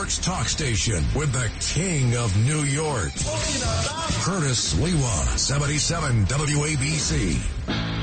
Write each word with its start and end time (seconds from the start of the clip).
York's 0.00 0.18
talk 0.18 0.48
station 0.48 1.04
with 1.14 1.30
the 1.30 1.50
king 1.60 2.16
of 2.16 2.34
New 2.46 2.62
York. 2.62 3.12
Curtis 4.24 4.72
Sliwa, 4.72 5.36
77 5.36 6.24
WABC. 6.24 7.99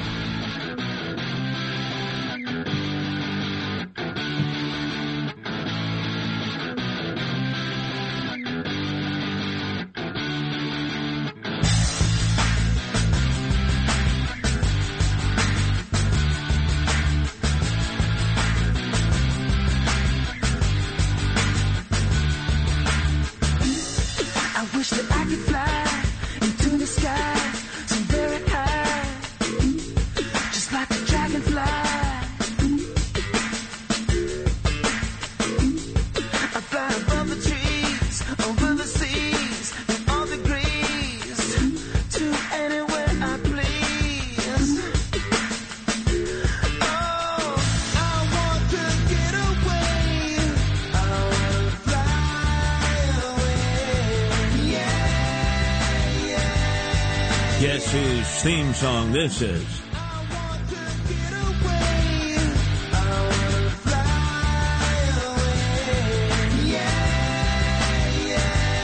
Song 59.08 59.13
this 59.13 59.41
is? 59.41 59.82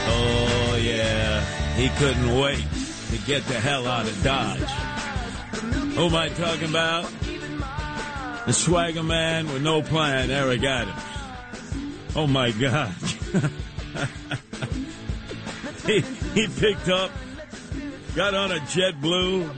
Oh, 0.06 0.78
yeah. 0.80 1.44
He 1.74 1.88
couldn't 1.98 2.38
wait 2.38 2.64
to 3.10 3.18
get 3.26 3.44
the 3.46 3.60
hell 3.60 3.86
out 3.86 4.06
of 4.06 4.22
Dodge. 4.22 4.60
Who 5.94 6.06
am 6.06 6.16
I 6.16 6.30
talking 6.30 6.70
about? 6.70 7.12
The 8.46 8.52
swagger 8.52 9.02
man 9.02 9.52
with 9.52 9.62
no 9.62 9.82
plan, 9.82 10.30
Eric 10.30 10.64
Adams. 10.64 11.02
Oh, 12.16 12.26
my 12.26 12.50
God. 12.50 12.92
he, 15.86 16.00
he 16.34 16.48
picked 16.48 16.88
up, 16.88 17.10
got 18.14 18.34
on 18.34 18.52
a 18.52 18.58
JetBlue, 18.60 19.50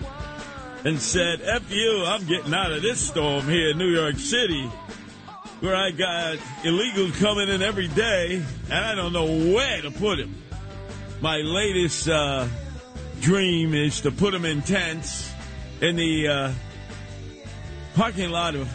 and 0.85 1.01
said, 1.01 1.41
F 1.43 1.71
you, 1.71 2.05
I'm 2.07 2.25
getting 2.27 2.55
out 2.55 2.73
of 2.73 2.83
this 2.83 3.01
storm 3.01 3.45
here 3.47 3.71
in 3.71 3.79
New 3.79 3.89
York 3.89 4.17
City, 4.17 4.67
where 5.61 5.75
I 5.75 5.91
got 5.91 6.39
illegals 6.63 7.19
coming 7.19 7.49
in 7.49 7.63
every 7.63 7.89
day, 7.89 8.43
and 8.71 8.85
I 8.85 8.95
don't 8.95 9.13
know 9.13 9.27
where 9.55 9.83
to 9.83 9.91
put 9.91 10.19
them. 10.19 10.35
My 11.21 11.39
latest 11.39 12.09
uh, 12.09 12.47
dream 13.21 13.75
is 13.75 14.01
to 14.03 14.11
put 14.11 14.33
them 14.33 14.45
in 14.45 14.63
tents 14.63 15.33
in 15.81 15.97
the 15.97 16.29
uh, 16.29 16.53
parking 17.95 18.31
lot 18.31 18.55
of 18.55 18.73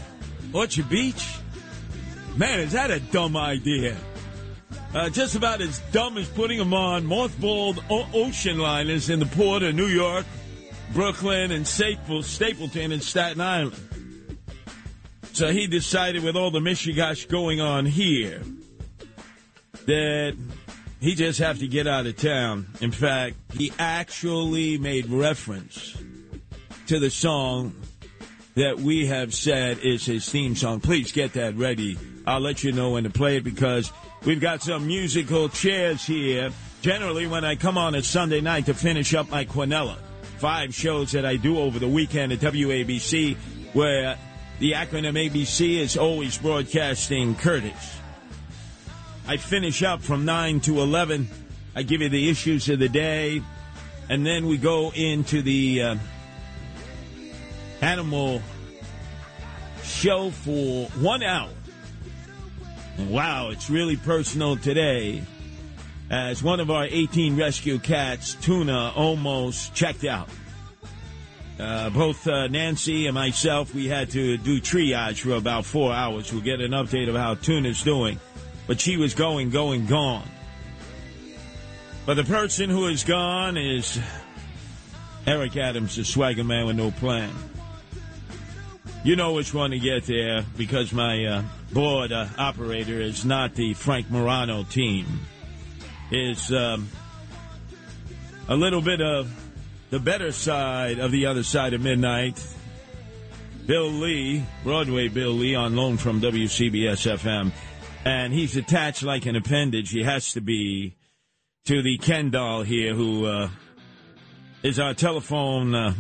Orchard 0.54 0.90
Beach. 0.90 1.38
Man, 2.36 2.60
is 2.60 2.72
that 2.72 2.92
a 2.92 3.00
dumb 3.00 3.38
idea? 3.38 3.96
Uh, 4.94 5.10
just 5.10 5.36
about 5.36 5.62
as 5.62 5.80
dumb 5.92 6.18
as 6.18 6.28
putting 6.28 6.58
them 6.58 6.74
on 6.74 7.06
mothballed 7.06 7.82
o- 7.90 8.08
ocean 8.14 8.58
liners 8.58 9.10
in 9.10 9.20
the 9.20 9.26
port 9.26 9.64
of 9.64 9.74
New 9.74 9.86
York, 9.86 10.26
Brooklyn, 10.94 11.52
and 11.52 11.68
Stapleton 11.68 12.92
and 12.92 13.04
Staten 13.04 13.42
Island. 13.42 13.76
So 15.34 15.52
he 15.52 15.68
decided, 15.68 16.24
with 16.24 16.36
all 16.36 16.52
the 16.52 16.60
mishigash 16.60 17.28
going 17.30 17.62
on 17.62 17.86
here, 17.86 18.42
that 19.86 20.38
he 21.00 21.16
just 21.16 21.40
have 21.40 21.60
to 21.60 21.68
get 21.68 21.88
out 21.88 22.06
of 22.06 22.18
town. 22.18 22.68
In 22.82 22.92
fact, 22.92 23.36
he 23.54 23.72
actually 23.80 24.78
made 24.78 25.08
reference 25.08 25.98
to 26.88 27.00
the 27.00 27.10
song 27.10 27.74
that 28.56 28.80
we 28.80 29.08
have 29.08 29.34
said 29.34 29.80
is 29.80 30.06
his 30.06 30.30
theme 30.30 30.56
song. 30.56 30.80
Please 30.82 31.12
get 31.12 31.34
that 31.34 31.56
ready. 31.56 31.98
I'll 32.28 32.42
let 32.42 32.64
you 32.64 32.72
know 32.72 32.92
when 32.92 33.06
to 33.06 33.10
play 33.10 33.38
it 33.38 33.44
because 33.44 33.92
we've 34.26 34.42
got 34.42 34.62
some 34.62 34.86
musical 34.86 35.50
chairs 35.50 36.06
here. 36.06 36.52
Generally, 36.82 37.28
when 37.28 37.46
I 37.46 37.56
come 37.56 37.78
on 37.78 37.96
a 37.96 38.04
Sunday 38.04 38.42
night 38.42 38.66
to 38.66 38.74
finish 38.74 39.14
up 39.14 39.30
my 39.30 39.46
Quinella, 39.46 39.98
five 40.42 40.74
shows 40.74 41.12
that 41.12 41.24
I 41.24 41.36
do 41.36 41.60
over 41.60 41.78
the 41.78 41.88
weekend 41.88 42.32
at 42.32 42.40
WABC, 42.40 43.38
where 43.74 44.18
the 44.58 44.72
acronym 44.72 45.14
ABC 45.14 45.78
is 45.78 45.96
always 45.96 46.36
broadcasting 46.36 47.36
Curtis. 47.36 48.00
I 49.28 49.38
finish 49.38 49.84
up 49.84 50.02
from 50.02 50.26
9 50.26 50.62
to 50.62 50.82
11. 50.82 51.30
I 51.76 51.84
give 51.84 52.02
you 52.02 52.10
the 52.10 52.28
issues 52.28 52.70
of 52.70 52.80
the 52.80 52.90
day, 52.90 53.44
and 54.10 54.26
then 54.26 54.48
we 54.48 54.58
go 54.58 54.92
into 54.92 55.44
the 55.44 55.84
uh, 55.84 55.96
animal 57.82 58.42
show 59.84 60.32
for 60.32 60.88
one 61.02 61.22
hour. 61.22 61.52
Wow, 62.98 63.52
it's 63.52 63.70
really 63.70 63.96
personal 63.96 64.58
today. 64.58 65.22
As 66.12 66.44
one 66.44 66.60
of 66.60 66.70
our 66.70 66.84
18 66.84 67.38
rescue 67.38 67.80
cats, 67.80 68.36
Tuna, 68.36 68.92
almost 68.98 69.74
checked 69.74 70.04
out. 70.04 70.28
Uh, 71.58 71.90
both 71.90 72.28
uh, 72.28 72.48
Nancy 72.48 73.08
and 73.08 73.16
myself, 73.16 73.74
we 73.74 73.88
had 73.88 74.10
to 74.10 74.36
do 74.36 74.60
triage 74.60 75.22
for 75.22 75.32
about 75.32 75.64
four 75.64 75.94
hours. 75.94 76.34
We'll 76.34 76.42
get 76.42 76.60
an 76.60 76.72
update 76.72 77.08
of 77.08 77.16
how 77.16 77.36
Tuna's 77.36 77.82
doing. 77.82 78.20
But 78.68 78.82
she 78.82 78.98
was 78.98 79.14
going, 79.14 79.52
going, 79.52 79.86
gone. 79.86 80.28
But 82.06 82.16
the 82.16 82.26
person 82.26 82.70
who 82.70 82.88
is 82.88 83.06
gone 83.06 83.56
is 83.56 83.98
Eric 85.26 85.56
Adams, 85.56 85.96
the 85.96 86.04
swagger 86.04 86.44
man 86.44 86.66
with 86.66 86.76
no 86.76 86.92
plan. 86.92 87.34
You 89.06 89.16
know 89.16 89.32
which 89.32 89.54
one 89.54 89.72
to 89.72 89.80
get 89.80 90.08
there 90.08 90.44
because 90.58 90.92
my 90.92 91.24
uh, 91.24 91.44
board 91.72 92.12
uh, 92.12 92.28
operator 92.38 93.00
is 93.00 93.24
not 93.24 93.56
the 93.56 93.74
Frank 93.76 94.12
Morano 94.12 94.66
team. 94.66 95.06
Is 96.12 96.52
um, 96.52 96.90
a 98.50 98.56
little 98.56 98.82
bit 98.82 99.00
of 99.00 99.32
the 99.92 100.00
better 100.00 100.34
side 100.34 101.00
of 101.00 101.12
the 101.12 101.26
other 101.26 101.44
side 101.44 101.74
of 101.74 101.82
midnight. 101.82 102.42
Bill 103.66 103.88
Lee, 103.88 104.44
Broadway 104.64 105.08
Bill 105.08 105.32
Lee, 105.32 105.56
on 105.56 105.76
loan 105.76 105.96
from 105.96 106.20
WCBS 106.20 107.18
FM, 107.18 107.52
and 108.04 108.34
he's 108.34 108.58
attached 108.58 109.04
like 109.04 109.26
an 109.26 109.38
appendage. 109.38 109.92
He 109.92 110.04
has 110.04 110.34
to 110.34 110.42
be 110.42 110.96
to 111.66 111.82
the 111.82 111.98
Ken 111.98 112.30
doll 112.30 112.64
here, 112.64 112.94
who 112.94 113.26
uh, 113.26 113.50
is 114.64 114.80
our 114.80 114.94
telephone 114.94 115.74
uh, 115.74 115.94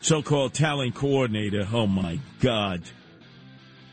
so-called 0.00 0.54
talent 0.54 0.96
coordinator. 0.96 1.68
Oh 1.72 1.86
my 1.86 2.18
God. 2.40 2.82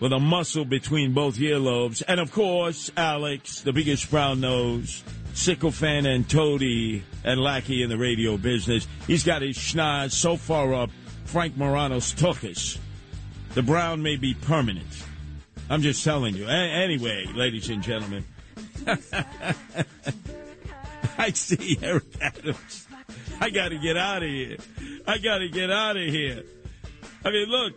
With 0.01 0.11
a 0.11 0.19
muscle 0.19 0.65
between 0.65 1.13
both 1.13 1.37
earlobes. 1.37 2.03
And 2.05 2.19
of 2.19 2.33
course, 2.33 2.91
Alex, 2.97 3.61
the 3.61 3.71
biggest 3.71 4.11
brown 4.11 4.41
nose, 4.41 5.03
sycophant 5.33 6.07
and 6.07 6.27
toady 6.29 7.03
and 7.23 7.39
lackey 7.39 7.83
in 7.83 7.89
the 7.89 7.97
radio 7.97 8.35
business. 8.35 8.87
He's 9.07 9.23
got 9.23 9.41
his 9.41 9.57
schnoz 9.57 10.11
so 10.11 10.35
far 10.37 10.73
up, 10.73 10.89
Frank 11.25 11.55
Morano's 11.55 12.13
tuchus. 12.13 12.77
The 13.53 13.61
brown 13.61 14.01
may 14.01 14.17
be 14.17 14.33
permanent. 14.33 14.87
I'm 15.69 15.81
just 15.81 16.03
telling 16.03 16.35
you. 16.35 16.45
A- 16.47 16.51
anyway, 16.51 17.27
ladies 17.33 17.69
and 17.69 17.81
gentlemen. 17.81 18.25
I 21.17 21.31
see 21.31 21.77
Eric 21.81 22.03
Adams. 22.19 22.87
I 23.39 23.49
got 23.49 23.69
to 23.69 23.77
get 23.77 23.97
out 23.97 24.23
of 24.23 24.29
here. 24.29 24.57
I 25.07 25.17
got 25.17 25.39
to 25.39 25.49
get 25.49 25.71
out 25.71 25.97
of 25.97 26.03
here. 26.03 26.43
I 27.23 27.31
mean, 27.31 27.47
look, 27.49 27.73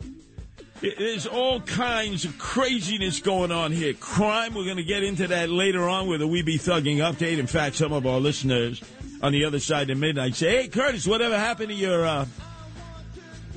There's 0.81 1.27
all 1.27 1.61
kinds 1.61 2.25
of 2.25 2.37
craziness 2.37 3.21
going 3.21 3.53
on 3.53 3.73
here. 3.73 3.95
Crime, 3.95 4.55
we're 4.55 4.65
going 4.65 4.77
to 4.77 4.85
get 4.85 5.03
into 5.03 5.29
that 5.29 5.49
later 5.49 5.89
on 5.89 6.09
with 6.09 6.21
a 6.21 6.27
We 6.27 6.43
Be 6.43 6.59
Thugging 6.59 6.97
update. 6.97 7.39
In 7.39 7.47
fact, 7.47 7.77
some 7.77 7.93
of 7.93 8.07
our 8.07 8.19
listeners 8.21 8.83
on 9.23 9.33
the 9.33 9.45
other 9.45 9.61
side 9.61 9.89
of 9.89 9.99
midnight 9.99 10.35
say, 10.35 10.63
hey, 10.63 10.69
Curtis, 10.69 11.07
whatever 11.07 11.39
happened 11.39 11.69
to 11.71 11.75
your, 11.75 12.05
uh, 12.05 12.27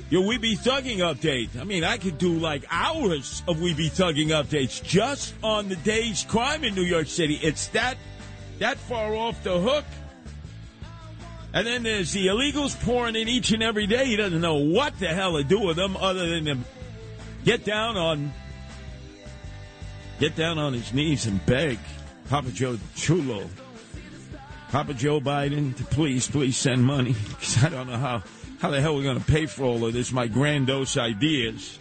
your 0.08 0.26
We 0.26 0.38
Be 0.38 0.56
Thugging 0.56 0.98
update? 0.98 1.60
I 1.60 1.64
mean, 1.64 1.84
I 1.84 1.98
could 1.98 2.18
do 2.18 2.32
like 2.34 2.64
hours 2.70 3.42
of 3.46 3.60
We 3.60 3.74
Be 3.74 3.90
Thugging 3.90 4.28
updates 4.28 4.82
just 4.82 5.34
on 5.42 5.68
the 5.68 5.76
day's 5.76 6.24
crime 6.24 6.64
in 6.64 6.74
New 6.74 6.82
York 6.82 7.08
City. 7.08 7.34
It's 7.42 7.66
that, 7.68 7.98
that 8.60 8.78
far 8.78 9.14
off 9.14 9.42
the 9.42 9.58
hook. 9.58 9.84
And 11.52 11.66
then 11.66 11.82
there's 11.82 12.12
the 12.12 12.28
illegals 12.28 12.80
pouring 12.84 13.16
in 13.16 13.28
each 13.28 13.52
and 13.52 13.62
every 13.62 13.86
day. 13.86 14.06
He 14.06 14.16
doesn't 14.16 14.40
know 14.40 14.56
what 14.56 14.98
the 14.98 15.08
hell 15.08 15.36
to 15.36 15.44
do 15.44 15.60
with 15.60 15.76
them 15.76 15.96
other 15.96 16.28
than 16.28 16.64
get 17.44 17.64
down 17.64 17.96
on 17.96 18.32
get 20.18 20.34
down 20.36 20.58
on 20.58 20.72
his 20.72 20.92
knees 20.92 21.26
and 21.26 21.44
beg 21.46 21.78
Papa 22.28 22.50
Joe 22.50 22.78
Chulo, 22.94 23.48
Papa 24.70 24.92
Joe 24.92 25.20
Biden 25.20 25.74
to 25.76 25.84
please, 25.84 26.28
please 26.28 26.56
send 26.56 26.84
money 26.84 27.14
because 27.28 27.64
I 27.64 27.70
don't 27.70 27.88
know 27.88 27.96
how 27.96 28.22
how 28.60 28.70
the 28.70 28.80
hell 28.80 28.96
we're 28.96 29.04
going 29.04 29.20
to 29.20 29.24
pay 29.24 29.46
for 29.46 29.64
all 29.64 29.86
of 29.86 29.92
this. 29.92 30.12
My 30.12 30.26
grandiose 30.26 30.96
ideas. 30.96 31.78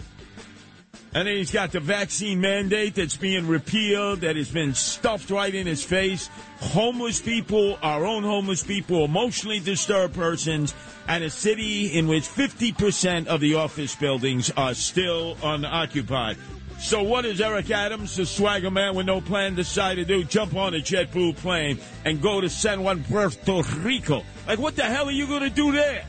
And 1.13 1.27
then 1.27 1.35
he's 1.35 1.51
got 1.51 1.71
the 1.71 1.79
vaccine 1.79 2.41
mandate 2.41 2.95
that's 2.95 3.15
being 3.15 3.47
repealed, 3.47 4.21
that 4.21 4.35
has 4.35 4.51
been 4.51 4.73
stuffed 4.73 5.29
right 5.29 5.53
in 5.53 5.65
his 5.65 5.83
face. 5.83 6.29
Homeless 6.59 7.21
people, 7.21 7.79
our 7.81 8.05
own 8.05 8.23
homeless 8.23 8.63
people, 8.63 9.05
emotionally 9.05 9.59
disturbed 9.59 10.13
persons, 10.13 10.73
and 11.07 11.23
a 11.23 11.29
city 11.29 11.97
in 11.97 12.07
which 12.07 12.23
50% 12.23 13.27
of 13.27 13.39
the 13.39 13.55
office 13.55 13.95
buildings 13.95 14.51
are 14.57 14.73
still 14.73 15.37
unoccupied. 15.41 16.37
So 16.79 17.01
what 17.01 17.23
does 17.23 17.41
Eric 17.41 17.71
Adams, 17.71 18.15
the 18.15 18.25
swagger 18.25 18.69
man 18.69 18.93
with 18.93 19.07
no 19.07 19.19
plan, 19.19 19.55
decide 19.55 19.95
to 19.95 20.05
do? 20.05 20.23
Jump 20.23 20.55
on 20.55 20.75
a 20.75 20.77
JetBlue 20.77 21.37
plane 21.37 21.79
and 22.05 22.21
go 22.21 22.39
to 22.39 22.49
San 22.49 22.83
Juan, 22.83 23.03
Puerto 23.03 23.63
Rico. 23.79 24.23
Like, 24.47 24.59
what 24.59 24.75
the 24.75 24.83
hell 24.83 25.07
are 25.07 25.11
you 25.11 25.25
going 25.25 25.41
to 25.41 25.49
do 25.49 25.71
there? 25.71 26.05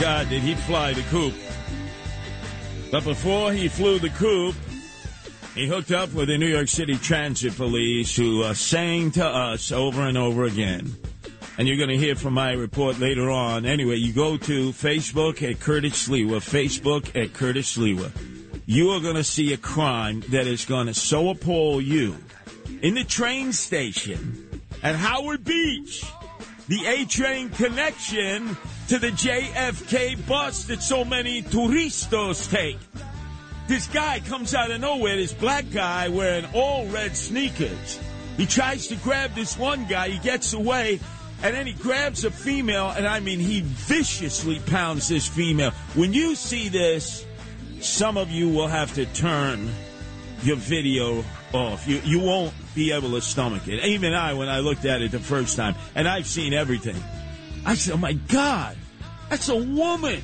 God, 0.00 0.28
did 0.28 0.42
he 0.42 0.54
fly 0.54 0.92
the 0.92 1.02
coop? 1.04 1.34
But 2.90 3.04
before 3.04 3.52
he 3.52 3.68
flew 3.68 3.98
the 3.98 4.10
coop, 4.10 4.54
he 5.54 5.66
hooked 5.66 5.90
up 5.90 6.12
with 6.12 6.28
the 6.28 6.36
New 6.36 6.48
York 6.48 6.68
City 6.68 6.96
Transit 6.96 7.56
Police 7.56 8.14
who 8.14 8.42
uh, 8.42 8.52
sang 8.52 9.10
to 9.12 9.26
us 9.26 9.72
over 9.72 10.02
and 10.02 10.18
over 10.18 10.44
again. 10.44 10.94
And 11.56 11.66
you're 11.66 11.78
going 11.78 11.88
to 11.88 11.96
hear 11.96 12.14
from 12.14 12.34
my 12.34 12.52
report 12.52 12.98
later 12.98 13.30
on. 13.30 13.64
Anyway, 13.64 13.96
you 13.96 14.12
go 14.12 14.36
to 14.36 14.70
Facebook 14.72 15.48
at 15.48 15.60
Curtis 15.60 16.08
Sliwa, 16.08 16.40
Facebook 16.40 17.18
at 17.20 17.32
Curtis 17.32 17.78
Sliwa. 17.78 18.12
You 18.66 18.90
are 18.90 19.00
going 19.00 19.16
to 19.16 19.24
see 19.24 19.54
a 19.54 19.56
crime 19.56 20.20
that 20.28 20.46
is 20.46 20.66
going 20.66 20.88
to 20.88 20.94
so 20.94 21.30
appall 21.30 21.80
you. 21.80 22.16
In 22.82 22.92
the 22.92 23.04
train 23.04 23.52
station 23.52 24.60
at 24.82 24.94
Howard 24.94 25.42
Beach, 25.42 26.04
the 26.68 26.84
A 26.86 27.04
train 27.04 27.48
connection 27.50 28.56
to 28.88 28.98
the 28.98 29.10
JFK 29.10 30.26
bus 30.26 30.64
that 30.64 30.82
so 30.82 31.04
many 31.04 31.42
turistas 31.42 32.50
take. 32.50 32.78
This 33.68 33.86
guy 33.88 34.20
comes 34.20 34.54
out 34.54 34.70
of 34.70 34.80
nowhere, 34.80 35.16
this 35.16 35.32
black 35.32 35.70
guy 35.70 36.08
wearing 36.08 36.46
all 36.54 36.86
red 36.86 37.16
sneakers. 37.16 38.00
He 38.36 38.46
tries 38.46 38.88
to 38.88 38.96
grab 38.96 39.34
this 39.34 39.56
one 39.58 39.86
guy, 39.86 40.08
he 40.08 40.18
gets 40.18 40.52
away, 40.52 41.00
and 41.42 41.54
then 41.54 41.66
he 41.66 41.72
grabs 41.72 42.24
a 42.24 42.30
female, 42.30 42.90
and 42.90 43.06
I 43.06 43.20
mean, 43.20 43.38
he 43.38 43.60
viciously 43.60 44.60
pounds 44.60 45.08
this 45.08 45.26
female. 45.26 45.70
When 45.94 46.12
you 46.12 46.34
see 46.34 46.68
this, 46.68 47.24
some 47.80 48.16
of 48.16 48.30
you 48.30 48.48
will 48.48 48.68
have 48.68 48.94
to 48.94 49.06
turn 49.06 49.68
your 50.42 50.56
video 50.56 51.24
off. 51.56 51.88
You, 51.88 52.00
you 52.04 52.20
won't 52.20 52.54
be 52.74 52.92
able 52.92 53.10
to 53.12 53.20
stomach 53.20 53.66
it. 53.66 53.84
Even 53.84 54.14
I, 54.14 54.34
when 54.34 54.48
I 54.48 54.60
looked 54.60 54.84
at 54.84 55.02
it 55.02 55.10
the 55.10 55.18
first 55.18 55.56
time, 55.56 55.74
and 55.94 56.06
I've 56.06 56.26
seen 56.26 56.52
everything, 56.52 56.96
I 57.64 57.74
said, 57.74 57.94
oh 57.94 57.98
my 57.98 58.12
God, 58.12 58.76
that's 59.28 59.48
a 59.48 59.56
woman. 59.56 60.22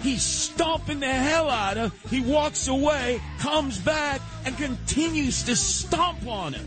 He's 0.00 0.22
stomping 0.22 1.00
the 1.00 1.06
hell 1.06 1.50
out 1.50 1.76
of 1.76 1.92
her. 1.92 2.08
He 2.08 2.20
walks 2.20 2.68
away, 2.68 3.20
comes 3.40 3.78
back, 3.78 4.20
and 4.44 4.56
continues 4.56 5.42
to 5.44 5.56
stomp 5.56 6.24
on 6.26 6.52
her. 6.52 6.64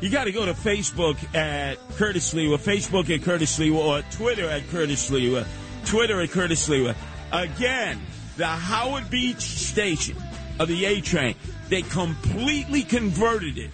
You 0.00 0.08
got 0.08 0.24
to 0.24 0.32
go 0.32 0.46
to 0.46 0.54
Facebook 0.54 1.16
at 1.36 1.78
Curtis 1.96 2.32
Sliwa, 2.32 2.58
Facebook 2.58 3.14
at 3.14 3.22
Curtis 3.22 3.58
Sliwa, 3.58 3.76
or 3.76 4.02
Twitter 4.10 4.48
at 4.48 4.66
Curtis 4.68 5.10
Sliwa, 5.10 5.46
Twitter 5.84 6.20
at 6.20 6.30
Curtis 6.30 6.68
Sliwa. 6.68 6.96
Again, 7.30 8.00
the 8.36 8.46
Howard 8.46 9.10
Beach 9.10 9.42
station 9.42 10.16
of 10.58 10.68
the 10.68 10.86
A 10.86 11.00
train, 11.00 11.34
they 11.72 11.80
completely 11.80 12.82
converted 12.82 13.56
it 13.56 13.70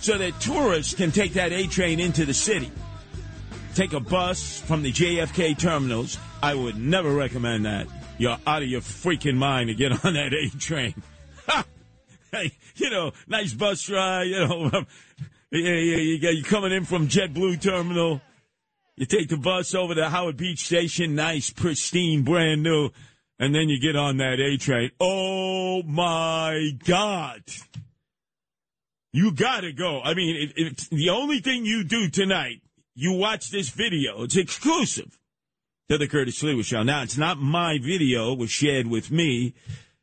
so 0.00 0.16
that 0.16 0.40
tourists 0.40 0.94
can 0.94 1.10
take 1.10 1.32
that 1.32 1.50
A 1.50 1.66
train 1.66 1.98
into 1.98 2.24
the 2.24 2.32
city. 2.32 2.70
Take 3.74 3.94
a 3.94 3.98
bus 4.00 4.60
from 4.60 4.84
the 4.84 4.92
JFK 4.92 5.58
terminals. 5.58 6.18
I 6.40 6.54
would 6.54 6.76
never 6.76 7.12
recommend 7.12 7.66
that. 7.66 7.88
You're 8.16 8.38
out 8.46 8.62
of 8.62 8.68
your 8.68 8.80
freaking 8.80 9.34
mind 9.34 9.68
to 9.68 9.74
get 9.74 9.90
on 10.04 10.14
that 10.14 10.32
A 10.32 10.56
train. 10.56 10.94
hey, 12.30 12.52
you 12.76 12.90
know, 12.90 13.10
nice 13.26 13.52
bus 13.52 13.90
ride, 13.90 14.28
you 14.28 14.46
know. 14.46 14.70
yeah, 15.50 15.74
yeah, 15.74 15.96
you 15.96 16.20
got 16.20 16.36
you 16.36 16.44
coming 16.44 16.70
in 16.70 16.84
from 16.84 17.08
JetBlue 17.08 17.60
terminal. 17.60 18.20
You 18.94 19.06
take 19.06 19.28
the 19.28 19.36
bus 19.36 19.74
over 19.74 19.96
to 19.96 20.08
Howard 20.08 20.36
Beach 20.36 20.64
Station, 20.64 21.16
nice, 21.16 21.50
pristine, 21.50 22.22
brand 22.22 22.62
new, 22.62 22.90
and 23.42 23.52
then 23.52 23.68
you 23.68 23.80
get 23.80 23.96
on 23.96 24.18
that 24.18 24.38
A 24.38 24.56
train. 24.56 24.92
Oh 25.00 25.82
my 25.82 26.70
God. 26.86 27.42
You 29.12 29.32
gotta 29.32 29.72
go. 29.72 30.00
I 30.00 30.14
mean, 30.14 30.36
if, 30.36 30.52
if 30.54 30.90
the 30.90 31.10
only 31.10 31.40
thing 31.40 31.64
you 31.64 31.82
do 31.82 32.08
tonight, 32.08 32.62
you 32.94 33.14
watch 33.14 33.50
this 33.50 33.70
video. 33.70 34.22
It's 34.22 34.36
exclusive 34.36 35.18
to 35.88 35.98
the 35.98 36.06
Curtis 36.06 36.40
Sliwa 36.40 36.64
Show. 36.64 36.84
Now, 36.84 37.02
it's 37.02 37.18
not 37.18 37.36
my 37.36 37.78
video. 37.82 38.32
It 38.32 38.38
was 38.38 38.50
shared 38.50 38.86
with 38.86 39.10
me 39.10 39.54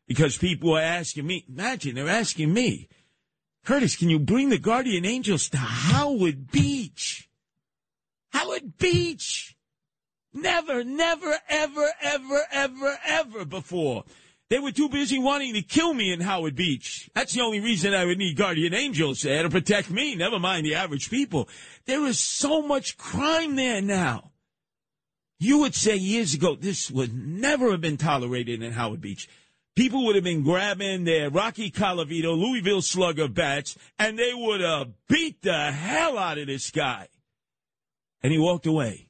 because 0.06 0.38
people 0.38 0.75
are 0.75 0.81
asking 0.81 1.25
me. 1.25 1.45
Imagine 1.47 1.95
they're 1.95 2.09
asking 2.09 2.53
me, 2.53 2.89
Curtis, 3.63 3.95
can 3.95 4.09
you 4.09 4.19
bring 4.19 4.50
the 4.50 4.59
Guardian 4.59 5.06
Angels 5.06 5.47
to 5.50 5.57
Howard 5.57 6.51
Beach? 6.51 7.30
Howard 8.31 8.77
Beach. 8.77 9.49
Never, 10.34 10.84
never, 10.84 11.36
ever, 11.50 11.88
ever, 12.02 12.46
ever, 12.52 12.98
ever 13.06 13.46
before. 13.46 14.04
They 14.50 14.60
were 14.60 14.71
too 14.71 14.90
busy 14.90 15.19
wanting 15.19 15.54
to 15.54 15.62
kill 15.62 15.94
me 15.94 16.12
in 16.12 16.21
Howard 16.21 16.56
Beach. 16.56 17.09
That's 17.14 17.33
the 17.33 17.42
only 17.42 17.59
reason 17.59 17.94
I 17.94 18.06
would 18.06 18.18
need 18.18 18.36
guardian 18.36 18.74
angels 18.74 19.21
there 19.21 19.44
to 19.44 19.50
protect 19.50 19.92
me, 19.92 20.16
never 20.16 20.40
mind 20.40 20.66
the 20.66 20.76
average 20.76 21.09
people. 21.09 21.48
There 21.86 22.06
is 22.06 22.19
so 22.19 22.64
much 22.64 22.98
crime 22.98 23.56
there 23.56 23.81
now. 23.81 24.31
You 25.40 25.59
would 25.59 25.76
say 25.76 25.95
years 25.95 26.33
ago, 26.33 26.56
this 26.56 26.90
would 26.90 27.14
never 27.14 27.71
have 27.71 27.81
been 27.81 27.98
tolerated 27.98 28.64
in 28.64 28.71
Howard 28.71 29.02
Beach. 29.02 29.30
People 29.76 30.06
would 30.06 30.16
have 30.16 30.24
been 30.24 30.44
grabbing 30.44 31.06
their 31.06 31.30
Rocky 31.30 31.71
Colavito, 31.71 32.36
Louisville 32.36 32.81
Slugger 32.81 33.28
bats, 33.28 33.78
and 33.98 34.18
they 34.18 34.33
would 34.33 34.62
have 34.62 34.90
beat 35.07 35.42
the 35.44 35.71
hell 35.71 36.18
out 36.18 36.40
of 36.40 36.48
this 36.48 36.71
guy. 36.71 37.07
And 38.21 38.33
he 38.33 38.40
walked 38.40 38.66
away. 38.66 39.08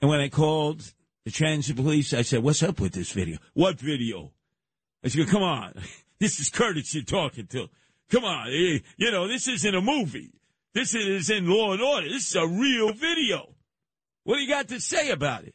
And 0.00 0.10
when 0.10 0.20
I 0.20 0.28
called 0.28 0.92
the 1.24 1.30
transit 1.30 1.76
police. 1.76 2.12
I 2.14 2.22
said, 2.22 2.42
what's 2.42 2.62
up 2.62 2.80
with 2.80 2.92
this 2.92 3.12
video? 3.12 3.38
What 3.54 3.78
video? 3.78 4.32
I 5.04 5.08
said, 5.08 5.28
come 5.28 5.42
on. 5.42 5.74
This 6.18 6.38
is 6.38 6.50
Curtis 6.50 6.94
you're 6.94 7.02
talking 7.02 7.46
to. 7.46 7.70
Come 8.10 8.24
on. 8.26 8.48
Eh, 8.48 8.80
you 8.98 9.10
know, 9.10 9.26
this 9.26 9.48
isn't 9.48 9.74
a 9.74 9.80
movie. 9.80 10.34
This 10.74 10.94
is 10.94 11.30
in 11.30 11.48
Law 11.48 11.72
and 11.72 11.80
Order. 11.80 12.10
This 12.10 12.28
is 12.28 12.34
a 12.34 12.46
real 12.46 12.92
video. 12.92 13.54
What 14.24 14.34
do 14.34 14.42
you 14.42 14.48
got 14.48 14.68
to 14.68 14.80
say 14.80 15.08
about 15.12 15.44
it? 15.44 15.54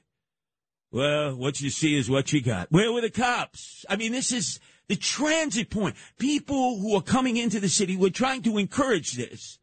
Well, 0.91 1.35
what 1.35 1.61
you 1.61 1.69
see 1.69 1.95
is 1.95 2.09
what 2.09 2.33
you 2.33 2.41
got. 2.41 2.71
Where 2.71 2.91
were 2.91 3.01
the 3.01 3.11
cops? 3.11 3.85
I 3.87 3.95
mean, 3.95 4.11
this 4.11 4.31
is 4.31 4.59
the 4.87 4.95
transit 4.95 5.69
point. 5.69 5.97
People 6.17 6.79
who 6.79 6.95
are 6.95 7.03
coming 7.03 7.37
into 7.37 7.59
the 7.59 7.69
city, 7.69 7.95
we're 7.95 8.09
trying 8.09 8.41
to 8.41 8.57
encourage 8.57 9.11
this 9.11 9.59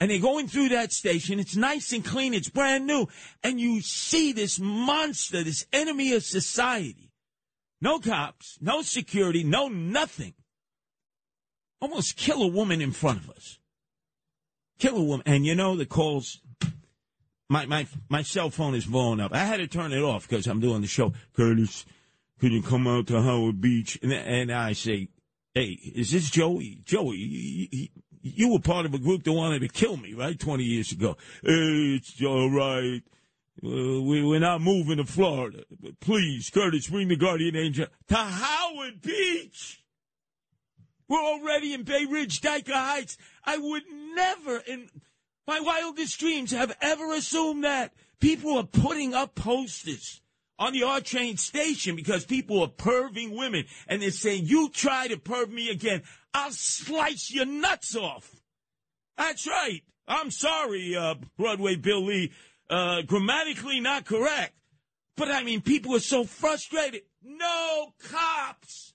and 0.00 0.10
they're 0.10 0.18
going 0.18 0.48
through 0.48 0.70
that 0.70 0.92
station. 0.92 1.38
It's 1.38 1.56
nice 1.56 1.92
and 1.92 2.02
clean. 2.02 2.32
It's 2.32 2.48
brand 2.48 2.86
new. 2.86 3.06
And 3.44 3.60
you 3.60 3.82
see 3.82 4.32
this 4.32 4.58
monster, 4.58 5.44
this 5.44 5.66
enemy 5.72 6.14
of 6.14 6.24
society. 6.24 7.12
No 7.82 7.98
cops, 7.98 8.58
no 8.60 8.80
security, 8.80 9.44
no 9.44 9.68
nothing. 9.68 10.34
Almost 11.80 12.16
kill 12.16 12.42
a 12.42 12.48
woman 12.48 12.80
in 12.80 12.92
front 12.92 13.20
of 13.20 13.30
us. 13.30 13.58
Kill 14.78 14.96
a 14.96 15.02
woman. 15.02 15.22
And 15.26 15.44
you 15.44 15.54
know, 15.54 15.76
the 15.76 15.86
calls, 15.86 16.40
my, 17.50 17.66
my, 17.66 17.86
my 18.08 18.22
cell 18.22 18.48
phone 18.48 18.74
is 18.74 18.86
blowing 18.86 19.20
up. 19.20 19.34
I 19.34 19.44
had 19.44 19.58
to 19.58 19.66
turn 19.66 19.92
it 19.92 20.02
off 20.02 20.26
because 20.26 20.46
I'm 20.46 20.60
doing 20.60 20.80
the 20.80 20.86
show. 20.86 21.12
Curtis, 21.34 21.84
could 22.38 22.52
you 22.52 22.62
come 22.62 22.86
out 22.86 23.06
to 23.08 23.20
Howard 23.20 23.60
Beach? 23.60 23.98
And, 24.02 24.12
and 24.12 24.50
I 24.50 24.72
say, 24.72 25.08
hey, 25.54 25.78
is 25.94 26.10
this 26.10 26.30
Joey? 26.30 26.80
Joey, 26.84 27.90
You 28.22 28.52
were 28.52 28.58
part 28.58 28.86
of 28.86 28.94
a 28.94 28.98
group 28.98 29.24
that 29.24 29.32
wanted 29.32 29.60
to 29.60 29.68
kill 29.68 29.96
me, 29.96 30.14
right? 30.14 30.38
20 30.38 30.62
years 30.62 30.92
ago. 30.92 31.16
It's 31.42 32.22
all 32.22 32.50
right. 32.50 33.02
Uh, 33.62 34.00
we, 34.02 34.22
we're 34.22 34.40
not 34.40 34.60
moving 34.60 34.98
to 34.98 35.04
Florida. 35.04 35.64
But 35.80 36.00
please, 36.00 36.50
Curtis, 36.50 36.88
bring 36.88 37.08
the 37.08 37.16
guardian 37.16 37.56
angel 37.56 37.86
to 38.08 38.16
Howard 38.16 39.00
Beach. 39.00 39.82
We're 41.08 41.18
already 41.18 41.72
in 41.72 41.82
Bay 41.82 42.04
Ridge, 42.04 42.40
Dyker 42.40 42.72
Heights. 42.72 43.18
I 43.44 43.58
would 43.58 43.82
never, 44.14 44.58
in 44.58 44.88
my 45.46 45.60
wildest 45.60 46.20
dreams, 46.20 46.52
have 46.52 46.76
ever 46.80 47.12
assumed 47.14 47.64
that. 47.64 47.92
People 48.20 48.58
are 48.58 48.64
putting 48.64 49.14
up 49.14 49.34
posters 49.34 50.20
on 50.60 50.74
the 50.74 50.84
R 50.84 51.00
train 51.00 51.38
station 51.38 51.96
because 51.96 52.24
people 52.24 52.62
are 52.62 52.68
perving 52.68 53.36
women. 53.36 53.64
And 53.88 54.00
they're 54.00 54.12
saying, 54.12 54.44
you 54.44 54.68
try 54.68 55.08
to 55.08 55.16
perv 55.16 55.50
me 55.50 55.70
again, 55.70 56.02
I'll 56.32 56.52
slice 56.52 57.32
your 57.32 57.46
nuts 57.46 57.96
off. 57.96 58.36
That's 59.16 59.46
right. 59.48 59.82
I'm 60.06 60.30
sorry, 60.30 60.94
uh, 60.94 61.14
Broadway 61.36 61.76
Bill 61.76 62.04
Lee. 62.04 62.32
Uh, 62.68 63.02
grammatically 63.02 63.80
not 63.80 64.04
correct. 64.04 64.54
But 65.16 65.30
I 65.30 65.42
mean, 65.42 65.60
people 65.60 65.96
are 65.96 66.00
so 66.00 66.24
frustrated. 66.24 67.02
No 67.22 67.92
cops. 68.08 68.94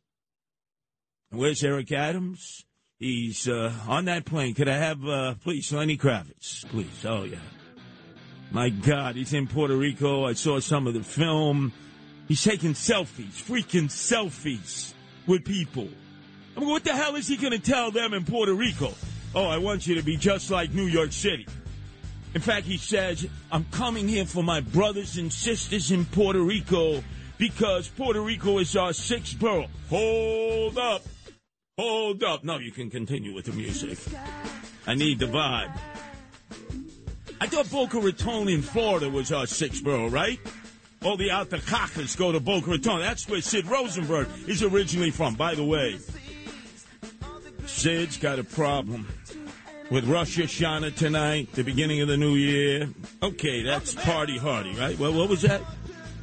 Where's 1.31 1.63
Eric 1.63 1.91
Adams? 1.91 2.65
He's 2.97 3.47
uh, 3.47 3.73
on 3.87 4.05
that 4.05 4.25
plane. 4.25 4.53
Could 4.53 4.69
I 4.69 4.77
have, 4.77 5.05
uh, 5.05 5.35
please, 5.35 5.71
Lenny 5.73 5.97
Kravitz, 5.97 6.65
please? 6.69 7.05
Oh, 7.05 7.23
yeah. 7.23 7.37
My 8.55 8.69
God, 8.69 9.17
he's 9.17 9.33
in 9.33 9.47
Puerto 9.47 9.75
Rico. 9.75 10.23
I 10.23 10.31
saw 10.31 10.61
some 10.61 10.87
of 10.87 10.93
the 10.93 11.03
film. 11.03 11.73
He's 12.29 12.41
taking 12.41 12.71
selfies, 12.71 13.33
freaking 13.33 13.89
selfies 13.89 14.93
with 15.27 15.43
people. 15.43 15.89
I 16.55 16.61
mean, 16.61 16.69
what 16.69 16.85
the 16.85 16.93
hell 16.93 17.17
is 17.17 17.27
he 17.27 17.35
going 17.35 17.51
to 17.51 17.59
tell 17.59 17.91
them 17.91 18.13
in 18.13 18.23
Puerto 18.23 18.53
Rico? 18.53 18.93
Oh, 19.35 19.43
I 19.43 19.57
want 19.57 19.87
you 19.87 19.95
to 19.95 20.03
be 20.03 20.15
just 20.15 20.51
like 20.51 20.73
New 20.73 20.85
York 20.85 21.11
City. 21.11 21.45
In 22.33 22.39
fact, 22.39 22.65
he 22.65 22.77
says, 22.77 23.27
I'm 23.51 23.65
coming 23.71 24.07
here 24.07 24.25
for 24.25 24.41
my 24.41 24.61
brothers 24.61 25.17
and 25.17 25.33
sisters 25.33 25.91
in 25.91 26.05
Puerto 26.05 26.39
Rico 26.39 27.03
because 27.37 27.89
Puerto 27.89 28.21
Rico 28.21 28.59
is 28.59 28.77
our 28.77 28.93
sixth 28.93 29.37
borough. 29.37 29.67
Hold 29.89 30.77
up. 30.77 31.01
Hold 31.77 32.23
up. 32.23 32.45
No, 32.45 32.59
you 32.59 32.71
can 32.71 32.89
continue 32.89 33.35
with 33.35 33.47
the 33.47 33.51
music. 33.51 33.99
I 34.87 34.95
need 34.95 35.19
the 35.19 35.25
vibe. 35.25 35.77
I 37.45 37.47
thought 37.47 37.69
Boca 37.69 37.99
Raton 37.99 38.49
in 38.49 38.63
Florida 38.63 39.07
was 39.07 39.31
uh, 39.31 39.37
our 39.37 39.45
sixth 39.45 39.83
borough, 39.83 40.09
right? 40.09 40.39
All 41.03 41.15
the 41.15 41.29
Altacacas 41.29 42.17
go 42.17 42.31
to 42.31 42.39
Boca 42.39 42.71
Raton. 42.71 43.01
That's 43.01 43.29
where 43.29 43.39
Sid 43.39 43.67
Rosenberg 43.67 44.27
is 44.47 44.63
originally 44.63 45.11
from. 45.11 45.35
By 45.35 45.53
the 45.53 45.63
way, 45.63 45.99
Sid's 47.67 48.17
got 48.17 48.39
a 48.39 48.43
problem 48.43 49.07
with 49.91 50.07
Rosh 50.07 50.39
Hashanah 50.39 50.95
tonight, 50.95 51.51
the 51.53 51.63
beginning 51.63 52.01
of 52.01 52.07
the 52.07 52.17
new 52.17 52.33
year. 52.33 52.89
Okay, 53.21 53.61
that's 53.61 53.93
party 53.93 54.39
hardy, 54.39 54.73
right? 54.73 54.97
Well, 54.97 55.13
what 55.13 55.29
was 55.29 55.43
that? 55.43 55.61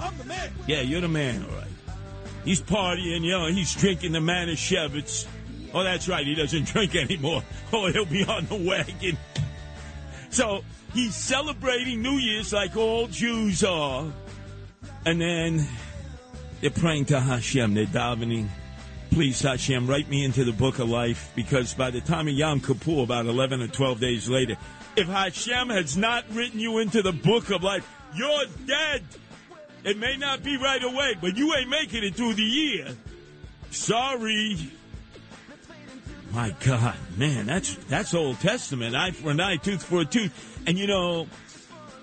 I'm 0.00 0.19
the 0.19 0.25
man. 0.25 0.50
Yeah, 0.67 0.81
you're 0.81 1.02
the 1.02 1.09
man, 1.09 1.45
all 1.45 1.57
right. 1.57 1.69
He's 2.45 2.61
partying, 2.61 3.23
you 3.23 3.31
know, 3.31 3.47
he's 3.47 3.73
drinking 3.76 4.11
the 4.11 4.19
Manischewitz. 4.19 5.29
Oh, 5.73 5.85
that's 5.85 6.09
right, 6.09 6.26
he 6.26 6.35
doesn't 6.35 6.64
drink 6.73 6.97
anymore. 6.97 7.45
Oh, 7.73 7.87
he'll 7.93 8.07
be 8.07 8.25
on 8.25 8.47
the 8.47 8.57
wagon. 8.57 9.17
So 10.31 10.64
he's 10.95 11.15
celebrating 11.15 12.03
New 12.03 12.19
Year's 12.19 12.53
like 12.53 12.77
all 12.77 13.07
Jews 13.09 13.65
are. 13.65 14.07
And 15.05 15.21
then 15.21 15.67
they're 16.61 16.71
praying 16.71 17.07
to 17.07 17.21
Hashem, 17.21 17.75
they're 17.75 17.87
davening. 17.87 18.49
Please, 19.11 19.43
Hashem, 19.43 19.87
write 19.87 20.09
me 20.09 20.25
into 20.25 20.45
the 20.45 20.53
book 20.53 20.79
of 20.79 20.89
life 20.89 21.33
because 21.35 21.75
by 21.75 21.91
the 21.91 22.01
time 22.01 22.29
of 22.29 22.35
Yom 22.35 22.61
Kippur, 22.61 23.03
about 23.03 23.27
11 23.27 23.61
or 23.61 23.69
12 23.69 24.01
days 24.01 24.29
later, 24.29 24.57
if 24.97 25.07
Hashem 25.07 25.69
has 25.69 25.97
not 25.97 26.25
written 26.33 26.59
you 26.59 26.79
into 26.79 27.03
the 27.03 27.13
book 27.13 27.51
of 27.51 27.63
life, 27.63 27.87
you're 28.15 28.47
dead. 28.67 29.03
It 29.85 29.99
may 29.99 30.17
not 30.17 30.43
be 30.43 30.57
right 30.57 30.83
away, 30.83 31.15
but 31.21 31.37
you 31.37 31.55
ain't 31.55 31.69
making 31.69 32.05
it 32.05 32.15
through 32.15 32.35
the 32.35 32.43
year. 32.43 32.89
Sorry. 33.71 34.71
My 36.33 36.55
God, 36.65 36.97
man, 37.19 37.45
that's 37.45 37.75
that's 37.89 38.15
Old 38.15 38.41
Testament. 38.41 38.97
Eye 38.97 39.11
for 39.11 39.31
an 39.31 39.41
eye, 39.41 39.57
tooth 39.57 39.83
for 39.83 40.01
a 40.01 40.05
tooth. 40.05 40.62
And 40.67 40.79
you 40.79 40.87
know, 40.87 41.27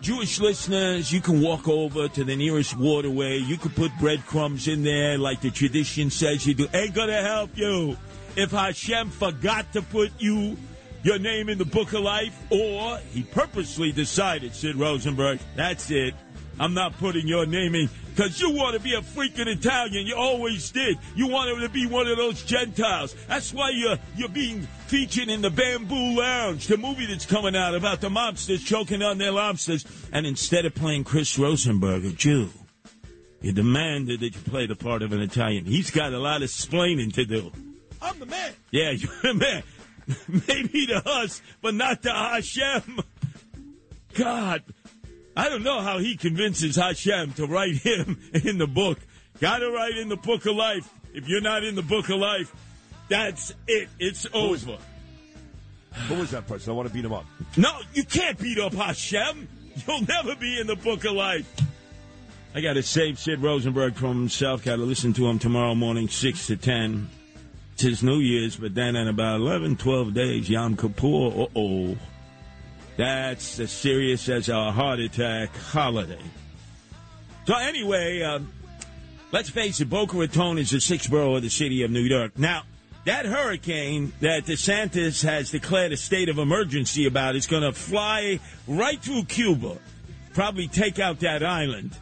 Jewish 0.01 0.39
listeners, 0.39 1.12
you 1.12 1.19
can 1.19 1.41
walk 1.41 1.67
over 1.67 2.07
to 2.07 2.24
the 2.24 2.36
nearest 2.36 2.77
waterway. 2.77 3.38
You 3.38 3.57
can 3.57 3.71
put 3.71 3.91
breadcrumbs 4.00 4.67
in 4.67 4.83
there 4.83 5.17
like 5.17 5.41
the 5.41 5.50
tradition 5.50 6.12
says 6.12 6.45
you 6.45 6.53
do. 6.53 6.67
Ain't 6.74 6.93
gonna 6.93 7.24
help 7.24 7.57
you. 7.57 7.98
If 8.36 8.51
Hashem 8.51 9.09
forgot 9.09 9.74
to 9.74 9.81
put 9.81 10.12
you, 10.19 10.57
your 11.01 11.17
name 11.17 11.50
in 11.50 11.57
the 11.57 11.65
book 11.65 11.93
of 11.93 12.01
life, 12.01 12.38
or 12.51 13.00
he 13.12 13.24
purposely 13.24 13.91
decided, 13.91 14.53
Sid 14.53 14.75
Rosenberg, 14.75 15.39
that's 15.55 15.89
it. 15.89 16.13
I'm 16.59 16.74
not 16.74 16.98
putting 17.00 17.27
your 17.27 17.45
name 17.45 17.74
in 17.74 17.89
because 18.19 18.41
you 18.41 18.51
want 18.51 18.73
to 18.73 18.81
be 18.81 18.95
a 18.95 19.01
freaking 19.01 19.47
Italian. 19.47 20.05
You 20.05 20.15
always 20.17 20.71
did. 20.71 20.97
You 21.15 21.27
wanted 21.27 21.61
to 21.61 21.69
be 21.69 21.88
one 21.88 22.05
of 22.05 22.17
those 22.17 22.43
Gentiles. 22.43 23.15
That's 23.29 23.53
why 23.53 23.69
you're 23.69 23.97
you're 24.17 24.27
being 24.27 24.63
featured 24.88 25.29
in 25.29 25.41
the 25.41 25.49
Bamboo 25.49 26.19
Lounge, 26.19 26.67
the 26.67 26.75
movie 26.75 27.05
that's 27.05 27.25
coming 27.25 27.55
out 27.55 27.75
about 27.75 28.01
the 28.01 28.09
mobsters 28.09 28.65
choking 28.65 29.01
on 29.01 29.19
their 29.19 29.31
lobsters. 29.31 29.85
And 30.11 30.25
instead 30.25 30.65
of 30.65 30.75
playing 30.75 31.05
Chris 31.05 31.39
Rosenberg, 31.39 32.03
a 32.03 32.11
Jew, 32.11 32.49
you 33.39 33.53
demanded 33.53 34.19
that 34.19 34.35
you 34.35 34.41
play 34.41 34.65
the 34.65 34.75
part 34.75 35.01
of 35.01 35.13
an 35.13 35.21
Italian. 35.21 35.63
He's 35.63 35.89
got 35.89 36.11
a 36.11 36.19
lot 36.19 36.41
of 36.41 36.49
splaining 36.49 37.13
to 37.13 37.23
do. 37.23 37.53
I'm 38.01 38.19
the 38.19 38.25
man. 38.25 38.51
Yeah, 38.71 38.91
you're 38.91 39.11
the 39.23 39.33
man. 39.33 39.63
Maybe 40.47 40.88
to 40.88 41.07
us, 41.07 41.41
but 41.61 41.73
not 41.73 42.03
to 42.03 42.11
Hashem. 42.11 42.99
God, 44.13 44.63
I 45.39 45.48
don't 45.48 45.63
know 45.63 45.79
how 45.79 46.00
he 46.00 46.17
convinces 46.17 46.75
Hashem 46.75 47.31
to 47.36 47.46
write 47.46 47.77
him 47.77 48.19
in 48.34 48.58
the 48.58 48.67
book. 48.67 49.00
Got 49.39 49.60
to 49.60 49.72
write 49.72 49.96
in 49.96 50.10
the 50.10 50.17
book 50.17 50.46
of 50.46 50.53
life. 50.53 50.93
If 51.13 51.29
you're 51.29 51.39
not 51.39 51.63
in 51.63 51.75
the 51.75 51.81
book 51.81 52.10
of 52.10 52.17
life, 52.17 52.53
that's 53.08 53.53
it. 53.65 53.88
It's 54.00 54.27
over. 54.34 54.77
Who 56.10 56.15
was 56.15 56.31
that 56.31 56.46
person? 56.46 56.72
I 56.72 56.75
want 56.75 56.89
to 56.89 56.93
beat 56.93 57.05
him 57.05 57.13
up. 57.13 57.25
No, 57.55 57.72
you 57.93 58.03
can't 58.03 58.38
beat 58.38 58.60
up 58.60 58.74
Hashem. 58.74 59.48
You'll 59.88 60.01
never 60.01 60.36
be 60.36 60.60
in 60.60 60.67
the 60.67 60.75
book 60.75 61.05
of 61.05 61.13
life. 61.13 61.50
I 62.53 62.60
got 62.60 62.74
to 62.74 62.84
save 62.84 63.17
Sid 63.17 63.39
Rosenberg 63.39 63.96
from 63.96 64.17
himself. 64.17 64.65
Got 64.65 64.75
to 64.75 64.81
listen 64.81 65.13
to 65.13 65.29
him 65.29 65.39
tomorrow 65.39 65.74
morning, 65.74 66.10
6 66.10 66.48
to 66.48 66.58
10. 66.58 67.08
It's 67.75 67.84
his 67.84 68.03
New 68.03 68.19
Year's, 68.19 68.58
but 68.58 68.75
then 68.75 68.98
in 68.98 69.08
about 69.08 69.39
11, 69.39 69.77
12 69.77 70.13
days, 70.13 70.50
Yom 70.50 70.75
Kippur, 70.75 71.43
uh-oh. 71.43 71.96
That's 73.00 73.62
as 73.62 73.72
serious 73.72 74.27
as 74.27 74.50
a 74.50 74.74
heart 74.74 75.00
attack 75.00 75.56
holiday. 75.56 76.20
So 77.48 77.56
anyway, 77.56 78.22
um, 78.24 78.51
let's 79.32 79.48
face 79.50 79.79
it, 79.79 79.89
Boca 79.89 80.18
Raton 80.18 80.58
is 80.58 80.72
the 80.72 80.82
sixth 80.82 81.10
borough 81.10 81.36
of 81.36 81.41
the 81.41 81.50
city 81.50 81.84
of 81.84 81.91
New 81.91 82.01
York. 82.01 82.38
Now, 82.38 82.63
that 83.06 83.25
hurricane 83.25 84.12
that 84.20 84.44
DeSantis 84.44 85.24
has 85.24 85.50
declared 85.50 85.94
a 85.94 85.98
state 85.98 86.27
of 86.27 86.39
emergency 86.39 87.06
about 87.06 87.38
is 87.38 87.48
going 87.48 87.63
to 87.63 87.72
fly 87.72 88.41
right 88.68 89.01
through 89.01 89.24
Cuba, 89.24 89.77
probably 90.34 90.68
take 90.68 91.00
out 91.00 91.22
that 91.22 91.41
island 91.41 91.98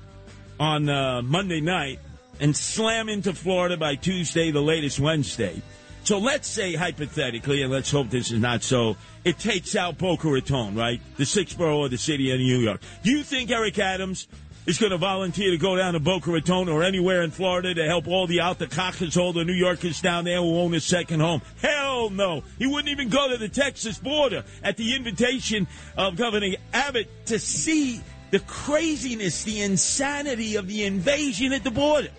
on 0.60 0.89
uh, 0.89 1.22
Monday 1.22 1.62
night, 1.62 2.00
and 2.39 2.58
slam 2.58 3.08
into 3.08 3.34
Florida 3.34 3.77
by 3.77 3.94
Tuesday, 3.94 4.50
the 4.50 4.63
latest 4.63 5.00
Wednesday. 5.00 5.62
So 6.07 6.19
let's 6.19 6.47
say 6.47 6.73
hypothetically, 6.73 7.63
and 7.63 7.69
let's 7.69 7.91
hope 7.91 8.09
this 8.09 8.31
is 8.31 8.39
not 8.39 8.63
so, 8.63 8.95
it 9.25 9.37
takes 9.39 9.75
out 9.75 9.97
Boca 9.97 10.29
Raton, 10.29 10.73
right? 10.73 11.01
The 11.17 11.25
sixth 11.25 11.57
borough 11.57 11.83
of 11.83 11.91
the 11.91 11.97
city 11.97 12.31
of 12.31 12.39
New 12.39 12.59
York. 12.59 12.79
Do 13.03 13.11
you 13.11 13.23
think 13.23 13.51
Eric 13.51 13.77
Adams 13.77 14.29
is 14.65 14.77
going 14.77 14.93
to 14.93 14.97
volunteer 14.97 15.51
to 15.51 15.57
go 15.57 15.75
down 15.75 15.95
to 15.95 15.99
Boca 15.99 16.31
Raton 16.31 16.69
or 16.69 16.81
anywhere 16.81 17.23
in 17.23 17.31
Florida 17.31 17.73
to 17.73 17.85
help 17.85 18.07
all 18.07 18.25
the 18.25 18.37
Altacacas, 18.37 19.17
all 19.17 19.33
the 19.33 19.43
New 19.43 19.51
Yorkers 19.51 19.99
down 19.99 20.23
there 20.23 20.37
who 20.37 20.57
own 20.57 20.73
a 20.75 20.79
second 20.79 21.19
home? 21.19 21.41
Hell 21.61 22.09
no. 22.09 22.41
He 22.57 22.67
wouldn't 22.67 22.87
even 22.87 23.09
go 23.09 23.27
to 23.27 23.35
the 23.35 23.49
Texas 23.49 23.97
border 23.97 24.45
at 24.63 24.77
the 24.77 24.95
invitation 24.95 25.67
of 25.97 26.15
Governor 26.15 26.55
Abbott 26.71 27.09
to 27.25 27.37
see 27.37 27.99
the 28.31 28.39
craziness, 28.39 29.43
the 29.43 29.59
insanity 29.59 30.55
of 30.55 30.69
the 30.69 30.85
invasion 30.85 31.51
at 31.51 31.65
the 31.65 31.71
border. 31.71 32.11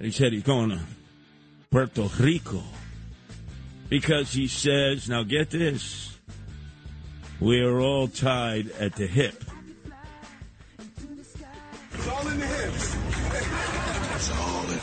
He 0.00 0.10
said 0.12 0.32
he's 0.32 0.44
going 0.44 0.70
to 0.70 0.80
Puerto 1.70 2.08
Rico 2.18 2.62
because 3.88 4.32
he 4.32 4.48
says, 4.48 5.08
now 5.08 5.22
get 5.22 5.50
this, 5.50 6.18
we're 7.40 7.78
all 7.80 8.08
tied 8.08 8.70
at 8.80 8.94
the 8.96 9.06
hip. 9.06 9.44
It's 11.92 12.08
all 12.08 12.26
in 12.28 12.38
the 12.38 12.46
hips. 12.46 12.96
It's 14.14 14.30
all 14.32 14.62
in. 14.64 14.78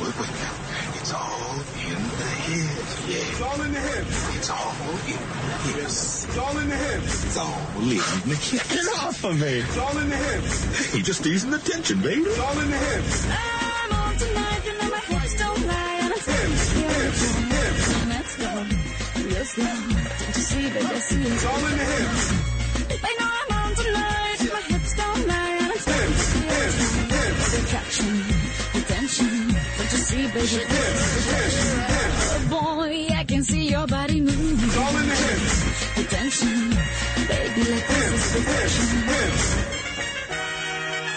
Wait, 0.00 0.14
wait 0.18 0.30
now. 0.30 0.54
It's 0.96 1.12
all 1.12 1.52
in 1.54 2.02
the 2.02 2.30
hips. 2.48 3.08
Yeah. 3.08 3.30
It's 3.30 3.40
all 3.40 3.60
in 3.62 3.72
the 3.72 3.80
hips. 3.80 4.36
It's 4.36 4.50
all 4.50 4.72
in 4.72 4.88
the 4.88 5.76
hips. 5.78 6.24
It's 6.24 6.38
all 6.38 6.58
in 6.58 6.68
the 6.68 6.76
hips. 6.76 7.24
It's 7.24 7.36
all 7.36 7.60
in 7.78 7.88
the 7.88 8.34
hips. 8.34 8.72
Get 8.72 8.86
off 8.98 9.24
of 9.24 9.38
me. 9.38 9.58
It's 9.58 9.78
all 9.78 9.98
in 9.98 10.08
the 10.08 10.16
hips. 10.16 10.94
You're 10.94 11.04
just 11.04 11.26
easing 11.26 11.50
the 11.50 11.58
tension, 11.58 12.00
baby. 12.00 12.22
It's 12.22 12.38
all 12.38 12.58
in 12.58 12.70
the 12.70 12.76
hips. 12.76 13.26
I'm 13.28 13.92
on 13.92 14.16
tonight, 14.16 14.64
you 14.66 14.72
know 14.78 14.90
my 14.90 14.98
hips 14.98 15.04
don't 15.04 15.08
lie, 15.08 15.12
and. 15.12 15.12
My 15.14 15.20
hips 15.20 15.34
don't 15.38 15.53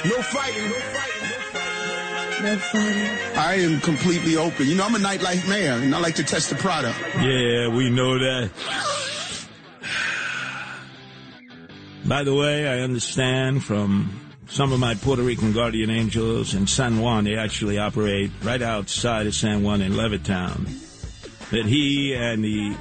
No 0.07 0.21
fighting, 0.21 0.69
no 0.69 0.75
fighting, 0.75 1.16
no 2.41 2.58
fighting. 2.58 3.38
I 3.38 3.56
am 3.56 3.79
completely 3.82 4.36
open. 4.36 4.67
You 4.67 4.75
know, 4.75 4.86
I'm 4.86 4.96
a 4.96 5.00
nightlife 5.00 5.48
man, 5.48 5.84
and 5.84 5.96
I 5.96 6.00
like 6.00 6.15
to 6.15 6.24
test 6.24 6.50
the 6.50 6.56
product. 6.56 6.98
Yeah, 7.15 7.70
we 7.70 7.89
know 7.89 8.17
that. 8.17 8.51
By 12.06 12.24
the 12.24 12.34
way, 12.34 12.67
I 12.67 12.79
understand 12.79 13.63
from 13.63 14.20
some 14.48 14.72
of 14.72 14.79
my 14.79 14.96
Puerto 14.96 15.22
Rican 15.22 15.51
guardian 15.51 15.89
angels 15.89 16.53
in 16.53 16.67
San 16.67 17.00
Juan, 17.00 17.25
they 17.25 17.36
actually 17.36 17.77
operate 17.77 18.32
right 18.44 18.62
outside 18.62 19.27
of 19.27 19.36
San 19.36 19.63
Juan 19.63 19.82
in 19.82 19.94
Levittown, 19.94 20.67
that 21.50 21.65
he 21.65 22.15
and 22.15 22.44
the 22.44 22.75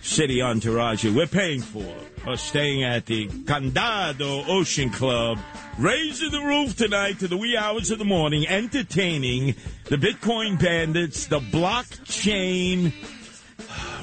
city 0.00 0.40
entourage 0.40 1.02
that 1.02 1.12
we're 1.12 1.26
paying 1.26 1.60
for 1.60 1.94
are 2.26 2.36
staying 2.36 2.84
at 2.84 3.06
the 3.06 3.26
Condado 3.26 4.44
Ocean 4.48 4.90
Club, 4.90 5.38
raising 5.78 6.30
the 6.30 6.40
roof 6.40 6.76
tonight 6.76 7.18
to 7.18 7.28
the 7.28 7.36
wee 7.36 7.56
hours 7.56 7.90
of 7.90 7.98
the 7.98 8.04
morning, 8.04 8.46
entertaining 8.48 9.54
the 9.86 9.96
Bitcoin 9.96 10.58
bandits, 10.60 11.26
the 11.26 11.40
blockchain 11.40 12.92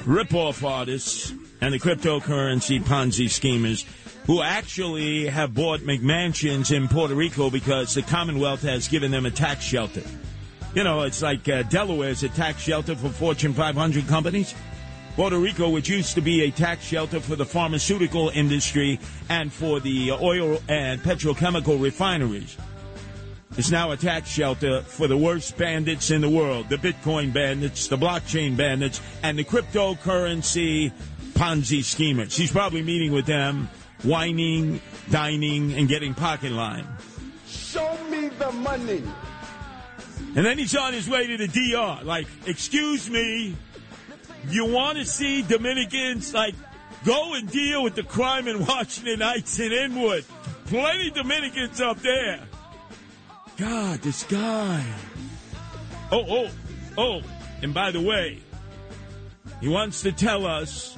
rip-off 0.06 0.64
artists 0.64 1.32
and 1.60 1.72
the 1.72 1.78
cryptocurrency 1.78 2.80
Ponzi 2.80 3.28
schemers 3.28 3.84
who 4.26 4.42
actually 4.42 5.26
have 5.26 5.54
bought 5.54 5.80
McMansions 5.80 6.74
in 6.74 6.88
Puerto 6.88 7.14
Rico 7.14 7.50
because 7.50 7.94
the 7.94 8.02
Commonwealth 8.02 8.62
has 8.62 8.86
given 8.86 9.10
them 9.10 9.26
a 9.26 9.30
tax 9.30 9.64
shelter. 9.64 10.02
You 10.74 10.84
know, 10.84 11.02
it's 11.02 11.20
like 11.20 11.48
uh, 11.48 11.64
Delaware 11.64 12.10
is 12.10 12.22
a 12.22 12.28
tax 12.28 12.62
shelter 12.62 12.94
for 12.94 13.08
Fortune 13.08 13.54
500 13.54 14.06
companies. 14.06 14.54
Puerto 15.20 15.38
Rico, 15.38 15.68
which 15.68 15.86
used 15.86 16.14
to 16.14 16.22
be 16.22 16.44
a 16.44 16.50
tax 16.50 16.82
shelter 16.82 17.20
for 17.20 17.36
the 17.36 17.44
pharmaceutical 17.44 18.30
industry 18.30 18.98
and 19.28 19.52
for 19.52 19.78
the 19.78 20.12
oil 20.12 20.58
and 20.66 20.98
petrochemical 21.02 21.78
refineries, 21.78 22.56
is 23.58 23.70
now 23.70 23.90
a 23.90 23.98
tax 23.98 24.30
shelter 24.30 24.80
for 24.80 25.08
the 25.08 25.16
worst 25.18 25.58
bandits 25.58 26.10
in 26.10 26.22
the 26.22 26.28
world 26.30 26.70
the 26.70 26.78
Bitcoin 26.78 27.34
bandits, 27.34 27.86
the 27.86 27.98
blockchain 27.98 28.56
bandits, 28.56 29.02
and 29.22 29.38
the 29.38 29.44
cryptocurrency 29.44 30.90
Ponzi 31.34 31.84
schemers. 31.84 32.34
He's 32.34 32.50
probably 32.50 32.80
meeting 32.80 33.12
with 33.12 33.26
them, 33.26 33.68
whining, 34.02 34.80
dining, 35.10 35.74
and 35.74 35.86
getting 35.86 36.14
pocket 36.14 36.52
line. 36.52 36.86
Show 37.46 37.94
me 38.08 38.30
the 38.30 38.50
money. 38.52 39.02
And 40.34 40.46
then 40.46 40.56
he's 40.56 40.74
on 40.74 40.94
his 40.94 41.10
way 41.10 41.26
to 41.26 41.36
the 41.36 41.48
DR. 41.48 42.04
Like, 42.04 42.26
excuse 42.46 43.10
me, 43.10 43.54
you 44.48 44.66
want 44.66 44.98
to 44.98 45.04
see 45.04 45.42
Dominicans, 45.42 46.32
like, 46.34 46.54
go 47.04 47.34
and 47.34 47.50
deal 47.50 47.82
with 47.82 47.94
the 47.94 48.02
crime 48.02 48.48
in 48.48 48.64
Washington 48.66 49.20
Heights 49.20 49.58
and 49.58 49.72
Inwood. 49.72 50.24
Plenty 50.66 51.10
Dominicans 51.10 51.80
up 51.80 51.98
there. 51.98 52.40
God, 53.56 54.00
this 54.00 54.24
guy. 54.24 54.84
Oh, 56.10 56.24
oh, 56.28 56.50
oh. 56.96 57.20
And 57.62 57.74
by 57.74 57.90
the 57.90 58.00
way, 58.00 58.38
he 59.60 59.68
wants 59.68 60.02
to 60.02 60.12
tell 60.12 60.46
us 60.46 60.96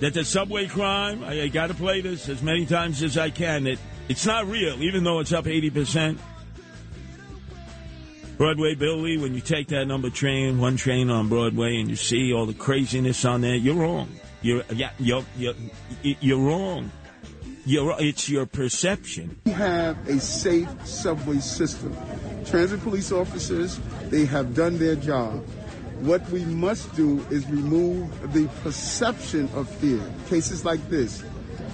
that 0.00 0.14
the 0.14 0.24
subway 0.24 0.66
crime, 0.66 1.24
I, 1.24 1.42
I 1.42 1.48
got 1.48 1.68
to 1.68 1.74
play 1.74 2.00
this 2.00 2.28
as 2.28 2.42
many 2.42 2.66
times 2.66 3.02
as 3.02 3.16
I 3.16 3.30
can, 3.30 3.64
that 3.64 3.78
it's 4.08 4.26
not 4.26 4.46
real, 4.46 4.82
even 4.82 5.02
though 5.02 5.20
it's 5.20 5.32
up 5.32 5.46
80%. 5.46 6.18
Broadway 8.38 8.76
Billy, 8.76 9.18
when 9.18 9.34
you 9.34 9.40
take 9.40 9.66
that 9.68 9.86
number 9.86 10.10
train, 10.10 10.60
one 10.60 10.76
train 10.76 11.10
on 11.10 11.28
Broadway, 11.28 11.80
and 11.80 11.90
you 11.90 11.96
see 11.96 12.32
all 12.32 12.46
the 12.46 12.54
craziness 12.54 13.24
on 13.24 13.40
there, 13.40 13.56
you're 13.56 13.74
wrong. 13.74 14.08
You're 14.42 14.62
yeah, 14.72 14.90
you're 15.00 15.24
you're, 15.36 15.54
you're 16.02 16.38
wrong. 16.38 16.92
You're 17.66 17.96
it's 17.98 18.28
your 18.28 18.46
perception. 18.46 19.40
We 19.44 19.50
have 19.50 20.08
a 20.08 20.20
safe 20.20 20.68
subway 20.86 21.40
system. 21.40 21.96
Transit 22.46 22.80
police 22.82 23.10
officers, 23.10 23.80
they 24.04 24.24
have 24.26 24.54
done 24.54 24.78
their 24.78 24.94
job. 24.94 25.44
What 25.98 26.22
we 26.30 26.44
must 26.44 26.94
do 26.94 27.18
is 27.30 27.44
remove 27.50 28.32
the 28.32 28.46
perception 28.62 29.48
of 29.52 29.68
fear. 29.68 30.00
Cases 30.28 30.64
like 30.64 30.88
this 30.88 31.24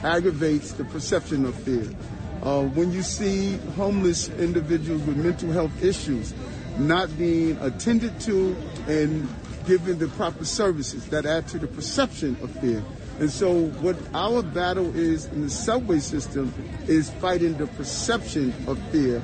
aggravates 0.03 0.73
the 0.73 0.85
perception 0.85 1.45
of 1.45 1.55
fear. 1.57 1.95
Uh, 2.43 2.63
when 2.69 2.91
you 2.91 3.03
see 3.03 3.57
homeless 3.77 4.29
individuals 4.31 5.03
with 5.03 5.17
mental 5.17 5.51
health 5.51 5.83
issues 5.83 6.35
not 6.79 7.17
being 7.19 7.57
attended 7.59 8.19
to 8.21 8.57
and 8.87 9.29
given 9.67 9.99
the 9.99 10.09
proper 10.09 10.45
services 10.45 11.07
that 11.09 11.27
add 11.27 11.49
to 11.49 11.59
the 11.59 11.67
perception 11.67 12.37
of 12.43 12.51
fear. 12.61 12.83
And 13.21 13.31
so 13.31 13.67
what 13.81 13.97
our 14.13 14.43
battle 14.43 14.95
is 14.97 15.27
in 15.27 15.43
the 15.43 15.51
subway 15.51 16.01
system 16.01 16.53
is 16.87 17.11
fighting 17.11 17.57
the 17.57 17.67
perception 17.69 18.53
of 18.67 18.79
fear. 18.91 19.23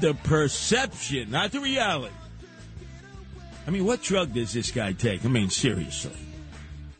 The 0.00 0.14
perception, 0.14 1.30
not 1.30 1.52
the 1.52 1.60
reality. 1.60 2.14
I 3.66 3.70
mean, 3.70 3.84
what 3.84 4.02
drug 4.02 4.34
does 4.34 4.52
this 4.52 4.70
guy 4.70 4.92
take? 4.92 5.24
I 5.24 5.28
mean, 5.28 5.50
seriously. 5.50 6.16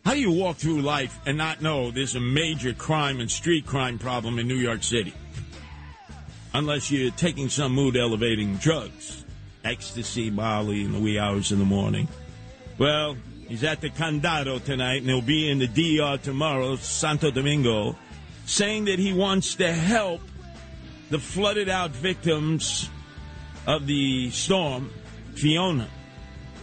How 0.04 0.14
do 0.14 0.20
you 0.20 0.32
walk 0.32 0.56
through 0.56 0.82
life 0.82 1.18
and 1.26 1.38
not 1.38 1.62
know 1.62 1.90
there's 1.90 2.16
a 2.16 2.20
major 2.20 2.72
crime 2.72 3.20
and 3.20 3.30
street 3.30 3.66
crime 3.66 3.98
problem 3.98 4.38
in 4.38 4.46
New 4.46 4.56
York 4.56 4.82
City? 4.82 5.14
Unless 6.54 6.90
you're 6.90 7.10
taking 7.12 7.48
some 7.48 7.72
mood 7.72 7.96
elevating 7.96 8.56
drugs, 8.56 9.21
ecstasy, 9.64 10.30
Molly, 10.30 10.84
in 10.84 10.92
the 10.92 10.98
wee 10.98 11.18
hours 11.18 11.52
in 11.52 11.58
the 11.58 11.64
morning. 11.64 12.08
Well, 12.78 13.16
he's 13.48 13.64
at 13.64 13.80
the 13.80 13.90
Condado 13.90 14.62
tonight 14.64 15.02
and 15.02 15.06
he'll 15.06 15.22
be 15.22 15.50
in 15.50 15.58
the 15.58 15.68
DR 15.68 16.18
tomorrow, 16.18 16.76
Santo 16.76 17.30
Domingo, 17.30 17.96
saying 18.46 18.86
that 18.86 18.98
he 18.98 19.12
wants 19.12 19.54
to 19.56 19.72
help 19.72 20.20
the 21.10 21.18
flooded 21.18 21.68
out 21.68 21.90
victims 21.90 22.88
of 23.66 23.86
the 23.86 24.30
storm, 24.30 24.90
Fiona, 25.34 25.88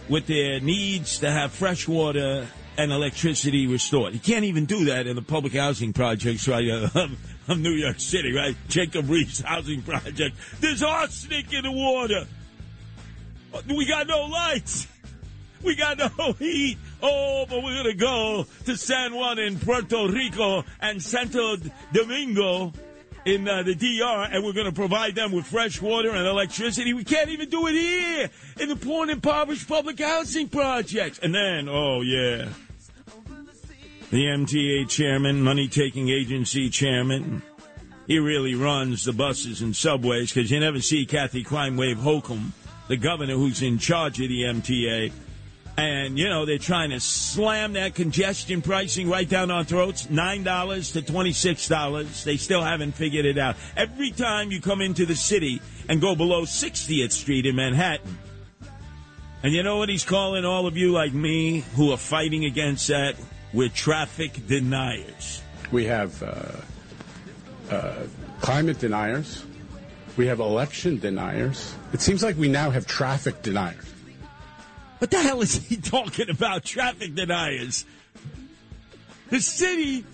with 0.08 0.26
their 0.26 0.60
needs 0.60 1.20
to 1.20 1.30
have 1.30 1.52
fresh 1.52 1.86
water 1.88 2.46
and 2.76 2.92
electricity 2.92 3.66
restored. 3.66 4.12
He 4.12 4.18
can't 4.18 4.44
even 4.44 4.66
do 4.66 4.86
that 4.86 5.06
in 5.06 5.16
the 5.16 5.22
public 5.22 5.54
housing 5.54 5.92
projects 5.92 6.48
right 6.48 6.68
uh, 6.68 6.88
of, 6.94 7.48
of 7.48 7.58
New 7.58 7.72
York 7.72 8.00
City, 8.00 8.32
right? 8.32 8.56
Jacob 8.68 9.06
Riis 9.06 9.42
housing 9.42 9.82
project. 9.82 10.36
There's 10.60 10.82
arsenic 10.82 11.52
in 11.52 11.62
the 11.62 11.72
water. 11.72 12.26
We 13.68 13.86
got 13.86 14.06
no 14.06 14.26
lights. 14.26 14.86
We 15.62 15.76
got 15.76 15.98
no 15.98 16.32
heat. 16.32 16.78
Oh, 17.02 17.46
but 17.48 17.62
we're 17.62 17.76
gonna 17.76 17.94
go 17.94 18.46
to 18.66 18.76
San 18.76 19.14
Juan 19.14 19.38
in 19.38 19.58
Puerto 19.58 20.08
Rico 20.08 20.64
and 20.80 21.02
Santo 21.02 21.56
Domingo 21.92 22.72
in 23.24 23.46
uh, 23.46 23.62
the 23.62 23.74
DR, 23.74 24.28
and 24.32 24.44
we're 24.44 24.52
gonna 24.52 24.72
provide 24.72 25.14
them 25.14 25.32
with 25.32 25.46
fresh 25.46 25.80
water 25.80 26.10
and 26.10 26.26
electricity. 26.26 26.94
We 26.94 27.04
can't 27.04 27.28
even 27.30 27.48
do 27.48 27.66
it 27.66 27.72
here 27.72 28.30
in 28.58 28.68
the 28.68 28.76
poor 28.76 29.02
and 29.02 29.10
impoverished 29.10 29.68
public 29.68 30.00
housing 30.00 30.48
projects. 30.48 31.18
And 31.18 31.34
then, 31.34 31.68
oh 31.68 32.00
yeah, 32.00 32.48
the 34.10 34.24
MTA 34.24 34.88
chairman, 34.88 35.42
money 35.42 35.68
taking 35.68 36.08
agency 36.08 36.70
chairman. 36.70 37.42
He 38.06 38.18
really 38.18 38.56
runs 38.56 39.04
the 39.04 39.12
buses 39.12 39.62
and 39.62 39.76
subways 39.76 40.32
because 40.32 40.50
you 40.50 40.58
never 40.58 40.80
see 40.80 41.06
Kathy 41.06 41.44
Crime 41.44 41.76
Wave 41.76 41.98
Hochul, 41.98 42.50
the 42.90 42.96
governor 42.96 43.34
who's 43.34 43.62
in 43.62 43.78
charge 43.78 44.20
of 44.20 44.28
the 44.28 44.42
MTA. 44.42 45.12
And, 45.78 46.18
you 46.18 46.28
know, 46.28 46.44
they're 46.44 46.58
trying 46.58 46.90
to 46.90 46.98
slam 46.98 47.74
that 47.74 47.94
congestion 47.94 48.62
pricing 48.62 49.08
right 49.08 49.28
down 49.28 49.52
our 49.52 49.62
throats 49.62 50.08
$9 50.08 50.92
to 50.94 51.00
$26. 51.00 52.24
They 52.24 52.36
still 52.36 52.62
haven't 52.62 52.96
figured 52.96 53.26
it 53.26 53.38
out. 53.38 53.54
Every 53.76 54.10
time 54.10 54.50
you 54.50 54.60
come 54.60 54.80
into 54.80 55.06
the 55.06 55.14
city 55.14 55.62
and 55.88 56.00
go 56.00 56.16
below 56.16 56.42
60th 56.42 57.12
Street 57.12 57.46
in 57.46 57.54
Manhattan, 57.54 58.18
and 59.44 59.52
you 59.52 59.62
know 59.62 59.76
what 59.76 59.88
he's 59.88 60.04
calling 60.04 60.44
all 60.44 60.66
of 60.66 60.76
you 60.76 60.90
like 60.90 61.14
me 61.14 61.60
who 61.76 61.92
are 61.92 61.96
fighting 61.96 62.44
against 62.44 62.88
that? 62.88 63.14
We're 63.54 63.68
traffic 63.68 64.48
deniers. 64.48 65.42
We 65.70 65.84
have 65.84 66.20
uh, 66.24 67.72
uh, 67.72 67.94
climate 68.40 68.80
deniers. 68.80 69.44
We 70.16 70.26
have 70.26 70.40
election 70.40 70.98
deniers. 70.98 71.74
It 71.92 72.00
seems 72.00 72.22
like 72.22 72.36
we 72.36 72.48
now 72.48 72.70
have 72.70 72.86
traffic 72.86 73.42
deniers. 73.42 73.84
What 74.98 75.10
the 75.10 75.18
hell 75.18 75.40
is 75.40 75.54
he 75.54 75.76
talking 75.80 76.28
about? 76.28 76.64
Traffic 76.64 77.14
deniers. 77.14 77.84
The 79.30 79.40
city 79.40 80.04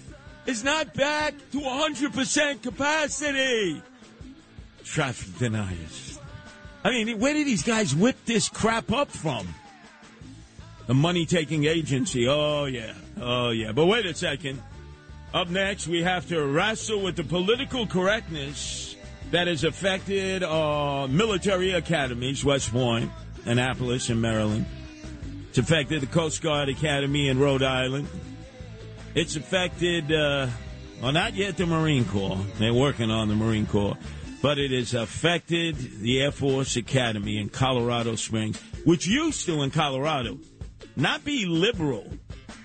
is 0.47 0.63
not 0.63 0.95
back 0.95 1.35
to 1.53 1.59
100% 1.59 2.63
capacity. 2.63 3.83
Traffic 4.85 5.39
deniers. 5.39 6.19
I 6.85 6.91
mean, 6.91 7.19
where 7.19 7.35
did 7.35 7.47
these 7.47 7.65
guys 7.65 7.95
whip 7.95 8.17
this 8.27 8.49
crap 8.49 8.93
up 8.93 9.11
from? 9.11 9.49
The 10.87 10.95
money 10.95 11.27
taking 11.27 11.65
agency. 11.65 12.29
Oh, 12.29 12.67
yeah. 12.67 12.93
Oh, 13.21 13.51
yeah. 13.51 13.73
But 13.73 13.87
wait 13.87 14.07
a 14.07 14.15
second. 14.15 14.63
Up 15.35 15.49
next, 15.49 15.89
we 15.89 16.03
have 16.03 16.29
to 16.29 16.47
wrestle 16.47 17.03
with 17.03 17.17
the 17.17 17.25
political 17.25 17.87
correctness 17.87 18.96
that 19.31 19.47
has 19.49 19.65
affected 19.65 20.43
our 20.43 21.09
military 21.09 21.73
academies, 21.73 22.45
West 22.45 22.73
Point, 22.73 23.11
Annapolis, 23.45 24.09
and 24.09 24.21
Maryland. 24.21 24.67
It's 25.49 25.59
affected 25.59 26.03
the 26.03 26.07
Coast 26.07 26.43
Guard 26.43 26.69
Academy 26.69 27.29
in 27.29 27.39
Rhode 27.39 27.63
Island. 27.63 28.09
It's 29.15 29.37
affected, 29.37 30.13
uh, 30.13 30.49
well, 31.01 31.13
not 31.13 31.35
yet 31.35 31.57
the 31.57 31.67
Marine 31.67 32.05
Corps. 32.05 32.39
They're 32.59 32.75
working 32.75 33.11
on 33.11 33.29
the 33.29 33.35
Marine 33.35 33.67
Corps. 33.67 33.97
But 34.43 34.59
it 34.59 34.71
has 34.71 34.95
affected 34.95 35.77
the 36.01 36.21
Air 36.21 36.31
Force 36.31 36.77
Academy 36.77 37.39
in 37.39 37.49
Colorado 37.49 38.17
Springs, 38.17 38.61
which 38.85 39.07
used 39.07 39.47
to, 39.47 39.63
in 39.63 39.71
Colorado, 39.71 40.39
not 40.95 41.25
be 41.25 41.47
liberal 41.47 42.07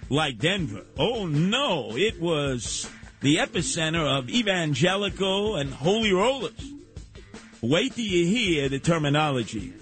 like 0.10 0.38
Denver. 0.38 0.84
Oh, 0.98 1.26
no. 1.26 1.96
It 1.96 2.20
was 2.22 2.90
the 3.22 3.38
epicenter 3.38 4.18
of 4.18 4.30
evangelical 4.30 5.56
and 5.56 5.72
holy 5.72 6.12
rollers. 6.12 6.74
Wait 7.62 7.94
till 7.94 8.04
you 8.04 8.26
hear 8.26 8.68
the 8.68 8.80
terminology 8.80 9.74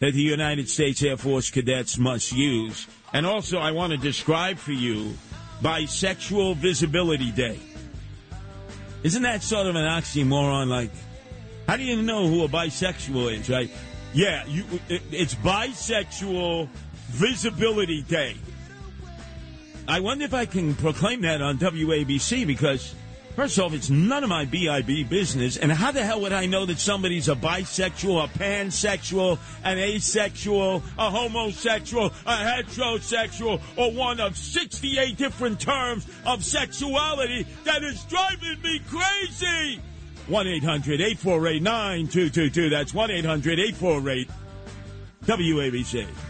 that 0.00 0.12
the 0.12 0.22
United 0.22 0.68
States 0.68 1.02
Air 1.02 1.16
Force 1.16 1.50
cadets 1.50 1.98
must 1.98 2.32
use. 2.32 2.86
And 3.12 3.26
also, 3.26 3.58
I 3.58 3.70
want 3.70 3.92
to 3.92 3.98
describe 3.98 4.56
for 4.56 4.72
you 4.72 5.14
Bisexual 5.62 6.56
Visibility 6.56 7.30
Day. 7.30 7.58
Isn't 9.02 9.22
that 9.22 9.42
sort 9.42 9.66
of 9.66 9.76
an 9.76 9.84
oxymoron? 9.84 10.68
Like, 10.68 10.90
how 11.68 11.76
do 11.76 11.82
you 11.82 12.02
know 12.02 12.26
who 12.26 12.44
a 12.44 12.48
bisexual 12.48 13.38
is, 13.38 13.50
right? 13.50 13.70
Yeah, 14.14 14.44
you, 14.46 14.64
it, 14.88 15.02
it's 15.10 15.34
Bisexual 15.34 16.68
Visibility 17.08 18.02
Day. 18.02 18.36
I 19.88 20.00
wonder 20.00 20.24
if 20.24 20.34
I 20.34 20.46
can 20.46 20.74
proclaim 20.74 21.22
that 21.22 21.40
on 21.40 21.58
WABC 21.58 22.44
because, 22.44 22.92
first 23.36 23.56
off, 23.60 23.72
it's 23.72 23.88
none 23.88 24.24
of 24.24 24.28
my 24.28 24.44
BIB 24.44 25.08
business. 25.08 25.56
And 25.56 25.70
how 25.70 25.92
the 25.92 26.04
hell 26.04 26.20
would 26.22 26.32
I 26.32 26.46
know 26.46 26.66
that 26.66 26.80
somebody's 26.80 27.28
a 27.28 27.36
bisexual, 27.36 28.24
a 28.24 28.38
pansexual, 28.38 29.38
an 29.62 29.78
asexual, 29.78 30.82
a 30.98 31.10
homosexual, 31.10 32.06
a 32.26 32.36
heterosexual, 32.36 33.60
or 33.76 33.92
one 33.92 34.18
of 34.18 34.36
68 34.36 35.16
different 35.16 35.60
terms 35.60 36.04
of 36.24 36.44
sexuality 36.44 37.46
that 37.62 37.84
is 37.84 38.02
driving 38.04 38.60
me 38.62 38.80
crazy? 38.88 39.80
1 40.26 40.46
800 40.48 41.00
848 41.00 41.62
9222. 41.62 42.70
That's 42.70 42.92
1 42.92 43.10
800 43.12 43.60
848 43.60 44.28
WABC. 45.26 46.25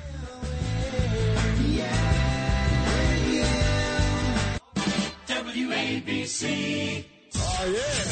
WABC. 6.27 7.05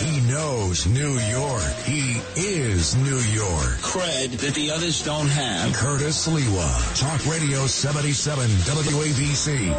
He 0.05 0.21
knows 0.31 0.87
New 0.87 1.19
York. 1.19 1.73
He 1.85 2.21
is 2.37 2.95
New 2.97 3.19
York. 3.19 3.79
Cred 3.81 4.39
that 4.39 4.55
the 4.55 4.71
others 4.71 5.03
don't 5.05 5.29
have. 5.29 5.75
Curtis 5.75 6.29
Sliwa. 6.29 7.01
Talk 7.01 7.27
Radio 7.27 7.67
77 7.67 8.47
WABC. 8.47 9.75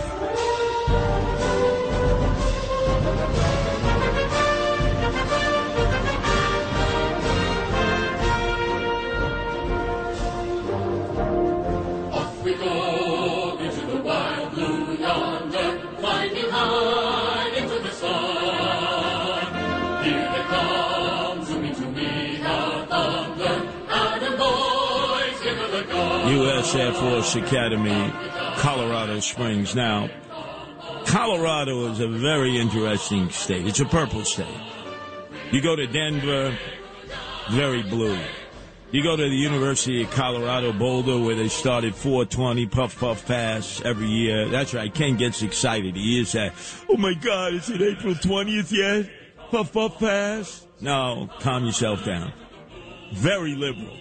Air 26.73 26.93
Force 26.93 27.36
Academy, 27.36 28.12
Colorado 28.58 29.19
Springs. 29.19 29.75
Now, 29.75 30.10
Colorado 31.06 31.91
is 31.91 31.99
a 31.99 32.08
very 32.08 32.58
interesting 32.58 33.30
state. 33.30 33.67
It's 33.67 33.82
a 33.82 33.86
purple 33.86 34.23
state. 34.23 34.47
You 35.51 35.62
go 35.62 35.75
to 35.75 35.86
Denver, 35.86 36.58
very 37.51 37.84
blue. 37.84 38.17
You 38.91 39.04
go 39.04 39.15
to 39.15 39.23
the 39.23 39.36
University 39.36 40.04
of 40.04 40.12
Colorado 40.12 40.71
Boulder, 40.71 41.19
where 41.19 41.36
they 41.36 41.49
started 41.49 41.93
420 41.93 42.67
puff 42.67 42.99
puff 42.99 43.25
pass 43.25 43.82
every 43.84 44.08
year. 44.08 44.47
That's 44.47 44.73
right. 44.73 44.93
Ken 44.93 45.17
gets 45.17 45.43
excited. 45.43 45.95
He 45.95 46.19
is 46.19 46.32
that. 46.32 46.54
Oh 46.89 46.97
my 46.97 47.13
God! 47.13 47.54
Is 47.54 47.69
it 47.69 47.82
April 47.82 48.13
20th 48.13 48.71
yet? 48.71 49.10
Puff 49.51 49.73
puff 49.73 49.99
pass. 49.99 50.65
No, 50.82 51.30
calm 51.39 51.65
yourself 51.65 52.06
down. 52.06 52.32
Very 53.13 53.56
liberal. 53.56 53.97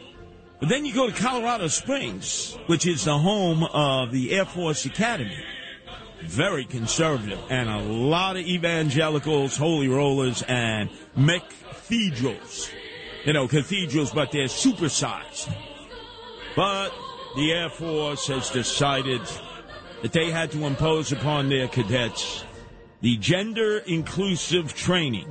But 0.64 0.70
then 0.70 0.86
you 0.86 0.94
go 0.94 1.06
to 1.06 1.12
Colorado 1.12 1.68
Springs, 1.68 2.56
which 2.68 2.86
is 2.86 3.04
the 3.04 3.18
home 3.18 3.64
of 3.64 4.10
the 4.12 4.32
Air 4.32 4.46
Force 4.46 4.86
Academy. 4.86 5.44
Very 6.22 6.64
conservative, 6.64 7.38
and 7.50 7.68
a 7.68 7.82
lot 7.82 8.38
of 8.38 8.46
evangelicals, 8.46 9.58
holy 9.58 9.88
rollers, 9.88 10.42
and 10.48 10.88
cathedrals. 11.14 12.70
You 13.26 13.34
know, 13.34 13.46
cathedrals, 13.46 14.10
but 14.12 14.32
they're 14.32 14.46
supersized. 14.46 15.54
But 16.56 16.94
the 17.36 17.52
Air 17.52 17.68
Force 17.68 18.26
has 18.28 18.48
decided 18.48 19.20
that 20.00 20.12
they 20.12 20.30
had 20.30 20.50
to 20.52 20.64
impose 20.64 21.12
upon 21.12 21.50
their 21.50 21.68
cadets 21.68 22.42
the 23.02 23.18
gender 23.18 23.82
inclusive 23.86 24.74
training 24.74 25.28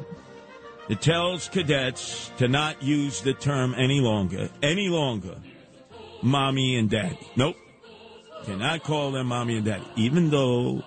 that 0.87 1.01
tells 1.01 1.47
cadets 1.47 2.31
to 2.37 2.47
not 2.47 2.81
use 2.83 3.21
the 3.21 3.33
term 3.33 3.73
any 3.77 4.01
longer, 4.01 4.49
any 4.61 4.89
longer, 4.89 5.37
mommy 6.21 6.75
and 6.75 6.89
daddy. 6.89 7.19
Nope. 7.35 7.55
Cannot 8.45 8.83
call 8.83 9.11
them 9.11 9.27
mommy 9.27 9.57
and 9.57 9.65
daddy, 9.65 9.87
even 9.95 10.29
though 10.29 10.83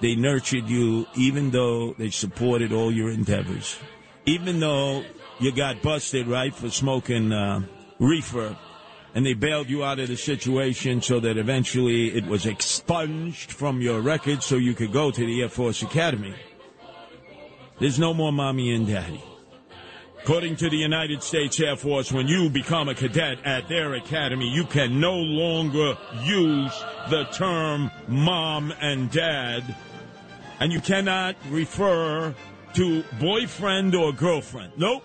they 0.00 0.14
nurtured 0.14 0.68
you, 0.68 1.06
even 1.16 1.50
though 1.50 1.92
they 1.94 2.10
supported 2.10 2.72
all 2.72 2.90
your 2.90 3.10
endeavors, 3.10 3.78
even 4.24 4.60
though 4.60 5.04
you 5.38 5.52
got 5.52 5.82
busted, 5.82 6.26
right, 6.26 6.54
for 6.54 6.70
smoking 6.70 7.32
uh, 7.32 7.60
reefer, 7.98 8.56
and 9.14 9.24
they 9.24 9.34
bailed 9.34 9.68
you 9.68 9.84
out 9.84 9.98
of 9.98 10.08
the 10.08 10.16
situation 10.16 11.02
so 11.02 11.20
that 11.20 11.36
eventually 11.36 12.16
it 12.16 12.24
was 12.26 12.46
expunged 12.46 13.52
from 13.52 13.80
your 13.80 14.00
record 14.00 14.42
so 14.42 14.56
you 14.56 14.74
could 14.74 14.92
go 14.92 15.10
to 15.10 15.24
the 15.24 15.42
Air 15.42 15.48
Force 15.48 15.82
Academy. 15.82 16.34
There's 17.78 17.98
no 17.98 18.14
more 18.14 18.32
mommy 18.32 18.74
and 18.74 18.86
daddy. 18.86 19.22
According 20.24 20.56
to 20.56 20.70
the 20.70 20.78
United 20.78 21.22
States 21.22 21.60
Air 21.60 21.76
Force, 21.76 22.10
when 22.10 22.26
you 22.26 22.48
become 22.48 22.88
a 22.88 22.94
cadet 22.94 23.44
at 23.44 23.68
their 23.68 23.92
academy, 23.92 24.48
you 24.48 24.64
can 24.64 24.98
no 24.98 25.12
longer 25.12 25.98
use 26.22 26.72
the 27.10 27.24
term 27.24 27.90
mom 28.08 28.72
and 28.80 29.10
dad, 29.10 29.76
and 30.60 30.72
you 30.72 30.80
cannot 30.80 31.36
refer 31.50 32.34
to 32.72 33.04
boyfriend 33.20 33.94
or 33.94 34.14
girlfriend. 34.14 34.72
Nope. 34.78 35.04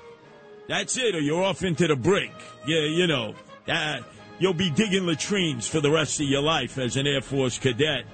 That's 0.69 0.95
it, 0.95 1.13
or 1.13 1.19
you're 1.19 1.43
off 1.43 1.63
into 1.63 1.85
the 1.85 1.97
brink. 1.97 2.31
Yeah, 2.65 2.85
you 2.85 3.05
know, 3.05 3.35
uh, 3.67 3.99
you'll 4.39 4.53
be 4.53 4.69
digging 4.69 5.05
latrines 5.05 5.67
for 5.67 5.81
the 5.81 5.91
rest 5.91 6.21
of 6.21 6.27
your 6.27 6.43
life 6.43 6.77
as 6.77 6.95
an 6.95 7.05
Air 7.05 7.19
Force 7.19 7.59
cadet. 7.59 8.05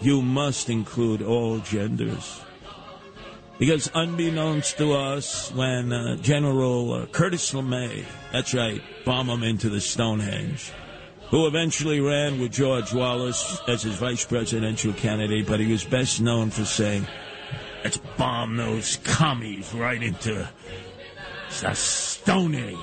You 0.00 0.22
must 0.22 0.70
include 0.70 1.20
all 1.20 1.58
genders. 1.58 2.40
Because 3.62 3.88
unbeknownst 3.94 4.78
to 4.78 4.92
us, 4.92 5.52
when 5.52 5.92
uh, 5.92 6.16
General 6.16 6.94
uh, 6.94 7.06
Curtis 7.06 7.52
LeMay, 7.52 8.04
that's 8.32 8.52
right, 8.54 8.82
bomb 9.04 9.28
him 9.28 9.44
into 9.44 9.70
the 9.70 9.80
Stonehenge, 9.80 10.72
who 11.30 11.46
eventually 11.46 12.00
ran 12.00 12.40
with 12.40 12.50
George 12.50 12.92
Wallace 12.92 13.60
as 13.68 13.84
his 13.84 13.94
vice 13.94 14.24
presidential 14.24 14.92
candidate, 14.94 15.46
but 15.46 15.60
he 15.60 15.70
was 15.70 15.84
best 15.84 16.20
known 16.20 16.50
for 16.50 16.64
saying, 16.64 17.06
let's 17.84 17.98
bomb 17.98 18.56
those 18.56 18.96
commies 19.04 19.72
right 19.72 20.02
into 20.02 20.48
the 21.60 21.74
Stone 21.74 22.56
Age. 22.56 22.76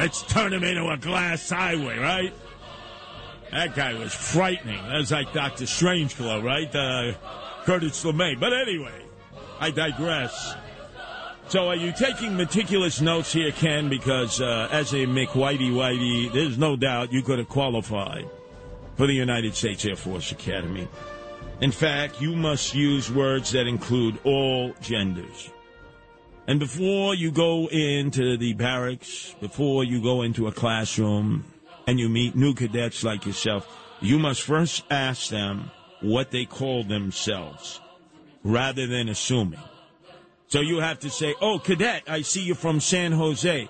Let's 0.00 0.22
turn 0.22 0.50
them 0.50 0.64
into 0.64 0.88
a 0.88 0.96
glass 0.96 1.48
highway, 1.48 1.96
right? 1.96 2.34
That 3.52 3.76
guy 3.76 3.94
was 3.94 4.12
frightening. 4.12 4.82
That 4.88 4.98
was 4.98 5.12
like 5.12 5.32
Dr. 5.32 5.66
Strangelove, 5.66 6.42
right? 6.42 6.74
Uh, 6.74 7.12
Curtis 7.62 8.02
LeMay. 8.02 8.40
But 8.40 8.52
anyway, 8.52 9.03
I 9.60 9.70
digress. 9.70 10.54
So 11.48 11.68
are 11.68 11.76
you 11.76 11.92
taking 11.92 12.36
meticulous 12.36 13.00
notes 13.00 13.32
here, 13.32 13.52
Ken? 13.52 13.88
Because 13.88 14.40
uh, 14.40 14.68
as 14.72 14.92
a 14.92 15.06
McWhitey 15.06 15.70
Whitey, 15.70 16.32
there's 16.32 16.58
no 16.58 16.74
doubt 16.74 17.12
you 17.12 17.22
could 17.22 17.38
have 17.38 17.48
qualified 17.48 18.28
for 18.96 19.06
the 19.06 19.12
United 19.12 19.54
States 19.54 19.84
Air 19.84 19.96
Force 19.96 20.32
Academy. 20.32 20.88
In 21.60 21.70
fact, 21.70 22.20
you 22.20 22.34
must 22.34 22.74
use 22.74 23.10
words 23.10 23.52
that 23.52 23.66
include 23.66 24.18
all 24.24 24.74
genders. 24.80 25.50
And 26.46 26.58
before 26.58 27.14
you 27.14 27.30
go 27.30 27.68
into 27.68 28.36
the 28.36 28.54
barracks, 28.54 29.34
before 29.40 29.84
you 29.84 30.02
go 30.02 30.22
into 30.22 30.48
a 30.48 30.52
classroom 30.52 31.44
and 31.86 32.00
you 32.00 32.08
meet 32.08 32.34
new 32.34 32.54
cadets 32.54 33.04
like 33.04 33.26
yourself, 33.26 33.68
you 34.00 34.18
must 34.18 34.42
first 34.42 34.82
ask 34.90 35.28
them 35.28 35.70
what 36.00 36.30
they 36.30 36.44
call 36.44 36.84
themselves 36.84 37.80
rather 38.44 38.86
than 38.86 39.08
assuming. 39.08 39.60
So 40.46 40.60
you 40.60 40.78
have 40.78 41.00
to 41.00 41.10
say, 41.10 41.34
Oh, 41.40 41.58
cadet, 41.58 42.04
I 42.06 42.22
see 42.22 42.42
you 42.42 42.54
from 42.54 42.78
San 42.78 43.10
Jose. 43.12 43.68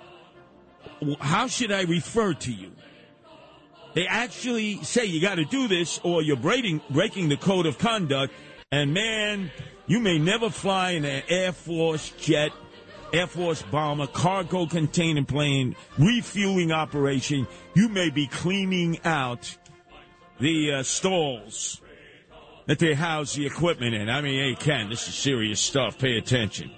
How 1.21 1.47
should 1.47 1.73
I 1.73 1.83
refer 1.83 2.35
to 2.35 2.53
you? 2.53 2.73
They 3.95 4.07
actually 4.07 4.83
say 4.83 5.05
you 5.05 5.21
got 5.21 5.37
to 5.37 5.45
do 5.45 5.69
this 5.69 6.01
or 6.03 6.23
you're 6.23 6.37
breaking, 6.37 6.81
breaking 6.91 7.29
the 7.29 7.37
code 7.37 7.67
of 7.67 7.79
conduct. 7.79 8.35
And 8.73 8.93
man, 8.93 9.53
you 9.87 10.01
may 10.01 10.19
never 10.19 10.51
fly 10.51 10.91
in 10.91 11.05
an 11.05 11.23
Air 11.29 11.53
Force 11.53 12.11
jet, 12.19 12.51
Air 13.13 13.29
Force 13.29 13.63
bomber, 13.63 14.09
cargo 14.09 14.67
container 14.67 15.25
plane, 15.25 15.77
refueling 15.97 16.73
operation. 16.73 17.47
You 17.75 17.89
may 17.89 18.11
be 18.11 18.27
cleaning 18.27 18.99
out 19.05 19.57
the 20.41 20.73
uh, 20.73 20.83
stalls 20.83 21.81
that 22.67 22.79
they 22.79 22.95
house 22.95 23.35
the 23.35 23.47
equipment 23.47 23.95
in. 23.95 24.09
I 24.09 24.21
mean, 24.21 24.43
hey, 24.43 24.55
Ken, 24.55 24.89
this 24.89 25.07
is 25.09 25.15
serious 25.15 25.61
stuff. 25.61 25.99
Pay 25.99 26.17
attention. 26.17 26.71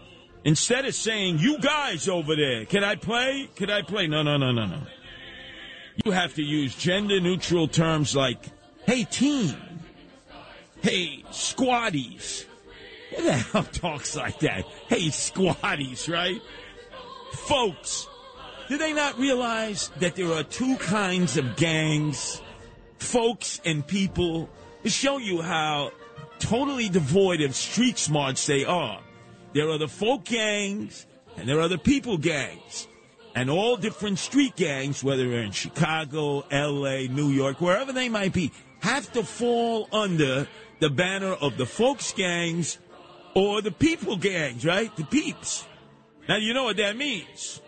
Instead 0.44 0.85
of 0.85 0.94
saying, 0.94 1.38
you 1.38 1.59
guys 1.59 2.09
over 2.09 2.37
there, 2.37 2.64
can 2.64 2.85
I 2.85 2.96
play? 2.96 3.49
Can 3.57 3.70
I 3.70 3.83
play? 3.83 4.07
No, 4.07 4.22
no, 4.22 4.37
no, 4.37 4.53
no, 4.53 4.66
no. 4.66 4.81
You 6.05 6.12
have 6.12 6.35
to 6.35 6.42
use 6.42 6.75
gender 6.75 7.20
neutral 7.20 7.68
terms 7.68 8.14
like, 8.14 8.38
hey, 8.87 9.05
team. 9.05 9.57
Hey, 10.83 11.25
squaddies. 11.31 12.44
Who 13.16 13.22
the 13.22 13.33
hell 13.33 13.64
talks 13.72 14.14
like 14.14 14.40
that? 14.40 14.64
Hey, 14.88 15.09
squaddies, 15.09 16.12
right? 16.12 16.40
Folks, 17.33 18.07
do 18.68 18.79
they 18.79 18.92
not 18.92 19.18
realize 19.18 19.90
that 20.01 20.16
there 20.16 20.33
are 20.33 20.42
two 20.42 20.77
kinds 20.77 21.37
of 21.37 21.57
gangs? 21.57 22.42
Folks 22.99 23.61
and 23.64 23.87
people 23.87 24.49
show 24.90 25.18
you 25.18 25.42
how 25.42 25.92
totally 26.38 26.88
devoid 26.88 27.40
of 27.40 27.55
street 27.55 27.99
smarts 27.99 28.46
they 28.46 28.64
are. 28.64 29.01
There 29.53 29.70
are 29.70 29.79
the 29.79 29.88
folk 29.88 30.25
gangs 30.25 31.07
and 31.37 31.49
there 31.49 31.61
are 31.61 31.68
the 31.68 31.79
people 31.79 32.18
gangs. 32.18 32.88
And 33.35 33.51
all 33.51 33.77
different 33.77 34.18
street 34.18 34.57
gangs, 34.57 35.05
whether 35.05 35.29
they're 35.29 35.40
in 35.40 35.53
Chicago, 35.53 36.46
LA, 36.51 37.07
New 37.11 37.29
York, 37.29 37.61
wherever 37.61 37.92
they 37.92 38.09
might 38.09 38.33
be, 38.33 38.51
have 38.81 39.12
to 39.12 39.22
fall 39.22 39.88
under 39.92 40.49
the 40.81 40.88
banner 40.88 41.33
of 41.33 41.57
the 41.57 41.66
folks 41.66 42.12
gangs 42.12 42.79
or 43.35 43.61
the 43.61 43.70
people 43.70 44.16
gangs, 44.16 44.64
right? 44.64 44.94
The 44.96 45.05
peeps. 45.05 45.66
Now 46.29 46.37
you 46.37 46.55
know 46.55 46.64
what 46.64 46.79
that 46.79 46.96
means. 46.96 47.61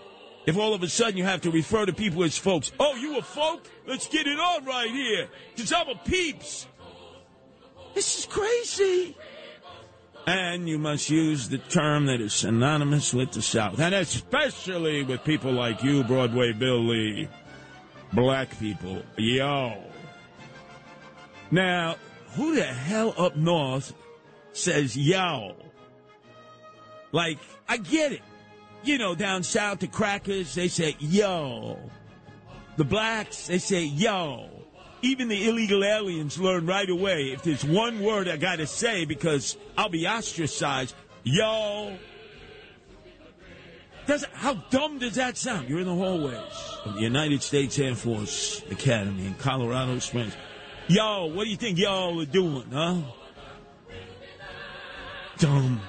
If 0.47 0.57
all 0.57 0.73
of 0.73 0.83
a 0.83 0.89
sudden 0.89 1.19
you 1.19 1.25
have 1.25 1.43
to 1.43 1.51
refer 1.51 1.85
to 1.85 1.93
people 1.93 2.25
as 2.25 2.39
folks, 2.39 2.73
oh, 2.81 2.95
you 2.97 3.19
a 3.19 3.23
folk? 3.23 3.69
Let's 3.87 4.09
get 4.09 4.27
it 4.27 4.39
on 4.39 4.65
right 4.65 4.91
here. 4.91 5.29
Cause 5.57 5.73
I'm 5.73 5.89
a 5.89 5.95
peeps. 5.97 6.67
This 7.95 8.19
is 8.19 8.27
crazy. 8.27 9.17
And 10.27 10.69
you 10.69 10.79
must 10.79 11.09
use 11.09 11.49
the 11.49 11.59
term 11.59 12.07
that 12.07 12.21
is 12.21 12.35
synonymous 12.35 13.15
with 13.15 13.33
the 13.33 13.41
South. 13.41 13.81
And 13.81 13.95
especially 13.95 15.03
with 15.03 15.25
people 15.25 15.53
like 15.53 15.83
you, 15.83 16.05
Broadway 16.05 16.53
Bill 16.53 16.87
Lee. 16.87 17.29
Black 18.13 18.59
people. 18.59 19.03
Yo. 19.17 19.83
Now, 21.51 21.97
who 22.35 22.57
the 22.57 22.65
hell 22.65 23.15
up 23.17 23.37
north 23.37 23.95
says 24.53 24.97
yo? 24.97 25.57
Like, 27.13 27.39
I 27.69 27.79
get 27.79 28.13
it. 28.13 28.23
You 28.83 28.99
know, 28.99 29.15
down 29.15 29.43
south, 29.43 29.81
the 29.81 29.89
crackers, 29.89 30.55
they 30.55 30.69
say 30.69 30.97
yo. 31.01 31.79
The 32.77 32.85
blacks, 32.85 33.47
they 33.49 33.59
say 33.59 33.85
yo. 33.85 34.58
Even 35.03 35.29
the 35.29 35.49
illegal 35.49 35.85
aliens 35.85 36.39
learn 36.39 36.67
right 36.67 36.89
away 36.89 37.33
if 37.33 37.43
there's 37.43 37.65
one 37.65 38.01
word 38.01 38.29
I 38.29 38.37
gotta 38.37 38.67
say 38.67 39.05
because 39.05 39.57
I'll 39.77 39.89
be 39.89 40.07
ostracized. 40.07 40.95
Yo. 41.23 41.97
Does, 44.07 44.25
how 44.33 44.55
dumb 44.71 44.99
does 44.99 45.17
that 45.17 45.37
sound? 45.37 45.69
You're 45.69 45.81
in 45.81 45.87
the 45.87 45.95
hallways 45.95 46.41
of 46.85 46.95
the 46.95 47.03
United 47.03 47.43
States 47.43 47.79
Air 47.79 47.95
Force 47.95 48.63
Academy 48.71 49.27
in 49.27 49.35
Colorado 49.35 49.99
Springs. 49.99 50.35
Yo, 50.89 51.27
what 51.27 51.45
do 51.45 51.51
you 51.51 51.57
think 51.57 51.79
y'all 51.79 52.21
are 52.21 52.25
doing, 52.25 52.65
huh? 52.73 53.03
Dumb. 55.37 55.81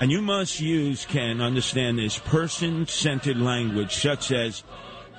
And 0.00 0.10
you 0.10 0.22
must 0.22 0.58
use, 0.58 1.04
Ken, 1.04 1.40
understand 1.40 1.98
this, 1.98 2.18
person 2.18 2.86
centered 2.86 3.36
language 3.36 3.94
such 3.94 4.32
as 4.32 4.64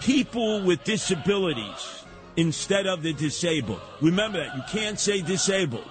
people 0.01 0.63
with 0.63 0.83
disabilities 0.83 2.04
instead 2.37 2.87
of 2.87 3.03
the 3.03 3.13
disabled. 3.13 3.81
Remember 4.01 4.39
that. 4.39 4.55
You 4.55 4.63
can't 4.69 4.99
say 4.99 5.21
disabled. 5.21 5.89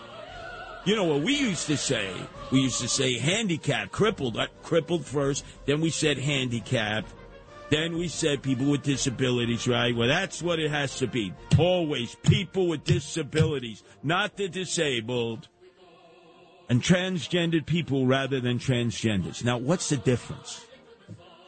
You 0.84 0.96
know 0.96 1.04
what 1.04 1.22
we 1.22 1.34
used 1.34 1.66
to 1.68 1.76
say? 1.76 2.12
We 2.52 2.60
used 2.60 2.80
to 2.82 2.88
say 2.88 3.18
handicapped, 3.18 3.90
crippled, 3.90 4.36
uh, 4.36 4.48
crippled 4.62 5.06
first, 5.06 5.44
then 5.64 5.80
we 5.80 5.88
said 5.88 6.18
handicapped, 6.18 7.10
then 7.70 7.96
we 7.96 8.08
said 8.08 8.42
people 8.42 8.66
with 8.66 8.82
disabilities, 8.82 9.66
right? 9.66 9.96
Well, 9.96 10.08
that's 10.08 10.42
what 10.42 10.58
it 10.58 10.70
has 10.70 10.98
to 10.98 11.06
be. 11.06 11.32
Always 11.58 12.14
people 12.16 12.68
with 12.68 12.84
disabilities, 12.84 13.82
not 14.02 14.36
the 14.36 14.48
disabled. 14.48 15.48
And 16.68 16.82
transgendered 16.82 17.66
people 17.66 18.06
rather 18.06 18.40
than 18.40 18.58
transgenders. 18.58 19.44
Now, 19.44 19.58
what's 19.58 19.90
the 19.90 19.98
difference? 19.98 20.64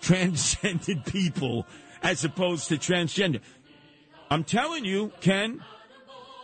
Transgendered 0.00 1.06
people 1.12 1.66
as 2.02 2.24
opposed 2.24 2.68
to 2.68 2.76
transgender. 2.76 3.40
I'm 4.30 4.44
telling 4.44 4.84
you, 4.84 5.12
Ken, 5.20 5.62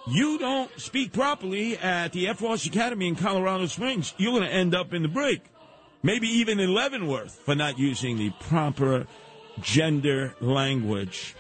you 0.06 0.38
don't 0.38 0.70
speak 0.80 1.12
properly 1.12 1.76
at 1.78 2.12
the 2.12 2.28
Air 2.28 2.34
Force 2.34 2.66
Academy 2.66 3.08
in 3.08 3.16
Colorado 3.16 3.66
Springs, 3.66 4.14
you're 4.16 4.32
going 4.32 4.44
to 4.44 4.52
end 4.52 4.74
up 4.74 4.92
in 4.92 5.02
the 5.02 5.08
break. 5.08 5.42
Maybe 6.02 6.28
even 6.28 6.58
in 6.58 6.74
Leavenworth 6.74 7.32
for 7.44 7.54
not 7.54 7.78
using 7.78 8.18
the 8.18 8.30
proper 8.40 9.06
gender 9.60 10.34
language. 10.40 11.34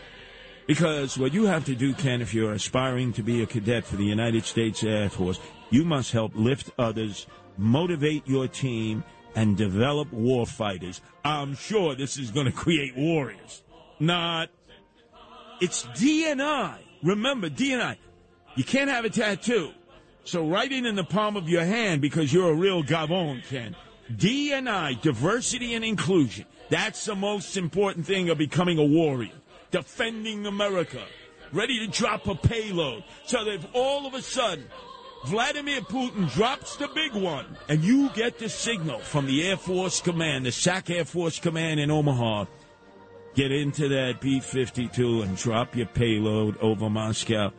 Because 0.66 1.18
what 1.18 1.34
you 1.34 1.46
have 1.46 1.64
to 1.64 1.74
do, 1.74 1.92
Ken, 1.94 2.22
if 2.22 2.32
you're 2.32 2.52
aspiring 2.52 3.12
to 3.14 3.22
be 3.22 3.42
a 3.42 3.46
cadet 3.46 3.84
for 3.84 3.96
the 3.96 4.04
United 4.04 4.44
States 4.44 4.84
Air 4.84 5.08
Force, 5.08 5.40
you 5.70 5.84
must 5.84 6.12
help 6.12 6.32
lift 6.34 6.70
others, 6.78 7.26
motivate 7.56 8.26
your 8.28 8.46
team, 8.46 9.02
and 9.34 9.56
develop 9.56 10.12
war 10.12 10.46
fighters. 10.46 11.00
I'm 11.24 11.54
sure 11.54 11.94
this 11.94 12.16
is 12.16 12.30
going 12.30 12.46
to 12.46 12.52
create 12.52 12.96
warriors. 12.96 13.62
Not. 13.98 14.50
It's 15.62 15.84
DNI. 15.84 16.74
Remember, 17.04 17.48
DNI. 17.48 17.96
You 18.56 18.64
can't 18.64 18.90
have 18.90 19.04
a 19.04 19.10
tattoo. 19.10 19.70
So 20.24 20.44
write 20.44 20.72
it 20.72 20.84
in 20.84 20.96
the 20.96 21.04
palm 21.04 21.36
of 21.36 21.48
your 21.48 21.64
hand 21.64 22.00
because 22.00 22.32
you're 22.32 22.50
a 22.50 22.54
real 22.54 22.82
Gabon, 22.82 23.46
Ken. 23.46 23.76
DNI, 24.12 25.00
diversity 25.02 25.74
and 25.74 25.84
inclusion. 25.84 26.46
That's 26.68 27.04
the 27.04 27.14
most 27.14 27.56
important 27.56 28.06
thing 28.06 28.28
of 28.28 28.38
becoming 28.38 28.78
a 28.78 28.84
warrior. 28.84 29.30
Defending 29.70 30.46
America. 30.46 31.04
Ready 31.52 31.78
to 31.78 31.86
drop 31.86 32.26
a 32.26 32.34
payload. 32.34 33.04
So 33.26 33.44
that 33.44 33.54
if 33.54 33.66
all 33.72 34.04
of 34.04 34.14
a 34.14 34.22
sudden 34.22 34.64
Vladimir 35.26 35.82
Putin 35.82 36.28
drops 36.34 36.74
the 36.74 36.88
big 36.88 37.14
one 37.14 37.56
and 37.68 37.84
you 37.84 38.10
get 38.14 38.40
the 38.40 38.48
signal 38.48 38.98
from 38.98 39.26
the 39.26 39.46
Air 39.46 39.56
Force 39.56 40.00
Command, 40.00 40.44
the 40.44 40.50
SAC 40.50 40.90
Air 40.90 41.04
Force 41.04 41.38
Command 41.38 41.78
in 41.78 41.92
Omaha, 41.92 42.46
get 43.34 43.52
into 43.52 43.88
that 43.88 44.20
B 44.20 44.40
52 44.40 45.22
and 45.22 45.36
drop 45.36 45.74
your 45.76 45.86
payload 45.86 46.56
over 46.58 46.90
Moscow. 46.90 47.52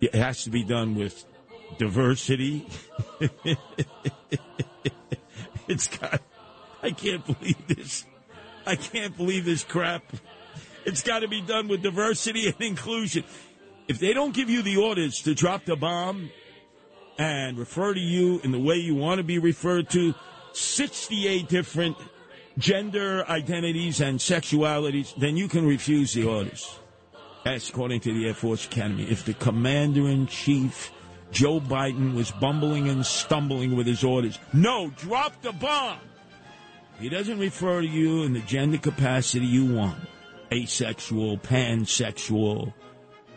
It 0.00 0.14
has 0.14 0.44
to 0.44 0.50
be 0.50 0.64
done 0.64 0.94
with 0.94 1.24
diversity. 1.78 2.66
it's 5.68 5.88
got. 5.88 6.20
I 6.82 6.90
can't 6.90 7.24
believe 7.24 7.66
this. 7.66 8.04
I 8.66 8.76
can't 8.76 9.16
believe 9.16 9.44
this 9.44 9.64
crap. 9.64 10.02
It's 10.84 11.02
got 11.02 11.20
to 11.20 11.28
be 11.28 11.40
done 11.40 11.68
with 11.68 11.82
diversity 11.82 12.46
and 12.48 12.60
inclusion. 12.60 13.24
If 13.88 13.98
they 13.98 14.12
don't 14.12 14.34
give 14.34 14.50
you 14.50 14.62
the 14.62 14.76
orders 14.76 15.20
to 15.22 15.34
drop 15.34 15.64
the 15.64 15.76
bomb 15.76 16.30
and 17.18 17.58
refer 17.58 17.94
to 17.94 18.00
you 18.00 18.40
in 18.42 18.52
the 18.52 18.58
way 18.58 18.76
you 18.76 18.94
want 18.94 19.18
to 19.18 19.24
be 19.24 19.38
referred 19.38 19.88
to, 19.90 20.14
68 20.52 21.48
different 21.48 21.96
gender 22.58 23.24
identities 23.28 24.00
and 24.00 24.18
sexualities, 24.18 25.14
then 25.16 25.36
you 25.36 25.48
can 25.48 25.66
refuse 25.66 26.12
the 26.14 26.24
orders. 26.24 26.78
That's 27.44 27.68
according 27.68 28.00
to 28.00 28.14
the 28.14 28.26
Air 28.26 28.34
Force 28.34 28.64
Academy. 28.66 29.04
If 29.04 29.24
the 29.24 29.34
commander 29.34 30.08
in 30.08 30.26
chief, 30.26 30.90
Joe 31.30 31.60
Biden, 31.60 32.14
was 32.14 32.30
bumbling 32.30 32.88
and 32.88 33.04
stumbling 33.04 33.76
with 33.76 33.86
his 33.86 34.02
orders, 34.02 34.38
no, 34.52 34.90
drop 34.96 35.42
the 35.42 35.52
bomb. 35.52 35.98
He 37.00 37.08
doesn't 37.08 37.38
refer 37.38 37.80
to 37.80 37.86
you 37.86 38.22
in 38.22 38.32
the 38.32 38.40
gender 38.40 38.78
capacity 38.78 39.46
you 39.46 39.74
want 39.74 39.98
asexual, 40.52 41.38
pansexual, 41.38 42.72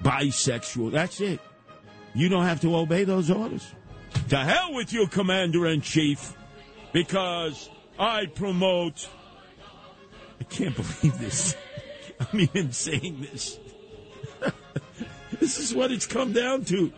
bisexual. 0.03 0.91
That's 0.91 1.19
it. 1.19 1.39
You 2.13 2.29
don't 2.29 2.45
have 2.45 2.61
to 2.61 2.75
obey 2.75 3.03
those 3.03 3.31
orders. 3.31 3.65
To 4.29 4.37
hell 4.37 4.73
with 4.73 4.93
you, 4.93 5.07
commander 5.07 5.67
in 5.67 5.81
chief, 5.81 6.35
because 6.93 7.69
I 7.99 8.27
promote. 8.27 9.07
I 10.39 10.43
can't 10.43 10.75
believe 10.75 11.17
this. 11.19 11.55
I'm 12.19 12.39
even 12.39 12.71
saying 12.71 13.21
this. 13.21 13.59
This 15.39 15.59
is 15.59 15.75
what 15.75 15.91
it's 15.91 16.07
come 16.07 16.31
down 16.31 16.63
to. 16.65 16.91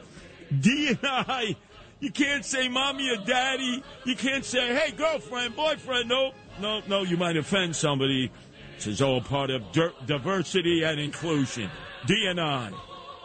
D 0.58 0.90
and 0.90 1.00
I. 1.04 1.56
You 2.00 2.12
can't 2.12 2.46
say 2.46 2.70
mommy 2.70 3.10
or 3.10 3.18
daddy. 3.18 3.84
You 4.06 4.16
can't 4.16 4.46
say, 4.46 4.74
hey, 4.74 4.92
girlfriend, 4.92 5.56
boyfriend. 5.56 6.08
No, 6.08 6.32
no, 6.62 6.82
no. 6.88 7.02
You 7.04 7.18
might 7.18 7.36
offend 7.36 7.76
somebody. 7.76 8.32
This 8.76 8.88
is 8.88 9.02
all 9.02 9.20
part 9.20 9.50
of 9.50 9.64
diversity 10.06 10.84
and 10.84 11.00
inclusion. 11.00 11.70
D 12.06 12.28
and 12.30 12.40
I. 12.40 12.72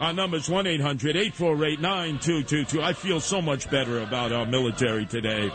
Our 0.01 0.13
number's 0.13 0.49
1 0.49 0.67
800 0.67 1.17
848 1.17 1.81
9222. 1.81 2.83
I 2.83 2.93
feel 2.93 3.21
so 3.21 3.41
much 3.41 3.71
better 3.71 4.01
about 4.01 4.33
our 4.33 4.45
military 4.45 5.07
today. 5.07 5.53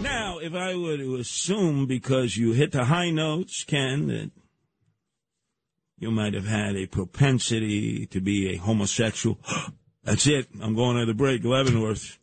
Now, 0.00 0.38
if 0.38 0.54
I 0.54 0.74
were 0.76 0.96
to 0.96 1.16
assume 1.16 1.86
because 1.86 2.36
you 2.36 2.52
hit 2.52 2.72
the 2.72 2.84
high 2.84 3.10
notes, 3.10 3.64
Ken, 3.64 4.06
that 4.08 4.30
you 5.98 6.10
might 6.10 6.34
have 6.34 6.46
had 6.46 6.76
a 6.76 6.86
propensity 6.86 8.06
to 8.06 8.20
be 8.20 8.50
a 8.50 8.56
homosexual. 8.56 9.38
That's 10.06 10.28
it. 10.28 10.46
I'm 10.62 10.76
going 10.76 10.96
to 10.98 11.04
the 11.04 11.14
break. 11.14 11.44
Leavenworth. 11.44 12.18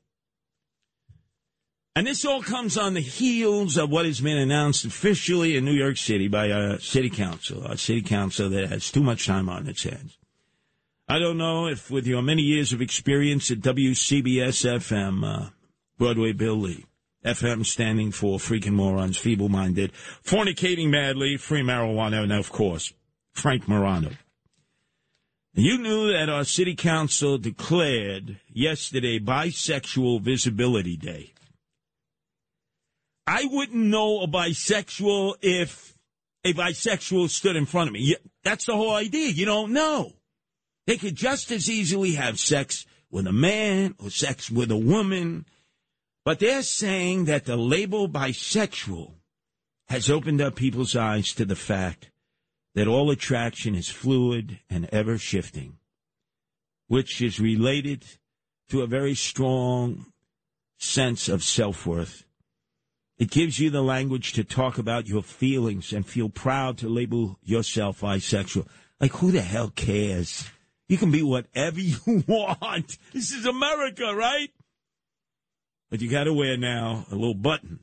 And 1.98 2.08
this 2.08 2.24
all 2.24 2.42
comes 2.42 2.78
on 2.78 2.94
the 2.94 3.02
heels 3.02 3.78
of 3.78 3.90
what 3.90 4.06
has 4.06 4.22
been 4.22 4.38
announced 4.38 4.86
officially 4.86 5.58
in 5.58 5.66
New 5.66 5.74
York 5.74 5.98
City 5.98 6.30
by 6.30 6.46
a 6.48 6.80
city 6.80 7.10
council, 7.10 7.66
a 7.66 7.78
city 7.78 8.02
council 8.02 8.50
that 8.50 8.70
has 8.70 8.90
too 8.90 9.04
much 9.04 9.28
time 9.28 9.50
on 9.50 9.68
its 9.68 9.84
hands. 9.84 10.18
I 11.10 11.20
don't 11.20 11.38
know 11.38 11.68
if, 11.68 11.92
with 11.92 12.08
your 12.08 12.22
many 12.22 12.42
years 12.42 12.72
of 12.72 12.82
experience 12.82 13.52
at 13.52 13.60
WCBS 13.60 14.66
FM, 14.66 15.24
uh, 15.24 15.50
Broadway 15.98 16.32
Bill 16.32 16.56
Lee, 16.56 16.86
FM 17.26 17.66
standing 17.66 18.14
for 18.14 18.40
freaking 18.40 18.72
morons, 18.72 19.18
feeble 19.18 19.50
minded, 19.50 19.92
fornicating 20.24 20.90
madly, 20.90 21.36
free 21.36 21.62
marijuana, 21.62 22.24
and 22.24 22.32
of 22.32 22.50
course, 22.50 22.94
Frank 23.34 23.68
Morano. 23.68 24.12
You 25.56 25.78
knew 25.78 26.12
that 26.12 26.30
our 26.30 26.46
city 26.46 26.74
council 26.74 27.38
declared 27.38 28.40
yesterday 28.52 29.20
Bisexual 29.20 30.22
Visibility 30.22 30.98
Day. 30.98 31.32
I 33.28 33.46
wouldn't 33.46 33.78
know 33.78 34.22
a 34.22 34.28
bisexual 34.28 35.36
if 35.44 35.96
a 36.44 36.54
bisexual 36.54 37.30
stood 37.30 37.56
in 37.56 37.68
front 37.68 37.90
of 37.90 37.94
me. 37.94 38.16
That's 38.44 38.66
the 38.66 38.76
whole 38.76 38.96
idea. 38.96 39.30
You 39.30 39.46
don't 39.46 39.74
know. 39.74 40.14
They 40.88 40.98
could 40.98 41.16
just 41.16 41.52
as 41.52 41.70
easily 41.70 42.14
have 42.14 42.40
sex 42.40 42.88
with 43.12 43.28
a 43.28 43.32
man 43.32 43.94
or 44.00 44.10
sex 44.10 44.50
with 44.50 44.72
a 44.72 44.78
woman, 44.78 45.46
but 46.26 46.40
they're 46.40 46.64
saying 46.64 47.26
that 47.26 47.46
the 47.46 47.58
label 47.58 48.10
bisexual 48.10 49.14
has 49.88 50.10
opened 50.10 50.42
up 50.42 50.56
people's 50.56 50.96
eyes 50.96 51.32
to 51.34 51.46
the 51.46 51.56
fact 51.56 52.10
that 52.76 52.88
all 52.88 53.12
attraction 53.12 53.76
is 53.76 53.90
fluid 53.90 54.60
and 54.70 54.90
ever 54.92 55.18
shifting, 55.18 55.78
which 56.88 57.22
is 57.22 57.40
related 57.40 58.04
to 58.70 58.82
a 58.82 58.88
very 58.88 59.14
strong 59.14 60.08
sense 60.78 61.30
of 61.30 61.44
self 61.44 61.86
worth. 61.86 62.26
It 63.18 63.30
gives 63.30 63.60
you 63.60 63.70
the 63.70 63.84
language 63.84 64.34
to 64.34 64.44
talk 64.44 64.78
about 64.78 65.08
your 65.08 65.22
feelings 65.22 65.94
and 65.94 66.06
feel 66.06 66.30
proud 66.30 66.78
to 66.80 66.90
label 66.90 67.38
yourself 67.44 68.02
bisexual. 68.02 68.68
Like, 69.00 69.14
who 69.14 69.32
the 69.32 69.42
hell 69.42 69.70
cares? 69.70 70.50
You 70.90 70.98
can 70.98 71.12
be 71.12 71.22
whatever 71.22 71.80
you 71.80 72.24
want. 72.28 72.98
This 73.14 73.32
is 73.32 73.46
America, 73.46 74.14
right? 74.16 74.50
But 75.92 76.02
you 76.02 76.10
got 76.10 76.24
to 76.24 76.34
wear 76.34 76.58
now 76.58 77.06
a 77.12 77.16
little 77.16 77.36
button 77.36 77.80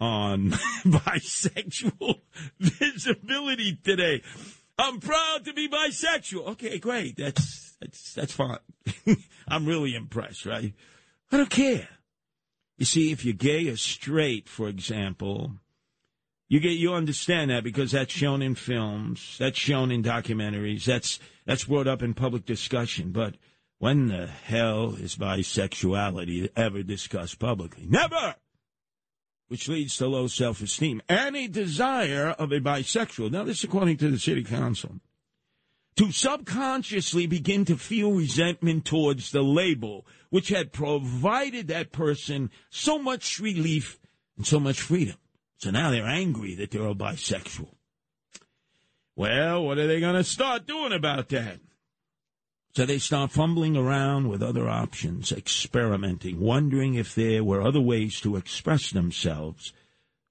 on 0.00 0.50
bisexual 0.84 2.20
visibility 2.58 3.76
today. 3.76 4.22
I'm 4.78 5.00
proud 5.00 5.44
to 5.46 5.52
be 5.52 5.68
bisexual. 5.68 6.48
Okay, 6.50 6.78
great. 6.78 7.16
That's 7.16 7.76
that's 7.80 8.14
that's 8.14 8.32
fine. 8.32 8.58
I'm 9.48 9.66
really 9.66 9.94
impressed, 9.94 10.46
right? 10.46 10.72
I 11.32 11.36
don't 11.36 11.50
care. 11.50 11.88
You 12.76 12.84
see, 12.84 13.10
if 13.10 13.24
you're 13.24 13.34
gay 13.34 13.68
or 13.68 13.76
straight, 13.76 14.48
for 14.48 14.68
example, 14.68 15.52
you 16.48 16.60
get 16.60 16.72
you 16.72 16.94
understand 16.94 17.50
that 17.50 17.64
because 17.64 17.90
that's 17.90 18.12
shown 18.12 18.40
in 18.40 18.54
films, 18.54 19.36
that's 19.38 19.58
shown 19.58 19.90
in 19.90 20.02
documentaries, 20.02 20.84
that's 20.84 21.18
that's 21.44 21.64
brought 21.64 21.88
up 21.88 22.02
in 22.02 22.14
public 22.14 22.46
discussion. 22.46 23.10
But 23.10 23.34
when 23.78 24.06
the 24.06 24.26
hell 24.26 24.94
is 24.94 25.16
bisexuality 25.16 26.50
ever 26.56 26.82
discussed 26.84 27.38
publicly? 27.38 27.86
Never 27.88 28.36
which 29.48 29.68
leads 29.68 29.96
to 29.96 30.06
low 30.06 30.26
self 30.26 30.62
esteem 30.62 31.02
and 31.08 31.36
a 31.36 31.48
desire 31.48 32.28
of 32.38 32.52
a 32.52 32.60
bisexual. 32.60 33.30
Now, 33.30 33.44
this 33.44 33.64
according 33.64 33.96
to 33.98 34.10
the 34.10 34.18
city 34.18 34.44
council. 34.44 35.00
To 35.96 36.12
subconsciously 36.12 37.26
begin 37.26 37.64
to 37.64 37.76
feel 37.76 38.12
resentment 38.12 38.84
towards 38.84 39.32
the 39.32 39.42
label, 39.42 40.06
which 40.30 40.50
had 40.50 40.72
provided 40.72 41.66
that 41.68 41.90
person 41.90 42.50
so 42.70 43.00
much 43.00 43.40
relief 43.40 43.98
and 44.36 44.46
so 44.46 44.60
much 44.60 44.80
freedom. 44.80 45.16
So 45.56 45.72
now 45.72 45.90
they're 45.90 46.06
angry 46.06 46.54
that 46.54 46.70
they're 46.70 46.86
a 46.86 46.94
bisexual. 46.94 47.74
Well, 49.16 49.64
what 49.64 49.78
are 49.78 49.88
they 49.88 49.98
going 49.98 50.14
to 50.14 50.22
start 50.22 50.68
doing 50.68 50.92
about 50.92 51.30
that? 51.30 51.58
So 52.78 52.86
they 52.86 53.00
start 53.00 53.32
fumbling 53.32 53.76
around 53.76 54.28
with 54.28 54.40
other 54.40 54.68
options, 54.68 55.32
experimenting, 55.32 56.38
wondering 56.38 56.94
if 56.94 57.12
there 57.12 57.42
were 57.42 57.60
other 57.60 57.80
ways 57.80 58.20
to 58.20 58.36
express 58.36 58.92
themselves 58.92 59.72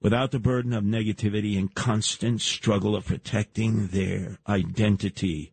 without 0.02 0.32
the 0.32 0.40
burden 0.40 0.72
of 0.72 0.86
negativity 0.86 1.60
and 1.60 1.76
constant 1.76 2.40
struggle 2.40 2.96
of 2.96 3.08
protecting 3.08 3.88
their 3.88 4.38
identity. 4.48 5.52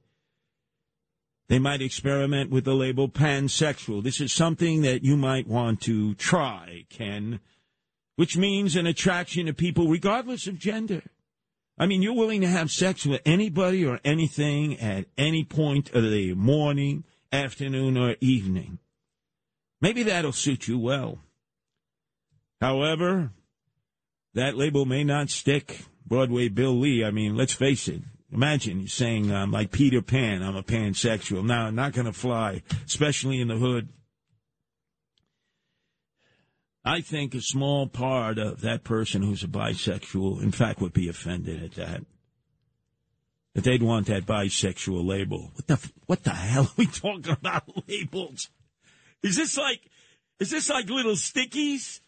They 1.48 1.58
might 1.58 1.82
experiment 1.82 2.52
with 2.52 2.64
the 2.64 2.76
label 2.76 3.08
pansexual. 3.08 4.00
This 4.00 4.20
is 4.20 4.32
something 4.32 4.82
that 4.82 5.02
you 5.02 5.16
might 5.16 5.48
want 5.48 5.80
to 5.80 6.14
try, 6.14 6.84
Ken, 6.90 7.40
which 8.14 8.36
means 8.36 8.76
an 8.76 8.86
attraction 8.86 9.46
to 9.46 9.52
people 9.52 9.88
regardless 9.88 10.46
of 10.46 10.60
gender. 10.60 11.02
I 11.76 11.86
mean, 11.86 12.02
you're 12.02 12.14
willing 12.14 12.40
to 12.42 12.46
have 12.46 12.70
sex 12.70 13.04
with 13.04 13.20
anybody 13.24 13.84
or 13.84 14.00
anything 14.04 14.78
at 14.78 15.06
any 15.18 15.44
point 15.44 15.92
of 15.92 16.04
the 16.04 16.34
morning, 16.34 17.04
afternoon, 17.32 17.96
or 17.96 18.16
evening. 18.20 18.78
Maybe 19.80 20.04
that'll 20.04 20.32
suit 20.32 20.68
you 20.68 20.78
well. 20.78 21.18
However, 22.60 23.30
that 24.34 24.56
label 24.56 24.84
may 24.84 25.04
not 25.04 25.30
stick. 25.30 25.80
Broadway 26.06 26.48
Bill 26.48 26.78
Lee, 26.78 27.04
I 27.04 27.10
mean, 27.10 27.36
let's 27.36 27.54
face 27.54 27.88
it. 27.88 28.02
Imagine 28.32 28.88
saying, 28.88 29.32
I'm 29.32 29.50
like 29.50 29.70
Peter 29.70 30.02
Pan, 30.02 30.42
I'm 30.42 30.56
a 30.56 30.62
pansexual. 30.62 31.44
Now, 31.44 31.70
not 31.70 31.92
going 31.92 32.06
to 32.06 32.12
fly, 32.12 32.62
especially 32.84 33.40
in 33.40 33.48
the 33.48 33.56
hood. 33.56 33.88
I 36.84 37.00
think 37.00 37.34
a 37.34 37.40
small 37.40 37.86
part 37.86 38.38
of 38.38 38.60
that 38.60 38.84
person 38.84 39.22
who's 39.22 39.42
a 39.42 39.48
bisexual, 39.48 40.42
in 40.42 40.50
fact, 40.50 40.80
would 40.80 40.92
be 40.92 41.08
offended 41.08 41.62
at 41.62 41.72
that. 41.72 42.04
That 43.54 43.64
they'd 43.64 43.82
want 43.82 44.06
that 44.08 44.26
bisexual 44.26 45.06
label. 45.06 45.52
What 45.54 45.66
the 45.66 45.90
what 46.06 46.24
the 46.24 46.30
hell 46.30 46.64
are 46.64 46.74
we 46.76 46.86
talking 46.86 47.32
about 47.32 47.64
labels? 47.88 48.50
Is 49.22 49.36
this 49.36 49.56
like 49.56 49.80
is 50.38 50.50
this 50.50 50.68
like 50.68 50.90
little 50.90 51.12
stickies? 51.12 52.00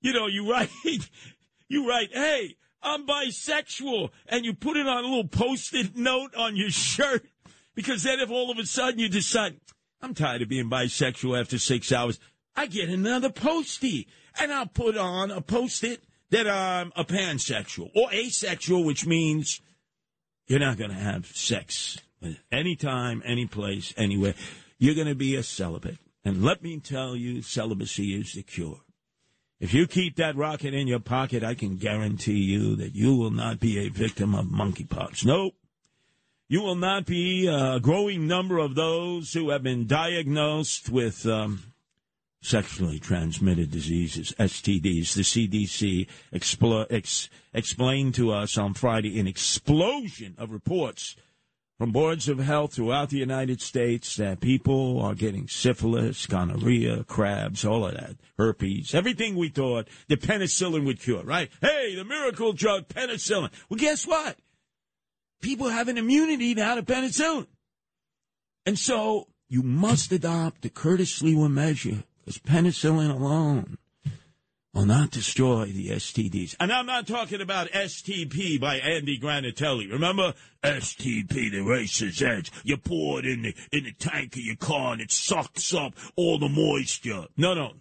You 0.00 0.12
know, 0.12 0.28
you 0.28 0.50
write 0.50 0.70
you 1.68 1.88
write, 1.88 2.10
hey, 2.12 2.56
I'm 2.82 3.06
bisexual, 3.06 4.10
and 4.28 4.44
you 4.44 4.54
put 4.54 4.76
it 4.76 4.86
on 4.86 5.04
a 5.04 5.08
little 5.08 5.28
post-it 5.28 5.96
note 5.96 6.34
on 6.34 6.56
your 6.56 6.70
shirt. 6.70 7.24
Because 7.74 8.02
then 8.02 8.20
if 8.20 8.30
all 8.30 8.50
of 8.50 8.58
a 8.58 8.66
sudden 8.66 8.98
you 8.98 9.08
decide, 9.08 9.56
I'm 10.00 10.14
tired 10.14 10.42
of 10.42 10.48
being 10.48 10.68
bisexual 10.68 11.40
after 11.40 11.58
six 11.58 11.90
hours, 11.90 12.20
I 12.54 12.66
get 12.66 12.90
another 12.90 13.30
postie 13.30 14.08
and 14.38 14.52
I'll 14.52 14.66
put 14.66 14.96
on 14.96 15.30
a 15.30 15.40
post-it 15.40 16.02
that 16.30 16.48
I'm 16.48 16.92
a 16.96 17.04
pansexual 17.04 17.90
or 17.94 18.12
asexual, 18.12 18.84
which 18.84 19.06
means 19.06 19.60
you're 20.46 20.60
not 20.60 20.78
going 20.78 20.90
to 20.90 20.96
have 20.96 21.26
sex 21.26 21.98
anytime, 22.50 23.22
any 23.24 23.46
place, 23.46 23.92
anywhere. 23.96 24.34
You're 24.78 24.94
going 24.94 25.08
to 25.08 25.14
be 25.14 25.36
a 25.36 25.42
celibate. 25.42 25.98
And 26.24 26.42
let 26.42 26.62
me 26.62 26.78
tell 26.78 27.16
you, 27.16 27.42
celibacy 27.42 28.14
is 28.14 28.32
the 28.32 28.42
cure. 28.42 28.80
If 29.60 29.72
you 29.72 29.86
keep 29.86 30.16
that 30.16 30.36
rocket 30.36 30.74
in 30.74 30.88
your 30.88 30.98
pocket, 30.98 31.44
I 31.44 31.54
can 31.54 31.76
guarantee 31.76 32.40
you 32.40 32.74
that 32.76 32.96
you 32.96 33.14
will 33.14 33.30
not 33.30 33.60
be 33.60 33.78
a 33.78 33.90
victim 33.90 34.34
of 34.34 34.46
monkeypox. 34.46 35.24
Nope. 35.24 35.54
You 36.48 36.62
will 36.62 36.74
not 36.74 37.06
be 37.06 37.46
a 37.46 37.78
growing 37.80 38.26
number 38.26 38.58
of 38.58 38.74
those 38.74 39.32
who 39.32 39.50
have 39.50 39.62
been 39.62 39.86
diagnosed 39.86 40.90
with 40.90 41.24
um, 41.26 41.71
sexually 42.42 42.98
transmitted 42.98 43.70
diseases, 43.70 44.34
STDs. 44.38 45.14
The 45.14 45.22
CDC 45.22 46.08
ex- 46.90 47.30
explained 47.54 48.14
to 48.16 48.32
us 48.32 48.58
on 48.58 48.74
Friday 48.74 49.18
an 49.18 49.26
explosion 49.26 50.34
of 50.36 50.50
reports 50.50 51.16
from 51.78 51.92
boards 51.92 52.28
of 52.28 52.38
health 52.38 52.74
throughout 52.74 53.10
the 53.10 53.18
United 53.18 53.60
States 53.60 54.16
that 54.16 54.40
people 54.40 55.00
are 55.00 55.14
getting 55.14 55.48
syphilis, 55.48 56.26
gonorrhea, 56.26 57.04
crabs, 57.04 57.64
all 57.64 57.86
of 57.86 57.94
that, 57.94 58.16
herpes, 58.38 58.94
everything 58.94 59.34
we 59.36 59.48
thought 59.48 59.88
the 60.08 60.16
penicillin 60.16 60.84
would 60.84 61.00
cure, 61.00 61.24
right? 61.24 61.50
Hey, 61.60 61.94
the 61.94 62.04
miracle 62.04 62.52
drug, 62.52 62.88
penicillin. 62.88 63.50
Well, 63.68 63.78
guess 63.78 64.06
what? 64.06 64.36
People 65.40 65.70
have 65.70 65.88
an 65.88 65.98
immunity 65.98 66.54
now 66.54 66.74
to 66.74 66.82
penicillin. 66.82 67.46
And 68.64 68.78
so 68.78 69.26
you 69.48 69.62
must 69.62 70.12
adopt 70.12 70.62
the 70.62 70.70
Curtis 70.70 71.20
Sliwa 71.20 71.50
measure 71.50 72.04
because 72.24 72.38
penicillin 72.38 73.10
alone 73.10 73.78
will 74.72 74.86
not 74.86 75.10
destroy 75.10 75.66
the 75.66 75.90
STDs. 75.90 76.56
And 76.58 76.72
I'm 76.72 76.86
not 76.86 77.06
talking 77.06 77.40
about 77.40 77.70
STP 77.70 78.60
by 78.60 78.76
Andy 78.76 79.18
Granatelli. 79.18 79.90
Remember 79.90 80.34
STP, 80.62 81.50
the 81.50 81.60
racer's 81.60 82.22
edge? 82.22 82.50
You 82.64 82.76
pour 82.76 83.18
it 83.18 83.26
in 83.26 83.42
the 83.42 83.54
in 83.70 83.84
the 83.84 83.92
tank 83.92 84.34
of 84.36 84.42
your 84.42 84.56
car 84.56 84.92
and 84.92 85.02
it 85.02 85.12
sucks 85.12 85.74
up 85.74 85.94
all 86.16 86.38
the 86.38 86.48
moisture. 86.48 87.26
No, 87.36 87.54
no, 87.54 87.72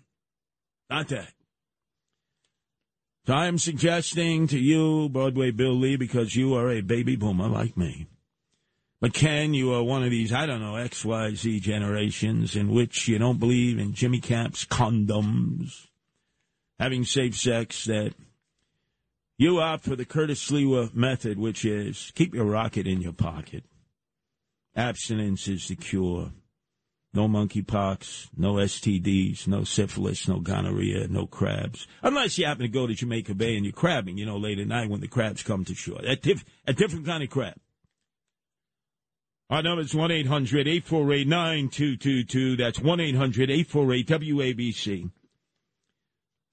not 0.89 1.08
that. 1.10 1.34
So 3.28 3.34
I 3.36 3.46
am 3.46 3.60
suggesting 3.60 4.48
to 4.48 4.58
you, 4.58 5.08
Broadway 5.08 5.52
Bill 5.52 5.76
Lee, 5.76 5.96
because 5.96 6.36
you 6.36 6.56
are 6.56 6.72
a 6.72 6.82
baby 6.82 7.16
boomer 7.16 7.48
like 7.48 7.78
me. 7.78 8.08
But 9.02 9.16
Ken, 9.16 9.56
you 9.56 9.74
are 9.74 9.82
one 9.82 10.04
of 10.04 10.12
these, 10.12 10.32
I 10.32 10.45
don't 10.45 10.62
know, 10.62 10.74
XYZ 10.74 11.60
generations 11.60 12.56
in 12.56 12.70
which 12.70 13.08
you 13.08 13.18
don't 13.18 13.39
believe 13.39 13.80
in 13.80 13.95
Jimmy 13.95 14.20
Cap's 14.20 14.64
condoms, 14.64 15.88
having 16.80 17.04
safe 17.04 17.36
sex, 17.36 17.86
that 17.86 18.14
you 19.39 19.60
opt 19.60 19.86
for 19.86 19.95
the 19.95 20.06
Curtis 20.06 20.52
Sliwa 20.52 20.93
method, 20.93 21.39
which 21.39 21.66
is 21.66 22.12
keep 22.14 22.36
your 22.36 22.45
rocket 22.45 22.86
in 22.86 23.02
your 23.02 23.12
pocket. 23.12 23.64
Abstinence 24.76 25.47
is 25.47 25.68
the 25.68 25.76
cure. 25.76 26.32
No 27.12 27.28
monkeypox, 27.28 28.30
no 28.38 28.54
STDs, 28.54 29.47
no 29.47 29.64
syphilis, 29.64 30.28
no 30.28 30.39
gonorrhea, 30.39 31.08
no 31.08 31.26
crabs. 31.26 31.88
Unless 32.04 32.38
you 32.38 32.45
happen 32.45 32.62
to 32.62 32.70
go 32.70 32.86
to 32.86 32.93
Jamaica 32.93 33.34
Bay 33.34 33.58
and 33.58 33.66
you're 33.66 33.74
crabbing, 33.74 34.20
you 34.20 34.28
know, 34.28 34.38
late 34.38 34.60
at 34.60 34.68
night 34.68 34.91
when 34.91 35.02
the 35.02 35.08
crabs 35.08 35.41
come 35.41 35.66
to 35.66 35.74
shore. 35.74 35.99
A, 36.06 36.16
diff- 36.16 36.45
a 36.68 36.74
different 36.74 37.08
kind 37.08 37.24
of 37.24 37.32
crab. 37.32 37.56
Our 39.52 39.62
number 39.62 39.82
is 39.82 39.93
1 39.93 40.12
800 40.12 40.66
848 40.66 41.28
9222. 41.28 42.56
That's 42.56 42.80
1 42.80 42.99
800 43.02 43.52
848 43.52 44.08
WABC. 44.08 45.12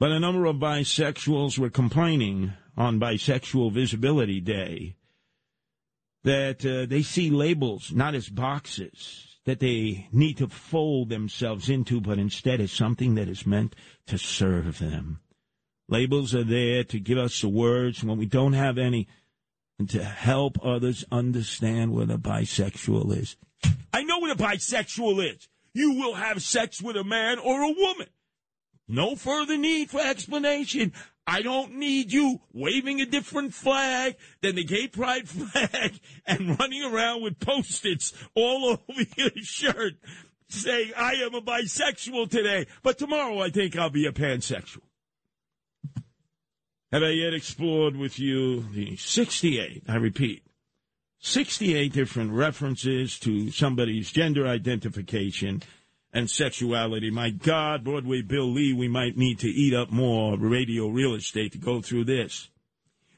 But 0.00 0.10
a 0.10 0.18
number 0.18 0.46
of 0.46 0.56
bisexuals 0.56 1.60
were 1.60 1.70
complaining 1.70 2.54
on 2.76 2.98
Bisexual 2.98 3.70
Visibility 3.70 4.40
Day 4.40 4.96
that 6.24 6.66
uh, 6.66 6.86
they 6.86 7.02
see 7.02 7.30
labels 7.30 7.92
not 7.92 8.16
as 8.16 8.28
boxes 8.28 9.36
that 9.44 9.60
they 9.60 10.08
need 10.10 10.38
to 10.38 10.48
fold 10.48 11.08
themselves 11.08 11.70
into, 11.70 12.00
but 12.00 12.18
instead 12.18 12.60
as 12.60 12.72
something 12.72 13.14
that 13.14 13.28
is 13.28 13.46
meant 13.46 13.76
to 14.08 14.18
serve 14.18 14.80
them. 14.80 15.20
Labels 15.88 16.34
are 16.34 16.44
there 16.44 16.82
to 16.82 16.98
give 16.98 17.16
us 17.16 17.40
the 17.40 17.48
words 17.48 18.02
when 18.02 18.18
we 18.18 18.26
don't 18.26 18.54
have 18.54 18.76
any 18.76 19.06
and 19.78 19.88
to 19.90 20.02
help 20.02 20.58
others 20.64 21.04
understand 21.10 21.92
what 21.92 22.10
a 22.10 22.18
bisexual 22.18 23.16
is. 23.16 23.36
I 23.92 24.02
know 24.02 24.18
what 24.18 24.30
a 24.30 24.42
bisexual 24.42 25.34
is. 25.34 25.48
You 25.72 25.94
will 25.94 26.14
have 26.14 26.42
sex 26.42 26.82
with 26.82 26.96
a 26.96 27.04
man 27.04 27.38
or 27.38 27.62
a 27.62 27.70
woman. 27.70 28.08
No 28.88 29.16
further 29.16 29.56
need 29.56 29.90
for 29.90 30.00
explanation. 30.00 30.92
I 31.26 31.42
don't 31.42 31.74
need 31.74 32.10
you 32.10 32.40
waving 32.54 33.02
a 33.02 33.06
different 33.06 33.52
flag 33.52 34.16
than 34.40 34.56
the 34.56 34.64
gay 34.64 34.88
pride 34.88 35.28
flag 35.28 36.00
and 36.26 36.58
running 36.58 36.82
around 36.82 37.22
with 37.22 37.38
post-its 37.38 38.14
all 38.34 38.78
over 38.88 39.02
your 39.16 39.30
shirt 39.42 39.94
saying, 40.48 40.92
I 40.96 41.12
am 41.16 41.34
a 41.34 41.42
bisexual 41.42 42.30
today, 42.30 42.66
but 42.82 42.96
tomorrow 42.96 43.40
I 43.40 43.50
think 43.50 43.76
I'll 43.76 43.90
be 43.90 44.06
a 44.06 44.12
pansexual. 44.12 44.87
Have 46.90 47.02
I 47.02 47.10
yet 47.10 47.34
explored 47.34 47.96
with 47.96 48.18
you 48.18 48.62
the 48.72 48.96
68, 48.96 49.82
I 49.86 49.96
repeat, 49.96 50.42
68 51.20 51.92
different 51.92 52.32
references 52.32 53.18
to 53.20 53.50
somebody's 53.50 54.10
gender 54.10 54.46
identification 54.46 55.62
and 56.14 56.30
sexuality. 56.30 57.10
My 57.10 57.28
God, 57.28 57.84
Broadway 57.84 58.22
Bill 58.22 58.50
Lee, 58.50 58.72
we 58.72 58.88
might 58.88 59.18
need 59.18 59.38
to 59.40 59.48
eat 59.48 59.74
up 59.74 59.90
more 59.90 60.38
radio 60.38 60.88
real 60.88 61.14
estate 61.14 61.52
to 61.52 61.58
go 61.58 61.82
through 61.82 62.04
this. 62.04 62.48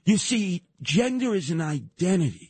You 0.05 0.17
see, 0.17 0.65
gender 0.83 1.33
is 1.33 1.51
an 1.51 1.61
identity. 1.61 2.50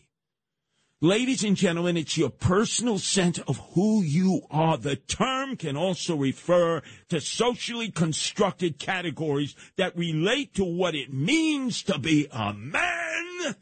Ladies 1.03 1.45
and 1.45 1.57
gentlemen, 1.57 1.97
it's 1.97 2.19
your 2.19 2.29
personal 2.29 2.99
sense 2.99 3.39
of 3.49 3.57
who 3.73 4.03
you 4.03 4.43
are. 4.51 4.77
The 4.77 4.97
term 4.97 5.57
can 5.57 5.75
also 5.75 6.15
refer 6.15 6.83
to 7.09 7.23
socially 7.23 7.91
constructed 7.91 8.79
categories 8.79 9.57
that 9.77 9.97
relate 9.97 10.53
to 10.57 10.65
what 10.65 10.95
it 10.95 11.11
means 11.11 11.83
to 11.85 11.99
be 11.99 12.29
a 12.31 12.53
man, 12.53 13.57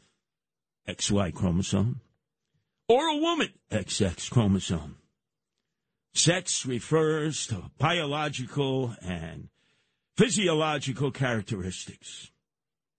XY 0.85 1.33
chromosome, 1.33 2.01
or 2.89 3.07
a 3.07 3.15
woman, 3.15 3.53
XX 3.71 4.29
chromosome. 4.29 4.97
Sex 6.13 6.65
refers 6.65 7.47
to 7.47 7.71
biological 7.77 8.97
and 9.01 9.47
physiological 10.17 11.09
characteristics. 11.09 12.31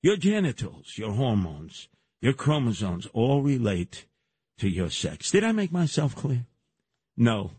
Your 0.00 0.16
genitals, 0.16 0.96
your 0.96 1.12
hormones, 1.12 1.90
your 2.22 2.32
chromosomes 2.32 3.06
all 3.12 3.42
relate 3.42 4.06
to 4.60 4.68
your 4.68 4.90
sex. 4.90 5.30
Did 5.30 5.44
I 5.44 5.52
make 5.52 5.72
myself 5.72 6.14
clear? 6.14 6.46
No. 7.16 7.52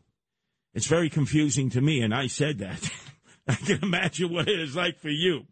It's 0.73 0.87
very 0.87 1.09
confusing 1.09 1.69
to 1.71 1.81
me, 1.81 2.01
and 2.01 2.13
I 2.13 2.27
said 2.27 2.59
that. 2.59 2.89
I 3.47 3.55
can 3.55 3.79
imagine 3.83 4.31
what 4.31 4.47
it 4.47 4.59
is 4.59 4.75
like 4.75 4.97
for 4.99 5.09
you. 5.09 5.45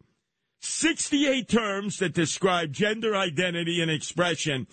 68 0.60 1.48
terms 1.48 1.98
that 1.98 2.14
describe 2.14 2.72
gender 2.72 3.16
identity 3.16 3.80
and 3.80 3.90
expression. 3.90 4.66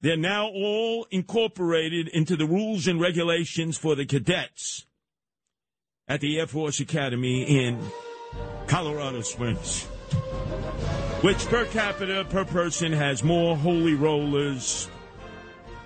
They're 0.00 0.16
now 0.16 0.48
all 0.48 1.06
incorporated 1.10 2.08
into 2.08 2.36
the 2.36 2.46
rules 2.46 2.86
and 2.86 3.00
regulations 3.00 3.76
for 3.76 3.94
the 3.94 4.06
cadets 4.06 4.86
at 6.08 6.20
the 6.20 6.38
Air 6.38 6.46
Force 6.46 6.80
Academy 6.80 7.42
in 7.42 7.80
Colorado 8.66 9.20
Springs, 9.22 9.84
which 11.22 11.46
per 11.46 11.64
capita, 11.66 12.24
per 12.28 12.44
person, 12.44 12.92
has 12.92 13.24
more 13.24 13.56
holy 13.56 13.94
rollers, 13.94 14.88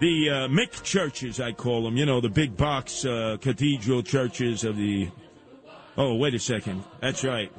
the 0.01 0.31
uh, 0.31 0.49
Mick 0.49 0.83
churches, 0.83 1.41
I 1.41 1.53
call 1.53 1.85
them, 1.85 1.97
you 1.97 2.07
know, 2.07 2.21
the 2.21 2.31
big 2.31 2.57
box 2.57 3.05
uh, 3.05 3.37
cathedral 3.41 4.03
churches 4.03 4.65
of 4.65 4.77
the. 4.77 5.11
Oh, 5.97 6.15
wait 6.17 6.35
a 6.35 6.39
second. 6.39 6.83
That's 7.01 7.23
right. 7.23 7.53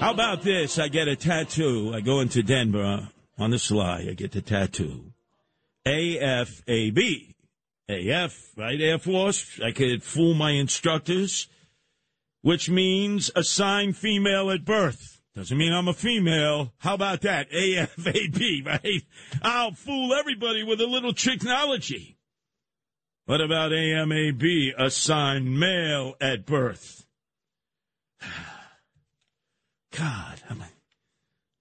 How 0.00 0.10
about 0.10 0.42
this? 0.42 0.78
I 0.78 0.88
get 0.88 1.08
a 1.08 1.16
tattoo. 1.16 1.92
I 1.94 2.00
go 2.00 2.20
into 2.20 2.42
Denver 2.42 3.08
on 3.38 3.50
the 3.50 3.58
sly. 3.58 4.06
I 4.08 4.14
get 4.14 4.32
the 4.32 4.40
tattoo. 4.40 5.12
AFAB. 5.86 7.34
AF, 7.88 8.50
right? 8.56 8.80
Air 8.80 8.98
Force. 8.98 9.60
I 9.62 9.72
could 9.72 10.02
fool 10.02 10.34
my 10.34 10.52
instructors 10.52 11.48
which 12.42 12.68
means 12.68 13.30
assigned 13.34 13.96
female 13.96 14.50
at 14.50 14.64
birth. 14.64 15.20
Doesn't 15.34 15.56
mean 15.56 15.72
I'm 15.72 15.88
a 15.88 15.94
female. 15.94 16.74
How 16.78 16.94
about 16.94 17.22
that? 17.22 17.50
AFAB, 17.50 18.66
right? 18.66 19.02
I'll 19.40 19.72
fool 19.72 20.12
everybody 20.12 20.62
with 20.62 20.80
a 20.80 20.86
little 20.86 21.14
technology. 21.14 22.18
What 23.24 23.40
about 23.40 23.70
AMAB, 23.72 24.72
assigned 24.76 25.58
male 25.58 26.16
at 26.20 26.44
birth? 26.44 27.06
God, 29.96 30.42
I'm, 30.50 30.62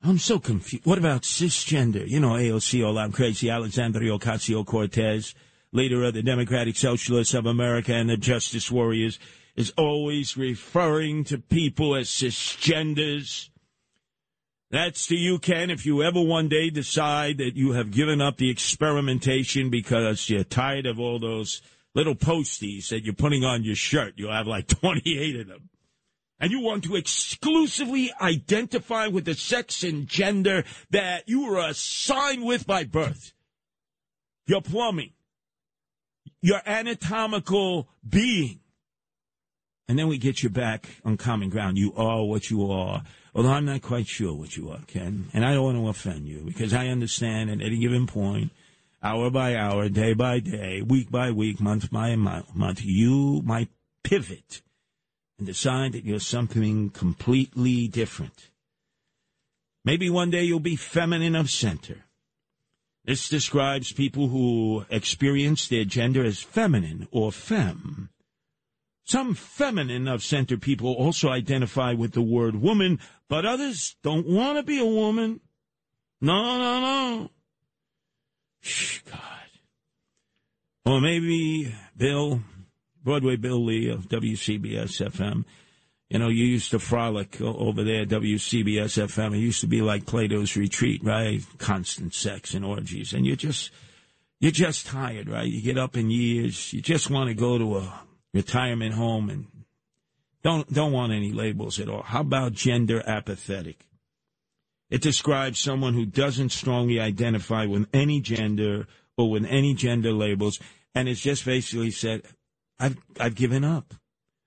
I'm 0.03 0.17
so 0.17 0.39
confused. 0.39 0.85
What 0.85 0.97
about 0.97 1.21
cisgender? 1.21 2.05
You 2.07 2.19
know, 2.19 2.31
AOC, 2.31 2.85
all 2.85 2.97
I'm 2.97 3.11
crazy, 3.11 3.49
Alexandria 3.49 4.17
Ocasio 4.17 4.65
Cortez, 4.65 5.33
leader 5.71 6.03
of 6.03 6.13
the 6.13 6.23
Democratic 6.23 6.75
Socialists 6.75 7.33
of 7.33 7.45
America 7.45 7.93
and 7.93 8.09
the 8.09 8.17
Justice 8.17 8.69
Warriors 8.69 9.17
is 9.55 9.71
always 9.77 10.37
referring 10.37 11.23
to 11.25 11.37
people 11.37 11.95
as 11.95 12.07
cisgenders. 12.09 13.49
That's 14.69 15.07
to 15.07 15.15
you, 15.15 15.37
Ken, 15.39 15.69
if 15.69 15.85
you 15.85 16.01
ever 16.01 16.21
one 16.21 16.47
day 16.47 16.69
decide 16.69 17.39
that 17.39 17.57
you 17.57 17.73
have 17.73 17.91
given 17.91 18.21
up 18.21 18.37
the 18.37 18.49
experimentation 18.49 19.69
because 19.69 20.29
you're 20.29 20.45
tired 20.45 20.85
of 20.85 20.99
all 20.99 21.19
those 21.19 21.61
little 21.93 22.15
posties 22.15 22.87
that 22.89 23.03
you're 23.03 23.13
putting 23.13 23.43
on 23.43 23.63
your 23.65 23.75
shirt. 23.75 24.13
You'll 24.15 24.31
have 24.31 24.47
like 24.47 24.67
28 24.79 25.41
of 25.41 25.47
them. 25.47 25.69
and 26.39 26.51
you 26.51 26.61
want 26.61 26.85
to 26.85 26.95
exclusively 26.95 28.13
identify 28.21 29.07
with 29.07 29.25
the 29.25 29.33
sex 29.35 29.83
and 29.83 30.07
gender 30.07 30.63
that 30.89 31.27
you 31.27 31.45
were 31.45 31.59
assigned 31.59 32.45
with 32.45 32.65
by 32.65 32.85
birth, 32.85 33.33
your 34.47 34.61
plumbing, 34.61 35.11
your 36.41 36.61
anatomical 36.65 37.89
being, 38.07 38.60
and 39.87 39.97
then 39.97 40.07
we 40.07 40.17
get 40.17 40.43
you 40.43 40.49
back 40.49 40.89
on 41.03 41.17
common 41.17 41.49
ground. 41.49 41.77
You 41.77 41.93
are 41.95 42.23
what 42.23 42.49
you 42.49 42.71
are. 42.71 43.03
Although 43.33 43.51
I'm 43.51 43.65
not 43.65 43.81
quite 43.81 44.07
sure 44.07 44.33
what 44.33 44.55
you 44.55 44.69
are, 44.69 44.81
Ken. 44.87 45.29
And 45.33 45.45
I 45.45 45.53
don't 45.53 45.63
want 45.63 45.77
to 45.77 45.87
offend 45.87 46.27
you 46.27 46.43
because 46.45 46.73
I 46.73 46.87
understand 46.87 47.49
at 47.49 47.61
any 47.61 47.77
given 47.77 48.07
point, 48.07 48.51
hour 49.03 49.29
by 49.29 49.55
hour, 49.55 49.89
day 49.89 50.13
by 50.13 50.39
day, 50.39 50.81
week 50.81 51.09
by 51.09 51.31
week, 51.31 51.59
month 51.59 51.91
by 51.91 52.15
month, 52.15 52.81
you 52.83 53.41
might 53.43 53.69
pivot 54.03 54.61
and 55.37 55.47
decide 55.47 55.93
that 55.93 56.05
you're 56.05 56.19
something 56.19 56.89
completely 56.89 57.87
different. 57.87 58.49
Maybe 59.83 60.09
one 60.09 60.29
day 60.29 60.43
you'll 60.43 60.59
be 60.59 60.75
feminine 60.75 61.35
of 61.35 61.49
center. 61.49 62.05
This 63.03 63.27
describes 63.29 63.91
people 63.91 64.27
who 64.27 64.85
experience 64.89 65.67
their 65.67 65.85
gender 65.85 66.23
as 66.23 66.39
feminine 66.39 67.07
or 67.11 67.31
femme. 67.31 68.09
Some 69.11 69.33
feminine 69.33 70.07
of 70.07 70.23
center 70.23 70.55
people 70.55 70.93
also 70.93 71.27
identify 71.27 71.91
with 71.91 72.13
the 72.13 72.21
word 72.21 72.55
woman, 72.55 72.97
but 73.27 73.45
others 73.45 73.97
don't 74.03 74.25
want 74.25 74.57
to 74.57 74.63
be 74.63 74.79
a 74.79 74.85
woman. 74.85 75.41
No, 76.21 76.57
no, 76.57 76.79
no. 76.79 77.29
Shh, 78.61 78.99
God. 78.99 79.19
Or 80.85 81.01
maybe 81.01 81.75
Bill, 81.97 82.39
Broadway 83.03 83.35
Bill 83.35 83.65
Lee 83.65 83.89
of 83.89 84.07
WCBS 84.07 85.05
FM. 85.05 85.43
You 86.07 86.19
know, 86.19 86.29
you 86.29 86.45
used 86.45 86.71
to 86.71 86.79
frolic 86.79 87.41
over 87.41 87.83
there 87.83 88.05
WCBS 88.05 88.97
FM. 88.97 89.35
It 89.35 89.39
used 89.39 89.59
to 89.59 89.67
be 89.67 89.81
like 89.81 90.05
Plato's 90.05 90.55
retreat, 90.55 91.03
right? 91.03 91.41
Constant 91.57 92.13
sex 92.13 92.53
and 92.53 92.63
orgies. 92.63 93.11
And 93.11 93.25
you're 93.25 93.35
just, 93.35 93.71
you're 94.39 94.53
just 94.53 94.87
tired, 94.87 95.27
right? 95.27 95.51
You 95.51 95.61
get 95.61 95.77
up 95.77 95.97
in 95.97 96.09
years. 96.09 96.71
You 96.71 96.81
just 96.81 97.09
want 97.09 97.27
to 97.27 97.33
go 97.33 97.57
to 97.57 97.79
a 97.79 98.03
retirement 98.33 98.93
home 98.93 99.29
and 99.29 99.47
don't, 100.43 100.71
don't 100.73 100.91
want 100.91 101.13
any 101.13 101.31
labels 101.31 101.79
at 101.79 101.89
all. 101.89 102.01
How 102.03 102.21
about 102.21 102.53
gender 102.53 103.03
apathetic? 103.05 103.87
It 104.89 105.01
describes 105.01 105.59
someone 105.59 105.93
who 105.93 106.05
doesn't 106.05 106.49
strongly 106.49 106.99
identify 106.99 107.65
with 107.65 107.87
any 107.93 108.19
gender 108.19 108.87
or 109.17 109.29
with 109.29 109.45
any 109.45 109.73
gender 109.73 110.11
labels 110.11 110.59
and 110.93 111.07
it's 111.07 111.21
just 111.21 111.45
basically 111.45 111.91
said, 111.91 112.23
I've, 112.79 112.97
I've 113.19 113.35
given 113.35 113.63
up. 113.63 113.93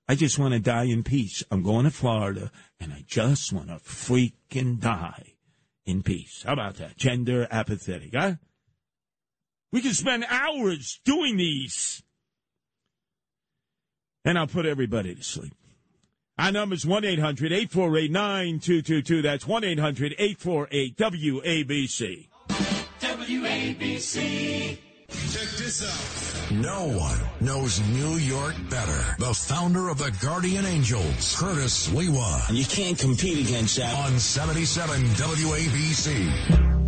I 0.07 0.15
just 0.15 0.39
want 0.39 0.53
to 0.53 0.61
die 0.61 0.85
in 0.85 1.03
peace. 1.03 1.43
I'm 1.51 1.63
going 1.63 1.85
to 1.85 1.91
Florida 1.91 2.51
and 2.79 2.93
I 2.93 3.05
just 3.07 3.53
want 3.53 3.69
to 3.69 3.77
freaking 3.77 4.79
die 4.79 5.35
in 5.87 6.03
peace. 6.03 6.43
How 6.45 6.53
about 6.53 6.77
that? 6.77 6.97
Gender 6.97 7.49
apathetic, 7.51 8.11
huh? 8.15 8.35
We 9.73 9.81
can 9.81 9.95
spend 9.95 10.25
hours 10.29 11.01
doing 11.05 11.37
these. 11.37 12.03
And 14.25 14.39
I'll 14.39 14.47
put 14.47 14.67
everybody 14.67 15.15
to 15.15 15.23
sleep. 15.23 15.55
Our 16.39 16.51
number 16.51 16.75
is 16.75 16.85
1 16.85 17.05
800 17.05 17.53
848 17.53 18.11
9222. 18.11 19.23
That's 19.23 19.47
1 19.47 19.65
800 19.65 20.15
848 20.19 20.97
WABC. 20.97 22.29
WABC. 23.01 24.79
Check 25.09 25.49
this 25.59 25.83
out. 25.83 26.51
No 26.53 26.89
one 26.89 27.19
knows 27.41 27.81
New 27.89 28.17
York 28.17 28.55
better. 28.69 29.17
The 29.19 29.33
founder 29.33 29.89
of 29.89 29.99
the 29.99 30.11
Guardian 30.21 30.67
Angels, 30.67 31.37
Curtis 31.39 31.89
Sliwa. 31.89 32.49
And 32.49 32.59
you 32.59 32.65
can't 32.65 32.99
compete 32.99 33.47
against 33.47 33.77
that. 33.77 33.95
On 34.07 34.19
77 34.19 35.01
WABC. 35.03 36.84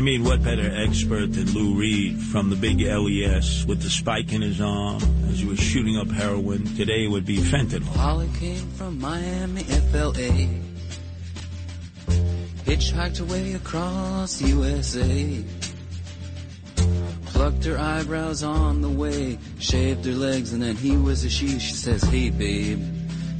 I 0.00 0.02
mean, 0.02 0.24
what 0.24 0.42
better 0.42 0.66
expert 0.82 1.34
than 1.34 1.52
Lou 1.52 1.74
Reed 1.74 2.18
from 2.18 2.48
the 2.48 2.56
big 2.56 2.80
LES 2.80 3.66
with 3.66 3.82
the 3.82 3.90
spike 3.90 4.32
in 4.32 4.40
his 4.40 4.58
arm 4.58 5.02
as 5.28 5.40
he 5.40 5.44
was 5.46 5.60
shooting 5.60 5.98
up 5.98 6.08
heroin? 6.08 6.64
Today 6.74 7.06
would 7.06 7.26
be 7.26 7.36
fentanyl. 7.36 7.82
Holly 7.82 8.30
came 8.38 8.66
from 8.70 8.98
Miami, 8.98 9.62
FLA. 9.62 10.48
Hitchhiked 12.64 13.20
away 13.20 13.52
across 13.52 14.40
USA. 14.40 15.44
Plucked 17.26 17.66
her 17.66 17.78
eyebrows 17.78 18.42
on 18.42 18.80
the 18.80 18.88
way. 18.88 19.38
Shaved 19.58 20.06
her 20.06 20.12
legs 20.12 20.54
and 20.54 20.62
then 20.62 20.76
he 20.76 20.96
was 20.96 21.24
a 21.24 21.28
she. 21.28 21.58
She 21.58 21.74
says, 21.74 22.02
hey 22.04 22.30
babe, 22.30 22.82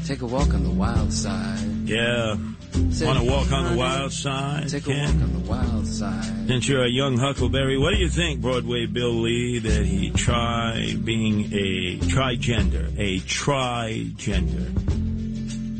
take 0.05 0.21
a 0.21 0.27
walk 0.27 0.53
on 0.53 0.65
the 0.65 0.69
wild 0.69 1.11
side. 1.11 1.89
Yeah. 1.89 2.37
Want 2.75 3.19
to 3.19 3.25
walk 3.25 3.53
on 3.53 3.73
the 3.73 3.77
wild 3.77 4.13
side, 4.13 4.69
Take 4.69 4.87
a 4.87 4.91
walk 4.91 5.09
on 5.09 5.33
the 5.33 5.39
wild 5.41 5.87
side. 5.87 6.25
Since 6.47 6.69
you're 6.69 6.85
a 6.85 6.91
young 6.91 7.17
Huckleberry, 7.17 7.79
what 7.79 7.95
do 7.95 7.99
you 7.99 8.09
think, 8.09 8.41
Broadway 8.41 8.87
Bill 8.87 9.13
Lee, 9.13 9.59
that 9.59 9.87
he 9.87 10.11
try 10.11 10.95
being 11.03 11.47
a 11.53 11.99
trigender, 11.99 12.93
a 12.99 13.21
trigender? 13.21 15.01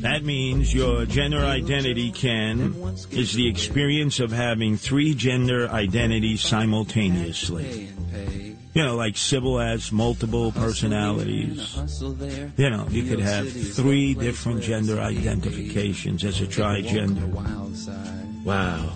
That 0.01 0.25
means 0.25 0.73
your 0.73 1.05
gender 1.05 1.41
identity, 1.41 2.11
Ken, 2.11 2.75
is 3.11 3.35
the 3.35 3.49
experience 3.49 4.19
of 4.19 4.33
having 4.33 4.79
three 4.79 5.15
gender 5.15 5.69
identities 5.69 6.41
simultaneously. 6.41 7.91
You 8.73 8.85
know, 8.85 8.95
like 8.95 9.17
Sybil 9.17 9.59
has 9.59 9.91
multiple 9.91 10.53
personalities. 10.53 11.77
You 12.57 12.71
know, 12.71 12.87
you 12.89 13.03
could 13.05 13.19
have 13.19 13.51
three 13.51 14.15
different 14.15 14.63
gender 14.63 15.01
identifications 15.01 16.25
as 16.25 16.41
a 16.41 16.47
trigender. 16.47 17.27
Wow. 18.45 18.93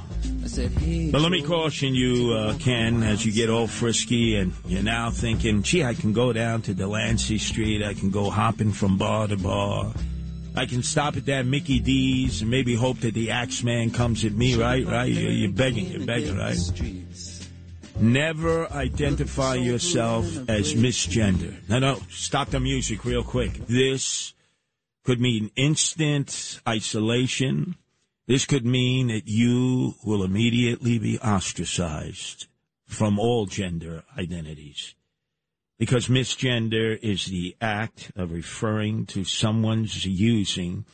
But 1.10 1.20
let 1.20 1.32
me 1.32 1.42
caution 1.42 1.94
you, 1.94 2.32
uh, 2.32 2.56
Ken, 2.58 3.02
as 3.02 3.26
you 3.26 3.32
get 3.32 3.50
all 3.50 3.66
frisky 3.66 4.36
and 4.36 4.52
you're 4.66 4.82
now 4.82 5.10
thinking, 5.10 5.62
gee, 5.62 5.82
I 5.82 5.94
can 5.94 6.12
go 6.12 6.32
down 6.32 6.62
to 6.62 6.74
Delancey 6.74 7.38
Street. 7.38 7.82
I 7.82 7.94
can 7.94 8.10
go 8.10 8.30
hopping 8.30 8.70
from 8.72 8.96
bar 8.96 9.26
to 9.26 9.36
bar. 9.36 9.92
I 10.56 10.66
can 10.66 10.84
stop 10.84 11.16
at 11.16 11.26
that 11.26 11.46
Mickey 11.46 11.80
D's 11.80 12.42
and 12.42 12.50
maybe 12.50 12.76
hope 12.76 13.00
that 13.00 13.14
the 13.14 13.32
Axeman 13.32 13.90
comes 13.90 14.24
at 14.24 14.32
me, 14.32 14.54
right? 14.54 14.86
Right? 14.86 15.10
You're 15.12 15.50
begging, 15.50 15.86
you're 15.86 16.06
begging, 16.06 16.36
right? 16.38 16.56
Never 18.00 18.70
identify 18.72 19.54
yourself 19.54 20.26
as 20.48 20.74
misgender. 20.74 21.56
No, 21.68 21.78
no, 21.78 22.00
stop 22.10 22.50
the 22.50 22.60
music 22.60 23.04
real 23.04 23.22
quick. 23.22 23.66
This 23.66 24.34
could 25.04 25.20
mean 25.20 25.50
instant 25.56 26.60
isolation. 26.68 27.76
This 28.26 28.46
could 28.46 28.66
mean 28.66 29.08
that 29.08 29.28
you 29.28 29.94
will 30.04 30.24
immediately 30.24 30.98
be 30.98 31.18
ostracized 31.18 32.46
from 32.86 33.18
all 33.18 33.46
gender 33.46 34.02
identities. 34.18 34.94
Because 35.78 36.08
misgender 36.08 36.98
is 37.02 37.26
the 37.26 37.56
act 37.60 38.12
of 38.16 38.32
referring 38.32 39.06
to 39.06 39.24
someone's 39.24 40.06
using 40.06 40.84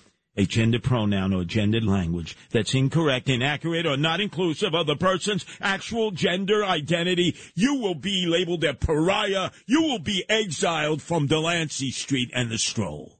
a 0.40 0.46
gender 0.46 0.80
pronoun 0.80 1.34
or 1.34 1.44
gendered 1.44 1.84
language 1.84 2.34
that's 2.50 2.72
incorrect, 2.72 3.28
inaccurate, 3.28 3.84
or 3.84 3.98
not 3.98 4.20
inclusive 4.20 4.74
of 4.74 4.86
the 4.86 4.96
person's 4.96 5.44
actual 5.60 6.10
gender 6.10 6.64
identity. 6.64 7.36
You 7.54 7.74
will 7.74 7.94
be 7.94 8.24
labeled 8.26 8.64
a 8.64 8.72
pariah. 8.72 9.50
You 9.66 9.82
will 9.82 9.98
be 9.98 10.24
exiled 10.30 11.02
from 11.02 11.26
Delancey 11.26 11.90
Street 11.90 12.30
and 12.32 12.50
the 12.50 12.56
stroll. 12.56 13.18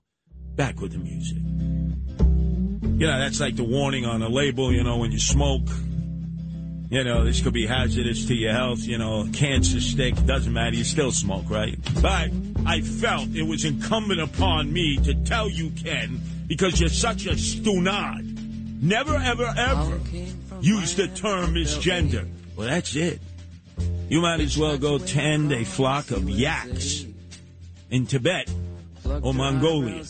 Back 0.57 0.81
with 0.81 0.93
the 0.93 0.99
music. 0.99 1.37
You 2.99 3.07
know, 3.07 3.18
that's 3.18 3.39
like 3.39 3.57
the 3.57 3.64
warning 3.64 4.07
on 4.07 4.23
a 4.23 4.29
label, 4.29 4.73
you 4.73 4.83
know, 4.83 4.97
when 4.97 5.12
you 5.12 5.21
smoke. 5.21 5.68
You 6.89 7.05
know, 7.05 7.25
this 7.25 7.43
could 7.43 7.53
be 7.53 7.66
hazardous 7.66 8.25
to 8.29 8.35
your 8.35 8.53
health, 8.53 8.81
you 8.81 8.97
know, 8.97 9.29
cancer 9.33 9.81
stick, 9.81 10.14
doesn't 10.25 10.53
matter, 10.53 10.75
you 10.75 10.85
still 10.85 11.12
smoke, 11.12 11.49
right? 11.51 11.79
But 12.01 12.31
I 12.66 12.81
felt 12.81 13.29
it 13.35 13.47
was 13.47 13.64
incumbent 13.66 14.21
upon 14.21 14.73
me 14.73 14.97
to 15.05 15.14
tell 15.14 15.49
you, 15.49 15.71
Ken, 15.71 16.21
because 16.51 16.80
you're 16.80 16.88
such 16.88 17.26
a 17.26 17.30
stunad. 17.34 18.82
Never, 18.82 19.14
ever, 19.14 19.55
ever 19.57 20.01
use 20.61 20.96
the 20.96 21.07
term 21.07 21.55
misgender. 21.55 22.28
Well, 22.57 22.66
that's 22.66 22.96
it. 22.96 23.20
You 24.09 24.20
might 24.20 24.40
as 24.40 24.59
well 24.59 24.76
go 24.76 24.98
tend 24.98 25.53
a 25.53 25.64
flock 25.64 26.11
of 26.11 26.28
yaks 26.28 27.07
in 27.88 28.07
Tibet 28.07 28.51
or 29.22 29.32
Mongolia. 29.32 30.03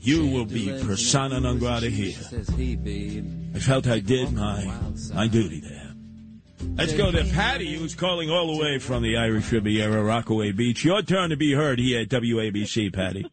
You 0.00 0.28
will 0.28 0.44
be 0.44 0.68
persona 0.80 1.40
non 1.40 1.58
grata 1.58 1.90
here. 1.90 2.14
I 3.52 3.58
felt 3.58 3.88
I 3.88 3.98
did 3.98 4.32
my 4.32 4.64
my 5.12 5.26
duty 5.26 5.58
there. 5.60 5.92
Let's 6.76 6.92
go 6.92 7.10
to 7.10 7.24
Patty, 7.24 7.74
who's 7.76 7.96
calling 7.96 8.30
all 8.30 8.54
the 8.54 8.62
way 8.62 8.78
from 8.78 9.02
the 9.02 9.16
Irish 9.16 9.50
Riviera, 9.50 10.04
Rockaway 10.04 10.52
Beach. 10.52 10.84
Your 10.84 11.02
turn 11.02 11.30
to 11.30 11.36
be 11.36 11.52
heard 11.52 11.80
here 11.80 12.02
at 12.02 12.08
WABC, 12.10 12.92
Patty. 12.94 13.26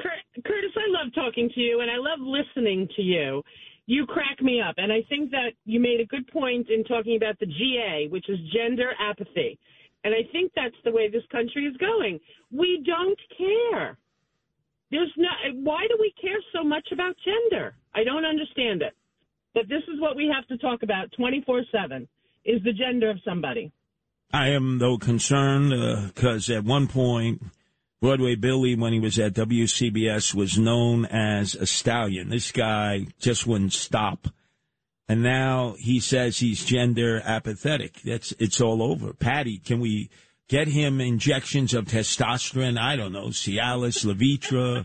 Cur- 0.00 0.42
Curtis, 0.44 0.72
I 0.76 1.02
love 1.02 1.07
talking 1.18 1.50
to 1.54 1.60
you 1.60 1.80
and 1.80 1.90
I 1.90 1.96
love 1.96 2.20
listening 2.20 2.88
to 2.96 3.02
you. 3.02 3.42
You 3.86 4.06
crack 4.06 4.42
me 4.42 4.60
up. 4.60 4.74
And 4.76 4.92
I 4.92 5.02
think 5.08 5.30
that 5.30 5.52
you 5.64 5.80
made 5.80 6.00
a 6.00 6.06
good 6.06 6.26
point 6.28 6.68
in 6.68 6.84
talking 6.84 7.16
about 7.16 7.38
the 7.40 7.46
GA, 7.46 8.08
which 8.10 8.28
is 8.28 8.38
gender 8.52 8.90
apathy. 9.00 9.58
And 10.04 10.14
I 10.14 10.30
think 10.30 10.52
that's 10.54 10.76
the 10.84 10.92
way 10.92 11.08
this 11.10 11.24
country 11.32 11.64
is 11.64 11.76
going. 11.78 12.20
We 12.52 12.84
don't 12.86 13.18
care. 13.36 13.96
There's 14.90 15.12
no 15.16 15.28
why 15.54 15.86
do 15.88 15.96
we 16.00 16.14
care 16.20 16.38
so 16.54 16.62
much 16.64 16.88
about 16.92 17.14
gender? 17.24 17.74
I 17.94 18.04
don't 18.04 18.24
understand 18.24 18.82
it. 18.82 18.94
But 19.54 19.68
this 19.68 19.82
is 19.92 20.00
what 20.00 20.16
we 20.16 20.32
have 20.32 20.46
to 20.48 20.56
talk 20.58 20.82
about 20.82 21.10
24/7 21.18 22.06
is 22.44 22.62
the 22.62 22.72
gender 22.72 23.10
of 23.10 23.18
somebody. 23.24 23.72
I 24.32 24.48
am, 24.48 24.78
though, 24.78 24.98
concerned 24.98 25.72
uh, 25.72 26.08
because 26.14 26.50
at 26.50 26.64
one 26.64 26.86
point, 26.86 27.42
Broadway 28.00 28.36
Billy, 28.36 28.76
when 28.76 28.92
he 28.92 29.00
was 29.00 29.18
at 29.18 29.34
WCBS, 29.34 30.32
was 30.32 30.56
known 30.56 31.04
as 31.06 31.54
a 31.56 31.66
stallion. 31.66 32.28
This 32.28 32.52
guy 32.52 33.06
just 33.18 33.46
wouldn't 33.46 33.72
stop. 33.72 34.28
And 35.08 35.22
now 35.22 35.74
he 35.78 35.98
says 35.98 36.38
he's 36.38 36.64
gender 36.64 37.20
apathetic. 37.24 38.00
That's 38.02 38.32
it's 38.38 38.60
all 38.60 38.82
over. 38.82 39.14
Patty, 39.14 39.58
can 39.58 39.80
we 39.80 40.10
get 40.48 40.68
him 40.68 41.00
injections 41.00 41.74
of 41.74 41.86
testosterone? 41.86 42.78
I 42.78 42.94
don't 42.94 43.12
know, 43.12 43.28
Cialis, 43.28 44.04
Levitra. 44.04 44.84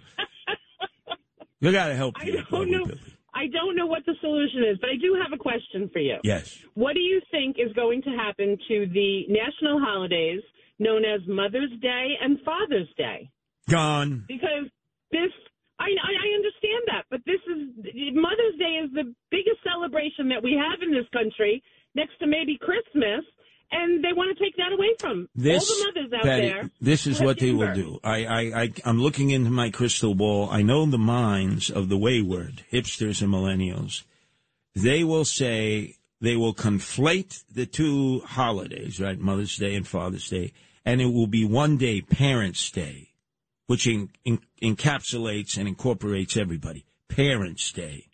you 1.59 1.72
got 1.72 1.89
to 1.89 1.95
help 1.95 2.16
I 2.20 2.26
don't 2.26 2.49
Broadway 2.49 2.72
know. 2.72 2.86
Billy. 2.86 2.99
I 3.36 3.47
don't 3.47 3.76
know 3.76 3.88
what 3.88 4.05
the 4.05 4.14
solution 4.22 4.64
is, 4.72 4.78
but 4.80 4.89
I 4.89 4.95
do 4.95 5.18
have 5.22 5.34
a 5.34 5.41
question 5.41 5.89
for 5.91 5.99
you. 5.99 6.18
Yes. 6.24 6.57
What 6.76 6.93
do 6.93 6.99
you 6.99 7.20
think 7.32 7.57
is 7.59 7.74
going 7.74 8.01
to 8.03 8.11
happen 8.11 8.57
to 8.68 8.86
the 8.93 9.26
national 9.28 9.80
holidays 9.80 10.41
known 10.84 11.03
as 11.05 11.21
Mother's 11.27 11.71
Day 11.81 12.07
and 12.21 12.38
Father's 12.45 12.89
Day? 12.97 13.29
Gone. 13.69 14.25
Because 14.27 14.67
this, 15.11 15.31
I, 15.79 15.86
I 15.88 16.25
understand 16.36 16.84
that, 16.88 17.03
but 17.09 17.21
this 17.25 17.39
is 17.47 18.13
Mother's 18.13 18.57
Day 18.59 18.81
is 18.84 18.91
the 18.93 19.13
biggest 19.31 19.59
celebration 19.63 20.27
that 20.29 20.43
we 20.43 20.53
have 20.53 20.81
in 20.81 20.91
this 20.91 21.07
country, 21.13 21.63
next 21.95 22.19
to 22.19 22.27
maybe 22.27 22.57
Christmas, 22.59 23.23
and 23.71 24.03
they 24.03 24.13
want 24.13 24.38
to 24.38 24.43
take 24.43 24.55
that 24.57 24.71
away 24.71 24.89
from 24.99 25.27
This, 25.34 25.69
all 25.69 25.77
the 25.77 25.84
mothers 26.01 26.13
out 26.13 26.23
Patty, 26.23 26.49
there. 26.49 26.69
this 26.81 27.07
is 27.07 27.19
what 27.21 27.39
they 27.39 27.51
will 27.51 27.67
birth. 27.67 27.75
do. 27.75 27.99
I, 28.03 28.25
I, 28.25 28.61
I, 28.63 28.73
I'm 28.86 28.99
looking 28.99 29.31
into 29.31 29.49
my 29.49 29.71
crystal 29.71 30.13
ball. 30.13 30.49
I 30.51 30.61
know 30.61 30.86
the 30.86 30.99
minds 30.99 31.69
of 31.71 31.89
the 31.89 31.97
wayward 31.97 32.63
hipsters 32.71 33.21
and 33.21 33.31
millennials. 33.34 34.03
They 34.75 35.03
will 35.03 35.25
say 35.25 35.95
they 36.21 36.36
will 36.36 36.53
conflate 36.53 37.43
the 37.51 37.65
two 37.65 38.19
holidays, 38.21 38.99
right? 38.99 39.19
Mother's 39.19 39.57
Day 39.57 39.73
and 39.75 39.88
Father's 39.88 40.29
Day, 40.29 40.53
and 40.86 41.01
it 41.01 41.11
will 41.13 41.27
be 41.27 41.45
one 41.45 41.77
day, 41.77 42.01
Parents' 42.01 42.71
Day, 42.71 43.09
which 43.67 43.88
in, 43.88 44.09
in, 44.25 44.39
encapsulates 44.61 45.57
and 45.57 45.67
incorporates 45.67 46.38
everybody. 46.38 46.86
Parents' 47.09 47.71
Day. 47.71 48.07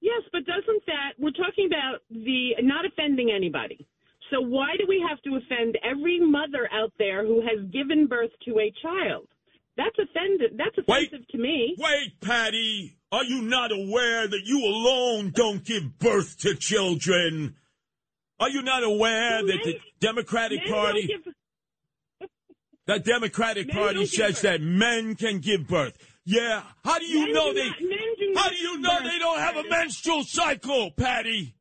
Yes, 0.00 0.22
but 0.32 0.44
doesn't 0.44 0.84
that 0.86 1.12
we're 1.18 1.30
talking 1.30 1.66
about 1.66 2.00
the 2.10 2.50
not 2.62 2.84
offending 2.84 3.30
anybody. 3.34 3.86
So 4.30 4.40
why 4.40 4.76
do 4.78 4.84
we 4.88 5.04
have 5.08 5.20
to 5.22 5.36
offend 5.36 5.78
every 5.84 6.18
mother 6.20 6.68
out 6.72 6.92
there 6.98 7.26
who 7.26 7.40
has 7.40 7.64
given 7.70 8.06
birth 8.06 8.30
to 8.46 8.58
a 8.58 8.72
child? 8.82 9.28
That's 9.76 9.96
offended. 9.98 10.58
That's 10.58 10.76
offensive 10.78 11.26
to 11.28 11.38
me. 11.38 11.76
Wait, 11.78 12.20
Patty, 12.20 12.96
are 13.10 13.24
you 13.24 13.42
not 13.42 13.72
aware 13.72 14.26
that 14.26 14.42
you 14.44 14.64
alone 14.64 15.32
don't 15.34 15.64
give 15.64 15.98
birth 15.98 16.38
to 16.40 16.54
children? 16.54 17.56
Are 18.44 18.50
you 18.50 18.60
not 18.60 18.84
aware 18.84 19.42
that 19.42 19.60
the 19.64 19.80
Democratic 20.00 20.60
Men 20.64 20.68
Party, 20.74 21.06
give- 21.06 22.28
the 22.86 22.98
Democratic 22.98 23.70
Party 23.70 24.04
says 24.04 24.42
that 24.42 24.60
men 24.60 25.14
can 25.14 25.38
give 25.38 25.66
birth? 25.66 25.96
Yeah. 26.26 26.62
How 26.84 26.98
do 26.98 27.06
you 27.06 27.24
Men 27.24 27.32
know 27.32 27.54
do 27.54 27.54
they? 27.54 27.68
not- 27.70 28.36
how 28.44 28.48
do 28.50 28.56
you 28.56 28.78
know 28.80 28.98
birth, 28.98 29.04
they 29.10 29.18
don't 29.18 29.38
have 29.38 29.56
a 29.56 29.66
menstrual 29.70 30.24
cycle, 30.24 30.90
Patty? 30.90 31.54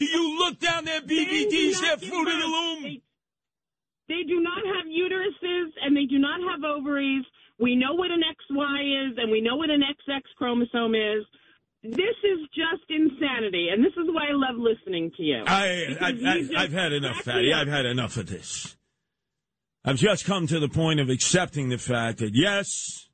do 0.00 0.04
you 0.06 0.38
look 0.40 0.58
down 0.58 0.84
their 0.84 1.00
Men 1.06 1.08
do 1.08 1.14
BVDs, 1.14 1.74
not 1.74 1.82
their 2.00 2.10
fruit 2.10 2.26
of 2.26 2.40
the 2.40 2.46
loom? 2.48 2.82
They, 2.82 3.02
they 4.08 4.22
do 4.26 4.40
not 4.40 4.58
have 4.74 4.86
uteruses 4.86 5.70
and 5.82 5.96
they 5.96 6.06
do 6.06 6.18
not 6.18 6.40
have 6.50 6.64
ovaries. 6.64 7.24
We 7.60 7.76
know 7.76 7.94
what 7.94 8.10
an 8.10 8.22
XY 8.22 9.10
is 9.12 9.18
and 9.18 9.30
we 9.30 9.40
know 9.40 9.54
what 9.54 9.70
an 9.70 9.82
XX 9.82 10.20
chromosome 10.36 10.96
is. 10.96 11.24
This 11.90 12.16
is 12.24 12.38
just 12.54 12.88
insanity, 12.88 13.68
and 13.72 13.84
this 13.84 13.92
is 13.92 14.08
why 14.10 14.28
I 14.28 14.32
love 14.32 14.56
listening 14.56 15.10
to 15.16 15.22
you. 15.22 15.42
I, 15.46 15.86
Because 15.88 16.02
I, 16.02 16.08
you 16.10 16.28
I, 16.28 16.38
just 16.40 16.54
I've 16.56 16.72
had 16.72 16.92
enough, 16.92 17.22
crack 17.22 17.26
me 17.26 17.32
Patty. 17.32 17.54
I've 17.54 17.68
had 17.68 17.86
enough 17.86 18.16
of 18.16 18.26
this. 18.26 18.76
I've 19.84 19.96
just 19.96 20.24
come 20.24 20.46
to 20.48 20.58
the 20.58 20.68
point 20.68 20.98
of 20.98 21.10
accepting 21.10 21.68
the 21.68 21.78
fact 21.78 22.18
that, 22.18 22.34
yes, 22.34 23.06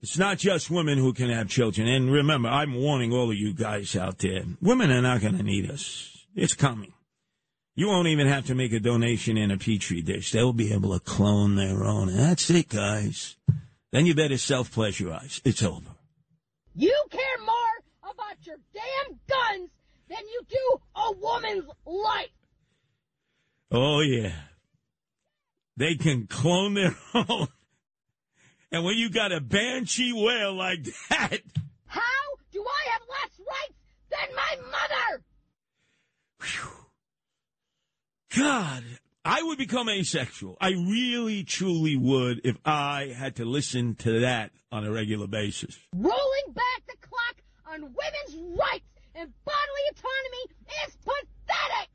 it's 0.00 0.18
not 0.18 0.38
just 0.38 0.70
women 0.70 0.98
who 0.98 1.12
can 1.12 1.30
have 1.30 1.48
children. 1.48 1.88
And 1.88 2.10
remember, 2.10 2.48
I'm 2.48 2.74
warning 2.74 3.12
all 3.12 3.30
of 3.30 3.36
you 3.36 3.52
guys 3.52 3.96
out 3.96 4.18
there 4.18 4.44
women 4.60 4.90
are 4.90 5.02
not 5.02 5.20
going 5.20 5.36
to 5.36 5.42
need 5.42 5.70
us. 5.70 6.26
It's 6.34 6.54
coming. 6.54 6.92
You 7.74 7.86
won't 7.86 8.08
even 8.08 8.26
have 8.26 8.46
to 8.46 8.56
make 8.56 8.72
a 8.72 8.80
donation 8.80 9.36
in 9.36 9.52
a 9.52 9.56
petri 9.56 10.02
dish. 10.02 10.32
They'll 10.32 10.52
be 10.52 10.72
able 10.72 10.92
to 10.92 11.00
clone 11.00 11.54
their 11.54 11.84
own. 11.84 12.08
And 12.08 12.18
that's 12.18 12.50
it, 12.50 12.68
guys. 12.68 13.36
Then 13.92 14.06
you 14.06 14.14
better 14.14 14.38
self 14.38 14.72
pleasurize. 14.74 15.40
It's 15.44 15.62
over. 15.62 15.90
You 16.74 16.94
care 17.07 17.07
more 17.07 17.07
about 17.07 17.07
your 18.48 18.56
damn 18.72 19.18
guns 19.28 19.70
than 20.08 20.18
you 20.32 20.40
do 20.48 20.78
a 20.96 21.12
woman's 21.12 21.64
life. 21.84 22.30
Oh, 23.70 24.00
yeah. 24.00 24.32
They 25.76 25.94
can 25.96 26.26
clone 26.26 26.72
their 26.74 26.96
own. 27.14 27.48
And 28.72 28.84
when 28.84 28.96
you 28.96 29.10
got 29.10 29.32
a 29.32 29.40
banshee 29.40 30.12
whale 30.14 30.54
like 30.54 30.84
that, 31.10 31.40
How 31.86 32.00
do 32.52 32.64
I 32.64 32.90
have 32.92 33.02
less 33.08 33.38
rights 33.38 33.78
than 34.10 34.34
my 34.34 34.56
mother? 34.70 35.22
God, 38.34 38.84
I 39.24 39.42
would 39.42 39.58
become 39.58 39.88
asexual. 39.88 40.56
I 40.60 40.70
really, 40.70 41.44
truly 41.44 41.96
would 41.96 42.40
if 42.44 42.56
I 42.64 43.12
had 43.16 43.36
to 43.36 43.44
listen 43.44 43.94
to 43.96 44.20
that 44.20 44.52
on 44.70 44.84
a 44.84 44.92
regular 44.92 45.26
basis. 45.26 45.78
Rolling 45.94 46.52
back 46.52 46.82
the 46.86 46.96
clock 47.00 47.36
on 47.72 47.82
women's 47.82 48.56
rights 48.58 48.84
and 49.14 49.32
bodily 49.44 49.84
autonomy 49.90 50.44
is 50.86 50.96
pathetic. 51.04 51.88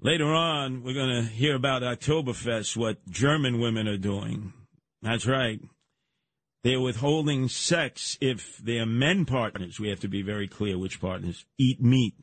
Later 0.00 0.32
on, 0.32 0.84
we're 0.84 0.94
going 0.94 1.24
to 1.24 1.28
hear 1.28 1.56
about 1.56 1.82
Oktoberfest, 1.82 2.76
what 2.76 2.98
German 3.08 3.60
women 3.60 3.88
are 3.88 3.98
doing. 3.98 4.52
That's 5.02 5.26
right. 5.26 5.60
They're 6.62 6.80
withholding 6.80 7.48
sex 7.48 8.16
if 8.20 8.58
their 8.58 8.86
men 8.86 9.24
partners, 9.24 9.80
we 9.80 9.88
have 9.88 10.00
to 10.00 10.08
be 10.08 10.22
very 10.22 10.46
clear 10.46 10.78
which 10.78 11.00
partners, 11.00 11.46
eat 11.58 11.82
meat. 11.82 12.14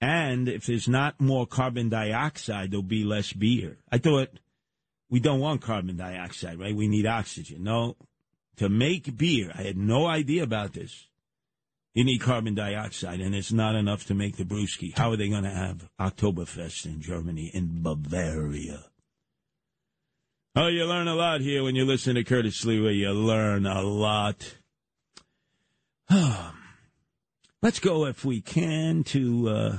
And 0.00 0.48
if 0.48 0.66
there's 0.66 0.88
not 0.88 1.20
more 1.20 1.46
carbon 1.46 1.88
dioxide, 1.88 2.70
there'll 2.70 2.82
be 2.82 3.04
less 3.04 3.32
beer. 3.32 3.78
I 3.90 3.98
thought 3.98 4.28
we 5.10 5.20
don't 5.20 5.40
want 5.40 5.62
carbon 5.62 5.96
dioxide, 5.96 6.58
right? 6.60 6.74
We 6.74 6.88
need 6.88 7.06
oxygen. 7.06 7.64
No. 7.64 7.96
To 8.58 8.68
make 8.68 9.16
beer, 9.16 9.52
I 9.54 9.62
had 9.62 9.76
no 9.76 10.06
idea 10.06 10.42
about 10.42 10.72
this. 10.72 11.06
You 11.94 12.04
need 12.04 12.20
carbon 12.20 12.54
dioxide, 12.54 13.20
and 13.20 13.34
it's 13.34 13.52
not 13.52 13.74
enough 13.74 14.06
to 14.06 14.14
make 14.14 14.36
the 14.36 14.44
brewski. 14.44 14.96
How 14.96 15.10
are 15.12 15.16
they 15.16 15.28
going 15.28 15.44
to 15.44 15.50
have 15.50 15.88
Oktoberfest 16.00 16.84
in 16.84 17.00
Germany, 17.00 17.50
in 17.54 17.82
Bavaria? 17.82 18.84
Oh, 20.56 20.66
you 20.66 20.84
learn 20.86 21.06
a 21.08 21.14
lot 21.14 21.40
here 21.40 21.62
when 21.62 21.76
you 21.76 21.84
listen 21.84 22.16
to 22.16 22.24
Curtis 22.24 22.64
Sliwa. 22.64 22.94
You 22.96 23.12
learn 23.12 23.64
a 23.64 23.80
lot. 23.82 24.56
Let's 27.62 27.78
go, 27.80 28.06
if 28.06 28.24
we 28.24 28.40
can, 28.40 29.04
to 29.04 29.48
uh, 29.48 29.78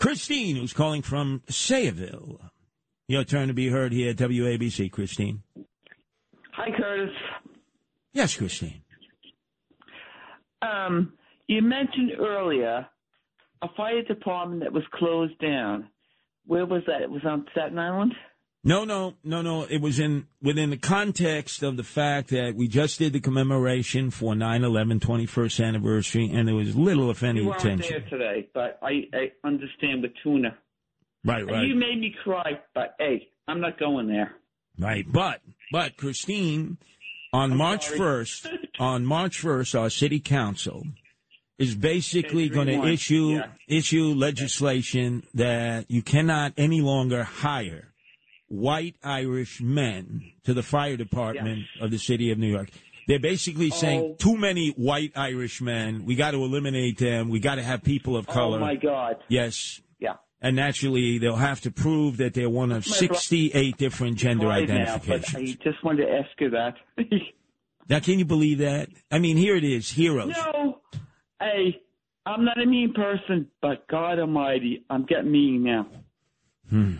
Christine, 0.00 0.56
who's 0.56 0.72
calling 0.72 1.02
from 1.02 1.42
Sayville. 1.48 2.50
Your 3.06 3.24
turn 3.24 3.48
to 3.48 3.54
be 3.54 3.68
heard 3.68 3.92
here 3.92 4.10
at 4.10 4.16
WABC, 4.16 4.90
Christine. 4.90 5.42
Hi, 6.52 6.70
Curtis. 6.76 7.14
Yes, 8.14 8.36
Christine. 8.36 8.80
Um, 10.62 11.12
you 11.46 11.60
mentioned 11.62 12.12
earlier 12.18 12.86
a 13.62 13.68
fire 13.76 14.02
department 14.02 14.62
that 14.62 14.72
was 14.72 14.84
closed 14.94 15.38
down. 15.40 15.88
Where 16.46 16.66
was 16.66 16.82
that? 16.86 17.02
It 17.02 17.10
was 17.10 17.22
on 17.24 17.46
Staten 17.52 17.78
Island. 17.78 18.14
No, 18.66 18.84
no, 18.84 19.14
no, 19.22 19.42
no. 19.42 19.64
It 19.64 19.82
was 19.82 19.98
in 19.98 20.26
within 20.42 20.70
the 20.70 20.78
context 20.78 21.62
of 21.62 21.76
the 21.76 21.82
fact 21.82 22.30
that 22.30 22.54
we 22.56 22.66
just 22.66 22.98
did 22.98 23.12
the 23.12 23.20
commemoration 23.20 24.10
for 24.10 24.34
9/11 24.34 25.00
21st 25.00 25.62
anniversary, 25.66 26.30
and 26.32 26.48
there 26.48 26.54
was 26.54 26.74
little, 26.74 27.10
if 27.10 27.22
any, 27.22 27.40
You 27.42 27.48
weren't 27.48 27.60
attention. 27.60 27.90
there 27.90 28.08
today, 28.08 28.48
but 28.54 28.78
I, 28.82 29.02
I 29.12 29.32
understand 29.46 30.00
with 30.02 30.12
tuna. 30.22 30.56
Right, 31.26 31.42
And 31.42 31.50
right. 31.50 31.66
You 31.66 31.74
made 31.74 32.00
me 32.00 32.14
cry, 32.22 32.58
but 32.74 32.94
hey, 32.98 33.28
I'm 33.48 33.60
not 33.60 33.78
going 33.78 34.08
there. 34.08 34.32
Right, 34.78 35.04
but 35.10 35.40
but 35.70 35.96
Christine, 35.98 36.78
on 37.34 37.56
March 37.56 37.86
sorry. 37.86 37.98
first, 37.98 38.46
on 38.78 39.04
March 39.04 39.40
first, 39.40 39.74
our 39.74 39.90
city 39.90 40.20
council 40.20 40.84
is 41.58 41.74
basically 41.74 42.48
going 42.48 42.66
to 42.66 42.84
issue 42.86 43.34
yeah. 43.34 43.46
issue 43.68 44.14
legislation 44.14 45.22
that 45.34 45.90
you 45.90 46.02
cannot 46.02 46.52
any 46.56 46.80
longer 46.80 47.24
hire 47.24 47.92
white 48.48 48.96
Irish 49.02 49.60
men 49.60 50.32
to 50.44 50.54
the 50.54 50.62
fire 50.62 50.96
department 50.96 51.64
of 51.80 51.90
the 51.90 51.98
city 51.98 52.30
of 52.30 52.38
New 52.38 52.50
York. 52.50 52.70
They're 53.06 53.18
basically 53.18 53.70
oh. 53.72 53.76
saying 53.76 54.00
Oh. 54.02 54.14
too 54.18 54.36
many 54.36 54.70
white 54.70 55.12
Irish 55.16 55.60
men. 55.60 56.04
We 56.04 56.14
got 56.14 56.32
to 56.32 56.38
eliminate 56.38 56.98
them. 56.98 57.28
We 57.28 57.40
got 57.40 57.56
to 57.56 57.62
have 57.62 57.82
people 57.82 58.16
of 58.16 58.28
oh 58.28 58.32
color. 58.32 58.58
Oh 58.58 58.60
my 58.60 58.76
God. 58.76 59.16
Yes. 59.28 59.80
And 60.44 60.56
naturally, 60.56 61.16
they'll 61.16 61.36
have 61.36 61.62
to 61.62 61.70
prove 61.70 62.18
that 62.18 62.34
they're 62.34 62.50
one 62.50 62.70
of 62.70 62.84
68 62.84 63.78
different 63.78 64.18
gender 64.18 64.44
now, 64.44 64.50
identifications. 64.50 65.56
but 65.56 65.66
I 65.66 65.70
just 65.70 65.82
wanted 65.82 66.04
to 66.04 66.12
ask 66.12 66.28
you 66.38 66.50
that. 66.50 66.74
Now, 67.86 68.00
can 68.00 68.18
you 68.18 68.24
believe 68.24 68.58
that? 68.58 68.88
I 69.10 69.18
mean, 69.18 69.36
here 69.36 69.56
it 69.56 69.64
is, 69.64 69.90
heroes. 69.90 70.34
no, 70.34 70.80
hey, 71.38 71.82
I'm 72.24 72.42
not 72.42 72.58
a 72.58 72.64
mean 72.64 72.94
person, 72.94 73.46
but 73.60 73.86
God 73.88 74.18
Almighty, 74.18 74.86
I'm 74.88 75.04
getting 75.04 75.30
mean 75.30 75.64
now. 75.64 75.86
Hmm. 76.70 76.94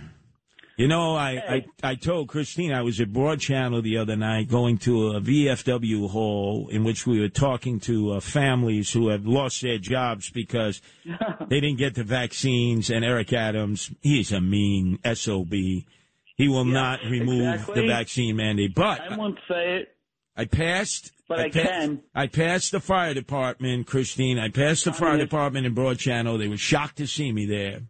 You 0.77 0.89
know, 0.89 1.14
I, 1.14 1.31
I, 1.31 1.91
I 1.91 1.95
told 1.95 2.29
Christine 2.29 2.72
I 2.72 2.83
was 2.83 3.01
at 3.01 3.12
Broad 3.12 3.39
Channel 3.39 3.81
the 3.81 3.99
other 3.99 4.16
night 4.16 4.49
going 4.49 4.79
to 4.79 5.11
a 5.11 5.20
VFW 5.20 6.11
hall 6.11 6.68
in 6.68 6.83
which 6.83 7.07
we 7.07 7.20
were 7.20 7.29
talking 7.29 7.79
to 7.81 8.14
uh, 8.14 8.20
families 8.20 8.91
who 8.91 9.09
have 9.09 9.25
lost 9.25 9.62
their 9.62 9.79
jobs 9.79 10.31
because 10.31 10.83
they 11.49 11.61
didn't 11.61 11.79
get 11.79 11.95
the 11.95 12.03
vaccines. 12.03 12.91
And 12.91 13.05
Eric 13.05 13.33
Adams, 13.33 13.93
he's 14.01 14.33
a 14.33 14.41
mean 14.41 14.99
SOB. 15.14 15.53
He 15.53 16.49
will 16.49 16.64
not 16.64 16.99
remove 17.05 17.55
exactly. 17.55 17.83
the 17.83 17.87
vaccine 17.87 18.37
mandate. 18.37 18.75
But 18.75 19.01
I 19.01 19.16
won't 19.16 19.39
say 19.49 19.77
it. 19.77 19.97
I 20.37 20.47
passed. 20.47 21.12
But 21.29 21.39
I 21.39 21.51
pa- 21.51 21.62
can. 21.62 22.03
I 22.16 22.27
passed 22.27 22.72
the 22.72 22.81
fire 22.81 23.14
department, 23.14 23.87
Christine. 23.87 24.41
I 24.41 24.49
passed 24.49 24.85
the 24.85 24.93
fire 24.93 25.18
department 25.18 25.66
in 25.66 25.75
Broad 25.75 26.01
Channel. 26.01 26.37
They 26.37 26.49
were 26.49 26.57
shocked 26.57 26.97
to 26.97 27.07
see 27.07 27.31
me 27.31 27.47
there. 27.47 27.83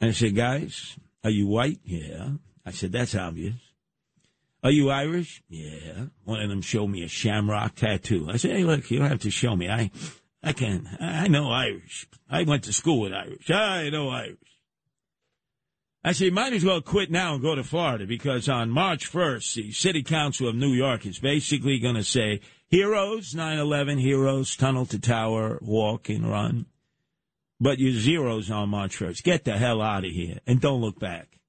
And 0.00 0.10
I 0.10 0.12
said, 0.12 0.36
guys, 0.36 0.96
are 1.24 1.30
you 1.30 1.46
white? 1.46 1.80
Yeah. 1.84 2.30
I 2.64 2.72
said, 2.72 2.92
that's 2.92 3.14
obvious. 3.14 3.56
Are 4.62 4.70
you 4.70 4.90
Irish? 4.90 5.42
Yeah. 5.48 6.06
One 6.24 6.40
of 6.40 6.48
them 6.48 6.62
showed 6.62 6.88
me 6.88 7.02
a 7.02 7.08
shamrock 7.08 7.76
tattoo. 7.76 8.28
I 8.28 8.36
said, 8.36 8.52
hey, 8.52 8.64
look, 8.64 8.90
you 8.90 8.98
don't 8.98 9.08
have 9.08 9.22
to 9.22 9.30
show 9.30 9.56
me. 9.56 9.68
I, 9.68 9.90
I 10.42 10.52
can, 10.52 10.88
I 11.00 11.28
know 11.28 11.50
Irish. 11.50 12.06
I 12.28 12.42
went 12.42 12.64
to 12.64 12.72
school 12.72 13.00
with 13.00 13.12
Irish. 13.12 13.50
I 13.50 13.88
know 13.90 14.10
Irish. 14.10 14.36
I 16.02 16.12
said, 16.12 16.32
might 16.32 16.54
as 16.54 16.64
well 16.64 16.80
quit 16.80 17.10
now 17.10 17.34
and 17.34 17.42
go 17.42 17.54
to 17.54 17.62
Florida 17.62 18.06
because 18.06 18.48
on 18.48 18.70
March 18.70 19.10
1st, 19.10 19.54
the 19.54 19.72
City 19.72 20.02
Council 20.02 20.48
of 20.48 20.54
New 20.54 20.72
York 20.72 21.04
is 21.04 21.18
basically 21.18 21.78
going 21.78 21.96
to 21.96 22.04
say, 22.04 22.40
heroes, 22.68 23.34
9-11, 23.34 24.00
heroes, 24.00 24.56
tunnel 24.56 24.86
to 24.86 24.98
tower, 24.98 25.58
walk 25.60 26.08
and 26.08 26.26
run. 26.30 26.66
But 27.60 27.78
you're 27.78 27.92
zeros 27.92 28.50
on 28.50 28.70
1st. 28.70 29.22
Get 29.22 29.44
the 29.44 29.58
hell 29.58 29.82
out 29.82 30.04
of 30.04 30.10
here 30.10 30.38
and 30.46 30.60
don't 30.60 30.80
look 30.80 30.98
back. 30.98 31.40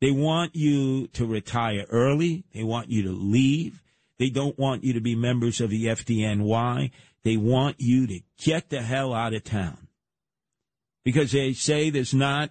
They 0.00 0.10
want 0.10 0.56
you 0.56 1.06
to 1.08 1.24
retire 1.24 1.86
early. 1.88 2.44
They 2.52 2.64
want 2.64 2.90
you 2.90 3.04
to 3.04 3.12
leave. 3.12 3.80
They 4.18 4.30
don't 4.30 4.58
want 4.58 4.82
you 4.82 4.94
to 4.94 5.00
be 5.00 5.14
members 5.14 5.60
of 5.60 5.70
the 5.70 5.86
FDNY. 5.86 6.90
They 7.22 7.36
want 7.36 7.76
you 7.78 8.08
to 8.08 8.20
get 8.36 8.68
the 8.68 8.82
hell 8.82 9.14
out 9.14 9.32
of 9.32 9.44
town. 9.44 9.86
Because 11.04 11.30
they 11.30 11.52
say 11.52 11.90
there's 11.90 12.14
not, 12.14 12.50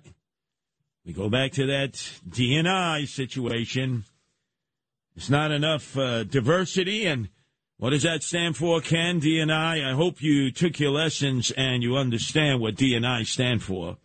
we 1.05 1.11
go 1.11 1.30
back 1.30 1.51
to 1.53 1.65
that 1.67 1.93
DNI 2.30 3.05
situation. 3.07 4.05
It's 5.17 5.30
not 5.30 5.51
enough 5.51 5.97
uh, 5.97 6.24
diversity. 6.24 7.05
And 7.05 7.28
what 7.82 7.89
does 7.89 8.03
that 8.03 8.21
stand 8.21 8.55
for, 8.55 8.79
Ken? 8.79 9.19
DNI? 9.19 9.84
I 9.84 9.89
I 9.89 9.93
hope 9.93 10.21
you 10.21 10.51
took 10.51 10.79
your 10.79 10.91
lessons 10.91 11.49
and 11.49 11.82
you 11.82 11.97
understand 11.97 12.61
what 12.61 12.75
DNI 12.75 13.25
stand 13.25 13.63
for. 13.63 13.97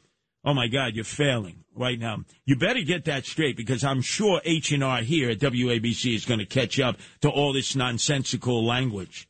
Oh 0.42 0.54
my 0.54 0.66
God, 0.66 0.94
you're 0.94 1.04
failing 1.04 1.62
right 1.74 1.98
now. 1.98 2.24
You 2.46 2.56
better 2.56 2.80
get 2.80 3.04
that 3.04 3.26
straight 3.26 3.54
because 3.54 3.84
I'm 3.84 4.00
sure 4.00 4.40
H&R 4.46 5.02
here 5.02 5.28
at 5.28 5.40
WABC 5.40 6.14
is 6.14 6.24
going 6.24 6.40
to 6.40 6.46
catch 6.46 6.80
up 6.80 6.96
to 7.20 7.28
all 7.28 7.52
this 7.52 7.76
nonsensical 7.76 8.64
language. 8.64 9.28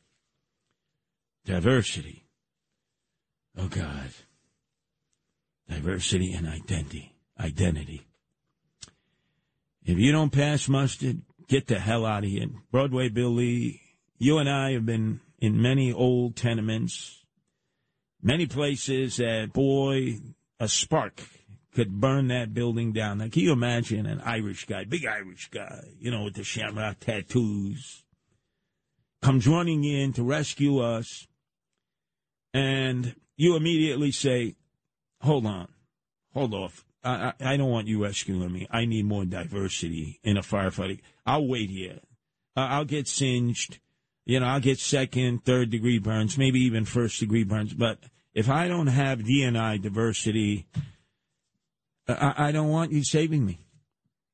Diversity. 1.43 2.23
Oh 3.57 3.67
God. 3.67 4.11
Diversity 5.67 6.31
and 6.31 6.47
identity. 6.47 7.17
Identity. 7.37 8.07
If 9.83 9.97
you 9.97 10.13
don't 10.13 10.31
pass 10.31 10.69
mustard, 10.69 11.23
get 11.49 11.67
the 11.67 11.79
hell 11.79 12.05
out 12.05 12.23
of 12.23 12.29
here. 12.29 12.47
Broadway 12.71 13.09
Bill 13.09 13.31
Lee, 13.31 13.81
you 14.17 14.37
and 14.37 14.49
I 14.49 14.71
have 14.73 14.85
been 14.85 15.21
in 15.39 15.61
many 15.61 15.93
old 15.93 16.35
tenements, 16.35 17.25
many 18.21 18.45
places 18.45 19.17
that, 19.17 19.53
boy, 19.53 20.19
a 20.59 20.67
spark 20.67 21.21
could 21.75 22.01
burn 22.01 22.29
that 22.29 22.53
building 22.53 22.91
down. 22.91 23.19
Now, 23.19 23.27
can 23.27 23.43
you 23.43 23.51
imagine 23.51 24.07
an 24.07 24.19
Irish 24.21 24.65
guy, 24.65 24.83
big 24.83 25.05
Irish 25.05 25.49
guy, 25.49 25.81
you 25.99 26.09
know, 26.09 26.23
with 26.23 26.33
the 26.33 26.43
shamrock 26.43 26.99
tattoos, 26.99 28.03
comes 29.21 29.47
running 29.47 29.83
in 29.83 30.13
to 30.13 30.23
rescue 30.23 30.79
us, 30.79 31.27
and 32.53 33.15
you 33.35 33.55
immediately 33.55 34.11
say, 34.11 34.55
hold 35.21 35.45
on, 35.45 35.67
hold 36.33 36.53
off. 36.55 36.83
I, 37.03 37.33
I, 37.39 37.53
I 37.53 37.57
don't 37.57 37.69
want 37.69 37.87
you 37.87 38.03
rescuing 38.03 38.51
me. 38.51 38.67
I 38.71 38.85
need 38.85 39.05
more 39.05 39.25
diversity 39.25 40.19
in 40.23 40.37
a 40.37 40.41
firefighting. 40.41 41.01
I'll 41.25 41.47
wait 41.47 41.69
here. 41.69 41.99
Uh, 42.55 42.61
I'll 42.61 42.85
get 42.85 43.07
singed. 43.07 43.77
You 44.27 44.41
know, 44.41 44.47
I'll 44.47 44.59
get 44.59 44.77
second, 44.77 45.45
third 45.45 45.69
degree 45.69 45.99
burns, 45.99 46.37
maybe 46.37 46.59
even 46.59 46.83
first 46.83 47.21
degree 47.21 47.45
burns. 47.45 47.73
But 47.73 47.99
if 48.33 48.49
I 48.49 48.67
don't 48.67 48.87
have 48.87 49.19
DNI 49.19 49.81
diversity, 49.81 50.67
I, 52.09 52.33
I 52.37 52.51
don't 52.51 52.67
want 52.67 52.91
you 52.91 53.05
saving 53.05 53.45
me. 53.45 53.59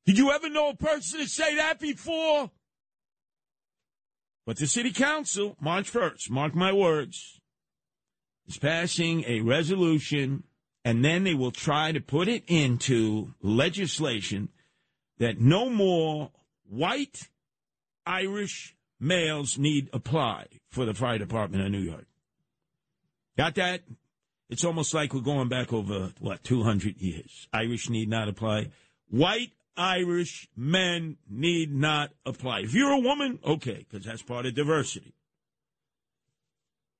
Did 0.04 0.18
you 0.18 0.32
ever 0.32 0.50
know 0.50 0.70
a 0.70 0.76
person 0.76 1.20
to 1.20 1.28
say 1.28 1.54
that 1.54 1.78
before? 1.78 2.50
But 4.44 4.58
the 4.58 4.66
city 4.66 4.90
council, 4.90 5.56
March 5.60 5.92
1st, 5.92 6.28
mark 6.28 6.56
my 6.56 6.72
words, 6.72 7.40
is 8.48 8.58
passing 8.58 9.22
a 9.28 9.42
resolution, 9.42 10.42
and 10.84 11.04
then 11.04 11.22
they 11.22 11.34
will 11.34 11.52
try 11.52 11.92
to 11.92 12.00
put 12.00 12.26
it 12.26 12.42
into 12.48 13.32
legislation 13.40 14.48
that 15.18 15.40
no 15.40 15.70
more 15.70 16.32
white 16.68 17.28
Irish 18.04 18.74
males 19.04 19.58
need 19.58 19.90
apply 19.92 20.46
for 20.70 20.84
the 20.84 20.94
fire 20.94 21.18
department 21.18 21.64
of 21.64 21.70
New 21.70 21.78
York. 21.78 22.06
Got 23.36 23.54
that? 23.56 23.82
It's 24.48 24.64
almost 24.64 24.94
like 24.94 25.12
we're 25.12 25.20
going 25.20 25.48
back 25.48 25.72
over, 25.72 26.12
what, 26.20 26.44
200 26.44 27.00
years. 27.00 27.48
Irish 27.52 27.88
need 27.88 28.08
not 28.08 28.28
apply. 28.28 28.70
White 29.10 29.52
Irish 29.76 30.48
men 30.56 31.16
need 31.28 31.74
not 31.74 32.10
apply. 32.24 32.60
If 32.60 32.74
you're 32.74 32.92
a 32.92 32.98
woman, 32.98 33.38
okay, 33.44 33.86
because 33.88 34.06
that's 34.06 34.22
part 34.22 34.46
of 34.46 34.54
diversity. 34.54 35.14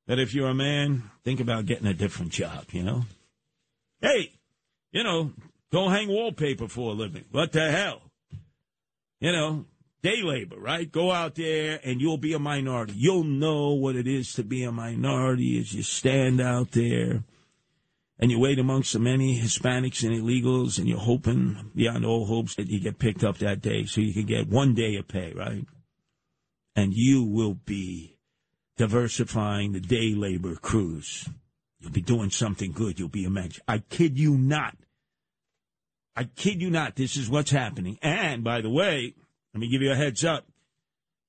But 0.06 0.18
if 0.18 0.34
you're 0.34 0.50
a 0.50 0.54
man, 0.54 1.10
think 1.22 1.40
about 1.40 1.66
getting 1.66 1.86
a 1.86 1.94
different 1.94 2.32
job, 2.32 2.66
you 2.72 2.82
know? 2.82 3.04
Hey, 4.00 4.32
you 4.92 5.02
know, 5.02 5.32
go 5.72 5.88
hang 5.88 6.08
wallpaper 6.08 6.68
for 6.68 6.90
a 6.90 6.94
living. 6.94 7.24
What 7.30 7.52
the 7.52 7.70
hell? 7.70 8.02
You 9.20 9.32
know, 9.32 9.64
day 10.04 10.22
labor, 10.22 10.60
right? 10.60 10.92
Go 10.92 11.10
out 11.10 11.34
there 11.34 11.80
and 11.82 11.98
you'll 11.98 12.18
be 12.18 12.34
a 12.34 12.38
minority. 12.38 12.92
You'll 12.94 13.24
know 13.24 13.72
what 13.72 13.96
it 13.96 14.06
is 14.06 14.34
to 14.34 14.44
be 14.44 14.62
a 14.62 14.70
minority 14.70 15.58
as 15.58 15.72
you 15.72 15.82
stand 15.82 16.42
out 16.42 16.72
there 16.72 17.24
and 18.18 18.30
you 18.30 18.38
wait 18.38 18.58
amongst 18.58 18.92
the 18.92 18.98
many 18.98 19.40
Hispanics 19.40 20.04
and 20.04 20.12
illegals 20.12 20.78
and 20.78 20.86
you're 20.86 20.98
hoping 20.98 21.70
beyond 21.74 22.04
all 22.04 22.26
hopes 22.26 22.54
that 22.56 22.68
you 22.68 22.80
get 22.80 22.98
picked 22.98 23.24
up 23.24 23.38
that 23.38 23.62
day 23.62 23.86
so 23.86 24.02
you 24.02 24.12
can 24.12 24.26
get 24.26 24.46
one 24.46 24.74
day 24.74 24.96
of 24.96 25.08
pay, 25.08 25.32
right? 25.34 25.64
And 26.76 26.92
you 26.92 27.24
will 27.24 27.54
be 27.54 28.18
diversifying 28.76 29.72
the 29.72 29.80
day 29.80 30.14
labor 30.14 30.54
crews. 30.56 31.30
You'll 31.80 31.92
be 31.92 32.02
doing 32.02 32.28
something 32.28 32.72
good. 32.72 32.98
You'll 32.98 33.08
be 33.08 33.24
a 33.24 33.30
mensch. 33.30 33.58
I 33.66 33.78
kid 33.78 34.18
you 34.18 34.36
not. 34.36 34.76
I 36.14 36.24
kid 36.24 36.60
you 36.60 36.68
not. 36.68 36.94
This 36.94 37.16
is 37.16 37.30
what's 37.30 37.50
happening. 37.50 37.98
And 38.02 38.44
by 38.44 38.60
the 38.60 38.70
way, 38.70 39.14
let 39.54 39.60
me 39.60 39.68
give 39.68 39.82
you 39.82 39.92
a 39.92 39.96
heads 39.96 40.24
up. 40.24 40.46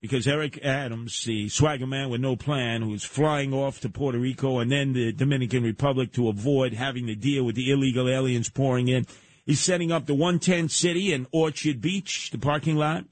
Because 0.02 0.28
Eric 0.28 0.64
Adams, 0.64 1.24
the 1.24 1.48
swagger 1.50 1.88
man 1.88 2.10
with 2.10 2.22
no 2.22 2.36
plan, 2.36 2.82
who's 2.82 3.04
flying 3.04 3.54
off 3.54 3.80
to 3.80 3.90
Puerto 3.90 4.20
Rico 4.20 4.60
and 4.60 4.72
then 4.72 4.94
the 4.94 5.12
Dominican 5.12 5.64
Republic 5.64 6.12
to 6.14 6.28
avoid 6.28 6.74
having 6.74 7.08
to 7.08 7.16
deal 7.16 7.44
with 7.44 7.56
the 7.56 7.72
illegal 7.72 8.10
aliens 8.10 8.50
pouring 8.50 8.88
in, 8.88 9.06
is 9.48 9.60
setting 9.60 9.92
up 9.92 10.06
the 10.06 10.14
110 10.14 10.70
City 10.70 11.14
in 11.14 11.28
Orchard 11.32 11.82
Beach, 11.82 12.30
the 12.32 12.38
parking 12.38 12.76
lot. 12.76 13.06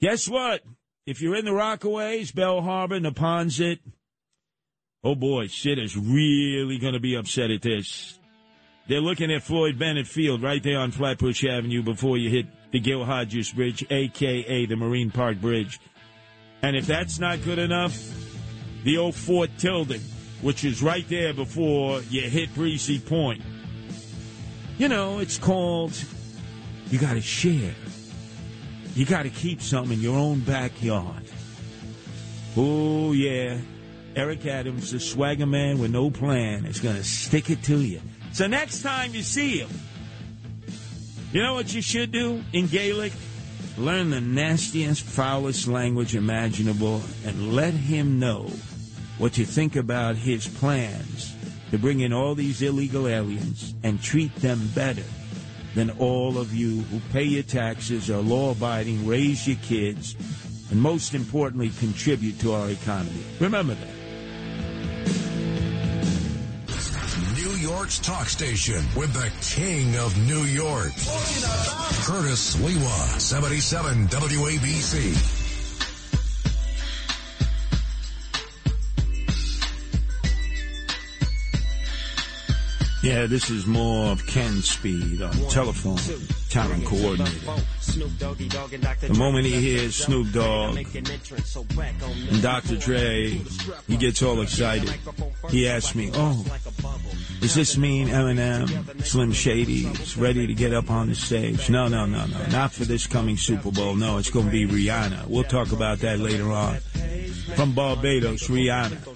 Guess 0.00 0.28
what? 0.28 0.62
If 1.06 1.20
you're 1.20 1.36
in 1.36 1.44
the 1.44 1.52
Rockaways, 1.52 2.34
Belle 2.34 2.60
Harbor, 2.62 2.98
Neponsit, 2.98 3.78
oh 5.04 5.14
boy, 5.14 5.46
shit 5.46 5.78
is 5.78 5.96
really 5.96 6.78
going 6.78 6.94
to 6.94 7.00
be 7.00 7.14
upset 7.14 7.50
at 7.50 7.62
this. 7.62 8.18
They're 8.88 9.00
looking 9.00 9.32
at 9.32 9.42
Floyd 9.42 9.78
Bennett 9.78 10.06
Field 10.06 10.42
right 10.42 10.62
there 10.62 10.78
on 10.78 10.90
Flatbush 10.90 11.44
Avenue 11.44 11.82
before 11.82 12.18
you 12.18 12.30
hit 12.30 12.46
the 12.72 12.80
Gil 12.80 13.04
Hodges 13.04 13.52
Bridge, 13.52 13.84
a.k.a. 13.88 14.66
the 14.66 14.76
Marine 14.76 15.10
Park 15.10 15.40
Bridge. 15.40 15.78
And 16.62 16.76
if 16.76 16.86
that's 16.86 17.18
not 17.18 17.42
good 17.42 17.58
enough, 17.58 17.96
the 18.84 18.98
old 18.98 19.14
Fort 19.14 19.50
Tilden, 19.58 20.00
which 20.40 20.64
is 20.64 20.82
right 20.82 21.08
there 21.08 21.32
before 21.32 22.00
you 22.02 22.22
hit 22.22 22.52
Breezy 22.54 22.98
Point. 22.98 23.42
You 24.78 24.88
know, 24.88 25.18
it's 25.20 25.38
called 25.38 25.92
You 26.90 26.98
got 26.98 27.14
to 27.14 27.20
share. 27.20 27.74
You 28.94 29.06
got 29.06 29.22
to 29.22 29.30
keep 29.30 29.62
something 29.62 29.96
in 29.96 30.02
your 30.02 30.18
own 30.18 30.40
backyard. 30.40 31.24
Oh, 32.56 33.12
yeah. 33.12 33.58
Eric 34.14 34.44
Adams, 34.44 34.90
the 34.90 35.00
swagger 35.00 35.46
man 35.46 35.78
with 35.78 35.90
no 35.90 36.10
plan, 36.10 36.66
is 36.66 36.80
going 36.80 36.96
to 36.96 37.04
stick 37.04 37.48
it 37.48 37.62
to 37.64 37.80
you. 37.80 38.00
So 38.32 38.46
next 38.46 38.82
time 38.82 39.14
you 39.14 39.22
see 39.22 39.58
him, 39.58 39.70
you 41.32 41.42
know 41.42 41.54
what 41.54 41.74
you 41.74 41.82
should 41.82 42.12
do 42.12 42.42
in 42.52 42.66
Gaelic? 42.66 43.12
Learn 43.78 44.10
the 44.10 44.20
nastiest, 44.20 45.02
foulest 45.02 45.66
language 45.66 46.14
imaginable 46.14 47.02
and 47.24 47.54
let 47.54 47.72
him 47.72 48.18
know 48.18 48.50
what 49.18 49.38
you 49.38 49.46
think 49.46 49.76
about 49.76 50.16
his 50.16 50.46
plans 50.46 51.34
to 51.70 51.78
bring 51.78 52.00
in 52.00 52.12
all 52.12 52.34
these 52.34 52.60
illegal 52.60 53.08
aliens 53.08 53.74
and 53.82 54.02
treat 54.02 54.34
them 54.36 54.60
better 54.74 55.04
than 55.74 55.90
all 55.92 56.36
of 56.36 56.54
you 56.54 56.82
who 56.82 57.00
pay 57.12 57.22
your 57.22 57.42
taxes, 57.42 58.10
are 58.10 58.20
law 58.20 58.52
abiding, 58.52 59.06
raise 59.06 59.48
your 59.48 59.56
kids, 59.62 60.14
and 60.70 60.80
most 60.80 61.14
importantly, 61.14 61.70
contribute 61.78 62.38
to 62.40 62.52
our 62.52 62.68
economy. 62.68 63.24
Remember 63.40 63.74
that. 63.74 64.01
New 67.82 67.86
York's 67.86 67.98
talk 67.98 68.28
station 68.28 68.80
with 68.94 69.12
the 69.12 69.28
king 69.40 69.96
of 69.96 70.16
New 70.28 70.44
York. 70.44 70.92
Curtis 72.06 72.54
Sliwa, 72.54 73.18
77 73.18 74.06
WABC. 74.06 75.40
Yeah, 83.02 83.26
this 83.26 83.50
is 83.50 83.66
more 83.66 84.12
of 84.12 84.24
Ken 84.28 84.62
Speed 84.62 85.20
on 85.20 85.32
telephone, 85.48 85.98
talent 86.50 86.84
coordinator. 86.84 87.62
The 87.94 89.14
moment 89.16 89.46
he 89.46 89.60
hears 89.60 89.96
Snoop 89.96 90.32
Dogg 90.32 90.76
and 90.76 92.42
Dr. 92.42 92.76
Dre, 92.76 93.40
he 93.86 93.96
gets 93.96 94.22
all 94.22 94.40
excited. 94.40 94.92
He 95.50 95.68
asks 95.68 95.94
me, 95.94 96.10
"Oh, 96.14 96.44
does 97.40 97.54
this 97.54 97.76
mean 97.76 98.08
Eminem, 98.08 99.04
Slim 99.04 99.32
Shady 99.32 99.86
is 99.86 100.16
ready 100.16 100.46
to 100.46 100.54
get 100.54 100.72
up 100.72 100.90
on 100.90 101.08
the 101.08 101.14
stage?" 101.14 101.68
No, 101.68 101.88
no, 101.88 102.06
no, 102.06 102.24
no, 102.26 102.46
not 102.46 102.72
for 102.72 102.84
this 102.84 103.06
coming 103.06 103.36
Super 103.36 103.70
Bowl. 103.70 103.94
No, 103.94 104.18
it's 104.18 104.30
going 104.30 104.46
to 104.46 104.52
be 104.52 104.66
Rihanna. 104.66 105.26
We'll 105.26 105.44
talk 105.44 105.72
about 105.72 105.98
that 106.00 106.18
later 106.18 106.50
on. 106.50 106.78
From 107.56 107.74
Barbados, 107.74 108.48
Rihanna. 108.48 109.12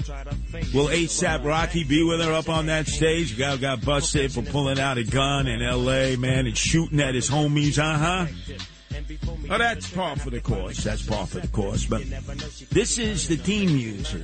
Will 0.75 0.89
ASAP 0.89 1.45
Rocky 1.45 1.85
be 1.85 2.03
with 2.03 2.21
her 2.21 2.33
up 2.33 2.49
on 2.49 2.67
that 2.67 2.87
stage? 2.87 3.39
Guy 3.39 3.57
got 3.57 3.85
busted 3.85 4.33
for 4.33 4.43
pulling 4.43 4.79
out 4.79 4.99
a 4.99 5.05
gun 5.05 5.47
in 5.47 5.63
L.A., 5.63 6.17
man, 6.17 6.47
and 6.47 6.57
shooting 6.57 7.01
at 7.01 7.15
his 7.15 7.31
homies, 7.31 7.79
uh-huh. 7.79 8.27
That's 9.49 9.91
par 9.91 10.17
for 10.17 10.31
the 10.31 10.41
course. 10.41 10.85
That's 10.85 11.05
par 11.05 11.27
for 11.27 11.41
the 11.41 11.49
course. 11.49 11.87
But 11.87 12.05
this 12.71 12.99
is 12.99 13.29
the 13.29 13.37
theme 13.37 13.75
music. 13.75 14.23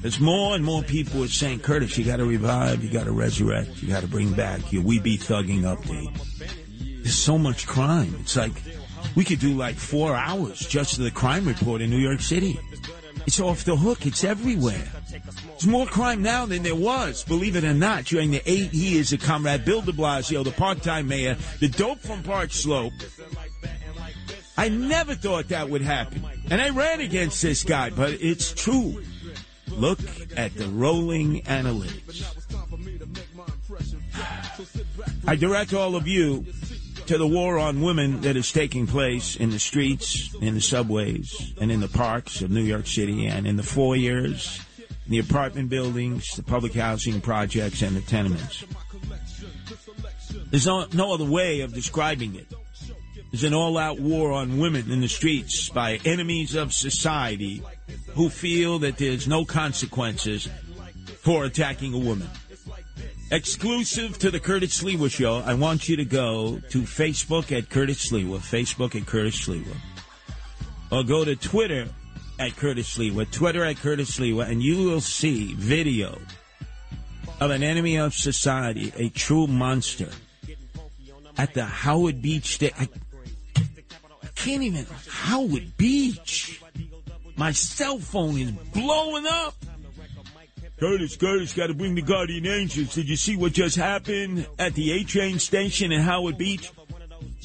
There's 0.00 0.20
more 0.20 0.54
and 0.54 0.64
more 0.64 0.82
people 0.82 1.24
are 1.24 1.28
saying, 1.28 1.60
Curtis, 1.60 1.96
you 1.98 2.04
got 2.04 2.18
to 2.18 2.24
revive, 2.24 2.84
you 2.84 2.90
got 2.90 3.04
to 3.04 3.12
resurrect, 3.12 3.82
you 3.82 3.88
got 3.88 4.02
to 4.02 4.08
bring 4.08 4.32
back 4.32 4.72
your 4.72 4.82
We 4.82 5.00
Be 5.00 5.16
Thugging 5.18 5.62
update. 5.62 6.16
There's 7.02 7.14
so 7.14 7.38
much 7.38 7.66
crime. 7.66 8.14
It's 8.20 8.36
like 8.36 8.52
we 9.14 9.24
could 9.24 9.40
do 9.40 9.54
like 9.54 9.76
four 9.76 10.14
hours 10.14 10.60
just 10.60 10.98
the 10.98 11.10
crime 11.10 11.46
report 11.46 11.80
in 11.80 11.90
New 11.90 11.98
York 11.98 12.20
City. 12.20 12.58
It's 13.26 13.40
off 13.40 13.64
the 13.64 13.76
hook. 13.76 14.06
It's 14.06 14.22
everywhere. 14.22 14.88
There's 15.10 15.66
more 15.66 15.86
crime 15.86 16.22
now 16.22 16.46
than 16.46 16.62
there 16.62 16.76
was, 16.76 17.24
believe 17.24 17.56
it 17.56 17.64
or 17.64 17.74
not, 17.74 18.04
during 18.04 18.30
the 18.30 18.42
eight 18.46 18.72
years 18.72 19.12
of 19.12 19.20
Comrade 19.20 19.64
Bill 19.64 19.80
de 19.80 19.90
Blasio, 19.90 20.44
the 20.44 20.52
part-time 20.52 21.08
mayor, 21.08 21.36
the 21.58 21.68
dope 21.68 21.98
from 21.98 22.22
Park 22.22 22.52
Slope. 22.52 22.92
I 24.56 24.68
never 24.68 25.14
thought 25.14 25.48
that 25.48 25.68
would 25.68 25.82
happen. 25.82 26.24
And 26.50 26.60
I 26.60 26.70
ran 26.70 27.00
against 27.00 27.42
this 27.42 27.62
guy, 27.64 27.90
but 27.90 28.12
it's 28.12 28.52
true. 28.52 29.02
Look 29.68 29.98
at 30.36 30.54
the 30.54 30.68
rolling 30.68 31.42
analytics. 31.42 32.24
I 35.26 35.36
direct 35.36 35.74
all 35.74 35.96
of 35.96 36.06
you 36.06 36.46
to 37.06 37.18
the 37.18 37.26
war 37.26 37.58
on 37.58 37.82
women 37.82 38.22
that 38.22 38.36
is 38.36 38.50
taking 38.50 38.86
place 38.86 39.36
in 39.36 39.50
the 39.50 39.58
streets, 39.58 40.34
in 40.40 40.54
the 40.54 40.60
subways, 40.60 41.54
and 41.60 41.70
in 41.70 41.80
the 41.80 41.88
parks 41.88 42.42
of 42.42 42.50
New 42.50 42.62
York 42.62 42.86
City, 42.86 43.26
and 43.26 43.46
in 43.46 43.56
the 43.56 43.62
foyers, 43.62 44.60
the 45.06 45.18
apartment 45.18 45.68
buildings, 45.68 46.34
the 46.34 46.42
public 46.42 46.74
housing 46.74 47.20
projects, 47.20 47.82
and 47.82 47.96
the 47.96 48.00
tenements. 48.00 48.64
There's 50.50 50.66
no, 50.66 50.86
no 50.92 51.12
other 51.12 51.24
way 51.24 51.60
of 51.60 51.72
describing 51.72 52.34
it. 52.34 52.46
There's 53.36 53.52
an 53.52 53.52
all-out 53.52 54.00
war 54.00 54.32
on 54.32 54.56
women 54.56 54.90
in 54.90 55.02
the 55.02 55.08
streets 55.08 55.68
by 55.68 56.00
enemies 56.06 56.54
of 56.54 56.72
society 56.72 57.62
who 58.14 58.30
feel 58.30 58.78
that 58.78 58.96
there's 58.96 59.28
no 59.28 59.44
consequences 59.44 60.48
for 61.20 61.44
attacking 61.44 61.92
a 61.92 61.98
woman. 61.98 62.30
Exclusive 63.30 64.18
to 64.20 64.30
the 64.30 64.40
Curtis 64.40 64.82
Sliwa 64.82 65.10
Show, 65.10 65.42
I 65.44 65.52
want 65.52 65.86
you 65.86 65.96
to 65.96 66.04
go 66.06 66.62
to 66.70 66.80
Facebook 66.80 67.54
at 67.54 67.68
Curtis 67.68 68.10
Sliwa, 68.10 68.38
Facebook 68.38 68.98
at 68.98 69.06
Curtis 69.06 69.46
Sliwa, 69.46 69.76
or 70.90 71.04
go 71.04 71.22
to 71.26 71.36
Twitter 71.36 71.90
at 72.38 72.56
Curtis 72.56 72.96
Sliwa, 72.96 73.30
Twitter 73.30 73.66
at 73.66 73.76
Curtis 73.76 74.18
Sliwa, 74.18 74.48
and 74.48 74.62
you 74.62 74.78
will 74.78 75.02
see 75.02 75.52
video 75.52 76.18
of 77.38 77.50
an 77.50 77.62
enemy 77.62 77.98
of 77.98 78.14
society, 78.14 78.94
a 78.96 79.10
true 79.10 79.46
monster, 79.46 80.08
at 81.36 81.52
the 81.52 81.66
Howard 81.66 82.22
Beach. 82.22 82.58
Can't 84.36 84.62
even 84.62 84.86
Howard 85.08 85.76
Beach. 85.76 86.62
My 87.36 87.52
cell 87.52 87.98
phone 87.98 88.38
is 88.38 88.52
blowing 88.72 89.26
up. 89.26 89.54
Curtis, 90.78 91.16
Curtis, 91.16 91.54
got 91.54 91.68
to 91.68 91.74
bring 91.74 91.94
the 91.94 92.02
guardian 92.02 92.46
angels. 92.46 92.94
Did 92.94 93.08
you 93.08 93.16
see 93.16 93.36
what 93.36 93.52
just 93.52 93.76
happened 93.76 94.46
at 94.58 94.74
the 94.74 94.92
A 94.92 95.04
train 95.04 95.38
station 95.38 95.90
in 95.90 96.02
Howard 96.02 96.36
Beach? 96.36 96.70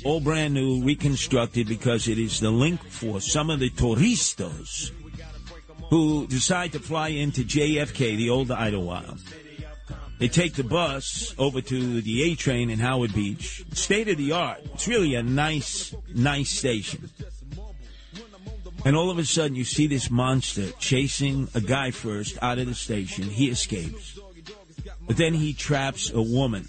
All 0.04 0.20
brand 0.20 0.54
new, 0.54 0.84
reconstructed 0.84 1.68
because 1.68 2.08
it 2.08 2.20
is 2.20 2.40
the 2.40 2.52
link 2.52 2.84
for 2.84 3.22
some 3.22 3.50
of 3.50 3.60
the 3.60 3.70
turistas 3.70 4.92
who 5.90 6.28
decide 6.28 6.74
to 6.74 6.80
fly 6.80 7.10
into 7.10 7.44
JFK, 7.44 8.18
the 8.18 8.30
old 8.30 8.52
Idlewild. 8.52 9.20
They 10.22 10.28
take 10.28 10.54
the 10.54 10.64
bus 10.64 11.34
over 11.40 11.62
to 11.62 12.00
the 12.00 12.32
A 12.32 12.36
train 12.36 12.70
in 12.70 12.78
Howard 12.78 13.12
Beach. 13.12 13.66
State 13.74 14.08
of 14.08 14.18
the 14.18 14.34
art. 14.34 14.62
It's 14.76 14.88
really 14.88 15.16
a 15.16 15.24
nice, 15.24 15.96
nice 16.14 16.52
station. 16.52 17.10
And 18.86 18.96
all 18.96 19.10
of 19.10 19.18
a 19.18 19.26
sudden, 19.26 19.56
you 19.56 19.64
see 19.64 19.88
this 19.88 20.12
monster 20.12 20.70
chasing 20.78 21.48
a 21.56 21.60
guy 21.60 21.90
first 21.90 22.38
out 22.40 22.60
of 22.60 22.68
the 22.68 22.76
station. 22.76 23.24
He 23.24 23.50
escapes. 23.50 24.20
But 25.08 25.18
then 25.18 25.34
he 25.34 25.54
traps 25.54 26.12
a 26.12 26.22
woman 26.22 26.68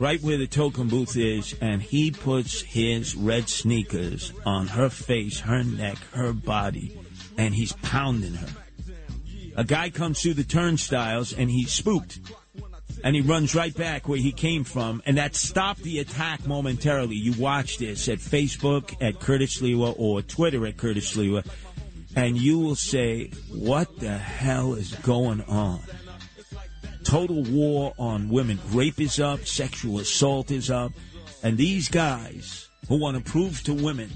right 0.00 0.20
where 0.20 0.38
the 0.38 0.48
token 0.48 0.88
booth 0.88 1.16
is, 1.16 1.54
and 1.60 1.80
he 1.80 2.10
puts 2.10 2.62
his 2.62 3.14
red 3.14 3.48
sneakers 3.48 4.32
on 4.44 4.66
her 4.66 4.88
face, 4.88 5.38
her 5.38 5.62
neck, 5.62 5.98
her 6.14 6.32
body, 6.32 6.98
and 7.38 7.54
he's 7.54 7.74
pounding 7.74 8.34
her. 8.34 8.48
A 9.56 9.62
guy 9.62 9.88
comes 9.90 10.20
through 10.20 10.34
the 10.34 10.42
turnstiles, 10.42 11.32
and 11.32 11.48
he's 11.48 11.70
spooked. 11.70 12.18
And 13.04 13.16
he 13.16 13.20
runs 13.20 13.54
right 13.54 13.74
back 13.74 14.08
where 14.08 14.18
he 14.18 14.30
came 14.30 14.62
from, 14.62 15.02
and 15.04 15.18
that 15.18 15.34
stopped 15.34 15.82
the 15.82 15.98
attack 15.98 16.46
momentarily. 16.46 17.16
You 17.16 17.32
watch 17.32 17.78
this 17.78 18.08
at 18.08 18.18
Facebook 18.18 18.94
at 19.00 19.18
Curtis 19.18 19.60
Sliwa 19.60 19.94
or 19.98 20.22
Twitter 20.22 20.64
at 20.66 20.76
Curtis 20.76 21.16
Sliwa, 21.16 21.44
and 22.14 22.36
you 22.36 22.60
will 22.60 22.76
say, 22.76 23.30
What 23.50 23.98
the 23.98 24.16
hell 24.16 24.74
is 24.74 24.94
going 24.96 25.42
on? 25.42 25.80
Total 27.02 27.42
war 27.42 27.92
on 27.98 28.28
women. 28.28 28.60
Rape 28.70 29.00
is 29.00 29.18
up, 29.18 29.46
sexual 29.46 29.98
assault 29.98 30.52
is 30.52 30.70
up, 30.70 30.92
and 31.42 31.58
these 31.58 31.88
guys 31.88 32.68
who 32.88 33.00
want 33.00 33.16
to 33.16 33.30
prove 33.30 33.62
to 33.64 33.74
women 33.74 34.10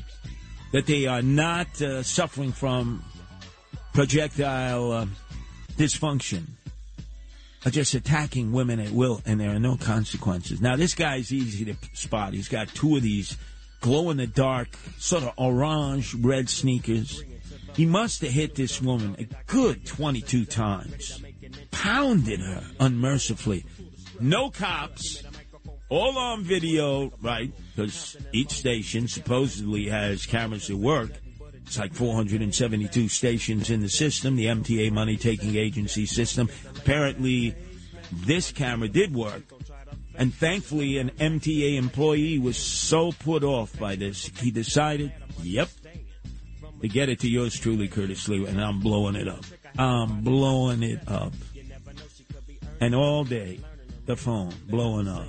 that 0.72 0.86
they 0.86 1.06
are 1.06 1.22
not 1.22 1.80
uh, 1.82 2.02
suffering 2.02 2.52
from 2.52 3.04
projectile 3.92 4.92
uh, 4.92 5.06
dysfunction 5.76 6.44
are 7.64 7.70
just 7.70 7.94
attacking 7.94 8.52
women 8.52 8.80
at 8.80 8.90
will, 8.90 9.22
and 9.26 9.40
there 9.40 9.50
are 9.50 9.58
no 9.58 9.76
consequences. 9.76 10.60
Now, 10.60 10.76
this 10.76 10.94
guy's 10.94 11.32
easy 11.32 11.64
to 11.64 11.76
spot. 11.94 12.32
He's 12.32 12.48
got 12.48 12.68
two 12.68 12.96
of 12.96 13.02
these 13.02 13.36
glow 13.80 14.10
in 14.10 14.16
the 14.16 14.26
dark, 14.26 14.68
sort 14.98 15.24
of 15.24 15.32
orange 15.36 16.14
red 16.14 16.48
sneakers. 16.48 17.22
He 17.74 17.86
must 17.86 18.22
have 18.22 18.32
hit 18.32 18.54
this 18.54 18.80
woman 18.80 19.16
a 19.18 19.24
good 19.46 19.84
22 19.86 20.46
times, 20.46 21.22
pounded 21.70 22.40
her 22.40 22.64
unmercifully. 22.80 23.64
No 24.18 24.50
cops, 24.50 25.22
all 25.88 26.16
on 26.16 26.42
video, 26.42 27.12
right? 27.20 27.52
Because 27.74 28.16
each 28.32 28.50
station 28.50 29.08
supposedly 29.08 29.88
has 29.88 30.24
cameras 30.26 30.68
that 30.68 30.76
work. 30.76 31.10
It's 31.66 31.78
like 31.78 31.94
472 31.94 33.08
stations 33.08 33.70
in 33.70 33.80
the 33.80 33.88
system, 33.88 34.36
the 34.36 34.46
MTA 34.46 34.92
money 34.92 35.16
taking 35.16 35.56
agency 35.56 36.06
system. 36.06 36.48
Apparently, 36.86 37.52
this 38.12 38.52
camera 38.52 38.86
did 38.86 39.12
work. 39.12 39.42
And 40.14 40.32
thankfully, 40.32 40.98
an 40.98 41.10
MTA 41.10 41.76
employee 41.76 42.38
was 42.38 42.56
so 42.56 43.10
put 43.10 43.42
off 43.42 43.76
by 43.76 43.96
this, 43.96 44.30
he 44.38 44.52
decided, 44.52 45.12
yep, 45.42 45.68
to 46.80 46.88
get 46.88 47.08
it 47.08 47.18
to 47.20 47.28
yours 47.28 47.58
truly, 47.58 47.88
Curtis 47.88 48.28
Lee, 48.28 48.46
and 48.46 48.60
I'm 48.60 48.78
blowing 48.78 49.16
it 49.16 49.26
up. 49.26 49.44
I'm 49.76 50.20
blowing 50.20 50.84
it 50.84 51.00
up. 51.08 51.32
And 52.80 52.94
all 52.94 53.24
day, 53.24 53.58
the 54.04 54.14
phone 54.14 54.54
blowing 54.68 55.08
up. 55.08 55.26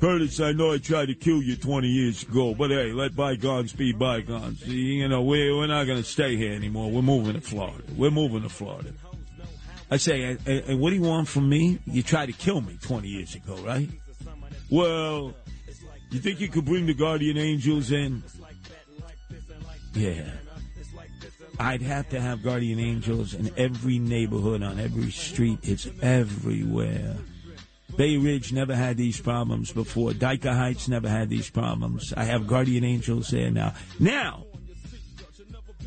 Curtis, 0.00 0.38
I 0.38 0.52
know 0.52 0.72
I 0.72 0.78
tried 0.78 1.06
to 1.06 1.14
kill 1.16 1.42
you 1.42 1.56
20 1.56 1.88
years 1.88 2.22
ago, 2.22 2.54
but 2.54 2.70
hey, 2.70 2.92
let 2.92 3.16
bygones 3.16 3.72
be 3.72 3.92
bygones. 3.92 4.64
You 4.64 5.08
know, 5.08 5.22
we're, 5.22 5.54
we're 5.56 5.66
not 5.66 5.84
going 5.88 5.98
to 5.98 6.08
stay 6.08 6.36
here 6.36 6.52
anymore. 6.52 6.92
We're 6.92 7.02
moving 7.02 7.34
to 7.34 7.40
Florida. 7.40 7.82
We're 7.96 8.12
moving 8.12 8.42
to 8.42 8.48
Florida. 8.48 8.92
I 9.90 9.96
say, 9.96 10.38
and, 10.46 10.80
what 10.80 10.90
do 10.90 10.96
you 10.96 11.02
want 11.02 11.28
from 11.28 11.48
me? 11.48 11.80
You 11.84 12.02
tried 12.02 12.26
to 12.26 12.32
kill 12.32 12.60
me 12.60 12.78
20 12.80 13.08
years 13.08 13.34
ago, 13.34 13.56
right? 13.56 13.88
Well, 14.70 15.34
you 16.10 16.20
think 16.20 16.40
you 16.40 16.48
could 16.48 16.64
bring 16.64 16.86
the 16.86 16.94
guardian 16.94 17.36
angels 17.36 17.90
in? 17.90 18.22
Yeah. 19.94 20.30
I'd 21.58 21.82
have 21.82 22.08
to 22.10 22.20
have 22.20 22.42
guardian 22.42 22.78
angels 22.78 23.34
in 23.34 23.52
every 23.56 23.98
neighborhood, 23.98 24.62
on 24.62 24.78
every 24.80 25.10
street. 25.10 25.58
It's 25.62 25.88
everywhere. 26.00 27.16
Bay 27.96 28.16
Ridge 28.16 28.52
never 28.52 28.74
had 28.74 28.96
these 28.96 29.20
problems 29.20 29.72
before. 29.72 30.12
Dyker 30.12 30.54
Heights 30.54 30.88
never 30.88 31.08
had 31.08 31.28
these 31.28 31.50
problems. 31.50 32.14
I 32.16 32.24
have 32.24 32.46
guardian 32.46 32.84
angels 32.84 33.28
there 33.30 33.50
now. 33.50 33.74
Now, 33.98 34.46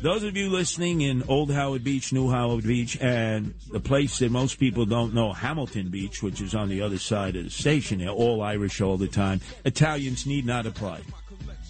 those 0.04 0.22
of 0.22 0.36
you 0.36 0.50
listening 0.50 1.00
in 1.00 1.22
Old 1.28 1.50
Howard 1.50 1.82
Beach, 1.82 2.12
New 2.12 2.30
Howard 2.30 2.64
Beach, 2.64 3.00
and 3.00 3.54
the 3.72 3.80
place 3.80 4.18
that 4.18 4.30
most 4.30 4.60
people 4.60 4.84
don't 4.84 5.14
know, 5.14 5.32
Hamilton 5.32 5.88
Beach, 5.88 6.22
which 6.22 6.42
is 6.42 6.54
on 6.54 6.68
the 6.68 6.82
other 6.82 6.98
side 6.98 7.36
of 7.36 7.44
the 7.44 7.50
station, 7.50 8.00
they're 8.00 8.10
all 8.10 8.42
Irish 8.42 8.82
all 8.82 8.98
the 8.98 9.08
time. 9.08 9.40
Italians 9.64 10.26
need 10.26 10.44
not 10.44 10.66
apply. 10.66 11.00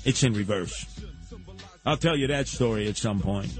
It's 0.04 0.24
in 0.24 0.34
reverse. 0.34 0.84
I'll 1.86 1.96
tell 1.96 2.16
you 2.16 2.26
that 2.26 2.48
story 2.48 2.88
at 2.88 2.96
some 2.96 3.20
point. 3.20 3.56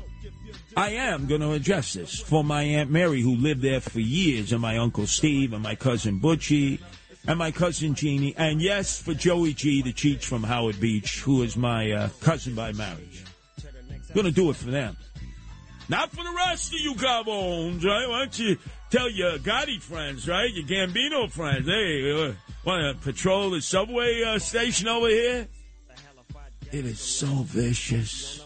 I 0.77 0.91
am 0.91 1.29
going 1.29 1.43
to 1.43 1.53
address 1.53 1.93
this 1.93 2.19
for 2.19 2.43
my 2.43 2.65
Aunt 2.65 2.91
Mary, 2.91 3.21
who 3.21 3.37
lived 3.37 3.63
there 3.63 3.81
for 3.81 4.01
years, 4.01 4.51
and 4.51 4.61
my 4.61 4.79
Uncle 4.79 5.07
Steve, 5.07 5.53
and 5.53 5.63
my 5.63 5.77
cousin 5.77 6.19
Butchie, 6.19 6.81
and 7.29 7.39
my 7.39 7.53
cousin 7.53 7.95
Jeannie, 7.95 8.35
and 8.37 8.61
yes, 8.61 9.01
for 9.01 9.15
Joey 9.15 9.55
G, 9.55 9.83
the 9.83 9.93
Cheech 9.93 10.25
from 10.25 10.43
Howard 10.43 10.81
Beach, 10.81 11.21
who 11.21 11.43
is 11.43 11.57
my 11.57 11.93
uh, 11.93 12.09
cousin 12.21 12.57
by 12.57 12.73
marriage. 12.73 13.25
Going 14.15 14.27
to 14.27 14.33
do 14.33 14.51
it 14.51 14.57
for 14.57 14.71
them. 14.71 14.97
Not 15.89 16.11
for 16.11 16.23
the 16.25 16.33
rest 16.33 16.73
of 16.73 16.81
you 16.81 16.95
gobbones, 16.95 17.85
right? 17.85 18.09
Why 18.09 18.21
don't 18.21 18.39
you 18.39 18.57
tell 18.91 19.11
your 19.11 19.39
Gotti 19.39 19.81
friends, 19.81 20.27
right? 20.29 20.51
Your 20.53 20.65
Gambino 20.65 21.31
friends, 21.31 21.67
hey, 21.67 22.29
uh, 22.29 22.33
want 22.65 22.97
to 22.97 23.03
patrol 23.05 23.51
the 23.51 23.61
subway 23.61 24.23
uh, 24.23 24.39
station 24.39 24.89
over 24.89 25.09
here? 25.09 25.49
It 26.73 26.87
is 26.87 27.01
so 27.01 27.27
vicious. 27.27 28.45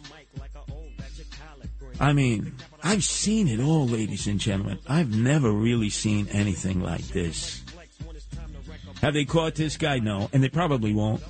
I 2.00 2.12
mean, 2.12 2.54
I've 2.82 3.04
seen 3.04 3.48
it 3.48 3.60
all, 3.60 3.86
ladies 3.86 4.26
and 4.26 4.40
gentlemen. 4.40 4.78
I've 4.88 5.14
never 5.14 5.50
really 5.50 5.90
seen 5.90 6.28
anything 6.28 6.80
like 6.80 7.06
this. 7.08 7.62
Have 9.00 9.14
they 9.14 9.24
caught 9.24 9.54
this 9.54 9.76
guy? 9.76 9.98
No, 9.98 10.28
and 10.32 10.42
they 10.42 10.48
probably 10.48 10.92
won't. 10.92 11.22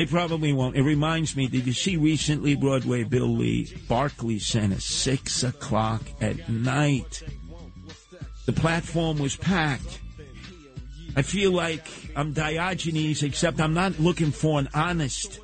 They 0.00 0.06
probably 0.06 0.54
won't. 0.54 0.76
It 0.76 0.82
reminds 0.82 1.36
me, 1.36 1.46
did 1.46 1.66
you 1.66 1.74
see 1.74 1.98
recently 1.98 2.54
Broadway 2.54 3.04
Bill 3.04 3.36
Lee, 3.36 3.70
Barclays 3.86 4.46
Center, 4.46 4.80
6 4.80 5.42
o'clock 5.42 6.00
at 6.22 6.48
night? 6.48 7.22
The 8.46 8.54
platform 8.54 9.18
was 9.18 9.36
packed. 9.36 10.00
I 11.16 11.20
feel 11.20 11.52
like 11.52 11.86
I'm 12.16 12.32
Diogenes, 12.32 13.22
except 13.22 13.60
I'm 13.60 13.74
not 13.74 14.00
looking 14.00 14.30
for 14.30 14.58
an 14.58 14.70
honest 14.72 15.38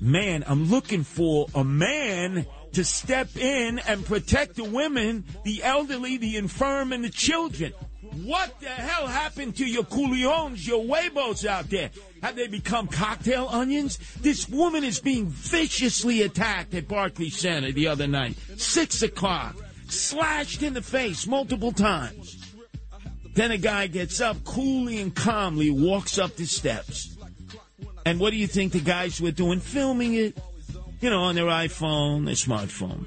man. 0.00 0.44
I'm 0.46 0.66
looking 0.66 1.02
for 1.02 1.46
a 1.54 1.64
man 1.64 2.44
to 2.74 2.84
step 2.84 3.34
in 3.38 3.78
and 3.78 4.04
protect 4.04 4.56
the 4.56 4.64
women, 4.64 5.24
the 5.44 5.62
elderly, 5.62 6.18
the 6.18 6.36
infirm, 6.36 6.92
and 6.92 7.02
the 7.02 7.08
children. 7.08 7.72
What 8.22 8.60
the 8.60 8.68
hell 8.68 9.06
happened 9.06 9.56
to 9.56 9.64
your 9.64 9.84
coolions, 9.84 10.66
your 10.66 10.84
huevos 10.84 11.46
out 11.46 11.70
there? 11.70 11.90
Have 12.24 12.36
they 12.36 12.46
become 12.46 12.88
cocktail 12.88 13.48
onions? 13.50 13.98
This 14.22 14.48
woman 14.48 14.82
is 14.82 14.98
being 14.98 15.26
viciously 15.26 16.22
attacked 16.22 16.72
at 16.72 16.88
Barclays 16.88 17.36
Center 17.36 17.70
the 17.70 17.88
other 17.88 18.06
night. 18.06 18.34
Six 18.56 19.02
o'clock. 19.02 19.54
Slashed 19.88 20.62
in 20.62 20.72
the 20.72 20.80
face 20.80 21.26
multiple 21.26 21.70
times. 21.70 22.42
Then 23.34 23.50
a 23.50 23.58
guy 23.58 23.88
gets 23.88 24.22
up 24.22 24.42
coolly 24.42 25.02
and 25.02 25.14
calmly, 25.14 25.68
walks 25.68 26.18
up 26.18 26.34
the 26.36 26.46
steps. 26.46 27.14
And 28.06 28.18
what 28.18 28.30
do 28.30 28.36
you 28.36 28.46
think 28.46 28.72
the 28.72 28.80
guys 28.80 29.20
were 29.20 29.30
doing? 29.30 29.60
Filming 29.60 30.14
it. 30.14 30.38
You 31.02 31.10
know, 31.10 31.24
on 31.24 31.34
their 31.34 31.44
iPhone, 31.44 32.24
their 32.24 32.36
smartphone. 32.36 33.04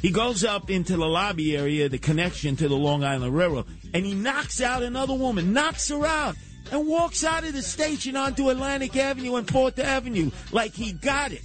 He 0.00 0.12
goes 0.12 0.44
up 0.44 0.70
into 0.70 0.96
the 0.96 1.08
lobby 1.08 1.56
area, 1.56 1.88
the 1.88 1.98
connection 1.98 2.54
to 2.54 2.68
the 2.68 2.76
Long 2.76 3.02
Island 3.02 3.34
Railroad, 3.34 3.66
and 3.92 4.06
he 4.06 4.14
knocks 4.14 4.60
out 4.60 4.84
another 4.84 5.14
woman, 5.14 5.52
knocks 5.52 5.88
her 5.88 6.06
out, 6.06 6.36
and 6.70 6.86
walks 6.86 7.24
out 7.24 7.44
of 7.44 7.52
the 7.52 7.62
station 7.62 8.16
onto 8.16 8.50
Atlantic 8.50 8.96
Avenue 8.96 9.36
and 9.36 9.48
Fourth 9.48 9.78
Avenue 9.78 10.30
like 10.52 10.72
he 10.72 10.92
got 10.92 11.32
it. 11.32 11.42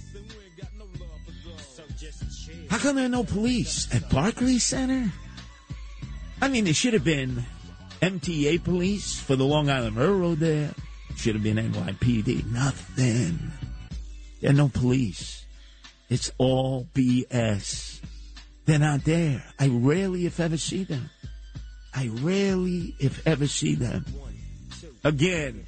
How 2.70 2.78
come 2.78 2.96
there 2.96 3.06
are 3.06 3.08
no 3.08 3.24
police 3.24 3.92
at 3.94 4.10
Barclays 4.10 4.64
Center? 4.64 5.12
I 6.40 6.48
mean, 6.48 6.64
there 6.64 6.74
should 6.74 6.92
have 6.92 7.04
been 7.04 7.44
MTA 8.02 8.62
police 8.62 9.18
for 9.18 9.36
the 9.36 9.44
Long 9.44 9.70
Island 9.70 9.96
Railroad 9.96 10.38
there. 10.38 10.70
Should 11.16 11.34
have 11.34 11.42
been 11.44 11.56
NYPD. 11.56 12.52
Nothing. 12.52 13.38
There 14.40 14.50
are 14.50 14.54
no 14.54 14.68
police. 14.68 15.46
It's 16.10 16.30
all 16.38 16.86
BS. 16.94 18.00
They're 18.66 18.78
not 18.78 19.04
there. 19.04 19.44
I 19.58 19.68
rarely, 19.68 20.26
if 20.26 20.38
ever, 20.40 20.56
see 20.56 20.84
them. 20.84 21.08
I 21.94 22.08
rarely, 22.08 22.94
if 22.98 23.26
ever, 23.26 23.46
see 23.46 23.74
them. 23.74 24.04
Again, 25.06 25.64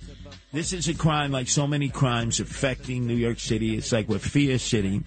this 0.52 0.72
is 0.72 0.88
a 0.88 0.94
crime 0.94 1.30
like 1.30 1.46
so 1.46 1.68
many 1.68 1.90
crimes 1.90 2.40
affecting 2.40 3.06
New 3.06 3.14
York 3.14 3.38
City. 3.38 3.76
It's 3.76 3.92
like 3.92 4.08
we're 4.08 4.18
Fear 4.18 4.58
City. 4.58 5.04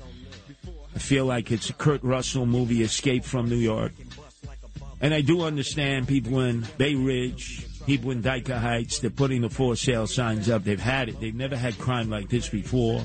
I 0.96 1.00
feel 1.00 1.26
like 1.26 1.52
it's 1.52 1.70
a 1.70 1.74
Kurt 1.74 2.02
Russell 2.02 2.46
movie, 2.46 2.82
Escape 2.82 3.26
from 3.26 3.50
New 3.50 3.58
York. 3.58 3.92
And 5.02 5.14
I 5.14 5.20
do 5.20 5.42
understand 5.42 6.08
people 6.08 6.40
in 6.40 6.66
Bay 6.78 6.96
Ridge, 6.96 7.68
people 7.86 8.12
in 8.12 8.24
Dyker 8.24 8.58
Heights, 8.58 9.00
they're 9.00 9.10
putting 9.10 9.42
the 9.42 9.50
for 9.50 9.76
sale 9.76 10.08
signs 10.08 10.50
up. 10.50 10.64
They've 10.64 10.80
had 10.80 11.10
it. 11.10 11.20
They've 11.20 11.36
never 11.36 11.58
had 11.58 11.78
crime 11.78 12.10
like 12.10 12.30
this 12.30 12.48
before. 12.48 13.04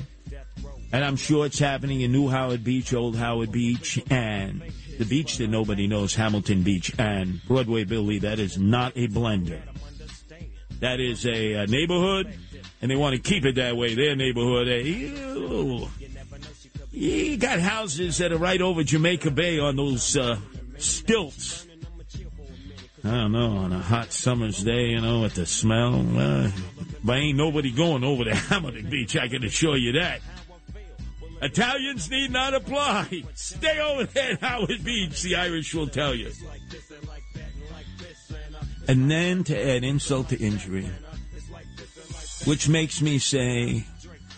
And 0.93 1.03
I'm 1.03 1.17
sure 1.17 1.45
it's 1.45 1.59
happening 1.59 1.99
in 1.99 2.13
New 2.13 2.29
Howard 2.29 2.63
Beach, 2.63 2.93
Old 2.93 3.17
Howard 3.17 3.51
Beach, 3.51 4.01
and 4.09 4.63
the 4.97 5.03
beach 5.03 5.39
that 5.39 5.49
nobody 5.49 5.87
knows, 5.87 6.15
Hamilton 6.15 6.63
Beach, 6.63 6.93
and 6.97 7.41
Broadway 7.49 7.83
Billy. 7.83 8.19
That 8.19 8.39
is 8.39 8.57
not 8.57 8.93
a 8.95 9.09
blender. 9.09 9.59
That 10.79 10.99
is 10.99 11.25
a, 11.25 11.53
a 11.53 11.67
neighborhood, 11.67 12.33
and 12.81 12.91
they 12.91 12.95
want 12.95 13.15
to 13.15 13.21
keep 13.21 13.45
it 13.45 13.55
that 13.55 13.75
way. 13.75 13.95
Their 13.95 14.15
neighborhood. 14.15 14.67
ew. 14.67 15.89
You 16.91 17.37
got 17.37 17.59
houses 17.59 18.17
that 18.17 18.31
are 18.31 18.37
right 18.37 18.61
over 18.61 18.83
Jamaica 18.83 19.31
Bay 19.31 19.59
on 19.59 19.75
those 19.75 20.17
uh, 20.17 20.37
stilts. 20.77 21.67
I 23.03 23.09
don't 23.09 23.31
know, 23.31 23.57
on 23.57 23.71
a 23.71 23.79
hot 23.79 24.11
summer's 24.11 24.63
day, 24.63 24.87
you 24.87 25.01
know, 25.01 25.21
with 25.21 25.35
the 25.35 25.45
smell. 25.45 26.05
Uh, 26.17 26.49
but 27.03 27.17
ain't 27.17 27.37
nobody 27.37 27.71
going 27.71 28.03
over 28.03 28.23
to 28.23 28.35
Hamilton 28.35 28.89
Beach, 28.89 29.15
I 29.15 29.27
can 29.27 29.43
assure 29.43 29.77
you 29.77 29.93
that. 29.93 30.21
Italians 31.41 32.09
need 32.09 32.31
not 32.31 32.53
apply. 32.53 33.23
Stay 33.35 33.79
over 33.79 34.05
there 34.05 34.33
at 34.33 34.41
Howard 34.41 34.83
Beach, 34.83 35.21
the 35.21 35.35
Irish 35.35 35.73
will 35.73 35.87
tell 35.87 36.15
you. 36.15 36.31
And 38.87 39.11
then 39.11 39.43
to 39.45 39.69
add 39.75 39.83
insult 39.83 40.29
to 40.29 40.37
injury, 40.37 40.89
which 42.45 42.69
makes 42.69 43.01
me 43.01 43.19
say, 43.19 43.85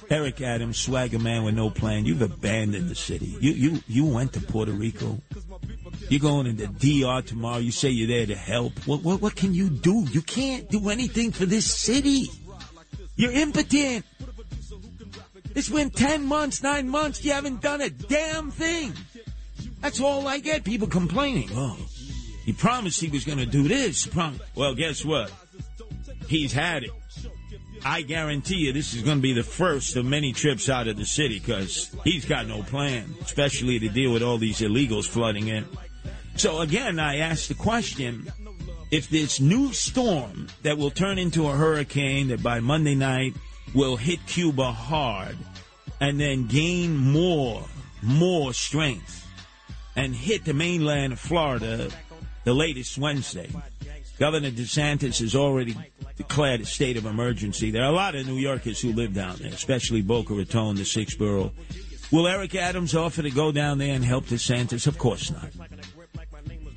Eric 0.10 0.42
Adams, 0.42 0.80
swagger 0.80 1.20
man 1.20 1.44
with 1.44 1.54
no 1.54 1.70
plan, 1.70 2.06
you've 2.06 2.24
abandoned 2.24 2.90
the 2.90 2.96
city. 2.96 3.38
You 3.40 3.52
you 3.52 3.84
you 3.88 4.06
went 4.06 4.34
to 4.34 4.42
Puerto 4.42 4.72
Rico. 4.72 5.22
You're 6.10 6.20
going 6.20 6.48
into 6.48 6.66
DR 6.66 7.22
tomorrow. 7.22 7.60
You 7.60 7.72
say 7.72 7.90
you're 7.90 8.08
there 8.08 8.26
to 8.26 8.36
help. 8.36 8.74
What 8.88 9.04
what 9.04 9.22
what 9.22 9.36
can 9.36 9.54
you 9.54 9.70
do? 9.70 10.08
You 10.12 10.24
can't 10.24 10.68
do 10.70 10.90
anything 10.90 11.32
for 11.32 11.46
this 11.46 11.72
city. 11.72 12.26
You're 13.16 13.34
impotent. 13.34 14.04
It's 15.54 15.70
been 15.70 15.92
ten 15.92 16.26
months, 16.26 16.64
nine 16.64 16.90
months. 16.90 17.24
You 17.24 17.34
haven't 17.34 17.62
done 17.62 17.82
a 17.82 17.92
damn 17.92 18.50
thing. 18.50 18.94
That's 19.82 20.00
all 20.00 20.28
I 20.28 20.40
get. 20.40 20.64
People 20.64 20.88
complaining. 20.88 21.50
Oh, 21.54 21.78
he 22.50 22.54
promised 22.54 23.00
he 23.00 23.10
was 23.10 23.26
going 23.26 23.38
to 23.38 23.46
do 23.46 23.68
this. 23.68 24.08
Prom- 24.08 24.40
well, 24.56 24.74
guess 24.74 25.06
what? 25.06 25.32
He's 26.28 26.52
had 26.52 26.84
it. 26.84 26.90
I 27.86 28.02
guarantee 28.02 28.56
you 28.56 28.74
this 28.74 28.96
is 28.96 29.04
going 29.04 29.20
to 29.20 29.22
be 29.22 29.34
the 29.34 29.44
first 29.44 29.96
of 29.96 30.04
many 30.04 30.34
trips 30.34 30.68
out 30.68 30.88
of 30.88 30.98
the 30.98 31.06
city 31.06 31.38
because 31.38 31.96
he's 32.04 32.26
got 32.26 32.48
no 32.48 32.64
plan, 32.64 33.14
especially 33.22 33.78
to 33.78 33.90
deal 33.90 34.12
with 34.12 34.24
all 34.24 34.40
these 34.40 34.62
illegals 34.62 35.08
flooding 35.08 35.50
in. 35.50 35.64
So 36.38 36.62
again, 36.62 36.98
I 36.98 37.18
ask 37.18 37.50
the 37.50 37.54
question, 37.54 38.34
if 38.90 39.12
this 39.12 39.40
new 39.40 39.72
storm 39.72 40.48
that 40.64 40.80
will 40.80 40.90
turn 40.90 41.20
into 41.20 41.48
a 41.50 41.52
hurricane 41.52 42.30
that 42.30 42.42
by 42.42 42.62
Monday 42.62 42.96
night 42.96 43.36
will 43.76 43.96
hit 43.96 44.26
Cuba 44.26 44.72
hard 44.72 45.38
and 46.02 46.20
then 46.20 46.48
gain 46.48 46.98
more, 46.98 47.64
more 48.02 48.56
strength 48.56 49.28
and 49.96 50.16
hit 50.16 50.46
the 50.46 50.54
mainland 50.56 51.14
of 51.14 51.20
Florida 51.20 51.92
the 52.50 52.56
latest 52.56 52.98
Wednesday. 52.98 53.48
Governor 54.18 54.50
DeSantis 54.50 55.20
has 55.20 55.36
already 55.36 55.78
declared 56.18 56.62
a 56.62 56.66
state 56.66 56.98
of 56.98 57.06
emergency. 57.06 57.70
There 57.70 57.84
are 57.84 57.92
a 57.92 57.96
lot 57.96 58.16
of 58.16 58.26
New 58.26 58.38
Yorkers 58.38 58.82
who 58.82 58.92
live 58.92 59.14
down 59.14 59.36
there, 59.38 59.52
especially 59.54 60.02
Boca 60.02 60.34
Raton, 60.34 60.76
the 60.76 60.84
sixth 60.84 61.20
borough. 61.20 61.52
Will 62.12 62.28
Eric 62.28 62.56
Adams 62.56 62.96
offer 62.96 63.22
to 63.22 63.30
go 63.30 63.52
down 63.52 63.78
there 63.78 63.94
and 63.94 64.04
help 64.04 64.26
DeSantis? 64.26 64.88
Of 64.88 64.98
course 64.98 65.30
not. 65.30 65.52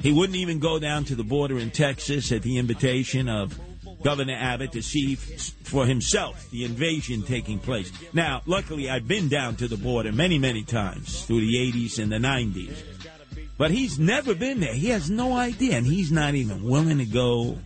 He 0.03 0.12
wouldn't 0.12 0.37
even 0.37 0.59
go 0.59 0.79
down 0.79 1.05
to 1.05 1.14
the 1.14 1.25
border 1.25 1.59
in 1.59 1.70
Texas 1.70 2.31
at 2.33 2.43
the 2.43 2.59
invitation 2.59 3.31
of 3.31 3.59
Governor 4.03 4.37
Abbott 4.39 4.73
to 4.73 4.83
see 4.83 5.14
for 5.14 5.87
himself 5.87 6.51
the 6.51 6.66
invasion 6.66 7.23
taking 7.23 7.59
place. 7.59 7.91
Now, 8.12 8.43
luckily, 8.45 8.91
I've 8.91 9.09
been 9.09 9.31
down 9.31 9.57
to 9.57 9.68
the 9.68 9.79
border 9.79 10.12
many, 10.12 10.39
many 10.39 10.64
times 10.64 11.25
through 11.25 11.41
the 11.41 11.55
80s 11.55 11.99
and 11.99 12.12
the 12.12 12.18
90s. 12.18 12.77
But 13.63 13.71
he's 13.71 13.97
never 13.97 14.35
been 14.35 14.59
there. 14.59 14.75
He 14.75 14.89
has 14.89 15.09
no 15.09 15.37
idea, 15.37 15.77
and 15.77 15.87
he's 15.87 16.11
not 16.11 16.35
even 16.35 16.65
willing 16.65 16.99
to 16.99 17.05
go 17.05 17.59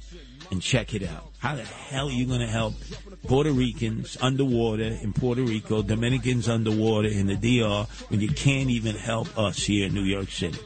and 0.50 0.60
check 0.60 0.92
it 0.92 1.02
out. 1.02 1.32
How 1.38 1.56
the 1.56 1.62
hell 1.64 2.08
are 2.08 2.12
you 2.12 2.26
going 2.26 2.40
to 2.40 2.46
help 2.46 2.74
Puerto 3.26 3.50
Ricans 3.50 4.18
underwater 4.20 4.82
in 4.82 5.14
Puerto 5.14 5.40
Rico, 5.40 5.80
Dominicans 5.80 6.50
underwater 6.50 7.08
in 7.08 7.28
the 7.28 7.34
DR, 7.34 7.86
when 8.08 8.20
you 8.20 8.28
can't 8.28 8.68
even 8.68 8.94
help 8.94 9.38
us 9.38 9.56
here 9.64 9.86
in 9.86 9.94
New 9.94 10.02
York 10.02 10.28
City? 10.28 10.58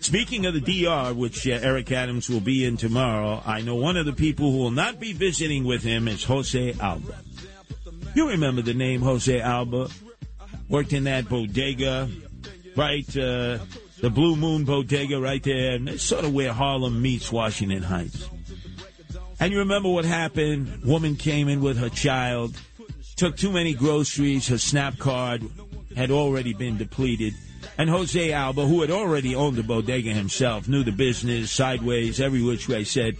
Speaking 0.00 0.44
of 0.44 0.52
the 0.52 0.60
DR, 0.60 1.14
which 1.14 1.48
uh, 1.48 1.52
Eric 1.52 1.90
Adams 1.90 2.28
will 2.28 2.40
be 2.40 2.66
in 2.66 2.76
tomorrow, 2.76 3.42
I 3.46 3.62
know 3.62 3.76
one 3.76 3.96
of 3.96 4.04
the 4.04 4.12
people 4.12 4.52
who 4.52 4.58
will 4.58 4.70
not 4.70 5.00
be 5.00 5.14
visiting 5.14 5.64
with 5.64 5.82
him 5.82 6.06
is 6.06 6.22
Jose 6.22 6.74
Alba. 6.78 7.14
You 8.14 8.28
remember 8.28 8.60
the 8.60 8.74
name 8.74 9.00
Jose 9.00 9.40
Alba? 9.40 9.88
Worked 10.68 10.92
in 10.92 11.04
that 11.04 11.30
bodega, 11.30 12.10
right? 12.76 13.16
Uh, 13.16 13.58
the 14.00 14.10
Blue 14.10 14.36
Moon 14.36 14.64
bodega 14.64 15.20
right 15.20 15.42
there. 15.42 15.74
And 15.74 15.88
it's 15.88 16.02
sort 16.02 16.24
of 16.24 16.34
where 16.34 16.52
Harlem 16.52 17.00
meets 17.00 17.30
Washington 17.32 17.82
Heights. 17.82 18.28
And 19.38 19.52
you 19.52 19.58
remember 19.58 19.88
what 19.88 20.04
happened? 20.04 20.82
Woman 20.84 21.16
came 21.16 21.48
in 21.48 21.60
with 21.60 21.78
her 21.78 21.90
child, 21.90 22.56
took 23.16 23.36
too 23.36 23.52
many 23.52 23.74
groceries, 23.74 24.48
her 24.48 24.58
SNAP 24.58 24.98
card 24.98 25.42
had 25.94 26.10
already 26.10 26.54
been 26.54 26.76
depleted. 26.76 27.34
And 27.78 27.90
Jose 27.90 28.32
Alba, 28.32 28.66
who 28.66 28.80
had 28.80 28.90
already 28.90 29.34
owned 29.34 29.56
the 29.56 29.62
bodega 29.62 30.10
himself, 30.10 30.68
knew 30.68 30.84
the 30.84 30.92
business 30.92 31.50
sideways, 31.50 32.20
every 32.20 32.42
which 32.42 32.68
way, 32.68 32.84
said, 32.84 33.16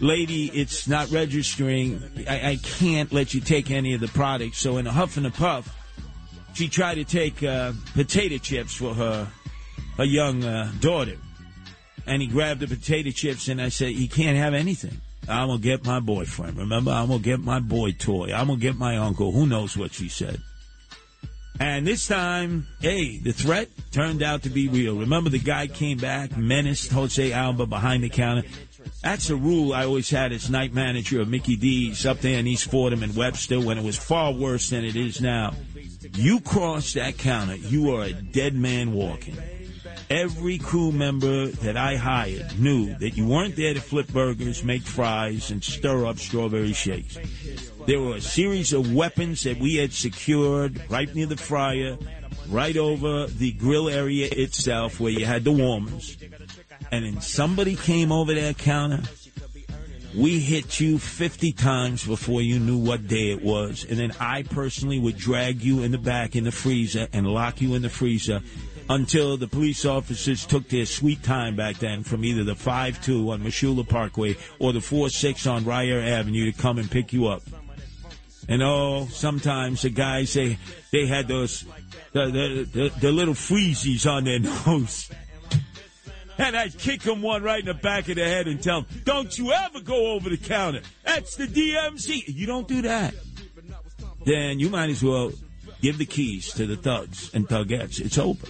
Lady, 0.00 0.46
it's 0.52 0.86
not 0.86 1.10
registering. 1.10 2.02
I, 2.28 2.50
I 2.50 2.56
can't 2.62 3.12
let 3.12 3.32
you 3.32 3.40
take 3.40 3.70
any 3.70 3.94
of 3.94 4.00
the 4.00 4.08
products. 4.08 4.58
So, 4.58 4.76
in 4.76 4.86
a 4.86 4.92
huff 4.92 5.16
and 5.16 5.26
a 5.26 5.30
puff, 5.30 5.74
she 6.52 6.68
tried 6.68 6.96
to 6.96 7.04
take 7.04 7.42
uh, 7.42 7.72
potato 7.94 8.36
chips 8.38 8.74
for 8.74 8.94
her, 8.94 9.26
her 9.96 10.04
young 10.04 10.44
uh, 10.44 10.72
daughter. 10.80 11.16
And 12.06 12.22
he 12.22 12.28
grabbed 12.28 12.60
the 12.60 12.68
potato 12.68 13.10
chips, 13.10 13.48
and 13.48 13.60
I 13.60 13.68
said, 13.68 13.92
You 13.92 14.08
can't 14.08 14.36
have 14.36 14.54
anything. 14.54 15.00
I'm 15.28 15.48
to 15.48 15.58
get 15.58 15.84
my 15.84 15.98
boyfriend. 15.98 16.56
Remember, 16.56 16.92
I'm 16.92 17.08
to 17.08 17.18
get 17.18 17.40
my 17.40 17.58
boy 17.58 17.92
toy. 17.92 18.32
I'm 18.32 18.46
to 18.48 18.56
get 18.56 18.76
my 18.76 18.96
uncle. 18.96 19.32
Who 19.32 19.46
knows 19.46 19.76
what 19.76 19.92
she 19.92 20.08
said? 20.08 20.40
And 21.58 21.86
this 21.86 22.06
time, 22.06 22.66
hey, 22.80 23.18
the 23.18 23.32
threat 23.32 23.68
turned 23.90 24.22
out 24.22 24.42
to 24.42 24.50
be 24.50 24.68
real. 24.68 24.96
Remember, 24.96 25.30
the 25.30 25.38
guy 25.38 25.66
came 25.66 25.98
back, 25.98 26.36
menaced 26.36 26.92
Jose 26.92 27.32
Alba 27.32 27.66
behind 27.66 28.04
the 28.04 28.10
counter. 28.10 28.42
That's 29.02 29.30
a 29.30 29.36
rule 29.36 29.72
I 29.72 29.84
always 29.84 30.10
had 30.10 30.32
as 30.32 30.50
night 30.50 30.74
manager 30.74 31.20
of 31.20 31.28
Mickey 31.28 31.56
D's 31.56 32.04
up 32.04 32.20
there 32.20 32.38
in 32.38 32.46
East 32.46 32.70
Fordham 32.70 33.02
and 33.02 33.16
Webster 33.16 33.58
when 33.58 33.78
it 33.78 33.84
was 33.84 33.96
far 33.96 34.32
worse 34.32 34.70
than 34.70 34.84
it 34.84 34.96
is 34.96 35.20
now. 35.20 35.54
You 36.14 36.40
cross 36.40 36.92
that 36.92 37.16
counter, 37.16 37.56
you 37.56 37.94
are 37.94 38.04
a 38.04 38.12
dead 38.12 38.54
man 38.54 38.92
walking. 38.92 39.36
Every 40.08 40.58
crew 40.58 40.92
member 40.92 41.46
that 41.46 41.76
I 41.76 41.96
hired 41.96 42.60
knew 42.60 42.94
that 42.98 43.16
you 43.16 43.26
weren't 43.26 43.56
there 43.56 43.74
to 43.74 43.80
flip 43.80 44.06
burgers, 44.08 44.62
make 44.62 44.82
fries, 44.82 45.50
and 45.50 45.64
stir 45.64 46.06
up 46.06 46.18
strawberry 46.18 46.74
shakes. 46.74 47.18
There 47.86 48.00
were 48.00 48.16
a 48.16 48.20
series 48.20 48.72
of 48.72 48.94
weapons 48.94 49.42
that 49.42 49.58
we 49.58 49.76
had 49.76 49.92
secured 49.92 50.80
right 50.88 51.12
near 51.12 51.26
the 51.26 51.36
fryer, 51.36 51.98
right 52.48 52.76
over 52.76 53.26
the 53.26 53.52
grill 53.52 53.88
area 53.88 54.28
itself 54.30 55.00
where 55.00 55.10
you 55.10 55.26
had 55.26 55.42
the 55.42 55.52
warmers. 55.52 56.16
And 56.92 57.04
then 57.04 57.20
somebody 57.20 57.74
came 57.74 58.12
over 58.12 58.32
that 58.32 58.58
counter. 58.58 59.02
We 60.14 60.38
hit 60.38 60.78
you 60.80 60.98
50 60.98 61.52
times 61.52 62.06
before 62.06 62.40
you 62.40 62.58
knew 62.60 62.78
what 62.78 63.06
day 63.08 63.32
it 63.32 63.42
was. 63.42 63.84
And 63.84 63.98
then 63.98 64.12
I 64.20 64.44
personally 64.44 65.00
would 65.00 65.16
drag 65.16 65.62
you 65.62 65.82
in 65.82 65.90
the 65.90 65.98
back 65.98 66.36
in 66.36 66.44
the 66.44 66.52
freezer 66.52 67.08
and 67.12 67.26
lock 67.26 67.60
you 67.60 67.74
in 67.74 67.82
the 67.82 67.90
freezer 67.90 68.40
until 68.88 69.36
the 69.36 69.48
police 69.48 69.84
officers 69.84 70.46
took 70.46 70.68
their 70.68 70.86
sweet 70.86 71.22
time 71.22 71.56
back 71.56 71.76
then 71.76 72.02
from 72.02 72.24
either 72.24 72.44
the 72.44 72.54
5-2 72.54 73.30
on 73.32 73.42
Mosholu 73.42 73.88
Parkway 73.88 74.36
or 74.58 74.72
the 74.72 74.78
4-6 74.78 75.50
on 75.50 75.64
Ryer 75.64 76.00
Avenue 76.00 76.50
to 76.50 76.56
come 76.56 76.78
and 76.78 76.90
pick 76.90 77.12
you 77.12 77.26
up. 77.26 77.42
And 78.48 78.62
oh, 78.62 79.08
sometimes 79.10 79.82
the 79.82 79.90
guys 79.90 80.34
they 80.34 80.58
they 80.92 81.06
had 81.06 81.26
those 81.26 81.64
the 82.12 82.26
the, 82.26 82.68
the, 82.72 83.00
the 83.00 83.12
little 83.12 83.34
freezies 83.34 84.08
on 84.08 84.24
their 84.24 84.38
nose. 84.66 85.10
And 86.38 86.54
I'd 86.54 86.78
kick 86.78 87.00
them 87.00 87.22
one 87.22 87.42
right 87.42 87.60
in 87.60 87.66
the 87.66 87.74
back 87.74 88.08
of 88.08 88.16
the 88.16 88.24
head 88.24 88.46
and 88.46 88.62
tell 88.62 88.82
them, 88.82 89.00
don't 89.04 89.36
you 89.38 89.52
ever 89.52 89.80
go 89.80 90.12
over 90.12 90.28
the 90.28 90.36
counter. 90.36 90.82
That's 91.02 91.34
the 91.36 91.46
DMZ. 91.46 92.24
You 92.26 92.46
don't 92.46 92.68
do 92.68 92.82
that. 92.82 93.14
Then 94.24 94.60
you 94.60 94.68
might 94.68 94.90
as 94.90 95.02
well 95.02 95.32
give 95.80 95.98
the 95.98 96.04
keys 96.04 96.52
to 96.54 96.66
the 96.66 96.76
thugs 96.76 97.32
and 97.32 97.48
thugettes. 97.48 98.00
It's 98.00 98.18
over. 98.18 98.46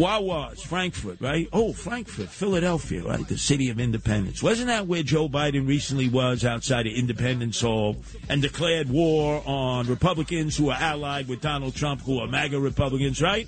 Wawa's, 0.00 0.62
Frankford, 0.62 1.20
right? 1.20 1.46
Oh, 1.52 1.74
Frankford, 1.74 2.30
Philadelphia, 2.30 3.02
right? 3.02 3.28
The 3.28 3.36
city 3.36 3.68
of 3.68 3.78
independence. 3.78 4.42
Wasn't 4.42 4.68
that 4.68 4.86
where 4.86 5.02
Joe 5.02 5.28
Biden 5.28 5.68
recently 5.68 6.08
was 6.08 6.42
outside 6.42 6.86
of 6.86 6.94
Independence 6.94 7.60
Hall 7.60 7.96
and 8.28 8.40
declared 8.40 8.88
war 8.88 9.42
on 9.44 9.86
Republicans 9.88 10.56
who 10.56 10.70
are 10.70 10.80
allied 10.80 11.28
with 11.28 11.42
Donald 11.42 11.74
Trump, 11.74 12.00
who 12.00 12.18
are 12.18 12.26
MAGA 12.26 12.58
Republicans, 12.58 13.20
right? 13.20 13.46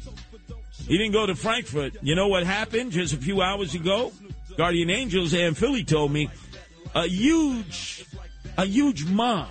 He 0.87 0.99
didn't 0.99 1.13
go 1.13 1.25
to 1.25 1.35
Frankford. 1.35 1.97
You 2.03 2.15
know 2.15 2.29
what 2.29 2.45
happened 2.45 2.93
just 2.93 3.15
a 3.15 3.17
few 3.17 3.41
hours 3.41 3.75
ago? 3.75 4.13
Guardian 4.57 4.91
Angels 4.91 5.33
and 5.33 5.57
Philly 5.57 5.85
told 5.85 6.13
me 6.13 6.29
a 6.95 7.07
huge, 7.07 8.05
a 8.59 8.67
huge 8.67 9.07
mob 9.07 9.49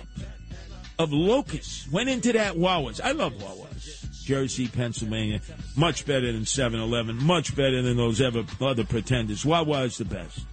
of 1.00 1.12
locusts 1.12 1.90
went 1.90 2.08
into 2.08 2.32
that 2.34 2.56
Wawa's. 2.56 3.00
I 3.00 3.10
love 3.10 3.42
Wawa's. 3.42 3.71
Jersey, 4.22 4.68
Pennsylvania. 4.68 5.40
Much 5.76 6.06
better 6.06 6.32
than 6.32 6.46
7 6.46 6.78
Eleven. 6.78 7.22
Much 7.22 7.54
better 7.54 7.82
than 7.82 7.96
those 7.96 8.20
ever 8.20 8.44
other 8.60 8.84
pretenders. 8.84 9.44
Wawa 9.44 9.82
is 9.82 9.98
the 9.98 10.04
best. 10.04 10.46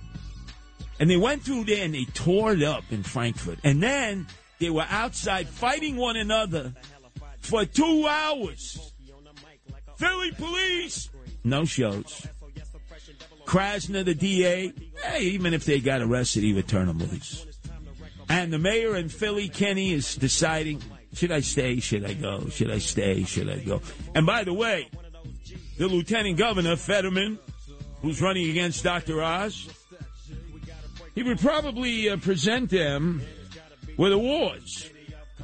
And 0.99 1.09
they 1.09 1.17
went 1.17 1.43
through 1.43 1.63
there 1.63 1.85
and 1.85 1.93
they 1.93 2.05
tore 2.05 2.53
it 2.53 2.63
up 2.63 2.83
in 2.91 3.03
Frankford. 3.03 3.59
And 3.63 3.81
then 3.81 4.27
they 4.59 4.69
were 4.69 4.85
outside 4.89 5.47
fighting 5.47 5.95
one 5.95 6.17
another 6.17 6.73
for 7.39 7.65
two 7.65 8.07
hours. 8.07 8.93
Philly 9.95 10.31
police! 10.31 11.09
No 11.43 11.65
shows. 11.65 12.27
Krasner, 13.45 14.05
the 14.05 14.13
DA, 14.13 14.73
hey, 15.03 15.21
even 15.21 15.53
if 15.53 15.65
they 15.65 15.79
got 15.79 16.01
arrested, 16.01 16.43
he 16.43 16.53
would 16.53 16.67
turn 16.67 16.87
them 16.87 16.99
loose. 16.99 17.45
And 18.29 18.53
the 18.53 18.59
mayor 18.59 18.95
in 18.95 19.09
Philly, 19.09 19.49
Kenney, 19.49 19.91
is 19.91 20.15
deciding 20.15 20.83
should 21.13 21.31
I 21.31 21.39
stay? 21.41 21.79
Should 21.79 22.05
I 22.05 22.13
go? 22.13 22.49
Should 22.49 22.71
I 22.71 22.77
stay? 22.77 23.23
Should 23.23 23.49
I 23.49 23.59
go? 23.59 23.81
And 24.13 24.25
by 24.25 24.43
the 24.43 24.53
way, 24.53 24.89
the 25.77 25.87
lieutenant 25.87 26.37
governor, 26.37 26.75
Fetterman, 26.75 27.39
who's 28.01 28.21
running 28.21 28.49
against 28.49 28.83
Dr. 28.83 29.21
Oz, 29.21 29.69
he 31.15 31.23
would 31.23 31.39
probably 31.39 32.09
uh, 32.09 32.17
present 32.17 32.69
them 32.69 33.21
with 33.97 34.13
awards. 34.13 34.89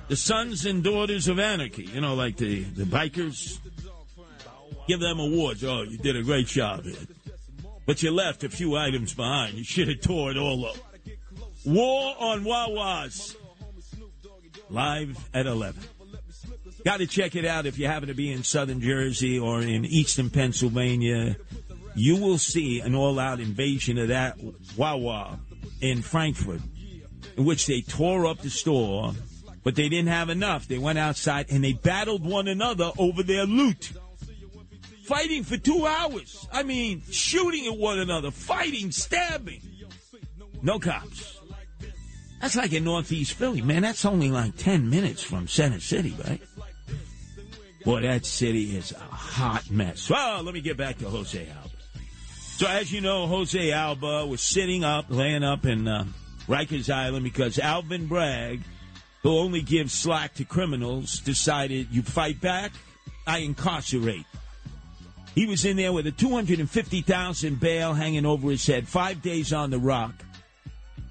The 0.07 0.15
sons 0.15 0.65
and 0.65 0.83
daughters 0.83 1.27
of 1.27 1.39
anarchy, 1.39 1.85
you 1.85 1.99
know, 1.99 2.13
like 2.13 2.37
the, 2.37 2.63
the 2.63 2.83
bikers. 2.83 3.57
Give 4.87 4.99
them 4.99 5.19
awards. 5.19 5.63
Oh, 5.63 5.81
you 5.81 5.97
did 5.97 6.15
a 6.15 6.21
great 6.21 6.45
job 6.45 6.83
here. 6.83 6.95
But 7.87 8.03
you 8.03 8.11
left 8.11 8.43
a 8.43 8.49
few 8.49 8.75
items 8.77 9.13
behind. 9.13 9.55
You 9.55 9.63
should 9.63 9.87
have 9.87 10.01
tore 10.01 10.29
it 10.29 10.37
all 10.37 10.65
up. 10.67 10.77
War 11.65 12.15
on 12.19 12.43
Wawas 12.43 13.35
live 14.69 15.17
at 15.33 15.45
11. 15.45 15.81
Got 16.83 16.97
to 16.97 17.07
check 17.07 17.35
it 17.35 17.45
out 17.45 17.65
if 17.65 17.79
you 17.79 17.87
happen 17.87 18.09
to 18.09 18.13
be 18.13 18.31
in 18.31 18.43
southern 18.43 18.79
Jersey 18.81 19.39
or 19.39 19.61
in 19.61 19.85
eastern 19.85 20.29
Pennsylvania. 20.29 21.35
You 21.95 22.17
will 22.17 22.37
see 22.37 22.79
an 22.79 22.93
all 22.93 23.19
out 23.19 23.39
invasion 23.39 23.97
of 23.97 24.09
that 24.09 24.37
Wawa 24.77 25.39
in 25.81 26.01
Frankford, 26.01 26.61
in 27.37 27.45
which 27.45 27.67
they 27.67 27.81
tore 27.81 28.25
up 28.25 28.39
the 28.39 28.49
store, 28.49 29.13
but 29.63 29.75
they 29.75 29.89
didn't 29.89 30.09
have 30.09 30.29
enough. 30.29 30.67
They 30.67 30.77
went 30.77 30.99
outside 30.99 31.47
and 31.49 31.63
they 31.63 31.73
battled 31.73 32.23
one 32.23 32.47
another 32.47 32.91
over 32.97 33.23
their 33.23 33.45
loot. 33.45 33.91
Fighting 35.05 35.43
for 35.43 35.57
two 35.57 35.85
hours. 35.85 36.47
I 36.51 36.63
mean, 36.63 37.03
shooting 37.09 37.67
at 37.67 37.77
one 37.77 37.99
another, 37.99 38.31
fighting, 38.31 38.91
stabbing. 38.91 39.61
No 40.61 40.79
cops. 40.79 41.34
That's 42.41 42.55
like 42.55 42.73
in 42.73 42.83
Northeast 42.83 43.33
Philly, 43.33 43.61
man. 43.61 43.81
That's 43.81 44.05
only 44.05 44.29
like 44.29 44.57
10 44.57 44.89
minutes 44.89 45.23
from 45.23 45.47
Center 45.47 45.79
City, 45.79 46.15
right? 46.27 46.41
Boy, 47.85 48.01
that 48.01 48.25
city 48.25 48.75
is 48.75 48.91
a 48.91 48.97
hot 48.97 49.69
mess. 49.69 50.09
Well, 50.09 50.41
let 50.41 50.53
me 50.53 50.61
get 50.61 50.75
back 50.75 50.97
to 50.99 51.09
Jose 51.09 51.39
Alba. 51.39 51.69
So, 52.57 52.67
as 52.67 52.91
you 52.91 52.99
know, 52.99 53.27
Jose 53.27 53.71
Alba 53.71 54.25
was 54.25 54.41
sitting 54.41 54.83
up, 54.83 55.05
laying 55.09 55.43
up 55.43 55.65
in 55.65 55.87
uh, 55.87 56.05
Rikers 56.47 56.91
Island 56.91 57.23
because 57.23 57.59
Alvin 57.59 58.07
Bragg, 58.07 58.61
who 59.21 59.37
only 59.37 59.61
gives 59.61 59.93
slack 59.93 60.33
to 60.35 60.45
criminals, 60.45 61.19
decided 61.19 61.89
you 61.91 62.01
fight 62.01 62.41
back, 62.41 62.71
I 63.27 63.39
incarcerate. 63.39 64.25
He 65.35 65.45
was 65.45 65.65
in 65.65 65.77
there 65.77 65.91
with 65.93 66.07
a 66.07 66.11
250,000 66.11 67.59
bail 67.59 67.93
hanging 67.93 68.25
over 68.25 68.49
his 68.49 68.65
head, 68.65 68.87
five 68.87 69.21
days 69.21 69.51
on 69.51 69.69
the 69.69 69.77
rock. 69.77 70.24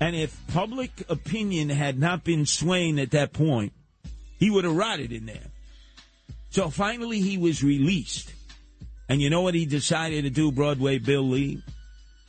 And 0.01 0.17
if 0.17 0.39
public 0.49 0.91
opinion 1.09 1.69
had 1.69 1.99
not 1.99 2.25
been 2.25 2.47
swaying 2.47 2.99
at 2.99 3.13
that 3.13 3.33
point, 3.33 3.73
he 4.39 4.51
would 4.51 4.65
have 4.65 4.77
rotted 4.77 5.13
in 5.13 5.27
there. 5.27 5.51
So 6.51 6.71
finally, 6.71 7.21
he 7.21 7.39
was 7.39 7.63
released. 7.63 8.33
And 9.09 9.21
you 9.21 9.31
know 9.31 9.43
what 9.43 9.55
he 9.55 9.67
decided 9.67 10.25
to 10.25 10.31
do, 10.31 10.51
Broadway 10.51 10.99
Bill 10.99 11.29
Lee 11.29 11.63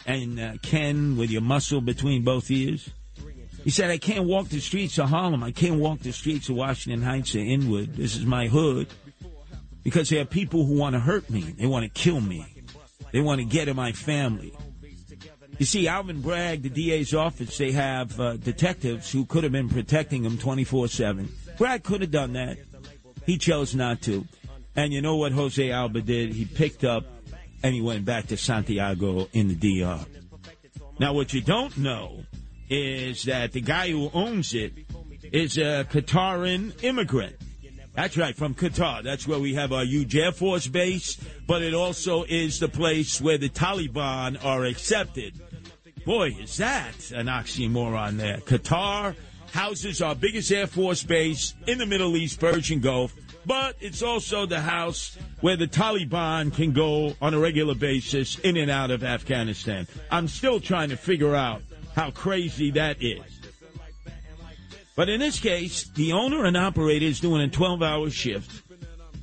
and 0.05 0.39
uh, 0.39 0.53
Ken, 0.61 1.17
with 1.17 1.31
your 1.31 1.41
muscle 1.41 1.81
between 1.81 2.23
both 2.23 2.51
ears? 2.51 2.89
He 3.63 3.71
said, 3.71 3.89
I 3.89 3.97
can't 3.97 4.25
walk 4.25 4.49
the 4.49 4.59
streets 4.59 4.99
of 4.99 5.09
Harlem. 5.09 5.43
I 5.43 5.51
can't 5.51 5.79
walk 5.79 5.99
the 5.99 6.11
streets 6.11 6.49
of 6.49 6.55
Washington 6.55 7.01
Heights 7.01 7.35
or 7.35 7.39
Inwood. 7.39 7.95
This 7.95 8.15
is 8.15 8.25
my 8.25 8.47
hood. 8.47 8.87
Because 9.83 10.09
there 10.09 10.21
are 10.21 10.25
people 10.25 10.65
who 10.65 10.77
want 10.77 10.93
to 10.93 10.99
hurt 10.99 11.29
me. 11.29 11.41
They 11.41 11.65
want 11.65 11.83
to 11.83 11.89
kill 11.89 12.21
me. 12.21 12.45
They 13.11 13.21
want 13.21 13.39
to 13.39 13.45
get 13.45 13.67
at 13.67 13.75
my 13.75 13.91
family. 13.91 14.53
You 15.57 15.65
see, 15.65 15.87
Alvin 15.87 16.21
Bragg, 16.21 16.63
the 16.63 16.69
DA's 16.69 17.13
office, 17.13 17.57
they 17.57 17.71
have 17.71 18.19
uh, 18.19 18.37
detectives 18.37 19.11
who 19.11 19.25
could 19.25 19.43
have 19.43 19.53
been 19.53 19.69
protecting 19.69 20.23
him 20.23 20.37
24 20.37 20.87
7. 20.89 21.31
Bragg 21.57 21.83
could 21.83 22.01
have 22.01 22.11
done 22.11 22.33
that. 22.33 22.57
He 23.25 23.37
chose 23.37 23.73
not 23.73 24.01
to. 24.03 24.25
And 24.75 24.91
you 24.91 25.01
know 25.01 25.15
what 25.15 25.31
Jose 25.31 25.71
Alba 25.71 26.01
did? 26.01 26.33
He 26.33 26.45
picked 26.45 26.83
up 26.83 27.05
and 27.63 27.73
he 27.73 27.81
went 27.81 28.05
back 28.05 28.27
to 28.27 28.37
Santiago 28.37 29.29
in 29.31 29.47
the 29.47 29.55
DR. 29.55 30.05
Now, 30.99 31.13
what 31.13 31.33
you 31.33 31.41
don't 31.41 31.77
know 31.77 32.23
is 32.69 33.23
that 33.23 33.53
the 33.53 33.61
guy 33.61 33.89
who 33.89 34.09
owns 34.13 34.53
it 34.53 34.73
is 35.31 35.57
a 35.57 35.85
Qataran 35.89 36.83
immigrant. 36.83 37.35
That's 37.95 38.17
right, 38.17 38.35
from 38.35 38.55
Qatar. 38.55 39.03
That's 39.03 39.25
where 39.25 39.39
we 39.39 39.53
have 39.53 39.71
our 39.71 39.85
huge 39.85 40.17
Air 40.17 40.33
Force 40.33 40.67
base, 40.67 41.17
but 41.47 41.61
it 41.61 41.73
also 41.73 42.23
is 42.23 42.59
the 42.59 42.67
place 42.67 43.21
where 43.21 43.37
the 43.37 43.47
Taliban 43.47 44.43
are 44.43 44.65
accepted. 44.65 45.33
Boy, 46.05 46.37
is 46.39 46.57
that 46.57 47.11
an 47.11 47.25
oxymoron 47.25 48.17
there. 48.17 48.37
Qatar 48.37 49.15
houses 49.51 50.01
our 50.03 50.13
biggest 50.13 50.51
Air 50.51 50.67
Force 50.67 51.03
base 51.03 51.55
in 51.65 51.79
the 51.79 51.85
Middle 51.85 52.15
East, 52.15 52.39
Persian 52.39 52.79
Gulf, 52.79 53.15
but 53.45 53.75
it's 53.79 54.03
also 54.03 54.45
the 54.45 54.61
house 54.61 55.17
where 55.41 55.55
the 55.55 55.67
Taliban 55.67 56.53
can 56.53 56.73
go 56.73 57.15
on 57.21 57.33
a 57.33 57.39
regular 57.39 57.73
basis 57.73 58.37
in 58.39 58.55
and 58.57 58.69
out 58.69 58.91
of 58.91 59.03
Afghanistan. 59.03 59.87
I'm 60.11 60.27
still 60.27 60.59
trying 60.59 60.89
to 60.89 60.97
figure 60.97 61.35
out 61.35 61.63
how 61.95 62.11
crazy 62.11 62.69
that 62.71 63.01
is. 63.01 63.21
But 64.95 65.09
in 65.09 65.19
this 65.19 65.39
case, 65.39 65.89
the 65.89 66.13
owner 66.13 66.45
and 66.45 66.55
operator 66.55 67.05
is 67.05 67.19
doing 67.19 67.41
a 67.41 67.49
12 67.49 67.81
hour 67.81 68.09
shift 68.11 68.63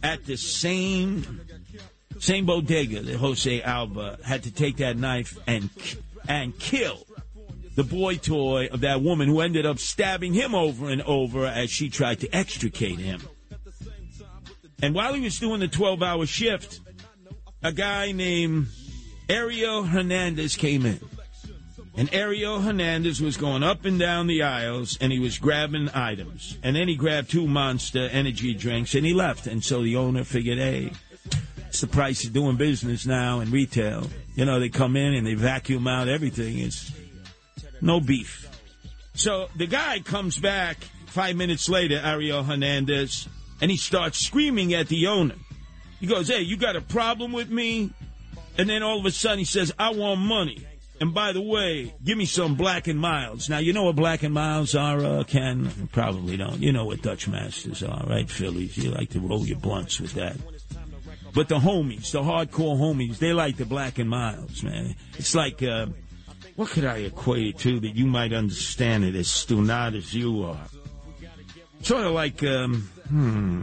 at 0.02 0.24
the 0.24 0.36
same 0.36 1.40
same 2.18 2.46
bodega 2.46 3.02
that 3.02 3.16
Jose 3.16 3.62
Alba 3.62 4.18
had 4.24 4.44
to 4.44 4.50
take 4.52 4.76
that 4.76 4.96
knife 4.96 5.36
and 5.46 5.70
and 6.28 6.58
kill 6.58 7.06
the 7.74 7.84
boy 7.84 8.16
toy 8.16 8.68
of 8.70 8.80
that 8.80 9.02
woman 9.02 9.28
who 9.28 9.40
ended 9.40 9.64
up 9.64 9.78
stabbing 9.78 10.34
him 10.34 10.54
over 10.54 10.88
and 10.88 11.02
over 11.02 11.46
as 11.46 11.70
she 11.70 11.88
tried 11.88 12.20
to 12.20 12.34
extricate 12.34 12.98
him. 12.98 13.20
And 14.82 14.94
while 14.94 15.14
he 15.14 15.20
was 15.20 15.38
doing 15.38 15.60
the 15.60 15.68
12 15.68 16.02
hour 16.02 16.26
shift, 16.26 16.80
a 17.62 17.72
guy 17.72 18.12
named 18.12 18.66
Ariel 19.28 19.84
Hernandez 19.84 20.56
came 20.56 20.84
in. 20.84 21.00
And 21.94 22.12
Ariel 22.12 22.60
Hernandez 22.60 23.20
was 23.20 23.36
going 23.36 23.62
up 23.62 23.84
and 23.84 23.98
down 23.98 24.26
the 24.26 24.42
aisles 24.42 24.96
and 25.00 25.12
he 25.12 25.18
was 25.18 25.38
grabbing 25.38 25.90
items. 25.90 26.58
And 26.62 26.74
then 26.74 26.88
he 26.88 26.96
grabbed 26.96 27.30
two 27.30 27.46
monster 27.46 28.08
energy 28.10 28.54
drinks 28.54 28.94
and 28.94 29.04
he 29.04 29.12
left. 29.12 29.46
And 29.46 29.62
so 29.62 29.82
the 29.82 29.96
owner 29.96 30.24
figured, 30.24 30.58
hey, 30.58 30.92
it's 31.72 31.80
the 31.80 31.86
price 31.86 32.22
of 32.26 32.34
doing 32.34 32.56
business 32.56 33.06
now 33.06 33.40
in 33.40 33.50
retail. 33.50 34.06
You 34.34 34.44
know, 34.44 34.60
they 34.60 34.68
come 34.68 34.94
in 34.94 35.14
and 35.14 35.26
they 35.26 35.32
vacuum 35.32 35.86
out 35.86 36.06
everything. 36.06 36.58
It's 36.58 36.92
no 37.80 37.98
beef. 37.98 38.46
So 39.14 39.48
the 39.56 39.66
guy 39.66 40.00
comes 40.00 40.36
back 40.36 40.76
five 41.06 41.34
minutes 41.34 41.70
later, 41.70 41.98
Ariel 42.04 42.42
Hernandez, 42.42 43.26
and 43.62 43.70
he 43.70 43.78
starts 43.78 44.18
screaming 44.18 44.74
at 44.74 44.88
the 44.88 45.06
owner. 45.06 45.36
He 45.98 46.06
goes, 46.06 46.28
Hey, 46.28 46.42
you 46.42 46.58
got 46.58 46.76
a 46.76 46.82
problem 46.82 47.32
with 47.32 47.48
me? 47.48 47.90
And 48.58 48.68
then 48.68 48.82
all 48.82 49.00
of 49.00 49.06
a 49.06 49.10
sudden 49.10 49.38
he 49.38 49.46
says, 49.46 49.72
I 49.78 49.94
want 49.94 50.20
money. 50.20 50.66
And 51.00 51.14
by 51.14 51.32
the 51.32 51.40
way, 51.40 51.94
give 52.04 52.18
me 52.18 52.26
some 52.26 52.54
Black 52.54 52.86
and 52.86 53.00
Milds. 53.00 53.48
Now, 53.48 53.58
you 53.58 53.72
know 53.72 53.84
what 53.84 53.96
Black 53.96 54.22
and 54.24 54.34
Milds 54.34 54.74
are, 54.74 55.02
uh, 55.02 55.24
Ken? 55.24 55.88
Probably 55.90 56.36
don't. 56.36 56.60
You 56.60 56.72
know 56.72 56.84
what 56.84 57.00
Dutch 57.00 57.28
Masters 57.28 57.82
are, 57.82 58.04
right, 58.06 58.28
Phillies? 58.30 58.76
You 58.76 58.90
like 58.90 59.08
to 59.10 59.20
roll 59.20 59.46
your 59.46 59.58
blunts 59.58 59.98
with 59.98 60.12
that. 60.12 60.36
But 61.34 61.48
the 61.48 61.58
homies, 61.58 62.12
the 62.12 62.20
hardcore 62.20 62.78
homies, 62.78 63.18
they 63.18 63.32
like 63.32 63.56
the 63.56 63.64
Black 63.64 63.98
and 63.98 64.10
Milds, 64.10 64.62
man. 64.62 64.94
It's 65.18 65.34
like, 65.34 65.62
uh, 65.62 65.86
what 66.56 66.68
could 66.68 66.84
I 66.84 66.98
equate 66.98 67.46
it 67.46 67.58
to 67.60 67.80
that 67.80 67.96
you 67.96 68.06
might 68.06 68.32
understand 68.32 69.04
it 69.04 69.14
as 69.14 69.28
stunad 69.28 69.96
as 69.96 70.12
you 70.12 70.44
are? 70.44 70.66
Sort 71.80 72.04
of 72.04 72.12
like, 72.12 72.42
um, 72.42 72.88
hmm, 73.08 73.62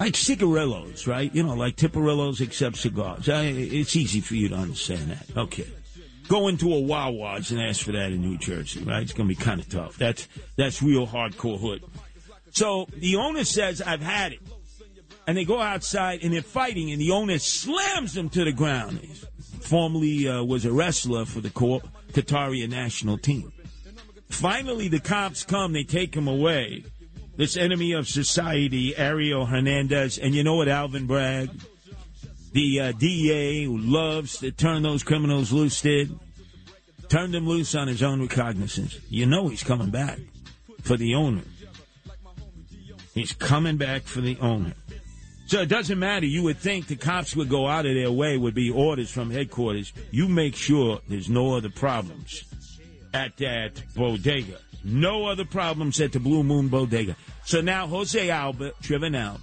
like 0.00 0.16
cigarillos, 0.16 1.06
right? 1.06 1.32
You 1.34 1.44
know, 1.44 1.54
like 1.54 1.76
Tiparillos 1.76 2.40
except 2.40 2.76
cigars. 2.76 3.28
I, 3.28 3.44
it's 3.44 3.94
easy 3.96 4.20
for 4.20 4.34
you 4.34 4.48
to 4.48 4.56
understand 4.56 5.10
that. 5.10 5.36
Okay. 5.36 5.66
Go 6.28 6.48
into 6.48 6.72
a 6.74 6.80
Wawa's 6.80 7.50
and 7.50 7.60
ask 7.60 7.84
for 7.84 7.92
that 7.92 8.10
in 8.10 8.22
New 8.22 8.38
Jersey, 8.38 8.82
right? 8.82 9.02
It's 9.02 9.12
going 9.12 9.28
to 9.28 9.34
be 9.34 9.40
kind 9.40 9.60
of 9.60 9.68
tough. 9.68 9.98
That's 9.98 10.26
that's 10.56 10.82
real 10.82 11.06
hardcore 11.06 11.60
hood. 11.60 11.84
So 12.50 12.86
the 12.96 13.16
owner 13.16 13.44
says, 13.44 13.82
"I've 13.82 14.00
had 14.00 14.32
it," 14.32 14.40
and 15.26 15.36
they 15.36 15.44
go 15.44 15.60
outside 15.60 16.22
and 16.22 16.32
they're 16.32 16.42
fighting, 16.42 16.90
and 16.90 17.00
the 17.00 17.10
owner 17.10 17.38
slams 17.38 18.14
them 18.14 18.28
to 18.30 18.44
the 18.44 18.52
ground. 18.52 19.00
He 19.00 19.08
formerly 19.60 20.28
uh, 20.28 20.42
was 20.44 20.64
a 20.64 20.72
wrestler 20.72 21.24
for 21.24 21.40
the 21.40 21.50
Qatari 21.50 22.68
national 22.68 23.18
team. 23.18 23.52
Finally, 24.28 24.88
the 24.88 25.00
cops 25.00 25.44
come. 25.44 25.72
They 25.72 25.84
take 25.84 26.14
him 26.14 26.28
away 26.28 26.84
this 27.36 27.56
enemy 27.56 27.92
of 27.92 28.08
society, 28.08 28.96
Ariel 28.96 29.46
Hernandez. 29.46 30.18
And 30.18 30.34
you 30.34 30.44
know 30.44 30.56
what, 30.56 30.68
Alvin 30.68 31.06
Bragg, 31.06 31.50
the 32.52 32.80
uh, 32.80 32.92
DEA 32.92 33.64
who 33.64 33.78
loves 33.78 34.38
to 34.38 34.52
turn 34.52 34.82
those 34.82 35.02
criminals 35.02 35.52
loose, 35.52 35.80
did? 35.80 36.18
Turned 37.08 37.34
them 37.34 37.46
loose 37.46 37.74
on 37.74 37.88
his 37.88 38.02
own 38.02 38.20
recognizance. 38.20 38.98
You 39.08 39.26
know 39.26 39.48
he's 39.48 39.62
coming 39.62 39.90
back 39.90 40.18
for 40.82 40.96
the 40.96 41.14
owner. 41.14 41.42
He's 43.14 43.32
coming 43.32 43.76
back 43.76 44.02
for 44.02 44.20
the 44.20 44.38
owner. 44.40 44.74
So 45.46 45.60
it 45.60 45.68
doesn't 45.68 45.98
matter. 45.98 46.26
You 46.26 46.42
would 46.44 46.58
think 46.58 46.86
the 46.86 46.96
cops 46.96 47.36
would 47.36 47.48
go 47.48 47.66
out 47.66 47.86
of 47.86 47.94
their 47.94 48.10
way, 48.10 48.36
would 48.38 48.54
be 48.54 48.70
orders 48.70 49.10
from 49.10 49.30
headquarters. 49.30 49.92
You 50.10 50.28
make 50.28 50.56
sure 50.56 51.00
there's 51.08 51.28
no 51.28 51.54
other 51.54 51.70
problems 51.70 52.44
at 53.12 53.36
that 53.38 53.82
bodega. 53.94 54.58
No 54.82 55.26
other 55.26 55.44
problems 55.44 56.00
at 56.00 56.12
the 56.12 56.20
Blue 56.20 56.42
Moon 56.42 56.68
Bodega. 56.68 57.16
So 57.44 57.60
now 57.60 57.86
Jose 57.86 58.28
Alba 58.28 58.72
driven 58.82 59.14
out. 59.14 59.40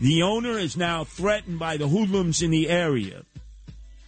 The 0.00 0.22
owner 0.22 0.58
is 0.58 0.76
now 0.76 1.04
threatened 1.04 1.58
by 1.58 1.76
the 1.76 1.88
hoodlums 1.88 2.42
in 2.42 2.50
the 2.50 2.68
area. 2.68 3.22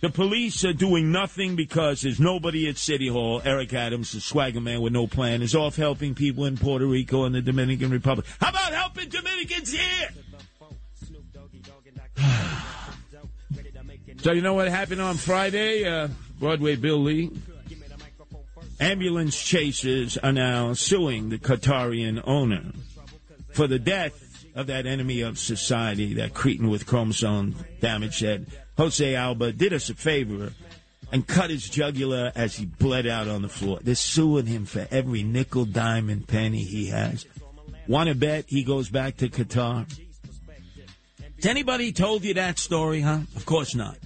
The 0.01 0.11
police 0.11 0.65
are 0.65 0.73
doing 0.73 1.11
nothing 1.11 1.57
because 1.57 2.03
there's 2.03 2.20
nobody 2.20 2.69
at 2.69 2.77
City 2.77 3.09
Hall. 3.09 3.41
Eric 3.45 3.73
Adams, 3.73 4.12
the 4.12 4.20
swagger 4.20 4.61
man 4.61 4.82
with 4.82 4.93
no 4.93 5.07
plan, 5.07 5.41
is 5.41 5.55
off 5.55 5.77
helping 5.77 6.15
people 6.15 6.45
in 6.45 6.57
Puerto 6.57 6.86
Rico 6.86 7.24
and 7.24 7.35
the 7.35 7.41
Dominican 7.41 7.91
Republic. 7.91 8.27
How 8.39 8.51
about 8.51 8.73
helping 8.73 9.09
Dominicans 9.09 9.73
here? 9.73 10.09
so 14.19 14.32
you 14.32 14.41
know 14.41 14.55
what 14.55 14.69
happened 14.69 15.01
on 15.01 15.16
Friday? 15.16 15.85
Uh, 15.85 16.09
Broadway 16.39 16.77
Bill 16.77 16.99
Lee. 16.99 17.31
Ambulance 18.81 19.41
chasers 19.41 20.19
are 20.19 20.32
now 20.32 20.73
suing 20.73 21.28
the 21.28 21.39
Qatarian 21.39 22.23
owner 22.27 22.73
for 23.51 23.69
the 23.69 23.78
death 23.78 24.20
of 24.55 24.66
that 24.66 24.86
enemy 24.86 25.20
of 25.20 25.39
society, 25.39 26.15
that 26.15 26.35
cretin 26.35 26.69
with 26.69 26.86
chromosome 26.86 27.55
damage 27.81 28.20
that 28.20 28.41
Jose 28.77 29.15
Alba 29.15 29.53
did 29.53 29.73
us 29.73 29.91
a 29.91 29.95
favor 29.95 30.53
and 31.12 31.27
cut 31.27 31.51
his 31.51 31.69
jugular 31.69 32.32
as 32.35 32.57
he 32.57 32.66
bled 32.66 33.07
out 33.07 33.28
on 33.28 33.43
the 33.43 33.49
floor. 33.49 33.78
They're 33.82 33.95
suing 33.95 34.47
him 34.47 34.65
for 34.65 34.89
every 34.91 35.23
nickel, 35.23 35.65
dime, 35.65 36.11
and 36.11 36.27
penny 36.27 36.65
he 36.65 36.86
has. 36.86 37.27
Want 37.86 38.09
to 38.09 38.15
bet 38.15 38.47
he 38.49 38.65
goes 38.65 38.89
back 38.89 39.19
to 39.19 39.28
Qatar? 39.28 39.86
Has 41.44 41.50
anybody 41.50 41.92
told 41.92 42.24
you 42.24 42.32
that 42.32 42.58
story, 42.58 43.02
huh? 43.02 43.18
Of 43.36 43.44
course 43.44 43.74
not. 43.74 43.98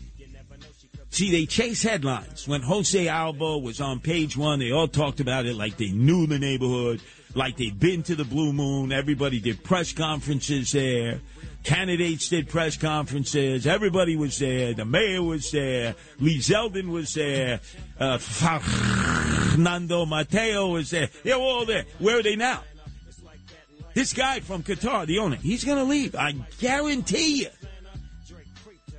See, 1.10 1.30
they 1.30 1.46
chase 1.46 1.84
headlines. 1.84 2.48
When 2.48 2.62
Jose 2.62 3.06
Alba 3.06 3.58
was 3.58 3.80
on 3.80 4.00
page 4.00 4.36
one, 4.36 4.58
they 4.58 4.72
all 4.72 4.88
talked 4.88 5.20
about 5.20 5.46
it 5.46 5.54
like 5.54 5.76
they 5.76 5.90
knew 5.90 6.26
the 6.26 6.40
neighborhood, 6.40 7.00
like 7.36 7.56
they'd 7.56 7.78
been 7.78 8.02
to 8.02 8.16
the 8.16 8.24
Blue 8.24 8.52
Moon. 8.52 8.90
Everybody 8.90 9.38
did 9.38 9.62
press 9.62 9.92
conferences 9.92 10.72
there. 10.72 11.20
Candidates 11.62 12.28
did 12.28 12.48
press 12.48 12.76
conferences. 12.76 13.68
Everybody 13.68 14.16
was 14.16 14.36
there. 14.40 14.74
The 14.74 14.84
mayor 14.84 15.22
was 15.22 15.52
there. 15.52 15.94
Lee 16.18 16.38
Zeldin 16.38 16.88
was 16.88 17.14
there. 17.14 17.60
Uh, 18.00 18.18
Fernando 18.18 20.06
Mateo 20.06 20.70
was 20.70 20.90
there. 20.90 21.08
They 21.22 21.34
were 21.34 21.38
all 21.38 21.66
there. 21.66 21.84
Where 22.00 22.18
are 22.18 22.22
they 22.24 22.34
now? 22.34 22.64
This 23.98 24.12
guy 24.12 24.38
from 24.38 24.62
Qatar, 24.62 25.06
the 25.06 25.18
owner, 25.18 25.34
he's 25.34 25.64
going 25.64 25.78
to 25.78 25.82
leave. 25.82 26.14
I 26.14 26.30
guarantee 26.60 27.40
you. 27.40 27.48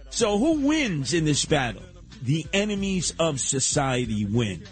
So 0.10 0.38
who 0.38 0.68
wins 0.68 1.14
in 1.14 1.24
this 1.24 1.46
battle? 1.46 1.84
The 2.22 2.46
enemies 2.52 3.14
of 3.18 3.40
society 3.40 4.26
win. 4.26 4.66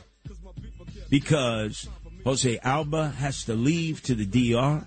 Because 1.09 1.87
Jose 2.25 2.59
Alba 2.61 3.07
has 3.07 3.45
to 3.45 3.53
leave 3.53 4.03
to 4.03 4.15
the 4.15 4.25
DR. 4.25 4.85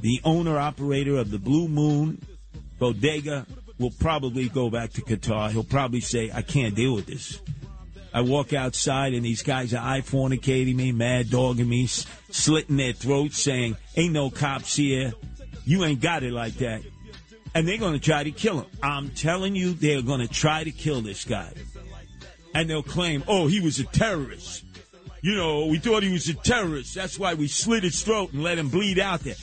The 0.00 0.20
owner 0.24 0.58
operator 0.58 1.16
of 1.16 1.30
the 1.30 1.38
Blue 1.38 1.66
Moon 1.66 2.20
Bodega 2.78 3.46
will 3.78 3.94
probably 3.98 4.50
go 4.50 4.68
back 4.68 4.92
to 4.92 5.00
Qatar. 5.00 5.52
He'll 5.52 5.64
probably 5.64 6.02
say, 6.02 6.30
I 6.34 6.42
can't 6.42 6.74
deal 6.74 6.94
with 6.94 7.06
this. 7.06 7.40
I 8.12 8.22
walk 8.22 8.52
outside 8.52 9.14
and 9.14 9.24
these 9.24 9.42
guys 9.42 9.72
are 9.72 9.82
eye 9.82 10.00
fornicating 10.00 10.74
me, 10.74 10.92
mad 10.92 11.30
dogging 11.30 11.68
me, 11.68 11.86
slitting 11.86 12.76
their 12.76 12.92
throats, 12.92 13.42
saying, 13.42 13.76
Ain't 13.96 14.12
no 14.12 14.30
cops 14.30 14.76
here. 14.76 15.12
You 15.64 15.84
ain't 15.84 16.00
got 16.00 16.22
it 16.22 16.32
like 16.32 16.54
that. 16.54 16.82
And 17.54 17.66
they're 17.66 17.78
going 17.78 17.94
to 17.94 18.00
try 18.00 18.24
to 18.24 18.30
kill 18.30 18.60
him. 18.60 18.66
I'm 18.82 19.10
telling 19.10 19.54
you, 19.54 19.74
they're 19.74 20.02
going 20.02 20.20
to 20.20 20.32
try 20.32 20.64
to 20.64 20.70
kill 20.70 21.00
this 21.00 21.24
guy. 21.24 21.52
And 22.54 22.68
they'll 22.68 22.82
claim, 22.82 23.22
oh, 23.28 23.46
he 23.46 23.60
was 23.60 23.78
a 23.78 23.84
terrorist. 23.84 24.64
You 25.22 25.36
know, 25.36 25.66
we 25.66 25.78
thought 25.78 26.02
he 26.02 26.12
was 26.12 26.28
a 26.28 26.34
terrorist. 26.34 26.94
That's 26.94 27.18
why 27.18 27.34
we 27.34 27.46
slit 27.46 27.82
his 27.82 28.02
throat 28.02 28.32
and 28.32 28.42
let 28.42 28.58
him 28.58 28.68
bleed 28.68 28.98
out 28.98 29.20
there. 29.20 29.34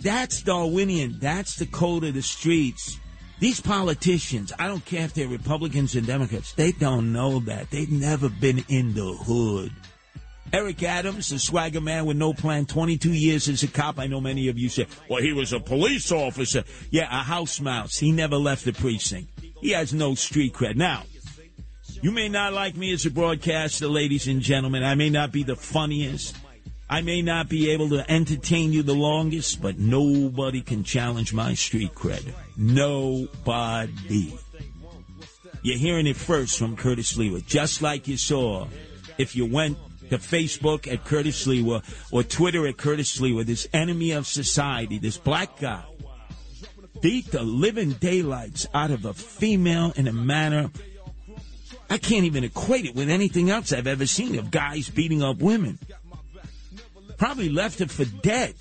That's 0.00 0.42
Darwinian. 0.42 1.18
That's 1.20 1.56
the 1.56 1.66
code 1.66 2.04
of 2.04 2.14
the 2.14 2.22
streets. 2.22 2.98
These 3.38 3.60
politicians, 3.60 4.52
I 4.58 4.66
don't 4.66 4.84
care 4.84 5.04
if 5.04 5.12
they're 5.12 5.28
Republicans 5.28 5.94
and 5.94 6.06
Democrats, 6.06 6.52
they 6.52 6.72
don't 6.72 7.12
know 7.12 7.40
that. 7.40 7.70
They've 7.70 7.90
never 7.90 8.30
been 8.30 8.64
in 8.68 8.94
the 8.94 9.12
hood. 9.12 9.72
Eric 10.52 10.82
Adams, 10.84 11.28
the 11.28 11.38
swagger 11.38 11.80
man 11.80 12.06
with 12.06 12.16
no 12.16 12.32
plan, 12.32 12.64
22 12.64 13.12
years 13.12 13.48
as 13.48 13.62
a 13.62 13.68
cop. 13.68 13.98
I 13.98 14.06
know 14.06 14.20
many 14.20 14.48
of 14.48 14.58
you 14.58 14.68
say, 14.68 14.86
well, 15.10 15.20
he 15.20 15.32
was 15.32 15.52
a 15.52 15.60
police 15.60 16.10
officer. 16.12 16.64
Yeah, 16.90 17.04
a 17.10 17.22
house 17.22 17.60
mouse. 17.60 17.98
He 17.98 18.12
never 18.12 18.36
left 18.36 18.64
the 18.64 18.72
precinct. 18.72 19.28
He 19.60 19.70
has 19.70 19.92
no 19.92 20.14
street 20.14 20.54
cred. 20.54 20.76
Now, 20.76 21.02
you 22.00 22.12
may 22.12 22.28
not 22.28 22.52
like 22.52 22.76
me 22.76 22.92
as 22.92 23.04
a 23.04 23.10
broadcaster, 23.10 23.88
ladies 23.88 24.28
and 24.28 24.40
gentlemen. 24.40 24.82
I 24.82 24.94
may 24.94 25.10
not 25.10 25.32
be 25.32 25.42
the 25.42 25.56
funniest. 25.56 26.36
I 26.88 27.02
may 27.02 27.20
not 27.20 27.48
be 27.48 27.70
able 27.70 27.88
to 27.90 28.08
entertain 28.10 28.72
you 28.72 28.82
the 28.82 28.94
longest, 28.94 29.60
but 29.60 29.78
nobody 29.78 30.62
can 30.62 30.84
challenge 30.84 31.34
my 31.34 31.54
street 31.54 31.94
cred. 31.94 32.32
Nobody. 32.56 34.38
You're 35.62 35.78
hearing 35.78 36.06
it 36.06 36.16
first 36.16 36.58
from 36.58 36.76
Curtis 36.76 37.14
Sliwa, 37.16 37.44
just 37.44 37.82
like 37.82 38.08
you 38.08 38.16
saw 38.16 38.68
if 39.18 39.34
you 39.34 39.46
went 39.46 39.78
to 40.10 40.18
Facebook 40.18 40.90
at 40.90 41.04
Curtis 41.04 41.46
Sliwa 41.46 41.82
or 42.12 42.22
Twitter 42.22 42.66
at 42.66 42.76
Curtis 42.76 43.18
Sliwa, 43.18 43.44
this 43.44 43.66
enemy 43.72 44.12
of 44.12 44.26
society, 44.26 44.98
this 44.98 45.18
black 45.18 45.58
guy, 45.58 45.84
beat 47.00 47.30
the 47.32 47.42
living 47.42 47.90
daylights 47.92 48.66
out 48.72 48.90
of 48.90 49.04
a 49.04 49.12
female 49.14 49.92
in 49.96 50.06
a 50.06 50.12
manner 50.12 50.70
I 51.88 51.98
can't 51.98 52.24
even 52.24 52.44
equate 52.44 52.84
it 52.84 52.94
with 52.94 53.08
anything 53.08 53.50
else 53.50 53.72
I've 53.72 53.86
ever 53.86 54.06
seen 54.06 54.38
of 54.38 54.50
guys 54.50 54.88
beating 54.88 55.22
up 55.22 55.38
women. 55.38 55.78
Probably 57.16 57.48
left 57.48 57.78
her 57.78 57.86
for 57.86 58.04
dead 58.04 58.54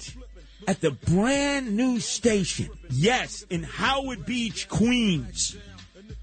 at 0.67 0.81
the 0.81 0.91
brand 0.91 1.75
new 1.75 1.99
station. 1.99 2.69
Yes, 2.89 3.45
in 3.49 3.63
Howard 3.63 4.25
Beach, 4.25 4.67
Queens, 4.69 5.55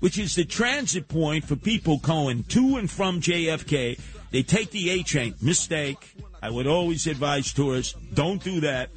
which 0.00 0.18
is 0.18 0.34
the 0.34 0.44
transit 0.44 1.08
point 1.08 1.44
for 1.44 1.56
people 1.56 1.98
going 1.98 2.44
to 2.44 2.76
and 2.76 2.90
from 2.90 3.20
JFK. 3.20 4.00
They 4.30 4.42
take 4.42 4.70
the 4.70 4.90
A 4.90 5.02
train. 5.02 5.34
Mistake. 5.40 6.16
I 6.42 6.50
would 6.50 6.66
always 6.66 7.06
advise 7.06 7.52
tourists 7.52 7.94
don't 8.14 8.42
do 8.42 8.60
that. 8.60 8.90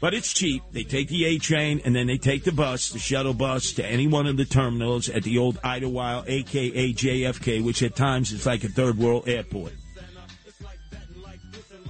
But 0.00 0.14
it's 0.14 0.32
cheap. 0.32 0.62
They 0.70 0.84
take 0.84 1.08
the 1.08 1.24
A 1.24 1.38
train 1.38 1.82
and 1.84 1.94
then 1.94 2.06
they 2.06 2.18
take 2.18 2.44
the 2.44 2.52
bus, 2.52 2.90
the 2.90 3.00
shuttle 3.00 3.34
bus, 3.34 3.72
to 3.72 3.84
any 3.84 4.06
one 4.06 4.26
of 4.28 4.36
the 4.36 4.44
terminals 4.44 5.08
at 5.08 5.24
the 5.24 5.38
old 5.38 5.58
Idlewild, 5.64 6.28
aka 6.28 6.92
JFK, 6.92 7.64
which 7.64 7.82
at 7.82 7.96
times 7.96 8.30
is 8.30 8.46
like 8.46 8.62
a 8.62 8.68
third 8.68 8.96
world 8.96 9.28
airport. 9.28 9.72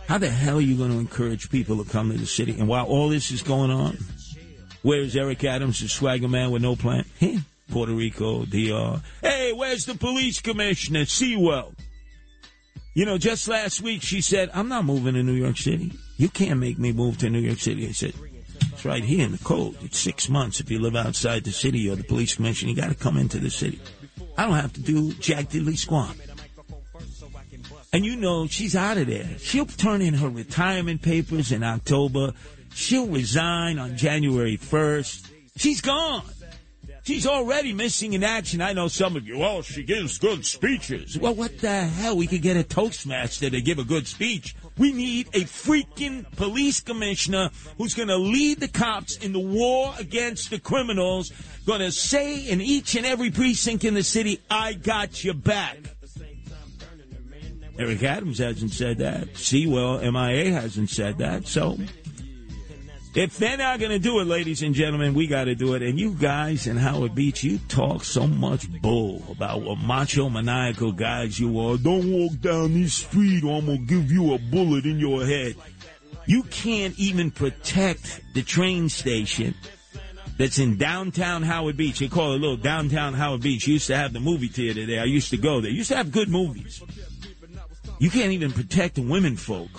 How 0.08 0.16
the 0.16 0.30
hell 0.30 0.56
are 0.56 0.62
you 0.62 0.74
going 0.74 0.90
to 0.90 0.98
encourage 0.98 1.50
people 1.50 1.84
to 1.84 1.90
come 1.90 2.10
to 2.10 2.16
the 2.16 2.24
city? 2.24 2.58
And 2.58 2.66
while 2.66 2.86
all 2.86 3.10
this 3.10 3.30
is 3.30 3.42
going 3.42 3.70
on, 3.70 3.98
where's 4.80 5.14
Eric 5.14 5.44
Adams, 5.44 5.80
the 5.80 5.88
swagger 5.88 6.28
man 6.28 6.50
with 6.50 6.62
no 6.62 6.76
plan? 6.76 7.04
Him. 7.18 7.44
Puerto 7.70 7.92
Rico, 7.92 8.46
DR. 8.46 9.02
Hey, 9.20 9.52
where's 9.52 9.84
the 9.84 9.94
police 9.94 10.40
commissioner? 10.40 11.04
Sewell. 11.04 11.74
You 12.94 13.04
know, 13.04 13.18
just 13.18 13.46
last 13.48 13.82
week 13.82 14.00
she 14.00 14.22
said, 14.22 14.48
I'm 14.54 14.70
not 14.70 14.86
moving 14.86 15.12
to 15.12 15.22
New 15.22 15.34
York 15.34 15.58
City. 15.58 15.92
You 16.16 16.30
can't 16.30 16.58
make 16.58 16.78
me 16.78 16.90
move 16.92 17.18
to 17.18 17.28
New 17.28 17.40
York 17.40 17.58
City. 17.58 17.86
I 17.86 17.92
said, 17.92 18.14
it's 18.72 18.86
right 18.86 19.04
here 19.04 19.26
in 19.26 19.32
the 19.32 19.38
cold. 19.38 19.76
It's 19.82 19.98
six 19.98 20.30
months. 20.30 20.58
If 20.58 20.70
you 20.70 20.78
live 20.78 20.96
outside 20.96 21.44
the 21.44 21.52
city 21.52 21.90
or 21.90 21.96
the 21.96 22.04
police 22.04 22.36
commissioner, 22.36 22.70
you 22.70 22.76
got 22.76 22.88
to 22.88 22.94
come 22.94 23.18
into 23.18 23.38
the 23.38 23.50
city. 23.50 23.78
I 24.38 24.46
don't 24.46 24.54
have 24.54 24.72
to 24.72 24.80
do 24.80 25.12
jack 25.12 25.50
diddly 25.50 25.76
squat. 25.76 26.16
And 27.92 28.04
you 28.04 28.16
know, 28.16 28.46
she's 28.46 28.76
out 28.76 28.98
of 28.98 29.06
there. 29.06 29.38
She'll 29.38 29.66
turn 29.66 30.02
in 30.02 30.14
her 30.14 30.28
retirement 30.28 31.02
papers 31.02 31.52
in 31.52 31.62
October. 31.62 32.32
She'll 32.74 33.06
resign 33.06 33.78
on 33.78 33.96
January 33.96 34.58
1st. 34.58 35.30
She's 35.56 35.80
gone. 35.80 36.22
She's 37.08 37.26
already 37.26 37.72
missing 37.72 38.12
in 38.12 38.22
action. 38.22 38.60
I 38.60 38.74
know 38.74 38.88
some 38.88 39.16
of 39.16 39.26
you, 39.26 39.38
well, 39.38 39.62
she 39.62 39.82
gives 39.82 40.18
good 40.18 40.44
speeches. 40.44 41.18
Well, 41.18 41.34
what 41.34 41.58
the 41.58 41.84
hell? 41.84 42.18
We 42.18 42.26
could 42.26 42.42
get 42.42 42.58
a 42.58 42.62
Toastmaster 42.62 43.48
to 43.48 43.62
give 43.62 43.78
a 43.78 43.84
good 43.84 44.06
speech. 44.06 44.54
We 44.76 44.92
need 44.92 45.28
a 45.28 45.44
freaking 45.44 46.30
police 46.36 46.80
commissioner 46.80 47.48
who's 47.78 47.94
going 47.94 48.08
to 48.08 48.18
lead 48.18 48.60
the 48.60 48.68
cops 48.68 49.16
in 49.16 49.32
the 49.32 49.38
war 49.38 49.94
against 49.98 50.50
the 50.50 50.58
criminals, 50.58 51.32
going 51.64 51.80
to 51.80 51.90
say 51.90 52.46
in 52.46 52.60
each 52.60 52.94
and 52.94 53.06
every 53.06 53.30
precinct 53.30 53.84
in 53.84 53.94
the 53.94 54.02
city, 54.02 54.42
I 54.50 54.74
got 54.74 55.24
your 55.24 55.32
back. 55.32 55.78
Eric 57.78 58.02
Adams 58.02 58.38
hasn't 58.38 58.72
said 58.72 58.98
that. 58.98 59.36
Sewell 59.36 60.00
MIA 60.00 60.50
hasn't 60.52 60.90
said 60.90 61.18
that. 61.18 61.46
So 61.46 61.78
if 63.14 63.38
they're 63.38 63.56
not 63.56 63.78
going 63.78 63.92
to 63.92 63.98
do 63.98 64.20
it, 64.20 64.26
ladies 64.26 64.62
and 64.62 64.74
gentlemen, 64.74 65.14
we 65.14 65.26
got 65.26 65.44
to 65.44 65.54
do 65.54 65.74
it. 65.74 65.82
And 65.82 65.98
you 65.98 66.12
guys 66.12 66.66
in 66.66 66.76
Howard 66.76 67.14
Beach, 67.14 67.42
you 67.44 67.58
talk 67.68 68.04
so 68.04 68.26
much 68.26 68.70
bull 68.82 69.22
about 69.30 69.62
what 69.62 69.78
macho 69.78 70.28
maniacal 70.28 70.92
guys 70.92 71.38
you 71.38 71.58
are. 71.60 71.76
Don't 71.76 72.10
walk 72.10 72.40
down 72.40 72.74
this 72.74 72.94
street 72.94 73.44
or 73.44 73.58
I'm 73.58 73.66
going 73.66 73.78
to 73.78 73.84
give 73.84 74.10
you 74.10 74.34
a 74.34 74.38
bullet 74.38 74.84
in 74.84 74.98
your 74.98 75.24
head. 75.24 75.54
You 76.26 76.42
can't 76.44 76.98
even 76.98 77.30
protect 77.30 78.20
the 78.34 78.42
train 78.42 78.88
station 78.88 79.54
that's 80.36 80.58
in 80.58 80.76
downtown 80.76 81.42
Howard 81.42 81.76
Beach. 81.76 81.98
They 81.98 82.08
call 82.08 82.32
it 82.32 82.36
a 82.36 82.40
little 82.40 82.56
downtown 82.56 83.14
Howard 83.14 83.42
Beach. 83.42 83.66
Used 83.66 83.88
to 83.88 83.96
have 83.96 84.12
the 84.12 84.20
movie 84.20 84.48
theater 84.48 84.86
there. 84.86 85.00
I 85.00 85.04
used 85.06 85.30
to 85.30 85.36
go 85.36 85.60
there. 85.60 85.70
used 85.70 85.90
to 85.90 85.96
have 85.96 86.12
good 86.12 86.28
movies. 86.28 86.82
You 87.98 88.10
can't 88.10 88.32
even 88.32 88.52
protect 88.52 88.94
the 88.94 89.02
women 89.02 89.36
folk 89.36 89.70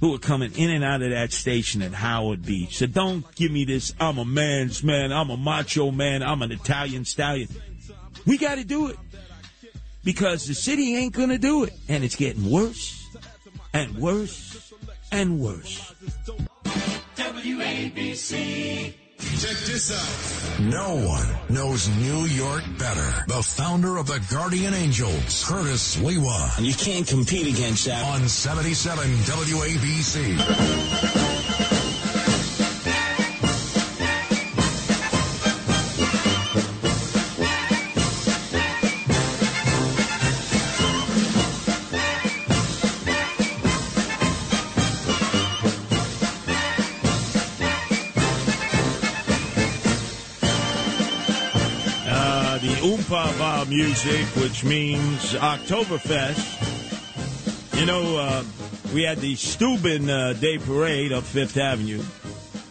who 0.00 0.14
are 0.14 0.18
coming 0.18 0.52
in 0.54 0.70
and 0.70 0.84
out 0.84 1.02
of 1.02 1.10
that 1.10 1.32
station 1.32 1.82
at 1.82 1.92
Howard 1.92 2.44
Beach. 2.44 2.78
So 2.78 2.86
don't 2.86 3.24
give 3.34 3.50
me 3.52 3.64
this, 3.64 3.92
I'm 4.00 4.18
a 4.18 4.24
man's 4.24 4.82
man, 4.82 5.12
I'm 5.12 5.30
a 5.30 5.36
macho 5.36 5.90
man, 5.90 6.22
I'm 6.22 6.42
an 6.42 6.52
Italian 6.52 7.04
stallion. 7.04 7.48
We 8.26 8.38
got 8.38 8.56
to 8.56 8.64
do 8.64 8.88
it. 8.88 8.96
Because 10.02 10.46
the 10.46 10.54
city 10.54 10.96
ain't 10.96 11.12
going 11.12 11.28
to 11.28 11.38
do 11.38 11.64
it. 11.64 11.74
And 11.88 12.02
it's 12.04 12.16
getting 12.16 12.50
worse 12.50 13.06
and 13.74 13.96
worse 13.96 14.72
and 15.12 15.40
worse. 15.40 15.92
WABC. 17.16 18.94
Check 19.20 19.56
this 19.66 19.90
out. 19.92 20.60
No 20.60 20.96
one 20.96 21.26
knows 21.48 21.88
New 21.88 22.24
York 22.24 22.62
better. 22.78 23.24
The 23.26 23.42
founder 23.42 23.98
of 23.98 24.06
the 24.06 24.20
Guardian 24.30 24.72
Angels, 24.72 25.44
Curtis 25.46 25.96
Sliwa. 25.96 26.56
And 26.56 26.66
you 26.66 26.74
can't 26.74 27.06
compete 27.06 27.46
against 27.46 27.84
that. 27.86 28.02
On 28.04 28.26
77 28.28 29.04
WABC. 29.04 30.36
Music, 53.70 54.26
which 54.42 54.64
means 54.64 55.32
Oktoberfest. 55.34 56.66
You 57.78 57.86
know, 57.86 58.16
uh, 58.18 58.44
we 58.92 59.04
had 59.04 59.18
the 59.18 59.36
Steuben 59.36 60.10
uh, 60.10 60.32
Day 60.32 60.58
Parade 60.58 61.12
up 61.12 61.22
Fifth 61.22 61.56
Avenue 61.56 62.02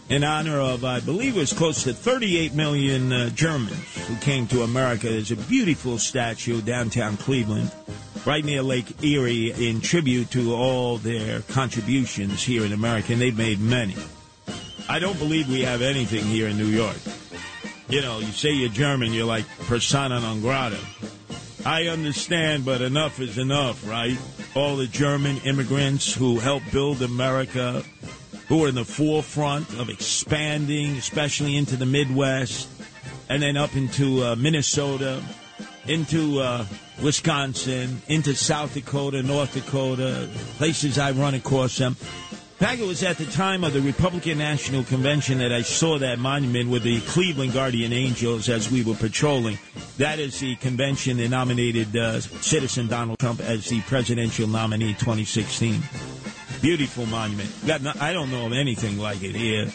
in 0.10 0.26
honor 0.26 0.60
of, 0.60 0.84
I 0.84 1.00
believe 1.00 1.38
it 1.38 1.40
was 1.40 1.54
close 1.54 1.84
to 1.84 1.94
38 1.94 2.54
million 2.54 3.14
uh, 3.14 3.30
Germans 3.30 4.08
who 4.08 4.16
came 4.18 4.46
to 4.48 4.64
America. 4.64 5.08
There's 5.08 5.32
a 5.32 5.38
beautiful 5.38 5.98
statue 5.98 6.62
downtown 6.62 7.16
Cleveland, 7.16 7.72
right 8.26 8.44
near 8.44 8.62
Lake 8.62 9.02
Erie, 9.02 9.52
in 9.52 9.80
tribute 9.80 10.32
to 10.32 10.54
all 10.54 10.98
their 10.98 11.42
contributions 11.44 12.44
here 12.44 12.66
in 12.66 12.74
America, 12.74 13.14
and 13.14 13.22
they've 13.22 13.38
made 13.38 13.62
many. 13.62 13.96
I 14.90 15.00
don't 15.00 15.18
believe 15.18 15.48
we 15.48 15.62
have 15.62 15.82
anything 15.82 16.26
here 16.26 16.50
in 16.50 16.58
New 16.58 16.66
York. 16.66 16.98
You 17.90 18.02
know, 18.02 18.20
you 18.20 18.32
say 18.32 18.52
you're 18.52 18.70
German, 18.70 19.14
you're 19.14 19.26
like 19.26 19.46
persona 19.66 20.20
non 20.20 20.42
grata. 20.42 20.78
I 21.66 21.88
understand, 21.88 22.64
but 22.64 22.82
enough 22.82 23.20
is 23.20 23.40
enough, 23.40 23.86
right? 23.88 24.16
All 24.56 24.76
the 24.76 24.86
German 24.86 25.38
immigrants 25.40 26.14
who 26.14 26.38
helped 26.38 26.72
build 26.72 27.02
America, 27.02 27.84
who 28.48 28.60
were 28.60 28.68
in 28.68 28.76
the 28.76 28.86
forefront 28.86 29.74
of 29.80 29.90
expanding, 29.90 30.98
especially 30.98 31.58
into 31.58 31.76
the 31.76 31.88
Midwest, 31.88 32.70
and 33.28 33.42
then 33.42 33.58
up 33.58 33.76
into 33.76 34.24
uh, 34.24 34.36
Minnesota, 34.36 35.24
into 35.88 36.40
uh, 36.40 36.66
Wisconsin, 37.02 38.04
into 38.08 38.36
South 38.36 38.76
Dakota, 38.76 39.24
North 39.24 39.56
Dakota, 39.56 40.30
places 40.58 41.00
I've 41.00 41.18
run 41.18 41.34
across 41.34 41.78
them. 41.78 41.98
Fact, 42.60 42.82
it 42.82 42.86
was 42.86 43.04
at 43.04 43.18
the 43.18 43.26
time 43.26 43.64
of 43.64 43.72
the 43.72 43.80
Republican 43.80 44.38
National 44.38 44.84
Convention 44.84 45.38
that 45.38 45.54
I 45.54 45.62
saw 45.62 45.98
that 46.00 46.20
monument 46.20 46.70
with 46.70 46.84
the 46.84 47.00
Cleveland 47.00 47.54
Guardian 47.54 47.94
Angels 47.94 48.50
as 48.50 48.70
we 48.70 48.84
were 48.84 48.96
patrolling. 48.96 49.58
That 49.98 50.20
is 50.20 50.42
the 50.42 50.58
convention 50.58 51.16
that 51.18 51.30
nominated 51.30 51.96
uh, 51.96 52.20
citizen 52.20 52.88
Donald 52.88 53.18
Trump 53.18 53.40
as 53.40 53.70
the 53.70 53.80
presidential 53.84 54.46
nominee 54.46 54.94
2016. 54.96 55.82
Beautiful 56.62 57.06
monument. 57.06 57.50
I 58.02 58.12
don't 58.12 58.30
know 58.30 58.48
of 58.48 58.52
anything 58.52 58.98
like 58.98 59.24
it 59.24 59.36
here. 59.36 59.72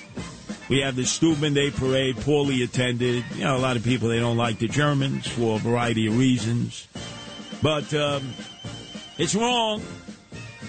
We 0.69 0.81
have 0.81 0.95
the 0.95 1.07
Steuben 1.07 1.55
Day 1.55 1.71
Parade, 1.71 2.19
poorly 2.19 2.63
attended. 2.65 3.25
You 3.35 3.45
know, 3.45 3.57
a 3.57 3.65
lot 3.65 3.79
of 3.79 3.83
people, 3.83 4.11
they 4.11 4.21
don't 4.21 4.37
like 4.37 4.59
the 4.59 4.69
Germans 4.69 5.27
for 5.27 5.57
a 5.57 5.59
variety 5.59 6.07
of 6.07 6.19
reasons. 6.19 6.87
But 7.63 7.95
um, 7.95 8.35
it's 9.17 9.35
wrong 9.35 9.83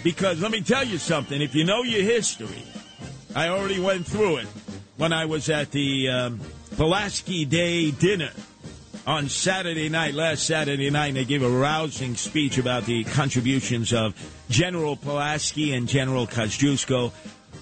because 0.06 0.40
let 0.40 0.52
me 0.52 0.62
tell 0.62 0.84
you 0.86 1.00
something. 1.00 1.42
If 1.42 1.56
you 1.56 1.64
know 1.64 1.82
your 1.82 2.04
history, 2.04 2.62
I 3.36 3.48
already 3.48 3.80
went 3.80 4.06
through 4.06 4.38
it 4.38 4.48
when 4.98 5.12
I 5.12 5.26
was 5.26 5.50
at 5.50 5.72
the 5.72 6.08
um, 6.10 6.40
Pulaski 6.78 7.44
Day 7.44 7.90
dinner 7.90 8.30
on 9.08 9.30
Saturday 9.30 9.90
night, 9.90 10.14
last 10.14 10.46
Saturday 10.46 10.92
night, 10.92 11.08
and 11.08 11.18
they 11.18 11.26
gave 11.26 11.42
a 11.42 11.50
rousing 11.50 12.16
speech 12.16 12.60
about 12.60 12.86
the 12.86 13.04
contributions 13.06 13.94
of 13.94 14.14
General 14.48 14.96
Pulaski 14.96 15.74
and 15.74 15.88
General 15.88 16.28
Kosciuszko. 16.28 17.12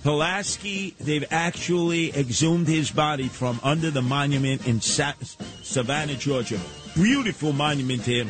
Pulaski, 0.03 0.95
they've 0.99 1.26
actually 1.32 2.14
exhumed 2.14 2.68
his 2.68 2.91
body 2.91 3.30
from 3.30 3.57
under 3.64 3.90
the 3.90 4.02
monument 4.02 4.68
in 4.68 4.82
Sa- 4.82 5.14
Savannah, 5.61 6.15
Georgia. 6.15 6.60
Beautiful 6.94 7.53
monument 7.53 8.02
him. 8.02 8.30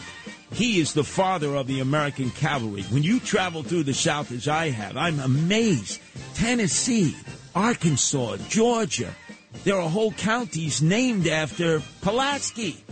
He 0.53 0.79
is 0.79 0.93
the 0.93 1.03
father 1.03 1.55
of 1.55 1.65
the 1.65 1.79
American 1.79 2.29
cavalry. 2.29 2.83
When 2.83 3.01
you 3.01 3.19
travel 3.19 3.63
through 3.63 3.83
the 3.83 3.93
South 3.93 4.31
as 4.31 4.47
I 4.47 4.69
have, 4.69 4.95
I'm 4.95 5.19
amazed. 5.19 5.99
Tennessee, 6.35 7.15
Arkansas, 7.55 8.37
Georgia, 8.49 9.15
there 9.63 9.77
are 9.77 9.89
whole 9.89 10.11
counties 10.11 10.81
named 10.81 11.27
after 11.27 11.81
Pulaski. 12.01 12.83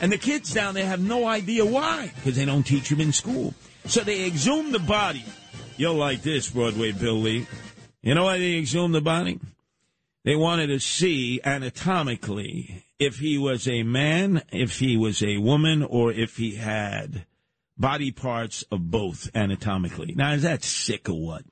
And 0.00 0.12
the 0.12 0.18
kids 0.18 0.54
down 0.54 0.74
there 0.74 0.86
have 0.86 1.00
no 1.00 1.26
idea 1.26 1.66
why, 1.66 2.12
because 2.14 2.36
they 2.36 2.44
don't 2.44 2.62
teach 2.62 2.88
them 2.88 3.00
in 3.00 3.12
school. 3.12 3.52
So 3.86 4.02
they 4.02 4.24
exhume 4.24 4.70
the 4.70 4.78
body. 4.78 5.24
You'll 5.76 5.94
like 5.94 6.22
this, 6.22 6.50
Broadway 6.50 6.92
Bill 6.92 7.20
Lee. 7.20 7.46
You 8.02 8.14
know 8.14 8.24
why 8.24 8.38
they 8.38 8.58
exhumed 8.58 8.94
the 8.94 9.00
body? 9.00 9.40
They 10.24 10.36
wanted 10.36 10.68
to 10.68 10.78
see 10.78 11.40
anatomically 11.44 12.84
if 13.04 13.18
he 13.18 13.36
was 13.36 13.66
a 13.66 13.82
man, 13.82 14.42
if 14.52 14.78
he 14.78 14.96
was 14.96 15.22
a 15.22 15.38
woman, 15.38 15.82
or 15.82 16.12
if 16.12 16.36
he 16.36 16.54
had 16.54 17.26
body 17.76 18.12
parts 18.12 18.62
of 18.70 18.90
both 18.90 19.28
anatomically. 19.34 20.14
Now, 20.14 20.32
is 20.32 20.42
that 20.42 20.62
sick 20.62 21.08
or 21.08 21.20
what? 21.20 21.42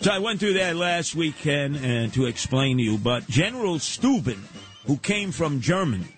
So 0.00 0.10
I 0.10 0.18
went 0.18 0.40
through 0.40 0.54
that 0.54 0.76
last 0.76 1.14
weekend 1.14 1.76
and 1.76 2.12
to 2.14 2.26
explain 2.26 2.78
to 2.78 2.82
you, 2.82 2.98
but 2.98 3.28
General 3.28 3.78
Steuben, 3.78 4.42
who 4.86 4.96
came 4.96 5.32
from 5.32 5.60
Germany, 5.60 6.16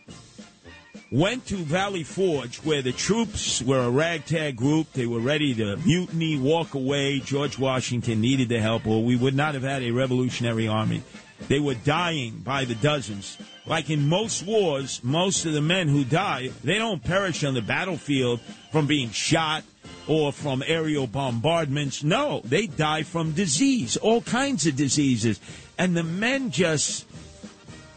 went 1.11 1.47
to 1.47 1.57
Valley 1.57 2.03
Forge 2.03 2.59
where 2.59 2.83
the 2.83 2.93
troops 2.93 3.63
were 3.63 3.85
a 3.85 3.91
ragtag 3.91 4.57
group. 4.57 4.93
They 4.93 5.07
were 5.07 5.21
ready 5.21 5.55
to 5.55 5.77
mutiny, 5.77 6.39
walk 6.39 6.75
away. 6.75 7.21
George 7.21 7.59
Washington 7.59 8.21
needed 8.21 8.49
the 8.49 8.61
help, 8.61 8.87
or 8.87 9.05
we 9.05 9.17
would 9.17 9.35
not 9.35 9.55
have 9.55 9.63
had 9.63 9.83
a 9.83 9.93
revolutionary 9.93 10.67
army. 10.67 11.03
They 11.49 11.61
were 11.61 11.75
dying 11.75 12.39
by 12.39 12.65
the 12.65 12.75
dozens. 12.75 13.37
Like 13.67 13.91
in 13.91 14.09
most 14.09 14.45
wars, 14.45 15.01
most 15.03 15.45
of 15.45 15.53
the 15.53 15.61
men 15.61 15.89
who 15.89 16.05
die, 16.05 16.51
they 16.65 16.79
don't 16.79 17.03
perish 17.03 17.45
on 17.45 17.55
the 17.55 17.63
battlefield 17.63 18.41
from 18.73 18.87
being 18.87 19.11
shot 19.11 19.65
or 20.09 20.33
from 20.33 20.63
aerial 20.67 21.07
bombardments. 21.07 22.03
No, 22.03 22.41
they 22.45 22.67
die 22.67 23.03
from 23.03 23.33
disease, 23.33 23.97
all 23.97 24.23
kinds 24.23 24.67
of 24.67 24.77
diseases. 24.77 25.41
And 25.79 25.97
the 25.97 26.05
men 26.05 26.51
just, 26.51 27.07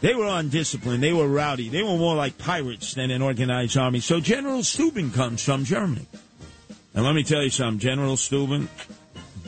they 0.00 0.14
were 0.14 0.26
undisciplined. 0.26 1.02
They 1.02 1.12
were 1.12 1.28
rowdy. 1.28 1.68
They 1.68 1.82
were 1.82 1.96
more 1.96 2.16
like 2.16 2.38
pirates 2.38 2.94
than 2.94 3.10
an 3.10 3.22
organized 3.22 3.76
army. 3.76 4.00
So 4.00 4.20
General 4.20 4.62
Steuben 4.62 5.10
comes 5.10 5.42
from 5.42 5.64
Germany. 5.64 6.06
And 6.94 7.04
let 7.04 7.14
me 7.14 7.22
tell 7.22 7.42
you 7.42 7.50
something, 7.50 7.78
General 7.78 8.16
Steuben, 8.16 8.68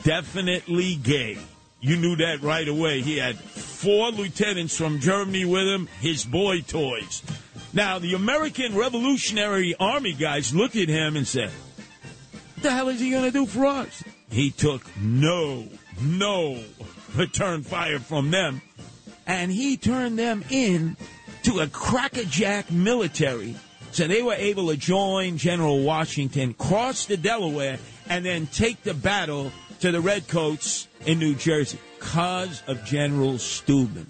definitely 0.03 0.95
gay. 0.95 1.37
You 1.81 1.97
knew 1.97 2.15
that 2.17 2.41
right 2.41 2.67
away. 2.67 3.01
He 3.01 3.17
had 3.17 3.37
four 3.37 4.11
lieutenants 4.11 4.77
from 4.77 4.99
Germany 4.99 5.43
with 5.43 5.67
him, 5.67 5.87
his 5.99 6.23
boy 6.23 6.61
toys. 6.61 7.21
Now, 7.73 7.99
the 7.99 8.13
American 8.13 8.75
Revolutionary 8.75 9.75
Army 9.79 10.13
guys 10.13 10.53
looked 10.53 10.75
at 10.75 10.87
him 10.87 11.17
and 11.17 11.27
said, 11.27 11.49
What 12.53 12.63
the 12.63 12.71
hell 12.71 12.89
is 12.89 12.99
he 12.99 13.09
going 13.09 13.23
to 13.23 13.31
do 13.31 13.45
for 13.45 13.65
us? 13.65 14.03
He 14.29 14.51
took 14.51 14.85
no, 14.97 15.67
no 16.01 16.63
return 17.15 17.63
fire 17.63 17.99
from 17.99 18.31
them, 18.31 18.61
and 19.27 19.51
he 19.51 19.77
turned 19.77 20.17
them 20.17 20.43
in 20.49 20.97
to 21.43 21.59
a 21.59 21.67
crackerjack 21.67 22.71
military. 22.71 23.55
So 23.91 24.07
they 24.07 24.23
were 24.23 24.33
able 24.33 24.69
to 24.69 24.77
join 24.77 25.37
General 25.37 25.83
Washington, 25.83 26.53
cross 26.55 27.05
the 27.05 27.17
Delaware, 27.17 27.77
and 28.09 28.25
then 28.25 28.47
take 28.47 28.81
the 28.83 28.93
battle 28.93 29.51
to 29.81 29.91
the 29.91 30.01
Redcoats 30.01 30.87
in 31.05 31.19
New 31.19 31.35
Jersey 31.35 31.77
because 31.99 32.63
of 32.67 32.83
General 32.85 33.37
Steuben 33.37 34.07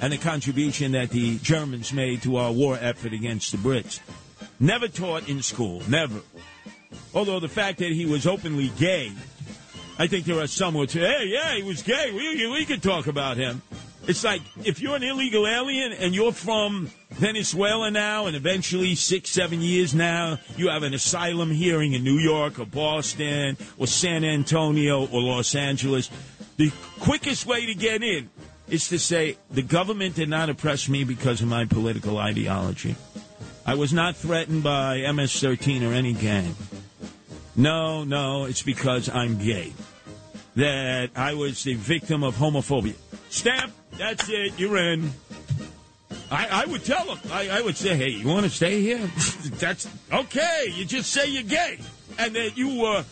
and 0.00 0.12
the 0.12 0.18
contribution 0.18 0.92
that 0.92 1.10
the 1.10 1.38
Germans 1.38 1.92
made 1.92 2.22
to 2.22 2.36
our 2.36 2.52
war 2.52 2.78
effort 2.80 3.12
against 3.12 3.52
the 3.52 3.58
Brits. 3.58 4.00
Never 4.60 4.88
taught 4.88 5.28
in 5.28 5.42
school, 5.42 5.82
never. 5.88 6.20
Although 7.14 7.40
the 7.40 7.48
fact 7.48 7.78
that 7.78 7.90
he 7.90 8.06
was 8.06 8.26
openly 8.26 8.70
gay, 8.78 9.12
I 9.98 10.06
think 10.06 10.26
there 10.26 10.40
are 10.40 10.46
some 10.46 10.74
who 10.74 10.86
say, 10.86 11.00
hey, 11.00 11.24
yeah, 11.26 11.56
he 11.56 11.62
was 11.62 11.82
gay. 11.82 12.12
We, 12.12 12.46
we 12.46 12.64
could 12.64 12.82
talk 12.82 13.06
about 13.06 13.36
him. 13.36 13.62
It's 14.08 14.24
like 14.24 14.40
if 14.64 14.80
you're 14.80 14.96
an 14.96 15.02
illegal 15.02 15.46
alien 15.46 15.92
and 15.92 16.14
you're 16.14 16.32
from 16.32 16.90
Venezuela 17.10 17.90
now, 17.90 18.24
and 18.24 18.34
eventually 18.34 18.94
six, 18.94 19.28
seven 19.28 19.60
years 19.60 19.94
now, 19.94 20.38
you 20.56 20.70
have 20.70 20.82
an 20.82 20.94
asylum 20.94 21.50
hearing 21.50 21.92
in 21.92 22.04
New 22.04 22.18
York 22.18 22.58
or 22.58 22.64
Boston 22.64 23.58
or 23.76 23.86
San 23.86 24.24
Antonio 24.24 25.06
or 25.08 25.20
Los 25.20 25.54
Angeles. 25.54 26.08
The 26.56 26.72
quickest 27.00 27.44
way 27.44 27.66
to 27.66 27.74
get 27.74 28.02
in 28.02 28.30
is 28.68 28.88
to 28.88 28.98
say 28.98 29.36
the 29.50 29.62
government 29.62 30.14
did 30.14 30.30
not 30.30 30.48
oppress 30.48 30.88
me 30.88 31.04
because 31.04 31.42
of 31.42 31.48
my 31.48 31.66
political 31.66 32.16
ideology. 32.16 32.96
I 33.66 33.74
was 33.74 33.92
not 33.92 34.16
threatened 34.16 34.62
by 34.62 35.12
MS 35.12 35.38
13 35.38 35.84
or 35.84 35.92
any 35.92 36.14
gang. 36.14 36.56
No, 37.56 38.04
no, 38.04 38.46
it's 38.46 38.62
because 38.62 39.10
I'm 39.10 39.36
gay. 39.36 39.74
That 40.56 41.10
I 41.14 41.34
was 41.34 41.62
the 41.62 41.74
victim 41.74 42.24
of 42.24 42.36
homophobia. 42.36 42.94
Stamp, 43.28 43.72
that's 43.98 44.28
it, 44.28 44.58
you're 44.58 44.76
in. 44.76 45.10
I, 46.30 46.62
I 46.62 46.66
would 46.66 46.84
tell 46.84 47.06
them. 47.06 47.18
I, 47.32 47.48
I 47.48 47.60
would 47.62 47.76
say, 47.76 47.96
hey, 47.96 48.10
you 48.10 48.28
want 48.28 48.44
to 48.44 48.50
stay 48.50 48.80
here? 48.80 48.98
that's 49.58 49.88
okay. 50.12 50.66
You 50.74 50.84
just 50.84 51.10
say 51.10 51.26
you're 51.28 51.42
gay. 51.42 51.78
And 52.18 52.34
that 52.34 52.56
you 52.56 52.80
were. 52.80 53.04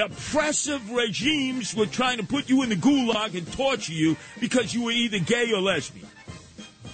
oppressive 0.00 0.90
regimes 0.90 1.74
were 1.74 1.86
trying 1.86 2.18
to 2.18 2.24
put 2.24 2.48
you 2.48 2.62
in 2.62 2.68
the 2.68 2.76
gulag 2.76 3.36
and 3.36 3.50
torture 3.52 3.92
you 3.92 4.16
because 4.40 4.74
you 4.74 4.84
were 4.84 4.90
either 4.90 5.18
gay 5.18 5.52
or 5.52 5.60
lesbian. 5.60 6.08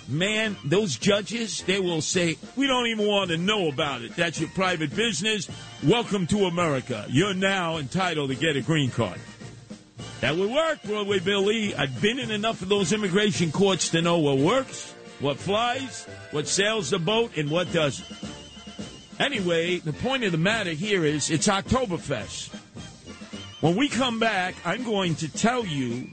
Man, 0.09 0.57
those 0.65 0.97
judges, 0.97 1.63
they 1.63 1.79
will 1.79 2.01
say, 2.01 2.37
we 2.57 2.67
don't 2.67 2.89
even 2.89 3.07
want 3.07 3.31
to 3.31 3.37
know 3.37 3.69
about 3.69 4.03
it. 4.03 4.17
That's 4.17 4.41
your 4.41 4.51
private 4.51 4.95
business. 4.95 5.49
Welcome 5.85 6.27
to 6.29 6.47
America. 6.47 7.07
You're 7.09 7.33
now 7.35 7.77
entitled 7.77 8.31
to 8.31 8.37
get 8.37 8.57
a 8.57 8.61
green 8.61 8.91
card. 8.91 9.21
That 10.21 10.37
would 10.37 10.51
work, 10.51 10.83
Broadway 10.83 11.19
Bill 11.19 11.45
Lee. 11.45 11.75
I've 11.75 12.01
been 12.01 12.19
in 12.19 12.31
enough 12.31 12.63
of 12.63 12.69
those 12.69 12.93
immigration 12.93 13.53
courts 13.53 13.89
to 13.91 14.03
know 14.03 14.19
what 14.19 14.39
works 14.39 14.95
what 15.21 15.37
flies, 15.37 16.07
what 16.31 16.49
sails 16.49 16.91
the 16.91 16.99
boat, 16.99 17.37
and 17.37 17.51
what 17.51 17.73
doesn't. 17.73 18.07
Anyway, 19.19 19.79
the 19.79 19.93
point 19.93 20.25
of 20.25 20.33
the 20.33 20.39
matter 20.39 20.71
here 20.71 21.05
is 21.05 21.31
it's 21.31 21.47
Oktoberfest. 21.47 22.49
When 23.61 23.77
we 23.77 23.89
come 23.89 24.19
back, 24.19 24.55
I'm 24.65 24.83
going 24.83 25.15
to 25.17 25.29
tell 25.29 25.67
you 25.67 26.09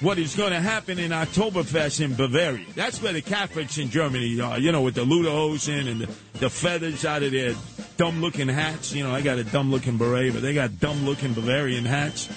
what 0.00 0.18
is 0.18 0.34
going 0.34 0.52
to 0.52 0.60
happen 0.60 0.98
in 0.98 1.10
Oktoberfest 1.10 2.00
in 2.00 2.14
Bavaria. 2.14 2.64
That's 2.74 3.02
where 3.02 3.12
the 3.12 3.20
Catholics 3.20 3.76
in 3.76 3.90
Germany 3.90 4.40
are, 4.40 4.58
you 4.58 4.72
know, 4.72 4.80
with 4.80 4.94
the 4.94 5.04
Lederhosen 5.04 5.86
and 5.90 6.00
the, 6.02 6.06
the 6.38 6.50
feathers 6.50 7.04
out 7.04 7.22
of 7.22 7.32
their 7.32 7.54
dumb 7.98 8.22
looking 8.22 8.48
hats. 8.48 8.94
You 8.94 9.04
know, 9.04 9.10
I 9.14 9.20
got 9.20 9.36
a 9.36 9.44
dumb 9.44 9.70
looking 9.70 9.98
beret, 9.98 10.32
but 10.32 10.40
they 10.40 10.54
got 10.54 10.80
dumb 10.80 11.04
looking 11.04 11.34
Bavarian 11.34 11.84
hats. 11.84 12.30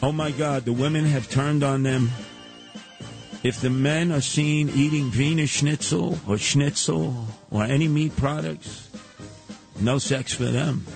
Oh 0.00 0.12
my 0.12 0.30
God, 0.30 0.64
the 0.64 0.72
women 0.72 1.04
have 1.06 1.28
turned 1.28 1.64
on 1.64 1.82
them. 1.82 2.10
If 3.42 3.60
the 3.60 3.70
men 3.70 4.12
are 4.12 4.20
seen 4.20 4.68
eating 4.68 5.10
Wiener 5.10 5.48
Schnitzel 5.48 6.18
or 6.28 6.38
Schnitzel 6.38 7.26
or 7.50 7.64
any 7.64 7.88
meat 7.88 8.16
products, 8.16 8.88
no 9.80 9.98
sex 9.98 10.32
for 10.32 10.44
them. 10.44 10.86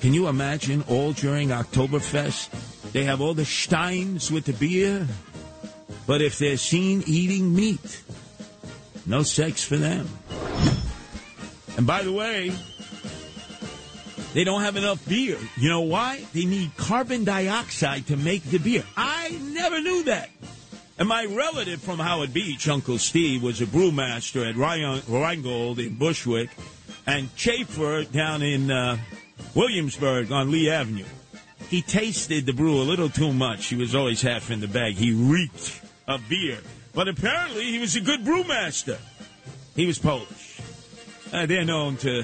Can 0.00 0.14
you 0.14 0.26
imagine 0.26 0.82
all 0.88 1.12
during 1.12 1.50
Oktoberfest? 1.50 2.92
They 2.92 3.04
have 3.04 3.20
all 3.20 3.34
the 3.34 3.44
steins 3.44 4.32
with 4.32 4.46
the 4.46 4.52
beer, 4.52 5.06
but 6.06 6.20
if 6.20 6.38
they're 6.38 6.56
seen 6.56 7.04
eating 7.06 7.54
meat, 7.54 8.02
no 9.06 9.22
sex 9.22 9.62
for 9.62 9.76
them. 9.76 10.08
And 11.76 11.86
by 11.86 12.02
the 12.02 12.12
way, 12.12 12.52
they 14.34 14.44
don't 14.44 14.60
have 14.62 14.76
enough 14.76 15.08
beer. 15.08 15.38
You 15.56 15.68
know 15.70 15.80
why? 15.80 16.26
They 16.34 16.44
need 16.44 16.76
carbon 16.76 17.24
dioxide 17.24 18.08
to 18.08 18.16
make 18.16 18.42
the 18.44 18.58
beer. 18.58 18.84
I 18.96 19.30
never 19.42 19.80
knew 19.80 20.02
that. 20.04 20.28
And 20.98 21.08
my 21.08 21.24
relative 21.24 21.80
from 21.80 21.98
Howard 21.98 22.34
Beach, 22.34 22.68
Uncle 22.68 22.98
Steve, 22.98 23.42
was 23.42 23.60
a 23.60 23.66
brewmaster 23.66 24.48
at 24.48 24.56
Ryan- 24.56 25.02
Rheingold 25.08 25.78
in 25.78 25.94
Bushwick 25.94 26.50
and 27.06 27.30
Schaefer 27.36 28.04
down 28.04 28.42
in 28.42 28.70
uh, 28.70 28.98
Williamsburg 29.54 30.30
on 30.30 30.50
Lee 30.50 30.70
Avenue. 30.70 31.06
He 31.68 31.82
tasted 31.82 32.46
the 32.46 32.52
brew 32.52 32.80
a 32.80 32.84
little 32.84 33.08
too 33.08 33.32
much. 33.32 33.66
He 33.66 33.76
was 33.76 33.94
always 33.94 34.22
half 34.22 34.50
in 34.50 34.60
the 34.60 34.68
bag. 34.68 34.94
He 34.94 35.12
reeked 35.12 35.80
of 36.06 36.28
beer. 36.28 36.58
But 36.94 37.08
apparently 37.08 37.64
he 37.64 37.78
was 37.78 37.96
a 37.96 38.00
good 38.00 38.24
brewmaster. 38.24 38.98
He 39.74 39.86
was 39.86 39.98
Polish. 39.98 40.60
Uh, 41.32 41.46
they're 41.46 41.64
known 41.64 41.96
to 41.98 42.22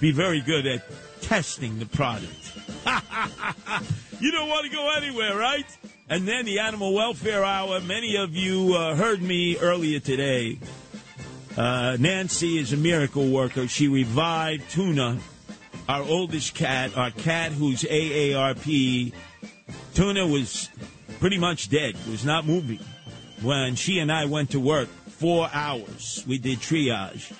be 0.00 0.12
very 0.12 0.40
good 0.40 0.66
at 0.66 0.82
testing 1.26 1.80
the 1.80 1.86
product. 1.86 2.52
you 4.20 4.30
don't 4.30 4.48
want 4.48 4.64
to 4.64 4.70
go 4.70 4.94
anywhere, 4.96 5.36
right? 5.36 5.66
And 6.08 6.26
then 6.26 6.44
the 6.44 6.60
Animal 6.60 6.94
Welfare 6.94 7.44
Hour. 7.44 7.80
Many 7.80 8.16
of 8.16 8.36
you 8.36 8.74
uh, 8.74 8.94
heard 8.94 9.20
me 9.20 9.58
earlier 9.58 9.98
today. 9.98 10.56
Uh, 11.56 11.96
Nancy 11.98 12.58
is 12.58 12.72
a 12.72 12.76
miracle 12.76 13.28
worker. 13.28 13.66
She 13.66 13.88
revived 13.88 14.70
Tuna, 14.70 15.18
our 15.88 16.02
oldest 16.02 16.54
cat, 16.54 16.96
our 16.96 17.10
cat 17.10 17.50
whose 17.50 17.82
AARP. 17.82 19.12
Tuna 19.94 20.26
was 20.28 20.68
pretty 21.18 21.38
much 21.38 21.70
dead, 21.70 21.96
was 22.08 22.24
not 22.24 22.46
moving. 22.46 22.78
When 23.42 23.74
she 23.74 23.98
and 23.98 24.12
I 24.12 24.26
went 24.26 24.50
to 24.50 24.60
work, 24.60 24.88
four 25.08 25.50
hours, 25.52 26.22
we 26.28 26.38
did 26.38 26.60
triage. 26.60 27.32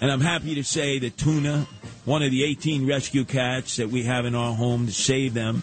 And 0.00 0.10
I'm 0.10 0.20
happy 0.20 0.56
to 0.56 0.64
say 0.64 0.98
that 0.98 1.16
Tuna, 1.16 1.68
one 2.10 2.24
of 2.24 2.32
the 2.32 2.42
18 2.42 2.88
rescue 2.88 3.24
cats 3.24 3.76
that 3.76 3.88
we 3.88 4.02
have 4.02 4.26
in 4.26 4.34
our 4.34 4.52
home 4.52 4.84
to 4.84 4.92
save 4.92 5.32
them 5.32 5.62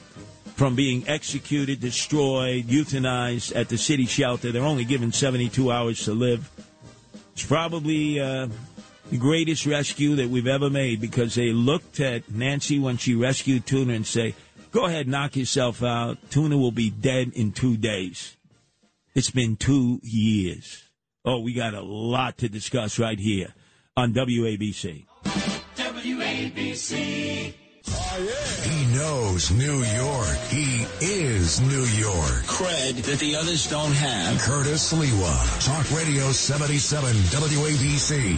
from 0.55 0.75
being 0.75 1.05
executed, 1.05 1.81
destroyed, 1.81 2.63
euthanized 2.67 3.53
at 3.53 3.67
the 3.67 3.77
city 3.77 4.05
shelter, 4.05 4.49
they're 4.53 4.63
only 4.63 4.85
given 4.85 5.11
72 5.11 5.69
hours 5.69 6.05
to 6.05 6.13
live. 6.13 6.49
It's 7.33 7.45
probably 7.45 8.21
uh, 8.21 8.47
the 9.11 9.17
greatest 9.17 9.65
rescue 9.65 10.15
that 10.15 10.29
we've 10.29 10.47
ever 10.47 10.69
made 10.69 11.01
because 11.01 11.35
they 11.35 11.51
looked 11.51 11.99
at 11.99 12.31
Nancy 12.31 12.79
when 12.79 12.95
she 12.95 13.13
rescued 13.13 13.65
Tuna 13.65 13.95
and 13.95 14.07
say, 14.07 14.33
"Go 14.71 14.85
ahead, 14.85 15.05
knock 15.05 15.35
yourself 15.35 15.83
out. 15.83 16.17
Tuna 16.29 16.57
will 16.57 16.71
be 16.71 16.89
dead 16.89 17.33
in 17.35 17.51
two 17.51 17.75
days." 17.75 18.37
It's 19.13 19.31
been 19.31 19.57
two 19.57 19.99
years. 20.01 20.85
Oh, 21.25 21.41
we 21.41 21.51
got 21.51 21.73
a 21.73 21.81
lot 21.81 22.37
to 22.37 22.47
discuss 22.47 22.97
right 22.97 23.19
here 23.19 23.53
on 23.97 24.13
WABC. 24.13 25.07
WABC. 26.37 27.53
He 28.63 28.95
knows 28.95 29.49
New 29.51 29.83
York. 29.83 30.37
He 30.49 30.85
is 31.01 31.59
New 31.61 31.83
York. 31.97 32.43
Cred 32.45 33.01
that 33.03 33.17
the 33.19 33.35
others 33.35 33.67
don't 33.67 33.93
have. 33.93 34.39
Curtis 34.41 34.93
Sliwa. 34.93 35.65
Talk 35.65 35.97
Radio 35.97 36.31
77 36.31 37.15
WABC. 37.15 38.37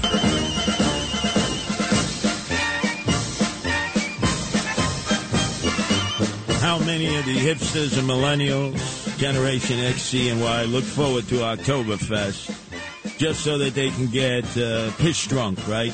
How 6.61 6.79
many 6.79 7.17
of 7.17 7.25
the 7.25 7.35
hipsters 7.35 7.97
and 7.97 8.07
millennials, 8.07 9.17
Generation 9.17 9.79
X, 9.79 10.03
C, 10.03 10.29
and 10.29 10.41
Y 10.41 10.63
look 10.63 10.85
forward 10.85 11.27
to 11.29 11.35
Oktoberfest 11.39 12.55
just 13.17 13.43
so 13.43 13.57
that 13.57 13.73
they 13.73 13.89
can 13.89 14.07
get 14.07 14.45
uh, 14.57 14.91
piss 14.97 15.27
drunk, 15.27 15.67
right? 15.67 15.93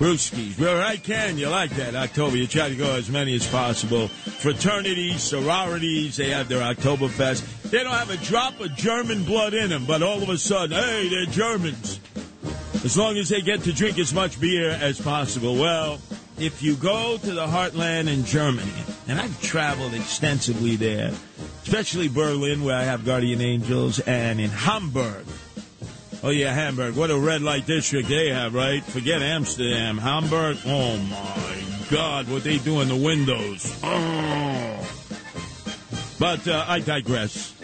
Brewskis. 0.00 0.58
Well, 0.58 0.80
I 0.80 0.96
can. 0.96 1.36
You 1.36 1.50
like 1.50 1.72
that, 1.76 1.94
October. 1.94 2.38
You 2.38 2.46
try 2.46 2.70
to 2.70 2.74
go 2.74 2.94
as 2.94 3.10
many 3.10 3.34
as 3.34 3.46
possible. 3.46 4.08
Fraternities, 4.08 5.22
sororities, 5.22 6.16
they 6.16 6.30
have 6.30 6.48
their 6.48 6.62
Oktoberfest. 6.62 7.70
They 7.70 7.84
don't 7.84 7.92
have 7.92 8.08
a 8.08 8.16
drop 8.16 8.58
of 8.60 8.74
German 8.74 9.24
blood 9.24 9.52
in 9.52 9.68
them, 9.68 9.84
but 9.84 10.02
all 10.02 10.22
of 10.22 10.30
a 10.30 10.38
sudden, 10.38 10.74
hey, 10.74 11.10
they're 11.10 11.26
Germans. 11.26 12.00
As 12.82 12.96
long 12.96 13.18
as 13.18 13.28
they 13.28 13.42
get 13.42 13.62
to 13.64 13.74
drink 13.74 13.98
as 13.98 14.14
much 14.14 14.40
beer 14.40 14.70
as 14.70 14.98
possible. 14.98 15.56
Well, 15.56 16.00
if 16.38 16.62
you 16.62 16.76
go 16.76 17.18
to 17.18 17.32
the 17.32 17.46
heartland 17.46 18.08
in 18.08 18.24
Germany, 18.24 18.72
and 19.06 19.20
I've 19.20 19.42
traveled 19.42 19.92
extensively 19.92 20.76
there, 20.76 21.12
especially 21.64 22.08
Berlin, 22.08 22.64
where 22.64 22.76
I 22.76 22.84
have 22.84 23.04
guardian 23.04 23.42
angels, 23.42 24.00
and 24.00 24.40
in 24.40 24.48
Hamburg. 24.48 25.26
Oh 26.22 26.28
yeah, 26.28 26.52
Hamburg. 26.52 26.96
What 26.96 27.10
a 27.10 27.18
red 27.18 27.40
light 27.40 27.66
district 27.66 28.08
they 28.08 28.28
have, 28.28 28.54
right? 28.54 28.84
Forget 28.84 29.22
Amsterdam. 29.22 29.96
Hamburg. 29.96 30.58
Oh 30.66 30.98
my 30.98 31.62
God, 31.90 32.28
what 32.28 32.44
they 32.44 32.58
do 32.58 32.82
in 32.82 32.88
the 32.88 32.96
windows. 32.96 33.78
Oh. 33.82 34.86
But 36.18 36.46
uh, 36.46 36.66
I 36.68 36.80
digress. 36.80 37.54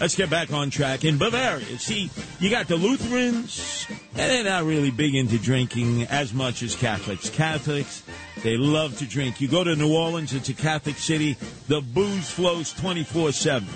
Let's 0.00 0.14
get 0.14 0.30
back 0.30 0.52
on 0.52 0.70
track. 0.70 1.04
In 1.04 1.18
Bavaria, 1.18 1.78
see, 1.78 2.08
you 2.38 2.50
got 2.50 2.68
the 2.68 2.76
Lutherans, 2.76 3.86
and 3.88 4.30
they're 4.30 4.44
not 4.44 4.64
really 4.64 4.92
big 4.92 5.16
into 5.16 5.38
drinking 5.38 6.04
as 6.04 6.32
much 6.32 6.62
as 6.62 6.76
Catholics. 6.76 7.30
Catholics, 7.30 8.04
they 8.44 8.56
love 8.56 8.96
to 8.98 9.06
drink. 9.06 9.40
You 9.40 9.48
go 9.48 9.64
to 9.64 9.74
New 9.74 9.92
Orleans, 9.92 10.34
it's 10.34 10.50
a 10.50 10.54
Catholic 10.54 10.96
city. 10.96 11.36
The 11.66 11.80
booze 11.80 12.30
flows 12.30 12.72
24 12.74 13.32
7. 13.32 13.68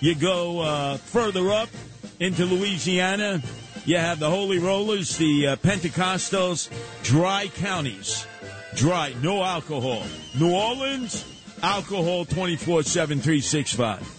You 0.00 0.14
go 0.14 0.60
uh, 0.60 0.96
further 0.98 1.50
up 1.50 1.70
into 2.20 2.44
Louisiana, 2.44 3.42
you 3.84 3.96
have 3.96 4.18
the 4.18 4.28
Holy 4.28 4.58
Rollers, 4.58 5.16
the 5.16 5.48
uh, 5.48 5.56
Pentecostals, 5.56 6.68
dry 7.02 7.48
counties. 7.48 8.26
Dry, 8.74 9.14
no 9.22 9.42
alcohol. 9.42 10.02
New 10.38 10.52
Orleans, 10.52 11.24
alcohol 11.62 12.24
24 12.24 12.82
7, 12.82 13.20
365. 13.20 14.14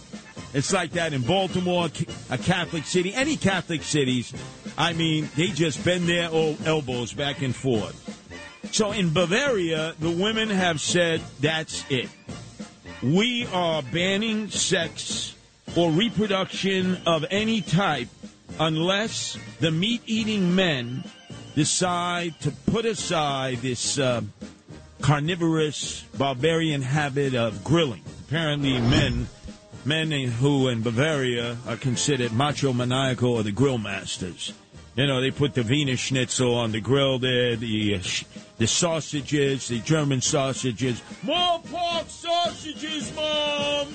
It's 0.53 0.73
like 0.73 0.91
that 0.91 1.13
in 1.13 1.21
Baltimore, 1.21 1.89
a 2.29 2.37
Catholic 2.37 2.85
city, 2.85 3.13
any 3.13 3.37
Catholic 3.37 3.83
cities. 3.83 4.33
I 4.77 4.93
mean, 4.93 5.29
they 5.35 5.47
just 5.47 5.83
bend 5.85 6.09
their 6.09 6.29
old 6.29 6.65
elbows 6.65 7.13
back 7.13 7.41
and 7.41 7.55
forth. 7.55 8.05
So 8.71 8.91
in 8.91 9.13
Bavaria, 9.13 9.93
the 9.99 10.09
women 10.09 10.49
have 10.49 10.81
said 10.81 11.21
that's 11.39 11.85
it. 11.89 12.09
We 13.03 13.45
are 13.53 13.83
banning 13.83 14.49
sex 14.49 15.35
or 15.75 15.91
reproduction 15.91 16.97
of 17.05 17.25
any 17.29 17.61
type 17.61 18.07
unless 18.59 19.37
the 19.59 19.71
meat 19.71 20.01
eating 20.05 20.55
men 20.55 21.03
decide 21.55 22.39
to 22.41 22.51
put 22.51 22.85
aside 22.85 23.57
this 23.57 23.99
uh, 23.99 24.21
carnivorous 25.01 26.03
barbarian 26.17 26.81
habit 26.81 27.35
of 27.35 27.63
grilling. 27.63 28.03
Apparently, 28.27 28.79
men 28.79 29.27
men 29.85 30.11
who 30.11 30.67
in 30.67 30.81
Bavaria 30.81 31.57
are 31.65 31.77
considered 31.77 32.33
macho 32.33 32.73
maniacal 32.73 33.33
or 33.33 33.43
the 33.43 33.51
grill 33.51 33.77
masters. 33.77 34.53
You 34.95 35.07
know, 35.07 35.21
they 35.21 35.31
put 35.31 35.53
the 35.53 35.63
Wiener 35.63 35.95
Schnitzel 35.95 36.53
on 36.55 36.73
the 36.73 36.81
grill 36.81 37.19
there, 37.19 37.55
the 37.55 37.95
uh, 37.95 37.99
the 38.57 38.67
sausages, 38.67 39.69
the 39.69 39.79
German 39.79 40.19
sausages. 40.19 41.01
More 41.23 41.59
pork 41.59 42.05
sausages, 42.07 43.13
Mom! 43.15 43.87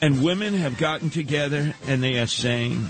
And 0.00 0.22
women 0.22 0.54
have 0.54 0.76
gotten 0.76 1.10
together 1.10 1.74
and 1.86 2.02
they 2.02 2.18
are 2.18 2.26
saying, 2.26 2.88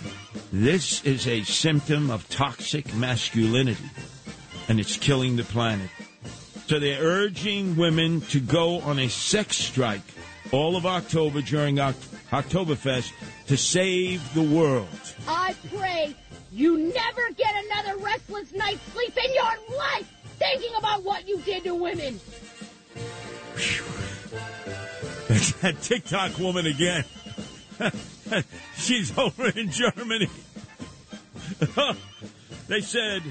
this 0.53 1.05
is 1.05 1.27
a 1.27 1.43
symptom 1.45 2.11
of 2.11 2.29
toxic 2.29 2.95
masculinity 2.95 3.85
and 4.69 4.81
it's 4.81 4.97
killing 4.97 5.37
the 5.37 5.45
planet. 5.45 5.91
So 6.67 6.79
they're 6.79 7.03
urging 7.03 7.77
women 7.77 8.23
to 8.23 8.41
go 8.41 8.81
on 8.81 8.99
a 8.99 9.09
sex 9.09 9.57
strike 9.57 10.03
all 10.53 10.77
of 10.77 10.87
October 10.87 11.43
during 11.43 11.77
Oktoberfest 11.77 13.13
to 13.47 13.57
save 13.57 14.35
the 14.35 14.43
world. 14.43 14.89
I 15.29 15.55
pray 15.77 16.15
You 16.53 16.79
never 16.79 17.31
get 17.37 17.53
another 17.65 17.99
restless 17.99 18.53
night's 18.53 18.83
sleep 18.93 19.17
in 19.17 19.35
your 19.35 19.77
life 19.77 20.09
thinking 20.39 20.73
about 20.79 21.03
what 21.03 21.27
you 21.29 21.39
did 21.41 21.65
to 21.65 21.75
women. 21.75 22.21
that 25.29 25.77
TikTok 25.81 26.39
woman 26.39 26.67
again. 26.67 27.05
She's 28.77 29.17
over 29.17 29.49
in 29.49 29.71
Germany. 29.71 30.29
they 32.69 32.81
said, 32.81 33.23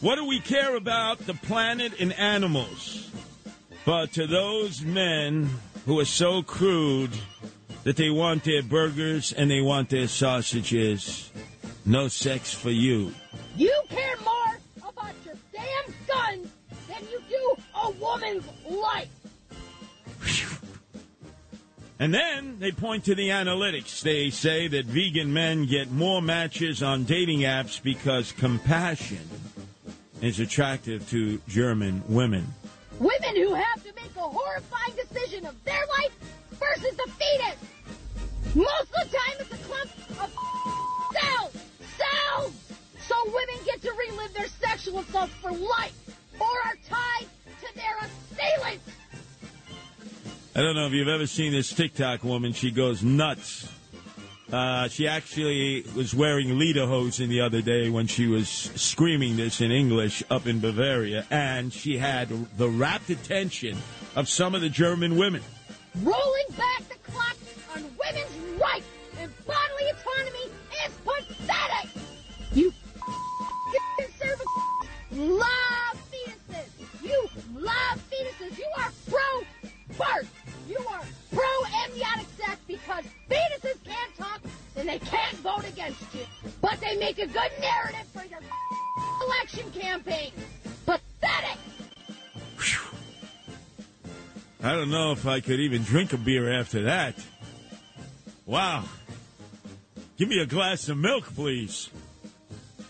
What 0.00 0.16
do 0.16 0.24
we 0.24 0.40
care 0.40 0.76
about 0.76 1.18
the 1.20 1.34
planet 1.34 2.00
and 2.00 2.12
animals? 2.14 3.10
But 3.84 4.12
to 4.12 4.26
those 4.26 4.82
men 4.82 5.50
who 5.84 6.00
are 6.00 6.04
so 6.04 6.42
crude 6.42 7.12
that 7.84 7.96
they 7.96 8.10
want 8.10 8.42
their 8.44 8.62
burgers 8.62 9.32
and 9.32 9.50
they 9.50 9.60
want 9.60 9.90
their 9.90 10.08
sausages, 10.08 11.30
no 11.84 12.08
sex 12.08 12.52
for 12.52 12.70
you. 12.70 13.14
You 13.56 13.72
care 13.88 14.16
more 14.24 14.58
about 14.88 15.14
your 15.24 15.36
damn 15.52 15.94
guns 16.08 16.48
than 16.88 17.02
you 17.12 17.22
do 17.28 17.56
a 17.80 17.90
woman's 17.92 18.44
life. 18.68 19.08
And 21.98 22.12
then 22.12 22.58
they 22.58 22.72
point 22.72 23.04
to 23.04 23.14
the 23.14 23.30
analytics. 23.30 24.02
They 24.02 24.28
say 24.30 24.68
that 24.68 24.84
vegan 24.84 25.32
men 25.32 25.64
get 25.64 25.90
more 25.90 26.20
matches 26.20 26.82
on 26.82 27.04
dating 27.04 27.40
apps 27.40 27.82
because 27.82 28.32
compassion 28.32 29.28
is 30.20 30.40
attractive 30.40 31.08
to 31.10 31.40
German 31.48 32.02
women. 32.08 32.46
Women 32.98 33.36
who 33.36 33.54
have 33.54 33.82
to 33.84 33.92
make 33.94 34.14
a 34.16 34.20
horrifying 34.20 34.94
decision 34.94 35.46
of 35.46 35.62
their 35.64 35.84
life 35.98 36.12
versus 36.52 36.96
the 36.96 37.10
fetus. 37.12 37.56
Most 38.54 38.88
of 38.88 39.10
the 39.10 39.16
time, 39.16 39.36
it's 39.40 39.52
a 39.52 39.64
clump 39.64 39.90
of 40.20 40.32
cells. 41.12 41.52
Cells! 41.96 42.52
So 43.06 43.14
women 43.26 43.64
get 43.64 43.80
to 43.82 43.92
relive 43.92 44.34
their 44.34 44.48
sexual 44.48 44.98
assaults 45.00 45.32
for 45.34 45.52
life 45.52 45.94
or 46.40 46.46
are 46.64 46.76
tied 46.88 47.26
to 47.60 47.74
their 47.74 47.96
assailants. 47.98 48.95
I 50.56 50.62
don't 50.62 50.74
know 50.74 50.86
if 50.86 50.94
you've 50.94 51.06
ever 51.06 51.26
seen 51.26 51.52
this 51.52 51.70
TikTok 51.70 52.24
woman. 52.24 52.54
She 52.54 52.70
goes 52.70 53.02
nuts. 53.02 53.68
Uh, 54.50 54.88
she 54.88 55.06
actually 55.06 55.84
was 55.94 56.14
wearing 56.14 56.48
lederhosen 56.48 57.28
the 57.28 57.42
other 57.42 57.60
day 57.60 57.90
when 57.90 58.06
she 58.06 58.26
was 58.26 58.48
screaming 58.48 59.36
this 59.36 59.60
in 59.60 59.70
English 59.70 60.22
up 60.30 60.46
in 60.46 60.60
Bavaria, 60.60 61.26
and 61.30 61.70
she 61.70 61.98
had 61.98 62.30
the 62.56 62.70
rapt 62.70 63.10
attention 63.10 63.76
of 64.14 64.30
some 64.30 64.54
of 64.54 64.62
the 64.62 64.70
German 64.70 65.18
women. 65.18 65.42
Rolling 66.02 66.46
back 66.56 66.88
the 66.88 67.12
clock 67.12 67.36
on 67.74 67.82
women's 67.82 68.58
rights 68.58 68.86
and 69.20 69.30
bodily 69.46 69.90
autonomy 69.90 70.50
is 70.86 70.92
pathetic. 71.04 71.90
You 72.54 72.72
conservatives 73.98 74.46
love 75.12 76.00
fetuses. 76.10 76.70
You 77.04 77.28
love 77.54 78.00
fetuses. 78.10 78.56
You 78.56 78.66
are 78.78 78.90
pro-birth. 79.10 80.45
You 80.68 80.78
are 80.90 81.02
pro-amniotic 81.32 82.26
sex 82.36 82.58
because 82.66 83.04
fetuses 83.30 83.84
can't 83.84 84.16
talk 84.16 84.40
and 84.76 84.88
they 84.88 84.98
can't 84.98 85.36
vote 85.38 85.64
against 85.68 86.02
you. 86.14 86.26
But 86.60 86.80
they 86.80 86.96
make 86.96 87.18
a 87.18 87.26
good 87.26 87.50
narrative 87.60 88.06
for 88.12 88.24
your 88.24 88.40
election 89.24 89.70
campaign. 89.72 90.32
Pathetic. 90.84 91.58
I 94.62 94.72
don't 94.72 94.90
know 94.90 95.12
if 95.12 95.26
I 95.26 95.40
could 95.40 95.60
even 95.60 95.82
drink 95.84 96.12
a 96.12 96.16
beer 96.16 96.52
after 96.52 96.82
that. 96.84 97.14
Wow. 98.46 98.84
Give 100.16 100.28
me 100.28 100.40
a 100.40 100.46
glass 100.46 100.88
of 100.88 100.96
milk, 100.96 101.26
please. 101.34 101.90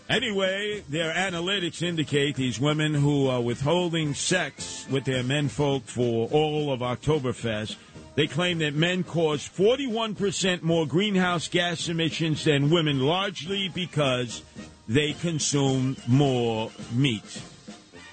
Anyway, 0.09 0.83
their 0.87 1.13
analytics 1.13 1.81
indicate 1.81 2.35
these 2.35 2.61
women 2.61 2.93
who 2.93 3.27
are 3.27 3.41
withholding 3.41 4.13
sex 4.13 4.85
with 4.89 5.03
their 5.03 5.21
menfolk 5.21 5.83
for 5.83 6.29
all 6.29 6.71
of 6.71 6.79
Oktoberfest. 6.79 7.75
They 8.15 8.25
claim 8.25 8.59
that 8.59 8.73
men 8.73 9.03
cause 9.03 9.47
41% 9.47 10.63
more 10.63 10.87
greenhouse 10.87 11.49
gas 11.49 11.89
emissions 11.89 12.45
than 12.45 12.69
women, 12.69 13.01
largely 13.01 13.67
because 13.67 14.43
they 14.87 15.11
consume 15.11 15.97
more 16.07 16.71
meat. 16.93 17.41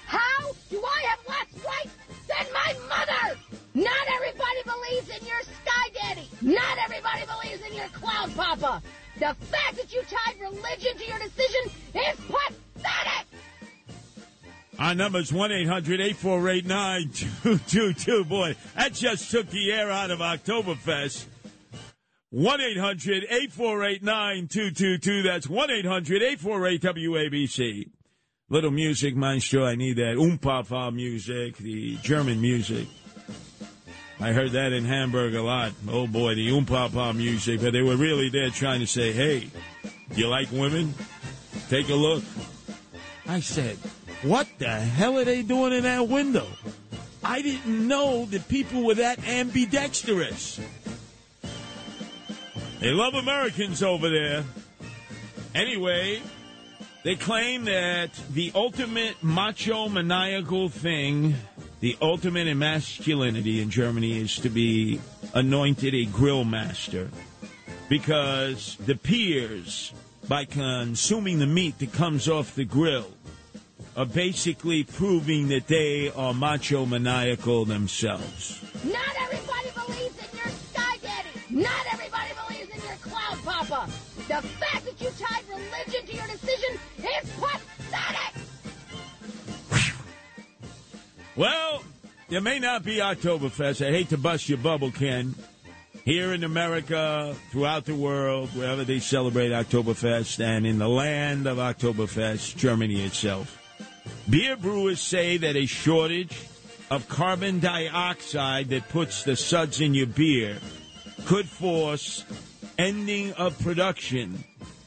How 0.05 0.51
do 0.69 0.83
I 0.83 1.01
have 1.07 1.19
less 1.27 1.65
rights 1.65 1.95
than 2.27 2.53
my 2.53 2.75
mother? 2.89 3.39
Not 3.73 4.07
everybody 4.15 4.63
believes 4.65 5.09
in 5.09 5.25
your 5.25 5.41
sky 5.41 5.89
daddy. 5.93 6.29
Not 6.41 6.77
everybody 6.83 7.23
believes 7.25 7.65
in 7.65 7.73
your 7.73 7.87
cloud 7.87 8.35
papa. 8.35 8.83
The 9.19 9.33
fact 9.33 9.77
that 9.77 9.93
you 9.93 10.01
tied 10.03 10.39
religion 10.39 10.97
to 10.97 11.05
your 11.05 11.19
decision 11.19 11.71
is 11.93 12.19
pathetic. 12.27 13.27
Our 14.77 14.93
number's 14.93 15.31
1 15.31 15.51
800 15.51 16.01
848 16.01 16.65
9222. 16.65 18.25
Boy, 18.25 18.55
that 18.75 18.93
just 18.93 19.31
took 19.31 19.49
the 19.49 19.71
air 19.71 19.89
out 19.89 20.11
of 20.11 20.19
Oktoberfest. 20.19 21.25
1 22.31 22.61
800 22.61 23.23
848 23.23 24.03
9222. 24.03 25.23
That's 25.23 25.47
1 25.47 25.71
800 25.71 26.21
848 26.21 26.81
WABC. 26.81 27.89
Little 28.49 28.71
music, 28.71 29.15
maestro. 29.15 29.65
I 29.65 29.75
need 29.75 29.95
that 29.95 30.17
Umpapa 30.17 30.93
music, 30.93 31.55
the 31.57 31.95
German 31.97 32.41
music. 32.41 32.87
I 34.19 34.31
heard 34.31 34.51
that 34.51 34.71
in 34.71 34.85
Hamburg 34.85 35.35
a 35.35 35.41
lot. 35.41 35.73
Oh 35.89 36.07
boy, 36.07 36.35
the 36.35 36.47
Umpapa 36.49 37.15
music. 37.15 37.61
But 37.61 37.73
they 37.73 37.81
were 37.81 37.97
really 37.97 38.29
there 38.29 38.49
trying 38.49 38.79
to 38.79 38.87
say, 38.87 39.11
hey, 39.11 39.49
you 40.15 40.27
like 40.27 40.51
women? 40.51 40.93
Take 41.69 41.89
a 41.89 41.95
look. 41.95 42.23
I 43.27 43.39
said, 43.39 43.77
what 44.21 44.47
the 44.57 44.69
hell 44.69 45.17
are 45.17 45.25
they 45.25 45.41
doing 45.41 45.73
in 45.73 45.83
that 45.83 46.07
window? 46.07 46.47
I 47.23 47.41
didn't 47.41 47.87
know 47.87 48.25
that 48.25 48.47
people 48.47 48.83
were 48.83 48.95
that 48.95 49.27
ambidextrous. 49.27 50.59
They 52.79 52.91
love 52.91 53.15
Americans 53.15 53.81
over 53.81 54.09
there. 54.09 54.43
Anyway, 55.55 56.21
they 57.03 57.15
claim 57.15 57.65
that 57.65 58.11
the 58.31 58.51
ultimate 58.53 59.23
macho 59.23 59.89
maniacal 59.89 60.69
thing, 60.69 61.35
the 61.85 61.95
ultimate 62.01 62.47
in 62.47 62.57
masculinity 62.57 63.61
in 63.61 63.69
Germany 63.69 64.17
is 64.17 64.37
to 64.39 64.49
be 64.49 64.99
anointed 65.35 65.93
a 65.93 66.05
grill 66.05 66.43
master 66.43 67.11
because 67.89 68.75
the 68.87 68.95
peers, 68.95 69.93
by 70.27 70.45
consuming 70.45 71.37
the 71.37 71.45
meat 71.45 71.77
that 71.77 71.93
comes 71.93 72.27
off 72.27 72.55
the 72.55 72.65
grill, 72.65 73.11
are 73.95 74.07
basically 74.07 74.83
proving 74.83 75.49
that 75.49 75.67
they 75.67 76.09
are 76.09 76.33
macho 76.33 76.87
maniacal 76.87 77.65
themselves. 77.65 78.59
Not 78.83 79.15
everybody 79.21 79.69
believes 79.85 80.17
in 80.17 80.39
your 80.39 80.49
sky 80.73 80.97
daddy. 81.03 81.29
Not 81.51 81.93
everybody 81.93 82.31
believes 82.47 82.69
in 82.73 82.81
your 82.81 82.97
cloud 82.97 83.37
papa. 83.45 83.91
The 84.27 84.41
fact 84.41 84.85
that 84.85 84.99
you 84.99 85.11
tied 85.19 85.43
religion 85.47 86.07
to 86.07 86.15
your 86.15 86.27
decision 86.33 86.64
Well, 91.35 91.83
there 92.29 92.39
may 92.39 92.59
not 92.59 92.85
be 92.85 92.97
Oktoberfest. 92.97 93.85
I 93.85 93.91
hate 93.91 94.09
to 94.09 94.17
bust 94.17 94.47
your 94.47 94.57
bubble, 94.57 94.89
Ken. 94.89 95.35
Here 96.05 96.33
in 96.33 96.45
America, 96.45 97.35
throughout 97.51 97.83
the 97.83 97.95
world, 97.95 98.49
wherever 98.55 98.85
they 98.85 98.99
celebrate 98.99 99.49
Oktoberfest, 99.49 100.39
and 100.39 100.65
in 100.65 100.77
the 100.77 100.87
land 100.87 101.45
of 101.45 101.57
Oktoberfest, 101.57 102.55
Germany 102.55 103.03
itself, 103.03 103.61
beer 104.29 104.55
brewers 104.55 105.01
say 105.01 105.35
that 105.37 105.57
a 105.57 105.65
shortage 105.65 106.39
of 106.89 107.09
carbon 107.09 107.59
dioxide 107.59 108.69
that 108.69 108.87
puts 108.87 109.23
the 109.23 109.35
suds 109.35 109.81
in 109.81 109.93
your 109.93 110.07
beer 110.07 110.57
could 111.25 111.47
force 111.47 112.23
ending 112.77 113.33
of 113.33 113.59
production 113.59 114.43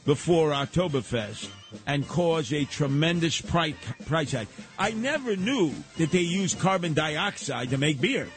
before 0.09 0.49
Oktoberfest 0.49 1.49
and 1.85 2.07
cause 2.07 2.51
a 2.51 2.65
tremendous 2.65 3.39
price, 3.39 3.75
price 4.07 4.31
hike. 4.31 4.47
I 4.79 4.89
never 4.89 5.35
knew 5.35 5.71
that 5.99 6.09
they 6.09 6.21
use 6.21 6.55
carbon 6.55 6.95
dioxide 6.95 7.69
to 7.69 7.77
make 7.77 8.01
beer. 8.01 8.27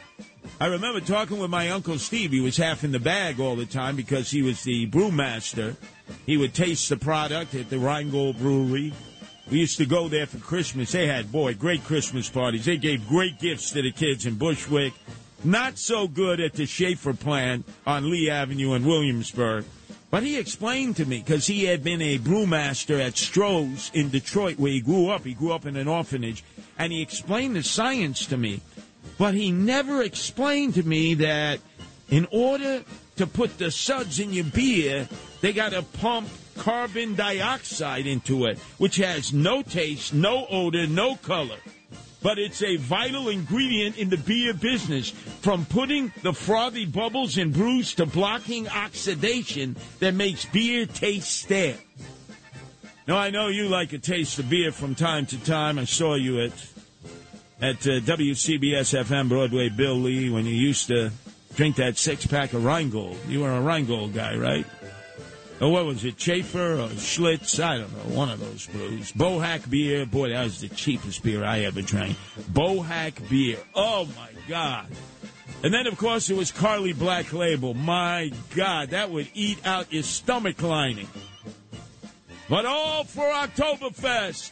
I 0.60 0.66
remember 0.66 1.00
talking 1.00 1.38
with 1.38 1.48
my 1.48 1.70
uncle 1.70 1.98
Steve. 1.98 2.30
He 2.30 2.42
was 2.42 2.58
half 2.58 2.84
in 2.84 2.92
the 2.92 2.98
bag 2.98 3.40
all 3.40 3.56
the 3.56 3.64
time 3.64 3.96
because 3.96 4.30
he 4.30 4.42
was 4.42 4.62
the 4.62 4.86
brewmaster. 4.88 5.76
He 6.26 6.36
would 6.36 6.52
taste 6.52 6.90
the 6.90 6.98
product 6.98 7.54
at 7.54 7.70
the 7.70 7.78
Rheingold 7.78 8.36
Brewery. 8.36 8.92
We 9.50 9.60
used 9.60 9.78
to 9.78 9.86
go 9.86 10.08
there 10.08 10.26
for 10.26 10.40
Christmas. 10.40 10.92
They 10.92 11.06
had, 11.06 11.32
boy, 11.32 11.54
great 11.54 11.84
Christmas 11.84 12.28
parties. 12.28 12.66
They 12.66 12.76
gave 12.76 13.08
great 13.08 13.40
gifts 13.40 13.70
to 13.70 13.80
the 13.80 13.92
kids 13.92 14.26
in 14.26 14.34
Bushwick. 14.34 14.92
Not 15.42 15.78
so 15.78 16.06
good 16.06 16.38
at 16.38 16.52
the 16.52 16.66
Schaefer 16.66 17.14
plant 17.14 17.66
on 17.86 18.10
Lee 18.10 18.28
Avenue 18.28 18.74
in 18.74 18.84
Williamsburg. 18.84 19.64
But 20.12 20.24
he 20.24 20.36
explained 20.36 20.96
to 20.96 21.06
me, 21.06 21.22
because 21.24 21.46
he 21.46 21.64
had 21.64 21.82
been 21.82 22.02
a 22.02 22.18
brewmaster 22.18 23.00
at 23.00 23.14
Stroh's 23.14 23.90
in 23.94 24.10
Detroit, 24.10 24.58
where 24.58 24.70
he 24.70 24.82
grew 24.82 25.08
up. 25.08 25.24
He 25.24 25.32
grew 25.32 25.52
up 25.52 25.64
in 25.64 25.74
an 25.74 25.88
orphanage. 25.88 26.44
And 26.78 26.92
he 26.92 27.00
explained 27.00 27.56
the 27.56 27.62
science 27.62 28.26
to 28.26 28.36
me. 28.36 28.60
But 29.16 29.32
he 29.32 29.50
never 29.50 30.02
explained 30.02 30.74
to 30.74 30.82
me 30.82 31.14
that 31.14 31.60
in 32.10 32.28
order 32.30 32.84
to 33.16 33.26
put 33.26 33.56
the 33.56 33.70
suds 33.70 34.20
in 34.20 34.34
your 34.34 34.44
beer, 34.44 35.08
they 35.40 35.54
got 35.54 35.72
to 35.72 35.80
pump 35.80 36.28
carbon 36.58 37.14
dioxide 37.14 38.06
into 38.06 38.44
it, 38.44 38.58
which 38.76 38.96
has 38.96 39.32
no 39.32 39.62
taste, 39.62 40.12
no 40.12 40.46
odor, 40.50 40.86
no 40.86 41.16
color. 41.16 41.56
But 42.22 42.38
it's 42.38 42.62
a 42.62 42.76
vital 42.76 43.28
ingredient 43.28 43.98
in 43.98 44.08
the 44.08 44.16
beer 44.16 44.54
business, 44.54 45.10
from 45.10 45.64
putting 45.66 46.12
the 46.22 46.32
frothy 46.32 46.86
bubbles 46.86 47.36
in 47.36 47.50
brews 47.50 47.94
to 47.96 48.06
blocking 48.06 48.68
oxidation 48.68 49.76
that 49.98 50.14
makes 50.14 50.44
beer 50.44 50.86
taste 50.86 51.42
stale. 51.42 51.76
Now 53.08 53.16
I 53.16 53.30
know 53.30 53.48
you 53.48 53.68
like 53.68 53.92
a 53.92 53.98
taste 53.98 54.38
of 54.38 54.48
beer 54.48 54.70
from 54.70 54.94
time 54.94 55.26
to 55.26 55.44
time. 55.44 55.78
I 55.78 55.84
saw 55.84 56.14
you 56.14 56.40
at 56.40 56.52
at 57.60 57.86
uh, 57.86 58.00
WCBS 58.00 59.04
FM 59.04 59.28
Broadway 59.28 59.68
Bill 59.68 59.94
Lee 59.94 60.30
when 60.30 60.44
you 60.46 60.52
used 60.52 60.88
to 60.88 61.12
drink 61.54 61.76
that 61.76 61.96
six 61.96 62.26
pack 62.26 62.52
of 62.54 62.64
Rheingold. 62.64 63.16
You 63.28 63.40
were 63.40 63.52
a 63.52 63.60
Rheingold 63.60 64.14
guy, 64.14 64.36
right? 64.36 64.66
What 65.70 65.86
was 65.86 66.04
it, 66.04 66.20
Schaefer 66.20 66.74
or 66.74 66.88
Schlitz? 66.88 67.62
I 67.62 67.78
don't 67.78 67.92
know, 67.92 68.16
one 68.16 68.30
of 68.30 68.40
those 68.40 68.66
brews. 68.66 69.12
Bohack 69.12 69.70
beer, 69.70 70.04
boy, 70.04 70.30
that 70.30 70.42
was 70.42 70.60
the 70.60 70.68
cheapest 70.68 71.22
beer 71.22 71.44
I 71.44 71.60
ever 71.60 71.82
drank. 71.82 72.16
Bohack 72.52 73.28
beer, 73.30 73.58
oh 73.74 74.06
my 74.16 74.28
God. 74.48 74.88
And 75.62 75.72
then, 75.72 75.86
of 75.86 75.96
course, 75.96 76.28
it 76.30 76.36
was 76.36 76.50
Carling 76.50 76.96
Black 76.96 77.32
Label. 77.32 77.74
My 77.74 78.32
God, 78.56 78.90
that 78.90 79.10
would 79.10 79.28
eat 79.34 79.64
out 79.64 79.92
your 79.92 80.02
stomach 80.02 80.60
lining. 80.60 81.08
But 82.48 82.66
all 82.66 83.04
for 83.04 83.30
Oktoberfest. 83.30 84.50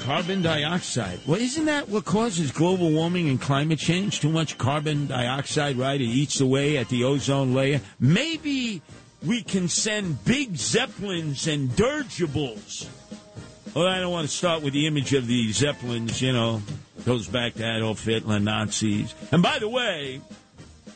Carbon 0.00 0.42
dioxide. 0.42 1.20
Well, 1.26 1.40
isn't 1.40 1.66
that 1.66 1.88
what 1.88 2.04
causes 2.04 2.50
global 2.50 2.90
warming 2.90 3.28
and 3.28 3.40
climate 3.40 3.78
change? 3.78 4.20
Too 4.20 4.30
much 4.30 4.58
carbon 4.58 5.06
dioxide, 5.06 5.76
right? 5.76 6.00
It 6.00 6.04
eats 6.04 6.40
away 6.40 6.78
at 6.78 6.88
the 6.88 7.04
ozone 7.04 7.54
layer. 7.54 7.80
Maybe 7.98 8.82
we 9.24 9.42
can 9.42 9.68
send 9.68 10.24
big 10.24 10.56
zeppelins 10.56 11.46
and 11.46 11.74
dirigibles. 11.76 12.88
Well, 13.74 13.86
I 13.86 14.00
don't 14.00 14.10
want 14.10 14.28
to 14.28 14.34
start 14.34 14.62
with 14.62 14.72
the 14.72 14.86
image 14.86 15.12
of 15.12 15.26
the 15.26 15.52
zeppelins, 15.52 16.20
you 16.20 16.32
know, 16.32 16.62
goes 17.04 17.28
back 17.28 17.54
to 17.54 17.76
Adolf 17.76 18.04
Hitler, 18.04 18.40
Nazis. 18.40 19.14
And 19.30 19.42
by 19.42 19.58
the 19.58 19.68
way, 19.68 20.20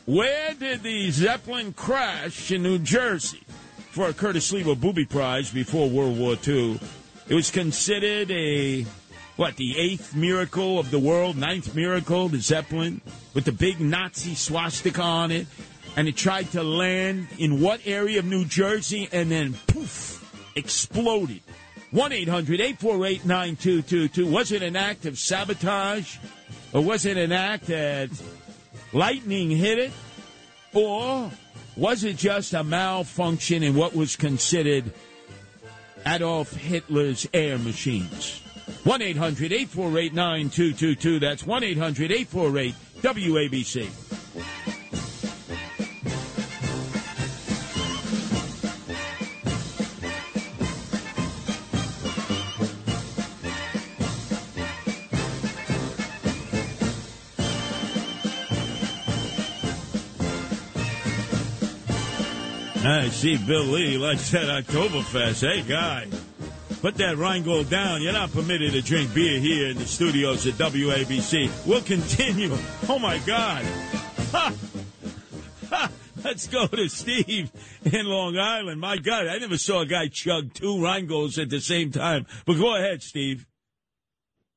where 0.05 0.53
did 0.53 0.83
the 0.83 1.09
Zeppelin 1.11 1.73
crash 1.73 2.51
in 2.51 2.63
New 2.63 2.79
Jersey 2.79 3.41
for 3.91 4.07
a 4.07 4.13
Curtis 4.13 4.51
Sliwa 4.51 4.79
Booby 4.79 5.05
Prize 5.05 5.51
before 5.51 5.89
World 5.89 6.17
War 6.17 6.37
II? 6.47 6.79
It 7.27 7.33
was 7.33 7.49
considered 7.49 8.29
a 8.29 8.85
what 9.35 9.55
the 9.55 9.77
eighth 9.77 10.15
miracle 10.15 10.79
of 10.79 10.91
the 10.91 10.99
world, 10.99 11.35
ninth 11.35 11.75
miracle, 11.75 12.29
the 12.29 12.37
Zeppelin 12.37 13.01
with 13.33 13.45
the 13.45 13.51
big 13.51 13.81
Nazi 13.81 14.35
swastika 14.35 15.01
on 15.01 15.31
it, 15.31 15.47
and 15.97 16.07
it 16.07 16.15
tried 16.15 16.51
to 16.51 16.61
land 16.63 17.27
in 17.39 17.61
what 17.61 17.81
area 17.85 18.19
of 18.19 18.25
New 18.25 18.45
Jersey, 18.45 19.09
and 19.11 19.31
then 19.31 19.55
poof, 19.67 20.23
exploded. 20.55 21.41
One 21.91 22.11
848 22.11 23.25
9222 23.25 24.27
Was 24.27 24.51
it 24.51 24.61
an 24.61 24.75
act 24.75 25.05
of 25.05 25.17
sabotage, 25.17 26.17
or 26.73 26.81
was 26.81 27.05
it 27.05 27.17
an 27.17 27.31
act 27.31 27.67
that 27.67 28.09
lightning 28.93 29.49
hit 29.49 29.79
it, 29.79 29.91
or 30.73 31.31
was 31.75 32.03
it 32.03 32.17
just 32.17 32.53
a 32.53 32.63
malfunction 32.63 33.63
in 33.63 33.75
what 33.75 33.95
was 33.95 34.15
considered 34.15 34.93
Adolf 36.07 36.53
Hitler's 36.53 37.27
air 37.33 37.57
machines. 37.57 38.41
1 38.83 39.01
800 39.01 39.51
848 39.51 40.13
9222. 40.13 41.19
That's 41.19 41.45
1 41.45 41.63
800 41.63 42.11
848 42.11 42.75
WABC. 43.01 44.74
I 63.05 63.09
see 63.09 63.37
Bill 63.37 63.65
Lee 63.65 63.99
likes 63.99 64.31
that 64.31 64.45
Oktoberfest. 64.45 65.47
Hey, 65.47 65.61
guy, 65.61 66.07
put 66.81 66.95
that 66.95 67.17
Rheingold 67.17 67.69
down. 67.69 68.01
You're 68.01 68.13
not 68.13 68.31
permitted 68.31 68.71
to 68.71 68.81
drink 68.81 69.13
beer 69.13 69.39
here 69.39 69.67
in 69.67 69.77
the 69.77 69.85
studios 69.85 70.47
at 70.47 70.55
WABC. 70.55 71.67
We'll 71.67 71.83
continue. 71.83 72.57
Oh, 72.89 72.97
my 72.97 73.19
God. 73.19 73.63
Ha! 74.31 74.53
Ha! 75.69 75.91
Let's 76.23 76.47
go 76.47 76.65
to 76.65 76.89
Steve 76.89 77.51
in 77.83 78.07
Long 78.07 78.39
Island. 78.39 78.81
My 78.81 78.97
God, 78.97 79.27
I 79.27 79.37
never 79.37 79.59
saw 79.59 79.81
a 79.81 79.85
guy 79.85 80.07
chug 80.11 80.55
two 80.55 80.77
Rheingolds 80.77 81.39
at 81.39 81.51
the 81.51 81.61
same 81.61 81.91
time. 81.91 82.25
But 82.47 82.57
go 82.57 82.75
ahead, 82.75 83.03
Steve. 83.03 83.45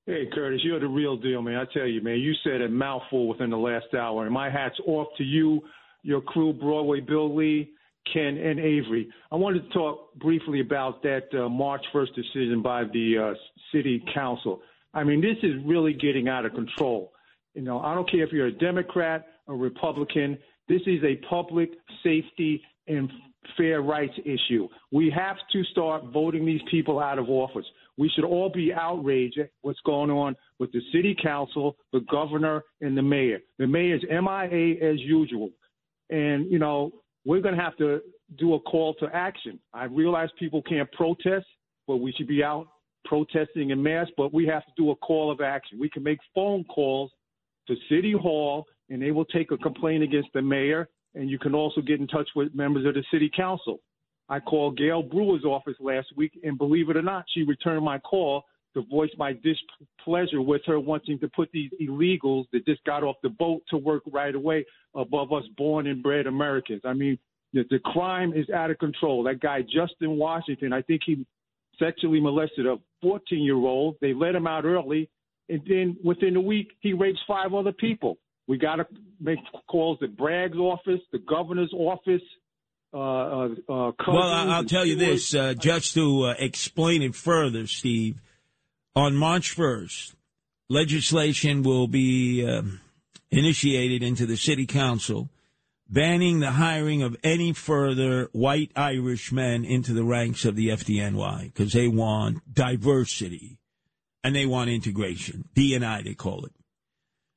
Hey, 0.07 0.27
Curtis, 0.33 0.63
you're 0.65 0.81
the 0.81 0.89
real 0.89 1.19
deal, 1.19 1.43
man. 1.43 1.57
I 1.57 1.67
tell 1.75 1.87
you, 1.87 2.01
man, 2.01 2.19
you 2.19 2.33
said 2.43 2.63
a 2.63 2.69
mouthful 2.71 3.29
within 3.29 3.51
the 3.51 3.59
last 3.59 3.93
hour, 3.93 4.25
and 4.25 4.33
my 4.33 4.49
hat's 4.49 4.81
off 4.87 5.09
to 5.19 5.23
you, 5.23 5.61
your 6.03 6.23
crew, 6.23 6.55
Broadway 6.55 7.01
Bill 7.01 7.37
Lee, 7.37 7.73
Ken, 8.13 8.37
and 8.37 8.59
Avery. 8.59 9.09
I 9.31 9.37
wanted 9.37 9.65
to 9.65 9.69
talk 9.71 10.15
briefly 10.15 10.61
about 10.61 11.03
that 11.03 11.29
uh, 11.35 11.49
March 11.49 11.85
1st 11.95 12.15
decision 12.15 12.63
by 12.63 12.85
the 12.85 13.33
uh, 13.33 13.35
City 13.73 14.03
Council. 14.15 14.61
I 14.95 15.05
mean, 15.05 15.21
this 15.21 15.37
is 15.43 15.55
really 15.65 15.93
getting 15.93 16.29
out 16.29 16.45
of 16.45 16.55
control. 16.55 17.13
You 17.55 17.63
know, 17.63 17.81
I 17.81 17.95
don't 17.95 18.11
care 18.11 18.25
if 18.25 18.33
you're 18.33 18.47
a 18.47 18.53
Democrat 18.53 19.27
or 19.47 19.57
Republican. 19.57 20.39
This 20.69 20.83
is 20.87 21.03
a 21.05 21.17
public 21.29 21.71
safety 22.03 22.63
and 22.87 23.11
fair 23.57 23.83
rights 23.83 24.15
issue. 24.25 24.69
We 24.93 25.11
have 25.11 25.37
to 25.53 25.65
start 25.65 26.05
voting 26.13 26.45
these 26.45 26.61
people 26.71 27.01
out 27.01 27.19
of 27.19 27.29
office. 27.29 27.67
We 27.97 28.11
should 28.15 28.25
all 28.25 28.51
be 28.51 28.73
outraged 28.73 29.39
at 29.39 29.51
what's 29.63 29.81
going 29.85 30.11
on 30.11 30.37
with 30.59 30.71
the 30.73 30.81
city 30.93 31.17
council, 31.21 31.77
the 31.93 32.01
governor, 32.11 32.63
and 32.81 32.97
the 32.97 33.03
mayor. 33.03 33.41
The 33.59 33.67
mayor's 33.67 34.05
MIA 34.09 34.77
as 34.83 35.01
usual. 35.01 35.51
And, 36.11 36.51
you 36.51 36.59
know, 36.59 36.93
we're 37.29 37.43
going 37.43 37.55
to 37.55 37.63
have 37.63 37.77
to 37.77 38.01
do 38.39 38.55
a 38.55 38.61
call 38.61 38.95
to 38.95 39.07
action. 39.13 39.61
I 39.75 39.85
realize 39.85 40.31
people 40.39 40.63
can't 40.63 40.91
protest, 40.93 41.45
but 41.87 41.99
we 41.99 42.11
should 42.13 42.27
be 42.27 42.43
out 42.43 42.69
protesting 43.05 43.69
in 43.69 43.83
mass, 43.83 44.07
but 44.17 44.33
we 44.33 44.47
have 44.47 44.65
to 44.65 44.73
do 44.79 44.93
a 44.93 44.97
call 44.97 45.31
of 45.31 45.43
action. 45.43 45.79
We 45.79 45.91
can 45.91 46.03
make 46.03 46.21
phone 46.35 46.65
calls 46.65 47.11
to 47.67 47.77
City 47.91 48.15
Hall, 48.19 48.65
and 48.89 49.03
they 49.03 49.11
will 49.11 49.27
take 49.27 49.51
a 49.51 49.59
complaint 49.59 50.03
against 50.03 50.31
the 50.33 50.41
mayor, 50.41 50.89
and 51.15 51.29
you 51.29 51.39
can 51.39 51.55
also 51.55 51.83
get 51.83 52.01
in 52.01 52.07
touch 52.07 52.31
with 52.35 52.55
members 52.55 52.87
of 52.87 52.95
the 52.95 53.05
City 53.13 53.31
Council. 53.37 53.81
I 54.31 54.41
called 54.41 54.79
Gale 54.79 55.03
Brewer's 55.03 55.45
office 55.45 55.77
last 55.81 56.09
week, 56.17 56.33
and 56.43 56.57
believe 56.57 56.89
it 56.89 56.97
or 56.97 57.03
not, 57.03 57.27
she 57.35 57.43
returned 57.43 57.85
my 57.85 57.99
call 57.99 58.45
to 58.75 58.83
voice 58.83 59.11
my 59.17 59.33
displeasure 59.33 60.43
with 60.43 60.63
her 60.67 60.79
wanting 60.79 61.19
to 61.21 61.29
put 61.29 61.51
these 61.53 61.71
illegals 61.81 62.45
that 62.53 62.65
just 62.67 62.85
got 62.85 63.03
off 63.03 63.17
the 63.23 63.29
boat 63.29 63.63
to 63.71 63.77
work 63.77 64.03
right 64.13 64.35
away 64.35 64.65
above 64.95 65.33
us 65.33 65.45
born 65.57 65.87
and 65.87 66.03
bred 66.03 66.27
Americans. 66.27 66.83
I 66.85 66.93
mean, 66.93 67.19
the, 67.53 67.65
the 67.71 67.79
crime 67.79 68.33
is 68.35 68.49
out 68.51 68.71
of 68.71 68.79
control. 68.79 69.23
That 69.25 69.41
guy, 69.41 69.63
Justin 69.63 70.17
Washington, 70.17 70.73
I 70.73 70.83
think 70.83 71.03
he 71.07 71.27
sexually 71.79 72.21
molested 72.21 72.67
a 72.67 72.77
14 73.03 73.43
year 73.43 73.57
old. 73.57 73.97
They 74.01 74.13
let 74.13 74.35
him 74.35 74.47
out 74.47 74.65
early, 74.65 75.09
and 75.49 75.61
then 75.67 75.97
within 76.05 76.37
a 76.37 76.41
week, 76.41 76.73
he 76.81 76.93
rapes 76.93 77.21
five 77.27 77.55
other 77.55 77.73
people. 77.73 78.19
We 78.47 78.59
got 78.59 78.77
to 78.77 78.87
make 79.21 79.39
calls 79.71 79.99
to 80.01 80.09
Bragg's 80.09 80.57
office, 80.57 81.01
the 81.13 81.19
governor's 81.19 81.73
office. 81.73 82.23
Uh, 82.93 82.97
uh, 82.97 83.49
uh, 83.69 83.93
well, 84.09 84.23
I'll 84.23 84.65
tell 84.65 84.87
you 84.87 84.97
this, 84.97 85.35
uh, 85.35 85.53
just 85.53 85.93
to 85.95 86.25
uh, 86.25 86.35
explain 86.39 87.03
it 87.03 87.15
further, 87.15 87.67
Steve. 87.67 88.21
On 88.95 89.15
March 89.15 89.57
1st, 89.57 90.15
legislation 90.69 91.63
will 91.63 91.87
be 91.87 92.47
um, 92.47 92.81
initiated 93.31 94.03
into 94.03 94.27
the 94.27 94.37
city 94.37 94.67
council 94.67 95.31
banning 95.89 96.41
the 96.41 96.53
hiring 96.53 97.03
of 97.03 97.17
any 97.25 97.53
further 97.53 98.29
white 98.33 98.71
Irish 98.77 99.33
men 99.33 99.65
into 99.65 99.93
the 99.95 100.05
ranks 100.05 100.45
of 100.45 100.55
the 100.55 100.69
FDNY 100.69 101.45
because 101.45 101.73
they 101.73 101.89
want 101.89 102.55
diversity 102.55 103.59
and 104.23 104.35
they 104.35 104.47
want 104.47 104.71
integration. 104.71 105.49
D&I, 105.55 106.03
they 106.03 106.15
call 106.15 106.45
it. 106.45 106.53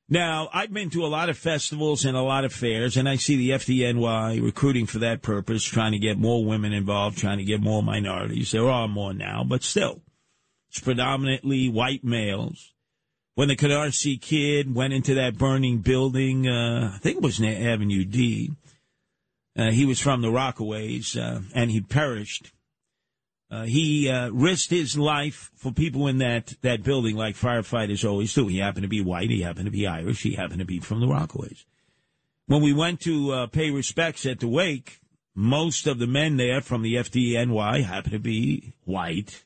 Now, 0.10 0.49
I've 0.53 0.73
been 0.73 0.90
to 0.90 1.06
a 1.06 1.07
lot 1.07 1.30
of 1.30 1.38
festivals 1.38 2.03
and 2.03 2.18
a 2.18 2.22
lot 2.22 2.44
of 2.44 2.52
fairs, 2.52 2.98
and 2.98 3.07
I 3.07 3.15
see 3.15 3.38
the 3.38 3.52
FDNY 3.52 4.44
recruiting 4.44 4.86
for 4.86 4.99
that 4.99 5.22
purpose, 5.22 5.64
trying 5.64 5.94
to 5.94 5.99
get 5.99 6.18
more 6.18 6.44
women 6.44 6.73
involved, 6.73 7.18
trying 7.18 7.38
to 7.38 7.45
get 7.45 7.61
more 7.61 7.82
minorities. 7.82 8.52
There 8.52 8.69
are 8.69 8.90
more 8.90 9.14
now, 9.14 9.45
but 9.45 9.64
still, 9.64 10.02
it's 10.72 10.80
predominantly 10.80 11.68
white 11.68 12.02
males. 12.02 12.72
When 13.35 13.49
the 13.49 13.57
Canarsie 13.57 14.22
kid 14.22 14.73
went 14.73 14.93
into 14.93 15.14
that 15.15 15.38
burning 15.38 15.80
building, 15.80 16.48
uh, 16.48 16.93
I 16.95 16.98
think 16.99 17.18
it 17.18 17.23
was 17.23 17.41
near 17.41 17.73
Avenue 17.73 18.06
D, 18.06 18.52
uh, 19.57 19.72
he 19.72 19.85
was 19.85 19.99
from 19.99 20.22
the 20.22 20.30
Rockaways, 20.30 21.19
uh, 21.19 21.41
and 21.53 21.72
he 21.72 21.81
perished. 21.81 22.53
Uh, 23.49 23.64
he 23.64 24.10
uh, 24.10 24.30
risked 24.30 24.69
his 24.69 24.98
life 24.98 25.52
for 25.56 25.73
people 25.73 26.07
in 26.07 26.19
that, 26.19 26.53
that 26.61 26.84
building, 26.84 27.18
like 27.18 27.35
firefighters 27.35 28.10
always 28.10 28.34
do. 28.34 28.48
He 28.48 28.60
happened 28.60 28.84
to 28.84 28.89
be 28.89 29.02
white. 29.02 29.30
He 29.30 29.41
happened 29.41 29.65
to 29.65 29.72
be 29.72 29.85
Irish. 29.85 30.23
He 30.23 30.35
happened 30.35 30.60
to 30.60 30.65
be 30.65 30.80
from 30.80 31.02
the 31.02 31.07
Rockaways. 31.07 31.65
when 32.45 32.61
we 32.61 32.72
went 32.72 33.02
to 33.02 33.34
uh, 33.34 33.48
pay 33.48 33.72
respects 33.72 34.26
at 34.26 34.39
the 34.39 34.48
wake, 34.48 35.02
most 35.35 35.85
of 35.85 35.99
the 35.99 36.07
men 36.07 36.38
there 36.38 36.61
from 36.61 36.81
the 36.81 36.95
FDNY 36.95 37.84
happened 37.84 38.14
to 38.14 38.19
be 38.19 38.72
white, 38.85 39.43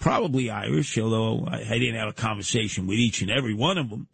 probably 0.00 0.50
Irish, 0.50 0.98
although 0.98 1.46
I, 1.46 1.60
I 1.60 1.78
didn't 1.78 2.00
have 2.00 2.08
a 2.08 2.12
conversation 2.12 2.86
with 2.86 2.98
each 2.98 3.22
and 3.22 3.30
every 3.30 3.54
one 3.54 3.78
of 3.78 3.90
them. 3.90 4.08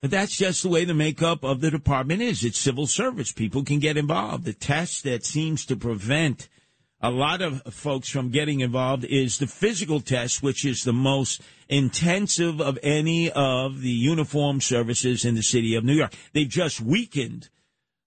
But 0.00 0.10
that's 0.10 0.36
just 0.36 0.62
the 0.62 0.68
way 0.68 0.84
the 0.84 0.94
makeup 0.94 1.42
of 1.42 1.62
the 1.62 1.70
department 1.70 2.20
is. 2.20 2.44
It's 2.44 2.58
civil 2.58 2.86
service. 2.86 3.32
People 3.32 3.64
can 3.64 3.78
get 3.78 3.96
involved. 3.96 4.44
The 4.44 4.52
test 4.52 5.02
that 5.04 5.24
seems 5.24 5.64
to 5.66 5.76
prevent 5.76 6.48
a 7.00 7.10
lot 7.10 7.40
of 7.40 7.62
folks 7.72 8.08
from 8.08 8.30
getting 8.30 8.60
involved 8.60 9.04
is 9.04 9.38
the 9.38 9.46
physical 9.46 10.00
test, 10.00 10.42
which 10.42 10.64
is 10.64 10.84
the 10.84 10.92
most 10.92 11.40
intensive 11.68 12.60
of 12.60 12.78
any 12.82 13.30
of 13.30 13.80
the 13.80 13.90
uniform 13.90 14.60
services 14.60 15.24
in 15.24 15.34
the 15.34 15.42
city 15.42 15.74
of 15.74 15.84
New 15.84 15.94
York. 15.94 16.12
They've 16.34 16.48
just 16.48 16.80
weakened 16.80 17.48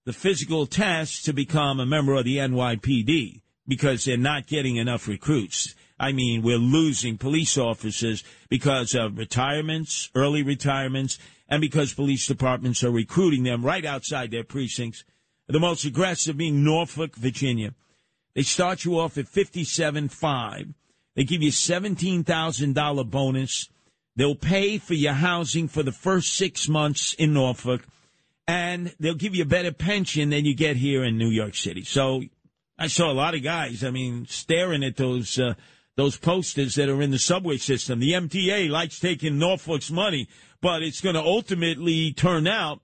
the 0.04 0.12
physical 0.12 0.66
test 0.66 1.24
to 1.24 1.32
become 1.32 1.80
a 1.80 1.86
member 1.86 2.14
of 2.14 2.24
the 2.24 2.38
NYPD 2.38 3.42
because 3.66 4.04
they're 4.04 4.16
not 4.16 4.46
getting 4.46 4.76
enough 4.76 5.06
recruits. 5.06 5.74
I 5.98 6.12
mean, 6.12 6.42
we're 6.42 6.58
losing 6.58 7.18
police 7.18 7.58
officers 7.58 8.22
because 8.48 8.94
of 8.94 9.18
retirements, 9.18 10.10
early 10.14 10.42
retirements, 10.42 11.18
and 11.48 11.60
because 11.60 11.92
police 11.92 12.26
departments 12.26 12.84
are 12.84 12.90
recruiting 12.90 13.42
them 13.42 13.64
right 13.64 13.84
outside 13.84 14.30
their 14.30 14.44
precincts. 14.44 15.04
The 15.48 15.58
most 15.58 15.84
aggressive 15.84 16.36
being 16.36 16.62
Norfolk, 16.62 17.16
Virginia. 17.16 17.74
They 18.34 18.42
start 18.42 18.84
you 18.84 18.98
off 18.98 19.18
at 19.18 19.26
fifty-seven 19.26 20.08
five. 20.10 20.74
They 21.18 21.24
give 21.24 21.42
you 21.42 21.50
$17,000 21.50 23.10
bonus. 23.10 23.68
They'll 24.14 24.36
pay 24.36 24.78
for 24.78 24.94
your 24.94 25.14
housing 25.14 25.66
for 25.66 25.82
the 25.82 25.90
first 25.90 26.34
six 26.34 26.68
months 26.68 27.12
in 27.14 27.32
Norfolk, 27.32 27.84
and 28.46 28.94
they'll 29.00 29.14
give 29.14 29.34
you 29.34 29.42
a 29.42 29.46
better 29.46 29.72
pension 29.72 30.30
than 30.30 30.44
you 30.44 30.54
get 30.54 30.76
here 30.76 31.02
in 31.02 31.18
New 31.18 31.30
York 31.30 31.56
City. 31.56 31.82
So 31.82 32.22
I 32.78 32.86
saw 32.86 33.10
a 33.10 33.12
lot 33.12 33.34
of 33.34 33.42
guys, 33.42 33.82
I 33.82 33.90
mean, 33.90 34.26
staring 34.26 34.84
at 34.84 34.96
those 34.96 35.40
uh, 35.40 35.54
those 35.98 36.16
posters 36.16 36.76
that 36.76 36.88
are 36.88 37.02
in 37.02 37.10
the 37.10 37.18
subway 37.18 37.56
system. 37.56 37.98
The 37.98 38.12
MTA 38.12 38.70
likes 38.70 39.00
taking 39.00 39.36
Norfolk's 39.36 39.90
money, 39.90 40.28
but 40.60 40.80
it's 40.80 41.00
going 41.00 41.16
to 41.16 41.20
ultimately 41.20 42.12
turn 42.12 42.46
out 42.46 42.80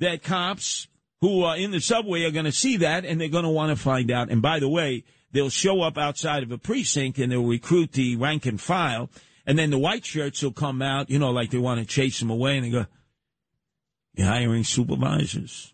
that 0.00 0.24
cops 0.24 0.88
who 1.20 1.44
are 1.44 1.56
in 1.56 1.70
the 1.70 1.80
subway 1.80 2.24
are 2.24 2.32
going 2.32 2.44
to 2.44 2.50
see 2.50 2.78
that 2.78 3.04
and 3.04 3.20
they're 3.20 3.28
going 3.28 3.44
to 3.44 3.50
want 3.50 3.70
to 3.70 3.80
find 3.80 4.10
out. 4.10 4.30
And 4.30 4.42
by 4.42 4.58
the 4.58 4.68
way, 4.68 5.04
they'll 5.30 5.48
show 5.48 5.80
up 5.82 5.96
outside 5.96 6.42
of 6.42 6.50
a 6.50 6.58
precinct 6.58 7.20
and 7.20 7.30
they'll 7.30 7.46
recruit 7.46 7.92
the 7.92 8.16
rank 8.16 8.46
and 8.46 8.60
file. 8.60 9.10
And 9.46 9.56
then 9.56 9.70
the 9.70 9.78
white 9.78 10.04
shirts 10.04 10.42
will 10.42 10.50
come 10.50 10.82
out, 10.82 11.10
you 11.10 11.20
know, 11.20 11.30
like 11.30 11.52
they 11.52 11.58
want 11.58 11.78
to 11.78 11.86
chase 11.86 12.18
them 12.18 12.30
away 12.30 12.56
and 12.56 12.66
they 12.66 12.70
go, 12.70 12.86
You're 14.14 14.26
hiring 14.26 14.64
supervisors. 14.64 15.72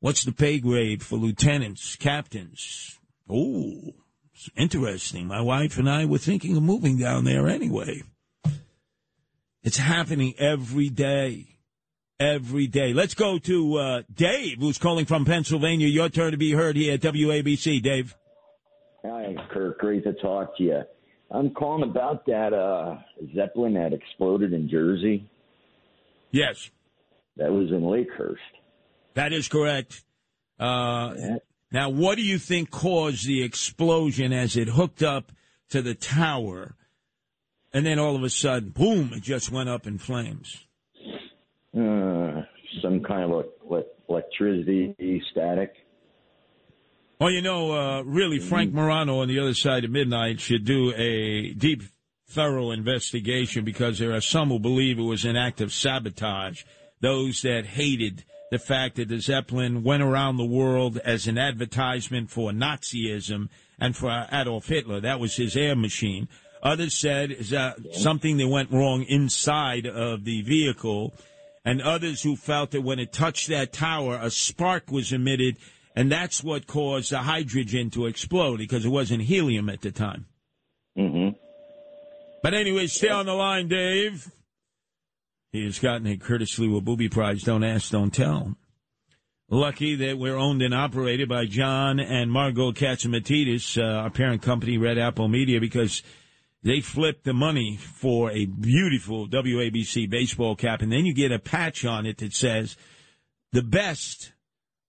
What's 0.00 0.22
the 0.22 0.32
pay 0.32 0.58
grade 0.58 1.02
for 1.02 1.16
lieutenants, 1.16 1.96
captains? 1.96 2.98
Oh, 3.26 3.94
it's 4.46 4.50
interesting. 4.56 5.26
My 5.26 5.40
wife 5.40 5.78
and 5.78 5.88
I 5.88 6.04
were 6.04 6.18
thinking 6.18 6.56
of 6.56 6.62
moving 6.62 6.98
down 6.98 7.24
there 7.24 7.48
anyway. 7.48 8.02
It's 9.62 9.78
happening 9.78 10.34
every 10.38 10.88
day. 10.88 11.46
Every 12.18 12.66
day. 12.66 12.92
Let's 12.92 13.14
go 13.14 13.38
to 13.38 13.76
uh, 13.78 14.02
Dave, 14.12 14.58
who's 14.60 14.78
calling 14.78 15.06
from 15.06 15.24
Pennsylvania. 15.24 15.88
Your 15.88 16.08
turn 16.08 16.32
to 16.32 16.36
be 16.36 16.52
heard 16.52 16.76
here 16.76 16.94
at 16.94 17.00
WABC. 17.00 17.82
Dave. 17.82 18.16
Hi, 19.04 19.34
Kirk. 19.52 19.78
Great 19.78 20.04
to 20.04 20.12
talk 20.14 20.56
to 20.58 20.62
you. 20.62 20.82
I'm 21.30 21.50
calling 21.50 21.88
about 21.88 22.26
that 22.26 22.52
uh, 22.52 22.98
Zeppelin 23.34 23.74
that 23.74 23.92
exploded 23.92 24.52
in 24.52 24.68
Jersey. 24.68 25.28
Yes. 26.30 26.70
That 27.36 27.50
was 27.50 27.70
in 27.70 27.80
Lakehurst. 27.80 28.36
That 29.14 29.32
is 29.32 29.48
correct. 29.48 30.04
Uh, 30.60 31.14
Now, 31.72 31.88
what 31.88 32.16
do 32.16 32.22
you 32.22 32.38
think 32.38 32.70
caused 32.70 33.26
the 33.26 33.42
explosion 33.42 34.32
as 34.32 34.56
it 34.56 34.68
hooked 34.68 35.02
up 35.02 35.32
to 35.70 35.80
the 35.80 35.94
tower? 35.94 36.74
And 37.72 37.86
then 37.86 37.98
all 37.98 38.14
of 38.14 38.22
a 38.22 38.30
sudden, 38.30 38.70
boom, 38.70 39.12
it 39.14 39.22
just 39.22 39.50
went 39.50 39.70
up 39.70 39.86
in 39.86 39.96
flames. 39.96 40.66
Uh, 41.74 42.42
some 42.82 43.02
kind 43.02 43.32
of 43.32 43.46
ele- 43.70 43.84
electricity 44.08 45.22
static. 45.30 45.74
Well, 47.18 47.30
you 47.30 47.40
know, 47.40 47.72
uh, 47.72 48.02
really, 48.02 48.38
Frank 48.40 48.74
Morano 48.74 49.20
on 49.20 49.28
the 49.28 49.38
other 49.38 49.54
side 49.54 49.84
of 49.84 49.90
midnight 49.90 50.40
should 50.40 50.64
do 50.64 50.92
a 50.94 51.54
deep, 51.54 51.84
thorough 52.26 52.72
investigation 52.72 53.64
because 53.64 53.98
there 53.98 54.12
are 54.12 54.20
some 54.20 54.48
who 54.48 54.58
believe 54.58 54.98
it 54.98 55.02
was 55.02 55.24
an 55.24 55.36
act 55.36 55.60
of 55.60 55.72
sabotage. 55.72 56.64
Those 57.00 57.42
that 57.42 57.64
hated 57.64 58.24
the 58.52 58.58
fact 58.58 58.96
that 58.96 59.08
the 59.08 59.18
Zeppelin 59.18 59.82
went 59.82 60.02
around 60.02 60.36
the 60.36 60.44
world 60.44 60.98
as 60.98 61.26
an 61.26 61.38
advertisement 61.38 62.30
for 62.30 62.50
Nazism 62.50 63.48
and 63.78 63.96
for 63.96 64.26
Adolf 64.30 64.66
Hitler. 64.66 65.00
That 65.00 65.18
was 65.18 65.36
his 65.36 65.56
air 65.56 65.74
machine. 65.74 66.28
Others 66.62 67.00
said 67.00 67.30
is 67.30 67.48
that 67.48 67.78
something 67.94 68.36
that 68.36 68.48
went 68.48 68.70
wrong 68.70 69.04
inside 69.04 69.86
of 69.86 70.24
the 70.24 70.42
vehicle, 70.42 71.14
and 71.64 71.80
others 71.80 72.22
who 72.22 72.36
felt 72.36 72.72
that 72.72 72.82
when 72.82 72.98
it 72.98 73.10
touched 73.10 73.48
that 73.48 73.72
tower, 73.72 74.18
a 74.20 74.30
spark 74.30 74.90
was 74.90 75.14
emitted, 75.14 75.56
and 75.96 76.12
that's 76.12 76.44
what 76.44 76.66
caused 76.66 77.10
the 77.10 77.20
hydrogen 77.20 77.88
to 77.92 78.04
explode 78.04 78.58
because 78.58 78.84
it 78.84 78.90
wasn't 78.90 79.22
helium 79.22 79.70
at 79.70 79.80
the 79.80 79.90
time. 79.90 80.26
Mm-hmm. 80.98 81.38
But 82.42 82.52
anyway, 82.52 82.86
stay 82.88 83.08
on 83.08 83.24
the 83.24 83.32
line, 83.32 83.68
Dave. 83.68 84.30
He 85.52 85.64
has 85.64 85.78
gotten 85.78 86.06
a 86.06 86.16
Curtis 86.16 86.58
Sliwa 86.58 86.82
Booby 86.82 87.10
Prize. 87.10 87.42
Don't 87.42 87.62
ask, 87.62 87.90
don't 87.90 88.12
tell. 88.12 88.56
Lucky 89.50 89.94
that 89.96 90.16
we're 90.16 90.38
owned 90.38 90.62
and 90.62 90.72
operated 90.72 91.28
by 91.28 91.44
John 91.44 92.00
and 92.00 92.32
Margo 92.32 92.72
Catsimatidis, 92.72 93.76
uh, 93.76 94.00
our 94.00 94.10
parent 94.10 94.40
company, 94.40 94.78
Red 94.78 94.96
Apple 94.96 95.28
Media, 95.28 95.60
because 95.60 96.02
they 96.62 96.80
flipped 96.80 97.24
the 97.24 97.34
money 97.34 97.76
for 97.76 98.30
a 98.30 98.46
beautiful 98.46 99.28
WABC 99.28 100.08
baseball 100.08 100.56
cap, 100.56 100.80
and 100.80 100.90
then 100.90 101.04
you 101.04 101.12
get 101.12 101.32
a 101.32 101.38
patch 101.38 101.84
on 101.84 102.06
it 102.06 102.16
that 102.18 102.32
says 102.32 102.78
the 103.52 103.62
best 103.62 104.32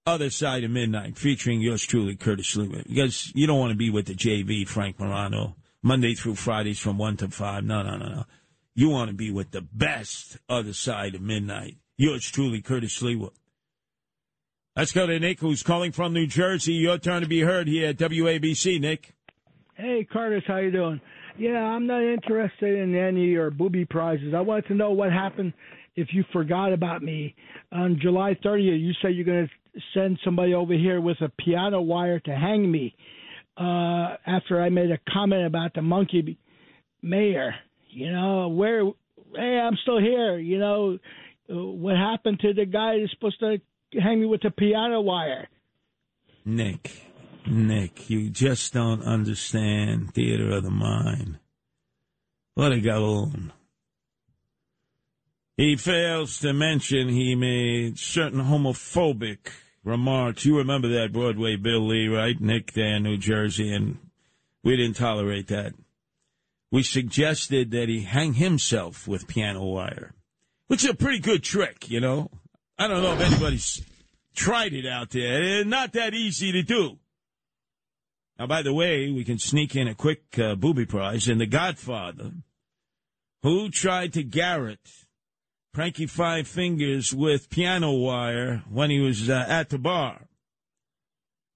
other 0.05 0.29
side 0.29 0.63
of 0.63 0.71
midnight, 0.71 1.17
featuring 1.17 1.59
yours 1.59 1.83
truly, 1.83 2.15
Curtis 2.15 2.55
Sliwa, 2.55 2.87
because 2.87 3.33
you 3.35 3.47
don't 3.47 3.59
want 3.59 3.71
to 3.71 3.77
be 3.77 3.89
with 3.89 4.05
the 4.05 4.15
JV, 4.15 4.65
Frank 4.65 4.97
Morano, 4.97 5.57
Monday 5.81 6.13
through 6.13 6.35
Fridays 6.35 6.79
from 6.79 6.97
1 6.97 7.17
to 7.17 7.27
5. 7.27 7.65
No, 7.65 7.83
no, 7.83 7.97
no, 7.97 8.07
no. 8.07 8.23
You 8.75 8.89
want 8.89 9.09
to 9.09 9.15
be 9.15 9.29
with 9.29 9.51
the 9.51 9.61
best 9.61 10.37
other 10.49 10.73
side 10.73 11.15
of 11.15 11.21
midnight. 11.21 11.77
Yours 11.97 12.29
truly, 12.29 12.61
Curtis 12.61 12.99
Sliwa. 12.99 13.29
Let's 14.75 14.91
go 14.91 15.05
to 15.05 15.19
Nick, 15.19 15.39
who's 15.39 15.61
calling 15.61 15.91
from 15.91 16.13
New 16.13 16.25
Jersey. 16.25 16.73
Your 16.73 16.97
turn 16.97 17.21
to 17.21 17.27
be 17.27 17.41
heard 17.41 17.67
here 17.67 17.89
at 17.89 17.97
WABC, 17.97 18.79
Nick. 18.79 19.13
Hey, 19.75 20.07
Curtis, 20.11 20.43
how 20.47 20.57
you 20.57 20.71
doing? 20.71 20.99
Yeah, 21.37 21.63
I'm 21.63 21.85
not 21.85 22.01
interested 22.01 22.79
in 22.79 22.95
any 22.95 23.25
your 23.25 23.51
booby 23.51 23.85
prizes. 23.85 24.33
I 24.35 24.41
wanted 24.41 24.67
to 24.67 24.75
know 24.75 24.91
what 24.91 25.11
happened 25.11 25.53
if 25.95 26.07
you 26.11 26.23
forgot 26.33 26.73
about 26.73 27.03
me. 27.03 27.35
On 27.71 27.99
July 28.01 28.35
30th, 28.43 28.79
you 28.79 28.93
said 29.01 29.09
you're 29.09 29.25
going 29.25 29.47
to 29.47 29.81
send 29.93 30.19
somebody 30.23 30.55
over 30.55 30.73
here 30.73 30.99
with 31.01 31.17
a 31.21 31.29
piano 31.43 31.81
wire 31.81 32.19
to 32.21 32.35
hang 32.35 32.71
me 32.71 32.95
uh, 33.57 34.15
after 34.25 34.59
I 34.61 34.69
made 34.69 34.89
a 34.91 34.99
comment 35.11 35.45
about 35.45 35.73
the 35.75 35.81
monkey 35.83 36.37
mayor. 37.03 37.53
You 37.93 38.11
know, 38.11 38.47
where, 38.47 38.83
hey, 39.35 39.59
I'm 39.59 39.77
still 39.81 39.99
here. 39.99 40.37
You 40.37 40.59
know, 40.59 40.97
what 41.47 41.95
happened 41.95 42.39
to 42.41 42.53
the 42.53 42.65
guy 42.65 42.99
that's 42.99 43.11
supposed 43.11 43.39
to 43.39 43.61
hang 43.99 44.19
me 44.19 44.25
with 44.25 44.41
the 44.41 44.51
piano 44.51 45.01
wire? 45.01 45.47
Nick, 46.45 47.03
Nick, 47.45 48.09
you 48.09 48.29
just 48.29 48.73
don't 48.73 49.03
understand 49.03 50.13
theater 50.13 50.49
of 50.51 50.63
the 50.63 50.71
mind. 50.71 51.39
Let 52.55 52.71
it 52.71 52.81
go 52.81 52.97
alone. 52.97 53.53
He 55.55 55.75
fails 55.75 56.39
to 56.39 56.51
mention 56.51 57.09
he 57.09 57.35
made 57.35 57.99
certain 57.99 58.41
homophobic 58.41 59.49
remarks. 59.83 60.45
You 60.45 60.57
remember 60.57 60.87
that 60.89 61.13
Broadway 61.13 61.55
Bill 61.55 61.85
Lee, 61.85 62.07
right? 62.07 62.39
Nick 62.39 62.73
there 62.73 62.95
in 62.95 63.03
New 63.03 63.17
Jersey, 63.17 63.71
and 63.71 63.99
we 64.63 64.75
didn't 64.75 64.95
tolerate 64.95 65.47
that. 65.49 65.73
We 66.73 66.81
suggested 66.81 67.69
that 67.69 67.87
he 67.87 68.01
hang 68.01 68.33
himself 68.33 69.07
with 69.07 69.27
piano 69.27 69.63
wire, 69.63 70.15
which 70.65 70.83
is 70.83 70.89
a 70.89 70.95
pretty 70.95 71.19
good 71.19 71.43
trick, 71.43 71.87
you 71.87 71.99
know. 71.99 72.31
I 72.79 72.87
don't 72.87 73.03
know 73.03 73.13
if 73.13 73.21
anybody's 73.21 73.83
tried 74.35 74.73
it 74.73 74.87
out 74.87 75.11
there. 75.11 75.59
It's 75.59 75.69
not 75.69 75.93
that 75.93 76.15
easy 76.15 76.51
to 76.51 76.63
do. 76.63 76.97
Now, 78.39 78.47
by 78.47 78.63
the 78.63 78.73
way, 78.73 79.11
we 79.11 79.23
can 79.23 79.37
sneak 79.37 79.75
in 79.75 79.87
a 79.87 79.93
quick 79.93 80.23
uh, 80.39 80.55
booby 80.55 80.87
prize. 80.87 81.27
in 81.27 81.37
The 81.37 81.45
Godfather, 81.45 82.31
who 83.43 83.69
tried 83.69 84.11
to 84.13 84.23
garrot 84.23 85.05
Frankie 85.75 86.07
Five 86.07 86.47
Fingers 86.47 87.13
with 87.13 87.51
piano 87.51 87.91
wire 87.91 88.63
when 88.67 88.89
he 88.89 88.99
was 88.99 89.29
uh, 89.29 89.45
at 89.47 89.69
the 89.69 89.77
bar. 89.77 90.21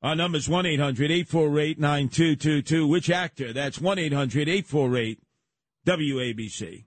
Our 0.04 0.16
number 0.16 0.38
is 0.38 0.48
1 0.48 0.66
800 0.66 1.12
848 1.12 1.80
9222. 1.80 2.88
Which 2.88 3.10
actor? 3.10 3.52
That's 3.52 3.82
1 3.82 3.98
800 3.98 4.48
848 4.48 5.20
WABC. 5.88 6.86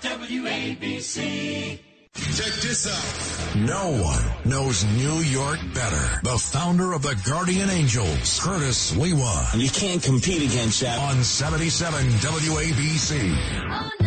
WABC. 0.00 1.78
Check 2.14 2.52
this 2.62 2.86
out. 2.86 3.56
No 3.56 4.02
one 4.02 4.50
knows 4.50 4.84
New 4.96 5.18
York 5.18 5.58
better. 5.74 6.20
The 6.22 6.38
founder 6.38 6.94
of 6.94 7.02
the 7.02 7.20
Guardian 7.26 7.68
Angels, 7.68 8.40
Curtis 8.40 8.92
Sliwa. 8.92 9.52
And 9.52 9.62
you 9.62 9.70
can't 9.70 10.02
compete 10.02 10.50
against 10.50 10.80
that. 10.80 10.98
On 10.98 11.22
77 11.22 12.06
WABC. 12.06 13.36
Oh, 13.68 14.05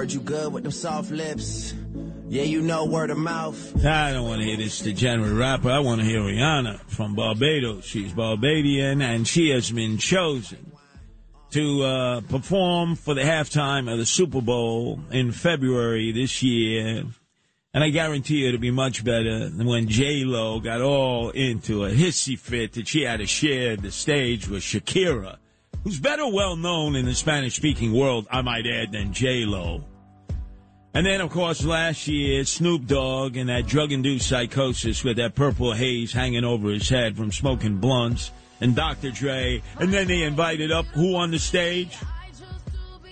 heard 0.00 0.12
you 0.14 0.20
good 0.20 0.50
with 0.50 0.62
them 0.62 0.72
soft 0.72 1.10
lips. 1.10 1.74
Yeah, 2.26 2.44
you 2.44 2.62
know 2.62 2.86
word 2.86 3.10
of 3.10 3.18
mouth. 3.18 3.84
I 3.84 4.14
don't 4.14 4.26
want 4.26 4.40
to 4.40 4.46
hear 4.46 4.56
this 4.56 4.80
degenerate 4.80 5.34
rapper. 5.34 5.68
I 5.68 5.80
want 5.80 6.00
to 6.00 6.06
hear 6.06 6.20
Rihanna 6.20 6.80
from 6.86 7.14
Barbados. 7.14 7.84
She's 7.84 8.10
Barbadian, 8.10 9.02
and 9.02 9.28
she 9.28 9.50
has 9.50 9.70
been 9.70 9.98
chosen 9.98 10.72
to 11.50 11.82
uh, 11.82 12.20
perform 12.22 12.96
for 12.96 13.12
the 13.12 13.20
halftime 13.20 13.92
of 13.92 13.98
the 13.98 14.06
Super 14.06 14.40
Bowl 14.40 15.00
in 15.10 15.32
February 15.32 16.12
this 16.12 16.42
year. 16.42 17.04
And 17.74 17.84
I 17.84 17.90
guarantee 17.90 18.38
you 18.38 18.48
it'll 18.48 18.58
be 18.58 18.70
much 18.70 19.04
better 19.04 19.50
than 19.50 19.66
when 19.66 19.86
J 19.86 20.24
Lo 20.24 20.60
got 20.60 20.80
all 20.80 21.28
into 21.28 21.84
a 21.84 21.90
hissy 21.90 22.38
fit 22.38 22.72
that 22.72 22.88
she 22.88 23.02
had 23.02 23.18
to 23.18 23.26
share 23.26 23.76
the 23.76 23.90
stage 23.90 24.48
with 24.48 24.62
Shakira, 24.62 25.36
who's 25.84 26.00
better 26.00 26.28
well 26.28 26.56
known 26.56 26.96
in 26.96 27.06
the 27.06 27.14
Spanish 27.14 27.56
speaking 27.56 27.92
world, 27.92 28.26
I 28.30 28.42
might 28.42 28.66
add, 28.66 28.92
than 28.92 29.12
J 29.12 29.44
Lo. 29.44 29.84
And 30.92 31.06
then, 31.06 31.20
of 31.20 31.30
course, 31.30 31.64
last 31.64 32.08
year, 32.08 32.44
Snoop 32.44 32.86
Dogg 32.86 33.36
and 33.36 33.48
that 33.48 33.66
drug 33.66 33.92
induced 33.92 34.28
psychosis 34.28 35.04
with 35.04 35.18
that 35.18 35.36
purple 35.36 35.72
haze 35.72 36.12
hanging 36.12 36.44
over 36.44 36.68
his 36.70 36.88
head 36.88 37.16
from 37.16 37.30
smoking 37.30 37.76
blunts, 37.76 38.32
and 38.60 38.74
Dr. 38.74 39.10
Dre. 39.12 39.62
And 39.78 39.92
then 39.92 40.08
they 40.08 40.22
invited 40.22 40.72
up 40.72 40.86
who 40.86 41.14
on 41.14 41.30
the 41.30 41.38
stage? 41.38 41.96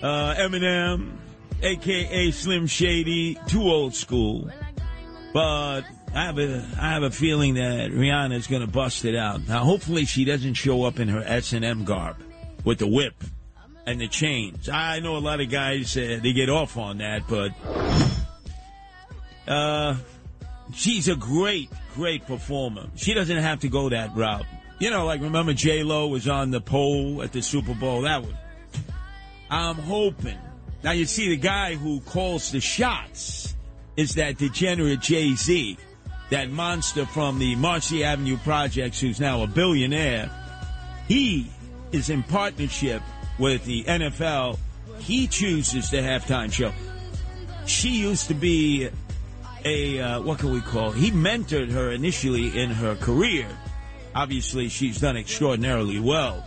Uh, 0.01 0.35
Eminem, 0.35 1.11
aka 1.61 2.31
Slim 2.31 2.67
Shady, 2.67 3.37
too 3.47 3.63
old 3.63 3.95
school. 3.95 4.49
But 5.33 5.81
I 6.13 6.25
have 6.25 6.37
a 6.37 6.65
I 6.79 6.89
have 6.91 7.03
a 7.03 7.11
feeling 7.11 7.53
that 7.55 7.91
Rihanna 7.91 8.33
is 8.33 8.47
going 8.47 8.61
to 8.61 8.71
bust 8.71 9.05
it 9.05 9.15
out. 9.15 9.47
Now, 9.47 9.63
hopefully, 9.63 10.05
she 10.05 10.25
doesn't 10.25 10.55
show 10.55 10.83
up 10.83 10.99
in 10.99 11.07
her 11.07 11.23
S 11.25 11.53
and 11.53 11.63
M 11.63 11.85
garb 11.85 12.17
with 12.63 12.79
the 12.79 12.87
whip 12.87 13.15
and 13.85 13.99
the 13.99 14.07
chains. 14.07 14.69
I 14.69 14.99
know 14.99 15.17
a 15.17 15.19
lot 15.19 15.41
of 15.41 15.49
guys 15.49 15.95
uh, 15.97 16.19
they 16.21 16.33
get 16.33 16.49
off 16.49 16.77
on 16.77 16.99
that, 16.99 17.23
but 17.27 17.51
uh, 19.47 19.95
she's 20.73 21.07
a 21.07 21.15
great, 21.15 21.69
great 21.95 22.25
performer. 22.25 22.87
She 22.95 23.13
doesn't 23.13 23.37
have 23.37 23.61
to 23.61 23.69
go 23.69 23.89
that 23.89 24.15
route. 24.15 24.45
You 24.79 24.91
know, 24.91 25.05
like 25.05 25.21
remember 25.21 25.53
J 25.53 25.83
Lo 25.83 26.07
was 26.07 26.27
on 26.27 26.51
the 26.51 26.61
pole 26.61 27.21
at 27.21 27.33
the 27.33 27.41
Super 27.41 27.73
Bowl. 27.73 28.01
That 28.01 28.21
was. 28.21 28.33
I'm 29.49 29.75
hoping. 29.75 30.37
Now 30.83 30.91
you 30.91 31.05
see 31.05 31.29
the 31.29 31.37
guy 31.37 31.75
who 31.75 31.99
calls 32.01 32.51
the 32.51 32.61
shots 32.61 33.55
is 33.97 34.15
that 34.15 34.37
degenerate 34.37 35.01
Jay 35.01 35.33
Z, 35.35 35.77
that 36.29 36.49
monster 36.49 37.05
from 37.05 37.39
the 37.39 37.55
Marcy 37.55 38.03
Avenue 38.03 38.37
projects, 38.37 39.01
who's 39.01 39.19
now 39.19 39.43
a 39.43 39.47
billionaire. 39.47 40.29
He 41.07 41.51
is 41.91 42.09
in 42.09 42.23
partnership 42.23 43.01
with 43.37 43.63
the 43.65 43.83
NFL. 43.83 44.57
He 44.99 45.27
chooses 45.27 45.89
the 45.89 45.97
halftime 45.97 46.51
show. 46.51 46.71
She 47.65 47.89
used 47.89 48.27
to 48.27 48.33
be 48.33 48.89
a 49.65 49.99
uh, 49.99 50.21
what 50.21 50.39
can 50.39 50.51
we 50.51 50.61
call? 50.61 50.91
He 50.91 51.11
mentored 51.11 51.71
her 51.71 51.91
initially 51.91 52.59
in 52.59 52.69
her 52.69 52.95
career. 52.95 53.47
Obviously, 54.15 54.69
she's 54.69 54.99
done 54.99 55.17
extraordinarily 55.17 55.99
well. 55.99 56.45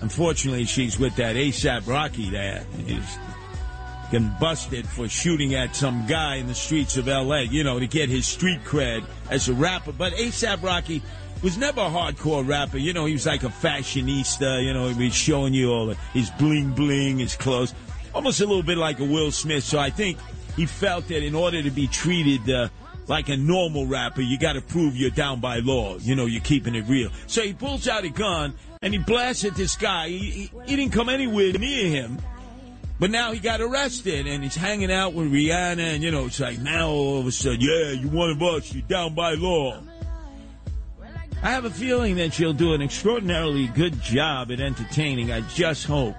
Unfortunately, 0.00 0.64
she's 0.64 0.98
with 0.98 1.14
that 1.16 1.36
ASAP 1.36 1.86
Rocky 1.86 2.30
that 2.30 2.64
is 2.86 3.18
getting 4.10 4.32
busted 4.40 4.88
for 4.88 5.08
shooting 5.08 5.54
at 5.54 5.76
some 5.76 6.06
guy 6.06 6.36
in 6.36 6.46
the 6.46 6.54
streets 6.54 6.96
of 6.96 7.06
L.A. 7.06 7.42
You 7.42 7.64
know, 7.64 7.78
to 7.78 7.86
get 7.86 8.08
his 8.08 8.26
street 8.26 8.64
cred 8.64 9.04
as 9.30 9.48
a 9.48 9.54
rapper. 9.54 9.92
But 9.92 10.14
ASAP 10.14 10.62
Rocky 10.62 11.02
was 11.42 11.56
never 11.56 11.80
a 11.80 11.84
hardcore 11.84 12.46
rapper. 12.46 12.78
You 12.78 12.92
know, 12.92 13.04
he 13.06 13.12
was 13.12 13.26
like 13.26 13.42
a 13.42 13.48
fashionista. 13.48 14.64
You 14.64 14.74
know, 14.74 14.88
he 14.88 15.04
was 15.04 15.14
showing 15.14 15.54
you 15.54 15.70
all 15.70 15.94
his 16.12 16.30
bling 16.30 16.72
bling, 16.72 17.18
his 17.18 17.36
clothes, 17.36 17.74
almost 18.14 18.40
a 18.40 18.46
little 18.46 18.62
bit 18.62 18.78
like 18.78 18.98
a 19.00 19.04
Will 19.04 19.30
Smith. 19.30 19.64
So 19.64 19.78
I 19.78 19.90
think 19.90 20.18
he 20.56 20.66
felt 20.66 21.08
that 21.08 21.22
in 21.22 21.34
order 21.34 21.62
to 21.62 21.70
be 21.70 21.86
treated 21.86 22.48
uh, 22.50 22.68
like 23.06 23.28
a 23.28 23.36
normal 23.36 23.86
rapper, 23.86 24.20
you 24.20 24.38
got 24.38 24.54
to 24.54 24.60
prove 24.60 24.96
you're 24.96 25.10
down 25.10 25.40
by 25.40 25.58
law. 25.58 25.96
You 25.98 26.14
know, 26.14 26.26
you're 26.26 26.42
keeping 26.42 26.74
it 26.74 26.86
real. 26.86 27.10
So 27.26 27.42
he 27.42 27.52
pulls 27.52 27.88
out 27.88 28.04
a 28.04 28.10
gun 28.10 28.54
and 28.82 28.92
he 28.92 28.98
blasts 28.98 29.44
at 29.44 29.54
this 29.56 29.76
guy. 29.76 30.08
He, 30.08 30.18
he, 30.18 30.50
he 30.66 30.76
didn't 30.76 30.92
come 30.92 31.08
anywhere 31.08 31.52
near 31.52 31.88
him. 31.88 32.18
But 33.00 33.10
now 33.10 33.32
he 33.32 33.38
got 33.38 33.62
arrested 33.62 34.26
and 34.26 34.42
he's 34.42 34.54
hanging 34.54 34.92
out 34.92 35.14
with 35.14 35.32
Rihanna, 35.32 35.94
and 35.94 36.02
you 36.02 36.10
know, 36.10 36.26
it's 36.26 36.38
like 36.38 36.58
now 36.58 36.90
all 36.90 37.20
of 37.20 37.26
a 37.26 37.32
sudden, 37.32 37.62
yeah, 37.62 37.92
you 37.92 38.10
one 38.10 38.28
of 38.28 38.42
us, 38.42 38.74
you're 38.74 38.82
down 38.82 39.14
by 39.14 39.32
law. 39.32 39.80
I 41.42 41.52
have 41.52 41.64
a 41.64 41.70
feeling 41.70 42.16
that 42.16 42.34
she'll 42.34 42.52
do 42.52 42.74
an 42.74 42.82
extraordinarily 42.82 43.66
good 43.68 44.00
job 44.02 44.52
at 44.52 44.60
entertaining. 44.60 45.32
I 45.32 45.40
just 45.40 45.86
hope 45.86 46.14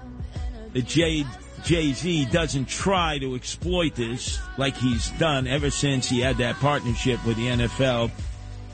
that 0.72 0.86
Jay 0.86 1.24
Jay 1.62 1.92
Z 1.92 2.26
doesn't 2.26 2.66
try 2.66 3.18
to 3.18 3.36
exploit 3.36 3.94
this 3.94 4.40
like 4.58 4.76
he's 4.76 5.10
done 5.10 5.46
ever 5.46 5.70
since 5.70 6.08
he 6.08 6.20
had 6.20 6.38
that 6.38 6.56
partnership 6.56 7.24
with 7.24 7.36
the 7.36 7.46
NFL 7.46 8.10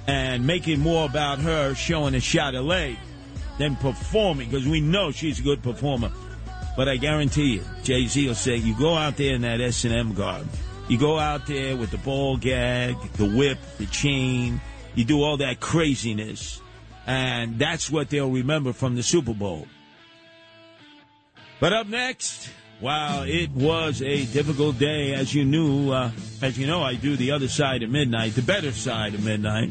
and 0.06 0.46
make 0.46 0.68
it 0.68 0.78
more 0.78 1.04
about 1.04 1.38
her 1.38 1.74
showing 1.74 2.14
a 2.14 2.20
shot 2.20 2.54
of 2.54 2.64
leg 2.64 2.96
than 3.58 3.76
performing 3.76 4.48
because 4.48 4.66
we 4.66 4.80
know 4.80 5.10
she's 5.10 5.40
a 5.40 5.42
good 5.42 5.62
performer. 5.62 6.10
But 6.78 6.88
I 6.88 6.96
guarantee 6.96 7.56
you, 7.56 7.64
Jay 7.82 8.06
Z 8.06 8.26
will 8.26 8.34
say, 8.34 8.56
you 8.56 8.74
go 8.78 8.94
out 8.94 9.18
there 9.18 9.34
in 9.34 9.42
that 9.42 9.60
S 9.60 9.84
and 9.84 9.92
M 9.92 10.14
garb, 10.14 10.46
you 10.88 10.96
go 10.96 11.18
out 11.18 11.46
there 11.46 11.76
with 11.76 11.90
the 11.90 11.98
ball 11.98 12.38
gag, 12.38 12.96
the 13.14 13.28
whip, 13.28 13.58
the 13.76 13.86
chain, 13.86 14.62
you 14.98 15.04
do 15.04 15.22
all 15.22 15.36
that 15.36 15.60
craziness, 15.60 16.60
and 17.06 17.56
that's 17.56 17.88
what 17.88 18.10
they'll 18.10 18.32
remember 18.32 18.72
from 18.72 18.96
the 18.96 19.02
Super 19.04 19.32
Bowl. 19.32 19.68
But 21.60 21.72
up 21.72 21.86
next, 21.86 22.50
wow, 22.80 23.22
it 23.22 23.52
was 23.52 24.02
a 24.02 24.26
difficult 24.26 24.76
day, 24.80 25.14
as 25.14 25.32
you 25.32 25.44
knew, 25.44 25.92
uh, 25.92 26.10
as 26.42 26.58
you 26.58 26.66
know, 26.66 26.82
I 26.82 26.96
do 26.96 27.16
the 27.16 27.30
other 27.30 27.46
side 27.46 27.84
of 27.84 27.90
midnight, 27.90 28.34
the 28.34 28.42
better 28.42 28.72
side 28.72 29.14
of 29.14 29.24
midnight. 29.24 29.70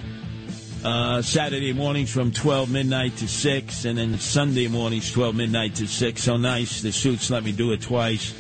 Uh, 0.85 1.21
Saturday 1.21 1.73
mornings 1.73 2.09
from 2.09 2.31
12 2.31 2.71
midnight 2.71 3.17
to 3.17 3.27
6, 3.27 3.83
and 3.83 3.97
then 3.97 4.17
Sunday 4.19 4.69
mornings 4.69 5.11
12 5.11 5.35
midnight 5.35 5.75
to 5.75 5.87
6. 5.87 6.23
So 6.23 6.37
nice. 6.37 6.81
The 6.81 6.93
suits 6.93 7.29
let 7.29 7.43
me 7.43 7.51
do 7.51 7.73
it 7.73 7.81
twice. 7.81 8.33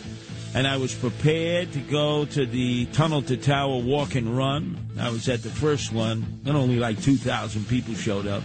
And 0.57 0.65
I 0.65 0.77
was 0.77 0.91
prepared 0.91 1.71
to 1.73 1.79
go 1.79 2.25
to 2.25 2.43
the 2.47 2.87
Tunnel 2.87 3.21
to 3.21 3.37
Tower 3.37 3.77
walk 3.77 4.15
and 4.15 4.35
run. 4.35 4.75
I 4.99 5.11
was 5.11 5.29
at 5.29 5.43
the 5.43 5.51
first 5.51 5.93
one, 5.93 6.41
and 6.47 6.57
only 6.57 6.77
like 6.77 6.99
2,000 6.99 7.67
people 7.67 7.93
showed 7.93 8.25
up. 8.25 8.41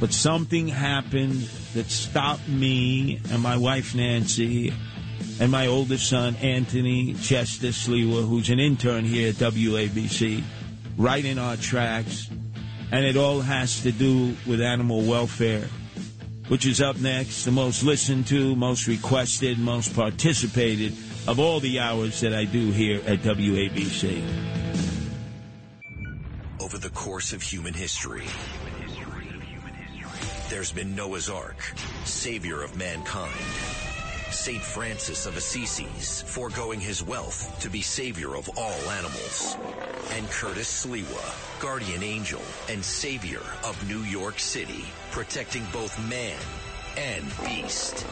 But 0.00 0.12
something 0.12 0.66
happened 0.66 1.48
that 1.74 1.88
stopped 1.88 2.48
me 2.48 3.20
and 3.30 3.40
my 3.40 3.56
wife 3.56 3.94
Nancy 3.94 4.74
and 5.38 5.52
my 5.52 5.68
oldest 5.68 6.10
son 6.10 6.34
Anthony 6.42 7.14
Chester 7.14 7.68
Sliwa, 7.68 8.26
who's 8.26 8.50
an 8.50 8.58
intern 8.58 9.04
here 9.04 9.28
at 9.28 9.36
WABC, 9.36 10.42
right 10.96 11.24
in 11.24 11.38
our 11.38 11.56
tracks 11.56 12.28
and 12.90 13.04
it 13.04 13.16
all 13.16 13.40
has 13.40 13.82
to 13.82 13.92
do 13.92 14.34
with 14.46 14.60
animal 14.60 15.02
welfare, 15.02 15.68
which 16.48 16.66
is 16.66 16.80
up 16.80 16.98
next, 16.98 17.44
the 17.44 17.50
most 17.50 17.82
listened 17.82 18.26
to, 18.26 18.56
most 18.56 18.86
requested, 18.86 19.58
most 19.58 19.94
participated 19.94 20.92
of 21.26 21.38
all 21.38 21.60
the 21.60 21.78
hours 21.78 22.20
that 22.20 22.34
I 22.34 22.44
do 22.44 22.70
here 22.72 23.00
at 23.06 23.20
WABC. 23.20 24.22
Over 26.60 26.78
the 26.78 26.90
course 26.90 27.32
of 27.32 27.42
human 27.42 27.74
history, 27.74 28.26
there's 30.48 30.72
been 30.72 30.94
Noah's 30.96 31.28
Ark, 31.28 31.60
savior 32.04 32.62
of 32.62 32.76
mankind. 32.76 33.87
St. 34.30 34.62
Francis 34.62 35.26
of 35.26 35.34
Assisi's, 35.36 36.22
foregoing 36.22 36.80
his 36.80 37.02
wealth 37.02 37.58
to 37.60 37.70
be 37.70 37.80
savior 37.80 38.36
of 38.36 38.48
all 38.56 38.90
animals. 38.90 39.56
And 40.12 40.28
Curtis 40.30 40.86
Sliwa, 40.86 41.60
guardian 41.60 42.02
angel 42.02 42.42
and 42.68 42.84
savior 42.84 43.42
of 43.64 43.88
New 43.88 44.02
York 44.02 44.38
City, 44.38 44.84
protecting 45.10 45.64
both 45.72 45.98
man 46.08 46.38
and 46.96 47.24
beast. 47.44 48.06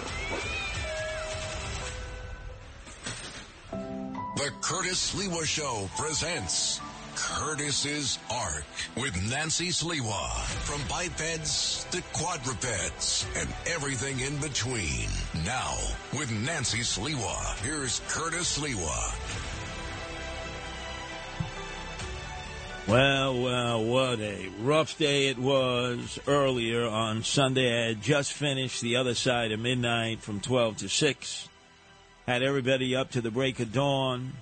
The 4.36 4.50
Curtis 4.60 5.12
Sliwa 5.14 5.44
Show 5.44 5.88
presents 5.96 6.80
Curtis's 7.16 8.18
Ark 8.30 8.64
with 8.96 9.16
Nancy 9.28 9.68
Sliwa. 9.68 10.28
From 10.64 10.80
bipeds 10.88 11.86
to 11.90 12.02
quadrupeds 12.12 13.26
and 13.36 13.48
everything 13.66 14.20
in 14.20 14.36
between. 14.36 15.08
Now, 15.44 15.76
with 16.12 16.30
Nancy 16.30 16.80
Sliwa, 16.80 17.58
here's 17.64 18.00
Curtis 18.08 18.58
Sliwa. 18.58 19.14
Well, 22.86 23.42
well, 23.42 23.84
what 23.84 24.20
a 24.20 24.48
rough 24.60 24.96
day 24.96 25.26
it 25.26 25.38
was 25.38 26.20
earlier 26.28 26.86
on 26.86 27.24
Sunday. 27.24 27.84
I 27.84 27.88
had 27.88 28.00
just 28.00 28.32
finished 28.32 28.80
the 28.80 28.96
other 28.96 29.14
side 29.14 29.50
of 29.50 29.58
midnight 29.58 30.20
from 30.20 30.38
12 30.38 30.76
to 30.78 30.88
6. 30.88 31.48
Had 32.28 32.42
everybody 32.42 32.94
up 32.94 33.10
to 33.12 33.20
the 33.20 33.32
break 33.32 33.58
of 33.58 33.72
dawn. 33.72 34.34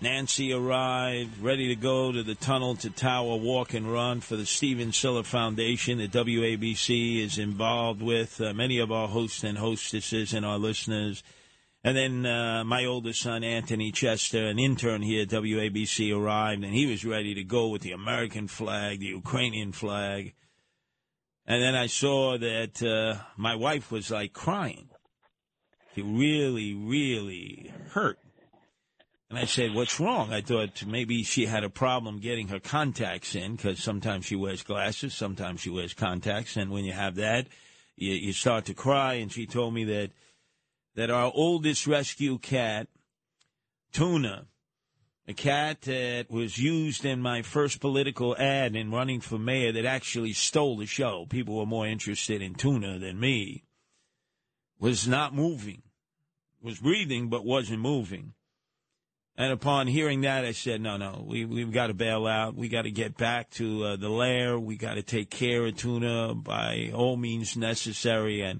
Nancy 0.00 0.52
arrived, 0.52 1.42
ready 1.42 1.66
to 1.66 1.74
go 1.74 2.12
to 2.12 2.22
the 2.22 2.36
Tunnel 2.36 2.76
to 2.76 2.90
Tower 2.90 3.34
Walk 3.34 3.74
and 3.74 3.92
Run 3.92 4.20
for 4.20 4.36
the 4.36 4.46
Stephen 4.46 4.92
Siller 4.92 5.24
Foundation 5.24 5.98
that 5.98 6.12
WABC 6.12 7.24
is 7.24 7.36
involved 7.36 8.00
with. 8.00 8.40
Uh, 8.40 8.54
many 8.54 8.78
of 8.78 8.92
our 8.92 9.08
hosts 9.08 9.42
and 9.42 9.58
hostesses 9.58 10.32
and 10.32 10.46
our 10.46 10.56
listeners. 10.56 11.24
And 11.82 11.96
then 11.96 12.26
uh, 12.26 12.62
my 12.62 12.84
oldest 12.84 13.22
son, 13.22 13.42
Anthony 13.42 13.90
Chester, 13.90 14.46
an 14.46 14.60
intern 14.60 15.02
here 15.02 15.22
at 15.22 15.30
WABC, 15.30 16.16
arrived, 16.16 16.62
and 16.62 16.72
he 16.72 16.86
was 16.86 17.04
ready 17.04 17.34
to 17.34 17.42
go 17.42 17.66
with 17.66 17.82
the 17.82 17.92
American 17.92 18.46
flag, 18.46 19.00
the 19.00 19.06
Ukrainian 19.06 19.72
flag. 19.72 20.32
And 21.44 21.60
then 21.60 21.74
I 21.74 21.88
saw 21.88 22.38
that 22.38 22.80
uh, 22.84 23.20
my 23.36 23.56
wife 23.56 23.90
was 23.90 24.12
like 24.12 24.32
crying. 24.32 24.90
She 25.96 26.02
really, 26.02 26.72
really 26.72 27.72
hurt. 27.90 28.20
And 29.30 29.38
I 29.38 29.44
said, 29.44 29.74
What's 29.74 30.00
wrong? 30.00 30.32
I 30.32 30.40
thought 30.40 30.84
maybe 30.86 31.22
she 31.22 31.46
had 31.46 31.64
a 31.64 31.70
problem 31.70 32.18
getting 32.18 32.48
her 32.48 32.60
contacts 32.60 33.34
in 33.34 33.56
because 33.56 33.82
sometimes 33.82 34.24
she 34.24 34.36
wears 34.36 34.62
glasses, 34.62 35.14
sometimes 35.14 35.60
she 35.60 35.70
wears 35.70 35.92
contacts. 35.92 36.56
And 36.56 36.70
when 36.70 36.84
you 36.84 36.92
have 36.92 37.16
that, 37.16 37.46
you, 37.96 38.14
you 38.14 38.32
start 38.32 38.64
to 38.66 38.74
cry. 38.74 39.14
And 39.14 39.30
she 39.30 39.46
told 39.46 39.74
me 39.74 39.84
that 39.84 40.10
that 40.94 41.10
our 41.10 41.30
oldest 41.34 41.86
rescue 41.86 42.38
cat, 42.38 42.88
Tuna, 43.92 44.46
a 45.28 45.34
cat 45.34 45.82
that 45.82 46.30
was 46.30 46.56
used 46.56 47.04
in 47.04 47.20
my 47.20 47.42
first 47.42 47.80
political 47.80 48.34
ad 48.38 48.74
in 48.74 48.90
running 48.90 49.20
for 49.20 49.38
mayor 49.38 49.72
that 49.72 49.84
actually 49.84 50.32
stole 50.32 50.78
the 50.78 50.86
show. 50.86 51.26
People 51.28 51.56
were 51.58 51.66
more 51.66 51.86
interested 51.86 52.40
in 52.40 52.54
Tuna 52.54 52.98
than 52.98 53.20
me. 53.20 53.64
Was 54.80 55.06
not 55.06 55.34
moving. 55.34 55.82
Was 56.62 56.78
breathing, 56.78 57.28
but 57.28 57.44
wasn't 57.44 57.80
moving. 57.80 58.32
And 59.40 59.52
upon 59.52 59.86
hearing 59.86 60.22
that, 60.22 60.44
I 60.44 60.50
said, 60.50 60.80
no, 60.80 60.96
no, 60.96 61.24
we, 61.24 61.44
we've 61.44 61.70
got 61.70 61.86
to 61.86 61.94
bail 61.94 62.26
out. 62.26 62.56
We 62.56 62.68
got 62.68 62.82
to 62.82 62.90
get 62.90 63.16
back 63.16 63.50
to 63.50 63.84
uh, 63.84 63.96
the 63.96 64.08
lair. 64.08 64.58
We 64.58 64.76
got 64.76 64.94
to 64.94 65.02
take 65.02 65.30
care 65.30 65.64
of 65.64 65.76
Tuna 65.76 66.34
by 66.34 66.90
all 66.92 67.16
means 67.16 67.56
necessary. 67.56 68.42
And 68.42 68.58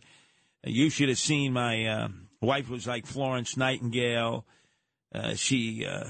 you 0.64 0.88
should 0.88 1.08
have 1.08 1.18
seen 1.18 1.52
my 1.52 1.84
uh, 1.84 2.08
wife 2.40 2.70
was 2.70 2.86
like 2.86 3.06
Florence 3.06 3.56
Nightingale. 3.56 4.46
Uh, 5.12 5.34
she 5.34 5.84
uh, 5.84 6.04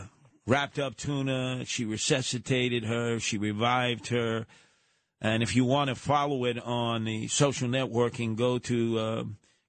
wrapped 0.46 0.78
up 0.78 0.96
Tuna. 0.96 1.64
She 1.64 1.86
resuscitated 1.86 2.84
her. 2.84 3.18
She 3.20 3.38
revived 3.38 4.08
her. 4.08 4.46
And 5.18 5.42
if 5.42 5.56
you 5.56 5.64
want 5.64 5.88
to 5.88 5.94
follow 5.94 6.44
it 6.44 6.58
on 6.62 7.04
the 7.04 7.28
social 7.28 7.70
networking, 7.70 8.36
go 8.36 8.58
to 8.58 8.98
uh, 8.98 9.24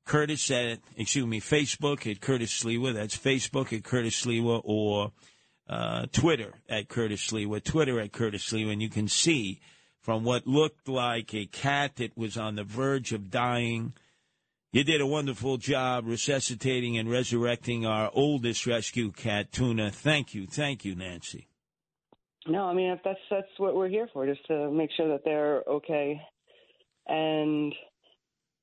Curtis 0.09 0.51
at, 0.51 0.79
excuse 0.97 1.25
me, 1.25 1.39
Facebook 1.39 2.09
at 2.09 2.19
Curtis 2.19 2.63
Sliwa. 2.63 2.93
That's 2.93 3.17
Facebook 3.17 3.71
at 3.71 3.83
Curtis 3.83 4.25
Sliwa 4.25 4.61
or 4.63 5.11
uh, 5.69 6.07
Twitter 6.11 6.55
at 6.67 6.89
Curtis 6.89 7.27
Sliwa. 7.27 7.63
Twitter 7.63 7.99
at 7.99 8.11
Curtis 8.11 8.51
Sliwa. 8.51 8.73
And 8.73 8.81
you 8.81 8.89
can 8.89 9.07
see 9.07 9.59
from 10.01 10.23
what 10.23 10.47
looked 10.47 10.87
like 10.87 11.33
a 11.33 11.45
cat 11.45 11.95
that 11.97 12.17
was 12.17 12.37
on 12.37 12.55
the 12.55 12.63
verge 12.63 13.13
of 13.13 13.29
dying– 13.31 13.93
you 14.71 14.83
did 14.83 15.01
a 15.01 15.07
wonderful 15.07 15.57
job 15.57 16.05
resuscitating 16.05 16.99
and 16.99 17.09
resurrecting 17.09 17.87
our 17.87 18.11
oldest 18.13 18.67
rescue 18.67 19.11
cat, 19.11 19.51
Tuna. 19.51 19.89
Thank 19.89 20.35
you. 20.35 20.45
Thank 20.45 20.85
you, 20.85 20.93
Nancy. 20.95 21.47
No, 22.47 22.65
I 22.65 22.73
mean 22.73 22.99
that's 23.03 23.19
that's 23.31 23.47
what 23.57 23.75
we're 23.75 23.89
here 23.89 24.07
for, 24.13 24.27
just 24.27 24.45
to 24.45 24.69
make 24.69 24.91
sure 24.95 25.07
that 25.09 25.25
they're 25.25 25.63
okay. 25.67 26.21
And 27.07 27.73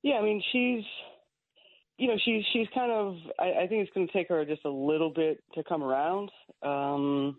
yeah, 0.01 0.15
I 0.15 0.21
mean 0.21 0.41
she's 0.51 0.85
you 1.97 2.07
know, 2.07 2.17
she's 2.23 2.43
she's 2.53 2.67
kind 2.73 2.91
of 2.91 3.15
I, 3.39 3.63
I 3.63 3.67
think 3.67 3.83
it's 3.83 3.91
gonna 3.93 4.07
take 4.13 4.29
her 4.29 4.45
just 4.45 4.65
a 4.65 4.69
little 4.69 5.09
bit 5.11 5.43
to 5.55 5.63
come 5.63 5.83
around. 5.83 6.31
Um 6.61 7.37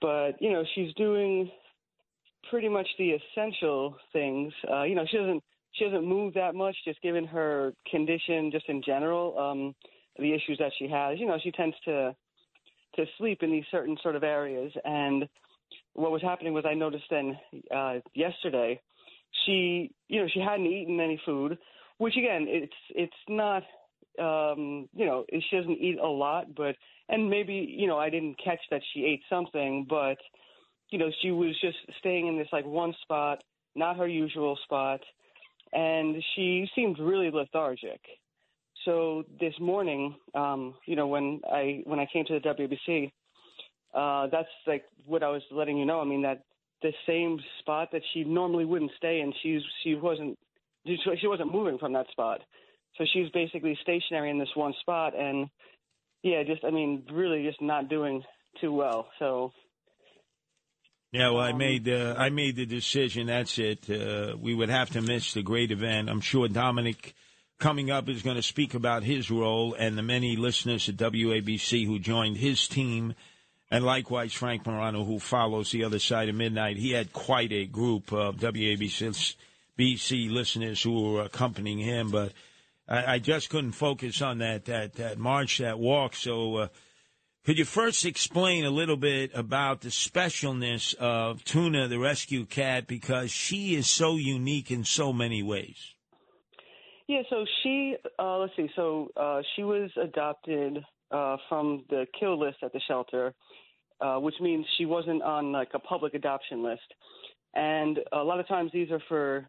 but, 0.00 0.32
you 0.38 0.52
know, 0.52 0.64
she's 0.74 0.92
doing 0.96 1.50
pretty 2.50 2.68
much 2.68 2.86
the 2.98 3.12
essential 3.12 3.96
things. 4.12 4.52
Uh, 4.70 4.82
you 4.82 4.94
know, 4.94 5.06
she 5.10 5.16
doesn't 5.16 5.42
she 5.72 5.84
doesn't 5.86 6.06
move 6.06 6.34
that 6.34 6.54
much, 6.54 6.76
just 6.84 7.00
given 7.00 7.24
her 7.24 7.72
condition, 7.90 8.50
just 8.52 8.68
in 8.68 8.82
general, 8.82 9.38
um, 9.38 9.74
the 10.18 10.32
issues 10.34 10.58
that 10.58 10.72
she 10.78 10.86
has. 10.88 11.18
You 11.18 11.26
know, 11.26 11.38
she 11.42 11.50
tends 11.50 11.74
to 11.86 12.14
to 12.96 13.06
sleep 13.18 13.42
in 13.42 13.50
these 13.50 13.64
certain 13.70 13.96
sort 14.02 14.14
of 14.14 14.22
areas. 14.22 14.72
And 14.84 15.26
what 15.94 16.12
was 16.12 16.22
happening 16.22 16.52
was 16.52 16.64
I 16.66 16.74
noticed 16.74 17.04
then 17.10 17.38
uh, 17.74 17.94
yesterday, 18.14 18.80
she, 19.44 19.90
you 20.08 20.20
know, 20.20 20.28
she 20.32 20.40
hadn't 20.40 20.66
eaten 20.66 21.00
any 21.00 21.20
food, 21.24 21.58
which 21.98 22.16
again, 22.16 22.46
it's 22.48 22.72
it's 22.90 23.12
not, 23.28 23.62
um, 24.18 24.88
you 24.94 25.06
know, 25.06 25.24
she 25.30 25.56
doesn't 25.56 25.78
eat 25.78 25.98
a 25.98 26.06
lot, 26.06 26.54
but 26.54 26.76
and 27.08 27.28
maybe 27.28 27.54
you 27.54 27.86
know 27.86 27.98
I 27.98 28.10
didn't 28.10 28.36
catch 28.42 28.60
that 28.70 28.82
she 28.92 29.04
ate 29.04 29.22
something, 29.28 29.86
but 29.88 30.18
you 30.90 30.98
know 30.98 31.10
she 31.22 31.30
was 31.30 31.58
just 31.60 31.78
staying 31.98 32.26
in 32.26 32.38
this 32.38 32.48
like 32.52 32.64
one 32.64 32.94
spot, 33.02 33.42
not 33.74 33.96
her 33.96 34.08
usual 34.08 34.58
spot 34.64 35.00
and 35.74 36.22
she 36.34 36.68
seemed 36.74 36.98
really 36.98 37.30
lethargic. 37.30 38.00
So 38.84 39.24
this 39.40 39.54
morning, 39.60 40.14
um, 40.34 40.74
you 40.86 40.94
know, 40.94 41.06
when 41.06 41.40
I 41.50 41.82
when 41.84 41.98
I 41.98 42.06
came 42.10 42.24
to 42.26 42.38
the 42.38 42.48
WBC, 42.48 43.10
uh, 43.94 44.28
that's 44.30 44.48
like 44.66 44.84
what 45.04 45.22
I 45.22 45.28
was 45.28 45.42
letting 45.50 45.76
you 45.76 45.84
know. 45.84 46.00
I 46.00 46.04
mean 46.04 46.22
that 46.22 46.44
the 46.82 46.92
same 47.06 47.38
spot 47.60 47.88
that 47.92 48.02
she 48.12 48.24
normally 48.24 48.64
wouldn't 48.64 48.92
stay 48.96 49.20
in, 49.20 49.32
she's 49.42 49.62
she 49.82 49.94
wasn't 49.94 50.38
she 50.86 51.26
wasn't 51.26 51.52
moving 51.52 51.78
from 51.78 51.92
that 51.94 52.06
spot. 52.10 52.40
So 52.96 53.04
she's 53.12 53.28
basically 53.30 53.76
stationary 53.82 54.30
in 54.30 54.38
this 54.38 54.54
one 54.54 54.74
spot, 54.80 55.18
and 55.18 55.48
yeah, 56.22 56.42
just 56.44 56.64
I 56.64 56.70
mean, 56.70 57.04
really 57.12 57.44
just 57.44 57.60
not 57.60 57.88
doing 57.88 58.22
too 58.60 58.72
well. 58.72 59.08
So 59.18 59.52
yeah, 61.12 61.30
well, 61.30 61.40
I 61.42 61.52
made 61.52 61.88
uh, 61.88 62.14
I 62.16 62.30
made 62.30 62.56
the 62.56 62.66
decision. 62.66 63.26
That's 63.26 63.58
it. 63.58 63.88
Uh, 63.90 64.36
we 64.36 64.54
would 64.54 64.68
have 64.68 64.90
to 64.90 65.00
miss 65.00 65.34
the 65.34 65.42
great 65.42 65.70
event. 65.70 66.08
I'm 66.08 66.20
sure 66.20 66.48
Dominic 66.48 67.14
coming 67.58 67.90
up 67.90 68.08
is 68.08 68.22
going 68.22 68.36
to 68.36 68.42
speak 68.42 68.74
about 68.74 69.04
his 69.04 69.30
role 69.30 69.74
and 69.74 69.96
the 69.96 70.02
many 70.02 70.36
listeners 70.36 70.88
at 70.88 70.96
WABC 70.96 71.86
who 71.86 71.98
joined 71.98 72.36
his 72.36 72.66
team, 72.68 73.14
and 73.70 73.84
likewise 73.84 74.32
Frank 74.32 74.66
Morano 74.66 75.04
who 75.04 75.18
follows 75.18 75.70
the 75.70 75.84
other 75.84 75.98
side 75.98 76.28
of 76.28 76.34
midnight. 76.34 76.76
He 76.76 76.92
had 76.92 77.12
quite 77.12 77.52
a 77.52 77.66
group 77.66 78.12
of 78.12 78.36
WABC 78.36 79.36
BC 79.78 80.30
listeners 80.30 80.82
who 80.82 81.12
were 81.12 81.22
accompanying 81.22 81.78
him, 81.78 82.10
but 82.10 82.32
I, 82.88 83.14
I 83.14 83.18
just 83.18 83.50
couldn't 83.50 83.72
focus 83.72 84.22
on 84.22 84.38
that 84.38 84.66
that 84.66 84.94
that 84.94 85.18
march, 85.18 85.58
that 85.58 85.78
walk. 85.78 86.14
So. 86.14 86.56
Uh, 86.56 86.68
could 87.44 87.58
you 87.58 87.66
first 87.66 88.06
explain 88.06 88.64
a 88.64 88.70
little 88.70 88.96
bit 88.96 89.30
about 89.34 89.82
the 89.82 89.90
specialness 89.90 90.94
of 90.94 91.44
Tuna, 91.44 91.88
the 91.88 91.98
rescue 91.98 92.46
cat, 92.46 92.86
because 92.86 93.30
she 93.30 93.74
is 93.74 93.86
so 93.86 94.16
unique 94.16 94.70
in 94.70 94.82
so 94.82 95.12
many 95.12 95.42
ways? 95.42 95.94
Yeah, 97.06 97.20
so 97.28 97.44
she, 97.62 97.96
uh, 98.18 98.38
let's 98.38 98.56
see, 98.56 98.70
so 98.74 99.10
uh, 99.14 99.42
she 99.54 99.62
was 99.62 99.90
adopted 100.02 100.78
uh, 101.10 101.36
from 101.50 101.84
the 101.90 102.06
kill 102.18 102.40
list 102.40 102.58
at 102.62 102.72
the 102.72 102.80
shelter, 102.88 103.34
uh, 104.00 104.16
which 104.16 104.36
means 104.40 104.64
she 104.78 104.86
wasn't 104.86 105.22
on 105.22 105.52
like 105.52 105.68
a 105.74 105.78
public 105.78 106.14
adoption 106.14 106.62
list. 106.62 106.94
And 107.54 108.00
a 108.12 108.24
lot 108.24 108.40
of 108.40 108.48
times 108.48 108.70
these 108.72 108.90
are 108.90 109.02
for 109.06 109.46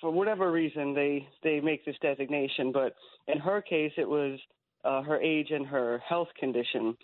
for 0.00 0.10
whatever 0.10 0.50
reason 0.50 0.94
they 0.94 1.26
they 1.42 1.60
make 1.60 1.84
this 1.84 1.96
designation, 2.02 2.72
but 2.72 2.94
in 3.26 3.38
her 3.38 3.60
case 3.60 3.92
it 3.96 4.08
was 4.08 4.38
uh, 4.84 5.02
her 5.02 5.20
age 5.20 5.50
and 5.50 5.66
her 5.66 6.02
health 6.08 6.28
condition. 6.38 6.96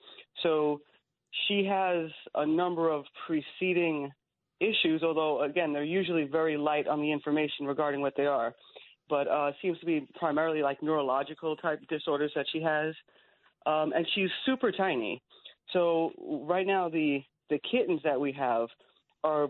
So 0.42 0.80
she 1.46 1.64
has 1.64 2.10
a 2.34 2.46
number 2.46 2.90
of 2.90 3.04
preceding 3.26 4.10
issues, 4.60 5.02
although, 5.02 5.42
again, 5.42 5.72
they're 5.72 5.84
usually 5.84 6.24
very 6.24 6.56
light 6.56 6.86
on 6.86 7.00
the 7.00 7.10
information 7.10 7.66
regarding 7.66 8.00
what 8.00 8.14
they 8.16 8.26
are. 8.26 8.54
But 9.08 9.28
uh, 9.28 9.52
seems 9.60 9.78
to 9.80 9.86
be 9.86 10.06
primarily 10.14 10.62
like 10.62 10.82
neurological 10.82 11.56
type 11.56 11.80
disorders 11.88 12.32
that 12.34 12.46
she 12.52 12.62
has. 12.62 12.94
Um, 13.66 13.92
and 13.94 14.06
she's 14.14 14.30
super 14.46 14.72
tiny. 14.72 15.22
So 15.72 16.12
right 16.18 16.66
now, 16.66 16.88
the, 16.88 17.22
the 17.50 17.58
kittens 17.70 18.00
that 18.04 18.20
we 18.20 18.32
have 18.32 18.68
are 19.22 19.48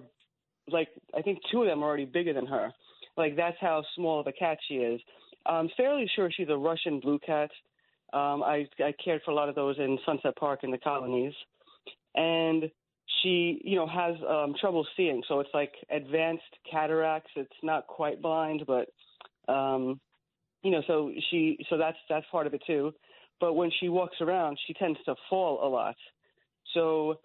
like, 0.69 0.89
I 1.17 1.23
think 1.23 1.39
two 1.51 1.63
of 1.63 1.69
them 1.69 1.83
are 1.83 1.87
already 1.87 2.05
bigger 2.05 2.33
than 2.33 2.47
her. 2.47 2.73
Like, 3.17 3.37
that's 3.37 3.57
how 3.61 3.85
small 3.95 4.21
of 4.21 4.27
a 4.27 4.33
cat 4.33 4.59
she 4.69 4.75
is. 4.75 5.01
I'm 5.47 5.69
fairly 5.77 6.11
sure 6.15 6.31
she's 6.31 6.49
a 6.49 6.57
Russian 6.57 7.01
blue 7.01 7.19
cat. 7.19 7.51
Um, 8.13 8.43
I, 8.43 8.67
I 8.81 8.95
cared 9.05 9.23
for 9.25 9.31
a 9.31 9.35
lot 9.35 9.49
of 9.49 9.55
those 9.55 9.77
in 9.79 9.99
Sunset 10.07 10.37
Park 10.37 10.61
in 10.63 10.71
the 10.71 10.79
colonies. 10.79 11.35
And 12.15 12.71
she, 13.23 13.61
you 13.65 13.77
know, 13.77 13.87
has 13.87 14.15
um, 14.29 14.55
trouble 14.61 14.87
seeing. 14.97 15.23
So 15.29 15.41
it's 15.41 15.51
like 15.53 15.73
advanced 15.91 16.43
cataracts. 16.71 17.31
It's 17.37 17.51
not 17.63 17.87
quite 17.87 18.23
blind, 18.23 18.65
but, 18.67 18.89
um, 19.53 20.01
you 20.63 20.71
know, 20.71 20.83
so 20.87 21.11
she, 21.31 21.59
so 21.69 21.77
that's 21.77 21.99
that's 22.09 22.27
part 22.31 22.47
of 22.47 22.55
it 22.55 22.63
too. 22.67 22.93
But 23.41 23.55
when 23.55 23.71
she 23.81 23.89
walks 23.89 24.17
around, 24.21 24.59
she 24.67 24.75
tends 24.75 24.99
to 25.05 25.15
fall 25.29 25.67
a 25.67 25.69
lot. 25.69 25.97
So 26.73 27.19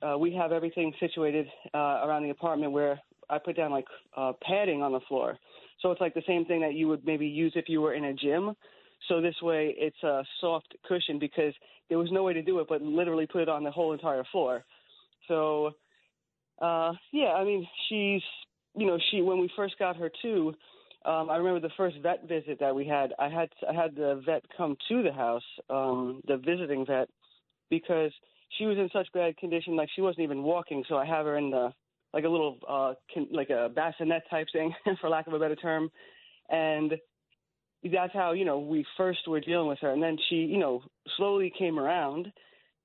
uh, 0.00 0.16
we 0.18 0.32
have 0.34 0.52
everything 0.52 0.92
situated 1.00 1.46
uh, 1.74 2.02
around 2.04 2.22
the 2.22 2.30
apartment 2.30 2.72
where 2.72 3.00
I 3.28 3.38
put 3.38 3.56
down 3.56 3.70
like 3.70 3.86
uh, 4.16 4.32
padding 4.42 4.82
on 4.82 4.92
the 4.92 5.00
floor. 5.08 5.38
So 5.80 5.90
it's 5.90 6.00
like 6.00 6.14
the 6.14 6.22
same 6.26 6.44
thing 6.44 6.60
that 6.62 6.74
you 6.74 6.88
would 6.88 7.04
maybe 7.04 7.26
use 7.26 7.52
if 7.54 7.68
you 7.68 7.80
were 7.80 7.94
in 7.94 8.06
a 8.06 8.14
gym. 8.14 8.54
So 9.08 9.20
this 9.20 9.34
way 9.42 9.74
it's 9.76 10.02
a 10.02 10.24
soft 10.40 10.74
cushion 10.88 11.18
because 11.18 11.52
there 11.88 11.98
was 11.98 12.10
no 12.10 12.22
way 12.22 12.32
to 12.32 12.42
do 12.42 12.58
it 12.60 12.66
but 12.68 12.82
literally 12.82 13.26
put 13.26 13.42
it 13.42 13.48
on 13.48 13.62
the 13.62 13.70
whole 13.70 13.92
entire 13.92 14.24
floor. 14.32 14.64
So 15.28 15.72
uh 16.62 16.92
yeah, 17.12 17.32
I 17.34 17.44
mean 17.44 17.66
she's 17.88 18.22
you 18.74 18.86
know, 18.86 18.98
she 19.10 19.22
when 19.22 19.38
we 19.38 19.50
first 19.56 19.78
got 19.78 19.96
her 19.96 20.10
too, 20.22 20.54
um 21.04 21.28
I 21.30 21.36
remember 21.36 21.60
the 21.60 21.74
first 21.76 21.96
vet 22.02 22.26
visit 22.26 22.58
that 22.60 22.74
we 22.74 22.86
had, 22.86 23.12
I 23.18 23.28
had 23.28 23.48
I 23.68 23.74
had 23.74 23.94
the 23.94 24.22
vet 24.24 24.44
come 24.56 24.76
to 24.88 25.02
the 25.02 25.12
house, 25.12 25.44
um 25.68 26.22
the 26.26 26.38
visiting 26.38 26.86
vet 26.86 27.08
because 27.70 28.12
she 28.56 28.64
was 28.64 28.78
in 28.78 28.88
such 28.92 29.08
bad 29.12 29.36
condition 29.36 29.76
like 29.76 29.90
she 29.94 30.00
wasn't 30.00 30.24
even 30.24 30.42
walking, 30.42 30.84
so 30.88 30.96
I 30.96 31.04
have 31.04 31.26
her 31.26 31.36
in 31.36 31.50
the 31.50 31.72
like 32.16 32.24
a 32.24 32.28
little 32.28 32.58
uh 32.66 32.94
can, 33.12 33.28
like 33.30 33.50
a 33.50 33.68
bassinet 33.68 34.22
type 34.30 34.46
thing 34.50 34.74
for 35.02 35.10
lack 35.10 35.26
of 35.26 35.34
a 35.34 35.38
better 35.38 35.54
term. 35.54 35.90
And 36.48 36.94
that's 37.92 38.12
how 38.14 38.32
you 38.32 38.46
know 38.46 38.58
we 38.58 38.86
first 38.96 39.28
were 39.28 39.40
dealing 39.40 39.68
with 39.68 39.78
her. 39.80 39.92
And 39.92 40.02
then 40.02 40.16
she 40.30 40.36
you 40.36 40.58
know 40.58 40.82
slowly 41.18 41.52
came 41.56 41.78
around. 41.78 42.32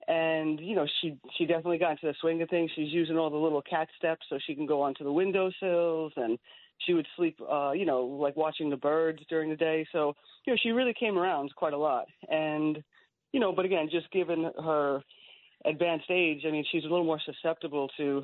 And 0.09 0.59
you 0.59 0.75
know 0.75 0.85
she 0.99 1.17
she 1.37 1.45
definitely 1.45 1.77
got 1.77 1.91
into 1.91 2.07
the 2.07 2.15
swing 2.19 2.41
of 2.41 2.49
things. 2.49 2.71
She's 2.75 2.91
using 2.91 3.17
all 3.17 3.29
the 3.29 3.37
little 3.37 3.61
cat 3.61 3.87
steps 3.97 4.25
so 4.27 4.37
she 4.45 4.53
can 4.53 4.65
go 4.65 4.81
onto 4.81 5.05
the 5.05 5.13
windowsills. 5.13 6.11
And 6.17 6.37
she 6.79 6.93
would 6.93 7.07
sleep 7.15 7.39
uh 7.49 7.71
you 7.71 7.85
know 7.85 8.03
like 8.03 8.35
watching 8.35 8.69
the 8.69 8.75
birds 8.75 9.21
during 9.29 9.49
the 9.49 9.55
day. 9.55 9.87
So 9.93 10.13
you 10.45 10.51
know 10.51 10.57
she 10.61 10.71
really 10.71 10.93
came 10.93 11.17
around 11.17 11.55
quite 11.55 11.73
a 11.73 11.77
lot. 11.77 12.07
And 12.27 12.83
you 13.31 13.39
know 13.39 13.53
but 13.53 13.63
again 13.63 13.87
just 13.89 14.11
given 14.11 14.51
her 14.61 15.01
advanced 15.63 16.09
age 16.09 16.41
i 16.47 16.49
mean 16.49 16.65
she's 16.71 16.83
a 16.83 16.87
little 16.87 17.05
more 17.05 17.21
susceptible 17.23 17.87
to 17.95 18.23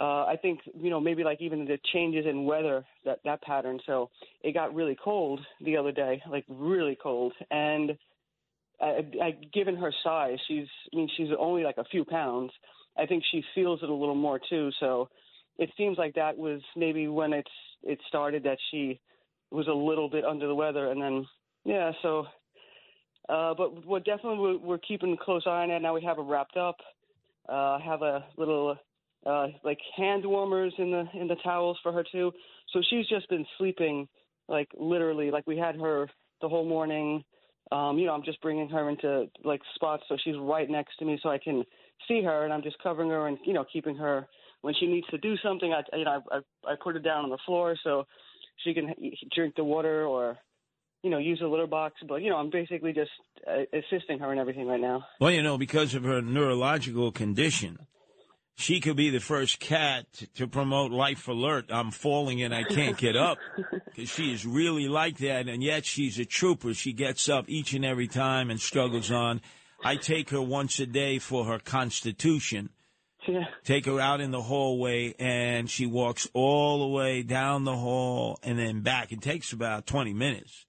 uh, 0.00 0.24
I 0.24 0.36
think 0.40 0.60
you 0.80 0.90
know 0.90 1.00
maybe 1.00 1.24
like 1.24 1.40
even 1.40 1.64
the 1.64 1.78
changes 1.92 2.26
in 2.26 2.44
weather 2.44 2.84
that 3.04 3.20
that 3.24 3.42
pattern. 3.42 3.80
So 3.86 4.10
it 4.42 4.52
got 4.52 4.74
really 4.74 4.96
cold 5.02 5.40
the 5.60 5.76
other 5.76 5.92
day, 5.92 6.22
like 6.30 6.44
really 6.48 6.96
cold, 7.00 7.32
and 7.50 7.96
I, 8.80 9.06
I, 9.22 9.38
given 9.52 9.76
her 9.76 9.92
size, 10.02 10.38
she's 10.48 10.66
I 10.92 10.96
mean 10.96 11.08
she's 11.16 11.28
only 11.38 11.64
like 11.64 11.78
a 11.78 11.84
few 11.84 12.04
pounds. 12.04 12.50
I 12.96 13.06
think 13.06 13.24
she 13.30 13.42
feels 13.54 13.82
it 13.82 13.88
a 13.88 13.94
little 13.94 14.14
more 14.14 14.40
too. 14.50 14.70
So 14.80 15.08
it 15.58 15.70
seems 15.76 15.98
like 15.98 16.14
that 16.14 16.36
was 16.36 16.60
maybe 16.76 17.08
when 17.08 17.32
it's 17.32 17.50
it 17.82 17.98
started 18.08 18.42
that 18.44 18.58
she 18.70 19.00
was 19.50 19.68
a 19.68 19.72
little 19.72 20.08
bit 20.08 20.24
under 20.24 20.46
the 20.46 20.54
weather, 20.54 20.90
and 20.90 21.00
then 21.00 21.26
yeah. 21.64 21.92
So, 22.02 22.26
uh, 23.28 23.54
but 23.54 23.86
what 23.86 24.04
definitely 24.04 24.38
we're, 24.38 24.58
we're 24.58 24.78
keeping 24.78 25.12
a 25.12 25.24
close 25.24 25.42
eye 25.46 25.62
on 25.62 25.70
it. 25.70 25.80
Now 25.80 25.94
we 25.94 26.02
have 26.02 26.16
her 26.16 26.22
wrapped 26.22 26.56
up. 26.56 26.76
Uh, 27.48 27.78
have 27.78 28.00
a 28.00 28.24
little 28.38 28.76
uh, 29.26 29.48
like 29.62 29.78
hand 29.96 30.24
warmers 30.24 30.74
in 30.78 30.90
the 30.90 31.04
in 31.18 31.28
the 31.28 31.36
towels 31.42 31.78
for 31.82 31.92
her 31.92 32.04
too. 32.10 32.32
So 32.72 32.80
she's 32.90 33.06
just 33.08 33.28
been 33.28 33.46
sleeping 33.58 34.08
like 34.48 34.68
literally 34.76 35.30
like 35.30 35.46
we 35.46 35.56
had 35.56 35.76
her 35.76 36.08
the 36.40 36.48
whole 36.48 36.66
morning. 36.66 37.24
Um, 37.72 37.98
you 37.98 38.06
know, 38.06 38.12
I'm 38.12 38.24
just 38.24 38.40
bringing 38.42 38.68
her 38.68 38.90
into 38.90 39.26
like 39.42 39.60
spots 39.74 40.04
so 40.08 40.16
she's 40.22 40.36
right 40.38 40.68
next 40.68 40.96
to 40.98 41.04
me 41.04 41.18
so 41.22 41.30
I 41.30 41.38
can 41.38 41.64
see 42.06 42.22
her, 42.22 42.44
and 42.44 42.52
I'm 42.52 42.62
just 42.62 42.76
covering 42.82 43.10
her 43.10 43.26
and 43.26 43.38
you 43.44 43.54
know 43.54 43.64
keeping 43.72 43.96
her 43.96 44.26
when 44.60 44.74
she 44.78 44.86
needs 44.86 45.06
to 45.08 45.18
do 45.18 45.36
something. 45.42 45.72
I 45.72 45.96
you 45.96 46.04
know 46.04 46.22
I 46.30 46.36
I, 46.36 46.72
I 46.72 46.74
put 46.82 46.94
her 46.94 47.00
down 47.00 47.24
on 47.24 47.30
the 47.30 47.38
floor 47.46 47.76
so 47.82 48.04
she 48.62 48.74
can 48.74 48.94
drink 49.34 49.54
the 49.56 49.64
water 49.64 50.04
or 50.04 50.36
you 51.02 51.10
know 51.10 51.18
use 51.18 51.40
a 51.42 51.46
litter 51.46 51.66
box. 51.66 51.94
But 52.06 52.16
you 52.16 52.30
know 52.30 52.36
I'm 52.36 52.50
basically 52.50 52.92
just 52.92 53.10
uh, 53.48 53.62
assisting 53.72 54.18
her 54.18 54.30
and 54.30 54.38
everything 54.38 54.66
right 54.66 54.80
now. 54.80 55.04
Well, 55.20 55.30
you 55.30 55.42
know, 55.42 55.56
because 55.56 55.94
of 55.94 56.04
her 56.04 56.20
neurological 56.20 57.12
condition, 57.12 57.78
she 58.56 58.80
could 58.80 58.96
be 58.96 59.10
the 59.10 59.20
first 59.20 59.58
cat 59.60 60.06
to 60.36 60.46
promote 60.46 60.90
Life 60.92 61.26
Alert. 61.28 61.66
I'm 61.70 61.90
falling 61.90 62.42
and 62.42 62.54
I 62.54 62.62
can't 62.64 62.96
get 62.96 63.16
up 63.16 63.38
because 63.84 64.08
she 64.08 64.32
is 64.32 64.46
really 64.46 64.88
like 64.88 65.18
that, 65.18 65.48
and 65.48 65.62
yet 65.62 65.84
she's 65.84 66.18
a 66.18 66.24
trooper. 66.24 66.72
She 66.74 66.92
gets 66.92 67.28
up 67.28 67.46
each 67.48 67.72
and 67.74 67.84
every 67.84 68.08
time 68.08 68.50
and 68.50 68.60
struggles 68.60 69.10
on. 69.10 69.40
I 69.84 69.96
take 69.96 70.30
her 70.30 70.40
once 70.40 70.78
a 70.80 70.86
day 70.86 71.18
for 71.18 71.44
her 71.44 71.58
constitution. 71.58 72.70
Yeah. 73.26 73.44
Take 73.64 73.86
her 73.86 73.98
out 74.00 74.20
in 74.20 74.30
the 74.30 74.42
hallway, 74.42 75.14
and 75.18 75.68
she 75.68 75.86
walks 75.86 76.28
all 76.34 76.80
the 76.80 76.94
way 76.94 77.22
down 77.22 77.64
the 77.64 77.76
hall 77.76 78.38
and 78.42 78.58
then 78.58 78.82
back. 78.82 79.12
It 79.12 79.22
takes 79.22 79.52
about 79.52 79.86
20 79.86 80.12
minutes. 80.12 80.66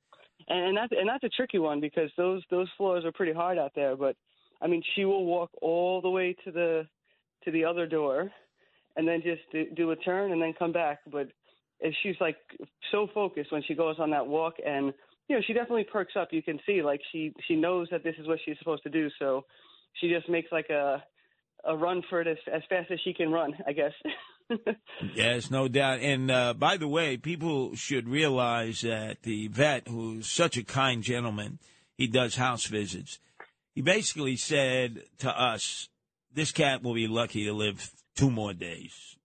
and 0.48 0.76
that's 0.78 0.92
and 0.92 1.08
that's 1.08 1.24
a 1.24 1.30
tricky 1.30 1.60
one 1.60 1.82
because 1.82 2.10
those 2.18 2.44
those 2.50 2.70
floors 2.78 3.04
are 3.06 3.12
pretty 3.12 3.34
hard 3.34 3.58
out 3.58 3.74
there. 3.76 3.96
But 3.96 4.16
I 4.62 4.68
mean, 4.68 4.84
she 4.96 5.04
will 5.06 5.26
walk 5.26 5.50
all 5.62 6.02
the 6.02 6.10
way 6.10 6.36
to 6.46 6.52
the 6.52 6.88
to 7.46 7.52
the 7.52 7.66
other 7.66 7.88
door, 7.88 8.32
and 8.96 9.08
then 9.08 9.22
just 9.22 9.76
do, 9.76 9.92
a 9.92 9.96
turn 9.96 10.32
and 10.32 10.42
then 10.42 10.54
come 10.58 10.72
back. 10.72 11.00
But 11.12 11.28
if 11.80 11.94
she's 12.04 12.16
like 12.20 12.38
so 12.92 13.08
focused 13.14 13.52
when 13.52 13.64
she 13.68 13.76
goes 13.76 13.96
on 14.00 14.12
that 14.12 14.28
walk, 14.28 14.56
and 14.66 14.94
you 15.28 15.36
know, 15.36 15.42
she 15.46 15.54
definitely 15.54 15.86
perks 15.86 16.14
up. 16.20 16.30
You 16.32 16.44
can 16.44 16.60
see 16.66 16.82
like 16.82 17.02
she 17.12 17.34
she 17.48 17.56
knows 17.56 17.88
that 17.92 18.04
this 18.04 18.16
is 18.20 18.28
what 18.28 18.40
she's 18.46 18.58
supposed 18.60 18.84
to 18.84 18.90
do. 18.90 19.10
So 19.20 19.46
she 19.94 20.10
just 20.10 20.30
makes 20.30 20.52
like 20.52 20.70
a 20.70 21.04
a 21.66 21.76
run 21.76 22.04
for 22.10 22.22
it 22.22 22.28
as, 22.28 22.38
as 22.54 22.62
fast 22.70 22.92
as 22.92 23.00
she 23.04 23.14
can 23.14 23.32
run, 23.32 23.54
I 23.68 23.74
guess. 23.74 23.94
Yes, 25.16 25.50
no 25.50 25.68
doubt. 25.68 26.02
And 26.02 26.30
uh, 26.30 26.54
by 26.54 26.78
the 26.78 26.88
way, 26.88 27.18
people 27.18 27.76
should 27.76 28.08
realize 28.08 28.82
that 28.82 29.24
the 29.24 29.48
vet, 29.48 29.88
who's 29.88 30.30
such 30.30 30.56
a 30.56 30.64
kind 30.64 31.02
gentleman, 31.02 31.58
he 31.98 32.08
does 32.08 32.36
house 32.36 32.66
visits. 32.66 33.20
He 33.74 33.82
basically 33.82 34.36
said 34.36 35.02
to 35.20 35.30
us, 35.30 35.90
"This 36.36 36.52
cat 36.52 36.84
will 36.84 36.94
be 36.94 37.08
lucky 37.08 37.46
to 37.46 37.54
live 37.54 37.92
two 38.16 38.30
more 38.30 38.54
days." 38.54 39.18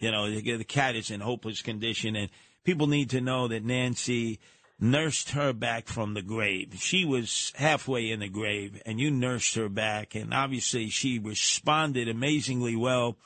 You 0.00 0.10
know, 0.10 0.28
the, 0.28 0.56
the 0.56 0.64
cat 0.64 0.96
is 0.96 1.10
in 1.10 1.20
hopeless 1.20 1.62
condition, 1.62 2.16
and 2.16 2.30
people 2.64 2.86
need 2.86 3.10
to 3.10 3.20
know 3.20 3.48
that 3.48 3.64
Nancy 3.64 4.40
nursed 4.80 5.30
her 5.30 5.52
back 5.52 5.86
from 5.86 6.14
the 6.14 6.22
grave. 6.22 6.74
She 6.80 7.04
was 7.04 7.52
halfway 7.54 8.10
in 8.10 8.20
the 8.20 8.28
grave, 8.28 8.82
and 8.84 9.00
you 9.00 9.10
nursed 9.10 9.54
her 9.54 9.68
back, 9.68 10.14
and 10.14 10.34
obviously 10.34 10.90
she 10.90 11.18
responded 11.18 12.08
amazingly 12.08 12.74
well 12.74 13.16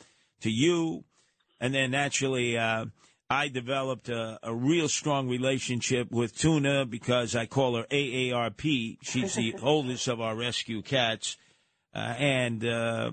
to 0.40 0.50
you 0.50 1.04
and 1.60 1.74
then 1.74 1.90
naturally, 1.90 2.56
uh, 2.56 2.86
I 3.28 3.48
developed 3.48 4.08
a, 4.08 4.38
a 4.42 4.54
real 4.54 4.88
strong 4.88 5.28
relationship 5.28 6.10
with 6.10 6.36
Tuna 6.36 6.86
because 6.86 7.36
I 7.36 7.46
call 7.46 7.76
her 7.76 7.84
AARP. 7.90 8.98
She's 9.02 9.34
the 9.34 9.54
oldest 9.62 10.08
of 10.08 10.20
our 10.20 10.36
rescue 10.36 10.82
cats. 10.82 11.36
Uh, 11.94 12.14
and 12.18 12.64
uh, 12.64 13.10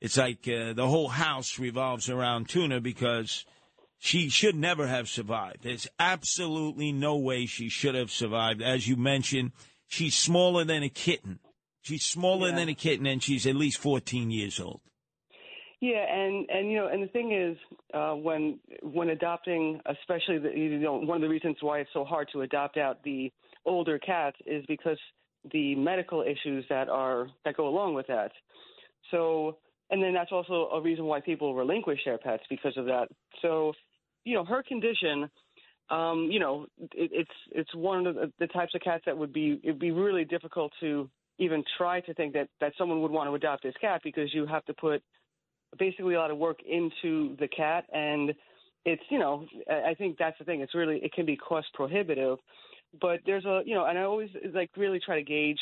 it's 0.00 0.16
like 0.16 0.46
uh, 0.48 0.72
the 0.72 0.86
whole 0.86 1.08
house 1.08 1.58
revolves 1.58 2.08
around 2.08 2.48
Tuna 2.48 2.80
because 2.80 3.44
she 3.98 4.28
should 4.28 4.54
never 4.54 4.86
have 4.86 5.08
survived. 5.08 5.62
There's 5.62 5.88
absolutely 5.98 6.92
no 6.92 7.16
way 7.16 7.46
she 7.46 7.68
should 7.68 7.94
have 7.94 8.10
survived. 8.10 8.62
As 8.62 8.88
you 8.88 8.96
mentioned, 8.96 9.52
she's 9.86 10.14
smaller 10.16 10.64
than 10.64 10.82
a 10.82 10.88
kitten. 10.88 11.38
She's 11.82 12.04
smaller 12.04 12.48
Yeah. 12.48 12.56
than 12.56 12.68
a 12.68 12.74
kitten, 12.74 13.06
and 13.06 13.22
she's 13.22 13.46
at 13.46 13.54
least 13.54 13.78
14 13.78 14.30
years 14.30 14.58
old. 14.60 14.80
Yeah, 15.80 16.04
and 16.10 16.48
and 16.48 16.70
you 16.70 16.78
know, 16.78 16.88
and 16.88 17.02
the 17.02 17.08
thing 17.08 17.32
is, 17.32 17.56
uh, 17.92 18.14
when 18.14 18.58
when 18.82 19.10
adopting, 19.10 19.80
especially 19.84 20.38
the 20.38 20.50
you 20.56 20.78
know 20.78 20.94
one 20.94 21.16
of 21.16 21.20
the 21.20 21.28
reasons 21.28 21.58
why 21.60 21.80
it's 21.80 21.90
so 21.92 22.02
hard 22.02 22.28
to 22.32 22.40
adopt 22.40 22.78
out 22.78 23.02
the 23.02 23.30
older 23.66 23.98
cats 23.98 24.38
is 24.46 24.64
because 24.66 24.98
the 25.52 25.74
medical 25.74 26.22
issues 26.22 26.64
that 26.68 26.88
are 26.88 27.28
that 27.44 27.56
go 27.56 27.68
along 27.68 27.94
with 27.94 28.06
that. 28.08 28.32
So, 29.10 29.58
and 29.90 30.02
then 30.02 30.14
that's 30.14 30.32
also 30.32 30.68
a 30.72 30.80
reason 30.80 31.04
why 31.04 31.20
people 31.20 31.54
relinquish 31.54 32.00
their 32.04 32.18
pets 32.18 32.42
because 32.50 32.76
of 32.76 32.86
that. 32.86 33.08
So, 33.42 33.72
you 34.24 34.34
know, 34.34 34.44
her 34.44 34.62
condition, 34.62 35.30
um, 35.90 36.28
you 36.30 36.40
know, 36.40 36.66
it, 36.78 37.10
it's 37.12 37.30
it's 37.52 37.74
one 37.74 38.06
of 38.06 38.14
the, 38.14 38.32
the 38.38 38.46
types 38.48 38.74
of 38.74 38.80
cats 38.80 39.04
that 39.06 39.16
would 39.16 39.32
be 39.32 39.60
it'd 39.62 39.78
be 39.78 39.92
really 39.92 40.24
difficult 40.24 40.72
to 40.80 41.08
even 41.38 41.62
try 41.76 42.00
to 42.00 42.14
think 42.14 42.32
that 42.34 42.48
that 42.60 42.72
someone 42.78 43.02
would 43.02 43.10
want 43.10 43.28
to 43.28 43.34
adopt 43.34 43.62
this 43.62 43.74
cat 43.80 44.00
because 44.02 44.32
you 44.34 44.46
have 44.46 44.64
to 44.64 44.74
put 44.74 45.02
basically 45.78 46.14
a 46.14 46.18
lot 46.18 46.30
of 46.30 46.38
work 46.38 46.58
into 46.68 47.36
the 47.38 47.48
cat 47.48 47.84
and 47.92 48.32
it's 48.84 49.02
you 49.10 49.18
know 49.18 49.44
I 49.68 49.90
I 49.90 49.94
think 49.94 50.16
that's 50.18 50.38
the 50.38 50.44
thing 50.44 50.60
it's 50.60 50.74
really 50.74 50.98
it 51.02 51.12
can 51.12 51.26
be 51.26 51.36
cost 51.36 51.66
prohibitive 51.74 52.38
but 53.00 53.20
there's 53.26 53.44
a 53.44 53.62
you 53.64 53.74
know 53.74 53.84
and 53.84 53.98
I 53.98 54.02
always 54.02 54.30
like 54.54 54.70
really 54.76 55.00
try 55.04 55.16
to 55.16 55.22
gauge 55.22 55.58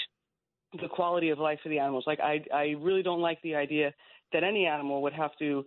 the 0.81 0.89
quality 0.89 1.31
of 1.31 1.39
life 1.39 1.59
for 1.63 1.69
the 1.69 1.79
animals 1.79 2.05
like 2.07 2.21
I 2.21 2.45
I 2.53 2.75
really 2.81 3.03
don't 3.03 3.21
like 3.21 3.41
the 3.43 3.55
idea 3.55 3.93
that 4.33 4.45
any 4.45 4.67
animal 4.67 5.03
would 5.03 5.13
have 5.13 5.37
to 5.39 5.65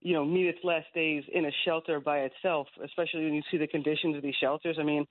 you 0.00 0.12
know 0.14 0.24
meet 0.24 0.46
its 0.46 0.58
last 0.64 0.86
days 0.94 1.24
in 1.32 1.46
a 1.46 1.50
shelter 1.64 2.00
by 2.00 2.20
itself 2.20 2.66
especially 2.84 3.24
when 3.24 3.34
you 3.34 3.42
see 3.50 3.58
the 3.58 3.66
conditions 3.66 4.16
of 4.16 4.22
these 4.22 4.34
shelters 4.40 4.76
I 4.80 4.82
mean 4.82 5.06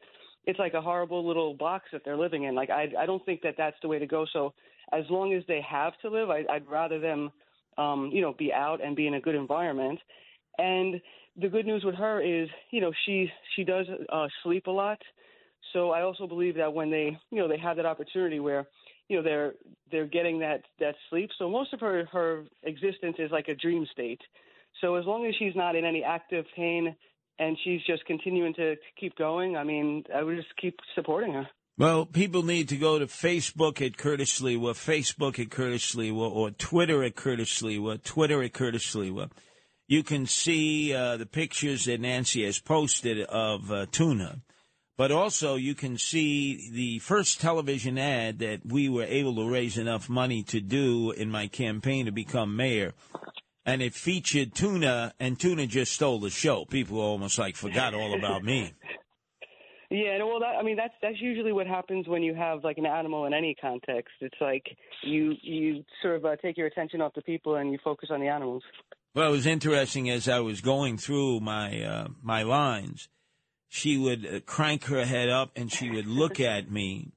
it's 0.45 0.59
like 0.59 0.73
a 0.73 0.81
horrible 0.81 1.25
little 1.25 1.55
box 1.55 1.85
that 1.91 2.01
they're 2.05 2.17
living 2.17 2.43
in 2.43 2.55
like 2.55 2.69
I 2.69 2.87
I 2.99 3.05
don't 3.05 3.25
think 3.25 3.41
that 3.41 3.55
that's 3.57 3.77
the 3.81 3.87
way 3.87 3.99
to 3.99 4.07
go 4.07 4.25
so 4.31 4.53
as 4.93 5.03
long 5.09 5.33
as 5.33 5.43
they 5.47 5.61
have 5.61 5.93
to 6.01 6.09
live 6.09 6.29
I 6.29 6.43
I'd 6.49 6.67
rather 6.67 6.99
them 6.99 7.31
um, 7.77 8.09
you 8.13 8.21
know, 8.21 8.33
be 8.33 8.53
out 8.53 8.83
and 8.83 8.95
be 8.95 9.07
in 9.07 9.15
a 9.15 9.21
good 9.21 9.35
environment. 9.35 9.99
And 10.57 11.01
the 11.39 11.49
good 11.49 11.65
news 11.65 11.83
with 11.83 11.95
her 11.95 12.21
is, 12.21 12.47
you 12.71 12.81
know, 12.81 12.91
she 13.05 13.29
she 13.55 13.63
does 13.63 13.87
uh, 14.11 14.27
sleep 14.43 14.67
a 14.67 14.71
lot. 14.71 14.99
So 15.73 15.91
I 15.91 16.01
also 16.01 16.27
believe 16.27 16.55
that 16.55 16.73
when 16.73 16.89
they, 16.89 17.17
you 17.31 17.39
know, 17.39 17.47
they 17.47 17.57
have 17.57 17.77
that 17.77 17.85
opportunity 17.85 18.39
where, 18.39 18.65
you 19.09 19.17
know, 19.17 19.23
they're 19.23 19.53
they're 19.91 20.07
getting 20.07 20.39
that 20.39 20.61
that 20.79 20.95
sleep. 21.09 21.29
So 21.37 21.49
most 21.49 21.73
of 21.73 21.79
her 21.81 22.05
her 22.11 22.45
existence 22.63 23.17
is 23.19 23.31
like 23.31 23.47
a 23.47 23.55
dream 23.55 23.85
state. 23.91 24.21
So 24.81 24.95
as 24.95 25.05
long 25.05 25.25
as 25.25 25.33
she's 25.37 25.55
not 25.55 25.75
in 25.75 25.85
any 25.85 26.03
active 26.03 26.45
pain 26.55 26.95
and 27.39 27.57
she's 27.63 27.81
just 27.85 28.05
continuing 28.05 28.53
to, 28.55 28.75
keep 28.99 29.17
going, 29.17 29.57
I 29.57 29.63
mean, 29.63 30.03
I 30.13 30.23
would 30.23 30.37
just 30.37 30.55
keep 30.61 30.77
supporting 30.95 31.33
her. 31.33 31.47
Well, 31.77 32.05
people 32.05 32.43
need 32.43 32.69
to 32.69 32.77
go 32.77 32.99
to 32.99 33.05
Facebook 33.05 33.85
at 33.85 33.97
Curtis 33.97 34.39
Sliwa, 34.39 34.71
Facebook 34.73 35.37
at 35.39 35.51
Curtis 35.51 35.93
Sliwa, 35.93 36.31
or 36.31 36.51
Twitter 36.51 37.03
at 37.03 37.15
Curtis 37.15 37.61
Sliwa, 37.61 38.01
Twitter 38.01 38.41
at 38.41 38.53
Curtis 38.53 38.95
Sliwa. 38.95 39.29
You 39.87 40.01
can 40.01 40.25
see 40.25 40.93
uh, 40.93 41.17
the 41.17 41.25
pictures 41.25 41.85
that 41.85 41.99
Nancy 41.99 42.45
has 42.45 42.59
posted 42.59 43.19
of 43.21 43.69
uh, 43.71 43.85
tuna, 43.91 44.39
but 44.97 45.11
also 45.11 45.55
you 45.55 45.75
can 45.75 45.97
see 45.97 46.69
the 46.71 46.99
first 46.99 47.41
television 47.41 47.97
ad 47.97 48.39
that 48.39 48.65
we 48.65 48.87
were 48.87 49.03
able 49.03 49.35
to 49.35 49.49
raise 49.49 49.77
enough 49.77 50.09
money 50.09 50.43
to 50.43 50.61
do 50.61 51.11
in 51.11 51.29
my 51.29 51.47
campaign 51.47 52.05
to 52.05 52.11
become 52.11 52.55
mayor. 52.55 52.93
And 53.65 53.81
it 53.81 53.93
featured 53.93 54.53
tuna, 54.53 55.13
and 55.19 55.39
tuna 55.39 55.65
just 55.65 55.93
stole 55.93 56.19
the 56.19 56.29
show. 56.29 56.65
People 56.65 56.99
almost 56.99 57.39
like 57.39 57.55
forgot 57.55 57.93
all 57.93 58.13
about 58.13 58.43
me. 58.43 58.73
Yeah, 59.91 60.17
well, 60.23 60.39
that, 60.39 60.55
I 60.59 60.63
mean, 60.63 60.77
that's 60.77 60.95
that's 61.01 61.21
usually 61.21 61.51
what 61.51 61.67
happens 61.67 62.07
when 62.07 62.23
you 62.23 62.33
have 62.33 62.63
like 62.63 62.79
an 62.79 62.87
animal 62.87 63.25
in 63.25 63.33
any 63.33 63.55
context. 63.55 64.13
It's 64.19 64.35
like 64.41 64.63
you 65.03 65.35
you 65.43 65.83
sort 66.01 66.15
of 66.15 66.25
uh, 66.25 66.35
take 66.37 66.57
your 66.57 66.65
attention 66.65 67.01
off 67.01 67.13
the 67.13 67.21
people 67.21 67.55
and 67.55 67.71
you 67.71 67.77
focus 67.83 68.09
on 68.11 68.19
the 68.19 68.27
animals. 68.27 68.63
Well, 69.13 69.29
it 69.29 69.31
was 69.31 69.45
interesting 69.45 70.09
as 70.09 70.27
I 70.27 70.39
was 70.39 70.59
going 70.59 70.97
through 70.97 71.39
my 71.41 71.83
uh, 71.83 72.07
my 72.23 72.41
lines. 72.41 73.07
She 73.67 73.97
would 73.97 74.25
uh, 74.25 74.39
crank 74.41 74.85
her 74.85 75.05
head 75.05 75.29
up 75.29 75.51
and 75.55 75.71
she 75.71 75.89
would 75.89 76.07
look 76.07 76.39
at 76.39 76.71
me, 76.71 77.11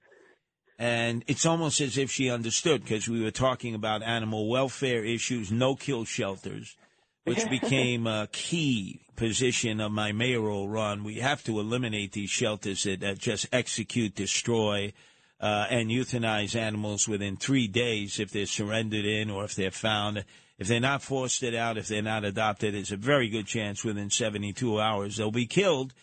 and 0.79 1.25
it's 1.27 1.47
almost 1.47 1.81
as 1.81 1.99
if 1.99 2.11
she 2.11 2.31
understood 2.31 2.83
because 2.83 3.09
we 3.09 3.23
were 3.23 3.31
talking 3.31 3.75
about 3.75 4.03
animal 4.03 4.49
welfare 4.49 5.05
issues, 5.05 5.51
no 5.51 5.75
kill 5.75 6.05
shelters, 6.05 6.77
which 7.25 7.49
became 7.51 8.07
a 8.07 8.29
key 8.31 9.01
position 9.17 9.81
of 9.81 9.91
my 9.91 10.13
mayoral 10.13 10.69
run. 10.69 11.03
We 11.03 11.17
have 11.17 11.43
to 11.45 11.59
eliminate 11.59 12.13
these 12.13 12.31
shelters 12.31 12.85
that, 12.85 13.01
that 13.01 13.19
just 13.19 13.47
execute, 13.53 14.15
destroy, 14.15 14.93
uh, 15.41 15.67
and 15.71 15.91
euthanize 15.91 16.57
animals 16.57 17.09
within 17.09 17.37
three 17.37 17.69
days 17.69 18.19
if 18.19 18.31
they're 18.31 18.47
surrendered 18.47 19.05
in 19.05 19.31
or 19.31 19.45
if 19.45 19.55
they're 19.55 19.71
found. 19.71 20.25
If 20.59 20.67
they're 20.67 20.81
not 20.81 21.03
fostered 21.03 21.55
out, 21.55 21.79
if 21.79 21.87
they're 21.87 22.03
not 22.03 22.25
adopted, 22.25 22.75
there's 22.75 22.91
a 22.91 22.97
very 22.97 23.29
good 23.29 23.47
chance 23.47 23.85
within 23.85 24.11
72 24.11 24.81
hours 24.81 25.17
they'll 25.17 25.31
be 25.31 25.47
killed. 25.47 25.95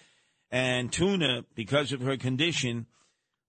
And 0.56 0.90
Tuna, 0.90 1.44
because 1.54 1.92
of 1.92 2.00
her 2.00 2.16
condition, 2.16 2.86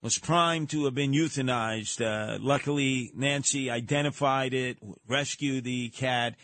was 0.01 0.17
primed 0.17 0.69
to 0.71 0.83
have 0.83 0.93
been 0.93 1.13
euthanized. 1.13 2.01
Uh, 2.05 2.37
luckily, 2.41 3.11
Nancy 3.15 3.69
identified 3.71 4.53
it, 4.53 4.77
rescued 5.07 5.63
the 5.63 5.87
cat, 5.87 6.35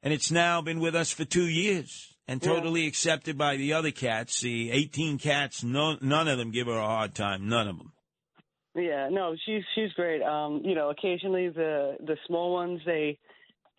and 0.00 0.12
it's 0.14 0.30
now 0.30 0.62
been 0.62 0.78
with 0.78 0.94
us 0.94 1.10
for 1.10 1.24
two 1.24 1.48
years 1.48 2.14
and 2.28 2.40
Yeah. 2.40 2.50
totally 2.52 2.86
accepted 2.86 3.36
by 3.36 3.56
the 3.56 3.72
other 3.72 3.90
cats. 3.90 4.40
The 4.42 4.70
18 4.70 5.18
cats, 5.18 5.64
no, 5.64 5.96
none 6.00 6.28
of 6.28 6.38
them 6.38 6.52
give 6.52 6.68
her 6.68 6.78
a 6.78 6.86
hard 6.86 7.16
time. 7.16 7.48
None 7.48 7.66
of 7.66 7.78
them. 7.78 7.92
Yeah, 8.76 9.08
no, 9.10 9.34
she's 9.44 9.64
she's 9.74 9.92
great. 9.94 10.22
Um, 10.22 10.62
you 10.64 10.76
know, 10.76 10.88
occasionally 10.90 11.48
the 11.48 11.96
the 11.98 12.16
small 12.28 12.52
ones 12.52 12.80
they 12.86 13.18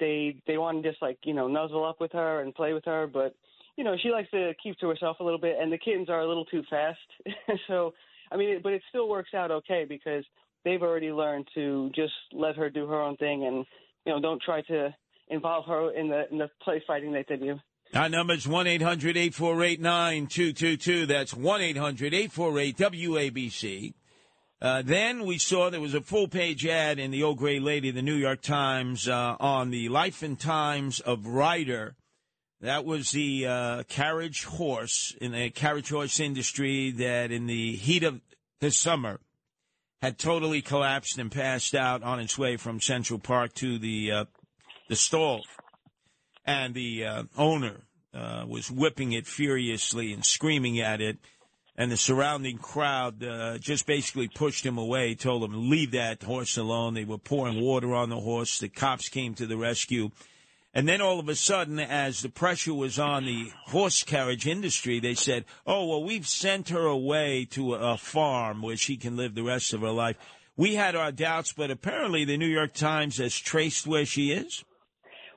they 0.01 0.35
they 0.45 0.57
want 0.57 0.83
to 0.83 0.89
just 0.89 1.01
like 1.01 1.19
you 1.23 1.33
know 1.33 1.47
nuzzle 1.47 1.85
up 1.85 2.01
with 2.01 2.11
her 2.11 2.41
and 2.41 2.53
play 2.53 2.73
with 2.73 2.83
her, 2.83 3.07
but 3.07 3.33
you 3.77 3.83
know 3.83 3.95
she 4.01 4.09
likes 4.09 4.29
to 4.31 4.53
keep 4.61 4.77
to 4.79 4.87
herself 4.87 5.17
a 5.19 5.23
little 5.23 5.39
bit, 5.39 5.57
and 5.59 5.71
the 5.71 5.77
kittens 5.77 6.09
are 6.09 6.21
a 6.21 6.27
little 6.27 6.45
too 6.45 6.63
fast. 6.69 6.99
so 7.67 7.93
I 8.31 8.37
mean, 8.37 8.59
but 8.63 8.73
it 8.73 8.81
still 8.89 9.09
works 9.09 9.33
out 9.33 9.51
okay 9.51 9.85
because 9.87 10.23
they've 10.65 10.81
already 10.81 11.11
learned 11.11 11.47
to 11.55 11.91
just 11.95 12.13
let 12.31 12.55
her 12.55 12.69
do 12.69 12.87
her 12.87 13.01
own 13.01 13.17
thing, 13.17 13.45
and 13.45 13.65
you 14.05 14.13
know 14.13 14.19
don't 14.19 14.41
try 14.41 14.61
to 14.63 14.93
involve 15.29 15.65
her 15.65 15.91
in 15.93 16.09
the 16.09 16.23
in 16.31 16.37
the 16.37 16.49
play 16.61 16.83
fighting 16.85 17.13
that 17.13 17.25
they 17.29 17.37
do. 17.37 17.59
Our 17.93 18.09
number 18.09 18.33
is 18.33 18.47
1 18.47 18.65
800 18.65 19.17
848 19.17 19.79
9222. 19.79 21.05
That's 21.05 21.33
1 21.33 21.61
800 21.61 22.13
848 22.13 22.77
WABC. 22.77 23.93
Uh, 24.59 24.81
then 24.81 25.25
we 25.25 25.37
saw 25.37 25.69
there 25.69 25.81
was 25.81 25.93
a 25.93 26.01
full 26.01 26.27
page 26.27 26.65
ad 26.65 26.97
in 26.97 27.11
the 27.11 27.21
Old 27.21 27.37
Gray 27.37 27.59
Lady, 27.59 27.91
the 27.91 28.01
New 28.01 28.15
York 28.15 28.41
Times, 28.41 29.07
uh, 29.07 29.35
on 29.39 29.69
the 29.69 29.89
life 29.89 30.23
and 30.23 30.39
times 30.39 31.01
of 31.01 31.27
Ryder. 31.27 31.95
That 32.63 32.85
was 32.85 33.11
the 33.11 33.45
uh, 33.45 33.83
carriage 33.89 34.45
horse 34.45 35.13
in 35.19 35.33
the 35.33 35.49
carriage 35.49 35.89
horse 35.89 36.21
industry 36.21 36.91
that, 36.91 37.29
in 37.29 37.45
the 37.45 37.75
heat 37.75 38.03
of 38.03 38.21
the 38.61 38.71
summer, 38.71 39.19
had 40.01 40.17
totally 40.17 40.61
collapsed 40.61 41.19
and 41.19 41.29
passed 41.29 41.75
out 41.75 42.03
on 42.03 42.21
its 42.21 42.37
way 42.37 42.55
from 42.55 42.79
Central 42.79 43.19
Park 43.19 43.53
to 43.55 43.77
the 43.77 44.11
uh, 44.13 44.25
the 44.87 44.95
stall 44.95 45.41
and 46.45 46.73
the 46.73 47.03
uh, 47.03 47.23
owner 47.37 47.81
uh, 48.13 48.45
was 48.47 48.71
whipping 48.71 49.11
it 49.11 49.27
furiously 49.27 50.13
and 50.13 50.23
screaming 50.23 50.79
at 50.79 51.01
it. 51.01 51.17
And 51.75 51.91
the 51.91 51.97
surrounding 51.97 52.59
crowd 52.59 53.21
uh, 53.25 53.57
just 53.57 53.85
basically 53.85 54.29
pushed 54.29 54.65
him 54.65 54.77
away, 54.77 55.15
told 55.15 55.43
him, 55.43 55.69
leave 55.69 55.91
that 55.91 56.23
horse 56.23 56.55
alone. 56.55 56.93
They 56.93 57.03
were 57.03 57.17
pouring 57.17 57.59
water 57.59 57.93
on 57.93 58.07
the 58.07 58.21
horse. 58.21 58.59
The 58.59 58.69
cops 58.69 59.09
came 59.09 59.33
to 59.33 59.47
the 59.47 59.57
rescue. 59.57 60.11
And 60.73 60.87
then 60.87 61.01
all 61.01 61.19
of 61.19 61.29
a 61.29 61.35
sudden, 61.35 61.79
as 61.79 62.21
the 62.21 62.29
pressure 62.29 62.73
was 62.73 62.97
on 62.97 63.25
the 63.25 63.51
horse 63.67 64.01
carriage 64.03 64.47
industry, 64.47 64.99
they 64.99 65.13
said, 65.13 65.45
oh, 65.67 65.85
well, 65.85 66.03
we've 66.03 66.27
sent 66.27 66.69
her 66.69 66.85
away 66.85 67.45
to 67.51 67.75
a 67.75 67.95
farm 67.95 68.63
where 68.63 68.75
she 68.75 68.97
can 68.97 69.15
live 69.15 69.35
the 69.35 69.43
rest 69.43 69.73
of 69.73 69.81
her 69.81 69.91
life. 69.91 70.17
We 70.57 70.75
had 70.75 70.95
our 70.95 71.11
doubts, 71.11 71.53
but 71.53 71.69
apparently 71.69 72.25
the 72.25 72.37
New 72.37 72.47
York 72.47 72.73
Times 72.73 73.17
has 73.17 73.37
traced 73.37 73.85
where 73.85 74.05
she 74.05 74.31
is. 74.31 74.63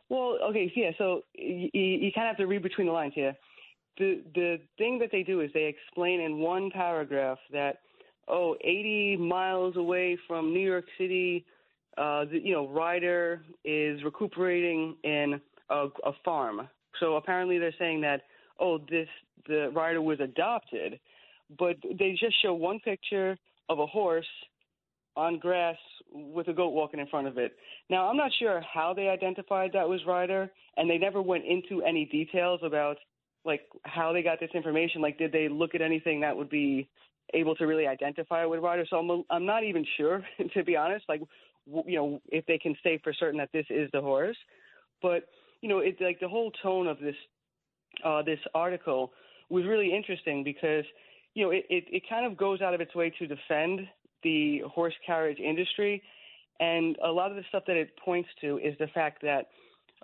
Well, 0.09 0.39
okay, 0.51 0.73
yeah, 0.75 0.93
so 0.97 1.23
you, 1.35 1.69
you 1.73 2.13
kind 2.15 2.29
of 2.29 2.33
have 2.33 2.37
to 2.39 2.47
read 2.47 2.63
between 2.63 2.87
the 2.87 2.93
lines 2.93 3.13
here. 3.15 3.35
The 3.99 4.23
the 4.35 4.59
thing 4.77 4.99
that 5.01 5.09
they 5.11 5.23
do 5.23 5.41
is 5.41 5.51
they 5.53 5.65
explain 5.65 6.21
in 6.21 6.39
one 6.39 6.71
paragraph 6.71 7.39
that 7.51 7.79
oh, 8.29 8.57
80 8.63 9.17
miles 9.17 9.77
away 9.77 10.19
from 10.29 10.53
New 10.53 10.61
York 10.61 10.85
City, 10.99 11.45
uh, 11.99 12.25
the, 12.27 12.41
you 12.43 12.53
know, 12.53 12.69
Ryder 12.69 13.43
is 13.65 14.03
recuperating 14.05 14.97
in 15.05 15.41
a, 15.71 15.87
a 16.05 16.13
farm. 16.25 16.69
So 17.01 17.17
apparently 17.17 17.59
they're 17.59 17.75
saying 17.79 18.01
that 18.03 18.23
oh, 18.61 18.79
this 18.91 19.09
the 19.47 19.71
Ryder 19.75 20.03
was 20.03 20.21
adopted, 20.21 20.99
but 21.59 21.77
they 21.99 22.17
just 22.19 22.41
show 22.43 22.55
one 22.55 22.81
picture 22.81 23.37
of 23.69 23.79
a 23.79 23.87
horse 23.87 24.27
on 25.17 25.39
grass 25.39 25.77
with 26.13 26.49
a 26.49 26.53
goat 26.53 26.71
walking 26.71 27.01
in 27.01 27.07
front 27.07 27.27
of 27.27 27.39
it. 27.39 27.53
Now, 27.89 28.09
I'm 28.09 28.17
not 28.17 28.31
sure 28.39 28.63
how 28.73 28.93
they 28.93 29.09
identified 29.09 29.71
that 29.73 29.89
was 29.89 30.01
Ryder, 30.07 30.51
and 30.77 30.91
they 30.91 30.99
never 30.99 31.23
went 31.23 31.45
into 31.45 31.83
any 31.83 32.05
details 32.05 32.61
about 32.63 32.97
like 33.45 33.63
how 33.85 34.13
they 34.13 34.23
got 34.23 34.41
this 34.41 34.51
information. 34.55 35.01
Like, 35.01 35.19
did 35.19 35.33
they 35.33 35.49
look 35.49 35.75
at 35.75 35.81
anything 35.81 36.21
that 36.21 36.37
would 36.37 36.51
be 36.51 36.89
able 37.35 37.55
to 37.57 37.67
really 37.67 37.87
identify 37.87 38.43
it 38.43 38.51
with 38.51 38.61
Ryder? 38.61 38.87
So 38.91 38.99
I'm 38.99 39.25
I'm 39.31 39.47
not 39.47 39.65
even 39.65 39.87
sure, 39.97 40.25
to 40.55 40.65
be 40.65 40.77
honest. 40.77 41.05
Like, 41.09 41.23
you 41.67 41.97
know, 41.97 42.21
if 42.29 42.47
they 42.47 42.59
can 42.59 42.77
say 42.83 42.99
for 43.03 43.13
certain 43.13 43.39
that 43.39 43.51
this 43.53 43.67
is 43.71 43.91
the 43.93 44.01
horse, 44.01 44.37
but 45.03 45.29
you 45.61 45.69
know, 45.69 45.79
it's 45.79 46.01
like 46.01 46.21
the 46.21 46.29
whole 46.29 46.53
tone 46.63 46.87
of 46.87 46.99
this 46.99 47.17
uh, 48.05 48.23
this 48.23 48.39
article 48.55 49.13
was 49.49 49.65
really 49.65 49.95
interesting 49.95 50.45
because 50.45 50.85
you 51.35 51.45
know 51.45 51.51
it, 51.51 51.65
it, 51.71 51.85
it 51.91 52.03
kind 52.09 52.27
of 52.27 52.37
goes 52.37 52.61
out 52.61 52.75
of 52.75 52.81
its 52.81 52.95
way 52.95 53.13
to 53.19 53.27
defend 53.27 53.81
the 54.23 54.61
horse 54.67 54.95
carriage 55.07 55.39
industry, 55.39 56.03
and 56.61 56.97
a 57.05 57.09
lot 57.09 57.31
of 57.31 57.37
the 57.37 57.45
stuff 57.49 57.63
that 57.67 57.77
it 57.77 57.91
points 58.05 58.29
to 58.41 58.59
is 58.59 58.75
the 58.79 58.89
fact 58.89 59.23
that 59.23 59.49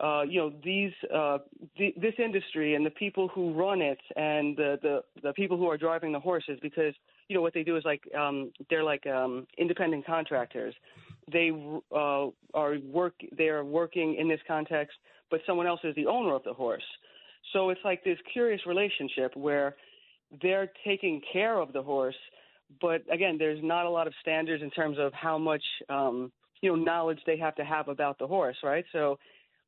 uh, 0.02 0.22
you 0.22 0.40
know 0.40 0.52
these 0.64 0.92
uh, 1.14 1.38
th- 1.76 1.94
this 2.00 2.14
industry 2.18 2.74
and 2.74 2.84
the 2.84 2.90
people 2.90 3.28
who 3.28 3.52
run 3.52 3.82
it 3.82 4.00
and 4.16 4.56
the, 4.56 4.78
the 4.82 5.02
the 5.22 5.32
people 5.34 5.56
who 5.56 5.68
are 5.68 5.76
driving 5.76 6.12
the 6.12 6.20
horses 6.20 6.58
because 6.62 6.94
you 7.28 7.36
know 7.36 7.42
what 7.42 7.54
they 7.54 7.62
do 7.62 7.76
is 7.76 7.84
like 7.84 8.02
um, 8.18 8.50
they're 8.70 8.84
like 8.84 9.06
um, 9.06 9.46
independent 9.58 10.06
contractors. 10.06 10.74
They 11.30 11.50
uh, 11.94 12.26
are 12.54 12.78
work 12.84 13.14
they 13.36 13.48
are 13.48 13.64
working 13.64 14.16
in 14.18 14.28
this 14.28 14.40
context, 14.46 14.96
but 15.30 15.40
someone 15.46 15.66
else 15.66 15.80
is 15.84 15.94
the 15.94 16.06
owner 16.06 16.34
of 16.34 16.42
the 16.44 16.52
horse. 16.52 16.82
So 17.52 17.70
it's 17.70 17.80
like 17.84 18.02
this 18.04 18.18
curious 18.32 18.60
relationship 18.66 19.36
where 19.36 19.76
they're 20.40 20.70
taking 20.86 21.20
care 21.32 21.58
of 21.58 21.72
the 21.72 21.82
horse, 21.82 22.16
but 22.80 23.02
again, 23.12 23.36
there's 23.38 23.62
not 23.62 23.86
a 23.86 23.90
lot 23.90 24.06
of 24.06 24.14
standards 24.20 24.62
in 24.62 24.70
terms 24.70 24.96
of 24.98 25.12
how 25.12 25.38
much 25.38 25.62
um, 25.88 26.32
you 26.60 26.70
know 26.70 26.76
knowledge 26.76 27.18
they 27.26 27.36
have 27.36 27.54
to 27.56 27.64
have 27.64 27.88
about 27.88 28.18
the 28.18 28.26
horse, 28.26 28.56
right? 28.62 28.84
So, 28.92 29.18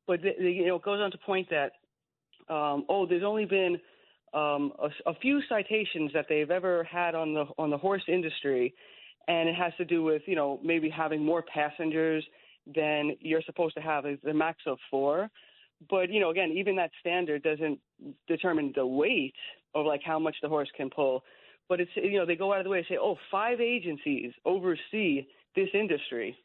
but 0.07 0.21
the, 0.21 0.31
the, 0.39 0.51
you 0.51 0.67
know, 0.67 0.75
it 0.75 0.83
goes 0.83 0.99
on 0.99 1.11
to 1.11 1.17
point 1.19 1.47
that 1.49 1.73
um, 2.49 2.85
oh, 2.89 3.05
there's 3.07 3.23
only 3.23 3.45
been 3.45 3.77
um, 4.33 4.73
a, 4.79 5.09
a 5.09 5.15
few 5.21 5.41
citations 5.47 6.11
that 6.13 6.25
they've 6.27 6.51
ever 6.51 6.83
had 6.83 7.15
on 7.15 7.33
the 7.33 7.45
on 7.57 7.69
the 7.69 7.77
horse 7.77 8.03
industry, 8.07 8.73
and 9.27 9.49
it 9.49 9.55
has 9.55 9.73
to 9.77 9.85
do 9.85 10.03
with 10.03 10.21
you 10.25 10.35
know 10.35 10.59
maybe 10.63 10.89
having 10.89 11.23
more 11.23 11.41
passengers 11.41 12.23
than 12.73 13.15
you're 13.19 13.41
supposed 13.43 13.75
to 13.75 13.81
have 13.81 14.05
a, 14.05 14.17
a 14.29 14.33
max 14.33 14.59
of 14.65 14.77
four. 14.89 15.29
But 15.89 16.09
you 16.09 16.19
know, 16.19 16.29
again, 16.29 16.51
even 16.51 16.75
that 16.77 16.91
standard 16.99 17.43
doesn't 17.43 17.79
determine 18.27 18.73
the 18.75 18.85
weight 18.85 19.35
of 19.73 19.85
like 19.85 20.01
how 20.03 20.19
much 20.19 20.35
the 20.41 20.49
horse 20.49 20.69
can 20.75 20.89
pull. 20.89 21.23
But 21.67 21.81
it's 21.81 21.91
you 21.95 22.17
know 22.17 22.25
they 22.25 22.35
go 22.35 22.53
out 22.53 22.59
of 22.59 22.63
the 22.63 22.69
way 22.69 22.81
to 22.81 22.87
say, 22.87 22.97
oh, 22.99 23.17
five 23.31 23.59
agencies 23.59 24.31
oversee 24.45 25.25
this 25.55 25.69
industry. 25.73 26.37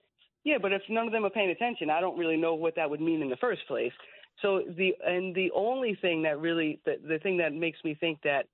Yeah, 0.44 0.56
but 0.60 0.72
if 0.72 0.82
none 0.88 1.06
of 1.06 1.12
them 1.12 1.24
are 1.24 1.30
paying 1.30 1.50
attention, 1.50 1.90
I 1.90 2.00
don't 2.00 2.18
really 2.18 2.36
know 2.36 2.54
what 2.54 2.74
that 2.76 2.88
would 2.88 3.00
mean 3.00 3.20
in 3.20 3.28
the 3.28 3.36
first 3.36 3.66
place. 3.68 3.92
So 4.40 4.62
the 4.76 4.94
and 5.06 5.34
the 5.34 5.50
only 5.54 5.98
thing 6.00 6.22
that 6.22 6.40
really 6.40 6.80
the, 6.84 6.94
the 7.06 7.18
thing 7.18 7.36
that 7.38 7.52
makes 7.52 7.78
me 7.84 7.94
think 7.94 8.20
that 8.24 8.46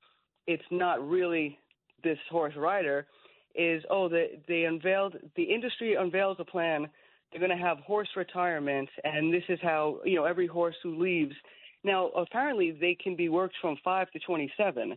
it's 0.46 0.64
not 0.70 1.06
really 1.06 1.58
this 2.02 2.18
horse 2.30 2.54
rider 2.56 3.06
is 3.56 3.82
oh 3.90 4.08
the 4.08 4.26
they 4.48 4.64
unveiled 4.64 5.16
the 5.36 5.42
industry 5.42 5.94
unveils 5.94 6.36
a 6.40 6.44
plan. 6.44 6.88
They're 7.30 7.40
going 7.40 7.56
to 7.56 7.64
have 7.64 7.78
horse 7.78 8.08
retirement 8.16 8.88
and 9.04 9.32
this 9.32 9.42
is 9.48 9.58
how 9.62 10.00
you 10.04 10.16
know 10.16 10.24
every 10.24 10.46
horse 10.46 10.76
who 10.82 11.00
leaves. 11.02 11.34
Now 11.84 12.08
apparently 12.08 12.72
they 12.72 12.96
can 13.02 13.16
be 13.16 13.28
worked 13.28 13.56
from 13.60 13.76
5 13.82 14.10
to 14.10 14.18
27 14.20 14.96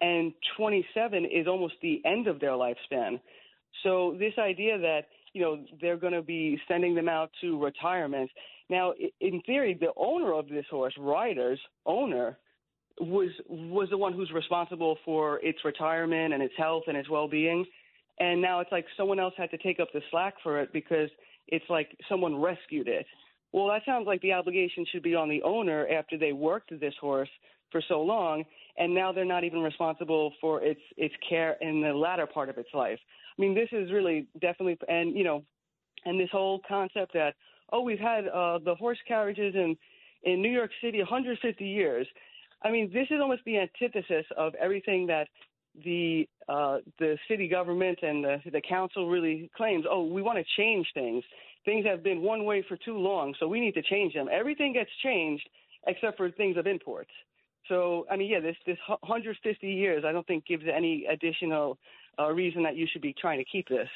and 0.00 0.32
27 0.56 1.24
is 1.24 1.46
almost 1.46 1.74
the 1.80 2.02
end 2.04 2.26
of 2.26 2.40
their 2.40 2.50
lifespan. 2.50 3.20
So 3.84 4.16
this 4.18 4.34
idea 4.38 4.78
that 4.78 5.02
you 5.32 5.40
know 5.40 5.64
they're 5.80 5.96
going 5.96 6.12
to 6.12 6.22
be 6.22 6.60
sending 6.68 6.94
them 6.94 7.08
out 7.08 7.30
to 7.40 7.62
retirement. 7.62 8.30
Now 8.68 8.92
in 9.20 9.40
theory 9.42 9.76
the 9.78 9.92
owner 9.96 10.34
of 10.34 10.48
this 10.48 10.66
horse 10.70 10.94
riders 10.98 11.60
owner 11.86 12.38
was 13.00 13.30
was 13.48 13.88
the 13.90 13.96
one 13.96 14.12
who's 14.12 14.30
responsible 14.32 14.98
for 15.04 15.40
its 15.42 15.58
retirement 15.64 16.34
and 16.34 16.42
its 16.42 16.54
health 16.56 16.84
and 16.86 16.96
its 16.96 17.08
well-being 17.08 17.64
and 18.20 18.40
now 18.40 18.60
it's 18.60 18.72
like 18.72 18.86
someone 18.96 19.18
else 19.18 19.34
had 19.36 19.50
to 19.50 19.58
take 19.58 19.80
up 19.80 19.88
the 19.92 20.02
slack 20.10 20.34
for 20.42 20.60
it 20.60 20.72
because 20.72 21.08
it's 21.48 21.64
like 21.68 21.96
someone 22.08 22.40
rescued 22.40 22.88
it. 22.88 23.06
Well 23.52 23.68
that 23.68 23.82
sounds 23.84 24.06
like 24.06 24.20
the 24.22 24.32
obligation 24.32 24.86
should 24.90 25.02
be 25.02 25.14
on 25.14 25.28
the 25.28 25.42
owner 25.42 25.86
after 25.88 26.16
they 26.18 26.32
worked 26.32 26.78
this 26.80 26.94
horse 27.00 27.28
for 27.70 27.82
so 27.88 28.02
long 28.02 28.44
and 28.78 28.94
now 28.94 29.12
they're 29.12 29.24
not 29.24 29.44
even 29.44 29.60
responsible 29.60 30.32
for 30.40 30.62
its 30.62 30.80
its 30.96 31.14
care 31.28 31.56
in 31.60 31.80
the 31.80 31.92
latter 31.92 32.26
part 32.26 32.48
of 32.48 32.58
its 32.58 32.70
life. 32.74 32.98
I 33.38 33.40
mean 33.40 33.54
this 33.54 33.68
is 33.72 33.90
really 33.92 34.26
definitely 34.40 34.78
and 34.88 35.16
you 35.16 35.24
know 35.24 35.42
and 36.04 36.18
this 36.18 36.30
whole 36.30 36.60
concept 36.66 37.12
that 37.14 37.34
oh 37.72 37.82
we've 37.82 37.98
had 37.98 38.28
uh 38.28 38.58
the 38.58 38.74
horse 38.74 38.98
carriages 39.06 39.54
in 39.54 39.76
in 40.24 40.40
new 40.40 40.50
york 40.50 40.70
city 40.82 40.98
150 40.98 41.64
years. 41.64 42.06
I 42.64 42.70
mean, 42.70 42.90
this 42.92 43.08
is 43.10 43.20
almost 43.20 43.42
the 43.44 43.58
antithesis 43.58 44.24
of 44.36 44.54
everything 44.54 45.06
that 45.08 45.28
the 45.84 46.28
uh, 46.48 46.78
the 46.98 47.16
city 47.28 47.48
government 47.48 47.98
and 48.02 48.24
the, 48.24 48.38
the 48.50 48.60
council 48.60 49.08
really 49.08 49.50
claims. 49.56 49.84
Oh, 49.88 50.04
we 50.04 50.22
want 50.22 50.38
to 50.38 50.44
change 50.56 50.86
things. 50.94 51.24
Things 51.64 51.86
have 51.86 52.02
been 52.02 52.20
one 52.20 52.44
way 52.44 52.64
for 52.68 52.76
too 52.76 52.98
long, 52.98 53.34
so 53.38 53.46
we 53.46 53.60
need 53.60 53.74
to 53.74 53.82
change 53.82 54.14
them. 54.14 54.26
Everything 54.30 54.72
gets 54.72 54.90
changed 55.02 55.48
except 55.86 56.16
for 56.16 56.30
things 56.30 56.56
of 56.56 56.66
imports. 56.66 57.10
So, 57.68 58.06
I 58.10 58.16
mean, 58.16 58.30
yeah, 58.30 58.40
this 58.40 58.56
this 58.66 58.78
150 58.88 59.66
years, 59.66 60.04
I 60.06 60.12
don't 60.12 60.26
think 60.26 60.46
gives 60.46 60.64
any 60.72 61.06
additional 61.10 61.78
uh, 62.18 62.30
reason 62.30 62.64
that 62.64 62.76
you 62.76 62.86
should 62.92 63.02
be 63.02 63.14
trying 63.18 63.38
to 63.38 63.44
keep 63.50 63.68
this. 63.68 63.88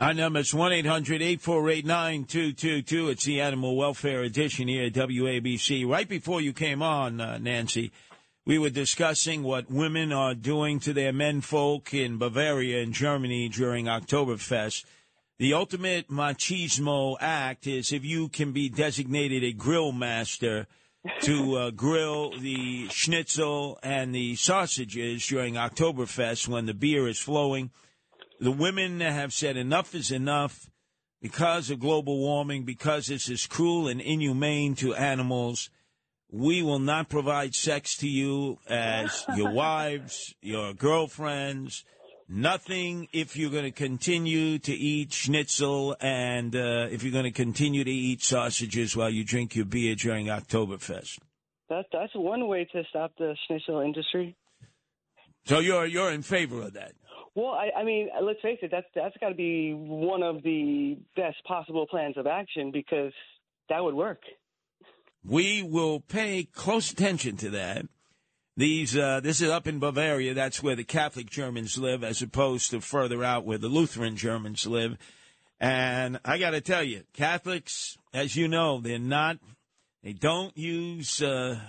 Our 0.00 0.14
number 0.14 0.38
is 0.40 0.54
1 0.54 0.72
800 0.72 1.22
848 1.22 1.84
9222. 1.84 3.08
It's 3.08 3.24
the 3.24 3.40
Animal 3.40 3.76
Welfare 3.76 4.22
Edition 4.22 4.68
here 4.68 4.86
at 4.86 4.92
WABC. 4.92 5.88
Right 5.88 6.08
before 6.08 6.40
you 6.40 6.52
came 6.52 6.82
on, 6.82 7.20
uh, 7.20 7.38
Nancy, 7.38 7.90
we 8.48 8.58
were 8.58 8.70
discussing 8.70 9.42
what 9.42 9.70
women 9.70 10.10
are 10.10 10.34
doing 10.34 10.80
to 10.80 10.94
their 10.94 11.12
menfolk 11.12 11.92
in 11.92 12.16
Bavaria 12.16 12.82
and 12.82 12.94
Germany 12.94 13.50
during 13.50 13.84
Oktoberfest. 13.84 14.86
The 15.38 15.52
ultimate 15.52 16.08
machismo 16.08 17.18
act 17.20 17.66
is 17.66 17.92
if 17.92 18.06
you 18.06 18.30
can 18.30 18.52
be 18.52 18.70
designated 18.70 19.44
a 19.44 19.52
grill 19.52 19.92
master 19.92 20.66
to 21.20 21.56
uh, 21.58 21.70
grill 21.72 22.40
the 22.40 22.88
schnitzel 22.88 23.78
and 23.82 24.14
the 24.14 24.34
sausages 24.36 25.26
during 25.26 25.52
Oktoberfest 25.52 26.48
when 26.48 26.64
the 26.64 26.72
beer 26.72 27.06
is 27.06 27.18
flowing. 27.18 27.70
The 28.40 28.50
women 28.50 29.00
have 29.00 29.34
said 29.34 29.58
enough 29.58 29.94
is 29.94 30.10
enough 30.10 30.70
because 31.20 31.68
of 31.68 31.80
global 31.80 32.16
warming, 32.16 32.64
because 32.64 33.08
this 33.08 33.28
is 33.28 33.46
cruel 33.46 33.88
and 33.88 34.00
inhumane 34.00 34.74
to 34.76 34.94
animals. 34.94 35.68
We 36.30 36.62
will 36.62 36.78
not 36.78 37.08
provide 37.08 37.54
sex 37.54 37.96
to 37.98 38.08
you 38.08 38.58
as 38.68 39.24
your 39.34 39.50
wives, 39.54 40.34
your 40.42 40.74
girlfriends, 40.74 41.84
nothing 42.28 43.08
if 43.12 43.36
you're 43.36 43.50
going 43.50 43.64
to 43.64 43.70
continue 43.70 44.58
to 44.58 44.72
eat 44.72 45.12
schnitzel 45.12 45.96
and 46.00 46.54
uh, 46.54 46.88
if 46.90 47.02
you're 47.02 47.12
going 47.12 47.24
to 47.24 47.30
continue 47.30 47.82
to 47.82 47.90
eat 47.90 48.22
sausages 48.22 48.94
while 48.94 49.08
you 49.08 49.24
drink 49.24 49.56
your 49.56 49.64
beer 49.64 49.94
during 49.94 50.26
Oktoberfest. 50.26 51.18
That 51.70 51.86
that's 51.92 52.14
one 52.14 52.46
way 52.46 52.66
to 52.72 52.82
stop 52.88 53.12
the 53.18 53.34
schnitzel 53.46 53.80
industry. 53.80 54.36
So 55.44 55.60
you're 55.60 55.86
you're 55.86 56.12
in 56.12 56.22
favor 56.22 56.62
of 56.62 56.74
that. 56.74 56.92
Well, 57.34 57.52
I, 57.52 57.70
I 57.80 57.84
mean, 57.84 58.08
let's 58.22 58.40
face 58.40 58.58
it. 58.62 58.70
That's 58.70 58.86
that's 58.94 59.16
got 59.18 59.30
to 59.30 59.34
be 59.34 59.72
one 59.72 60.22
of 60.22 60.42
the 60.42 60.98
best 61.16 61.36
possible 61.46 61.86
plans 61.86 62.16
of 62.16 62.26
action 62.26 62.70
because 62.70 63.12
that 63.68 63.82
would 63.82 63.94
work. 63.94 64.20
We 65.28 65.62
will 65.62 66.00
pay 66.00 66.44
close 66.44 66.90
attention 66.90 67.36
to 67.38 67.50
that. 67.50 67.84
These 68.56 68.96
uh, 68.96 69.20
this 69.20 69.42
is 69.42 69.50
up 69.50 69.68
in 69.68 69.78
Bavaria. 69.78 70.32
That's 70.32 70.62
where 70.62 70.74
the 70.74 70.84
Catholic 70.84 71.28
Germans 71.28 71.76
live, 71.76 72.02
as 72.02 72.22
opposed 72.22 72.70
to 72.70 72.80
further 72.80 73.22
out 73.22 73.44
where 73.44 73.58
the 73.58 73.68
Lutheran 73.68 74.16
Germans 74.16 74.66
live. 74.66 74.96
And 75.60 76.18
I 76.24 76.38
got 76.38 76.50
to 76.50 76.62
tell 76.62 76.82
you, 76.82 77.02
Catholics, 77.12 77.98
as 78.14 78.36
you 78.36 78.48
know, 78.48 78.80
they're 78.80 78.98
not. 78.98 79.36
They 80.02 80.14
don't 80.14 80.56
use 80.56 81.20
uh, 81.20 81.60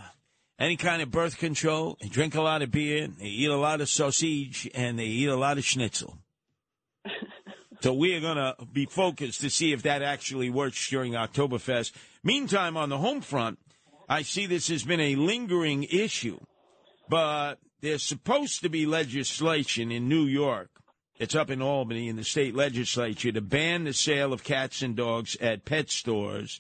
any 0.58 0.78
kind 0.78 1.02
of 1.02 1.12
birth 1.12 1.38
control. 1.38 1.98
They 2.00 2.08
drink 2.08 2.36
a 2.36 2.42
lot 2.42 2.62
of 2.62 2.72
beer. 2.72 3.08
They 3.08 3.26
eat 3.26 3.50
a 3.50 3.58
lot 3.58 3.82
of 3.82 3.90
sausage, 3.90 4.70
and 4.74 4.98
they 4.98 5.06
eat 5.06 5.28
a 5.28 5.36
lot 5.36 5.58
of 5.58 5.66
schnitzel. 5.66 6.18
So 7.82 7.94
we 7.94 8.14
are 8.16 8.20
going 8.20 8.38
to 8.38 8.56
be 8.74 8.86
focused 8.86 9.42
to 9.42 9.50
see 9.50 9.72
if 9.72 9.84
that 9.84 10.02
actually 10.02 10.50
works 10.50 10.90
during 10.90 11.14
Oktoberfest. 11.14 11.94
Meantime, 12.24 12.76
on 12.76 12.90
the 12.90 12.98
home 12.98 13.22
front, 13.22 13.58
I 14.10 14.24
see 14.24 14.46
this 14.46 14.68
has 14.68 14.84
been 14.84 15.00
a 15.00 15.16
lingering 15.16 15.84
issue, 15.84 16.40
but 17.08 17.56
there's 17.82 18.04
supposed 18.04 18.62
to 18.64 18.70
be 18.70 18.86
legislation 18.86 19.92
in 19.92 20.10
New 20.10 20.26
York. 20.26 20.70
It's 21.20 21.36
up 21.36 21.50
in 21.50 21.62
Albany 21.62 22.08
in 22.08 22.16
the 22.16 22.24
state 22.24 22.56
legislature 22.56 23.32
to 23.32 23.42
ban 23.42 23.84
the 23.84 23.94
sale 23.94 24.34
of 24.34 24.44
cats 24.44 24.82
and 24.82 24.96
dogs 24.96 25.38
at 25.40 25.66
pet 25.66 25.90
stores. 25.90 26.60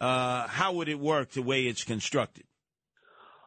Uh, 0.00 0.46
how 0.48 0.72
would 0.72 0.88
it 0.88 0.98
work 0.98 1.30
the 1.30 1.42
way 1.42 1.62
it's 1.62 1.84
constructed? 1.84 2.44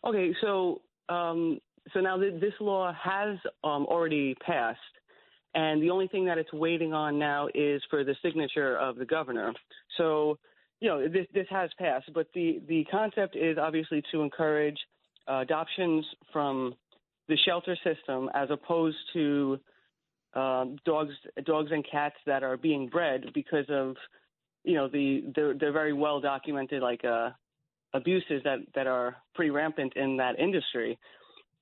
Okay, 0.05 0.33
so 0.41 0.81
um, 1.09 1.59
so 1.93 1.99
now 1.99 2.17
th- 2.17 2.39
this 2.39 2.53
law 2.59 2.93
has 2.93 3.37
um, 3.63 3.85
already 3.85 4.35
passed, 4.35 4.79
and 5.55 5.81
the 5.81 5.89
only 5.89 6.07
thing 6.07 6.25
that 6.25 6.37
it's 6.37 6.51
waiting 6.53 6.93
on 6.93 7.17
now 7.17 7.47
is 7.55 7.81
for 7.89 8.03
the 8.03 8.15
signature 8.21 8.77
of 8.77 8.97
the 8.97 9.05
governor. 9.05 9.53
So 9.97 10.37
you 10.81 10.89
know 10.89 11.07
this 11.07 11.25
this 11.33 11.47
has 11.49 11.69
passed, 11.79 12.11
but 12.13 12.27
the 12.35 12.61
the 12.67 12.85
concept 12.91 13.35
is 13.35 13.57
obviously 13.57 14.03
to 14.11 14.21
encourage 14.21 14.77
uh, 15.27 15.39
adoptions 15.39 16.05
from 16.31 16.75
the 17.27 17.37
shelter 17.45 17.75
system 17.83 18.29
as 18.35 18.49
opposed 18.51 18.97
to 19.13 19.59
um, 20.35 20.77
dogs 20.85 21.13
dogs 21.45 21.71
and 21.71 21.85
cats 21.89 22.15
that 22.25 22.43
are 22.43 22.57
being 22.57 22.87
bred 22.87 23.31
because 23.33 23.65
of 23.69 23.95
you 24.65 24.73
know 24.73 24.89
the 24.89 25.23
they're, 25.33 25.53
they're 25.53 25.71
very 25.71 25.93
well 25.93 26.19
documented 26.19 26.81
like 26.81 27.05
uh, 27.05 27.29
abuses 27.93 28.41
that 28.43 28.59
that 28.75 28.87
are 28.87 29.15
pretty 29.33 29.51
rampant 29.51 29.93
in 29.95 30.17
that 30.17 30.37
industry. 30.37 30.99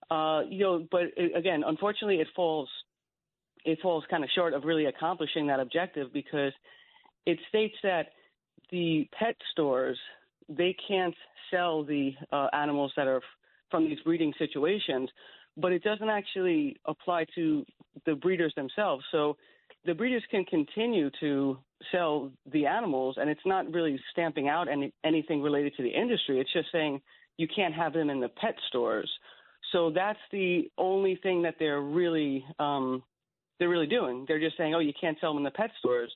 Uh, 0.09 0.41
you 0.49 0.59
know, 0.63 0.87
but 0.91 1.03
it, 1.15 1.35
again, 1.35 1.63
unfortunately, 1.65 2.17
it 2.17 2.27
falls 2.35 2.67
it 3.65 3.79
falls 3.81 4.03
kind 4.09 4.23
of 4.23 4.29
short 4.35 4.53
of 4.53 4.63
really 4.63 4.85
accomplishing 4.85 5.47
that 5.47 5.59
objective 5.59 6.11
because 6.13 6.53
it 7.25 7.39
states 7.49 7.75
that 7.83 8.07
the 8.71 9.07
pet 9.17 9.35
stores 9.51 9.97
they 10.49 10.75
can't 10.87 11.15
sell 11.51 11.83
the 11.83 12.13
uh, 12.31 12.47
animals 12.53 12.91
that 12.97 13.07
are 13.07 13.17
f- 13.17 13.23
from 13.71 13.85
these 13.85 13.99
breeding 14.03 14.33
situations, 14.37 15.09
but 15.57 15.71
it 15.71 15.83
doesn't 15.83 16.09
actually 16.09 16.75
apply 16.85 17.25
to 17.35 17.65
the 18.05 18.15
breeders 18.15 18.53
themselves. 18.55 19.03
So 19.11 19.37
the 19.85 19.93
breeders 19.93 20.23
can 20.31 20.45
continue 20.45 21.09
to 21.19 21.57
sell 21.91 22.31
the 22.51 22.65
animals, 22.65 23.15
and 23.19 23.29
it's 23.29 23.45
not 23.45 23.71
really 23.71 23.99
stamping 24.11 24.47
out 24.47 24.67
any, 24.67 24.93
anything 25.03 25.41
related 25.41 25.75
to 25.77 25.83
the 25.83 25.89
industry. 25.89 26.39
It's 26.39 26.53
just 26.53 26.71
saying 26.71 27.01
you 27.37 27.47
can't 27.53 27.73
have 27.73 27.93
them 27.93 28.09
in 28.09 28.19
the 28.19 28.29
pet 28.29 28.55
stores. 28.67 29.11
So 29.71 29.91
that's 29.91 30.19
the 30.31 30.69
only 30.77 31.15
thing 31.21 31.41
that 31.43 31.55
they're 31.59 31.81
really 31.81 32.45
um, 32.59 33.03
they're 33.57 33.69
really 33.69 33.87
doing. 33.87 34.25
They're 34.27 34.39
just 34.39 34.57
saying, 34.57 34.73
oh, 34.75 34.79
you 34.79 34.93
can't 34.99 35.17
sell 35.19 35.31
them 35.31 35.37
in 35.37 35.43
the 35.43 35.51
pet 35.51 35.71
stores, 35.79 36.11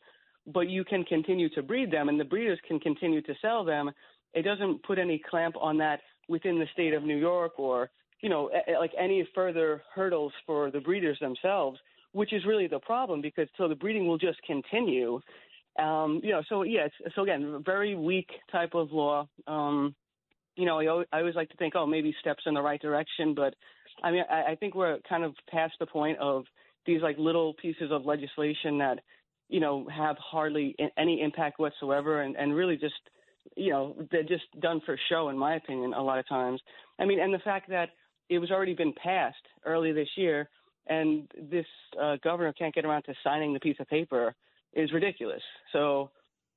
but 0.45 0.69
you 0.69 0.83
can 0.83 1.03
continue 1.03 1.49
to 1.49 1.61
breed 1.61 1.91
them, 1.91 2.09
and 2.09 2.19
the 2.19 2.25
breeders 2.25 2.59
can 2.67 2.79
continue 2.79 3.21
to 3.21 3.33
sell 3.41 3.63
them. 3.63 3.91
It 4.33 4.43
doesn't 4.43 4.83
put 4.83 4.99
any 4.99 5.21
clamp 5.29 5.55
on 5.59 5.77
that 5.77 5.99
within 6.27 6.59
the 6.59 6.65
state 6.73 6.93
of 6.93 7.03
New 7.03 7.17
York 7.17 7.53
or 7.57 7.89
you 8.21 8.29
know 8.29 8.49
like 8.79 8.91
any 8.97 9.27
further 9.33 9.81
hurdles 9.93 10.33
for 10.45 10.71
the 10.71 10.79
breeders 10.79 11.17
themselves, 11.19 11.79
which 12.11 12.33
is 12.33 12.45
really 12.45 12.67
the 12.67 12.79
problem 12.79 13.21
because 13.21 13.47
so 13.57 13.67
the 13.67 13.75
breeding 13.75 14.07
will 14.07 14.17
just 14.17 14.41
continue, 14.43 15.21
Um, 15.79 16.21
you 16.23 16.31
know, 16.31 16.41
so 16.49 16.63
yeah, 16.63 16.87
it's, 16.87 17.15
so 17.15 17.21
again, 17.21 17.63
very 17.63 17.95
weak 17.95 18.29
type 18.51 18.73
of 18.73 18.91
law. 18.91 19.27
Um, 19.45 19.95
you 20.55 20.65
know, 20.65 20.79
I 20.79 21.19
always 21.19 21.35
like 21.35 21.49
to 21.49 21.57
think, 21.57 21.75
oh, 21.75 21.85
maybe 21.85 22.15
steps 22.19 22.43
in 22.47 22.55
the 22.55 22.61
right 22.61 22.81
direction, 22.81 23.35
but 23.35 23.53
I 24.03 24.11
mean, 24.11 24.23
I, 24.29 24.51
I 24.51 24.55
think 24.55 24.73
we're 24.73 24.97
kind 25.07 25.23
of 25.23 25.33
past 25.49 25.73
the 25.79 25.85
point 25.85 26.17
of 26.17 26.45
these 26.87 27.03
like 27.03 27.17
little 27.19 27.53
pieces 27.53 27.91
of 27.91 28.05
legislation 28.05 28.79
that, 28.79 28.99
you 29.49 29.59
know, 29.59 29.87
have 29.95 30.17
hardly 30.17 30.75
any 30.97 31.21
impact 31.21 31.59
whatsoever, 31.59 32.21
and 32.23 32.35
and 32.35 32.55
really 32.55 32.77
just, 32.77 32.95
you 33.55 33.71
know, 33.71 33.95
they're 34.11 34.23
just 34.23 34.45
done 34.59 34.81
for 34.85 34.97
show, 35.09 35.29
in 35.29 35.37
my 35.37 35.55
opinion, 35.55 35.93
a 35.93 36.01
lot 36.01 36.17
of 36.17 36.27
times. 36.27 36.59
I 36.99 37.05
mean, 37.05 37.19
and 37.19 37.33
the 37.33 37.39
fact 37.39 37.69
that 37.69 37.89
it 38.29 38.39
was 38.39 38.51
already 38.51 38.73
been 38.73 38.93
passed 38.93 39.45
early 39.65 39.91
this 39.93 40.09
year, 40.17 40.49
and 40.87 41.31
this 41.49 41.65
uh, 42.01 42.17
governor 42.23 42.53
can't 42.53 42.73
get 42.73 42.85
around 42.85 43.03
to 43.03 43.13
signing 43.23 43.53
the 43.53 43.59
piece 43.59 43.77
of 43.79 43.87
paper 43.87 44.33
is 44.73 44.91
ridiculous. 44.91 45.41
So, 45.71 46.09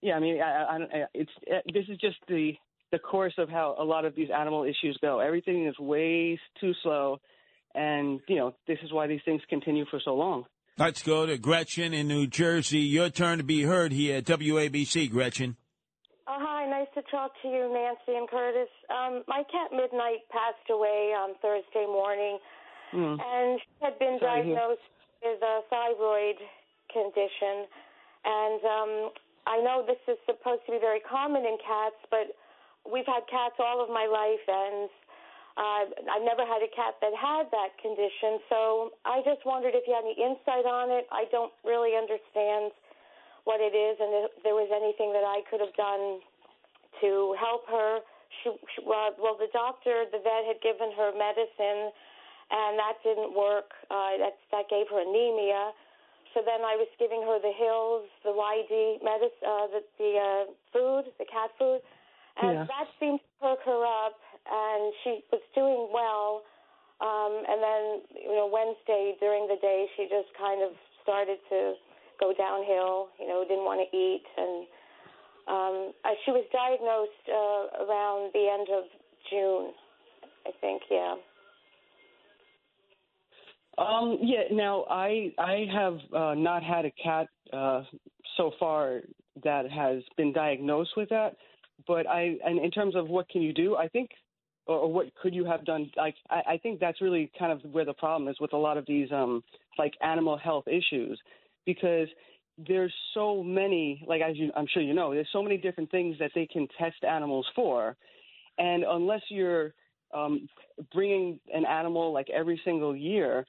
yeah, 0.03 0.15
I 0.15 0.21
mean, 0.21 0.41
I, 0.41 0.51
I, 0.63 0.77
I, 0.77 1.05
it's 1.15 1.31
uh, 1.53 1.61
this 1.73 1.85
is 1.89 1.99
just 1.99 2.17
the 2.29 2.55
the 2.93 2.99
course 2.99 3.35
of 3.39 3.49
how 3.49 3.77
a 3.79 3.85
lot 3.85 4.05
of 4.05 4.17
these 4.17 4.29
animal 4.35 4.65
issues 4.65 4.99
go. 5.01 5.21
Everything 5.21 5.67
is 5.67 5.79
way 5.79 6.39
too 6.61 6.73
slow, 6.83 7.21
and 7.75 8.21
you 8.29 8.37
know 8.37 8.55
this 8.67 8.79
is 8.83 8.93
why 8.93 9.07
these 9.07 9.21
things 9.25 9.43
continue 9.49 9.85
for 9.91 10.01
so 10.05 10.15
long. 10.15 10.45
Let's 10.79 11.03
go 11.03 11.27
to 11.27 11.37
Gretchen 11.37 11.93
in 11.93 12.09
New 12.09 12.27
Jersey. 12.27 12.79
Your 12.81 13.11
turn 13.11 13.39
to 13.39 13.45
be 13.45 13.63
heard 13.63 13.93
here 13.93 14.17
at 14.19 14.25
WABC, 14.25 15.11
Gretchen. 15.11 15.57
Oh, 16.27 16.39
hi, 16.41 16.65
nice 16.71 16.89
to 16.95 17.03
talk 17.11 17.33
to 17.43 17.49
you, 17.49 17.69
Nancy 17.75 18.17
and 18.17 18.29
Curtis. 18.31 18.71
Um, 18.89 19.23
my 19.29 19.43
cat 19.51 19.73
Midnight 19.77 20.25
passed 20.31 20.71
away 20.71 21.13
on 21.13 21.35
Thursday 21.43 21.85
morning, 21.87 22.39
Mm. 22.95 23.19
and 23.21 23.61
she 23.61 23.85
had 23.85 23.99
been 23.99 24.19
Sorry 24.21 24.41
to 24.43 24.47
hear. 24.47 24.55
diagnosed 24.57 24.89
with 25.23 25.43
a 25.43 25.61
thyroid 25.71 26.37
condition. 26.93 27.67
And 28.25 28.61
um, 28.65 28.93
I 29.47 29.61
know 29.63 29.85
this 29.87 30.01
is 30.09 30.19
supposed 30.27 30.63
to 30.67 30.73
be 30.73 30.79
very 30.79 31.01
common 31.01 31.45
in 31.47 31.57
cats, 31.63 31.97
but 32.11 32.35
we've 32.91 33.07
had 33.07 33.27
cats 33.31 33.57
all 33.59 33.83
of 33.83 33.91
my 33.91 34.07
life, 34.07 34.43
and 34.49 34.89
uh, 35.59 35.83
I've 35.87 36.23
never 36.23 36.47
had 36.47 36.63
a 36.63 36.71
cat 36.71 36.99
that 37.03 37.15
had 37.15 37.51
that 37.51 37.75
condition. 37.83 38.39
So 38.49 38.95
I 39.05 39.23
just 39.27 39.43
wondered 39.45 39.75
if 39.75 39.83
you 39.87 39.95
had 39.95 40.07
any 40.07 40.15
insight 40.15 40.67
on 40.67 40.91
it. 40.91 41.07
I 41.11 41.27
don't 41.35 41.53
really 41.67 41.99
understand 41.99 42.71
what 43.45 43.59
it 43.59 43.75
is, 43.75 43.97
and 43.99 44.11
if 44.25 44.43
there 44.45 44.55
was 44.55 44.69
anything 44.71 45.11
that 45.17 45.25
I 45.25 45.43
could 45.51 45.59
have 45.59 45.75
done 45.75 46.21
to 47.01 47.35
help 47.41 47.67
her. 47.69 48.01
She, 48.43 48.51
she 48.75 48.79
well, 48.87 49.11
well, 49.19 49.35
the 49.35 49.51
doctor, 49.53 50.07
the 50.13 50.23
vet, 50.23 50.47
had 50.47 50.61
given 50.63 50.95
her 50.95 51.11
medicine, 51.17 51.91
and 52.51 52.79
that 52.79 53.03
didn't 53.03 53.35
work. 53.35 53.75
Uh, 53.91 54.19
that 54.23 54.39
that 54.55 54.71
gave 54.71 54.87
her 54.91 55.03
anemia. 55.03 55.73
So 56.35 56.47
then 56.47 56.63
I 56.63 56.79
was 56.79 56.87
giving 56.95 57.27
her 57.27 57.43
the 57.43 57.51
Hills, 57.51 58.07
the 58.23 58.31
YD 58.31 59.03
medicine, 59.03 59.43
uh, 59.43 59.67
the 59.67 59.83
the 59.99 60.13
uh, 60.15 60.43
food, 60.71 61.11
the 61.19 61.27
cat 61.27 61.51
food, 61.59 61.83
and 62.39 62.55
Yeah. 62.55 62.71
that 62.71 62.87
seemed 63.03 63.19
to 63.19 63.31
perk 63.43 63.61
her 63.67 63.83
up, 63.83 64.15
and 64.47 64.93
she 65.05 65.21
was 65.33 65.43
doing 65.55 65.89
well. 65.93 66.43
Um, 67.01 67.45
and 67.49 67.61
then, 67.65 67.85
you 68.29 68.37
know, 68.37 68.49
Wednesday 68.53 69.17
during 69.21 69.49
the 69.49 69.57
day, 69.61 69.87
she 69.97 70.05
just 70.05 70.29
kind 70.37 70.63
of 70.63 70.77
started 71.03 71.39
to 71.49 71.75
go 72.21 72.35
downhill. 72.37 73.09
You 73.19 73.27
know, 73.27 73.43
didn't 73.49 73.65
want 73.65 73.81
to 73.81 73.97
eat, 73.97 74.25
and 74.37 74.67
um, 75.49 75.93
uh, 76.05 76.15
she 76.25 76.31
was 76.31 76.45
diagnosed 76.53 77.25
uh, 77.27 77.85
around 77.85 78.31
the 78.35 78.47
end 78.53 78.69
of 78.69 78.85
June, 79.31 79.73
I 80.47 80.51
think. 80.61 80.83
Yeah. 80.91 81.15
Um, 83.79 84.19
yeah. 84.21 84.45
Now, 84.53 84.85
I 84.91 85.33
I 85.39 85.67
have 85.73 85.99
uh, 86.15 86.35
not 86.35 86.63
had 86.63 86.85
a 86.85 86.91
cat 87.03 87.29
uh, 87.53 87.83
so 88.37 88.53
far 88.61 89.01
that 89.43 89.71
has 89.71 90.03
been 90.19 90.33
diagnosed 90.33 90.91
with 90.97 91.09
that, 91.09 91.37
but 91.87 92.07
I 92.07 92.37
and 92.45 92.59
in 92.63 92.71
terms 92.71 92.95
of 92.95 93.09
what 93.09 93.29
can 93.31 93.41
you 93.41 93.55
do, 93.55 93.77
I 93.77 93.89
think, 93.89 94.11
or, 94.71 94.79
or 94.85 94.93
what 94.93 95.07
could 95.21 95.35
you 95.35 95.45
have 95.45 95.63
done? 95.65 95.91
Like, 95.97 96.15
I, 96.37 96.41
I 96.53 96.57
think 96.63 96.81
that's 96.81 97.01
really 97.01 97.25
kind 97.39 97.53
of 97.53 97.59
where 97.75 97.85
the 97.91 97.99
problem 98.05 98.29
is 98.29 98.37
with 98.41 98.53
a 98.53 98.63
lot 98.67 98.77
of 98.79 98.85
these 98.87 99.11
um 99.21 99.43
like 99.83 99.95
animal 100.13 100.37
health 100.47 100.67
issues, 100.81 101.17
because 101.71 102.09
there's 102.69 102.95
so 103.15 103.43
many 103.61 104.05
like 104.07 104.23
as 104.29 104.37
you 104.37 104.47
I'm 104.57 104.69
sure 104.73 104.83
you 104.83 104.95
know 104.95 105.09
there's 105.13 105.33
so 105.33 105.43
many 105.43 105.57
different 105.67 105.91
things 105.91 106.17
that 106.21 106.33
they 106.35 106.47
can 106.55 106.69
test 106.79 107.01
animals 107.19 107.47
for, 107.57 107.97
and 108.59 108.85
unless 108.99 109.23
you're 109.29 109.67
um, 110.13 110.49
bringing 110.93 111.39
an 111.59 111.65
animal 111.65 112.13
like 112.19 112.29
every 112.31 112.59
single 112.65 112.95
year 113.11 113.47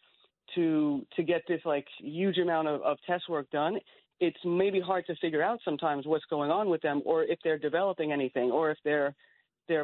to 0.56 1.06
to 1.16 1.24
get 1.24 1.42
this 1.48 1.62
like 1.66 1.88
huge 2.00 2.38
amount 2.38 2.68
of, 2.68 2.82
of 2.82 2.98
test 3.08 3.26
work 3.34 3.50
done, 3.52 3.76
it's 4.20 4.44
maybe 4.46 4.80
hard 4.80 5.04
to 5.08 5.16
figure 5.24 5.44
out 5.50 5.60
sometimes 5.66 6.06
what's 6.06 6.26
going 6.36 6.52
on 6.52 6.70
with 6.70 6.82
them, 6.82 7.02
or 7.06 7.24
if 7.24 7.40
they're 7.44 7.64
developing 7.70 8.12
anything, 8.12 8.52
or 8.52 8.72
if 8.72 8.78
they're 8.84 9.14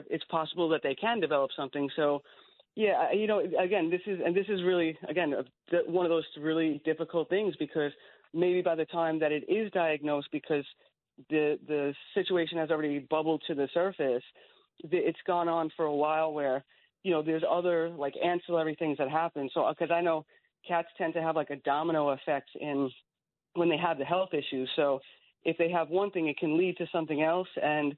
it's 0.09 0.23
possible 0.25 0.69
that 0.69 0.81
they 0.83 0.95
can 0.95 1.19
develop 1.19 1.51
something. 1.55 1.89
So, 1.95 2.21
yeah, 2.75 3.11
you 3.11 3.27
know, 3.27 3.41
again, 3.59 3.89
this 3.89 4.01
is 4.05 4.19
and 4.23 4.35
this 4.35 4.45
is 4.49 4.63
really 4.63 4.97
again 5.09 5.33
uh, 5.33 5.77
one 5.87 6.05
of 6.05 6.09
those 6.09 6.25
really 6.39 6.81
difficult 6.85 7.29
things 7.29 7.55
because 7.57 7.91
maybe 8.33 8.61
by 8.61 8.75
the 8.75 8.85
time 8.85 9.19
that 9.19 9.31
it 9.31 9.49
is 9.49 9.71
diagnosed, 9.71 10.27
because 10.31 10.65
the 11.29 11.57
the 11.67 11.93
situation 12.13 12.57
has 12.57 12.69
already 12.69 12.99
bubbled 12.99 13.41
to 13.47 13.55
the 13.55 13.67
surface, 13.73 14.23
it's 14.79 15.19
gone 15.25 15.47
on 15.47 15.71
for 15.75 15.85
a 15.85 15.95
while 15.95 16.33
where 16.33 16.63
you 17.03 17.11
know 17.11 17.23
there's 17.23 17.43
other 17.49 17.89
like 17.89 18.13
ancillary 18.23 18.75
things 18.75 18.97
that 18.97 19.09
happen. 19.09 19.49
So 19.53 19.67
because 19.69 19.91
I 19.91 20.01
know 20.01 20.25
cats 20.67 20.89
tend 20.97 21.13
to 21.13 21.21
have 21.21 21.35
like 21.35 21.49
a 21.49 21.55
domino 21.57 22.09
effect 22.09 22.49
in 22.59 22.89
when 23.53 23.69
they 23.69 23.77
have 23.77 23.97
the 23.97 24.05
health 24.05 24.29
issues. 24.33 24.69
So 24.75 24.99
if 25.43 25.57
they 25.57 25.69
have 25.71 25.89
one 25.89 26.11
thing, 26.11 26.27
it 26.27 26.37
can 26.37 26.57
lead 26.57 26.77
to 26.77 26.87
something 26.91 27.23
else. 27.23 27.47
And 27.61 27.95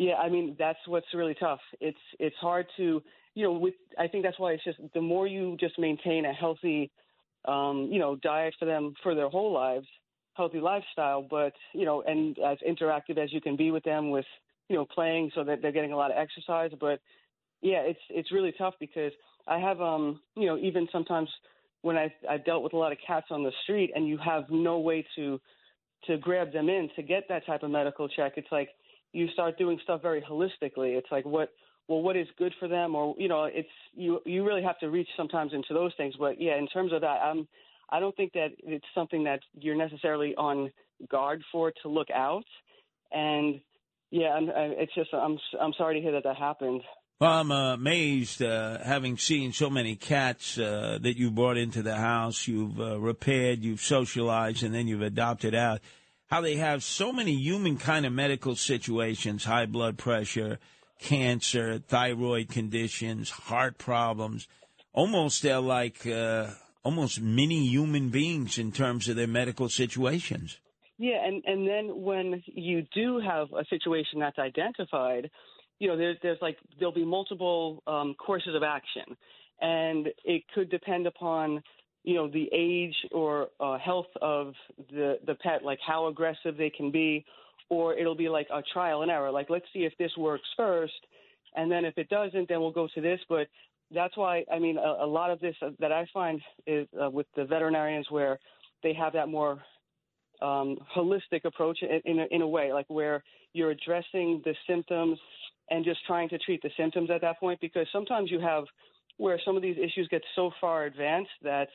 yeah, 0.00 0.14
I 0.14 0.30
mean 0.30 0.56
that's 0.58 0.78
what's 0.86 1.12
really 1.12 1.34
tough. 1.34 1.60
It's 1.78 1.98
it's 2.18 2.36
hard 2.36 2.66
to 2.78 3.02
you 3.34 3.44
know 3.44 3.52
with 3.52 3.74
I 3.98 4.08
think 4.08 4.24
that's 4.24 4.38
why 4.38 4.52
it's 4.52 4.64
just 4.64 4.78
the 4.94 5.00
more 5.02 5.26
you 5.26 5.58
just 5.60 5.78
maintain 5.78 6.24
a 6.24 6.32
healthy 6.32 6.90
um, 7.44 7.90
you 7.92 7.98
know 7.98 8.16
diet 8.16 8.54
for 8.58 8.64
them 8.64 8.94
for 9.02 9.14
their 9.14 9.28
whole 9.28 9.52
lives, 9.52 9.86
healthy 10.32 10.58
lifestyle, 10.58 11.20
but 11.20 11.52
you 11.74 11.84
know 11.84 12.00
and 12.06 12.38
as 12.38 12.56
interactive 12.66 13.18
as 13.18 13.30
you 13.30 13.42
can 13.42 13.56
be 13.56 13.70
with 13.70 13.84
them 13.84 14.08
with 14.08 14.24
you 14.70 14.76
know 14.76 14.86
playing 14.86 15.30
so 15.34 15.44
that 15.44 15.60
they're 15.60 15.70
getting 15.70 15.92
a 15.92 15.96
lot 15.98 16.10
of 16.10 16.16
exercise, 16.16 16.70
but 16.80 16.98
yeah, 17.60 17.80
it's 17.80 18.00
it's 18.08 18.32
really 18.32 18.54
tough 18.56 18.72
because 18.80 19.12
I 19.46 19.58
have 19.58 19.82
um 19.82 20.20
you 20.34 20.46
know 20.46 20.56
even 20.56 20.88
sometimes 20.90 21.28
when 21.82 21.98
I 21.98 22.10
I've 22.26 22.46
dealt 22.46 22.62
with 22.62 22.72
a 22.72 22.78
lot 22.78 22.90
of 22.90 22.96
cats 23.06 23.26
on 23.30 23.42
the 23.42 23.52
street 23.64 23.92
and 23.94 24.08
you 24.08 24.16
have 24.16 24.44
no 24.48 24.78
way 24.78 25.04
to 25.16 25.38
to 26.06 26.16
grab 26.16 26.54
them 26.54 26.70
in 26.70 26.88
to 26.96 27.02
get 27.02 27.24
that 27.28 27.44
type 27.44 27.62
of 27.62 27.70
medical 27.70 28.08
check. 28.08 28.32
It's 28.36 28.50
like 28.50 28.70
you 29.12 29.28
start 29.32 29.58
doing 29.58 29.78
stuff 29.82 30.02
very 30.02 30.20
holistically. 30.20 30.96
It's 30.96 31.10
like 31.10 31.24
what 31.24 31.50
well 31.88 32.02
what 32.02 32.16
is 32.16 32.26
good 32.38 32.54
for 32.58 32.68
them 32.68 32.94
or 32.94 33.14
you 33.18 33.28
know 33.28 33.44
it's 33.44 33.68
you 33.94 34.20
you 34.24 34.46
really 34.46 34.62
have 34.62 34.78
to 34.80 34.90
reach 34.90 35.08
sometimes 35.16 35.52
into 35.52 35.74
those 35.74 35.92
things. 35.96 36.14
But 36.18 36.40
yeah, 36.40 36.56
in 36.56 36.66
terms 36.68 36.92
of 36.92 37.00
that, 37.02 37.20
I'm 37.22 37.48
I 37.90 38.00
don't 38.00 38.16
think 38.16 38.32
that 38.34 38.50
it's 38.58 38.84
something 38.94 39.24
that 39.24 39.40
you're 39.54 39.76
necessarily 39.76 40.34
on 40.36 40.70
guard 41.08 41.42
for 41.50 41.72
to 41.82 41.88
look 41.88 42.10
out. 42.10 42.44
And 43.12 43.60
yeah, 44.10 44.38
it's 44.40 44.94
just 44.94 45.12
I'm 45.12 45.38
I'm 45.60 45.72
sorry 45.76 45.96
to 45.96 46.00
hear 46.00 46.12
that 46.12 46.24
that 46.24 46.36
happened. 46.36 46.82
Well, 47.20 47.32
I'm 47.32 47.50
amazed, 47.50 48.40
uh, 48.40 48.78
having 48.82 49.18
seen 49.18 49.52
so 49.52 49.68
many 49.68 49.94
cats 49.94 50.58
uh, 50.58 50.98
that 51.02 51.18
you 51.18 51.30
brought 51.30 51.58
into 51.58 51.82
the 51.82 51.96
house, 51.96 52.48
you've 52.48 52.80
uh, 52.80 52.98
repaired, 52.98 53.62
you've 53.62 53.82
socialized, 53.82 54.62
and 54.62 54.74
then 54.74 54.88
you've 54.88 55.02
adopted 55.02 55.54
out. 55.54 55.82
How 56.30 56.40
they 56.40 56.56
have 56.56 56.84
so 56.84 57.12
many 57.12 57.32
human 57.32 57.76
kind 57.76 58.06
of 58.06 58.12
medical 58.12 58.54
situations: 58.54 59.44
high 59.44 59.66
blood 59.66 59.98
pressure, 59.98 60.58
cancer, 61.00 61.78
thyroid 61.78 62.48
conditions, 62.48 63.30
heart 63.30 63.78
problems. 63.78 64.46
Almost 64.92 65.42
they're 65.42 65.60
like 65.60 66.06
uh, 66.06 66.50
almost 66.84 67.20
mini 67.20 67.66
human 67.66 68.10
beings 68.10 68.58
in 68.58 68.70
terms 68.70 69.08
of 69.08 69.16
their 69.16 69.26
medical 69.26 69.68
situations. 69.68 70.58
Yeah, 70.98 71.24
and 71.24 71.42
and 71.46 71.66
then 71.66 72.02
when 72.02 72.42
you 72.46 72.86
do 72.94 73.20
have 73.20 73.48
a 73.52 73.64
situation 73.64 74.20
that's 74.20 74.38
identified, 74.38 75.30
you 75.78 75.88
know, 75.88 75.96
there's 75.96 76.18
there's 76.22 76.38
like 76.40 76.58
there'll 76.78 76.94
be 76.94 77.04
multiple 77.04 77.82
um, 77.86 78.14
courses 78.14 78.54
of 78.54 78.62
action, 78.62 79.16
and 79.60 80.08
it 80.24 80.42
could 80.54 80.70
depend 80.70 81.06
upon 81.06 81.62
you 82.04 82.14
know 82.14 82.28
the 82.28 82.48
age 82.52 82.94
or 83.12 83.48
uh, 83.60 83.78
health 83.78 84.06
of 84.22 84.54
the 84.90 85.18
the 85.26 85.34
pet, 85.36 85.64
like 85.64 85.78
how 85.86 86.06
aggressive 86.06 86.56
they 86.56 86.70
can 86.70 86.90
be, 86.90 87.24
or 87.68 87.94
it'll 87.94 88.14
be 88.14 88.28
like 88.28 88.48
a 88.52 88.62
trial 88.72 89.02
and 89.02 89.10
error. 89.10 89.30
Like 89.30 89.50
let's 89.50 89.66
see 89.72 89.80
if 89.80 89.92
this 89.98 90.12
works 90.16 90.48
first, 90.56 91.06
and 91.56 91.70
then 91.70 91.84
if 91.84 91.96
it 91.98 92.08
doesn't, 92.08 92.48
then 92.48 92.60
we'll 92.60 92.70
go 92.72 92.88
to 92.94 93.00
this. 93.00 93.20
But 93.28 93.48
that's 93.92 94.16
why 94.16 94.44
I 94.52 94.58
mean 94.58 94.78
a, 94.78 95.04
a 95.04 95.06
lot 95.06 95.30
of 95.30 95.40
this 95.40 95.56
uh, 95.62 95.70
that 95.78 95.92
I 95.92 96.06
find 96.12 96.40
is 96.66 96.86
uh, 97.02 97.10
with 97.10 97.26
the 97.36 97.44
veterinarians 97.44 98.06
where 98.10 98.38
they 98.82 98.94
have 98.94 99.12
that 99.12 99.28
more 99.28 99.60
um, 100.42 100.78
holistic 100.96 101.44
approach 101.44 101.78
in, 101.82 102.00
in, 102.04 102.20
a, 102.20 102.26
in 102.30 102.42
a 102.42 102.48
way, 102.48 102.72
like 102.72 102.86
where 102.88 103.22
you're 103.52 103.70
addressing 103.70 104.40
the 104.44 104.54
symptoms 104.66 105.18
and 105.70 105.84
just 105.84 106.00
trying 106.06 106.28
to 106.30 106.38
treat 106.38 106.62
the 106.62 106.70
symptoms 106.76 107.10
at 107.10 107.20
that 107.20 107.38
point. 107.38 107.60
Because 107.60 107.86
sometimes 107.92 108.30
you 108.30 108.40
have 108.40 108.64
where 109.20 109.38
some 109.44 109.54
of 109.54 109.62
these 109.62 109.76
issues 109.76 110.08
get 110.10 110.22
so 110.34 110.50
far 110.62 110.86
advanced 110.86 111.30
that 111.42 111.68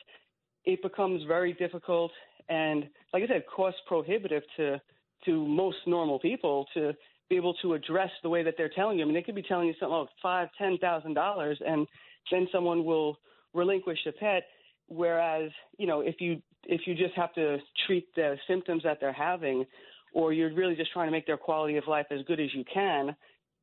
it 0.64 0.82
becomes 0.82 1.22
very 1.28 1.52
difficult 1.52 2.10
and, 2.48 2.88
like 3.12 3.22
I 3.22 3.26
said, 3.28 3.44
cost 3.54 3.76
prohibitive 3.86 4.42
to 4.56 4.80
to 5.24 5.46
most 5.46 5.78
normal 5.86 6.18
people 6.18 6.66
to 6.74 6.92
be 7.28 7.36
able 7.36 7.54
to 7.54 7.74
address 7.74 8.10
the 8.22 8.28
way 8.28 8.42
that 8.42 8.54
they're 8.56 8.68
telling 8.68 8.98
you. 8.98 9.04
I 9.04 9.06
mean, 9.06 9.14
they 9.14 9.22
could 9.22 9.34
be 9.34 9.42
telling 9.42 9.66
you 9.66 9.74
something 9.80 9.96
like 9.96 10.08
five, 10.20 10.48
ten 10.58 10.76
thousand 10.78 11.14
dollars, 11.14 11.58
and 11.64 11.86
then 12.30 12.48
someone 12.52 12.84
will 12.84 13.16
relinquish 13.54 13.98
the 14.04 14.12
pet. 14.12 14.42
Whereas, 14.88 15.50
you 15.78 15.86
know, 15.86 16.00
if 16.00 16.16
you 16.20 16.42
if 16.64 16.82
you 16.86 16.94
just 16.94 17.14
have 17.14 17.32
to 17.34 17.58
treat 17.86 18.06
the 18.16 18.36
symptoms 18.48 18.82
that 18.82 18.98
they're 19.00 19.12
having, 19.12 19.64
or 20.12 20.32
you're 20.32 20.52
really 20.52 20.74
just 20.74 20.92
trying 20.92 21.06
to 21.06 21.12
make 21.12 21.26
their 21.26 21.36
quality 21.36 21.76
of 21.76 21.84
life 21.86 22.06
as 22.10 22.20
good 22.26 22.40
as 22.40 22.52
you 22.54 22.64
can, 22.72 23.14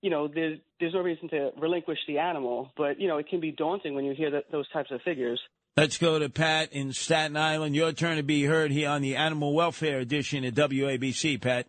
you 0.04 0.10
know, 0.10 0.28
there's 0.28 0.60
there's 0.80 0.94
no 0.94 1.00
reason 1.00 1.30
to 1.30 1.52
relinquish 1.58 1.98
the 2.08 2.20
animal. 2.20 2.70
But 2.76 3.00
you 3.00 3.08
know, 3.08 3.18
it 3.18 3.28
can 3.30 3.40
be 3.40 3.52
daunting 3.52 3.96
when 3.96 4.04
you 4.04 4.14
hear 4.14 4.30
that, 4.32 4.52
those 4.52 4.70
types 4.70 4.92
of 4.92 5.02
figures. 5.02 5.40
Let's 5.78 5.98
go 5.98 6.20
to 6.20 6.30
Pat 6.30 6.74
in 6.74 6.92
Staten 6.92 7.38
Island. 7.38 7.74
Your 7.74 7.94
turn 7.94 8.18
to 8.18 8.24
be 8.24 8.44
heard 8.44 8.70
here 8.70 8.90
on 8.90 9.02
the 9.02 9.16
Animal 9.16 9.56
Welfare 9.56 10.00
Edition 10.00 10.44
at 10.44 10.54
WABC, 10.54 11.42
Pat. 11.42 11.68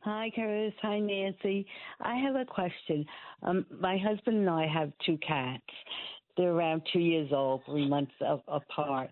Hi, 0.00 0.30
Curtis. 0.34 0.72
Hi, 0.82 0.98
Nancy. 0.98 1.66
I 2.00 2.16
have 2.16 2.34
a 2.34 2.44
question. 2.44 3.04
Um, 3.42 3.66
my 3.78 3.98
husband 3.98 4.38
and 4.38 4.50
I 4.50 4.66
have 4.66 4.90
two 5.06 5.18
cats. 5.18 5.62
They're 6.36 6.50
around 6.50 6.82
two 6.92 6.98
years 6.98 7.28
old, 7.30 7.60
three 7.66 7.88
months 7.88 8.12
a- 8.20 8.40
apart. 8.48 9.10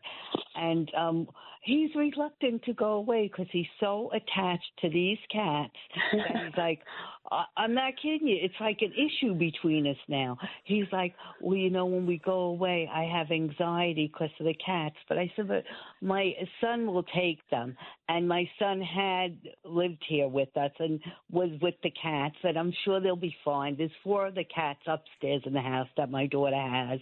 And 0.56 0.90
um, 0.98 1.28
he's 1.62 1.90
reluctant 1.94 2.62
to 2.64 2.74
go 2.74 2.94
away 2.94 3.28
because 3.28 3.50
he's 3.52 3.66
so 3.80 4.10
attached 4.12 4.70
to 4.80 4.90
these 4.90 5.18
cats 5.30 5.72
that 6.12 6.44
he's 6.44 6.56
like, 6.56 6.80
I'm 7.56 7.72
not 7.72 7.94
kidding 8.02 8.26
you. 8.26 8.36
It's 8.42 8.54
like 8.60 8.78
an 8.82 8.92
issue 8.92 9.34
between 9.34 9.86
us 9.86 9.96
now. 10.08 10.36
He's 10.64 10.86
like, 10.92 11.14
well, 11.40 11.56
you 11.56 11.70
know, 11.70 11.86
when 11.86 12.04
we 12.04 12.18
go 12.18 12.40
away, 12.40 12.90
I 12.92 13.04
have 13.04 13.30
anxiety 13.30 14.10
because 14.12 14.34
of 14.38 14.46
the 14.46 14.54
cats. 14.54 14.96
But 15.08 15.18
I 15.18 15.32
said, 15.36 15.48
but 15.48 15.64
my 16.00 16.32
son 16.60 16.86
will 16.86 17.04
take 17.04 17.38
them. 17.50 17.76
And 18.08 18.28
my 18.28 18.48
son 18.58 18.80
had 18.80 19.38
lived 19.64 20.04
here 20.06 20.28
with 20.28 20.54
us 20.56 20.72
and 20.78 21.00
was 21.30 21.50
with 21.62 21.76
the 21.82 21.92
cats, 22.02 22.36
and 22.42 22.58
I'm 22.58 22.72
sure 22.84 23.00
they'll 23.00 23.16
be 23.16 23.34
fine. 23.44 23.76
There's 23.76 23.90
four 24.04 24.26
of 24.26 24.34
the 24.34 24.44
cats 24.44 24.80
upstairs 24.86 25.42
in 25.46 25.54
the 25.54 25.60
house 25.60 25.88
that 25.96 26.10
my 26.10 26.26
daughter 26.26 26.56
has. 26.56 27.00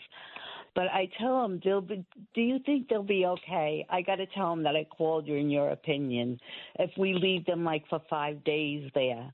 But 0.74 0.86
I 0.92 1.09
tell 1.18 1.42
them, 1.42 1.60
they'll 1.64 1.80
be, 1.80 2.05
do 2.34 2.40
you 2.40 2.59
think 2.64 2.88
they'll 2.88 3.02
be 3.02 3.26
okay? 3.26 3.86
I 3.90 4.02
got 4.02 4.16
to 4.16 4.26
tell 4.26 4.51
them 4.51 4.62
that 4.64 4.76
I 4.76 4.84
called 4.84 5.26
you 5.26 5.36
in 5.36 5.51
your 5.51 5.70
opinion. 5.70 6.38
If 6.78 6.90
we 6.97 7.14
leave 7.14 7.44
them 7.47 7.64
like 7.64 7.84
for 7.88 8.01
five 8.09 8.42
days 8.44 8.90
there. 8.94 9.32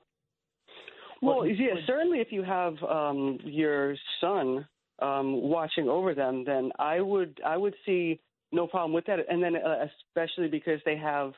Well, 1.22 1.46
yeah, 1.46 1.74
certainly 1.86 2.18
if 2.20 2.28
you 2.30 2.42
have 2.42 2.74
um, 2.82 3.38
your 3.42 3.96
son 4.20 4.66
um, 5.00 5.42
watching 5.42 5.88
over 5.88 6.14
them, 6.14 6.44
then 6.44 6.70
I 6.78 7.00
would 7.00 7.40
I 7.44 7.56
would 7.56 7.74
see 7.84 8.20
no 8.52 8.66
problem 8.66 8.92
with 8.92 9.06
that. 9.06 9.20
And 9.28 9.42
then 9.42 9.56
uh, 9.56 9.86
especially 10.10 10.48
because 10.48 10.80
they 10.84 10.96
have 10.96 11.32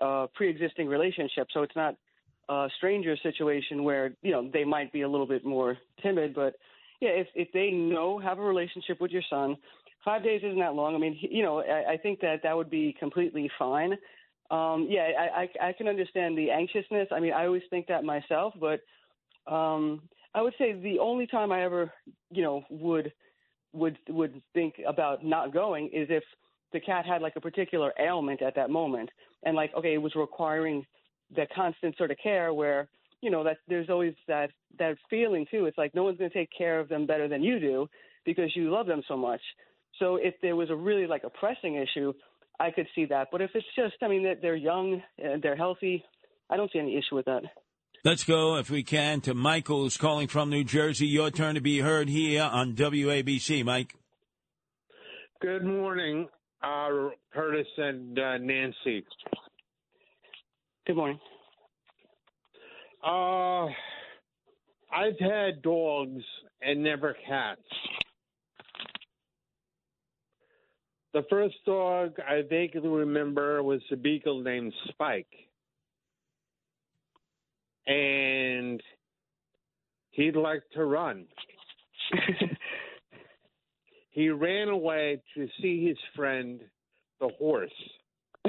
uh, 0.00 0.26
pre-existing 0.34 0.86
relationship, 0.86 1.48
so 1.52 1.62
it's 1.62 1.76
not 1.76 1.96
a 2.48 2.68
stranger 2.76 3.16
situation 3.22 3.84
where 3.84 4.14
you 4.22 4.32
know 4.32 4.50
they 4.52 4.64
might 4.64 4.92
be 4.92 5.02
a 5.02 5.08
little 5.08 5.26
bit 5.26 5.44
more 5.44 5.78
timid. 6.02 6.34
But 6.34 6.56
yeah, 7.02 7.10
if 7.10 7.26
if 7.34 7.48
they 7.52 7.70
know 7.72 8.18
have 8.20 8.38
a 8.38 8.42
relationship 8.42 9.00
with 9.00 9.10
your 9.10 9.22
son, 9.28 9.56
five 10.04 10.22
days 10.22 10.40
isn't 10.44 10.60
that 10.60 10.74
long. 10.74 10.94
I 10.94 10.98
mean, 10.98 11.18
you 11.20 11.42
know, 11.42 11.58
I, 11.58 11.94
I 11.94 11.96
think 11.96 12.20
that 12.20 12.42
that 12.44 12.56
would 12.56 12.70
be 12.70 12.94
completely 12.98 13.50
fine. 13.58 13.92
Um, 14.52 14.86
yeah, 14.88 15.08
I, 15.18 15.42
I 15.42 15.68
I 15.68 15.72
can 15.72 15.88
understand 15.88 16.38
the 16.38 16.50
anxiousness. 16.52 17.08
I 17.10 17.18
mean, 17.18 17.32
I 17.32 17.46
always 17.46 17.62
think 17.70 17.88
that 17.88 18.04
myself, 18.04 18.54
but 18.60 18.80
um, 19.52 20.02
I 20.32 20.42
would 20.42 20.54
say 20.58 20.72
the 20.72 21.00
only 21.00 21.26
time 21.26 21.50
I 21.50 21.64
ever, 21.64 21.92
you 22.30 22.42
know, 22.42 22.62
would 22.70 23.12
would 23.72 23.98
would 24.08 24.40
think 24.54 24.74
about 24.86 25.24
not 25.24 25.52
going 25.52 25.86
is 25.86 26.06
if 26.08 26.22
the 26.72 26.80
cat 26.80 27.04
had 27.04 27.20
like 27.20 27.34
a 27.34 27.40
particular 27.40 27.92
ailment 27.98 28.42
at 28.42 28.54
that 28.54 28.70
moment, 28.70 29.10
and 29.42 29.56
like 29.56 29.74
okay, 29.74 29.94
it 29.94 30.02
was 30.02 30.14
requiring 30.14 30.86
the 31.34 31.46
constant 31.52 31.96
sort 31.96 32.12
of 32.12 32.16
care 32.22 32.54
where 32.54 32.88
you 33.22 33.30
know 33.30 33.44
that 33.44 33.58
there's 33.68 33.88
always 33.88 34.14
that 34.28 34.50
that 34.78 34.96
feeling 35.08 35.46
too. 35.50 35.64
It's 35.64 35.78
like 35.78 35.94
no 35.94 36.04
one's 36.04 36.18
going 36.18 36.30
to 36.30 36.36
take 36.36 36.50
care 36.56 36.78
of 36.78 36.88
them 36.88 37.06
better 37.06 37.28
than 37.28 37.42
you 37.42 37.58
do 37.58 37.86
because 38.26 38.54
you 38.54 38.70
love 38.70 38.86
them 38.86 39.02
so 39.08 39.16
much. 39.16 39.40
So 39.98 40.16
if 40.16 40.34
there 40.42 40.56
was 40.56 40.68
a 40.70 40.76
really 40.76 41.06
like 41.06 41.24
a 41.24 41.30
pressing 41.30 41.76
issue, 41.76 42.12
I 42.58 42.70
could 42.70 42.86
see 42.94 43.06
that. 43.06 43.28
But 43.30 43.40
if 43.40 43.50
it's 43.54 43.66
just, 43.76 43.94
I 44.02 44.08
mean, 44.08 44.22
they're, 44.22 44.36
they're 44.40 44.56
young, 44.56 45.02
and 45.18 45.42
they're 45.42 45.56
healthy, 45.56 46.04
I 46.50 46.56
don't 46.56 46.70
see 46.72 46.78
any 46.78 46.96
issue 46.96 47.14
with 47.16 47.26
that. 47.26 47.42
Let's 48.04 48.24
go, 48.24 48.56
if 48.56 48.68
we 48.68 48.82
can, 48.82 49.20
to 49.22 49.34
Michael, 49.34 49.82
who's 49.82 49.96
calling 49.96 50.26
from 50.26 50.50
New 50.50 50.64
Jersey. 50.64 51.06
Your 51.06 51.30
turn 51.30 51.54
to 51.54 51.60
be 51.60 51.78
heard 51.78 52.08
here 52.08 52.42
on 52.42 52.74
WABC, 52.74 53.64
Mike. 53.64 53.94
Good 55.40 55.64
morning, 55.64 56.28
uh, 56.62 56.88
Curtis 57.32 57.66
and 57.76 58.18
uh, 58.18 58.38
Nancy. 58.38 59.04
Good 60.86 60.96
morning. 60.96 61.18
Uh, 63.02 63.66
I've 64.92 65.18
had 65.18 65.62
dogs 65.62 66.22
and 66.60 66.82
never 66.82 67.16
cats. 67.26 67.60
The 71.12 71.24
first 71.28 71.56
dog 71.66 72.14
I 72.26 72.42
vaguely 72.48 72.88
remember 72.88 73.62
was 73.62 73.82
a 73.90 73.96
beagle 73.96 74.42
named 74.42 74.72
Spike. 74.88 75.26
And 77.86 78.80
he'd 80.12 80.36
like 80.36 80.62
to 80.74 80.84
run. 80.84 81.26
he 84.10 84.30
ran 84.30 84.68
away 84.68 85.20
to 85.34 85.48
see 85.60 85.86
his 85.86 85.98
friend, 86.14 86.60
the 87.20 87.28
horse. 87.38 87.70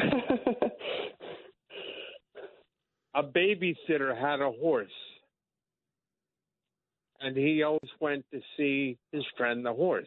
a 3.15 3.23
babysitter 3.23 4.17
had 4.19 4.41
a 4.41 4.51
horse. 4.51 4.87
And 7.19 7.37
he 7.37 7.63
always 7.63 7.91
went 7.99 8.25
to 8.31 8.41
see 8.57 8.97
his 9.11 9.23
friend, 9.37 9.65
the 9.65 9.73
horse. 9.73 10.05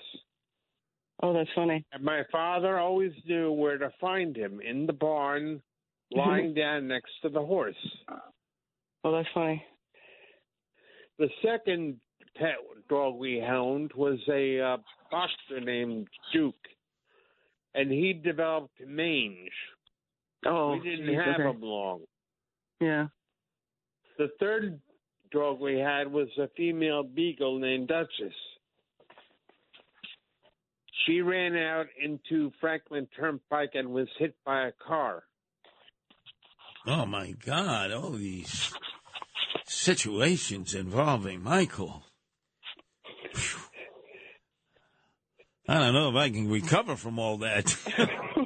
Oh, 1.22 1.32
that's 1.32 1.48
funny. 1.54 1.84
And 1.92 2.04
my 2.04 2.22
father 2.30 2.78
always 2.78 3.12
knew 3.26 3.52
where 3.52 3.78
to 3.78 3.90
find 4.00 4.36
him 4.36 4.60
in 4.60 4.86
the 4.86 4.92
barn, 4.92 5.62
lying 6.12 6.54
down 6.54 6.88
next 6.88 7.12
to 7.22 7.28
the 7.28 7.40
horse. 7.40 7.74
Oh, 9.02 9.12
that's 9.12 9.28
funny. 9.32 9.64
The 11.18 11.28
second 11.42 11.96
pet 12.36 12.56
dog 12.90 13.16
we 13.16 13.40
owned 13.40 13.92
was 13.96 14.18
a 14.28 14.60
uh, 14.60 14.76
boxer 15.10 15.60
named 15.64 16.08
Duke, 16.32 16.54
and 17.74 17.90
he 17.90 18.12
developed 18.12 18.78
mange. 18.86 19.50
Oh, 20.44 20.72
we 20.72 20.90
didn't 20.90 21.06
geez, 21.06 21.16
have 21.16 21.40
okay. 21.40 21.48
him 21.48 21.62
long. 21.62 22.00
Yeah. 22.80 23.06
The 24.18 24.28
third 24.40 24.80
dog 25.30 25.60
we 25.60 25.78
had 25.78 26.10
was 26.10 26.28
a 26.38 26.48
female 26.56 27.02
beagle 27.02 27.58
named 27.58 27.88
Duchess. 27.88 28.34
She 31.06 31.20
ran 31.20 31.56
out 31.56 31.86
into 32.02 32.50
Franklin 32.60 33.06
Turnpike 33.16 33.70
and 33.74 33.90
was 33.90 34.08
hit 34.18 34.34
by 34.44 34.66
a 34.66 34.72
car. 34.86 35.22
Oh, 36.86 37.06
my 37.06 37.32
God. 37.32 37.92
All 37.92 38.10
these 38.10 38.72
situations 39.66 40.74
involving 40.74 41.42
Michael. 41.42 42.04
Phew. 43.34 43.60
I 45.68 45.80
don't 45.80 45.94
know 45.94 46.10
if 46.10 46.16
I 46.16 46.30
can 46.30 46.48
recover 46.48 46.96
from 46.96 47.18
all 47.18 47.38
that. 47.38 47.76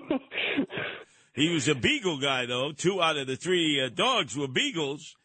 he 1.41 1.55
was 1.55 1.69
a 1.69 1.75
beagle 1.75 2.19
guy, 2.19 2.47
though. 2.47 2.73
Two 2.73 3.03
out 3.03 3.17
of 3.17 3.27
the 3.27 3.37
three 3.37 3.83
uh, 3.83 3.89
dogs 3.89 4.37
were 4.37 4.49
beagles. 4.49 5.17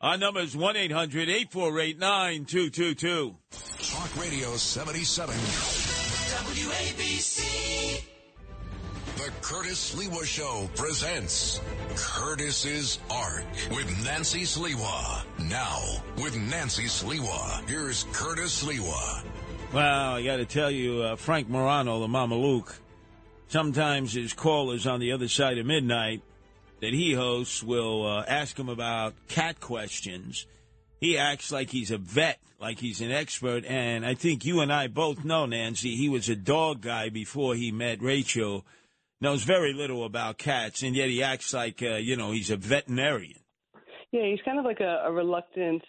Our 0.00 0.16
number 0.18 0.40
is 0.40 0.56
1 0.56 0.76
800 0.76 1.28
848 1.28 1.98
9222. 1.98 3.36
Talk 3.82 4.16
Radio 4.20 4.56
77. 4.56 5.34
WABC. 6.60 8.02
The 9.16 9.30
Curtis 9.42 9.94
Sliwa 9.94 10.24
Show 10.24 10.70
presents 10.74 11.60
Curtis's 11.94 12.98
Ark 13.10 13.44
with 13.70 14.04
Nancy 14.04 14.42
Sliwa. 14.42 15.22
Now, 15.50 15.82
with 16.16 16.34
Nancy 16.38 16.84
Sliwa, 16.84 17.68
here's 17.68 18.04
Curtis 18.12 18.64
Sliwa. 18.64 19.22
Well, 19.74 20.14
I 20.14 20.22
got 20.22 20.38
to 20.38 20.46
tell 20.46 20.70
you, 20.70 21.02
uh, 21.02 21.16
Frank 21.16 21.50
Morano, 21.50 22.00
the 22.00 22.08
Mama 22.08 22.36
Luke, 22.36 22.74
sometimes 23.50 24.14
his 24.14 24.32
callers 24.32 24.86
on 24.86 25.00
the 25.00 25.12
other 25.12 25.28
side 25.28 25.58
of 25.58 25.66
midnight 25.66 26.22
that 26.80 26.94
he 26.94 27.12
hosts 27.12 27.62
will 27.62 28.06
uh, 28.06 28.24
ask 28.26 28.58
him 28.58 28.68
about 28.68 29.14
cat 29.28 29.60
questions. 29.60 30.46
He 31.00 31.18
acts 31.18 31.50
like 31.50 31.70
he's 31.70 31.90
a 31.90 31.98
vet, 31.98 32.38
like 32.60 32.78
he's 32.78 33.00
an 33.00 33.10
expert, 33.10 33.64
and 33.66 34.06
I 34.06 34.14
think 34.14 34.44
you 34.44 34.60
and 34.60 34.72
I 34.72 34.86
both 34.86 35.24
know, 35.24 35.46
Nancy, 35.46 35.96
he 35.96 36.08
was 36.08 36.28
a 36.28 36.36
dog 36.36 36.80
guy 36.80 37.08
before 37.08 37.54
he 37.54 37.72
met 37.72 38.00
Rachel. 38.00 38.64
Knows 39.20 39.42
very 39.42 39.74
little 39.74 40.04
about 40.04 40.38
cats, 40.38 40.82
and 40.82 40.96
yet 40.96 41.10
he 41.10 41.22
acts 41.22 41.52
like, 41.52 41.82
uh, 41.82 41.96
you 41.96 42.16
know, 42.16 42.32
he's 42.32 42.50
a 42.50 42.56
veterinarian. 42.56 43.40
Yeah, 44.12 44.24
he's 44.24 44.40
kind 44.44 44.58
of 44.58 44.64
like 44.64 44.80
a, 44.80 45.02
a 45.04 45.12
reluctant 45.12 45.82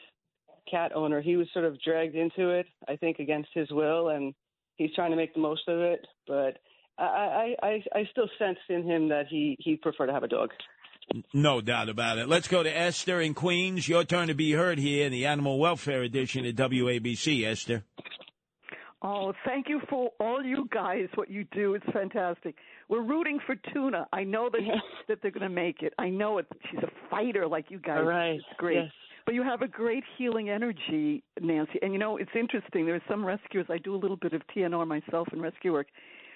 cat 0.70 0.92
owner. 0.94 1.22
He 1.22 1.38
was 1.38 1.48
sort 1.54 1.64
of 1.64 1.82
dragged 1.82 2.16
into 2.16 2.50
it, 2.50 2.66
I 2.90 2.98
think, 2.98 3.20
against 3.20 3.50
his 3.54 3.70
will, 3.72 4.10
and 4.10 4.34
he's 4.76 4.94
trying 4.96 5.12
to 5.12 5.18
make 5.18 5.34
the 5.34 5.40
most 5.40 5.68
of 5.70 5.80
it. 5.80 6.06
But 6.28 6.58
I, 6.98 7.04
I, 7.04 7.56
I, 7.68 7.84
I 7.96 8.08
still 8.12 8.30
sense 8.38 8.60
in 8.70 8.84
him 8.84 9.10
that 9.10 9.28
he 9.30 9.58
he'd 9.60 9.82
prefer 9.82 10.06
to 10.06 10.14
have 10.14 10.24
a 10.24 10.28
dog. 10.28 10.52
No 11.34 11.62
doubt 11.62 11.90
about 11.90 12.18
it. 12.20 12.30
Let's 12.30 12.48
go 12.48 12.64
to 12.64 12.78
Esther 12.78 13.20
in 13.20 13.34
Queens. 13.34 13.88
Your 13.88 14.04
turn 14.04 14.28
to 14.28 14.34
be 14.34 14.54
heard 14.54 14.80
here 14.80 15.06
in 15.06 15.12
the 15.12 15.26
Animal 15.26 15.60
Welfare 15.60 16.04
Edition 16.04 16.46
at 16.46 16.56
WABC. 16.56 17.46
Esther. 17.46 17.84
Oh, 19.02 19.34
thank 19.46 19.68
you 19.68 19.82
for 19.90 20.12
all 20.20 20.44
you 20.44 20.68
guys. 20.72 21.08
What 21.16 21.30
you 21.30 21.46
do 21.52 21.74
is 21.74 21.82
fantastic. 21.92 22.56
We're 22.88 23.02
rooting 23.02 23.40
for 23.46 23.56
Tuna. 23.74 24.08
I 24.14 24.24
know 24.24 24.50
that 24.52 24.62
that 25.08 25.20
they're 25.22 25.32
going 25.32 25.42
to 25.42 25.50
make 25.50 25.82
it. 25.82 25.94
I 25.98 26.10
know 26.10 26.38
it. 26.38 26.46
She's 26.70 26.84
a 26.84 26.92
fighter 27.10 27.48
like 27.48 27.72
you 27.72 27.80
guys. 27.80 27.98
All 27.98 28.06
right. 28.06 28.36
It's 28.36 28.46
great. 28.58 28.76
Yes. 28.76 28.92
But 29.26 29.36
you 29.36 29.44
have 29.44 29.62
a 29.62 29.68
great 29.68 30.04
healing 30.18 30.50
energy, 30.50 31.24
Nancy. 31.40 31.80
And 31.82 31.94
you 31.94 32.00
know, 32.00 32.18
it's 32.18 32.32
interesting. 32.36 32.86
There 32.86 32.96
are 32.96 33.04
some 33.10 33.26
rescuers. 33.26 33.66
I 33.70 33.78
do 33.78 33.96
a 33.96 33.98
little 33.98 34.18
bit 34.18 34.34
of 34.34 34.42
TNR 34.56 34.88
myself 34.88 35.28
in 35.34 35.42
rescue 35.42 35.74
work. 35.74 35.88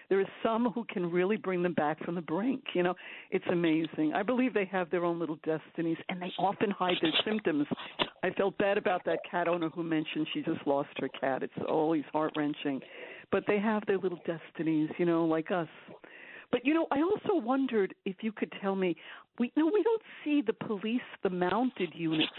There 0.09 0.19
are 0.19 0.29
some 0.43 0.71
who 0.71 0.85
can 0.85 1.11
really 1.11 1.37
bring 1.37 1.63
them 1.63 1.73
back 1.73 2.03
from 2.03 2.15
the 2.15 2.21
brink. 2.21 2.61
You 2.73 2.83
know, 2.83 2.93
it's 3.31 3.45
amazing. 3.51 4.13
I 4.13 4.23
believe 4.23 4.53
they 4.53 4.65
have 4.65 4.89
their 4.89 5.05
own 5.05 5.19
little 5.19 5.39
destinies, 5.43 5.97
and 6.09 6.21
they 6.21 6.31
often 6.37 6.71
hide 6.71 6.97
their 7.01 7.13
symptoms. 7.23 7.67
I 8.23 8.31
felt 8.31 8.57
bad 8.57 8.77
about 8.77 9.03
that 9.05 9.19
cat 9.29 9.47
owner 9.47 9.69
who 9.69 9.83
mentioned 9.83 10.27
she 10.33 10.41
just 10.41 10.65
lost 10.65 10.89
her 10.99 11.09
cat. 11.09 11.43
It's 11.43 11.53
always 11.67 12.03
heart 12.11 12.33
wrenching, 12.35 12.81
but 13.31 13.43
they 13.47 13.59
have 13.59 13.83
their 13.85 13.97
little 13.97 14.19
destinies. 14.25 14.89
You 14.97 15.05
know, 15.05 15.25
like 15.25 15.51
us. 15.51 15.67
But 16.51 16.65
you 16.65 16.73
know, 16.73 16.87
I 16.91 17.01
also 17.01 17.39
wondered 17.39 17.93
if 18.05 18.17
you 18.21 18.31
could 18.31 18.51
tell 18.61 18.75
me. 18.75 18.95
We 19.37 19.51
no, 19.57 19.65
we 19.65 19.83
don't 19.83 20.01
see 20.23 20.41
the 20.45 20.53
police, 20.53 21.01
the 21.21 21.29
mounted 21.29 21.89
units, 21.93 22.31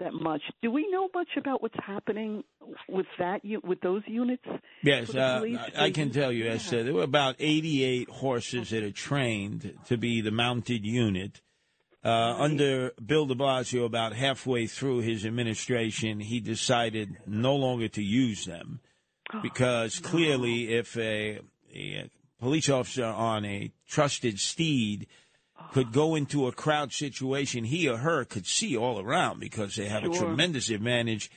that 0.00 0.12
much. 0.12 0.42
Do 0.62 0.72
we 0.72 0.90
know 0.90 1.08
much 1.14 1.28
about 1.36 1.62
what's 1.62 1.78
happening 1.86 2.42
with 2.88 3.06
that 3.18 3.42
with 3.62 3.80
those 3.80 4.02
units? 4.06 4.42
Yes, 4.82 5.14
uh. 5.14 5.42
I 5.76 5.90
can 5.90 6.10
tell 6.10 6.32
you, 6.32 6.48
Esther, 6.48 6.82
there 6.82 6.94
were 6.94 7.02
about 7.02 7.36
88 7.38 8.08
horses 8.08 8.70
that 8.70 8.82
are 8.82 8.90
trained 8.90 9.74
to 9.86 9.96
be 9.96 10.20
the 10.20 10.32
mounted 10.32 10.84
unit. 10.84 11.40
Uh, 12.02 12.34
under 12.38 12.92
Bill 13.04 13.26
de 13.26 13.34
Blasio, 13.34 13.84
about 13.84 14.14
halfway 14.14 14.66
through 14.66 15.00
his 15.00 15.26
administration, 15.26 16.18
he 16.18 16.40
decided 16.40 17.14
no 17.26 17.54
longer 17.54 17.88
to 17.88 18.02
use 18.02 18.46
them 18.46 18.80
because 19.42 19.98
clearly, 19.98 20.72
if 20.74 20.96
a, 20.96 21.40
a 21.74 22.10
police 22.40 22.68
officer 22.68 23.04
on 23.04 23.44
a 23.44 23.70
trusted 23.86 24.40
steed 24.40 25.06
could 25.72 25.92
go 25.92 26.14
into 26.14 26.46
a 26.46 26.52
crowd 26.52 26.92
situation, 26.92 27.64
he 27.64 27.88
or 27.88 27.98
her 27.98 28.24
could 28.24 28.46
see 28.46 28.76
all 28.76 28.98
around 28.98 29.38
because 29.38 29.76
they 29.76 29.86
have 29.86 30.04
a 30.04 30.08
tremendous 30.08 30.70
advantage. 30.70 31.30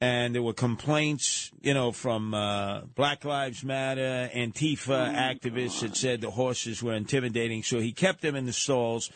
And 0.00 0.34
there 0.34 0.42
were 0.42 0.52
complaints, 0.52 1.52
you 1.60 1.74
know, 1.74 1.92
from 1.92 2.34
uh, 2.34 2.80
Black 2.96 3.24
Lives 3.24 3.62
Matter, 3.62 4.28
Antifa 4.34 5.14
activists 5.14 5.80
that 5.80 5.96
said 5.96 6.20
the 6.20 6.30
horses 6.30 6.82
were 6.82 6.94
intimidating. 6.94 7.62
So 7.62 7.78
he 7.78 7.92
kept 7.92 8.20
them 8.20 8.34
in 8.34 8.46
the 8.46 8.52
stalls. 8.52 9.10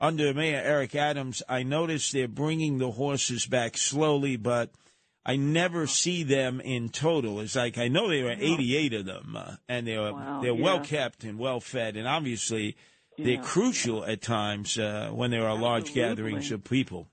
Under 0.00 0.34
Mayor 0.34 0.60
Eric 0.60 0.96
Adams, 0.96 1.44
I 1.48 1.62
noticed 1.62 2.12
they're 2.12 2.26
bringing 2.26 2.78
the 2.78 2.90
horses 2.90 3.46
back 3.46 3.78
slowly, 3.78 4.36
but 4.36 4.70
I 5.24 5.36
never 5.36 5.86
see 5.86 6.24
them 6.24 6.60
in 6.60 6.88
total. 6.88 7.40
It's 7.40 7.54
like 7.54 7.78
I 7.78 7.88
know 7.88 8.08
there 8.08 8.26
are 8.28 8.32
88 8.38 8.92
of 8.94 9.04
them, 9.06 9.36
uh, 9.36 9.54
and 9.68 9.86
they're 9.86 10.12
Wow, 10.12 10.40
they're 10.42 10.52
yeah. 10.54 10.62
well 10.62 10.80
kept 10.80 11.22
and 11.24 11.38
well 11.38 11.60
fed, 11.60 11.96
and 11.96 12.08
obviously 12.08 12.76
they're 13.16 13.34
Yeah. 13.34 13.42
crucial 13.42 14.04
at 14.04 14.20
times 14.22 14.78
uh, 14.78 15.10
when 15.12 15.30
there 15.30 15.46
are 15.46 15.56
large 15.56 15.94
gatherings 15.94 16.50
of 16.50 16.64
people. 16.64 17.08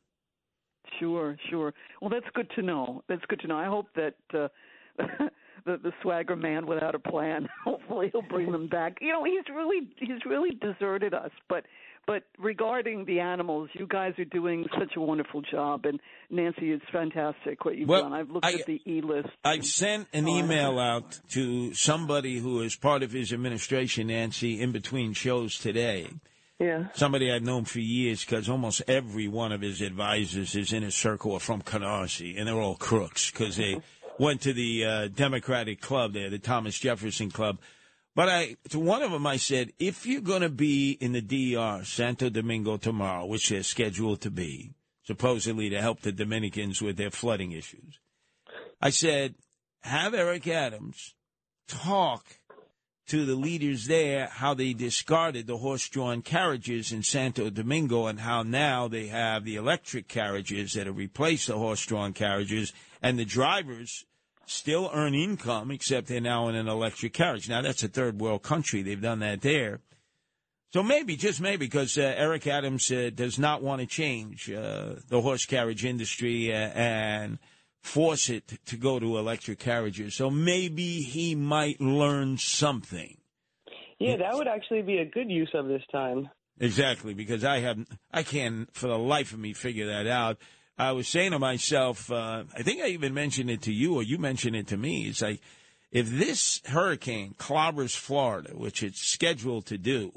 Sure, 1.00 1.38
sure. 1.50 1.74
Well, 2.02 2.10
that's 2.10 2.26
good 2.34 2.50
to 2.56 2.62
know. 2.62 3.04
That's 3.08 3.24
good 3.28 3.40
to 3.42 3.48
know. 3.48 3.58
I 3.58 3.66
hope 3.68 3.88
that 3.96 4.16
uh, 4.34 4.48
the 5.66 5.78
the 5.78 5.94
swagger 6.02 6.36
man 6.36 6.66
without 6.66 6.96
a 6.96 7.00
plan. 7.00 7.48
Hopefully, 7.64 8.10
he'll 8.12 8.22
bring 8.24 8.52
them 8.52 8.68
back. 8.68 8.98
You 9.02 9.12
know, 9.14 9.24
he's 9.24 9.44
really 9.54 9.88
he's 9.98 10.26
really 10.26 10.52
deserted 10.60 11.14
us. 11.14 11.32
But 11.48 11.66
but 12.10 12.24
regarding 12.40 13.06
the 13.06 13.20
animals, 13.20 13.70
you 13.74 13.86
guys 13.86 14.14
are 14.18 14.26
doing 14.26 14.66
such 14.80 14.94
a 14.98 15.00
wonderful 15.00 15.44
job. 15.44 15.86
And 15.86 16.00
Nancy, 16.32 16.72
it's 16.72 16.84
fantastic 16.92 17.64
what 17.64 17.78
you've 17.78 17.88
Well, 17.88 18.02
done. 18.02 18.14
I've 18.14 18.32
looked 18.32 18.48
I- 18.48 18.54
at 18.54 18.66
the 18.66 18.82
e 18.88 19.02
list. 19.02 19.30
I've 19.46 19.64
sent 19.64 20.08
an 20.12 20.28
Oh, 20.28 20.38
email 20.40 20.80
out 20.80 21.20
to 21.34 21.72
somebody 21.76 22.40
who 22.40 22.62
is 22.62 22.76
part 22.76 23.04
of 23.04 23.12
his 23.12 23.32
administration, 23.32 24.08
Nancy, 24.08 24.60
in 24.60 24.72
between 24.72 25.14
shows 25.14 25.60
today. 25.60 26.08
Yeah. 26.60 26.88
Somebody 26.96 27.32
I've 27.32 27.44
known 27.44 27.66
for 27.66 27.80
years 27.80 28.26
because 28.26 28.50
almost 28.50 28.82
every 28.88 29.28
one 29.28 29.52
of 29.52 29.62
his 29.62 29.80
advisors 29.80 30.56
is 30.56 30.74
in 30.74 30.82
his 30.82 30.96
circle 30.96 31.34
or 31.34 31.40
from 31.40 31.62
Canarsie, 31.62 32.34
and 32.40 32.48
they're 32.48 32.56
all 32.60 32.76
crooks 32.76 33.30
because 33.30 33.56
they 33.56 33.80
went 34.18 34.42
to 34.42 34.52
the 34.54 34.84
uh, 34.84 35.08
Democratic 35.10 35.80
Club 35.80 36.14
there, 36.14 36.32
the 36.32 36.40
Thomas 36.40 36.80
Jefferson 36.80 37.30
Club. 37.30 37.60
But 38.16 38.30
I, 38.30 38.56
to 38.70 38.80
one 38.80 39.02
of 39.02 39.12
them, 39.12 39.28
I 39.28 39.38
said, 39.38 39.72
if 39.80 40.06
you're 40.06 40.22
going 40.22 40.42
to 40.42 40.50
be 40.50 40.92
in 41.00 41.14
the 41.14 41.22
DR, 41.22 41.86
Santo 41.86 42.30
Domingo 42.30 42.78
tomorrow, 42.78 43.26
which 43.26 43.50
they're 43.50 43.64
scheduled 43.64 44.22
to 44.22 44.32
be, 44.32 44.74
supposedly 45.04 45.70
to 45.70 45.82
help 45.82 46.02
the 46.02 46.12
Dominicans 46.12 46.82
with 46.82 46.98
their 46.98 47.12
flooding 47.12 47.52
issues, 47.52 48.00
I 48.82 48.90
said, 48.90 49.36
have 49.82 50.14
Eric 50.14 50.48
Adams 50.48 51.16
talk 51.68 52.26
to 53.08 53.26
the 53.26 53.36
leaders 53.36 53.88
there 53.88 54.28
how 54.28 54.54
they 54.54 54.74
discarded 54.74 55.48
the 55.48 55.58
horse-drawn 55.58 56.22
carriages 56.22 56.92
in 56.92 57.02
Santo 57.02 57.50
Domingo 57.50 58.06
and 58.06 58.20
how 58.20 58.44
now 58.44 58.88
they 58.88 59.08
have 59.08 59.44
the 59.44 59.56
electric 59.56 60.08
carriages 60.08 60.74
that 60.74 60.86
have 60.86 60.98
replaced 60.98 61.48
the 61.48 61.58
horse-drawn 61.58 62.14
carriages 62.14 62.72
and 63.02 63.18
the 63.18 63.26
drivers 63.26 64.06
still 64.50 64.90
earn 64.94 65.14
income 65.14 65.72
except 65.72 66.08
they're 66.08 66.22
now 66.22 66.48
in 66.48 66.56
an 66.56 66.68
electric 66.68 67.14
carriage. 67.14 67.48
Now 67.48 67.62
that's 67.62 67.84
a 67.84 67.88
third 67.88 68.20
world 68.20 68.44
country. 68.44 68.82
They've 68.82 69.02
done 69.02 69.20
that 69.20 69.42
there. 69.42 69.82
So 70.72 70.84
maybe, 70.84 71.16
just 71.16 71.42
maybe, 71.42 71.66
because 71.66 71.98
uh, 71.98 72.14
Eric 72.16 72.46
Adams 72.46 72.92
uh, 72.92 73.10
does 73.14 73.40
not 73.40 73.64
want 73.64 73.82
to 73.82 73.88
change 73.88 74.52
uh, 74.52 74.96
the 75.08 75.20
horse 75.20 75.46
carriage 75.46 75.84
industry 75.84 76.54
uh, 76.54 76.58
and 76.58 77.40
force 77.82 78.30
it 78.30 78.60
to 78.68 78.78
go 78.78 79.00
to 79.00 79.18
electric 79.18 79.58
carriages. 79.58 80.16
So 80.16 80.30
maybe 80.30 81.02
he 81.02 81.34
might 81.34 81.82
learn 81.82 82.38
something. 82.38 83.18
Yeah, 83.98 84.18
that 84.18 84.36
would 84.36 84.48
actually 84.48 84.84
be 84.84 84.98
a 84.98 85.06
good 85.06 85.30
use 85.30 85.50
of 85.56 85.68
this 85.68 85.82
time. 85.92 86.30
Exactly, 86.60 87.14
because 87.14 87.44
I 87.44 87.60
have 87.60 87.80
I 88.12 88.24
can't 88.24 88.72
for 88.74 88.88
the 88.88 88.98
life 88.98 89.34
of 89.34 89.40
me 89.40 89.54
figure 89.54 89.88
that 89.88 90.08
out. 90.08 90.38
I 90.80 90.94
was 90.94 91.10
saying 91.10 91.32
to 91.32 91.40
myself, 91.40 92.10
uh, 92.10 92.46
I 92.56 92.64
think 92.64 92.82
I 92.82 92.88
even 92.88 93.14
mentioned 93.14 93.52
it 93.52 93.62
to 93.64 93.74
you, 93.74 93.96
or 93.96 94.04
you 94.04 94.18
mentioned 94.18 94.56
it 94.56 94.68
to 94.68 94.78
me. 94.78 95.08
It's 95.10 95.22
like 95.22 95.42
if 95.92 96.10
this 96.10 96.62
hurricane 96.66 97.36
clobbers 97.38 97.96
Florida, 97.96 98.52
which 98.56 98.82
it's 98.82 99.02
scheduled 99.02 99.66
to 99.66 99.78
do, 99.78 100.14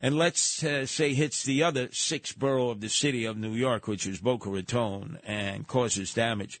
and 0.00 0.16
let's 0.16 0.62
uh, 0.62 0.86
say 0.86 1.14
hits 1.14 1.42
the 1.42 1.62
other 1.64 1.88
sixth 1.92 2.38
borough 2.38 2.70
of 2.70 2.80
the 2.80 2.88
city 2.88 3.24
of 3.24 3.36
New 3.36 3.52
York, 3.52 3.88
which 3.88 4.06
is 4.06 4.20
Boca 4.20 4.48
Raton, 4.48 5.18
and 5.24 5.66
causes 5.66 6.14
damage, 6.14 6.60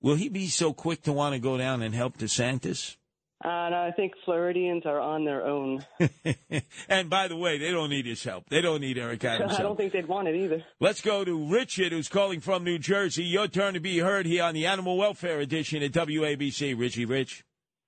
will 0.00 0.16
he 0.16 0.28
be 0.30 0.46
so 0.46 0.72
quick 0.72 1.02
to 1.02 1.12
want 1.12 1.34
to 1.34 1.38
go 1.38 1.58
down 1.58 1.82
and 1.82 1.94
help 1.94 2.16
DeSantis? 2.16 2.96
Uh, 3.44 3.48
and 3.48 3.74
I 3.74 3.92
think 3.92 4.14
Floridians 4.24 4.86
are 4.86 4.98
on 4.98 5.24
their 5.24 5.44
own. 5.44 5.84
and 6.88 7.10
by 7.10 7.28
the 7.28 7.36
way, 7.36 7.58
they 7.58 7.70
don't 7.70 7.90
need 7.90 8.06
his 8.06 8.24
help. 8.24 8.48
They 8.48 8.62
don't 8.62 8.80
need 8.80 8.96
Eric 8.96 9.24
Adams' 9.24 9.52
I 9.58 9.62
don't 9.62 9.76
think 9.76 9.92
they'd 9.92 10.08
want 10.08 10.28
it 10.28 10.36
either. 10.36 10.64
Let's 10.80 11.02
go 11.02 11.22
to 11.22 11.46
Richard, 11.46 11.92
who's 11.92 12.08
calling 12.08 12.40
from 12.40 12.64
New 12.64 12.78
Jersey. 12.78 13.24
Your 13.24 13.46
turn 13.46 13.74
to 13.74 13.80
be 13.80 13.98
heard 13.98 14.24
here 14.24 14.42
on 14.42 14.54
the 14.54 14.66
Animal 14.66 14.96
Welfare 14.96 15.40
Edition 15.40 15.82
at 15.82 15.92
WABC. 15.92 16.78
Richie 16.78 17.04
Rich. 17.04 17.44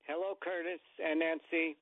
Hello, 0.06 0.34
Curtis 0.40 0.80
and 1.02 1.20
Nancy. 1.20 1.78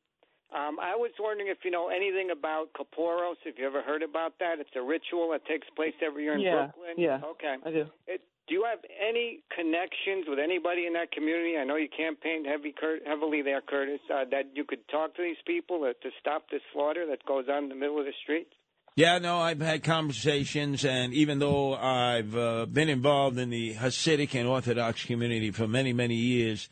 Um, 0.54 0.78
I 0.80 0.94
was 0.94 1.10
wondering 1.18 1.48
if 1.50 1.58
you 1.64 1.70
know 1.70 1.88
anything 1.88 2.30
about 2.30 2.68
Kaporos. 2.72 3.34
If 3.44 3.58
you 3.58 3.66
ever 3.66 3.82
heard 3.82 4.02
about 4.02 4.38
that, 4.38 4.58
it's 4.60 4.70
a 4.76 4.82
ritual 4.82 5.30
that 5.32 5.44
takes 5.46 5.66
place 5.74 5.94
every 6.04 6.22
year 6.24 6.34
in 6.34 6.40
Yeah, 6.40 6.70
Brooklyn. 6.70 6.94
yeah, 6.98 7.20
Okay. 7.32 7.56
I 7.64 7.70
do. 7.70 7.86
It, 8.06 8.22
do 8.46 8.54
you 8.54 8.64
have 8.70 8.78
any 9.02 9.42
connections 9.50 10.26
with 10.28 10.38
anybody 10.38 10.86
in 10.86 10.92
that 10.92 11.10
community? 11.10 11.56
I 11.58 11.64
know 11.64 11.74
you 11.74 11.88
campaigned 11.88 12.46
heavy, 12.46 12.72
Cur- 12.78 13.00
heavily 13.04 13.42
there, 13.42 13.60
Curtis. 13.60 13.98
Uh, 14.08 14.24
that 14.30 14.54
you 14.54 14.64
could 14.64 14.86
talk 14.88 15.16
to 15.16 15.22
these 15.22 15.36
people 15.44 15.82
uh, 15.82 15.94
to 16.00 16.10
stop 16.20 16.44
this 16.50 16.62
slaughter 16.72 17.06
that 17.10 17.26
goes 17.26 17.46
on 17.50 17.64
in 17.64 17.68
the 17.68 17.74
middle 17.74 17.98
of 17.98 18.04
the 18.06 18.12
streets. 18.22 18.52
Yeah, 18.94 19.18
no, 19.18 19.38
I've 19.38 19.60
had 19.60 19.82
conversations, 19.82 20.84
and 20.84 21.12
even 21.12 21.38
though 21.40 21.74
I've 21.74 22.34
uh, 22.36 22.66
been 22.66 22.88
involved 22.88 23.36
in 23.36 23.50
the 23.50 23.74
Hasidic 23.74 24.34
and 24.34 24.48
Orthodox 24.48 25.04
community 25.04 25.50
for 25.50 25.66
many, 25.68 25.92
many 25.92 26.14
years, 26.14 26.70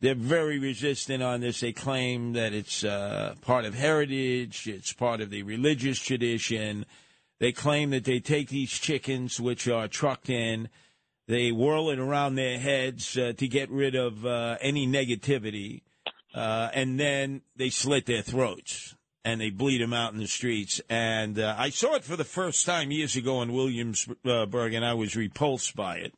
they're 0.00 0.14
very 0.14 0.58
resistant 0.58 1.22
on 1.22 1.40
this. 1.40 1.60
They 1.60 1.72
claim 1.72 2.32
that 2.32 2.52
it's 2.52 2.84
uh, 2.84 3.34
part 3.42 3.64
of 3.64 3.74
heritage, 3.74 4.66
it's 4.66 4.92
part 4.92 5.20
of 5.20 5.30
the 5.30 5.42
religious 5.42 5.98
tradition. 5.98 6.86
They 7.38 7.52
claim 7.52 7.90
that 7.90 8.04
they 8.04 8.20
take 8.20 8.48
these 8.48 8.70
chickens, 8.70 9.40
which 9.40 9.68
are 9.68 9.88
trucked 9.88 10.28
in, 10.28 10.68
they 11.30 11.52
whirl 11.52 11.90
it 11.90 12.00
around 12.00 12.34
their 12.34 12.58
heads 12.58 13.16
uh, 13.16 13.32
to 13.36 13.46
get 13.46 13.70
rid 13.70 13.94
of 13.94 14.26
uh, 14.26 14.56
any 14.60 14.86
negativity, 14.86 15.82
uh, 16.34 16.70
and 16.74 16.98
then 16.98 17.42
they 17.54 17.70
slit 17.70 18.06
their 18.06 18.22
throats 18.22 18.96
and 19.24 19.40
they 19.40 19.50
bleed 19.50 19.80
them 19.80 19.92
out 19.92 20.12
in 20.12 20.18
the 20.18 20.26
streets. 20.26 20.80
And 20.88 21.38
uh, 21.38 21.54
I 21.56 21.70
saw 21.70 21.94
it 21.94 22.04
for 22.04 22.16
the 22.16 22.24
first 22.24 22.66
time 22.66 22.90
years 22.90 23.16
ago 23.16 23.42
in 23.42 23.52
Williamsburg, 23.52 24.74
and 24.74 24.84
I 24.84 24.94
was 24.94 25.14
repulsed 25.14 25.76
by 25.76 25.98
it. 25.98 26.14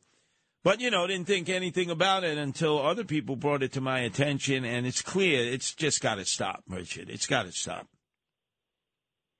But, 0.63 0.79
you 0.79 0.89
know, 0.89 1.05
didn't 1.07 1.27
think 1.27 1.49
anything 1.49 1.89
about 1.89 2.23
it 2.23 2.37
until 2.37 2.81
other 2.81 3.03
people 3.03 3.35
brought 3.35 3.63
it 3.63 3.73
to 3.73 3.81
my 3.81 3.99
attention, 3.99 4.63
and 4.63 4.87
it's 4.87 5.01
clear 5.01 5.51
it's 5.51 5.73
just 5.73 6.01
got 6.01 6.15
to 6.15 6.25
stop, 6.25 6.63
Richard. 6.69 7.09
It's 7.09 7.25
got 7.25 7.43
to 7.43 7.51
stop. 7.51 7.87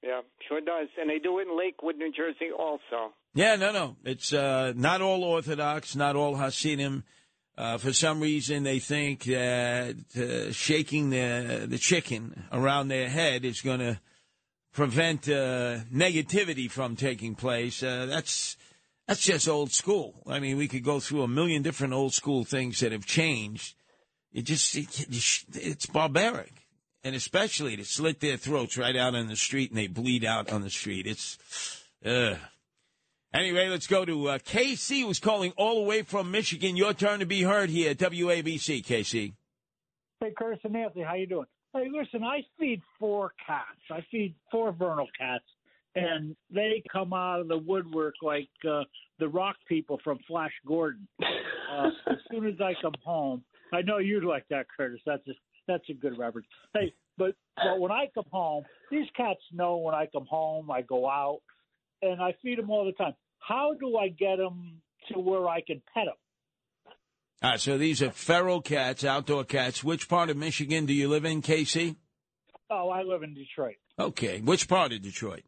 Yeah, 0.04 0.20
sure 0.48 0.60
does. 0.60 0.90
And 1.00 1.10
they 1.10 1.20
do 1.20 1.40
it 1.40 1.48
in 1.48 1.58
Lakewood, 1.58 1.96
New 1.96 2.12
Jersey, 2.12 2.52
also. 2.52 3.14
Yeah, 3.34 3.56
no, 3.56 3.72
no. 3.72 3.96
It's 4.04 4.34
uh, 4.34 4.74
not 4.76 5.02
all 5.02 5.24
Orthodox, 5.24 5.96
not 5.96 6.18
all 6.18 6.36
Hasidim. 6.36 7.06
Uh, 7.58 7.78
for 7.78 7.94
some 7.94 8.20
reason, 8.20 8.64
they 8.64 8.80
think 8.80 9.24
that 9.26 9.96
uh, 10.18 10.52
shaking 10.52 11.12
the 11.12 11.68
the 11.70 11.78
chicken 11.78 12.46
around 12.52 12.88
their 12.88 13.08
head 13.08 13.46
is 13.46 13.62
going 13.62 13.80
to 13.80 14.00
prevent 14.74 15.30
uh, 15.30 15.78
negativity 15.94 16.70
from 16.70 16.96
taking 16.96 17.36
place. 17.36 17.84
Uh, 17.84 18.08
that's 18.08 18.58
that's 19.08 19.22
just 19.22 19.48
old 19.48 19.72
school. 19.72 20.24
I 20.28 20.40
mean, 20.40 20.58
we 20.58 20.68
could 20.68 20.84
go 20.84 21.00
through 21.00 21.24
a 21.24 21.28
million 21.28 21.62
different 21.62 21.94
old 21.94 22.14
school 22.14 22.46
things 22.46 22.80
that 22.80 22.92
have 22.92 23.06
changed. 23.06 23.76
It 24.32 24.44
just 24.44 24.76
it, 24.76 25.06
it's 25.54 25.86
barbaric, 25.86 26.54
and 27.04 27.16
especially 27.16 27.76
to 27.78 27.86
slit 27.86 28.20
their 28.20 28.38
throats 28.38 28.78
right 28.78 28.96
out 28.96 29.16
on 29.16 29.28
the 29.28 29.36
street 29.36 29.70
and 29.70 29.78
they 29.78 29.88
bleed 29.88 30.26
out 30.26 30.52
on 30.52 30.62
the 30.62 30.70
street. 30.70 31.08
It's. 31.08 31.38
Uh. 32.06 32.36
Anyway, 33.34 33.68
let's 33.68 33.88
go 33.88 34.06
to 34.06 34.30
uh, 34.30 34.38
KC, 34.38 35.02
who's 35.02 35.20
calling 35.20 35.54
all 35.58 35.82
the 35.82 35.90
way 35.90 36.04
from 36.04 36.30
Michigan. 36.30 36.78
Your 36.78 36.94
turn 36.94 37.20
to 37.20 37.26
be 37.26 37.42
heard 37.42 37.72
here 37.72 37.90
at 37.90 37.98
WABC, 37.98 38.86
KC. 38.86 39.34
Hey, 40.20 40.34
Curtis 40.38 40.60
and 40.64 40.74
Nancy, 40.74 41.02
how 41.02 41.16
you 41.16 41.26
doing? 41.26 41.48
Hey, 41.74 41.88
listen, 41.92 42.24
I 42.24 42.42
feed 42.60 42.82
four 43.00 43.34
cats. 43.48 43.66
I 43.90 44.06
feed 44.12 44.36
four 44.52 44.72
vernal 44.72 45.08
cats, 45.18 45.46
and 45.96 46.36
they 46.50 46.84
come 46.92 47.14
out 47.14 47.40
of 47.40 47.48
the 47.48 47.58
woodwork 47.58 48.16
like 48.22 48.50
uh, 48.70 48.84
the 49.20 49.28
rock 49.28 49.56
people 49.68 50.00
from 50.04 50.20
Flash 50.28 50.54
Gordon. 50.66 51.08
Uh, 51.22 51.90
as 52.12 52.18
soon 52.32 52.48
as 52.48 52.56
I 52.60 52.74
come 52.82 52.96
home, 53.04 53.44
I 53.72 53.82
know 53.82 53.98
you'd 53.98 54.24
like 54.24 54.46
that, 54.50 54.66
Curtis. 54.76 55.02
That's 55.06 55.28
a, 55.28 55.34
that's 55.68 55.90
a 55.90 55.94
good 55.94 56.18
reference. 56.18 56.48
Hey, 56.74 56.94
but 57.18 57.36
but 57.56 57.80
when 57.80 57.92
I 57.92 58.06
come 58.14 58.26
home, 58.32 58.64
these 58.92 59.08
cats 59.16 59.42
know 59.52 59.78
when 59.78 59.96
I 59.96 60.08
come 60.12 60.26
home, 60.26 60.72
I 60.72 60.82
go 60.82 61.08
out, 61.08 61.42
and 62.02 62.22
I 62.22 62.36
feed 62.42 62.58
them 62.58 62.70
all 62.70 62.86
the 62.86 62.92
time. 62.94 63.14
How 63.40 63.74
do 63.80 63.98
I 63.98 64.08
get 64.10 64.38
them 64.38 64.82
to 65.12 65.20
where 65.20 65.48
I 65.48 65.62
can 65.62 65.82
pet 65.94 66.06
them? 66.06 66.16
All 67.44 67.52
right, 67.52 67.60
so 67.60 67.78
these 67.78 68.02
are 68.02 68.12
feral 68.12 68.62
cats, 68.62 69.04
outdoor 69.04 69.44
cats. 69.44 69.84
Which 69.84 70.08
part 70.08 70.30
of 70.30 70.38
Michigan 70.38 70.86
do 70.86 70.94
you 70.94 71.10
live 71.10 71.26
in, 71.26 71.42
Casey? 71.42 71.98
Oh, 72.70 72.90
I 72.90 73.04
live 73.04 73.22
in 73.22 73.34
Detroit. 73.34 73.76
Okay, 74.00 74.40
which 74.40 74.68
part 74.68 74.94
of 74.94 75.02
Detroit? 75.02 75.44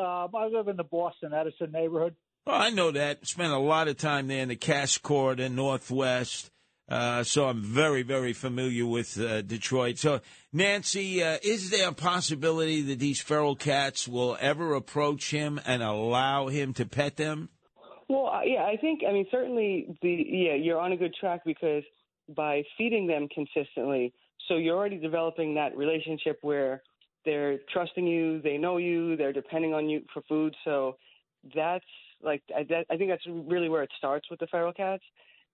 Um, 0.00 0.34
I 0.34 0.46
live 0.46 0.68
in 0.68 0.76
the 0.76 0.84
Boston 0.84 1.32
Edison 1.34 1.72
neighborhood. 1.72 2.14
Well, 2.46 2.56
I 2.56 2.70
know 2.70 2.90
that. 2.90 3.26
Spent 3.26 3.52
a 3.52 3.58
lot 3.58 3.88
of 3.88 3.98
time 3.98 4.28
there 4.28 4.42
in 4.42 4.48
the 4.48 4.56
Cass 4.56 4.96
Corridor, 4.96 5.48
Northwest. 5.48 6.50
Uh, 6.88 7.22
so 7.22 7.46
I'm 7.46 7.62
very, 7.62 8.02
very 8.02 8.32
familiar 8.32 8.86
with 8.86 9.20
uh, 9.20 9.42
Detroit. 9.42 9.98
So, 9.98 10.20
Nancy, 10.52 11.22
uh, 11.22 11.38
is 11.42 11.70
there 11.70 11.88
a 11.88 11.92
possibility 11.92 12.80
that 12.82 12.98
these 12.98 13.20
feral 13.20 13.54
cats 13.54 14.08
will 14.08 14.36
ever 14.40 14.74
approach 14.74 15.30
him 15.30 15.60
and 15.66 15.82
allow 15.82 16.48
him 16.48 16.72
to 16.74 16.86
pet 16.86 17.16
them? 17.16 17.50
Well, 18.08 18.40
yeah, 18.44 18.64
I 18.64 18.76
think 18.76 19.02
I 19.08 19.12
mean 19.12 19.26
certainly 19.30 19.96
the 20.02 20.26
yeah 20.28 20.54
you're 20.54 20.80
on 20.80 20.90
a 20.90 20.96
good 20.96 21.14
track 21.14 21.42
because 21.46 21.84
by 22.34 22.64
feeding 22.76 23.06
them 23.06 23.28
consistently, 23.32 24.12
so 24.48 24.56
you're 24.56 24.76
already 24.76 24.98
developing 24.98 25.54
that 25.54 25.76
relationship 25.76 26.40
where 26.42 26.82
they're 27.24 27.58
trusting 27.72 28.06
you, 28.06 28.40
they 28.42 28.56
know 28.56 28.78
you, 28.78 29.16
they're 29.16 29.32
depending 29.32 29.74
on 29.74 29.88
you 29.88 30.02
for 30.12 30.22
food. 30.22 30.54
So 30.64 30.96
that's 31.54 31.84
like 32.22 32.42
I, 32.56 32.64
that, 32.64 32.86
I 32.90 32.96
think 32.96 33.10
that's 33.10 33.26
really 33.26 33.68
where 33.68 33.82
it 33.82 33.90
starts 33.98 34.30
with 34.30 34.40
the 34.40 34.46
feral 34.46 34.72
cats. 34.72 35.02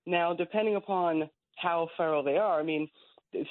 Now, 0.06 0.34
depending 0.34 0.76
upon 0.76 1.28
how 1.56 1.88
feral 1.96 2.22
they 2.22 2.36
are, 2.36 2.60
I 2.60 2.62
mean, 2.62 2.88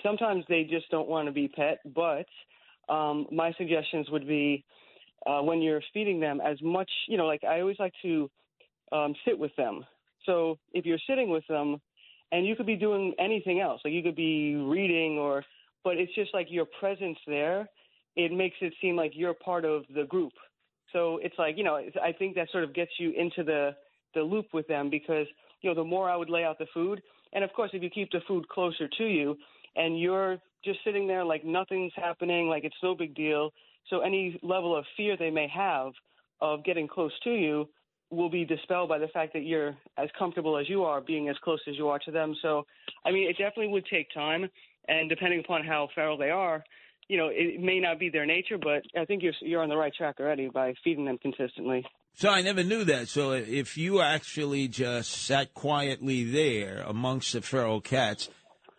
sometimes 0.04 0.46
they 0.48 0.64
just 0.64 0.90
don't 0.90 1.08
want 1.08 1.28
to 1.28 1.32
be 1.32 1.48
pet, 1.48 1.80
but 1.94 2.26
um, 2.88 3.28
my 3.32 3.52
suggestions 3.58 4.10
would 4.10 4.28
be 4.28 4.64
uh, 5.26 5.42
when 5.42 5.62
you're 5.62 5.82
feeding 5.94 6.20
them 6.20 6.40
as 6.40 6.62
much, 6.62 6.90
you 7.08 7.18
know, 7.18 7.26
like 7.26 7.44
I 7.44 7.60
always 7.60 7.80
like 7.80 7.94
to 8.04 8.30
um, 8.92 9.16
sit 9.26 9.38
with 9.38 9.56
them. 9.56 9.86
So 10.26 10.58
if 10.74 10.86
you're 10.86 11.00
sitting 11.08 11.30
with 11.30 11.44
them, 11.48 11.82
and 12.32 12.46
you 12.46 12.56
could 12.56 12.66
be 12.66 12.76
doing 12.76 13.14
anything 13.20 13.62
else, 13.62 13.82
like 13.86 13.94
you 13.94 14.02
could 14.02 14.16
be 14.16 14.56
reading 14.56 15.18
or, 15.18 15.44
but 15.84 15.98
it's 15.98 16.14
just 16.16 16.34
like 16.34 16.48
your 16.50 16.66
presence 16.80 17.18
there. 17.28 17.70
It 18.16 18.32
makes 18.32 18.56
it 18.62 18.74
seem 18.82 18.96
like 18.96 19.12
you're 19.14 19.34
part 19.34 19.66
of 19.66 19.84
the 19.94 20.06
group. 20.06 20.34
So 20.94 21.20
it's 21.22 21.36
like 21.38 21.58
you 21.58 21.64
know, 21.64 21.76
I 21.76 22.12
think 22.12 22.36
that 22.36 22.50
sort 22.52 22.64
of 22.64 22.74
gets 22.74 22.92
you 23.00 23.12
into 23.12 23.44
the 23.44 23.72
the 24.14 24.22
loop 24.22 24.48
with 24.54 24.68
them 24.68 24.90
because 24.90 25.28
you 25.62 25.70
know 25.70 25.76
the 25.76 25.84
more 25.84 26.10
I 26.10 26.16
would 26.16 26.30
lay 26.30 26.44
out 26.44 26.58
the 26.58 26.68
food, 26.74 27.02
and 27.34 27.44
of 27.44 27.52
course 27.54 27.72
if 27.74 27.84
you 27.84 27.90
keep 27.90 28.12
the 28.12 28.22
food 28.28 28.48
closer 28.50 28.88
to 28.88 29.04
you, 29.06 29.38
and 29.76 30.00
you're 30.00 30.38
just 30.64 30.80
sitting 30.84 31.08
there 31.08 31.24
like 31.24 31.46
nothing's 31.46 31.94
happening, 31.96 32.48
like 32.48 32.64
it's 32.64 32.76
no 32.82 32.96
big 32.96 33.16
deal. 33.16 33.52
So 33.90 34.00
any 34.00 34.40
level 34.42 34.76
of 34.76 34.86
fear 34.98 35.16
they 35.18 35.30
may 35.30 35.48
have 35.48 35.92
of 36.42 36.64
getting 36.64 36.88
close 36.88 37.12
to 37.24 37.32
you 37.32 37.68
will 38.12 38.30
be 38.30 38.46
dispelled 38.46 38.90
by 38.90 38.98
the 38.98 39.08
fact 39.10 39.34
that 39.34 39.44
you're 39.44 39.76
as 39.98 40.10
comfortable 40.18 40.58
as 40.58 40.70
you 40.70 40.84
are 40.84 41.02
being 41.02 41.30
as 41.30 41.36
close 41.44 41.60
as 41.68 41.76
you 41.76 41.88
are 41.90 42.00
to 42.00 42.12
them. 42.12 42.36
So, 42.42 42.66
I 43.06 43.12
mean, 43.12 43.30
it 43.30 43.34
definitely 43.38 43.70
would 43.70 43.86
take 43.88 44.14
time, 44.14 44.48
and 44.88 45.10
depending 45.10 45.40
upon 45.40 45.64
how 45.66 45.90
feral 45.96 46.18
they 46.18 46.30
are, 46.30 46.64
you 47.08 47.18
know, 47.18 47.30
it 47.32 47.60
may 47.60 47.80
not 47.80 48.00
be 48.00 48.10
their 48.10 48.26
nature, 48.26 48.58
but 48.58 48.84
I 49.00 49.06
think 49.06 49.24
you're 49.24 49.34
you're 49.42 49.62
on 49.62 49.70
the 49.70 49.78
right 49.78 49.94
track 49.94 50.20
already 50.20 50.50
by 50.50 50.74
feeding 50.84 51.06
them 51.06 51.18
consistently. 51.18 51.86
So 52.14 52.30
I 52.30 52.42
never 52.42 52.64
knew 52.64 52.86
that. 52.86 53.10
So 53.10 53.34
if 53.34 53.78
you 53.78 54.02
actually 54.02 54.70
just 54.70 55.12
sat 55.12 55.54
quietly 55.54 56.24
there 56.24 56.84
amongst 56.88 57.34
the 57.34 57.42
feral 57.42 57.82
cats, 57.82 58.30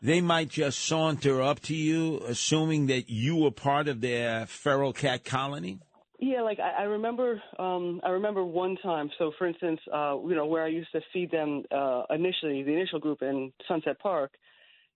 they 0.00 0.20
might 0.20 0.48
just 0.48 0.78
saunter 0.84 1.42
up 1.42 1.60
to 1.60 1.74
you, 1.74 2.22
assuming 2.26 2.86
that 2.86 3.10
you 3.10 3.36
were 3.36 3.50
part 3.50 3.88
of 3.88 4.00
their 4.00 4.46
feral 4.46 4.92
cat 4.92 5.24
colony. 5.24 5.80
Yeah, 6.18 6.40
like 6.42 6.58
I, 6.58 6.82
I 6.82 6.84
remember, 6.84 7.42
um, 7.58 8.00
I 8.02 8.08
remember 8.08 8.42
one 8.42 8.78
time. 8.82 9.10
So, 9.18 9.32
for 9.36 9.46
instance, 9.46 9.80
uh, 9.92 10.16
you 10.26 10.34
know, 10.34 10.46
where 10.46 10.64
I 10.64 10.68
used 10.68 10.90
to 10.92 11.00
feed 11.12 11.30
them 11.30 11.64
uh, 11.70 12.04
initially, 12.08 12.62
the 12.62 12.72
initial 12.72 12.98
group 12.98 13.20
in 13.20 13.52
Sunset 13.68 13.98
Park, 14.00 14.32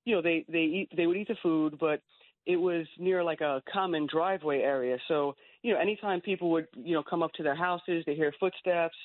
you 0.06 0.14
know, 0.14 0.22
they 0.22 0.46
they 0.48 0.58
eat, 0.60 0.88
they 0.96 1.06
would 1.06 1.18
eat 1.18 1.28
the 1.28 1.36
food, 1.42 1.76
but 1.78 2.00
it 2.46 2.56
was 2.56 2.86
near 2.98 3.22
like 3.22 3.40
a 3.40 3.62
common 3.72 4.06
driveway 4.10 4.60
area. 4.60 4.98
So, 5.08 5.34
you 5.62 5.72
know, 5.72 5.80
anytime 5.80 6.20
people 6.20 6.50
would, 6.50 6.66
you 6.74 6.94
know, 6.94 7.02
come 7.02 7.22
up 7.22 7.32
to 7.34 7.42
their 7.42 7.54
houses, 7.54 8.02
they 8.06 8.14
hear 8.14 8.32
footsteps, 8.40 8.96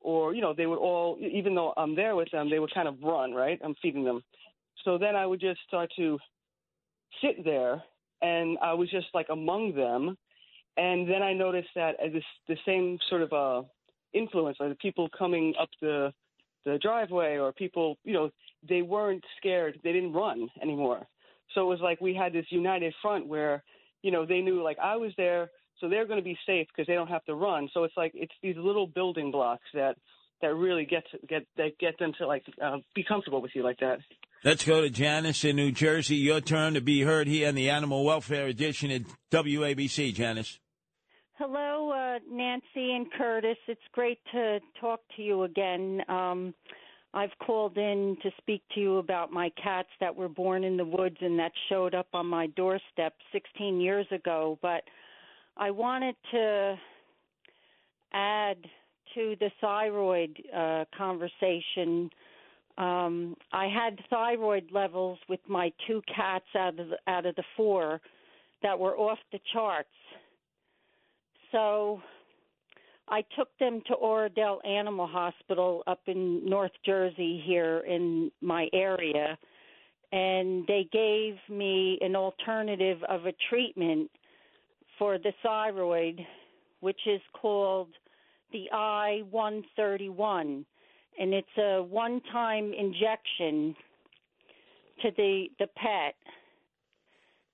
or 0.00 0.34
you 0.34 0.42
know, 0.42 0.54
they 0.54 0.66
would 0.66 0.78
all, 0.78 1.18
even 1.20 1.54
though 1.54 1.72
I'm 1.76 1.96
there 1.96 2.14
with 2.14 2.30
them, 2.30 2.50
they 2.50 2.58
would 2.58 2.74
kind 2.74 2.88
of 2.88 2.96
run. 3.02 3.32
Right, 3.32 3.58
I'm 3.64 3.74
feeding 3.80 4.04
them. 4.04 4.22
So 4.84 4.98
then 4.98 5.16
I 5.16 5.24
would 5.26 5.40
just 5.40 5.60
start 5.66 5.90
to 5.96 6.18
sit 7.22 7.44
there, 7.44 7.82
and 8.22 8.58
I 8.62 8.74
was 8.74 8.90
just 8.90 9.06
like 9.14 9.26
among 9.30 9.74
them 9.74 10.16
and 10.76 11.08
then 11.08 11.22
I 11.22 11.32
noticed 11.32 11.68
that 11.76 11.96
as 12.04 12.12
this 12.12 12.24
the 12.48 12.56
same 12.66 12.98
sort 13.08 13.22
of 13.22 13.32
uh, 13.32 13.62
influence, 14.12 14.56
like 14.58 14.70
the 14.70 14.76
people 14.76 15.08
coming 15.16 15.54
up 15.60 15.68
the 15.80 16.12
the 16.64 16.78
driveway 16.78 17.36
or 17.36 17.52
people, 17.52 17.98
you 18.04 18.14
know, 18.14 18.30
they 18.66 18.82
weren't 18.82 19.22
scared. 19.36 19.78
They 19.84 19.92
didn't 19.92 20.14
run 20.14 20.48
anymore. 20.62 21.06
So 21.54 21.62
it 21.62 21.66
was 21.66 21.80
like 21.80 22.00
we 22.00 22.14
had 22.14 22.32
this 22.32 22.46
united 22.50 22.94
front 23.02 23.26
where, 23.26 23.62
you 24.02 24.10
know, 24.10 24.26
they 24.26 24.40
knew 24.40 24.62
like 24.62 24.78
I 24.82 24.96
was 24.96 25.12
there, 25.16 25.50
so 25.80 25.88
they're 25.88 26.06
going 26.06 26.18
to 26.18 26.24
be 26.24 26.38
safe 26.46 26.66
because 26.68 26.86
they 26.86 26.94
don't 26.94 27.08
have 27.08 27.24
to 27.26 27.34
run. 27.34 27.68
So 27.74 27.84
it's 27.84 27.96
like 27.96 28.12
it's 28.14 28.32
these 28.42 28.56
little 28.56 28.86
building 28.86 29.30
blocks 29.30 29.64
that 29.74 29.96
that 30.40 30.54
really 30.54 30.84
get 30.84 31.04
to, 31.10 31.18
get 31.26 31.46
that 31.56 31.78
get 31.78 31.98
them 31.98 32.12
to 32.18 32.26
like 32.26 32.44
uh, 32.62 32.78
be 32.94 33.04
comfortable 33.04 33.40
with 33.40 33.52
you 33.54 33.62
like 33.62 33.78
that. 33.80 33.98
Let's 34.44 34.64
go 34.64 34.82
to 34.82 34.90
Janice 34.90 35.44
in 35.44 35.56
New 35.56 35.72
Jersey. 35.72 36.16
Your 36.16 36.40
turn 36.40 36.74
to 36.74 36.82
be 36.82 37.00
heard 37.00 37.26
here 37.26 37.48
in 37.48 37.54
the 37.54 37.70
Animal 37.70 38.04
Welfare 38.04 38.46
Edition 38.46 38.90
at 38.90 39.02
WABC, 39.30 40.12
Janice. 40.12 40.58
Hello, 41.38 41.90
uh, 41.90 42.18
Nancy 42.30 42.92
and 42.92 43.10
Curtis. 43.10 43.56
It's 43.66 43.80
great 43.92 44.18
to 44.32 44.60
talk 44.80 45.00
to 45.16 45.22
you 45.22 45.44
again. 45.44 46.02
Um, 46.08 46.54
I've 47.14 47.30
called 47.38 47.78
in 47.78 48.16
to 48.22 48.30
speak 48.38 48.62
to 48.74 48.80
you 48.80 48.96
about 48.98 49.32
my 49.32 49.50
cats 49.62 49.88
that 50.00 50.14
were 50.14 50.28
born 50.28 50.64
in 50.64 50.76
the 50.76 50.84
woods 50.84 51.16
and 51.20 51.38
that 51.38 51.52
showed 51.68 51.94
up 51.94 52.08
on 52.12 52.26
my 52.26 52.48
doorstep 52.48 53.14
16 53.32 53.80
years 53.80 54.06
ago. 54.10 54.58
But 54.60 54.82
I 55.56 55.70
wanted 55.70 56.16
to 56.32 56.74
add 58.12 58.58
to 59.14 59.36
the 59.38 59.50
thyroid 59.60 60.36
uh, 60.54 60.84
conversation. 60.96 62.10
Um, 62.76 63.36
I 63.52 63.68
had 63.68 64.00
thyroid 64.10 64.70
levels 64.72 65.18
with 65.28 65.40
my 65.48 65.72
two 65.86 66.02
cats 66.12 66.46
out 66.58 66.80
of 66.80 66.88
the, 66.88 66.98
out 67.06 67.26
of 67.26 67.36
the 67.36 67.44
four 67.56 68.00
that 68.62 68.76
were 68.76 68.96
off 68.96 69.18
the 69.30 69.38
charts 69.52 69.88
so 71.54 72.02
I 73.08 73.22
took 73.36 73.48
them 73.58 73.82
to 73.86 73.94
Oradell 73.94 74.66
Animal 74.66 75.06
Hospital 75.06 75.82
up 75.86 76.00
in 76.06 76.44
North 76.48 76.72
Jersey 76.86 77.42
here 77.44 77.80
in 77.86 78.30
my 78.40 78.68
area, 78.72 79.38
and 80.12 80.66
they 80.66 80.88
gave 80.92 81.34
me 81.48 81.98
an 82.00 82.16
alternative 82.16 83.02
of 83.08 83.26
a 83.26 83.34
treatment 83.50 84.10
for 84.98 85.18
the 85.18 85.32
thyroid, 85.42 86.24
which 86.80 87.00
is 87.06 87.20
called 87.32 87.88
the 88.52 88.70
I 88.72 89.22
131. 89.30 90.64
And 91.18 91.34
it's 91.34 91.58
a 91.58 91.82
one 91.82 92.20
time 92.32 92.72
injection 92.72 93.76
to 95.02 95.10
the, 95.16 95.46
the 95.58 95.66
pet. 95.76 96.14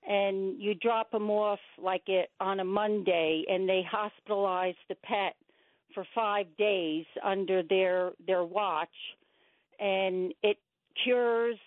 and 0.09 0.61
you 0.61 0.75
drop 0.75 1.11
them 1.11 1.31
off 1.31 1.61
like 1.83 2.09
it 2.09 2.31
on 2.41 2.61
a 2.61 2.65
Monday, 2.65 3.45
and 3.49 3.69
they 3.69 3.83
hospitalize 3.91 4.77
the 4.89 4.95
pet 4.97 5.35
for 5.95 6.05
five 6.15 6.47
days 6.57 7.05
under 7.23 7.63
their 7.63 8.13
their 8.27 8.45
watch, 8.45 8.89
and 9.79 10.33
it 10.43 10.59
cures 11.03 11.59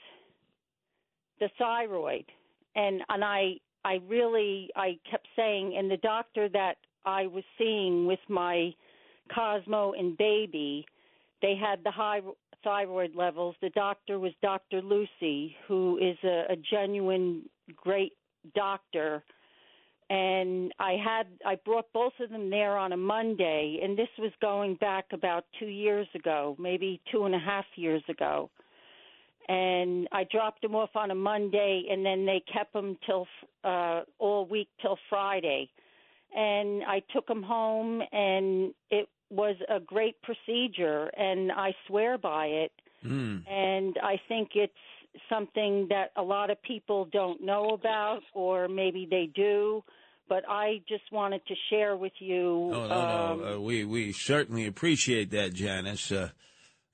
the 1.39 1.49
thyroid. 1.57 2.25
And 2.75 3.01
and 3.09 3.23
I 3.23 3.55
I 3.85 3.99
really 4.07 4.69
I 4.75 4.97
kept 5.09 5.27
saying, 5.35 5.75
and 5.77 5.89
the 5.89 5.97
doctor 5.97 6.49
that 6.49 6.77
I 7.05 7.27
was 7.27 7.43
seeing 7.57 8.05
with 8.05 8.19
my 8.29 8.73
Cosmo 9.33 9.93
and 9.93 10.17
baby, 10.17 10.85
they 11.41 11.55
had 11.55 11.83
the 11.83 11.91
high 11.91 12.21
thyroid 12.63 13.15
levels. 13.15 13.55
The 13.61 13.69
doctor 13.71 14.19
was 14.19 14.31
Dr. 14.41 14.81
Lucy, 14.81 15.55
who 15.67 15.97
is 15.97 16.17
a, 16.23 16.53
a 16.53 16.55
genuine 16.55 17.43
great 17.75 18.13
doctor. 18.55 19.23
And 20.09 20.73
I 20.79 20.93
had 20.93 21.27
I 21.45 21.55
brought 21.55 21.91
both 21.93 22.13
of 22.19 22.29
them 22.29 22.49
there 22.49 22.77
on 22.77 22.91
a 22.91 22.97
Monday, 22.97 23.79
and 23.81 23.97
this 23.97 24.09
was 24.19 24.31
going 24.41 24.75
back 24.75 25.05
about 25.11 25.45
two 25.59 25.67
years 25.67 26.07
ago, 26.13 26.55
maybe 26.59 27.01
two 27.11 27.25
and 27.25 27.33
a 27.33 27.39
half 27.39 27.65
years 27.75 28.03
ago. 28.09 28.49
And 29.49 30.07
I 30.11 30.23
dropped 30.25 30.61
them 30.61 30.75
off 30.75 30.95
on 30.95 31.11
a 31.11 31.15
Monday, 31.15 31.85
and 31.89 32.05
then 32.05 32.25
they 32.25 32.43
kept 32.51 32.73
them 32.73 32.97
till 33.05 33.27
uh, 33.63 34.01
all 34.19 34.45
week 34.45 34.69
till 34.81 34.97
Friday. 35.09 35.69
And 36.35 36.83
I 36.83 37.01
took 37.13 37.27
them 37.27 37.43
home, 37.43 38.01
and 38.11 38.73
it 38.89 39.07
was 39.29 39.55
a 39.69 39.79
great 39.79 40.15
procedure, 40.21 41.07
and 41.17 41.51
I 41.51 41.73
swear 41.87 42.17
by 42.17 42.45
it. 42.45 42.71
Mm. 43.05 43.43
And 43.49 43.97
I 44.01 44.19
think 44.27 44.51
it's 44.55 44.73
something 45.29 45.87
that 45.89 46.11
a 46.15 46.23
lot 46.23 46.49
of 46.49 46.61
people 46.61 47.05
don't 47.11 47.41
know 47.43 47.69
about, 47.69 48.21
or 48.33 48.67
maybe 48.67 49.07
they 49.09 49.29
do. 49.33 49.83
But 50.29 50.43
I 50.47 50.81
just 50.87 51.03
wanted 51.11 51.45
to 51.47 51.53
share 51.69 51.97
with 51.97 52.13
you. 52.19 52.71
Oh, 52.73 52.87
no, 52.87 52.91
um, 52.91 53.41
no. 53.41 53.55
Uh, 53.55 53.59
we 53.59 53.83
we 53.83 54.13
certainly 54.13 54.65
appreciate 54.65 55.31
that, 55.31 55.53
Janice. 55.53 56.11
Uh, 56.11 56.29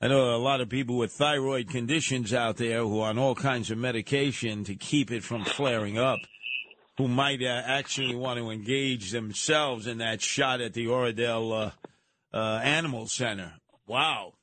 I 0.02 0.08
know 0.08 0.34
a 0.34 0.38
lot 0.38 0.62
of 0.62 0.70
people 0.70 0.98
with 0.98 1.12
thyroid 1.12 1.70
conditions 1.70 2.34
out 2.34 2.58
there 2.58 2.80
who 2.80 3.02
are 3.02 3.10
on 3.10 3.20
all 3.20 3.36
kinds 3.36 3.70
of 3.70 3.78
medication 3.78 4.64
to 4.64 4.76
keep 4.76 5.12
it 5.12 5.24
from 5.24 5.44
flaring 5.46 5.98
up, 5.98 6.20
who 6.98 7.08
might 7.08 7.42
uh, 7.44 7.62
actually 7.66 8.16
want 8.16 8.40
to 8.40 8.50
engage 8.50 9.12
themselves 9.12 9.88
in 9.88 10.00
that 10.00 10.22
shot 10.22 10.62
at 10.62 10.74
the 10.74 10.86
Oradell 10.88 11.72
uh, 12.34 12.36
uh, 12.36 12.60
Animal 12.64 13.08
Center. 13.08 13.54
Wow. 13.88 14.34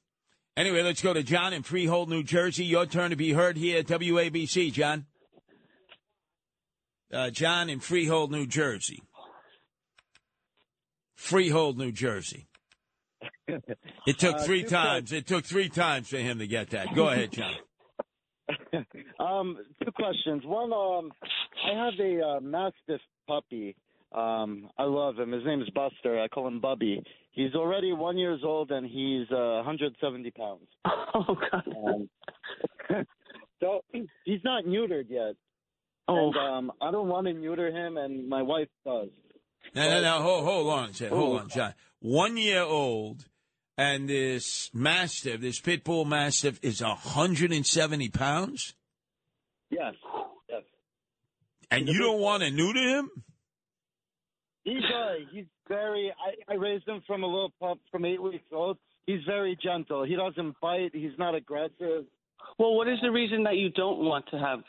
Anyway, 0.56 0.82
let's 0.82 1.02
go 1.02 1.12
to 1.12 1.22
John 1.22 1.52
in 1.52 1.62
Freehold, 1.62 2.08
New 2.08 2.22
Jersey. 2.22 2.64
Your 2.64 2.86
turn 2.86 3.10
to 3.10 3.16
be 3.16 3.32
heard 3.32 3.58
here 3.58 3.78
at 3.78 3.86
WABC, 3.86 4.72
John. 4.72 5.04
Uh, 7.12 7.30
John 7.30 7.68
in 7.68 7.78
Freehold, 7.78 8.30
New 8.32 8.46
Jersey. 8.46 9.02
Freehold, 11.14 11.78
New 11.78 11.92
Jersey. 11.92 12.46
It 14.06 14.18
took 14.20 14.36
Uh, 14.36 14.44
three 14.44 14.62
two 14.62 14.68
times. 14.68 15.12
It 15.12 15.26
took 15.26 15.44
three 15.44 15.68
times 15.68 16.08
for 16.08 16.18
him 16.18 16.38
to 16.38 16.46
get 16.46 16.70
that. 16.70 16.94
Go 16.94 17.08
ahead, 17.08 17.32
John. 17.32 17.54
um, 19.20 19.58
two 19.84 19.90
questions. 19.92 20.44
One, 20.44 20.72
um, 20.72 21.12
I 21.64 21.84
have 21.84 21.94
a 21.98 22.20
uh, 22.24 22.40
Mastiff 22.40 23.00
puppy. 23.26 23.74
Um, 24.12 24.68
I 24.78 24.84
love 24.84 25.18
him. 25.18 25.32
His 25.32 25.44
name 25.44 25.60
is 25.62 25.68
Buster. 25.70 26.20
I 26.20 26.28
call 26.28 26.46
him 26.46 26.60
Bubby. 26.60 27.02
He's 27.32 27.54
already 27.54 27.92
one 27.92 28.16
years 28.16 28.40
old 28.44 28.70
and 28.70 28.86
he's 28.86 29.30
uh, 29.30 29.62
170 29.64 30.30
pounds. 30.32 30.66
Oh 31.14 31.34
God. 31.50 31.62
Um, 31.86 32.08
so 33.60 33.80
he's 34.24 34.40
not 34.44 34.64
neutered 34.64 35.06
yet. 35.08 35.34
Oh. 36.08 36.28
And 36.28 36.36
um, 36.36 36.72
I 36.80 36.90
don't 36.90 37.08
want 37.08 37.26
to 37.26 37.32
neuter 37.32 37.68
him, 37.70 37.96
and 37.96 38.28
my 38.28 38.42
wife 38.42 38.68
does. 38.84 39.08
No, 39.74 39.88
no, 39.90 40.00
no. 40.02 40.22
Hold, 40.22 40.44
hold 40.44 40.72
on, 40.78 40.90
a 40.90 40.94
second. 40.94 41.16
hold 41.16 41.40
on, 41.40 41.48
John. 41.48 41.74
One 42.00 42.36
year 42.36 42.60
old, 42.62 43.24
and 43.78 44.08
this 44.08 44.70
mastiff, 44.74 45.40
this 45.40 45.58
pit 45.60 45.82
bull 45.84 46.04
mastiff, 46.04 46.60
is 46.62 46.80
170 46.82 48.08
pounds, 48.10 48.74
Yes. 49.70 49.94
Yes. 50.48 50.62
and 51.70 51.88
you 51.88 51.98
don't 51.98 52.20
want 52.20 52.42
to 52.44 52.50
neuter 52.50 52.98
him? 52.98 53.10
He's 54.66 54.82
uh, 54.82 55.14
he's 55.30 55.44
very. 55.68 56.12
I, 56.26 56.52
I 56.52 56.56
raised 56.56 56.88
him 56.88 57.00
from 57.06 57.22
a 57.22 57.26
little 57.26 57.52
pup 57.60 57.78
from 57.92 58.04
eight 58.04 58.20
weeks 58.20 58.44
old. 58.52 58.78
He's 59.06 59.20
very 59.24 59.56
gentle. 59.62 60.02
He 60.02 60.16
doesn't 60.16 60.56
bite. 60.60 60.90
He's 60.92 61.16
not 61.18 61.36
aggressive. 61.36 62.04
Well, 62.58 62.74
what 62.74 62.88
is 62.88 62.98
the 63.00 63.12
reason 63.12 63.44
that 63.44 63.56
you 63.56 63.70
don't 63.70 63.98
want 63.98 64.24
to 64.32 64.38
have 64.38 64.60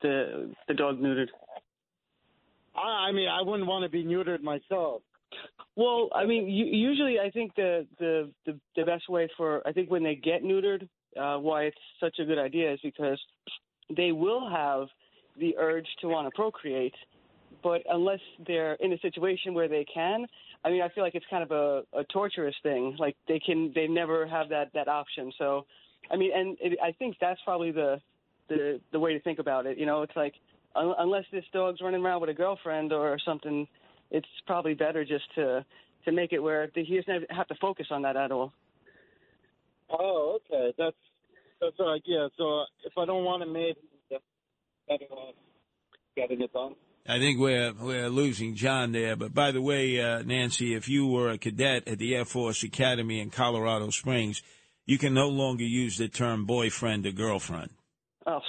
the 0.00 0.50
the 0.66 0.72
dog 0.72 0.98
neutered? 0.98 1.28
I, 2.74 3.08
I 3.08 3.12
mean, 3.12 3.28
I 3.28 3.42
wouldn't 3.42 3.68
want 3.68 3.84
to 3.84 3.90
be 3.90 4.02
neutered 4.02 4.40
myself. 4.40 5.02
Well, 5.76 6.08
I 6.14 6.24
mean, 6.24 6.48
u- 6.48 6.64
usually 6.64 7.18
I 7.20 7.30
think 7.30 7.54
the, 7.54 7.86
the 7.98 8.30
the 8.46 8.58
the 8.76 8.84
best 8.84 9.10
way 9.10 9.28
for 9.36 9.66
I 9.68 9.72
think 9.72 9.90
when 9.90 10.02
they 10.02 10.14
get 10.14 10.42
neutered, 10.42 10.88
uh, 11.20 11.36
why 11.36 11.64
it's 11.64 11.76
such 12.00 12.18
a 12.18 12.24
good 12.24 12.38
idea 12.38 12.72
is 12.72 12.80
because 12.82 13.20
they 13.94 14.10
will 14.12 14.48
have 14.48 14.88
the 15.38 15.54
urge 15.58 15.86
to 16.00 16.08
want 16.08 16.26
to 16.26 16.34
procreate, 16.34 16.94
but 17.64 17.82
unless 17.90 18.20
they're 18.46 18.74
in 18.74 18.92
a 18.92 18.98
situation 18.98 19.54
where 19.54 19.68
they 19.68 19.86
can, 19.92 20.26
I 20.64 20.70
mean, 20.70 20.82
I 20.82 20.90
feel 20.90 21.02
like 21.02 21.14
it's 21.14 21.26
kind 21.30 21.42
of 21.42 21.50
a, 21.50 21.82
a 21.98 22.04
torturous 22.12 22.54
thing. 22.62 22.94
Like 22.98 23.16
they 23.26 23.40
can, 23.40 23.72
they 23.74 23.88
never 23.88 24.26
have 24.26 24.50
that 24.50 24.70
that 24.74 24.86
option. 24.86 25.32
So, 25.38 25.64
I 26.12 26.16
mean, 26.16 26.30
and 26.32 26.56
it, 26.60 26.78
I 26.80 26.92
think 26.92 27.16
that's 27.20 27.40
probably 27.44 27.72
the 27.72 28.00
the 28.48 28.80
the 28.92 29.00
way 29.00 29.14
to 29.14 29.20
think 29.20 29.38
about 29.38 29.66
it. 29.66 29.78
You 29.78 29.86
know, 29.86 30.02
it's 30.02 30.14
like 30.14 30.34
un- 30.76 30.94
unless 30.98 31.24
this 31.32 31.44
dog's 31.52 31.80
running 31.80 32.04
around 32.04 32.20
with 32.20 32.30
a 32.30 32.34
girlfriend 32.34 32.92
or 32.92 33.18
something, 33.24 33.66
it's 34.10 34.28
probably 34.46 34.74
better 34.74 35.04
just 35.04 35.24
to 35.36 35.64
to 36.04 36.12
make 36.12 36.34
it 36.34 36.38
where 36.38 36.70
he 36.74 37.00
doesn't 37.00 37.32
have 37.32 37.48
to 37.48 37.54
focus 37.60 37.86
on 37.90 38.02
that 38.02 38.16
at 38.16 38.30
all. 38.30 38.52
Oh, 39.90 40.38
okay. 40.52 40.74
That's 40.76 40.96
that's 41.62 41.76
right. 41.80 42.02
Yeah. 42.04 42.28
So 42.36 42.60
uh, 42.60 42.64
if 42.84 42.92
I 42.98 43.06
don't 43.06 43.24
want 43.24 43.42
to 43.42 43.48
mate, 43.48 43.78
better 44.86 45.04
off 45.10 45.34
getting 46.14 46.42
it 46.42 46.52
done. 46.52 46.74
I 47.06 47.18
think 47.18 47.38
we're 47.38 47.72
we're 47.74 48.08
losing 48.08 48.54
John 48.54 48.92
there. 48.92 49.14
But 49.14 49.34
by 49.34 49.50
the 49.52 49.60
way, 49.60 50.00
uh, 50.00 50.22
Nancy, 50.22 50.74
if 50.74 50.88
you 50.88 51.06
were 51.06 51.30
a 51.30 51.38
cadet 51.38 51.86
at 51.86 51.98
the 51.98 52.14
Air 52.14 52.24
Force 52.24 52.62
Academy 52.62 53.20
in 53.20 53.30
Colorado 53.30 53.90
Springs, 53.90 54.42
you 54.86 54.96
can 54.96 55.12
no 55.12 55.28
longer 55.28 55.64
use 55.64 55.98
the 55.98 56.08
term 56.08 56.46
boyfriend 56.46 57.06
or 57.06 57.12
girlfriend. 57.12 57.70
Oh, 58.26 58.40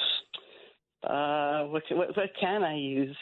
uh, 1.03 1.65
what 1.65 1.83
what, 1.91 2.15
what 2.15 2.29
can 2.39 2.63
I 2.63 2.77
use? 2.77 3.17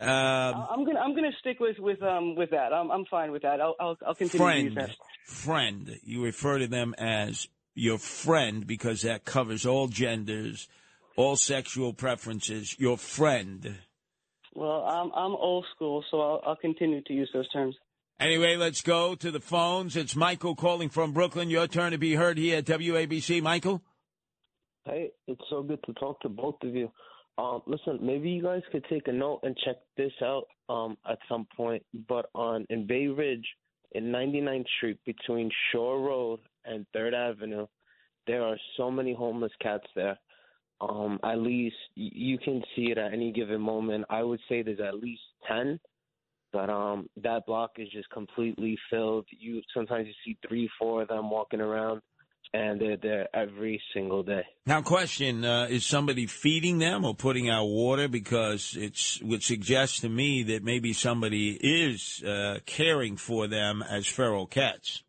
Um, 0.00 0.08
I'm 0.08 0.84
gonna 0.84 1.00
I'm 1.00 1.14
gonna 1.14 1.32
stick 1.40 1.58
with 1.60 1.78
with 1.78 2.02
um 2.02 2.34
with 2.34 2.50
that. 2.50 2.72
I'm 2.72 2.90
I'm 2.90 3.04
fine 3.06 3.30
with 3.32 3.42
that. 3.42 3.60
I'll 3.60 3.76
I'll, 3.80 3.96
I'll 4.06 4.14
continue 4.14 4.46
to 4.46 4.62
use 4.62 4.74
friend, 4.74 4.88
that. 4.88 5.32
friend. 5.32 6.00
You 6.04 6.24
refer 6.24 6.58
to 6.58 6.66
them 6.66 6.94
as 6.98 7.48
your 7.74 7.98
friend 7.98 8.66
because 8.66 9.02
that 9.02 9.24
covers 9.24 9.64
all 9.64 9.86
genders, 9.86 10.68
all 11.16 11.36
sexual 11.36 11.92
preferences. 11.92 12.76
Your 12.78 12.98
friend. 12.98 13.78
Well, 14.58 14.82
I'm 14.82 15.12
I'm 15.14 15.36
old 15.36 15.66
school, 15.76 16.04
so 16.10 16.20
I'll 16.20 16.42
I'll 16.44 16.56
continue 16.56 17.00
to 17.02 17.12
use 17.12 17.30
those 17.32 17.48
terms. 17.50 17.76
Anyway, 18.18 18.56
let's 18.56 18.82
go 18.82 19.14
to 19.14 19.30
the 19.30 19.38
phones. 19.38 19.94
It's 19.94 20.16
Michael 20.16 20.56
calling 20.56 20.88
from 20.88 21.12
Brooklyn. 21.12 21.48
Your 21.48 21.68
turn 21.68 21.92
to 21.92 21.98
be 21.98 22.16
heard 22.16 22.38
here 22.38 22.58
at 22.58 22.64
WABC. 22.64 23.40
Michael? 23.40 23.80
Hey, 24.84 25.10
it's 25.28 25.44
so 25.48 25.62
good 25.62 25.78
to 25.86 25.92
talk 25.92 26.20
to 26.22 26.28
both 26.28 26.56
of 26.64 26.74
you. 26.74 26.90
Um, 27.38 27.62
listen, 27.68 28.00
maybe 28.02 28.30
you 28.30 28.42
guys 28.42 28.62
could 28.72 28.84
take 28.90 29.06
a 29.06 29.12
note 29.12 29.38
and 29.44 29.56
check 29.64 29.76
this 29.96 30.10
out 30.24 30.48
um, 30.68 30.98
at 31.08 31.18
some 31.28 31.46
point. 31.56 31.84
But 32.08 32.26
on 32.34 32.66
in 32.68 32.84
Bay 32.84 33.06
Ridge, 33.06 33.46
in 33.92 34.06
99th 34.06 34.66
Street, 34.78 34.98
between 35.06 35.52
Shore 35.70 36.00
Road 36.00 36.40
and 36.64 36.84
Third 36.92 37.14
Avenue, 37.14 37.68
there 38.26 38.42
are 38.42 38.56
so 38.76 38.90
many 38.90 39.14
homeless 39.14 39.52
cats 39.62 39.86
there. 39.94 40.18
Um, 40.80 41.18
at 41.24 41.38
least 41.38 41.76
you 41.94 42.38
can 42.38 42.62
see 42.76 42.90
it 42.90 42.98
at 42.98 43.12
any 43.12 43.32
given 43.32 43.60
moment. 43.60 44.04
I 44.10 44.22
would 44.22 44.40
say 44.48 44.62
there's 44.62 44.80
at 44.80 44.94
least 44.94 45.22
ten. 45.46 45.80
But 46.52 46.70
um, 46.70 47.10
that 47.22 47.44
block 47.46 47.72
is 47.76 47.88
just 47.90 48.08
completely 48.10 48.78
filled. 48.90 49.26
You 49.30 49.60
sometimes 49.74 50.06
you 50.06 50.14
see 50.24 50.38
three, 50.48 50.70
four 50.78 51.02
of 51.02 51.08
them 51.08 51.30
walking 51.30 51.60
around, 51.60 52.00
and 52.54 52.80
they're 52.80 52.96
there 52.96 53.28
every 53.34 53.80
single 53.92 54.22
day. 54.22 54.44
Now, 54.64 54.80
question: 54.80 55.44
uh, 55.44 55.66
Is 55.68 55.84
somebody 55.84 56.26
feeding 56.26 56.78
them 56.78 57.04
or 57.04 57.14
putting 57.14 57.50
out 57.50 57.66
water? 57.66 58.08
Because 58.08 58.76
it's 58.78 59.20
would 59.22 59.42
suggest 59.42 60.00
to 60.02 60.08
me 60.08 60.42
that 60.44 60.62
maybe 60.64 60.94
somebody 60.94 61.50
is 61.60 62.22
uh, 62.22 62.60
caring 62.64 63.16
for 63.16 63.46
them 63.46 63.82
as 63.82 64.06
feral 64.06 64.46
cats. 64.46 65.02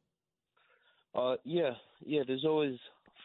Uh, 1.16 1.36
yeah, 1.46 1.72
yeah. 2.06 2.24
There's 2.28 2.46
always 2.46 2.78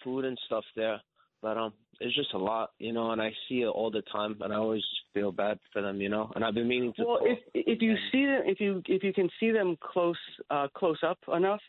food 0.04 0.24
and 0.24 0.38
stuff 0.46 0.64
there, 0.76 1.00
but 1.42 1.56
um, 1.56 1.72
it's 2.00 2.14
just 2.14 2.34
a 2.34 2.38
lot, 2.38 2.70
you 2.78 2.92
know. 2.92 3.10
And 3.12 3.20
I 3.20 3.30
see 3.48 3.62
it 3.62 3.66
all 3.66 3.90
the 3.90 4.02
time, 4.12 4.36
and 4.40 4.52
I 4.52 4.56
always 4.56 4.84
feel 5.12 5.32
bad 5.32 5.58
for 5.72 5.82
them, 5.82 6.00
you 6.00 6.08
know. 6.08 6.30
And 6.34 6.44
I've 6.44 6.54
been 6.54 6.68
meaning 6.68 6.92
to. 6.96 7.04
Well, 7.04 7.18
if 7.22 7.38
if 7.54 7.82
you 7.82 7.94
see 8.12 8.24
them, 8.24 8.42
if 8.44 8.60
you 8.60 8.82
if 8.86 9.02
you 9.02 9.12
can 9.12 9.28
see 9.40 9.50
them 9.50 9.76
close 9.80 10.16
uh, 10.50 10.68
close 10.74 10.98
up 11.06 11.18
enough, 11.34 11.60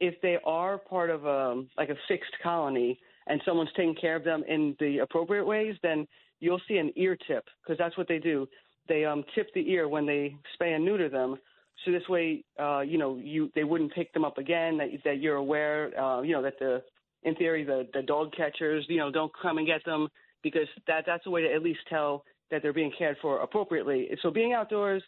if 0.00 0.20
they 0.22 0.38
are 0.44 0.78
part 0.78 1.10
of 1.10 1.26
um 1.26 1.68
like 1.76 1.90
a 1.90 1.96
fixed 2.08 2.34
colony 2.42 2.98
and 3.26 3.40
someone's 3.44 3.70
taking 3.76 3.94
care 3.94 4.16
of 4.16 4.24
them 4.24 4.44
in 4.48 4.76
the 4.80 4.98
appropriate 4.98 5.44
ways, 5.44 5.74
then 5.82 6.06
you'll 6.40 6.60
see 6.68 6.76
an 6.76 6.92
ear 6.96 7.16
tip 7.26 7.44
because 7.62 7.78
that's 7.78 7.96
what 7.96 8.08
they 8.08 8.18
do. 8.18 8.46
They 8.88 9.04
um, 9.04 9.24
tip 9.34 9.48
the 9.54 9.68
ear 9.70 9.88
when 9.88 10.06
they 10.06 10.36
spay 10.60 10.74
and 10.74 10.84
neuter 10.84 11.08
them. 11.08 11.36
So 11.84 11.90
this 11.90 12.06
way, 12.08 12.44
uh, 12.60 12.80
you 12.80 12.98
know, 12.98 13.16
you 13.16 13.50
they 13.54 13.64
wouldn't 13.64 13.94
pick 13.94 14.12
them 14.12 14.24
up 14.24 14.38
again. 14.38 14.78
That 14.78 14.88
that 15.04 15.20
you're 15.20 15.36
aware, 15.36 15.98
uh, 15.98 16.22
you 16.22 16.32
know, 16.32 16.42
that 16.42 16.58
the 16.58 16.82
in 17.24 17.34
theory 17.34 17.64
the 17.64 17.88
the 17.92 18.02
dog 18.02 18.32
catchers, 18.36 18.84
you 18.88 18.98
know, 18.98 19.10
don't 19.10 19.32
come 19.40 19.58
and 19.58 19.66
get 19.66 19.84
them 19.84 20.08
because 20.42 20.68
that 20.86 21.04
that's 21.06 21.26
a 21.26 21.30
way 21.30 21.42
to 21.42 21.52
at 21.52 21.62
least 21.62 21.80
tell 21.88 22.24
that 22.50 22.62
they're 22.62 22.72
being 22.72 22.92
cared 22.96 23.16
for 23.20 23.40
appropriately. 23.40 24.08
So 24.22 24.30
being 24.30 24.52
outdoors 24.52 25.02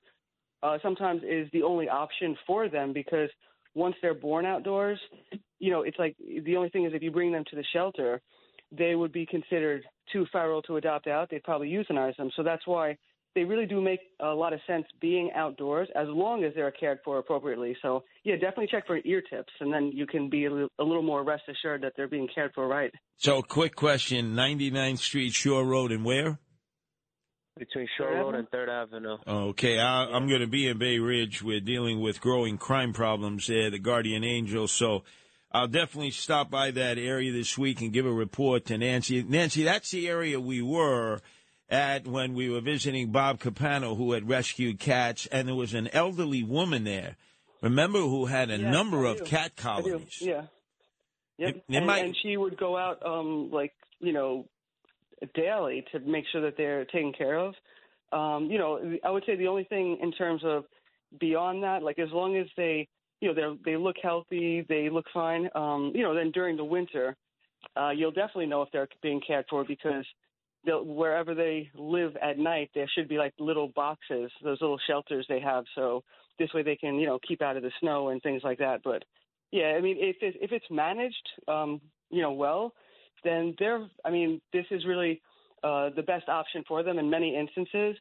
uh, 0.62 0.78
sometimes 0.82 1.22
is 1.22 1.48
the 1.52 1.62
only 1.62 1.88
option 1.88 2.36
for 2.46 2.68
them 2.68 2.92
because 2.92 3.28
once 3.74 3.94
they're 4.00 4.14
born 4.14 4.46
outdoors, 4.46 4.98
you 5.58 5.70
know, 5.70 5.82
it's 5.82 5.98
like 5.98 6.16
the 6.44 6.56
only 6.56 6.70
thing 6.70 6.86
is 6.86 6.92
if 6.94 7.02
you 7.02 7.10
bring 7.10 7.30
them 7.30 7.44
to 7.50 7.56
the 7.56 7.64
shelter, 7.72 8.20
they 8.76 8.94
would 8.94 9.12
be 9.12 9.26
considered 9.26 9.84
too 10.12 10.26
feral 10.32 10.62
to 10.62 10.76
adopt 10.76 11.06
out. 11.06 11.28
They'd 11.30 11.44
probably 11.44 11.68
euthanize 11.68 12.16
them. 12.16 12.30
So 12.36 12.42
that's 12.42 12.66
why 12.66 12.96
they 13.36 13.44
really 13.44 13.66
do 13.66 13.82
make 13.82 14.00
a 14.18 14.28
lot 14.28 14.54
of 14.54 14.60
sense 14.66 14.86
being 14.98 15.30
outdoors 15.36 15.88
as 15.94 16.08
long 16.08 16.42
as 16.42 16.52
they're 16.54 16.70
cared 16.72 16.98
for 17.04 17.18
appropriately. 17.18 17.76
So 17.82 18.02
yeah, 18.24 18.34
definitely 18.34 18.68
check 18.68 18.86
for 18.86 18.98
ear 19.04 19.22
tips, 19.30 19.52
and 19.60 19.72
then 19.72 19.92
you 19.92 20.06
can 20.06 20.28
be 20.30 20.46
a 20.46 20.50
little, 20.50 20.70
a 20.80 20.82
little 20.82 21.02
more 21.02 21.22
rest 21.22 21.42
assured 21.48 21.82
that 21.82 21.92
they're 21.96 22.08
being 22.08 22.28
cared 22.34 22.52
for 22.54 22.66
right. 22.66 22.90
So, 23.18 23.42
quick 23.42 23.76
question: 23.76 24.34
99th 24.34 24.98
Street, 24.98 25.34
Shore 25.34 25.64
Road, 25.64 25.92
and 25.92 26.04
where? 26.04 26.38
Between 27.58 27.86
Shore 27.96 28.12
Road 28.12 28.34
and 28.34 28.48
Third 28.48 28.68
Avenue. 28.68 29.16
Okay, 29.26 29.78
I, 29.78 30.04
I'm 30.04 30.28
going 30.28 30.40
to 30.40 30.46
be 30.46 30.66
in 30.66 30.78
Bay 30.78 30.98
Ridge. 30.98 31.42
We're 31.42 31.60
dealing 31.60 32.00
with 32.00 32.20
growing 32.20 32.58
crime 32.58 32.92
problems 32.92 33.46
there, 33.46 33.70
the 33.70 33.78
Guardian 33.78 34.24
Angel. 34.24 34.66
So 34.66 35.04
I'll 35.52 35.68
definitely 35.68 36.10
stop 36.10 36.50
by 36.50 36.70
that 36.72 36.98
area 36.98 37.32
this 37.32 37.56
week 37.56 37.80
and 37.80 37.92
give 37.92 38.04
a 38.04 38.12
report 38.12 38.66
to 38.66 38.78
Nancy. 38.78 39.22
Nancy, 39.22 39.62
that's 39.62 39.90
the 39.90 40.08
area 40.08 40.38
we 40.38 40.60
were 40.60 41.20
at 41.68 42.06
when 42.06 42.34
we 42.34 42.48
were 42.48 42.60
visiting 42.60 43.10
Bob 43.10 43.40
Capano, 43.40 43.94
who 43.94 44.12
had 44.12 44.28
rescued 44.28 44.78
cats, 44.78 45.26
and 45.26 45.48
there 45.48 45.54
was 45.54 45.74
an 45.74 45.88
elderly 45.88 46.42
woman 46.42 46.84
there. 46.84 47.16
Remember, 47.62 48.00
who 48.00 48.26
had 48.26 48.50
a 48.50 48.58
Yes, 48.58 48.72
number 48.72 49.04
of 49.04 49.24
cat 49.24 49.56
colonies. 49.56 50.20
Yeah. 50.20 50.46
Yep. 51.38 51.48
It- 51.56 51.64
it 51.68 51.76
and, 51.76 51.86
might- 51.86 52.04
and 52.04 52.16
she 52.22 52.36
would 52.36 52.56
go 52.56 52.76
out, 52.76 53.04
um, 53.04 53.50
like 53.50 53.74
you 53.98 54.12
know, 54.12 54.46
daily 55.34 55.84
to 55.92 55.98
make 56.00 56.26
sure 56.30 56.42
that 56.42 56.56
they're 56.56 56.84
taken 56.84 57.12
care 57.12 57.38
of. 57.38 57.54
Um, 58.12 58.50
you 58.50 58.58
know, 58.58 58.98
I 59.02 59.10
would 59.10 59.24
say 59.26 59.36
the 59.36 59.48
only 59.48 59.64
thing 59.64 59.98
in 60.00 60.12
terms 60.12 60.42
of 60.44 60.64
beyond 61.18 61.62
that, 61.62 61.82
like 61.82 61.98
as 61.98 62.10
long 62.12 62.36
as 62.36 62.46
they, 62.56 62.86
you 63.20 63.28
know, 63.32 63.34
they 63.64 63.72
they 63.72 63.76
look 63.76 63.96
healthy, 64.02 64.64
they 64.68 64.88
look 64.90 65.06
fine. 65.12 65.48
Um, 65.54 65.92
you 65.94 66.02
know, 66.02 66.14
then 66.14 66.30
during 66.30 66.56
the 66.56 66.64
winter, 66.64 67.16
uh, 67.76 67.90
you'll 67.90 68.12
definitely 68.12 68.46
know 68.46 68.62
if 68.62 68.70
they're 68.70 68.88
being 69.02 69.20
cared 69.26 69.46
for 69.48 69.64
because 69.64 70.04
wherever 70.66 71.34
they 71.34 71.70
live 71.74 72.16
at 72.22 72.38
night, 72.38 72.70
there 72.74 72.88
should 72.94 73.08
be 73.08 73.18
like 73.18 73.34
little 73.38 73.68
boxes, 73.68 74.30
those 74.42 74.60
little 74.60 74.80
shelters 74.86 75.26
they 75.28 75.40
have. 75.40 75.64
So 75.74 76.02
this 76.38 76.52
way 76.52 76.62
they 76.62 76.76
can, 76.76 76.96
you 76.96 77.06
know, 77.06 77.18
keep 77.26 77.42
out 77.42 77.56
of 77.56 77.62
the 77.62 77.70
snow 77.80 78.08
and 78.08 78.22
things 78.22 78.42
like 78.44 78.58
that. 78.58 78.80
But 78.84 79.04
yeah, 79.52 79.74
I 79.76 79.80
mean, 79.80 79.96
if 79.98 80.16
if 80.20 80.52
it's 80.52 80.66
managed, 80.70 81.28
um, 81.48 81.80
you 82.10 82.22
know, 82.22 82.32
well, 82.32 82.72
then 83.24 83.54
they're. 83.58 83.86
I 84.04 84.10
mean, 84.10 84.40
this 84.52 84.66
is 84.70 84.84
really 84.86 85.20
uh, 85.62 85.90
the 85.94 86.02
best 86.02 86.28
option 86.28 86.64
for 86.66 86.82
them 86.82 86.98
in 86.98 87.08
many 87.08 87.36
instances, 87.36 87.96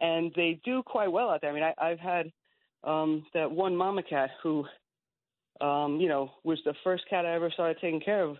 and 0.00 0.32
they 0.36 0.60
do 0.64 0.82
quite 0.82 1.12
well 1.12 1.30
out 1.30 1.40
there. 1.40 1.50
I 1.50 1.54
mean, 1.54 1.62
I, 1.62 1.74
I've 1.78 2.00
had 2.00 2.32
um, 2.84 3.26
that 3.34 3.50
one 3.50 3.76
mama 3.76 4.02
cat 4.02 4.30
who, 4.42 4.64
um, 5.60 6.00
you 6.00 6.08
know, 6.08 6.30
was 6.44 6.58
the 6.64 6.74
first 6.82 7.04
cat 7.08 7.26
I 7.26 7.34
ever 7.34 7.50
started 7.50 7.78
taking 7.80 8.00
care 8.00 8.22
of. 8.22 8.36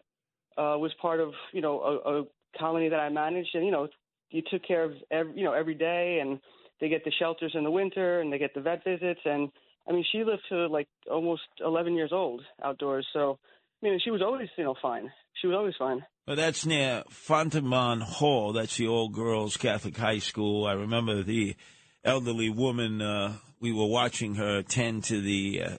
Uh, 0.59 0.79
was 0.79 0.93
part 1.03 1.21
of 1.21 1.33
you 1.53 1.61
know 1.61 1.81
a, 1.83 2.21
a 2.21 2.25
colony 2.59 2.89
that 2.89 3.01
I 3.01 3.09
managed, 3.09 3.55
and 3.55 3.65
you 3.65 3.73
know, 3.73 3.89
you 4.31 4.43
took 4.51 4.67
care 4.67 4.85
of 4.85 4.93
every, 5.11 5.33
you 5.37 5.45
know 5.45 5.53
every 5.53 5.75
day, 5.75 6.19
and 6.21 6.41
they 6.81 6.89
get 6.89 7.05
the 7.05 7.13
shelters 7.19 7.53
in 7.55 7.65
the 7.65 7.71
winter, 7.71 8.21
and 8.21 8.33
they 8.33 8.39
get 8.39 8.55
the 8.55 8.61
vet 8.61 8.85
visits, 8.85 9.21
and 9.25 9.51
I 9.89 9.93
mean, 9.93 10.05
she 10.11 10.25
lived 10.25 10.43
to 10.49 10.67
like 10.67 10.89
almost 11.11 11.43
11 11.65 11.95
years 11.95 12.11
old 12.13 12.43
outdoors. 12.63 13.07
So, 13.13 13.39
I 13.83 13.87
mean, 13.87 14.01
she 14.03 14.11
was 14.11 14.23
always, 14.23 14.49
you 14.59 14.65
know, 14.65 14.75
fine. 14.81 15.13
She 15.41 15.47
was 15.47 15.57
always 15.57 15.75
fine. 15.79 16.05
Well, 16.27 16.37
that's 16.37 16.67
near 16.67 17.05
Fontainebleau 17.09 18.01
Hall. 18.01 18.53
That's 18.53 18.77
the 18.77 18.89
old 18.89 19.13
girls' 19.13 19.57
Catholic 19.57 19.97
high 19.97 20.19
school. 20.19 20.67
I 20.67 20.73
remember 20.73 21.23
the 21.23 21.55
elderly 22.05 22.51
woman. 22.51 23.01
Uh, 23.01 23.37
we 23.61 23.73
were 23.73 23.87
watching 23.87 24.35
her 24.35 24.63
tend 24.63 25.05
to 25.05 25.21
the 25.21 25.63
uh, 25.63 25.77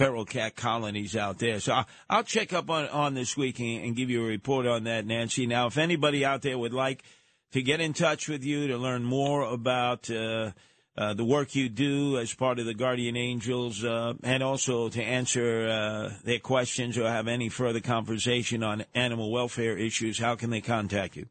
feral 0.00 0.24
cat 0.24 0.56
colonies 0.56 1.14
out 1.14 1.38
there. 1.38 1.60
So 1.60 1.74
I'll, 1.74 1.86
I'll 2.08 2.24
check 2.24 2.54
up 2.54 2.70
on 2.70 2.88
on 2.88 3.12
this 3.12 3.36
week 3.36 3.60
and, 3.60 3.84
and 3.84 3.94
give 3.94 4.08
you 4.08 4.24
a 4.24 4.26
report 4.26 4.66
on 4.66 4.84
that, 4.84 5.04
Nancy. 5.04 5.46
Now, 5.46 5.66
if 5.66 5.76
anybody 5.76 6.24
out 6.24 6.40
there 6.40 6.56
would 6.56 6.72
like 6.72 7.04
to 7.52 7.60
get 7.60 7.82
in 7.82 7.92
touch 7.92 8.26
with 8.26 8.42
you 8.42 8.68
to 8.68 8.78
learn 8.78 9.04
more 9.04 9.42
about 9.42 10.10
uh, 10.10 10.52
uh, 10.96 11.12
the 11.12 11.24
work 11.24 11.54
you 11.54 11.68
do 11.68 12.16
as 12.16 12.32
part 12.32 12.58
of 12.58 12.64
the 12.64 12.72
Guardian 12.72 13.14
Angels, 13.14 13.84
uh, 13.84 14.14
and 14.22 14.42
also 14.42 14.88
to 14.88 15.02
answer 15.02 15.68
uh, 15.68 16.14
their 16.24 16.38
questions 16.38 16.96
or 16.96 17.06
have 17.06 17.28
any 17.28 17.50
further 17.50 17.80
conversation 17.80 18.62
on 18.62 18.86
animal 18.94 19.30
welfare 19.30 19.76
issues, 19.76 20.18
how 20.18 20.34
can 20.34 20.48
they 20.48 20.62
contact 20.62 21.14
you? 21.14 21.26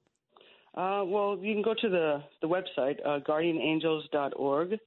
Uh, 0.76 1.04
well, 1.06 1.40
you 1.42 1.56
can 1.56 1.64
go 1.64 1.74
to 1.74 1.90
the 1.90 2.24
the 2.44 2.48
website 2.48 2.98
uh, 3.04 3.20
guardianangels.org, 3.28 4.80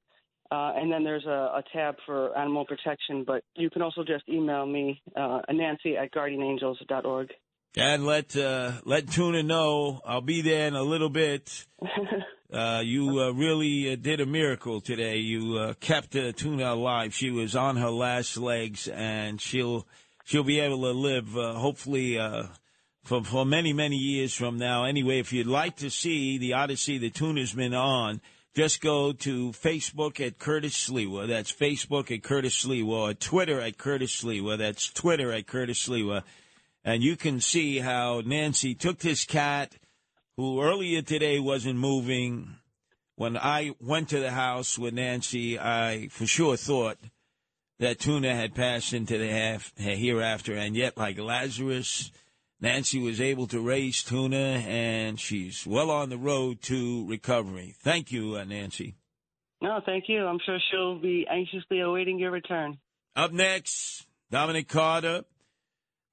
uh, 0.53 0.73
and 0.75 0.91
then 0.91 1.03
there's 1.03 1.25
a, 1.25 1.29
a 1.29 1.63
tab 1.73 1.95
for 2.05 2.37
animal 2.37 2.63
protection. 2.65 3.23
But 3.25 3.43
you 3.55 3.71
can 3.71 3.81
also 3.81 4.03
just 4.03 4.27
email 4.29 4.65
me, 4.65 5.01
uh, 5.15 5.41
Nancy 5.51 5.97
at 5.97 6.13
guardianangels.org. 6.13 7.31
And 7.75 8.05
let 8.05 8.37
uh, 8.37 8.73
let 8.85 9.09
Tuna 9.09 9.41
know 9.41 9.99
I'll 10.05 10.21
be 10.21 10.41
there 10.41 10.67
in 10.67 10.75
a 10.75 10.83
little 10.83 11.09
bit. 11.09 11.65
Uh, 12.53 12.83
you 12.85 13.19
uh, 13.19 13.31
really 13.31 13.91
uh, 13.91 13.95
did 13.95 14.21
a 14.21 14.27
miracle 14.27 14.79
today. 14.79 15.17
You 15.17 15.57
uh, 15.57 15.73
kept 15.79 16.15
uh, 16.15 16.31
Tuna 16.33 16.75
alive. 16.75 17.11
She 17.11 17.31
was 17.31 17.55
on 17.55 17.77
her 17.77 17.89
last 17.89 18.37
legs, 18.37 18.87
and 18.87 19.41
she'll 19.41 19.87
she'll 20.23 20.43
be 20.43 20.59
able 20.59 20.81
to 20.81 20.91
live 20.91 21.35
uh, 21.35 21.55
hopefully 21.55 22.19
uh, 22.19 22.43
for 23.03 23.23
for 23.23 23.43
many 23.43 23.73
many 23.73 23.95
years 23.95 24.35
from 24.35 24.59
now. 24.59 24.83
Anyway, 24.83 25.17
if 25.17 25.33
you'd 25.33 25.47
like 25.47 25.77
to 25.77 25.89
see 25.89 26.37
the 26.37 26.53
Odyssey 26.53 26.99
that 26.99 27.15
Tuna's 27.15 27.53
been 27.53 27.73
on, 27.73 28.21
just 28.55 28.81
go 28.81 29.13
to 29.13 29.51
Facebook 29.51 30.25
at 30.25 30.37
Curtis 30.37 30.89
Sliwa. 30.89 31.27
That's 31.27 31.51
Facebook 31.51 32.11
at 32.11 32.23
Curtis 32.23 32.65
Sliwa, 32.65 33.09
or 33.09 33.13
Twitter 33.13 33.59
at 33.59 33.77
Curtis 33.77 34.23
Sliwa. 34.23 34.57
That's 34.57 34.91
Twitter 34.91 35.31
at 35.31 35.47
Curtis 35.47 35.87
Sliwa. 35.87 36.23
And 36.85 37.01
you 37.01 37.15
can 37.15 37.39
see 37.39 37.79
how 37.79 38.21
Nancy 38.25 38.75
took 38.75 38.99
this 38.99 39.25
cat 39.25 39.75
who 40.37 40.61
earlier 40.61 41.01
today 41.01 41.39
wasn't 41.39 41.79
moving. 41.79 42.57
When 43.15 43.37
I 43.37 43.73
went 43.79 44.09
to 44.09 44.19
the 44.19 44.31
house 44.31 44.77
with 44.77 44.93
Nancy, 44.93 45.57
I 45.59 46.09
for 46.11 46.25
sure 46.25 46.57
thought 46.57 46.97
that 47.79 47.99
Tuna 47.99 48.35
had 48.35 48.55
passed 48.55 48.93
into 48.93 49.17
the 49.17 49.29
half, 49.29 49.71
hereafter. 49.77 50.55
And 50.55 50.75
yet, 50.75 50.97
like 50.97 51.17
Lazarus, 51.17 52.11
Nancy 52.63 52.97
was 52.97 53.19
able 53.19 53.45
to 53.47 53.59
raise 53.59 54.01
Tuna, 54.03 54.37
and 54.65 55.19
she's 55.19 55.67
well 55.67 55.91
on 55.91 56.07
the 56.07 56.17
road 56.17 56.61
to 56.61 57.05
recovery. 57.09 57.75
Thank 57.79 58.09
you, 58.09 58.37
uh, 58.37 58.45
Nancy. 58.45 58.95
No, 59.61 59.81
thank 59.85 60.05
you. 60.07 60.25
I'm 60.25 60.39
sure 60.45 60.57
she'll 60.71 60.97
be 60.97 61.27
anxiously 61.29 61.81
awaiting 61.81 62.19
your 62.19 62.31
return. 62.31 62.77
Up 63.17 63.33
next, 63.33 64.07
Dominic 64.31 64.69
Carter, 64.69 65.25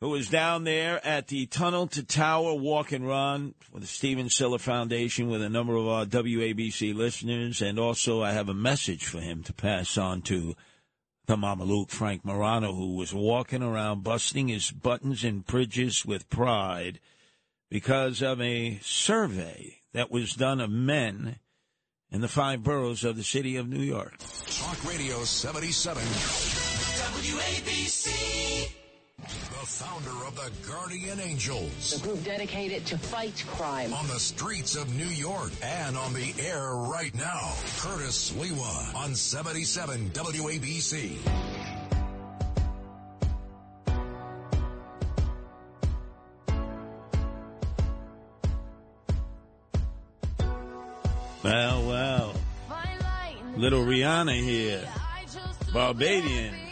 who 0.00 0.08
was 0.08 0.28
down 0.28 0.64
there 0.64 1.00
at 1.06 1.28
the 1.28 1.46
Tunnel 1.46 1.86
to 1.86 2.02
Tower 2.02 2.54
Walk 2.54 2.90
and 2.90 3.06
Run 3.06 3.54
for 3.60 3.78
the 3.78 3.86
Stephen 3.86 4.28
Siller 4.28 4.58
Foundation 4.58 5.28
with 5.28 5.42
a 5.42 5.48
number 5.48 5.76
of 5.76 5.86
our 5.86 6.04
WABC 6.04 6.96
listeners. 6.96 7.62
And 7.62 7.78
also, 7.78 8.24
I 8.24 8.32
have 8.32 8.48
a 8.48 8.54
message 8.54 9.04
for 9.04 9.20
him 9.20 9.44
to 9.44 9.52
pass 9.52 9.96
on 9.96 10.22
to 10.22 10.56
the 11.30 11.36
Mamaluke, 11.36 11.90
Frank 11.90 12.24
Morano, 12.24 12.72
who 12.72 12.96
was 12.96 13.14
walking 13.14 13.62
around 13.62 14.02
busting 14.02 14.48
his 14.48 14.72
buttons 14.72 15.22
and 15.22 15.46
bridges 15.46 16.04
with 16.04 16.28
pride 16.28 16.98
because 17.70 18.20
of 18.20 18.40
a 18.40 18.80
survey 18.82 19.76
that 19.92 20.10
was 20.10 20.32
done 20.34 20.60
of 20.60 20.70
men 20.70 21.38
in 22.10 22.20
the 22.20 22.26
five 22.26 22.64
boroughs 22.64 23.04
of 23.04 23.14
the 23.16 23.22
city 23.22 23.54
of 23.54 23.68
New 23.68 23.78
York. 23.78 24.14
Talk 24.18 24.84
Radio 24.84 25.22
77. 25.22 26.02
WABC. 27.22 28.79
The 29.30 29.66
founder 29.66 30.26
of 30.26 30.34
the 30.36 30.50
Guardian 30.68 31.20
Angels. 31.20 32.00
A 32.00 32.02
group 32.02 32.24
dedicated 32.24 32.86
to 32.86 32.98
fight 32.98 33.44
crime. 33.48 33.92
On 33.92 34.06
the 34.08 34.18
streets 34.18 34.74
of 34.74 34.94
New 34.96 35.04
York 35.04 35.52
and 35.62 35.96
on 35.96 36.12
the 36.12 36.34
air 36.40 36.72
right 36.72 37.14
now. 37.14 37.52
Curtis 37.78 38.32
Sliwa 38.32 38.94
on 38.94 39.14
77 39.14 40.10
WABC. 40.10 41.18
Well, 51.42 51.86
well. 51.86 52.34
Little 53.56 53.84
Rihanna 53.84 54.42
here. 54.42 54.88
Barbadian. 55.72 56.69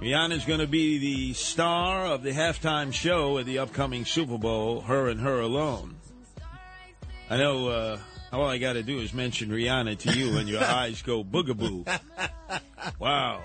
Rihanna's 0.00 0.44
going 0.44 0.60
to 0.60 0.68
be 0.68 0.98
the 0.98 1.32
star 1.34 2.06
of 2.06 2.22
the 2.22 2.30
halftime 2.30 2.92
show 2.92 3.38
at 3.38 3.46
the 3.46 3.58
upcoming 3.58 4.04
Super 4.04 4.38
Bowl, 4.38 4.80
her 4.82 5.08
and 5.08 5.20
her 5.20 5.40
alone. 5.40 5.96
I 7.28 7.36
know 7.36 7.68
uh, 7.68 7.98
all 8.32 8.46
I 8.46 8.58
got 8.58 8.74
to 8.74 8.84
do 8.84 9.00
is 9.00 9.12
mention 9.12 9.50
Rihanna 9.50 9.98
to 9.98 10.16
you, 10.16 10.38
and 10.38 10.48
your 10.48 10.62
eyes 10.64 11.02
go 11.02 11.24
boogaboo. 11.24 11.84
Wow. 13.00 13.42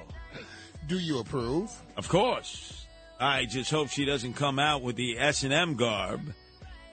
Do 0.87 0.99
you 0.99 1.19
approve? 1.19 1.71
Of 1.97 2.07
course. 2.07 2.85
I 3.19 3.45
just 3.45 3.71
hope 3.71 3.89
she 3.89 4.05
doesn't 4.05 4.33
come 4.33 4.59
out 4.59 4.83
with 4.83 4.95
the 4.95 5.17
S 5.17 5.43
and 5.43 5.53
M 5.53 5.73
garb, 5.75 6.21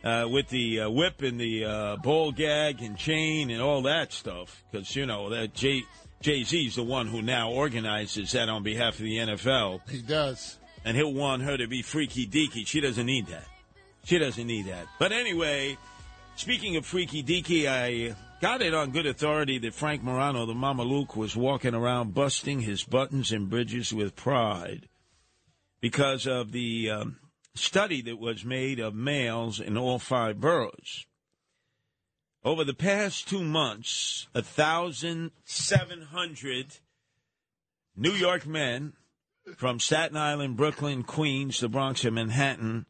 uh, 0.03 0.27
with 0.31 0.49
the 0.49 0.81
uh, 0.81 0.91
whip 0.91 1.21
and 1.21 1.39
the 1.39 1.65
uh, 1.67 1.97
ball 1.97 2.33
gag 2.33 2.81
and 2.81 2.97
chain 2.97 3.51
and 3.51 3.61
all 3.61 3.83
that 3.83 4.13
stuff. 4.15 4.65
Because 4.71 4.97
you 4.97 5.05
know 5.05 5.29
that 5.31 5.53
Jay 5.53 5.83
Jay 6.23 6.45
Z's 6.45 6.77
the 6.77 6.83
one 6.83 7.07
who 7.07 7.23
now 7.23 7.51
organizes 7.51 8.33
that 8.33 8.49
on 8.49 8.63
behalf 8.63 8.95
of 8.95 9.05
the 9.05 9.17
NFL. 9.17 9.89
He 9.89 10.03
does, 10.03 10.59
and 10.85 10.97
he'll 10.97 11.15
want 11.15 11.43
her 11.43 11.57
to 11.57 11.67
be 11.67 11.81
freaky 11.83 12.27
deaky. 12.27 12.67
She 12.67 12.81
doesn't 12.81 13.07
need 13.07 13.27
that. 13.29 13.47
She 14.05 14.19
doesn't 14.19 14.47
need 14.47 14.67
that. 14.67 14.87
But 14.99 15.13
anyway, 15.13 15.79
speaking 16.37 16.77
of 16.77 16.85
freaky 16.85 17.23
deaky, 17.23 17.67
I 17.67 18.15
got 18.41 18.61
it 18.61 18.75
on 18.75 18.91
good 18.91 19.07
authority 19.07 19.59
that 19.59 19.75
Frank 19.75 20.03
Morano, 20.03 20.45
the 20.47 20.55
Mama 20.55 20.83
Luke, 20.83 21.17
was 21.17 21.37
walking 21.37 21.75
around 21.75 22.15
busting 22.15 22.61
his 22.61 22.85
buttons 22.85 23.33
and 23.33 23.49
bridges 23.49 23.93
with 23.93 24.17
pride 24.17 24.89
because 25.81 26.27
of 26.27 26.53
the 26.53 26.91
um, 26.91 27.17
study 27.55 28.03
that 28.03 28.19
was 28.19 28.45
made 28.45 28.79
of 28.79 28.95
males 28.95 29.61
in 29.61 29.77
all 29.77 29.99
five 29.99 30.41
boroughs. 30.41 31.07
Over 32.43 32.65
the 32.65 32.73
past 32.73 33.29
two 33.29 33.45
months, 33.45 34.27
1,700 34.33 36.79
New 37.95 38.13
York 38.13 38.47
men 38.47 38.95
from 39.59 39.79
Staten 39.79 40.17
Island, 40.17 40.57
Brooklyn, 40.57 41.03
Queens, 41.03 41.61
the 41.61 41.69
Bronx, 41.69 42.03
and 42.03 42.15
Manhattan 42.15 42.87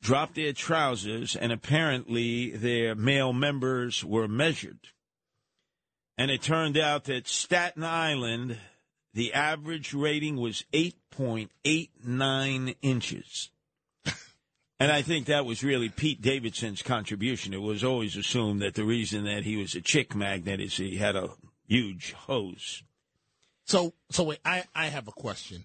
dropped 0.00 0.36
their 0.36 0.52
trousers, 0.52 1.34
and 1.34 1.50
apparently 1.50 2.50
their 2.50 2.94
male 2.94 3.32
members 3.32 4.04
were 4.04 4.28
measured. 4.28 4.90
And 6.16 6.30
it 6.30 6.42
turned 6.42 6.78
out 6.78 7.02
that 7.04 7.26
Staten 7.26 7.82
Island, 7.82 8.60
the 9.14 9.32
average 9.32 9.92
rating 9.92 10.36
was 10.36 10.64
8.89 10.72 12.76
inches. 12.82 13.50
And 14.84 14.92
I 14.92 15.00
think 15.00 15.28
that 15.28 15.46
was 15.46 15.64
really 15.64 15.88
Pete 15.88 16.20
Davidson's 16.20 16.82
contribution. 16.82 17.54
It 17.54 17.62
was 17.62 17.82
always 17.82 18.16
assumed 18.16 18.60
that 18.60 18.74
the 18.74 18.84
reason 18.84 19.24
that 19.24 19.44
he 19.44 19.56
was 19.56 19.74
a 19.74 19.80
chick 19.80 20.14
magnet 20.14 20.60
is 20.60 20.76
he 20.76 20.98
had 20.98 21.16
a 21.16 21.30
huge 21.66 22.12
hose. 22.12 22.82
So, 23.64 23.94
so 24.10 24.24
wait, 24.24 24.40
I, 24.44 24.64
I 24.74 24.88
have 24.88 25.08
a 25.08 25.12
question. 25.12 25.64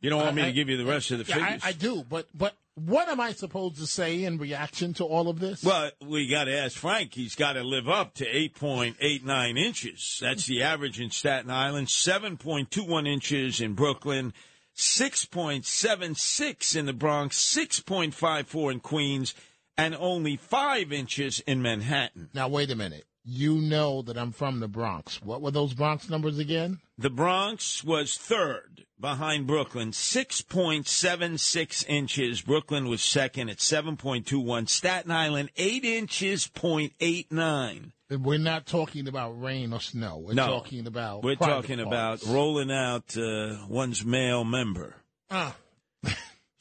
You 0.00 0.08
don't 0.08 0.20
want 0.20 0.30
I- 0.32 0.34
me 0.36 0.42
I- 0.44 0.46
to 0.46 0.52
give 0.52 0.70
you 0.70 0.78
the 0.78 0.86
rest 0.86 1.10
of 1.10 1.18
the 1.18 1.24
Yeah, 1.26 1.34
figures? 1.46 1.60
I, 1.62 1.68
I 1.68 1.72
do, 1.72 2.04
but 2.08 2.26
but 2.32 2.54
what 2.74 3.10
am 3.10 3.20
I 3.20 3.32
supposed 3.32 3.76
to 3.76 3.86
say 3.86 4.24
in 4.24 4.38
reaction 4.38 4.94
to 4.94 5.04
all 5.04 5.28
of 5.28 5.38
this? 5.38 5.62
Well, 5.62 5.90
we 6.00 6.26
got 6.26 6.44
to 6.44 6.56
ask 6.58 6.78
Frank. 6.78 7.12
He's 7.12 7.34
got 7.34 7.52
to 7.52 7.62
live 7.62 7.86
up 7.86 8.14
to 8.14 8.24
8.89 8.24 9.58
inches. 9.58 10.18
That's 10.22 10.46
the 10.46 10.62
average 10.62 10.98
in 10.98 11.10
Staten 11.10 11.50
Island, 11.50 11.88
7.21 11.88 13.06
inches 13.06 13.60
in 13.60 13.74
Brooklyn, 13.74 14.32
6.76 14.76 16.76
in 16.76 16.86
the 16.86 16.92
Bronx, 16.92 17.56
6.54 17.56 18.72
in 18.72 18.80
Queens, 18.80 19.34
and 19.76 19.94
only 19.94 20.36
5 20.36 20.92
inches 20.92 21.40
in 21.40 21.62
Manhattan. 21.62 22.30
Now 22.34 22.48
wait 22.48 22.70
a 22.70 22.76
minute. 22.76 23.06
You 23.24 23.56
know 23.56 24.02
that 24.02 24.18
I'm 24.18 24.32
from 24.32 24.58
the 24.60 24.66
Bronx. 24.68 25.22
What 25.22 25.40
were 25.42 25.52
those 25.52 25.74
Bronx 25.74 26.10
numbers 26.10 26.38
again? 26.38 26.80
The 26.98 27.10
Bronx 27.10 27.84
was 27.84 28.16
third 28.16 28.84
behind 28.98 29.46
Brooklyn, 29.46 29.92
6.76 29.92 31.84
inches. 31.88 32.40
Brooklyn 32.42 32.88
was 32.88 33.02
second 33.02 33.48
at 33.48 33.58
7.21. 33.58 34.68
Staten 34.68 35.10
Island, 35.10 35.50
8 35.56 35.84
inches, 35.84 36.48
0.89. 36.48 37.92
We're 38.10 38.38
not 38.38 38.66
talking 38.66 39.08
about 39.08 39.40
rain 39.40 39.72
or 39.72 39.80
snow. 39.80 40.18
We're 40.18 40.34
No. 40.34 40.46
talking 40.46 40.86
about 40.86 41.22
We're 41.22 41.36
talking 41.36 41.78
parts. 41.82 42.22
about 42.24 42.32
rolling 42.34 42.70
out 42.70 43.16
uh, 43.16 43.64
one's 43.68 44.04
male 44.04 44.44
member. 44.44 44.96
Ah. 45.30 45.56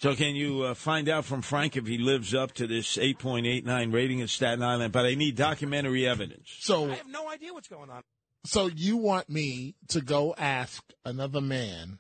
So 0.02 0.16
can 0.16 0.36
you 0.36 0.64
uh, 0.64 0.74
find 0.74 1.08
out 1.08 1.26
from 1.26 1.44
Frank 1.44 1.78
if 1.78 1.86
he 1.86 2.00
lives 2.00 2.34
up 2.34 2.54
to 2.54 2.66
this 2.66 2.98
8.89 2.98 3.94
rating 3.94 4.18
in 4.18 4.28
Staten 4.28 4.64
Island? 4.64 4.92
But 4.92 5.06
I 5.06 5.14
need 5.14 5.36
documentary 5.36 6.08
evidence. 6.08 6.58
So 6.60 6.90
I 6.90 6.96
have 6.96 7.08
no 7.08 7.30
idea 7.30 7.54
what's 7.54 7.68
going 7.68 7.92
on. 7.92 8.02
so 8.44 8.66
you 8.66 8.98
want 8.98 9.30
me 9.30 9.76
to 9.90 10.02
go 10.02 10.34
ask 10.36 10.84
another 11.06 11.40
man? 11.40 12.00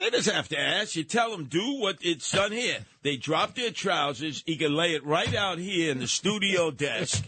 They 0.00 0.10
just 0.10 0.28
have 0.28 0.48
to 0.48 0.58
ask. 0.58 0.96
You 0.96 1.04
tell 1.04 1.30
them, 1.30 1.44
do 1.44 1.74
what 1.74 1.98
it's 2.00 2.28
done 2.32 2.50
here. 2.50 2.78
They 3.02 3.16
drop 3.16 3.54
their 3.54 3.70
trousers. 3.70 4.42
You 4.44 4.58
can 4.58 4.74
lay 4.74 4.94
it 4.94 5.06
right 5.06 5.32
out 5.32 5.58
here 5.58 5.92
in 5.92 6.00
the 6.00 6.08
studio 6.08 6.70
desk. 6.72 7.24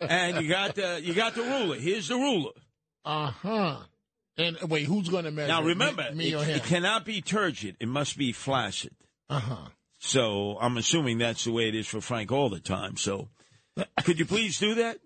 And 0.00 0.42
you 0.42 0.48
got 0.48 0.74
the 0.74 1.02
you 1.02 1.12
got 1.12 1.34
the 1.34 1.42
ruler. 1.42 1.76
Here's 1.76 2.08
the 2.08 2.16
ruler. 2.16 2.52
Uh 3.04 3.30
huh. 3.30 3.76
And 4.38 4.56
wait, 4.70 4.86
who's 4.86 5.10
going 5.10 5.24
to 5.24 5.30
measure? 5.30 5.48
Now 5.48 5.62
remember, 5.62 6.08
me, 6.12 6.16
me 6.16 6.32
it, 6.32 6.34
or 6.36 6.44
him? 6.44 6.56
it 6.56 6.64
cannot 6.64 7.04
be 7.04 7.20
turgid. 7.20 7.76
It 7.78 7.88
must 7.88 8.16
be 8.16 8.32
flaccid. 8.32 8.94
Uh 9.30 9.40
huh. 9.40 9.68
So 10.00 10.58
I'm 10.60 10.76
assuming 10.76 11.18
that's 11.18 11.44
the 11.44 11.52
way 11.52 11.68
it 11.68 11.74
is 11.74 11.86
for 11.86 12.00
Frank 12.00 12.32
all 12.32 12.48
the 12.48 12.60
time. 12.60 12.96
So 12.96 13.28
could 14.04 14.18
you 14.18 14.26
please 14.26 14.58
do 14.58 14.74
that? 14.74 14.98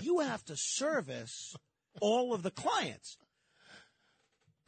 You 0.00 0.20
have 0.20 0.44
to 0.46 0.56
service 0.56 1.56
all 2.00 2.32
of 2.32 2.42
the 2.42 2.50
clients. 2.50 3.18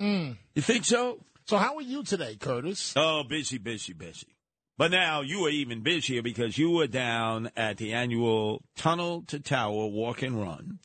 Mm. 0.02 0.36
You 0.55 0.62
think 0.62 0.84
so? 0.84 1.20
So 1.47 1.57
how 1.57 1.76
are 1.76 1.83
you 1.83 2.02
today, 2.02 2.36
Curtis? 2.36 2.94
Oh, 2.97 3.23
busy, 3.23 3.59
busy, 3.59 3.93
busy. 3.93 4.26
But 4.76 4.91
now 4.91 5.20
you 5.20 5.47
are 5.47 5.51
even 5.51 5.83
busier 5.83 6.20
because 6.20 6.59
you 6.59 6.70
were 6.70 6.89
down 6.89 7.51
at 7.57 7.76
the 7.76 7.93
annual 7.93 8.62
Tunnel 8.76 9.23
to 9.28 9.39
Tower 9.39 9.86
Walk 9.86 10.23
and 10.23 10.41
Run 10.41 10.81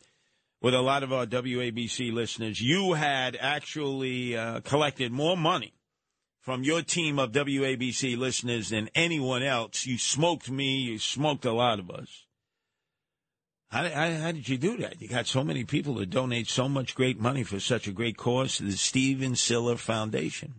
with 0.61 0.75
a 0.75 0.81
lot 0.81 1.01
of 1.01 1.11
our 1.11 1.25
WABC 1.25 2.13
listeners. 2.13 2.61
You 2.61 2.93
had 2.93 3.35
actually 3.39 4.37
uh, 4.37 4.59
collected 4.61 5.11
more 5.11 5.35
money 5.35 5.73
from 6.39 6.63
your 6.63 6.81
team 6.81 7.19
of 7.19 7.31
WABC 7.31 8.17
listeners 8.17 8.69
than 8.69 8.89
anyone 8.95 9.43
else. 9.43 9.85
You 9.85 9.97
smoked 9.97 10.49
me. 10.49 10.77
You 10.79 10.97
smoked 10.97 11.45
a 11.45 11.51
lot 11.51 11.79
of 11.79 11.89
us. 11.91 12.25
How, 13.69 13.87
how, 13.87 14.11
how 14.11 14.31
did 14.31 14.49
you 14.49 14.57
do 14.57 14.77
that? 14.77 14.99
You 15.01 15.07
got 15.07 15.27
so 15.27 15.43
many 15.43 15.63
people 15.63 15.95
to 15.97 16.05
donate 16.05 16.47
so 16.47 16.67
much 16.67 16.95
great 16.95 17.19
money 17.19 17.43
for 17.43 17.59
such 17.59 17.87
a 17.87 17.91
great 17.91 18.17
cause 18.17 18.57
the 18.57 18.71
Stephen 18.71 19.35
Siller 19.35 19.77
Foundation. 19.77 20.55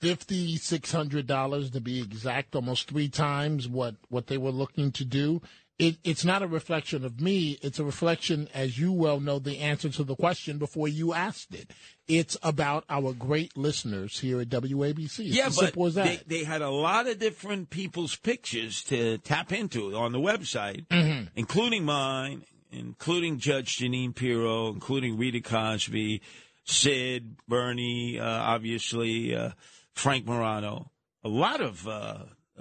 Fifty 0.00 0.56
six 0.56 0.92
hundred 0.92 1.26
dollars 1.26 1.70
to 1.70 1.80
be 1.80 2.00
exact, 2.00 2.54
almost 2.54 2.88
three 2.88 3.08
times 3.08 3.66
what 3.66 3.96
what 4.08 4.26
they 4.26 4.36
were 4.36 4.50
looking 4.50 4.92
to 4.92 5.04
do. 5.04 5.40
It, 5.76 5.96
it's 6.04 6.24
not 6.24 6.42
a 6.42 6.46
reflection 6.46 7.04
of 7.04 7.20
me. 7.20 7.58
It's 7.60 7.80
a 7.80 7.84
reflection, 7.84 8.48
as 8.54 8.78
you 8.78 8.92
well 8.92 9.18
know, 9.18 9.40
the 9.40 9.58
answer 9.58 9.88
to 9.88 10.04
the 10.04 10.14
question 10.14 10.58
before 10.58 10.86
you 10.86 11.12
asked 11.12 11.52
it. 11.52 11.72
It's 12.06 12.36
about 12.44 12.84
our 12.88 13.12
great 13.12 13.56
listeners 13.56 14.20
here 14.20 14.40
at 14.40 14.50
WABC. 14.50 15.02
It's 15.26 15.36
yeah, 15.36 15.48
but 15.48 15.94
they, 15.94 16.20
they 16.28 16.44
had 16.44 16.62
a 16.62 16.70
lot 16.70 17.08
of 17.08 17.18
different 17.18 17.70
people's 17.70 18.14
pictures 18.14 18.84
to 18.84 19.18
tap 19.18 19.52
into 19.52 19.96
on 19.96 20.12
the 20.12 20.20
website, 20.20 20.86
Mhm. 20.88 21.30
including 21.34 21.84
mine, 21.84 22.44
including 22.70 23.38
Judge 23.38 23.78
Jeanine 23.78 24.14
Pirro, 24.14 24.68
including 24.68 25.16
Rita 25.18 25.40
Cosby, 25.40 26.22
Sid, 26.64 27.36
Bernie, 27.48 28.20
uh, 28.20 28.24
obviously, 28.24 29.34
uh, 29.34 29.50
Frank 29.92 30.24
Morano, 30.24 30.92
a 31.24 31.28
lot 31.28 31.60
of, 31.60 31.88
uh, 31.88 32.18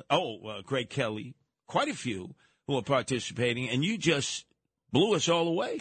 oh, 0.09 0.47
uh, 0.47 0.61
Greg 0.63 0.89
Kelly, 0.89 1.35
quite 1.67 1.89
a 1.89 1.93
few 1.93 2.33
who 2.67 2.77
are 2.77 2.83
participating, 2.83 3.69
and 3.69 3.83
you 3.83 3.97
just 3.97 4.45
blew 4.91 5.15
us 5.15 5.29
all 5.29 5.47
away. 5.47 5.79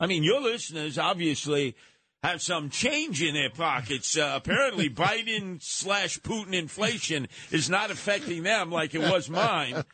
I 0.00 0.06
mean, 0.06 0.22
your 0.22 0.40
listeners 0.40 0.98
obviously 0.98 1.74
have 2.22 2.42
some 2.42 2.70
change 2.70 3.22
in 3.22 3.34
their 3.34 3.50
pockets. 3.50 4.16
Uh, 4.16 4.32
apparently, 4.36 4.88
Biden 4.94 5.62
slash 5.62 6.18
Putin 6.20 6.54
inflation 6.54 7.28
is 7.50 7.68
not 7.68 7.90
affecting 7.90 8.42
them 8.42 8.70
like 8.70 8.94
it 8.94 9.00
was 9.00 9.28
mine. 9.28 9.84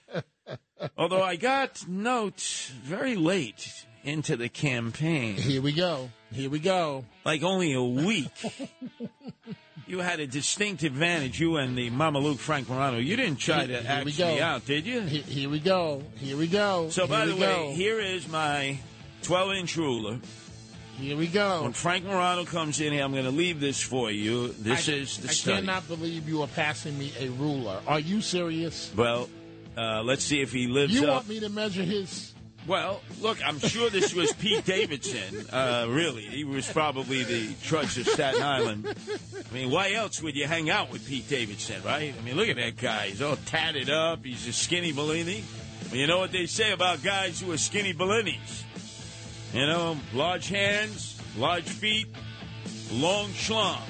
Although 0.98 1.22
I 1.22 1.36
got 1.36 1.86
notes 1.88 2.68
very 2.68 3.16
late 3.16 3.72
into 4.02 4.36
the 4.36 4.48
campaign. 4.48 5.36
Here 5.36 5.62
we 5.62 5.72
go. 5.72 6.10
Here 6.32 6.50
we 6.50 6.58
go. 6.58 7.04
Like 7.24 7.42
only 7.42 7.72
a 7.72 7.82
week. 7.82 8.30
you 9.86 9.98
had 10.00 10.20
a 10.20 10.26
distinct 10.26 10.82
advantage, 10.82 11.40
you 11.40 11.56
and 11.56 11.76
the 11.76 11.90
Mama 11.90 12.18
Luke 12.18 12.38
Frank 12.38 12.68
Morano. 12.68 12.98
You 12.98 13.16
didn't 13.16 13.36
try 13.36 13.66
to 13.66 13.72
Here 13.80 13.82
act 13.86 14.04
we 14.04 14.12
me 14.12 14.16
go. 14.18 14.42
out, 14.42 14.64
did 14.66 14.86
you? 14.86 15.00
Here, 15.02 15.22
here 15.22 15.48
we 15.50 15.60
go. 15.60 16.02
Here 16.16 16.36
we 16.36 16.46
go. 16.46 16.88
So, 16.90 17.06
by 17.06 17.26
the 17.26 17.34
we 17.34 17.40
way, 17.40 17.46
go. 17.46 17.72
here 17.72 18.00
is 18.00 18.26
my 18.28 18.78
12 19.22 19.52
inch 19.54 19.76
ruler. 19.76 20.18
Here 20.98 21.16
we 21.16 21.26
go. 21.26 21.64
When 21.64 21.72
Frank 21.72 22.04
Morano 22.04 22.44
comes 22.44 22.80
in 22.80 22.92
here, 22.92 23.02
I'm 23.02 23.12
going 23.12 23.24
to 23.24 23.30
leave 23.30 23.58
this 23.60 23.82
for 23.82 24.10
you. 24.12 24.48
This 24.52 24.88
I, 24.88 24.92
is 24.92 25.18
the 25.18 25.28
I 25.28 25.32
study. 25.32 25.56
cannot 25.60 25.88
believe 25.88 26.28
you 26.28 26.40
are 26.42 26.48
passing 26.48 26.96
me 26.98 27.12
a 27.18 27.28
ruler. 27.30 27.80
Are 27.88 27.98
you 27.98 28.20
serious? 28.20 28.92
Well, 28.96 29.28
uh, 29.76 30.02
let's 30.04 30.22
see 30.24 30.40
if 30.40 30.52
he 30.52 30.68
lives 30.68 30.94
You 30.94 31.08
up. 31.08 31.14
want 31.14 31.28
me 31.28 31.40
to 31.40 31.48
measure 31.48 31.82
his? 31.82 32.33
Well, 32.66 33.02
look, 33.20 33.46
I'm 33.46 33.58
sure 33.58 33.90
this 33.90 34.14
was 34.14 34.32
Pete 34.32 34.64
Davidson. 34.64 35.46
Uh, 35.52 35.86
really, 35.88 36.22
he 36.22 36.44
was 36.44 36.70
probably 36.70 37.22
the 37.22 37.52
trudge 37.62 37.98
of 37.98 38.08
Staten 38.08 38.40
Island. 38.40 38.86
I 39.50 39.54
mean, 39.54 39.70
why 39.70 39.92
else 39.92 40.22
would 40.22 40.34
you 40.34 40.46
hang 40.46 40.70
out 40.70 40.90
with 40.90 41.06
Pete 41.06 41.28
Davidson, 41.28 41.82
right? 41.84 42.14
I 42.18 42.22
mean, 42.22 42.36
look 42.36 42.48
at 42.48 42.56
that 42.56 42.78
guy. 42.78 43.08
He's 43.08 43.20
all 43.20 43.36
tatted 43.36 43.90
up. 43.90 44.24
He's 44.24 44.48
a 44.48 44.52
skinny 44.52 44.92
Bellini. 44.92 45.44
Well, 45.88 45.96
you 45.96 46.06
know 46.06 46.18
what 46.18 46.32
they 46.32 46.46
say 46.46 46.72
about 46.72 47.02
guys 47.02 47.40
who 47.40 47.52
are 47.52 47.58
skinny 47.58 47.92
Bellinis? 47.92 48.62
You 49.52 49.66
know, 49.66 49.98
large 50.14 50.48
hands, 50.48 51.20
large 51.36 51.64
feet, 51.64 52.08
long 52.90 53.28
schlong. 53.28 53.82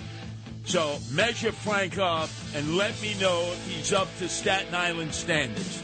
So 0.64 0.98
measure 1.12 1.52
Frank 1.52 1.98
up 1.98 2.30
and 2.54 2.76
let 2.76 3.00
me 3.00 3.14
know 3.20 3.42
if 3.52 3.66
he's 3.68 3.92
up 3.92 4.08
to 4.18 4.28
Staten 4.28 4.74
Island 4.74 5.14
standards. 5.14 5.82